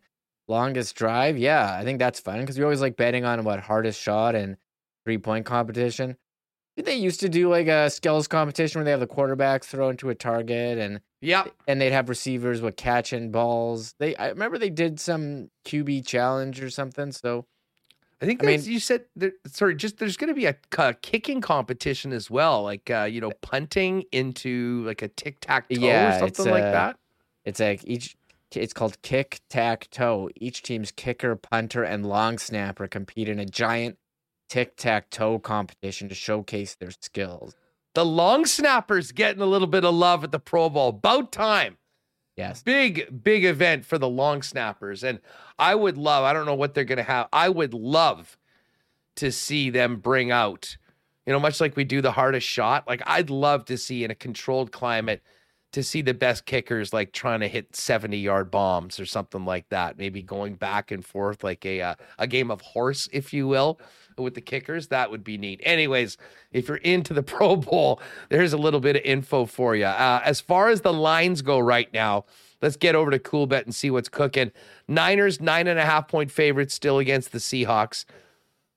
longest 0.49 0.95
drive, 0.95 1.37
yeah, 1.37 1.73
I 1.73 1.85
think 1.85 1.99
that's 1.99 2.19
fun 2.19 2.41
because 2.41 2.57
we 2.57 2.63
always 2.65 2.81
like 2.81 2.97
betting 2.97 3.23
on 3.23 3.45
what 3.45 3.61
hardest 3.61 4.01
shot 4.01 4.35
and 4.35 4.57
three 5.05 5.17
point 5.17 5.45
competition. 5.45 6.17
Did 6.75 6.85
they 6.85 6.95
used 6.95 7.21
to 7.21 7.29
do 7.29 7.49
like 7.49 7.67
a 7.67 7.89
skills 7.89 8.27
competition 8.27 8.79
where 8.79 8.85
they 8.85 8.91
have 8.91 8.99
the 8.99 9.07
quarterbacks 9.07 9.65
throw 9.65 9.89
into 9.89 10.09
a 10.09 10.15
target 10.15 10.77
and 10.77 10.99
Yeah. 11.21 11.45
and 11.67 11.79
they'd 11.79 11.91
have 11.91 12.09
receivers 12.09 12.61
with 12.61 12.75
catching 12.75 13.31
balls. 13.31 13.93
They 13.99 14.15
I 14.15 14.29
remember 14.29 14.57
they 14.57 14.69
did 14.69 14.99
some 14.99 15.49
QB 15.65 16.05
challenge 16.05 16.61
or 16.61 16.69
something. 16.69 17.11
So 17.11 17.45
I 18.21 18.25
think 18.25 18.43
I 18.43 18.47
mean- 18.47 18.63
you 18.63 18.79
said 18.79 19.05
there, 19.15 19.31
sorry, 19.47 19.75
just 19.75 19.97
there's 19.97 20.17
going 20.17 20.27
to 20.29 20.33
be 20.35 20.45
a, 20.45 20.55
a 20.77 20.93
kicking 20.95 21.41
competition 21.41 22.11
as 22.13 22.29
well, 22.29 22.63
like 22.63 22.89
uh, 22.89 23.03
you 23.03 23.21
know, 23.21 23.31
punting 23.41 24.03
into 24.11 24.83
like 24.85 25.01
a 25.01 25.07
tic 25.07 25.37
tac 25.41 25.69
toe 25.69 25.75
Yeah, 25.79 26.17
or 26.17 26.19
something 26.19 26.51
like 26.51 26.63
uh, 26.63 26.71
that. 26.71 26.97
It's 27.45 27.59
like 27.59 27.81
each. 27.85 28.15
It's 28.53 28.73
called 28.73 29.01
kick 29.01 29.39
tack 29.49 29.87
toe. 29.91 30.29
Each 30.35 30.61
team's 30.61 30.91
kicker, 30.91 31.35
punter, 31.37 31.83
and 31.83 32.05
long 32.05 32.37
snapper 32.37 32.85
compete 32.87 33.29
in 33.29 33.39
a 33.39 33.45
giant 33.45 33.97
tic 34.49 34.75
tac 34.75 35.09
toe 35.09 35.39
competition 35.39 36.09
to 36.09 36.15
showcase 36.15 36.75
their 36.75 36.91
skills. 36.91 37.55
The 37.93 38.05
long 38.05 38.45
snappers 38.45 39.11
getting 39.11 39.41
a 39.41 39.45
little 39.45 39.67
bit 39.67 39.83
of 39.83 39.93
love 39.93 40.23
at 40.23 40.31
the 40.31 40.39
Pro 40.39 40.69
Bowl. 40.69 40.89
About 40.89 41.31
time. 41.31 41.77
Yes. 42.37 42.63
Big, 42.63 43.23
big 43.23 43.43
event 43.43 43.85
for 43.85 43.97
the 43.97 44.07
long 44.07 44.41
snappers. 44.41 45.03
And 45.03 45.19
I 45.59 45.75
would 45.75 45.97
love, 45.97 46.23
I 46.23 46.33
don't 46.33 46.45
know 46.45 46.55
what 46.55 46.73
they're 46.73 46.85
going 46.85 46.97
to 46.97 47.03
have. 47.03 47.27
I 47.33 47.49
would 47.49 47.73
love 47.73 48.37
to 49.17 49.31
see 49.31 49.69
them 49.69 49.97
bring 49.97 50.31
out, 50.31 50.77
you 51.25 51.33
know, 51.33 51.39
much 51.39 51.59
like 51.59 51.75
we 51.75 51.83
do 51.83 52.01
the 52.01 52.13
hardest 52.13 52.47
shot. 52.47 52.87
Like, 52.87 53.01
I'd 53.05 53.29
love 53.29 53.65
to 53.65 53.77
see 53.77 54.03
in 54.03 54.11
a 54.11 54.15
controlled 54.15 54.71
climate 54.71 55.21
to 55.73 55.83
see 55.83 56.01
the 56.01 56.13
best 56.13 56.45
kickers 56.45 56.93
like 56.93 57.11
trying 57.11 57.41
to 57.41 57.47
hit 57.47 57.75
70 57.75 58.17
yard 58.17 58.49
bombs 58.49 58.99
or 58.99 59.05
something 59.05 59.45
like 59.45 59.67
that. 59.69 59.97
Maybe 59.97 60.21
going 60.21 60.55
back 60.55 60.91
and 60.91 61.05
forth 61.05 61.43
like 61.43 61.65
a, 61.65 61.81
uh, 61.81 61.95
a 62.17 62.27
game 62.27 62.49
of 62.49 62.61
horse, 62.61 63.09
if 63.11 63.33
you 63.33 63.47
will 63.47 63.79
with 64.21 64.35
the 64.35 64.41
kickers. 64.41 64.87
That 64.87 65.11
would 65.11 65.23
be 65.23 65.37
neat. 65.37 65.59
Anyways, 65.63 66.17
if 66.51 66.67
you're 66.67 66.77
into 66.77 67.13
the 67.13 67.23
Pro 67.31 67.55
Bowl, 67.55 68.01
there's 68.29 68.53
a 68.53 68.57
little 68.57 68.79
bit 68.79 68.95
of 68.95 69.01
info 69.03 69.45
for 69.45 69.75
you. 69.75 69.85
Uh, 69.85 70.21
as 70.23 70.41
far 70.41 70.69
as 70.69 70.81
the 70.81 70.93
lines 70.93 71.41
go 71.41 71.59
right 71.59 71.91
now, 71.93 72.25
let's 72.61 72.77
get 72.77 72.95
over 72.95 73.11
to 73.11 73.19
Coolbet 73.19 73.63
and 73.63 73.75
see 73.75 73.91
what's 73.91 74.09
cooking. 74.09 74.51
Niners, 74.87 75.41
nine 75.41 75.67
and 75.67 75.79
a 75.79 75.85
half 75.85 76.07
point 76.07 76.31
favorites 76.31 76.73
still 76.73 76.99
against 76.99 77.31
the 77.31 77.39
Seahawks. 77.39 78.05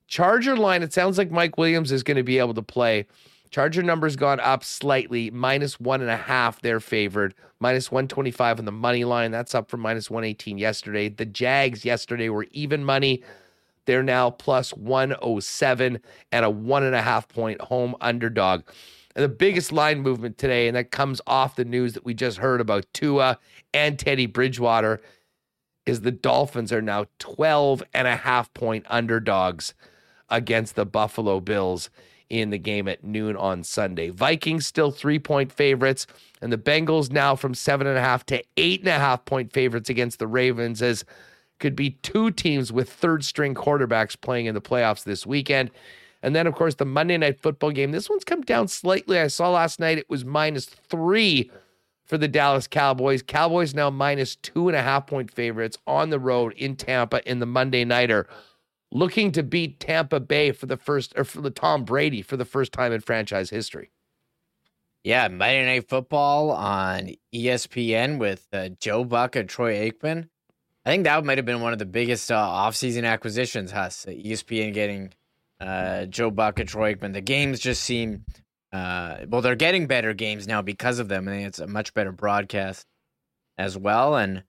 Charger 0.06 0.56
line, 0.56 0.82
it 0.82 0.92
sounds 0.92 1.18
like 1.18 1.30
Mike 1.30 1.56
Williams 1.58 1.90
is 1.90 2.02
going 2.02 2.16
to 2.16 2.22
be 2.22 2.38
able 2.38 2.54
to 2.54 2.62
play. 2.62 3.06
Charger 3.54 3.84
numbers 3.84 4.16
gone 4.16 4.40
up 4.40 4.64
slightly, 4.64 5.30
minus 5.30 5.78
one 5.78 6.00
and 6.00 6.10
a 6.10 6.16
half. 6.16 6.60
They're 6.60 6.80
favored, 6.80 7.34
minus 7.60 7.88
125 7.88 8.58
on 8.58 8.64
the 8.64 8.72
money 8.72 9.04
line. 9.04 9.30
That's 9.30 9.54
up 9.54 9.70
from 9.70 9.80
minus 9.80 10.10
118 10.10 10.58
yesterday. 10.58 11.08
The 11.08 11.24
Jags 11.24 11.84
yesterday 11.84 12.28
were 12.28 12.48
even 12.50 12.84
money. 12.84 13.22
They're 13.86 14.02
now 14.02 14.30
plus 14.30 14.72
107 14.72 15.98
and 16.32 16.44
a 16.44 16.50
one 16.50 16.82
and 16.82 16.94
a 16.94 17.02
half 17.02 17.28
point 17.28 17.60
home 17.60 17.94
underdog. 18.00 18.62
And 19.16 19.22
the 19.22 19.28
biggest 19.28 19.70
line 19.70 20.00
movement 20.00 20.38
today, 20.38 20.66
and 20.66 20.76
that 20.76 20.90
comes 20.90 21.20
off 21.26 21.56
the 21.56 21.64
news 21.64 21.92
that 21.92 22.04
we 22.04 22.14
just 22.14 22.38
heard 22.38 22.60
about 22.60 22.86
Tua 22.92 23.38
and 23.72 23.98
Teddy 23.98 24.26
Bridgewater, 24.26 25.00
is 25.86 26.00
the 26.00 26.10
Dolphins 26.10 26.72
are 26.72 26.82
now 26.82 27.06
12 27.18 27.82
and 27.92 28.08
a 28.08 28.16
half 28.16 28.52
point 28.54 28.86
underdogs 28.88 29.74
against 30.30 30.74
the 30.74 30.86
Buffalo 30.86 31.40
Bills 31.40 31.90
in 32.30 32.50
the 32.50 32.58
game 32.58 32.88
at 32.88 33.04
noon 33.04 33.36
on 33.36 33.62
Sunday. 33.62 34.08
Vikings 34.08 34.66
still 34.66 34.90
three 34.90 35.18
point 35.18 35.52
favorites, 35.52 36.06
and 36.40 36.52
the 36.52 36.58
Bengals 36.58 37.12
now 37.12 37.36
from 37.36 37.54
seven 37.54 37.86
and 37.86 37.98
a 37.98 38.00
half 38.00 38.24
to 38.26 38.42
eight 38.56 38.80
and 38.80 38.88
a 38.88 38.98
half 38.98 39.24
point 39.24 39.52
favorites 39.52 39.90
against 39.90 40.18
the 40.18 40.26
Ravens 40.26 40.82
as 40.82 41.04
could 41.58 41.76
be 41.76 41.90
two 42.02 42.30
teams 42.30 42.72
with 42.72 42.90
third 42.90 43.24
string 43.24 43.54
quarterbacks 43.54 44.20
playing 44.20 44.46
in 44.46 44.54
the 44.54 44.60
playoffs 44.60 45.04
this 45.04 45.26
weekend. 45.26 45.70
And 46.22 46.34
then, 46.34 46.46
of 46.46 46.54
course, 46.54 46.76
the 46.76 46.86
Monday 46.86 47.18
night 47.18 47.40
football 47.40 47.70
game. 47.70 47.92
This 47.92 48.08
one's 48.08 48.24
come 48.24 48.40
down 48.42 48.68
slightly. 48.68 49.18
I 49.18 49.26
saw 49.26 49.50
last 49.50 49.78
night 49.78 49.98
it 49.98 50.08
was 50.08 50.24
minus 50.24 50.64
three 50.64 51.50
for 52.04 52.18
the 52.18 52.28
Dallas 52.28 52.66
Cowboys. 52.66 53.22
Cowboys 53.22 53.74
now 53.74 53.90
minus 53.90 54.36
two 54.36 54.68
and 54.68 54.76
a 54.76 54.82
half 54.82 55.06
point 55.06 55.30
favorites 55.30 55.78
on 55.86 56.10
the 56.10 56.18
road 56.18 56.54
in 56.54 56.76
Tampa 56.76 57.28
in 57.28 57.40
the 57.40 57.46
Monday 57.46 57.84
Nighter, 57.84 58.26
looking 58.90 59.32
to 59.32 59.42
beat 59.42 59.80
Tampa 59.80 60.20
Bay 60.20 60.52
for 60.52 60.66
the 60.66 60.76
first, 60.76 61.12
or 61.16 61.24
for 61.24 61.40
the 61.40 61.50
Tom 61.50 61.84
Brady 61.84 62.22
for 62.22 62.36
the 62.36 62.44
first 62.44 62.72
time 62.72 62.92
in 62.92 63.00
franchise 63.00 63.50
history. 63.50 63.90
Yeah, 65.02 65.28
Monday 65.28 65.66
Night 65.66 65.88
Football 65.88 66.50
on 66.50 67.10
ESPN 67.34 68.18
with 68.18 68.46
uh, 68.54 68.70
Joe 68.80 69.04
Buck 69.04 69.36
and 69.36 69.46
Troy 69.46 69.90
Aikman. 69.90 70.28
I 70.86 70.90
think 70.90 71.04
that 71.04 71.24
might 71.24 71.38
have 71.38 71.46
been 71.46 71.62
one 71.62 71.72
of 71.72 71.78
the 71.78 71.86
biggest 71.86 72.30
uh, 72.30 72.36
offseason 72.36 73.06
acquisitions, 73.06 73.70
Huss. 73.70 74.04
ESPN 74.06 74.74
getting 74.74 75.14
uh, 75.60 76.04
Joe 76.06 76.30
Buck 76.30 76.58
and 76.58 76.68
Troy 76.68 76.94
Aikman. 76.94 77.14
The 77.14 77.22
games 77.22 77.58
just 77.58 77.82
seem, 77.82 78.24
uh, 78.70 79.18
well, 79.28 79.40
they're 79.40 79.56
getting 79.56 79.86
better 79.86 80.12
games 80.12 80.46
now 80.46 80.60
because 80.60 80.98
of 80.98 81.08
them. 81.08 81.26
I 81.26 81.32
think 81.32 81.48
it's 81.48 81.58
a 81.58 81.66
much 81.66 81.94
better 81.94 82.12
broadcast 82.12 82.86
as 83.56 83.78
well. 83.78 84.16
And 84.16 84.44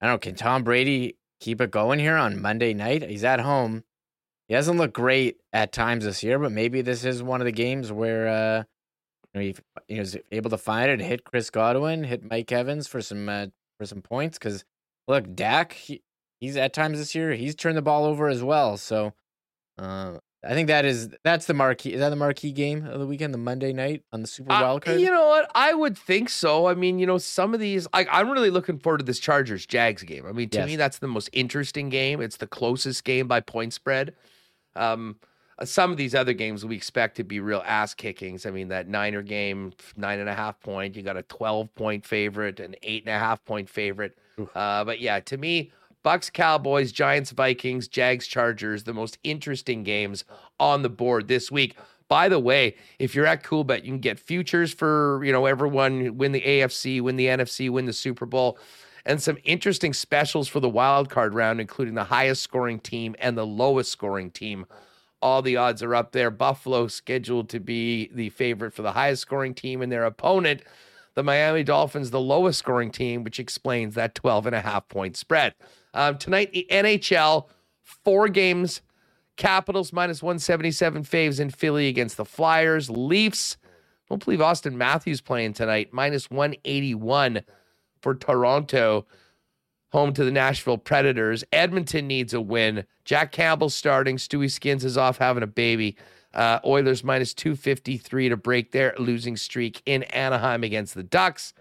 I 0.00 0.06
don't 0.06 0.14
know, 0.14 0.18
can 0.18 0.34
Tom 0.34 0.64
Brady 0.64 1.16
keep 1.40 1.60
it 1.60 1.70
going 1.70 1.98
here 1.98 2.16
on 2.16 2.40
Monday 2.40 2.72
night? 2.72 3.02
He's 3.02 3.24
at 3.24 3.40
home. 3.40 3.84
He 4.48 4.54
hasn't 4.54 4.78
looked 4.78 4.94
great 4.94 5.36
at 5.52 5.72
times 5.72 6.04
this 6.04 6.22
year, 6.22 6.38
but 6.38 6.52
maybe 6.52 6.80
this 6.80 7.04
is 7.04 7.22
one 7.22 7.42
of 7.42 7.44
the 7.44 7.52
games 7.52 7.92
where 7.92 8.28
uh, 8.28 8.62
he, 9.34 9.54
he 9.88 9.98
was 9.98 10.16
able 10.32 10.50
to 10.50 10.58
find 10.58 10.90
it, 10.90 11.00
hit 11.00 11.22
Chris 11.22 11.50
Godwin, 11.50 12.02
hit 12.04 12.28
Mike 12.28 12.50
Evans 12.50 12.88
for 12.88 13.02
some 13.02 13.28
uh, 13.28 13.46
for 13.78 13.86
some 13.86 14.02
points 14.02 14.38
because 14.38 14.64
look, 15.10 15.34
Dak, 15.34 15.72
he, 15.72 16.02
he's 16.40 16.56
at 16.56 16.72
times 16.72 16.98
this 16.98 17.14
year 17.14 17.32
he's 17.32 17.54
turned 17.54 17.76
the 17.76 17.82
ball 17.82 18.04
over 18.04 18.28
as 18.28 18.42
well. 18.42 18.76
So 18.76 19.12
uh, 19.78 20.18
I 20.42 20.54
think 20.54 20.68
that 20.68 20.84
is 20.84 21.10
that's 21.22 21.46
the 21.46 21.54
marquee. 21.54 21.92
Is 21.92 22.00
that 22.00 22.08
the 22.08 22.16
marquee 22.16 22.52
game 22.52 22.86
of 22.86 22.98
the 22.98 23.06
weekend, 23.06 23.34
the 23.34 23.38
Monday 23.38 23.72
night 23.72 24.04
on 24.12 24.22
the 24.22 24.26
Super 24.26 24.52
uh, 24.52 24.62
Wild 24.62 24.82
Card? 24.82 25.00
You 25.00 25.10
know 25.10 25.28
what? 25.28 25.50
I 25.54 25.74
would 25.74 25.98
think 25.98 26.30
so. 26.30 26.66
I 26.66 26.74
mean, 26.74 26.98
you 26.98 27.06
know, 27.06 27.18
some 27.18 27.52
of 27.52 27.60
these, 27.60 27.86
like, 27.92 28.08
I'm 28.10 28.30
really 28.30 28.50
looking 28.50 28.78
forward 28.78 28.98
to 28.98 29.04
this 29.04 29.18
Chargers 29.18 29.66
Jags 29.66 30.02
game. 30.02 30.24
I 30.26 30.32
mean, 30.32 30.48
to 30.50 30.58
Yes. 30.58 30.66
me, 30.66 30.76
that's 30.76 30.98
the 30.98 31.08
most 31.08 31.28
interesting 31.32 31.90
game. 31.90 32.20
It's 32.22 32.38
the 32.38 32.46
closest 32.46 33.04
game 33.04 33.28
by 33.28 33.40
point 33.40 33.74
spread. 33.74 34.14
Um, 34.76 35.16
uh, 35.58 35.66
some 35.66 35.90
of 35.90 35.98
these 35.98 36.14
other 36.14 36.32
games 36.32 36.64
we 36.64 36.76
expect 36.76 37.16
to 37.16 37.24
be 37.24 37.40
real 37.40 37.62
ass 37.66 37.92
kickings. 37.92 38.46
I 38.46 38.50
mean, 38.50 38.68
that 38.68 38.88
Niner 38.88 39.22
game, 39.22 39.72
nine 39.96 40.20
and 40.20 40.28
a 40.28 40.34
half 40.34 40.58
point. 40.60 40.96
You 40.96 41.02
got 41.02 41.18
a 41.18 41.22
12 41.22 41.74
point 41.74 42.06
favorite, 42.06 42.60
an 42.60 42.76
eight 42.82 43.04
and 43.04 43.14
a 43.14 43.18
half 43.18 43.44
point 43.44 43.68
favorite. 43.68 44.16
Uh, 44.54 44.84
but 44.84 45.00
yeah, 45.00 45.20
to 45.20 45.36
me, 45.36 45.72
Bucks, 46.02 46.30
Cowboys, 46.30 46.92
Giants, 46.92 47.30
Vikings, 47.30 47.86
Jags, 47.88 48.26
Chargers, 48.26 48.84
the 48.84 48.94
most 48.94 49.18
interesting 49.22 49.82
games 49.82 50.24
on 50.58 50.82
the 50.82 50.88
board 50.88 51.28
this 51.28 51.50
week. 51.50 51.76
By 52.08 52.28
the 52.28 52.40
way, 52.40 52.74
if 52.98 53.14
you're 53.14 53.26
at 53.26 53.44
Coolbet, 53.44 53.84
you 53.84 53.92
can 53.92 54.00
get 54.00 54.18
futures 54.18 54.72
for 54.72 55.22
you 55.24 55.30
know 55.32 55.46
everyone 55.46 56.16
win 56.18 56.32
the 56.32 56.40
AFC, 56.40 57.00
win 57.00 57.16
the 57.16 57.26
NFC, 57.26 57.70
win 57.70 57.86
the 57.86 57.92
Super 57.92 58.26
Bowl, 58.26 58.58
and 59.04 59.22
some 59.22 59.38
interesting 59.44 59.92
specials 59.92 60.48
for 60.48 60.58
the 60.58 60.68
wild 60.68 61.08
card 61.08 61.34
round, 61.34 61.60
including 61.60 61.94
the 61.94 62.04
highest 62.04 62.42
scoring 62.42 62.80
team 62.80 63.14
and 63.20 63.36
the 63.36 63.46
lowest 63.46 63.92
scoring 63.92 64.30
team. 64.30 64.66
All 65.22 65.42
the 65.42 65.58
odds 65.58 65.82
are 65.82 65.94
up 65.94 66.12
there. 66.12 66.30
Buffalo 66.30 66.88
scheduled 66.88 67.50
to 67.50 67.60
be 67.60 68.10
the 68.12 68.30
favorite 68.30 68.72
for 68.72 68.82
the 68.82 68.92
highest 68.92 69.22
scoring 69.22 69.54
team, 69.54 69.82
and 69.82 69.92
their 69.92 70.04
opponent, 70.04 70.62
the 71.14 71.22
Miami 71.22 71.62
Dolphins, 71.62 72.10
the 72.10 72.20
lowest 72.20 72.58
scoring 72.58 72.90
team, 72.90 73.24
which 73.24 73.38
explains 73.38 73.94
that 73.94 74.14
12 74.14 74.46
and 74.46 74.54
a 74.54 74.60
half 74.60 74.88
point 74.88 75.16
spread. 75.16 75.54
Um, 75.94 76.18
tonight, 76.18 76.52
the 76.52 76.66
NHL, 76.70 77.48
four 77.82 78.28
games. 78.28 78.82
Capitals 79.36 79.92
minus 79.92 80.22
177 80.22 81.02
faves 81.02 81.40
in 81.40 81.48
Philly 81.48 81.88
against 81.88 82.18
the 82.18 82.26
Flyers. 82.26 82.90
Leafs, 82.90 83.56
don't 84.08 84.22
believe 84.22 84.40
Auston 84.40 84.74
Matthews 84.74 85.20
playing 85.22 85.54
tonight, 85.54 85.88
minus 85.92 86.30
181 86.30 87.42
for 88.02 88.14
Toronto, 88.14 89.06
home 89.92 90.12
to 90.12 90.24
the 90.24 90.30
Nashville 90.30 90.78
Predators. 90.78 91.42
Edmonton 91.52 92.06
needs 92.06 92.34
a 92.34 92.40
win. 92.40 92.84
Jack 93.04 93.32
Campbell 93.32 93.70
starting. 93.70 94.16
Stewie 94.16 94.50
Skins 94.50 94.84
is 94.84 94.98
off 94.98 95.18
having 95.18 95.42
a 95.42 95.46
baby. 95.48 95.96
Uh, 96.32 96.60
Oilers 96.64 97.02
minus 97.02 97.34
253 97.34 98.28
to 98.28 98.36
break 98.36 98.72
their 98.72 98.94
losing 98.98 99.36
streak 99.36 99.82
in 99.84 100.04
Anaheim 100.04 100.62
against 100.62 100.94
the 100.94 101.02
Ducks. 101.02 101.52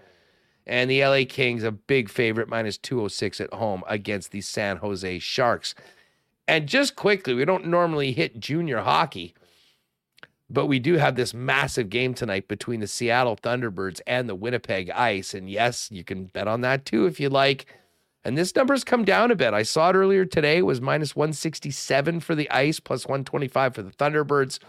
And 0.68 0.90
the 0.90 1.04
LA 1.04 1.22
Kings, 1.28 1.64
a 1.64 1.72
big 1.72 2.10
favorite, 2.10 2.48
minus 2.48 2.78
206 2.78 3.42
at 3.42 3.54
home 3.54 3.84
against 3.88 4.32
the 4.32 4.42
San 4.42 4.78
Jose 4.78 5.20
Sharks. 5.20 5.74
And 6.48 6.68
just 6.68 6.96
quickly, 6.96 7.34
we 7.34 7.46
don't 7.46 7.68
normally 7.68 8.12
hit 8.12 8.40
junior 8.40 8.80
hockey, 8.80 9.34
but 10.50 10.66
we 10.66 10.80
do 10.80 10.96
have 10.96 11.16
this 11.16 11.34
massive 11.34 11.90
game 11.90 12.14
tonight 12.14 12.48
between 12.48 12.80
the 12.80 12.88
Seattle 12.88 13.38
Thunderbirds 13.38 14.02
and 14.06 14.28
the 14.28 14.36
Winnipeg 14.36 14.90
Ice. 14.92 15.34
And 15.34 15.50
yes, 15.50 15.90
you 15.92 16.04
can 16.04 16.26
bet 16.26 16.48
on 16.48 16.62
that 16.62 16.86
too 16.86 17.06
if 17.06 17.20
you 17.20 17.30
like. 17.30 17.66
And 18.26 18.38
this 18.38 18.56
number's 18.56 18.84
come 18.84 19.06
down 19.06 19.32
a 19.32 19.36
bit. 19.36 19.54
I 19.54 19.64
saw 19.64 19.90
it 19.90 19.96
earlier 19.96 20.26
today. 20.26 20.58
It 20.58 20.66
was 20.66 20.82
minus 20.82 21.16
167 21.16 22.20
for 22.20 22.36
the 22.36 22.50
Ice, 22.50 22.80
plus 22.80 23.06
125 23.06 23.76
for 23.76 23.82
the 23.82 23.92
Thunderbirds. 23.92 24.60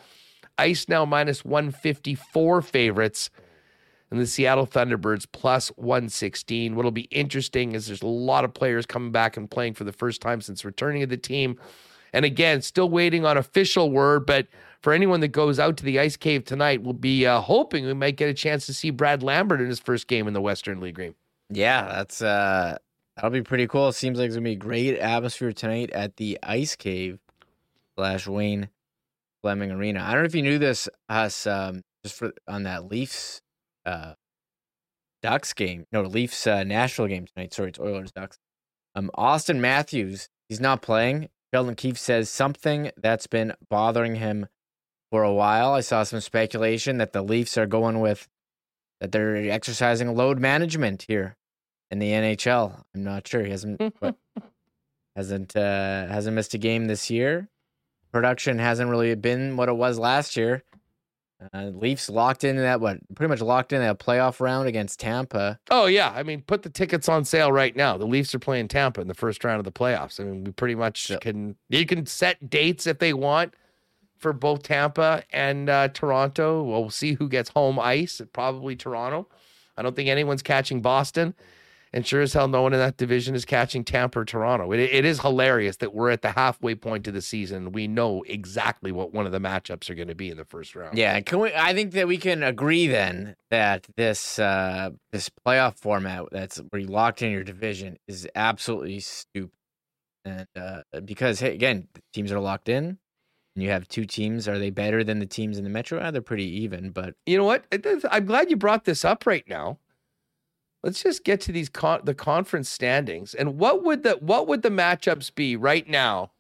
Ice 0.59 0.89
now 0.89 1.05
minus 1.05 1.45
154 1.45 2.63
favorites. 2.63 3.31
And 4.11 4.21
the 4.21 4.27
Seattle 4.27 4.67
Thunderbirds 4.67 5.27
plus 5.31 5.69
116. 5.77 6.75
What'll 6.75 6.91
be 6.91 7.03
interesting 7.03 7.73
is 7.73 7.87
there's 7.87 8.03
a 8.03 8.07
lot 8.07 8.45
of 8.45 8.55
players 8.55 8.87
coming 8.87 9.13
back 9.13 9.37
and 9.37 9.51
playing 9.51 9.75
for 9.75 9.85
the 9.85 9.93
first 9.93 10.21
time 10.21 10.41
since 10.41 10.65
returning 10.65 11.01
to 11.01 11.07
the 11.07 11.17
team. 11.17 11.59
And 12.13 12.25
again, 12.25 12.61
still 12.63 12.89
waiting 12.89 13.25
on 13.25 13.37
official 13.37 13.91
word, 13.91 14.27
but 14.27 14.49
for 14.81 14.93
anyone 14.93 15.21
that 15.21 15.29
goes 15.29 15.61
out 15.61 15.77
to 15.77 15.85
the 15.85 16.01
Ice 16.01 16.17
Cave 16.17 16.45
tonight, 16.45 16.83
we'll 16.83 16.93
be 16.93 17.25
uh, 17.25 17.41
hoping 17.41 17.87
we 17.87 17.95
might 17.95 18.17
get 18.17 18.29
a 18.29 18.35
chance 18.35 18.67
to 18.67 18.75
see 18.75 18.91
Brad 18.91 19.23
Lambert 19.23 19.61
in 19.61 19.69
his 19.69 19.79
first 19.79 20.09
game 20.09 20.27
in 20.27 20.35
the 20.35 20.41
Western 20.41 20.81
League 20.81 20.97
game. 20.97 21.15
Yeah, 21.49 21.87
that's 21.87 22.23
uh 22.23 22.79
that'll 23.21 23.31
be 23.31 23.43
pretty 23.43 23.67
cool. 23.67 23.93
Seems 23.93 24.19
like 24.19 24.27
it's 24.29 24.37
gonna 24.37 24.45
be 24.45 24.57
great 24.57 24.99
atmosphere 24.99 25.53
tonight 25.53 25.91
at 25.91 26.17
the 26.17 26.39
Ice 26.43 26.75
Cave 26.75 27.19
slash 27.99 28.27
Wayne 28.27 28.71
Fleming 29.43 29.71
Arena. 29.71 30.03
I 30.03 30.13
don't 30.13 30.23
know 30.23 30.27
if 30.27 30.35
you 30.35 30.43
knew 30.43 30.59
this, 30.59 30.89
us 31.09 31.47
um 31.47 31.83
just 32.03 32.17
for 32.17 32.33
on 32.49 32.63
that 32.63 32.87
Leafs 32.87 33.43
uh 33.85 34.15
Ducks 35.23 35.53
game. 35.53 35.85
No, 35.93 36.01
Leafs 36.01 36.47
uh, 36.47 36.65
Nashville 36.65 37.09
game 37.09 37.27
tonight. 37.27 37.53
Sorry, 37.53 37.69
it's 37.69 37.79
Oilers 37.79 38.11
Ducks. 38.11 38.39
Um 38.95 39.11
Auston 39.19 39.59
Matthews, 39.59 40.29
he's 40.49 40.61
not 40.61 40.81
playing 40.81 41.29
Sheldon 41.53 41.75
Keefe 41.75 41.99
says 41.99 42.31
something 42.31 42.91
that's 42.97 43.27
been 43.27 43.53
bothering 43.69 44.17
him 44.17 44.47
for 45.11 45.25
a 45.25 45.33
while. 45.33 45.75
I 45.75 45.81
saw 45.81 46.05
some 46.05 46.21
speculation 46.21 46.99
that 46.99 47.13
the 47.13 47.23
Leafs 47.23 47.59
are 47.59 47.67
going 47.67 48.01
with 48.01 48.29
that 49.01 49.13
they're 49.13 49.37
exercising 49.51 50.15
load 50.15 50.39
management 50.39 51.07
here 51.09 51.37
in 51.91 51.99
the 51.99 52.11
NHL. 52.11 52.83
I'm 52.95 53.05
not 53.05 53.27
sure. 53.27 53.45
He 53.45 53.51
hasn't 53.51 53.81
but 54.01 54.17
hasn't 55.17 55.57
uh, 55.57 56.07
hasn't 56.09 56.35
missed 56.35 56.55
a 56.55 56.59
game 56.59 56.87
this 56.87 57.11
year. 57.11 57.49
Production 58.13 58.59
hasn't 58.59 58.91
really 58.91 59.15
been 59.15 59.57
what 59.57 59.69
it 59.69 59.77
was 59.77 59.99
last 59.99 60.37
year. 60.37 60.65
Uh, 61.55 61.71
Leafs 61.73 62.11
locked 62.11 62.45
into 62.45 62.61
that 62.61 62.81
what 62.83 62.99
pretty 63.15 63.31
much 63.31 63.41
locked 63.41 63.73
in 63.73 63.81
that 63.81 63.99
playoff 63.99 64.41
round 64.41 64.69
against 64.69 65.01
Tampa. 65.01 65.59
Oh 65.71 65.87
yeah, 65.87 66.13
I 66.15 66.23
mean, 66.23 66.43
put 66.43 66.63
the 66.63 66.69
tickets 66.69 67.09
on 67.09 67.25
sale 67.25 67.51
right 67.51 67.75
now. 67.75 67.97
The 67.97 68.05
Leafs 68.07 68.35
are 68.35 68.39
playing 68.39 68.69
Tampa 68.69 69.01
in 69.01 69.09
the 69.09 69.15
first 69.15 69.43
round 69.43 69.59
of 69.59 69.65
the 69.65 69.73
playoffs. 69.73 70.21
I 70.21 70.25
mean, 70.25 70.45
we 70.45 70.53
pretty 70.53 70.75
much 70.75 71.09
Yep. 71.09 71.21
can 71.23 71.57
you 71.71 71.87
can 71.87 72.05
set 72.05 72.51
dates 72.51 72.87
if 72.87 72.99
they 72.99 73.15
want 73.15 73.55
for 74.19 74.35
both 74.35 74.63
Tampa 74.65 75.23
and 75.33 75.71
uh, 75.71 75.89
Toronto. 75.89 76.63
Well, 76.63 76.83
we'll 76.83 76.91
see 76.91 77.15
who 77.15 77.27
gets 77.27 77.49
home 77.49 77.79
ice. 77.79 78.21
Probably 78.35 78.77
Toronto. 78.77 79.27
I 79.79 79.83
don't 79.83 79.97
think 79.97 80.11
anyone's 80.11 80.43
catching 80.43 80.83
Boston, 80.83 81.35
and 81.93 82.07
sure 82.07 82.21
as 82.21 82.33
hell, 82.33 82.47
no 82.47 82.63
one 82.63 82.73
in 82.73 82.79
that 82.79 82.97
division 82.97 83.35
is 83.35 83.45
catching 83.45 83.85
Tampa 83.85 84.21
or 84.21 84.25
Toronto. 84.25 84.71
It, 84.73 84.79
it 84.81 85.05
is 85.05 85.21
hilarious 85.21 85.77
that 85.79 85.93
we're 85.93 86.11
at 86.11 86.23
the 86.23 86.33
halfway 86.33 86.77
point 86.77 87.09
of 87.09 87.15
the 87.15 87.23
season. 87.23 87.73
We 87.73 87.89
know 87.89 88.23
exactly 88.29 88.93
what 88.93 89.13
one 89.13 89.27
of 89.27 89.33
the 89.33 89.41
matchups 89.41 89.91
are 89.91 89.97
going 89.97 90.09
to 90.09 90.15
be 90.15 90.31
in 90.31 90.37
the 90.37 90.45
first 90.45 90.77
round. 90.77 90.97
Yeah, 90.97 91.21
can 91.21 91.41
we? 91.41 91.53
I 91.53 91.75
think 91.75 91.93
that 91.93 92.07
we 92.07 92.17
can 92.17 92.43
agree 92.43 92.87
then 92.87 93.35
that 93.51 93.89
this 93.97 94.39
uh, 94.39 94.91
this 95.11 95.31
playoff 95.45 95.77
format 95.77 96.27
that's 96.31 96.59
where 96.71 96.81
you 96.81 96.89
locked 96.89 97.23
in 97.23 97.33
your 97.33 97.45
division 97.45 97.99
is 98.07 98.29
absolutely 98.37 99.01
stupid, 99.01 99.51
and 100.25 100.47
uh, 100.55 100.83
because 101.05 101.41
hey, 101.41 101.55
again, 101.55 101.89
teams 102.13 102.31
are 102.31 102.39
locked 102.39 102.69
in, 102.69 102.99
and 103.57 103.65
you 103.65 103.71
have 103.71 103.89
two 103.89 104.05
teams. 104.05 104.47
Are 104.47 104.61
they 104.61 104.71
better 104.71 105.03
than 105.03 105.19
the 105.19 105.27
teams 105.27 105.59
in 105.59 105.65
the 105.65 105.71
Metro? 105.71 105.99
Uh, 105.99 106.13
they're 106.13 106.23
pretty 106.23 106.63
even, 106.63 106.91
but 106.91 107.15
you 107.27 107.37
know 107.37 107.45
what? 107.45 107.65
I'm 108.11 108.27
glad 108.27 108.49
you 108.49 108.57
brought 108.57 108.85
this 108.85 109.05
up 109.05 109.27
right 109.27 109.45
now. 109.49 109.79
Let's 110.83 111.03
just 111.03 111.25
get 111.25 111.41
to 111.43 111.53
these 111.53 111.69
con- 111.69 112.01
the 112.05 112.15
conference 112.15 112.69
standings 112.69 113.35
and 113.35 113.59
what 113.59 113.85
would 113.85 114.03
the 114.03 114.13
what 114.21 114.49
would 114.49 114.63
the 114.63 114.71
matchups 114.71 115.35
be 115.35 115.55
right 115.55 115.87
now 115.87 116.31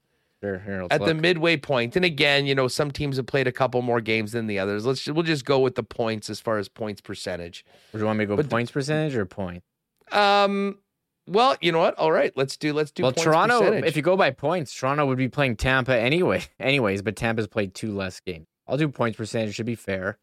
sure, 0.42 0.58
here, 0.60 0.86
at 0.90 1.04
the 1.04 1.14
midway 1.14 1.58
point? 1.58 1.94
And 1.94 2.04
again, 2.04 2.46
you 2.46 2.54
know, 2.54 2.66
some 2.66 2.90
teams 2.90 3.18
have 3.18 3.26
played 3.26 3.46
a 3.46 3.52
couple 3.52 3.82
more 3.82 4.00
games 4.00 4.32
than 4.32 4.46
the 4.46 4.58
others. 4.58 4.86
Let's 4.86 5.06
we'll 5.06 5.24
just 5.24 5.44
go 5.44 5.58
with 5.58 5.74
the 5.74 5.82
points 5.82 6.30
as 6.30 6.40
far 6.40 6.58
as 6.58 6.68
points 6.68 7.02
percentage. 7.02 7.66
Do 7.92 7.98
you 7.98 8.06
want 8.06 8.18
me 8.18 8.24
to 8.24 8.28
go 8.28 8.36
but 8.36 8.44
the- 8.44 8.48
points 8.48 8.70
percentage 8.70 9.14
or 9.14 9.26
point? 9.26 9.62
Um, 10.10 10.78
well, 11.26 11.56
you 11.60 11.70
know 11.70 11.78
what? 11.78 11.94
All 11.96 12.10
right, 12.10 12.32
let's 12.34 12.56
do 12.56 12.72
let's 12.72 12.90
do. 12.90 13.02
well, 13.02 13.12
points 13.12 13.24
Toronto. 13.24 13.58
percentage. 13.60 13.84
If 13.84 13.96
you 13.96 14.02
go 14.02 14.16
by 14.16 14.30
points, 14.30 14.74
Toronto 14.74 15.04
would 15.06 15.18
be 15.18 15.28
playing 15.28 15.56
Tampa 15.56 15.96
anyway. 15.96 16.42
Anyways, 16.58 17.02
but 17.02 17.14
Tampa's 17.14 17.46
played 17.46 17.74
two 17.74 17.94
less 17.94 18.20
games. 18.20 18.46
I'll 18.66 18.78
do 18.78 18.88
points 18.88 19.18
percentage. 19.18 19.54
Should 19.54 19.66
be 19.66 19.74
fair. 19.74 20.18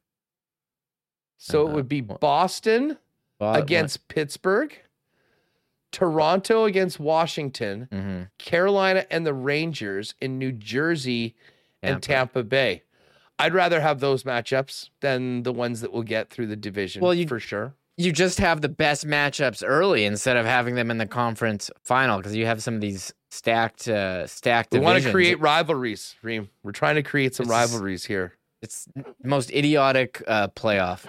so 1.37 1.67
it 1.67 1.69
uh, 1.69 1.73
would 1.75 1.87
be 1.87 2.01
Boston 2.01 2.97
But- 3.39 3.59
against 3.61 4.07
Pittsburgh, 4.07 4.75
Toronto 5.91 6.65
against 6.65 6.99
Washington. 6.99 7.87
Mhm. 7.91 8.29
Carolina 8.37 9.05
and 9.09 9.25
the 9.25 9.33
Rangers 9.33 10.15
in 10.19 10.37
New 10.37 10.51
Jersey 10.51 11.35
and 11.81 12.01
Tampa. 12.03 12.33
Tampa 12.33 12.43
Bay. 12.43 12.83
I'd 13.39 13.53
rather 13.53 13.79
have 13.81 13.99
those 13.99 14.23
matchups 14.23 14.89
than 15.01 15.43
the 15.43 15.53
ones 15.53 15.81
that 15.81 15.93
we'll 15.93 16.03
get 16.03 16.29
through 16.29 16.47
the 16.47 16.55
division 16.55 17.01
Well, 17.01 17.13
you- 17.13 17.27
for 17.27 17.39
sure. 17.39 17.75
you 17.95 18.11
just 18.11 18.39
have 18.39 18.61
the 18.61 18.69
best 18.69 19.05
matchups 19.07 19.63
early 19.65 20.03
instead 20.05 20.35
of 20.37 20.45
having 20.45 20.75
them 20.75 20.89
in 20.91 20.97
the 20.97 21.05
conference 21.05 21.69
final 21.83 22.17
because 22.17 22.35
you 22.35 22.45
have 22.47 22.61
some 22.63 22.75
of 22.75 22.81
these 22.81 23.13
stacked 23.29 23.87
uh 23.87 24.25
stacked 24.25 24.71
We 24.73 24.79
want 24.79 25.03
to 25.03 25.11
create 25.11 25.39
rivalries, 25.39 26.15
Reem. 26.21 26.49
We're 26.63 26.71
trying 26.71 26.95
to 26.95 27.03
create 27.03 27.35
some 27.35 27.43
It's 27.45 27.51
rivalries 27.51 28.05
here. 28.05 28.33
it's 28.61 28.85
the 28.95 29.05
most 29.23 29.51
idiotic 29.51 30.23
uh 30.27 30.47
playoff 30.49 31.05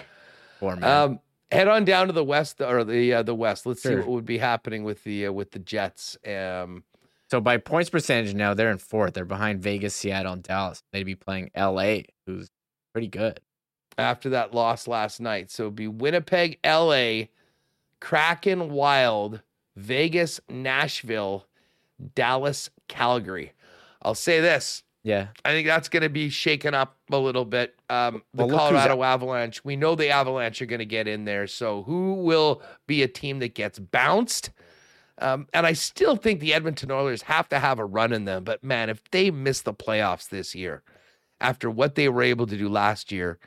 format 0.60 0.90
Um, 0.90 1.20
head 1.50 1.68
on 1.68 1.84
down 1.84 2.06
to 2.08 2.12
the 2.12 2.24
west 2.24 2.60
or 2.60 2.84
the 2.84 3.14
uh, 3.14 3.22
the 3.22 3.34
west. 3.34 3.66
Let's 3.66 3.82
see 3.82 3.96
what 3.96 4.08
would 4.08 4.26
be 4.26 4.38
happening 4.38 4.84
with 4.84 5.04
the 5.04 5.26
uh, 5.26 5.32
with 5.32 5.50
the 5.52 5.58
Jets. 5.58 6.16
Um, 6.26 6.84
so 7.30 7.40
by 7.40 7.58
points 7.58 7.90
percentage 7.90 8.34
now 8.34 8.54
they're 8.54 8.70
in 8.70 8.78
fourth 8.78 9.12
they're 9.12 9.26
behind 9.26 9.60
vegas 9.60 9.94
seattle 9.94 10.32
and 10.32 10.42
dallas 10.42 10.82
they'd 10.94 11.02
be 11.02 11.14
playing 11.14 11.50
la 11.54 11.98
who's 12.26 12.48
pretty 12.94 13.06
good 13.06 13.38
after 13.98 14.30
that 14.30 14.54
loss 14.54 14.86
last 14.88 15.20
night. 15.20 15.50
So 15.50 15.64
it'd 15.64 15.74
be 15.74 15.88
Winnipeg, 15.88 16.58
LA, 16.64 17.24
Kraken, 18.00 18.70
Wild, 18.70 19.42
Vegas, 19.76 20.40
Nashville, 20.48 21.46
Dallas, 22.14 22.70
Calgary. 22.86 23.52
I'll 24.00 24.14
say 24.14 24.40
this. 24.40 24.84
Yeah 25.02 25.28
I 25.44 25.50
think 25.50 25.66
that's 25.66 25.88
going 25.88 26.02
to 26.02 26.08
be 26.08 26.28
shaken 26.28 26.74
up 26.74 26.96
a 27.10 27.18
little 27.18 27.44
bit. 27.44 27.74
Um, 27.88 28.22
the 28.34 28.46
Well, 28.46 28.58
Colorado 28.58 29.02
Avalanche, 29.02 29.64
we 29.64 29.76
know 29.76 29.94
the 29.94 30.10
Avalanche 30.10 30.60
are 30.62 30.66
going 30.66 30.80
to 30.80 30.86
get 30.86 31.08
in 31.08 31.24
there. 31.24 31.46
So 31.46 31.82
who 31.84 32.14
will 32.14 32.62
be 32.86 33.02
a 33.02 33.08
team 33.08 33.38
that 33.38 33.54
gets 33.54 33.78
bounced? 33.78 34.50
Um, 35.20 35.48
and 35.52 35.66
I 35.66 35.72
still 35.72 36.16
think 36.16 36.40
the 36.40 36.54
Edmonton 36.54 36.90
Oilers 36.90 37.22
have 37.22 37.48
to 37.48 37.58
have 37.58 37.78
a 37.78 37.84
run 37.84 38.12
in 38.12 38.24
them. 38.24 38.44
But 38.44 38.62
man, 38.62 38.88
if 38.88 39.02
they 39.10 39.30
miss 39.30 39.62
the 39.62 39.74
playoffs 39.74 40.28
this 40.28 40.54
year, 40.54 40.82
after 41.40 41.70
what 41.70 41.94
they 41.94 42.08
were 42.08 42.22
able 42.22 42.46
to 42.46 42.56
do 42.56 42.68
last 42.68 43.10
year, 43.10 43.38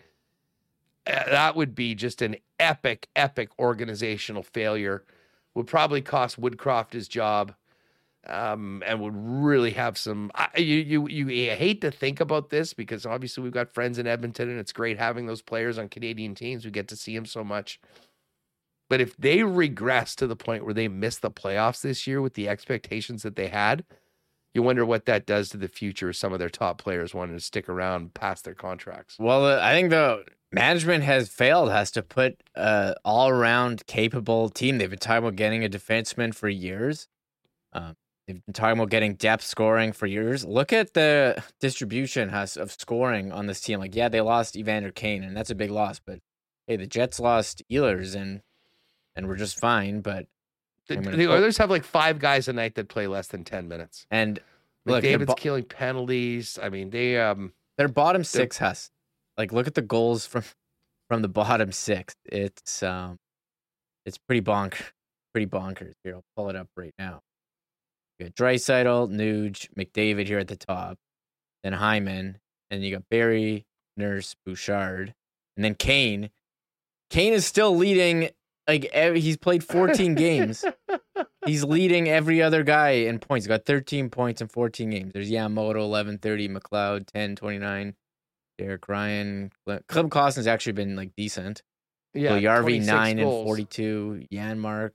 uh, 1.07 1.23
that 1.29 1.55
would 1.55 1.75
be 1.75 1.95
just 1.95 2.21
an 2.21 2.35
epic, 2.59 3.07
epic 3.15 3.49
organizational 3.59 4.43
failure. 4.43 5.03
Would 5.53 5.67
probably 5.67 6.01
cost 6.01 6.39
Woodcroft 6.39 6.93
his 6.93 7.09
job, 7.09 7.53
um, 8.27 8.83
and 8.85 8.99
would 9.01 9.15
really 9.15 9.71
have 9.71 9.97
some. 9.97 10.31
I, 10.35 10.49
you, 10.57 11.07
you, 11.07 11.07
you, 11.07 11.51
hate 11.51 11.81
to 11.81 11.91
think 11.91 12.19
about 12.19 12.49
this 12.49 12.73
because 12.73 13.05
obviously 13.05 13.43
we've 13.43 13.51
got 13.51 13.73
friends 13.73 13.97
in 13.97 14.07
Edmonton, 14.07 14.49
and 14.49 14.59
it's 14.59 14.73
great 14.73 14.97
having 14.97 15.25
those 15.25 15.41
players 15.41 15.77
on 15.77 15.89
Canadian 15.89 16.35
teams. 16.35 16.63
We 16.63 16.71
get 16.71 16.87
to 16.89 16.95
see 16.95 17.15
them 17.15 17.25
so 17.25 17.43
much. 17.43 17.79
But 18.89 19.01
if 19.01 19.15
they 19.17 19.43
regress 19.43 20.15
to 20.15 20.27
the 20.27 20.35
point 20.35 20.65
where 20.65 20.73
they 20.73 20.87
miss 20.87 21.17
the 21.17 21.31
playoffs 21.31 21.81
this 21.81 22.05
year 22.05 22.21
with 22.21 22.33
the 22.33 22.49
expectations 22.49 23.23
that 23.23 23.37
they 23.37 23.47
had, 23.47 23.85
you 24.53 24.61
wonder 24.61 24.85
what 24.85 25.05
that 25.05 25.25
does 25.25 25.49
to 25.49 25.57
the 25.57 25.67
future 25.67 26.09
of 26.09 26.15
some 26.15 26.33
of 26.33 26.39
their 26.39 26.49
top 26.49 26.77
players 26.77 27.13
wanting 27.13 27.37
to 27.37 27.43
stick 27.43 27.69
around 27.69 28.13
past 28.13 28.43
their 28.43 28.53
contracts. 28.53 29.17
well 29.19 29.45
uh, 29.45 29.59
i 29.61 29.73
think 29.73 29.89
the 29.89 30.23
management 30.51 31.03
has 31.03 31.29
failed 31.29 31.71
has 31.71 31.91
to 31.91 32.01
put 32.01 32.41
uh 32.55 32.93
all-around 33.05 33.85
capable 33.87 34.49
team 34.49 34.77
they've 34.77 34.89
been 34.89 34.99
talking 34.99 35.19
about 35.19 35.35
getting 35.35 35.63
a 35.63 35.69
defenseman 35.69 36.33
for 36.33 36.49
years 36.49 37.07
um, 37.73 37.95
they've 38.27 38.45
been 38.45 38.53
talking 38.53 38.77
about 38.77 38.89
getting 38.89 39.15
depth 39.15 39.43
scoring 39.43 39.91
for 39.91 40.05
years 40.07 40.45
look 40.45 40.71
at 40.73 40.93
the 40.93 41.41
distribution 41.59 42.29
has 42.29 42.57
of 42.57 42.71
scoring 42.71 43.31
on 43.31 43.47
this 43.47 43.61
team 43.61 43.79
like 43.79 43.95
yeah 43.95 44.07
they 44.09 44.21
lost 44.21 44.55
evander 44.55 44.91
kane 44.91 45.23
and 45.23 45.35
that's 45.35 45.49
a 45.49 45.55
big 45.55 45.71
loss 45.71 45.99
but 45.99 46.19
hey 46.67 46.75
the 46.75 46.87
jets 46.87 47.19
lost 47.19 47.61
ehlers 47.71 48.15
and 48.15 48.41
and 49.15 49.27
we're 49.27 49.35
just 49.35 49.59
fine 49.59 50.01
but 50.01 50.25
The, 50.87 50.95
the 51.17 51.27
Oilers 51.31 51.57
have 51.57 51.69
like 51.69 51.83
five 51.83 52.19
guys 52.19 52.47
a 52.47 52.53
night 52.53 52.75
that 52.75 52.89
play 52.89 53.07
less 53.07 53.27
than 53.27 53.43
10 53.43 53.67
minutes. 53.67 54.05
and 54.11 54.39
look 54.85 55.03
they're, 55.03 55.17
bo- 55.27 55.33
killing 55.35 55.63
penalties. 55.63 56.57
I 56.61 56.69
mean, 56.69 56.89
they 56.89 57.19
um 57.19 57.53
they're 57.77 57.87
bottom 57.87 58.23
six 58.23 58.57
has 58.57 58.89
like 59.37 59.51
look 59.51 59.67
at 59.67 59.75
the 59.75 59.81
goals 59.81 60.25
from 60.25 60.43
from 61.07 61.21
the 61.21 61.27
bottom 61.29 61.71
six 61.71 62.15
it's 62.25 62.81
um 62.83 63.17
it's 64.05 64.17
pretty 64.17 64.41
bonk 64.41 64.75
pretty 65.33 65.45
bonkers 65.47 65.93
here 66.03 66.15
i'll 66.15 66.23
pull 66.35 66.49
it 66.49 66.55
up 66.55 66.67
right 66.75 66.93
now 66.99 67.21
you 68.21 68.27
got 68.27 68.35
Draisaitl, 68.35 69.09
Nuge, 69.11 69.67
McDavid 69.77 70.27
here 70.27 70.39
at 70.39 70.47
the 70.47 70.55
top, 70.55 70.97
then 71.63 71.73
Hyman, 71.73 72.37
and 72.69 72.83
you 72.83 72.91
got 72.95 73.09
Barrie, 73.09 73.65
Nurse, 73.97 74.35
Bouchard, 74.45 75.13
and 75.57 75.65
then 75.65 75.75
Kane. 75.75 76.29
Kane 77.09 77.33
is 77.33 77.45
still 77.45 77.75
leading. 77.75 78.29
Like 78.67 78.85
ev- 78.93 79.15
he's 79.15 79.37
played 79.37 79.63
14 79.63 80.15
games. 80.15 80.63
He's 81.47 81.63
leading 81.63 82.07
every 82.07 82.39
other 82.43 82.61
guy 82.63 82.89
in 82.91 83.17
points. 83.17 83.45
He's 83.45 83.49
got 83.49 83.65
13 83.65 84.11
points 84.11 84.41
in 84.41 84.47
14 84.47 84.91
games. 84.91 85.11
There's 85.11 85.31
Yamamoto, 85.31 85.77
11, 85.77 86.19
30, 86.19 86.49
McLeod, 86.49 87.07
10, 87.07 87.35
29, 87.35 87.95
Derek 88.59 88.87
Ryan. 88.87 89.51
Cle- 89.65 89.79
Klim 89.87 90.09
Kostin's 90.11 90.45
actually 90.45 90.73
been 90.73 90.95
like 90.95 91.09
decent. 91.17 91.63
yeah, 92.13 92.37
Yarvi 92.37 92.61
26 92.85 92.87
9 92.87 93.09
and 93.09 93.19
goals. 93.21 93.45
42. 93.47 94.27
Janmark. 94.31 94.91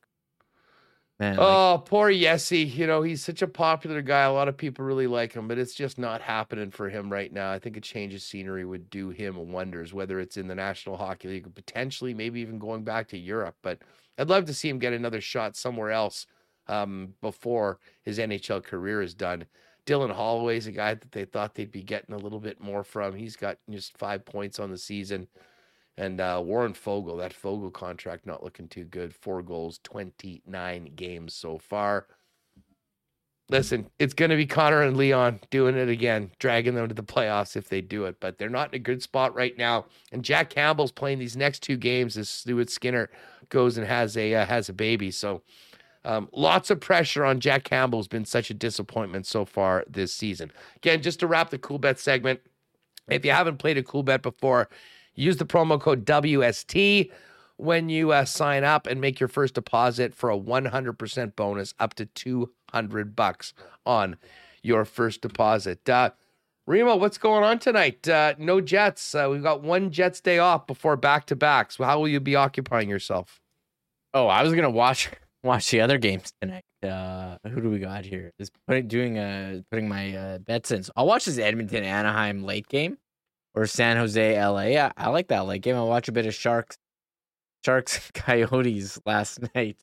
Man, 1.18 1.36
like, 1.36 1.38
Oh, 1.40 1.82
poor 1.84 2.10
Yessi. 2.10 2.72
You 2.74 2.86
know, 2.86 3.02
he's 3.02 3.24
such 3.24 3.40
a 3.40 3.47
popular 3.47 4.02
guy. 4.02 4.22
A 4.24 4.32
lot 4.32 4.48
of 4.48 4.56
people 4.56 4.84
really 4.84 5.06
like 5.06 5.32
him, 5.32 5.48
but 5.48 5.59
it's 5.59 5.74
just 5.74 5.98
not 5.98 6.20
happening 6.20 6.70
for 6.70 6.90
him 6.90 7.10
right 7.10 7.32
now. 7.32 7.51
I 7.51 7.59
think 7.59 7.76
a 7.76 7.80
change 7.80 8.12
of 8.14 8.20
scenery 8.20 8.64
would 8.64 8.90
do 8.90 9.10
him 9.10 9.51
wonders, 9.51 9.94
whether 9.94 10.20
it's 10.20 10.36
in 10.36 10.47
the 10.47 10.55
National 10.55 10.97
Hockey 10.97 11.28
League, 11.28 11.55
potentially 11.55 12.12
maybe 12.12 12.40
even 12.40 12.59
going 12.59 12.84
back 12.84 13.09
to 13.09 13.18
Europe. 13.18 13.56
But 13.62 13.78
I'd 14.18 14.28
love 14.28 14.44
to 14.47 14.55
see 14.55 14.68
him 14.68 14.78
get 14.78 14.93
another 14.93 15.20
shot 15.22 15.56
somewhere 15.56 15.90
else 15.90 16.26
um, 16.68 17.14
before 17.22 17.78
his 18.02 18.18
NHL 18.18 18.62
career 18.62 19.01
is 19.01 19.14
done. 19.14 19.47
Dylan 19.86 20.12
Holloway's 20.12 20.66
a 20.66 20.72
guy 20.72 20.94
that 20.94 21.12
they 21.12 21.24
thought 21.24 21.55
they'd 21.55 21.70
be 21.70 21.82
getting 21.82 22.14
a 22.14 22.18
little 22.18 22.40
bit 22.40 22.60
more 22.60 22.82
from. 22.82 23.14
He's 23.14 23.36
got 23.36 23.59
just 23.70 23.97
five 23.97 24.24
points 24.24 24.59
on 24.59 24.70
the 24.70 24.78
season. 24.78 25.28
And 25.98 26.20
uh, 26.20 26.43
Warren 26.44 26.74
Foegele, 26.74 27.18
that 27.18 27.35
Foegele 27.35 27.73
contract 27.73 28.27
not 28.27 28.44
looking 28.44 28.68
too 28.68 28.85
good. 28.85 29.14
Four 29.14 29.43
goals, 29.43 29.81
29 29.82 30.93
games 30.94 31.35
so 31.35 31.59
far. 31.59 32.06
listen, 33.48 33.89
it's 33.98 34.12
going 34.12 34.31
to 34.31 34.36
be 34.36 34.47
Connor 34.47 34.82
and 34.82 34.97
Leon 34.97 35.40
doing 35.51 35.77
it 35.77 35.89
again, 35.89 36.31
dragging 36.39 36.74
them 36.74 36.89
to 36.89 36.94
the 36.94 37.02
playoffs 37.02 37.56
if 37.56 37.68
they 37.68 37.81
do 37.81 38.05
it. 38.05 38.20
But 38.20 38.36
they're 38.36 38.51
not 38.51 38.74
in 38.74 38.77
a 38.77 38.82
good 38.82 39.02
spot 39.02 39.35
right 39.35 39.56
now. 39.56 39.86
And 40.12 40.23
Jack 40.23 40.51
Campbell's 40.51 40.93
playing 40.93 41.18
these 41.18 41.36
next 41.36 41.62
two 41.62 41.77
games 41.78 42.18
as 42.18 42.28
Stuart 42.28 42.68
Skinner 42.68 43.09
goes 43.48 43.78
and 43.78 43.86
has 43.86 44.16
a 44.16 44.35
uh, 44.35 44.47
has 44.47 44.68
a 44.68 44.74
baby. 44.74 45.10
So 45.10 45.43
um, 46.05 46.28
lots 46.32 46.70
of 46.70 46.81
pressure 46.81 47.24
on 47.24 47.40
Jack 47.40 47.64
Campbell 47.64 47.98
has 47.98 48.09
been 48.09 48.24
such 48.24 48.51
a 48.51 48.55
disappointment 48.55 49.27
so 49.27 49.44
far 49.44 49.85
this 49.89 50.12
season. 50.12 50.52
Again, 50.77 51.02
just 51.02 51.20
to 51.20 51.27
wrap 51.27 51.51
the 51.51 51.59
Coolbet 51.59 51.98
segment, 51.98 52.40
if 53.09 53.24
you 53.24 53.32
haven't 53.32 53.59
played 53.59 53.77
a 53.77 53.82
Coolbet 53.82 54.23
before, 54.23 54.68
use 55.16 55.38
the 55.38 55.47
promo 55.47 55.80
code 55.80 56.05
WST 56.06 57.10
when 57.56 57.88
you 57.88 58.12
uh, 58.12 58.24
sign 58.24 58.64
up 58.64 58.86
and 58.86 59.01
make 59.01 59.18
your 59.18 59.28
first 59.28 59.55
deposit 59.55 60.14
for 60.14 60.30
a 60.30 60.38
100% 60.38 61.36
bonus 61.36 61.74
up 61.78 61.94
to 61.94 62.06
200 62.06 63.16
bucks 63.16 63.55
on 63.84 64.16
your 64.62 64.84
first 64.84 65.22
deposit. 65.22 65.88
Uh, 65.88 66.10
Remo, 66.66 66.97
what's 66.97 67.18
going 67.18 67.44
on 67.44 67.59
tonight? 67.59 68.06
Uh, 68.09 68.34
no 68.38 68.60
Jets. 68.60 69.14
Uh, 69.14 69.28
we've 69.30 69.43
got 69.43 69.62
one 69.62 69.90
Jets 69.90 70.20
day 70.20 70.38
off 70.38 70.66
before 70.66 70.97
back 70.97 71.26
to 71.26 71.36
backs. 71.36 71.76
So 71.76 71.84
how 71.84 71.98
will 71.98 72.09
you 72.09 72.20
be 72.20 72.36
occupying 72.36 72.90
yourself? 72.90 73.40
Oh, 74.12 74.26
I 74.26 74.43
was 74.43 74.52
gonna 74.52 74.70
watch 74.70 75.10
watch 75.44 75.70
the 75.70 75.80
other 75.80 75.98
games 75.98 76.32
tonight. 76.40 76.64
Uh, 76.82 77.36
who 77.48 77.60
do 77.60 77.70
we 77.70 77.78
got 77.78 78.05
here? 78.05 78.32
Is 78.38 78.51
putting 78.66 78.88
doing 78.88 79.18
uh 79.18 79.60
putting 79.70 79.88
my 79.88 80.16
uh, 80.16 80.38
bets 80.38 80.72
in. 80.72 80.84
I'll 80.97 81.06
watch 81.06 81.26
this 81.26 81.38
Edmonton 81.38 81.84
Anaheim 81.84 82.43
late 82.43 82.66
game 82.68 82.98
or 83.56 83.66
San 83.66 83.96
Jose 83.96 84.44
LA. 84.44 84.78
I, 84.78 84.92
I 84.96 85.08
like 85.08 85.28
that 85.28 85.46
late 85.46 85.62
game. 85.62 85.74
I'll 85.74 85.88
watch 85.88 86.08
a 86.08 86.12
bit 86.12 86.26
of 86.26 86.34
Sharks 86.34 86.76
Sharks 87.64 88.10
Coyotes 88.14 89.00
last 89.04 89.40
night. 89.54 89.78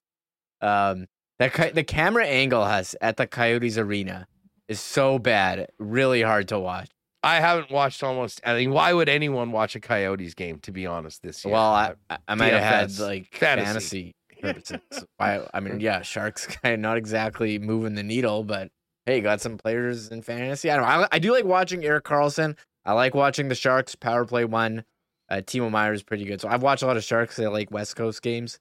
Um, 0.61 1.07
that 1.39 1.75
the 1.75 1.83
camera 1.83 2.25
angle 2.25 2.63
has 2.63 2.95
at 3.01 3.17
the 3.17 3.27
Coyotes 3.27 3.77
arena 3.77 4.27
is 4.69 4.79
so 4.79 5.19
bad, 5.19 5.67
really 5.79 6.21
hard 6.21 6.47
to 6.49 6.59
watch. 6.59 6.89
I 7.21 7.39
haven't 7.39 7.71
watched 7.71 8.03
almost. 8.03 8.39
I 8.45 8.53
mean, 8.53 8.71
why 8.71 8.93
would 8.93 9.09
anyone 9.09 9.51
watch 9.51 9.75
a 9.75 9.79
Coyotes 9.79 10.33
game? 10.33 10.59
To 10.59 10.71
be 10.71 10.85
honest, 10.85 11.21
this 11.21 11.43
year. 11.43 11.53
Well, 11.53 11.71
I 11.73 11.95
I 12.27 12.35
might 12.35 12.53
have 12.53 12.61
had 12.61 12.99
like 12.99 13.33
fantasy. 13.33 14.13
fantasy 14.41 14.79
I, 15.19 15.41
I 15.53 15.59
mean, 15.59 15.79
yeah, 15.79 16.01
Sharks 16.01 16.45
kind 16.47 16.75
of 16.75 16.79
not 16.81 16.97
exactly 16.97 17.59
moving 17.59 17.95
the 17.95 18.03
needle, 18.03 18.43
but 18.43 18.69
hey, 19.05 19.21
got 19.21 19.41
some 19.41 19.57
players 19.57 20.09
in 20.09 20.21
fantasy. 20.21 20.69
I 20.69 20.75
don't. 20.75 20.85
Know. 20.85 21.05
I, 21.05 21.07
I 21.13 21.19
do 21.19 21.31
like 21.31 21.45
watching 21.45 21.83
Erik 21.83 22.03
Karlsson. 22.05 22.57
I 22.85 22.93
like 22.93 23.13
watching 23.15 23.47
the 23.47 23.55
Sharks 23.55 23.95
power 23.95 24.25
play 24.25 24.45
one. 24.45 24.83
Uh, 25.29 25.37
Timo 25.37 25.71
Meier 25.71 25.93
is 25.93 26.03
pretty 26.03 26.25
good. 26.25 26.41
So 26.41 26.49
I've 26.49 26.63
watched 26.63 26.83
a 26.83 26.87
lot 26.87 26.97
of 26.97 27.03
Sharks. 27.03 27.39
I 27.39 27.47
like 27.47 27.71
West 27.71 27.95
Coast 27.95 28.21
games, 28.21 28.59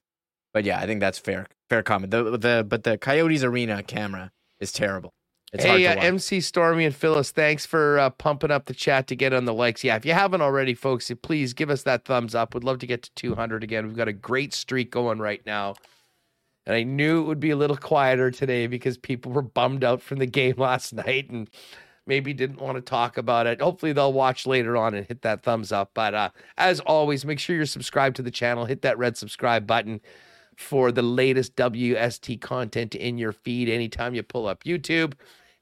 but 0.53 0.63
yeah, 0.63 0.79
I 0.79 0.85
think 0.85 0.99
that's 0.99 1.19
fair. 1.19 1.47
Fair 1.69 1.83
comment. 1.83 2.11
The 2.11 2.37
the 2.37 2.65
but 2.67 2.83
the 2.83 2.97
Coyotes 2.97 3.43
arena 3.43 3.83
camera 3.83 4.31
is 4.59 4.71
terrible. 4.71 5.13
It's 5.53 5.63
hey, 5.63 5.85
uh, 5.85 5.95
MC 5.95 6.41
Stormy 6.41 6.83
and 6.83 6.95
Phyllis, 6.95 7.29
thanks 7.29 7.63
for 7.63 7.99
uh, 7.99 8.09
pumping 8.09 8.49
up 8.49 8.65
the 8.65 8.73
chat 8.73 9.05
to 9.07 9.15
get 9.15 9.33
on 9.33 9.45
the 9.45 9.53
likes. 9.53 9.83
Yeah, 9.83 9.95
if 9.95 10.03
you 10.03 10.13
haven't 10.13 10.41
already, 10.41 10.73
folks, 10.73 11.11
please 11.21 11.53
give 11.53 11.69
us 11.69 11.83
that 11.83 12.05
thumbs 12.05 12.33
up. 12.33 12.55
We'd 12.55 12.63
love 12.63 12.79
to 12.79 12.87
get 12.87 13.03
to 13.03 13.11
200 13.13 13.63
again. 13.63 13.85
We've 13.85 13.95
got 13.95 14.07
a 14.07 14.13
great 14.13 14.55
streak 14.55 14.89
going 14.89 15.19
right 15.19 15.45
now. 15.45 15.75
And 16.65 16.75
I 16.75 16.81
knew 16.81 17.21
it 17.21 17.25
would 17.25 17.39
be 17.39 17.51
a 17.51 17.55
little 17.55 17.77
quieter 17.77 18.31
today 18.31 18.65
because 18.65 18.97
people 18.97 19.31
were 19.31 19.43
bummed 19.43 19.83
out 19.83 20.01
from 20.01 20.17
the 20.17 20.25
game 20.25 20.55
last 20.57 20.91
night 20.91 21.29
and 21.29 21.47
maybe 22.05 22.33
didn't 22.33 22.61
want 22.61 22.75
to 22.75 22.81
talk 22.81 23.17
about 23.17 23.47
it. 23.47 23.61
Hopefully, 23.61 23.93
they'll 23.93 24.13
watch 24.13 24.45
later 24.45 24.77
on 24.77 24.93
and 24.93 25.05
hit 25.05 25.21
that 25.21 25.43
thumbs 25.43 25.71
up. 25.71 25.91
But 25.93 26.13
uh, 26.13 26.29
as 26.57 26.79
always, 26.81 27.25
make 27.25 27.39
sure 27.39 27.55
you're 27.55 27.65
subscribed 27.65 28.15
to 28.17 28.21
the 28.21 28.31
channel. 28.31 28.65
Hit 28.65 28.81
that 28.81 28.97
red 28.97 29.17
subscribe 29.17 29.67
button 29.67 30.01
for 30.55 30.91
the 30.91 31.01
latest 31.01 31.55
WST 31.55 32.39
content 32.41 32.95
in 32.95 33.17
your 33.17 33.31
feed 33.31 33.69
anytime 33.69 34.15
you 34.15 34.23
pull 34.23 34.47
up 34.47 34.63
YouTube 34.63 35.13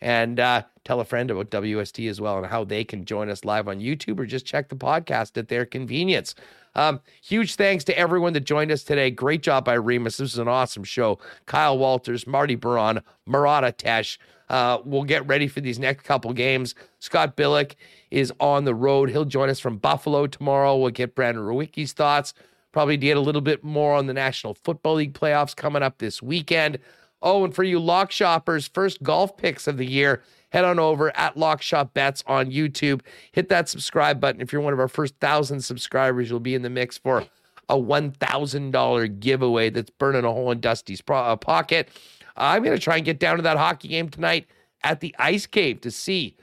and 0.02 0.40
uh, 0.40 0.64
tell 0.84 1.00
a 1.00 1.06
friend 1.06 1.30
about 1.30 1.52
WST 1.52 2.10
as 2.10 2.20
well 2.20 2.38
and 2.38 2.48
how 2.48 2.64
they 2.64 2.84
can 2.84 3.06
join 3.06 3.30
us 3.30 3.46
live 3.46 3.68
on 3.68 3.80
YouTube 3.80 4.20
or 4.20 4.26
just 4.26 4.46
check 4.46 4.70
the 4.70 4.76
podcast 4.76 5.38
at 5.38 5.48
their 5.48 5.66
convenience. 5.66 6.34
Um, 6.74 7.02
huge 7.22 7.56
thanks 7.56 7.84
to 7.86 7.98
everyone 7.98 8.34
that 8.34 8.42
joined 8.42 8.72
us 8.72 8.84
today. 8.84 9.12
Great 9.12 9.44
job 9.44 9.66
by 9.66 9.78
Remo. 9.78 10.06
This 10.06 10.20
was 10.20 10.38
an 10.38 10.48
awesome 10.48 10.84
show. 10.84 11.20
Kyle 11.46 11.78
Walters, 11.78 12.26
Marty 12.26 12.56
Biron, 12.56 13.02
Murat 13.28 13.64
Ates. 13.64 14.18
Uh, 14.52 14.80
we'll 14.84 15.06
get 15.06 15.26
ready 15.28 15.48
for 15.48 15.62
these 15.62 15.80
next 15.80 16.04
couple 16.04 16.34
games. 16.34 16.76
Scott 17.00 17.38
Billeck 17.38 17.76
is 18.12 18.34
on 18.42 18.66
the 18.66 18.76
road. 18.76 19.10
He'll 19.10 19.24
join 19.24 19.50
us 19.50 19.62
from 19.62 19.78
Buffalo 19.78 20.28
tomorrow. 20.28 20.76
We'll 20.76 20.92
get 20.92 21.16
Brandon 21.16 21.42
Rowicki's 21.42 21.94
thoughts. 21.94 22.34
Probably 22.74 22.98
get 22.98 23.16
a 23.16 23.22
little 23.22 23.40
bit 23.40 23.64
more 23.64 23.96
on 23.96 24.08
the 24.08 24.14
National 24.14 24.54
Football 24.54 24.96
League 24.96 25.14
playoffs 25.14 25.56
coming 25.56 25.82
up 25.82 26.00
this 26.00 26.22
weekend. 26.22 26.80
Oh, 27.22 27.46
and 27.46 27.56
for 27.56 27.64
you 27.64 27.80
lock 27.80 28.12
shoppers, 28.12 28.68
first 28.68 29.02
golf 29.02 29.38
picks 29.38 29.68
of 29.68 29.78
the 29.78 29.86
year, 29.86 30.22
head 30.50 30.66
on 30.66 30.80
over 30.80 31.16
at 31.16 31.38
Lock 31.38 31.62
Shop 31.62 31.94
Bets 31.94 32.22
on 32.28 32.52
YouTube. 32.52 33.02
Hit 33.32 33.48
that 33.48 33.70
subscribe 33.70 34.20
button. 34.20 34.42
If 34.42 34.52
you're 34.52 34.62
one 34.62 34.74
of 34.74 34.80
our 34.80 34.90
first 34.90 35.16
thousand 35.22 35.62
subscribers, 35.62 36.30
you'll 36.30 36.42
be 36.42 36.56
in 36.56 36.62
the 36.62 36.70
mix 36.70 36.98
for 36.98 37.26
a 37.70 37.76
$1,000 37.76 39.20
giveaway 39.22 39.70
that's 39.70 39.92
burning 39.92 40.26
a 40.26 40.32
hole 40.32 40.52
in 40.52 40.60
Dusty's 40.60 41.02
uh, 41.10 41.38
pocket. 41.38 41.88
I'm 42.36 42.64
going 42.64 42.76
to 42.76 42.82
try 42.82 42.98
and 42.98 43.06
get 43.06 43.20
down 43.20 43.38
to 43.38 43.42
that 43.44 43.58
hockey 43.58 43.88
game 43.88 44.10
tonight 44.10 44.48
at 44.84 45.00
the 45.00 45.16
Ice 45.20 45.46
Cave 45.46 45.82
to 45.82 45.92
see 45.92 46.36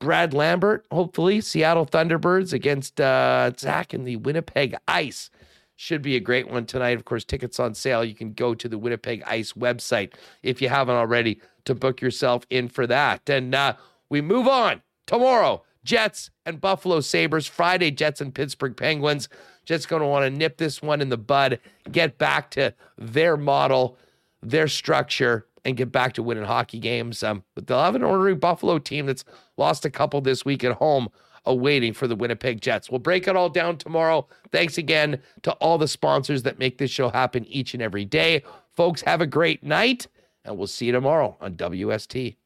Brad 0.00 0.34
Lambert, 0.34 0.84
hopefully, 0.90 1.40
Seattle 1.40 1.86
Thunderbirds 1.86 2.52
against 2.52 3.00
uh, 3.00 3.52
Zach 3.56 3.92
and 3.92 4.06
the 4.06 4.16
Winnipeg 4.16 4.76
Ice. 4.88 5.30
Should 5.76 6.02
be 6.02 6.16
a 6.16 6.20
great 6.20 6.50
one 6.50 6.66
tonight. 6.66 6.96
Of 6.96 7.04
course, 7.04 7.24
tickets 7.24 7.58
on 7.58 7.74
sale. 7.74 8.04
You 8.04 8.14
can 8.14 8.32
go 8.32 8.54
to 8.54 8.68
the 8.68 8.78
Winnipeg 8.78 9.22
Ice 9.26 9.52
website 9.52 10.12
if 10.42 10.60
you 10.60 10.68
haven't 10.68 10.96
already 10.96 11.40
to 11.64 11.74
book 11.74 12.00
yourself 12.00 12.44
in 12.50 12.68
for 12.68 12.86
that. 12.86 13.28
And 13.28 13.54
uh, 13.54 13.74
we 14.08 14.20
move 14.20 14.46
on 14.46 14.82
tomorrow. 15.06 15.62
Jets 15.84 16.30
and 16.46 16.60
Buffalo 16.60 17.00
Sabres. 17.00 17.46
Friday, 17.46 17.90
Jets 17.90 18.20
and 18.20 18.34
Pittsburgh 18.34 18.76
Penguins. 18.76 19.28
Jets 19.64 19.86
going 19.86 20.02
to 20.02 20.08
want 20.08 20.24
to 20.24 20.30
nip 20.30 20.56
this 20.56 20.82
one 20.82 21.00
in 21.00 21.08
the 21.08 21.16
bud, 21.16 21.60
get 21.90 22.18
back 22.18 22.50
to 22.50 22.74
their 22.98 23.36
model, 23.36 23.96
their 24.42 24.68
structure, 24.68 25.46
and 25.64 25.76
get 25.76 25.92
back 25.92 26.12
to 26.14 26.22
winning 26.22 26.44
hockey 26.44 26.78
games. 26.78 27.22
Um, 27.22 27.44
but 27.54 27.66
they'll 27.66 27.82
have 27.82 27.94
an 27.94 28.02
ordinary 28.02 28.34
Buffalo 28.34 28.78
team 28.78 29.06
that's 29.06 29.24
lost 29.56 29.84
a 29.84 29.90
couple 29.90 30.20
this 30.20 30.44
week 30.44 30.64
at 30.64 30.72
home 30.72 31.08
awaiting 31.44 31.92
for 31.92 32.06
the 32.06 32.14
Winnipeg 32.16 32.60
Jets. 32.60 32.90
We'll 32.90 33.00
break 33.00 33.26
it 33.26 33.36
all 33.36 33.48
down 33.48 33.76
tomorrow. 33.76 34.28
Thanks 34.50 34.78
again 34.78 35.20
to 35.42 35.52
all 35.54 35.78
the 35.78 35.88
sponsors 35.88 36.42
that 36.44 36.58
make 36.58 36.78
this 36.78 36.90
show 36.90 37.08
happen 37.08 37.44
each 37.46 37.74
and 37.74 37.82
every 37.82 38.04
day. 38.04 38.42
Folks, 38.74 39.02
have 39.02 39.20
a 39.20 39.26
great 39.26 39.62
night, 39.64 40.06
and 40.44 40.56
we'll 40.56 40.66
see 40.66 40.86
you 40.86 40.92
tomorrow 40.92 41.36
on 41.40 41.54
WST. 41.54 42.36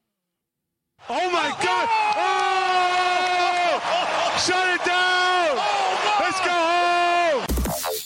Oh 1.08 1.30
my 1.30 1.50
God! 1.62 1.88
Oh! 2.16 2.66
Shut 4.38 4.74
it 4.74 4.84
down! 4.84 5.56
Let's 6.20 6.40
go 6.40 6.50
home! 6.50 8.05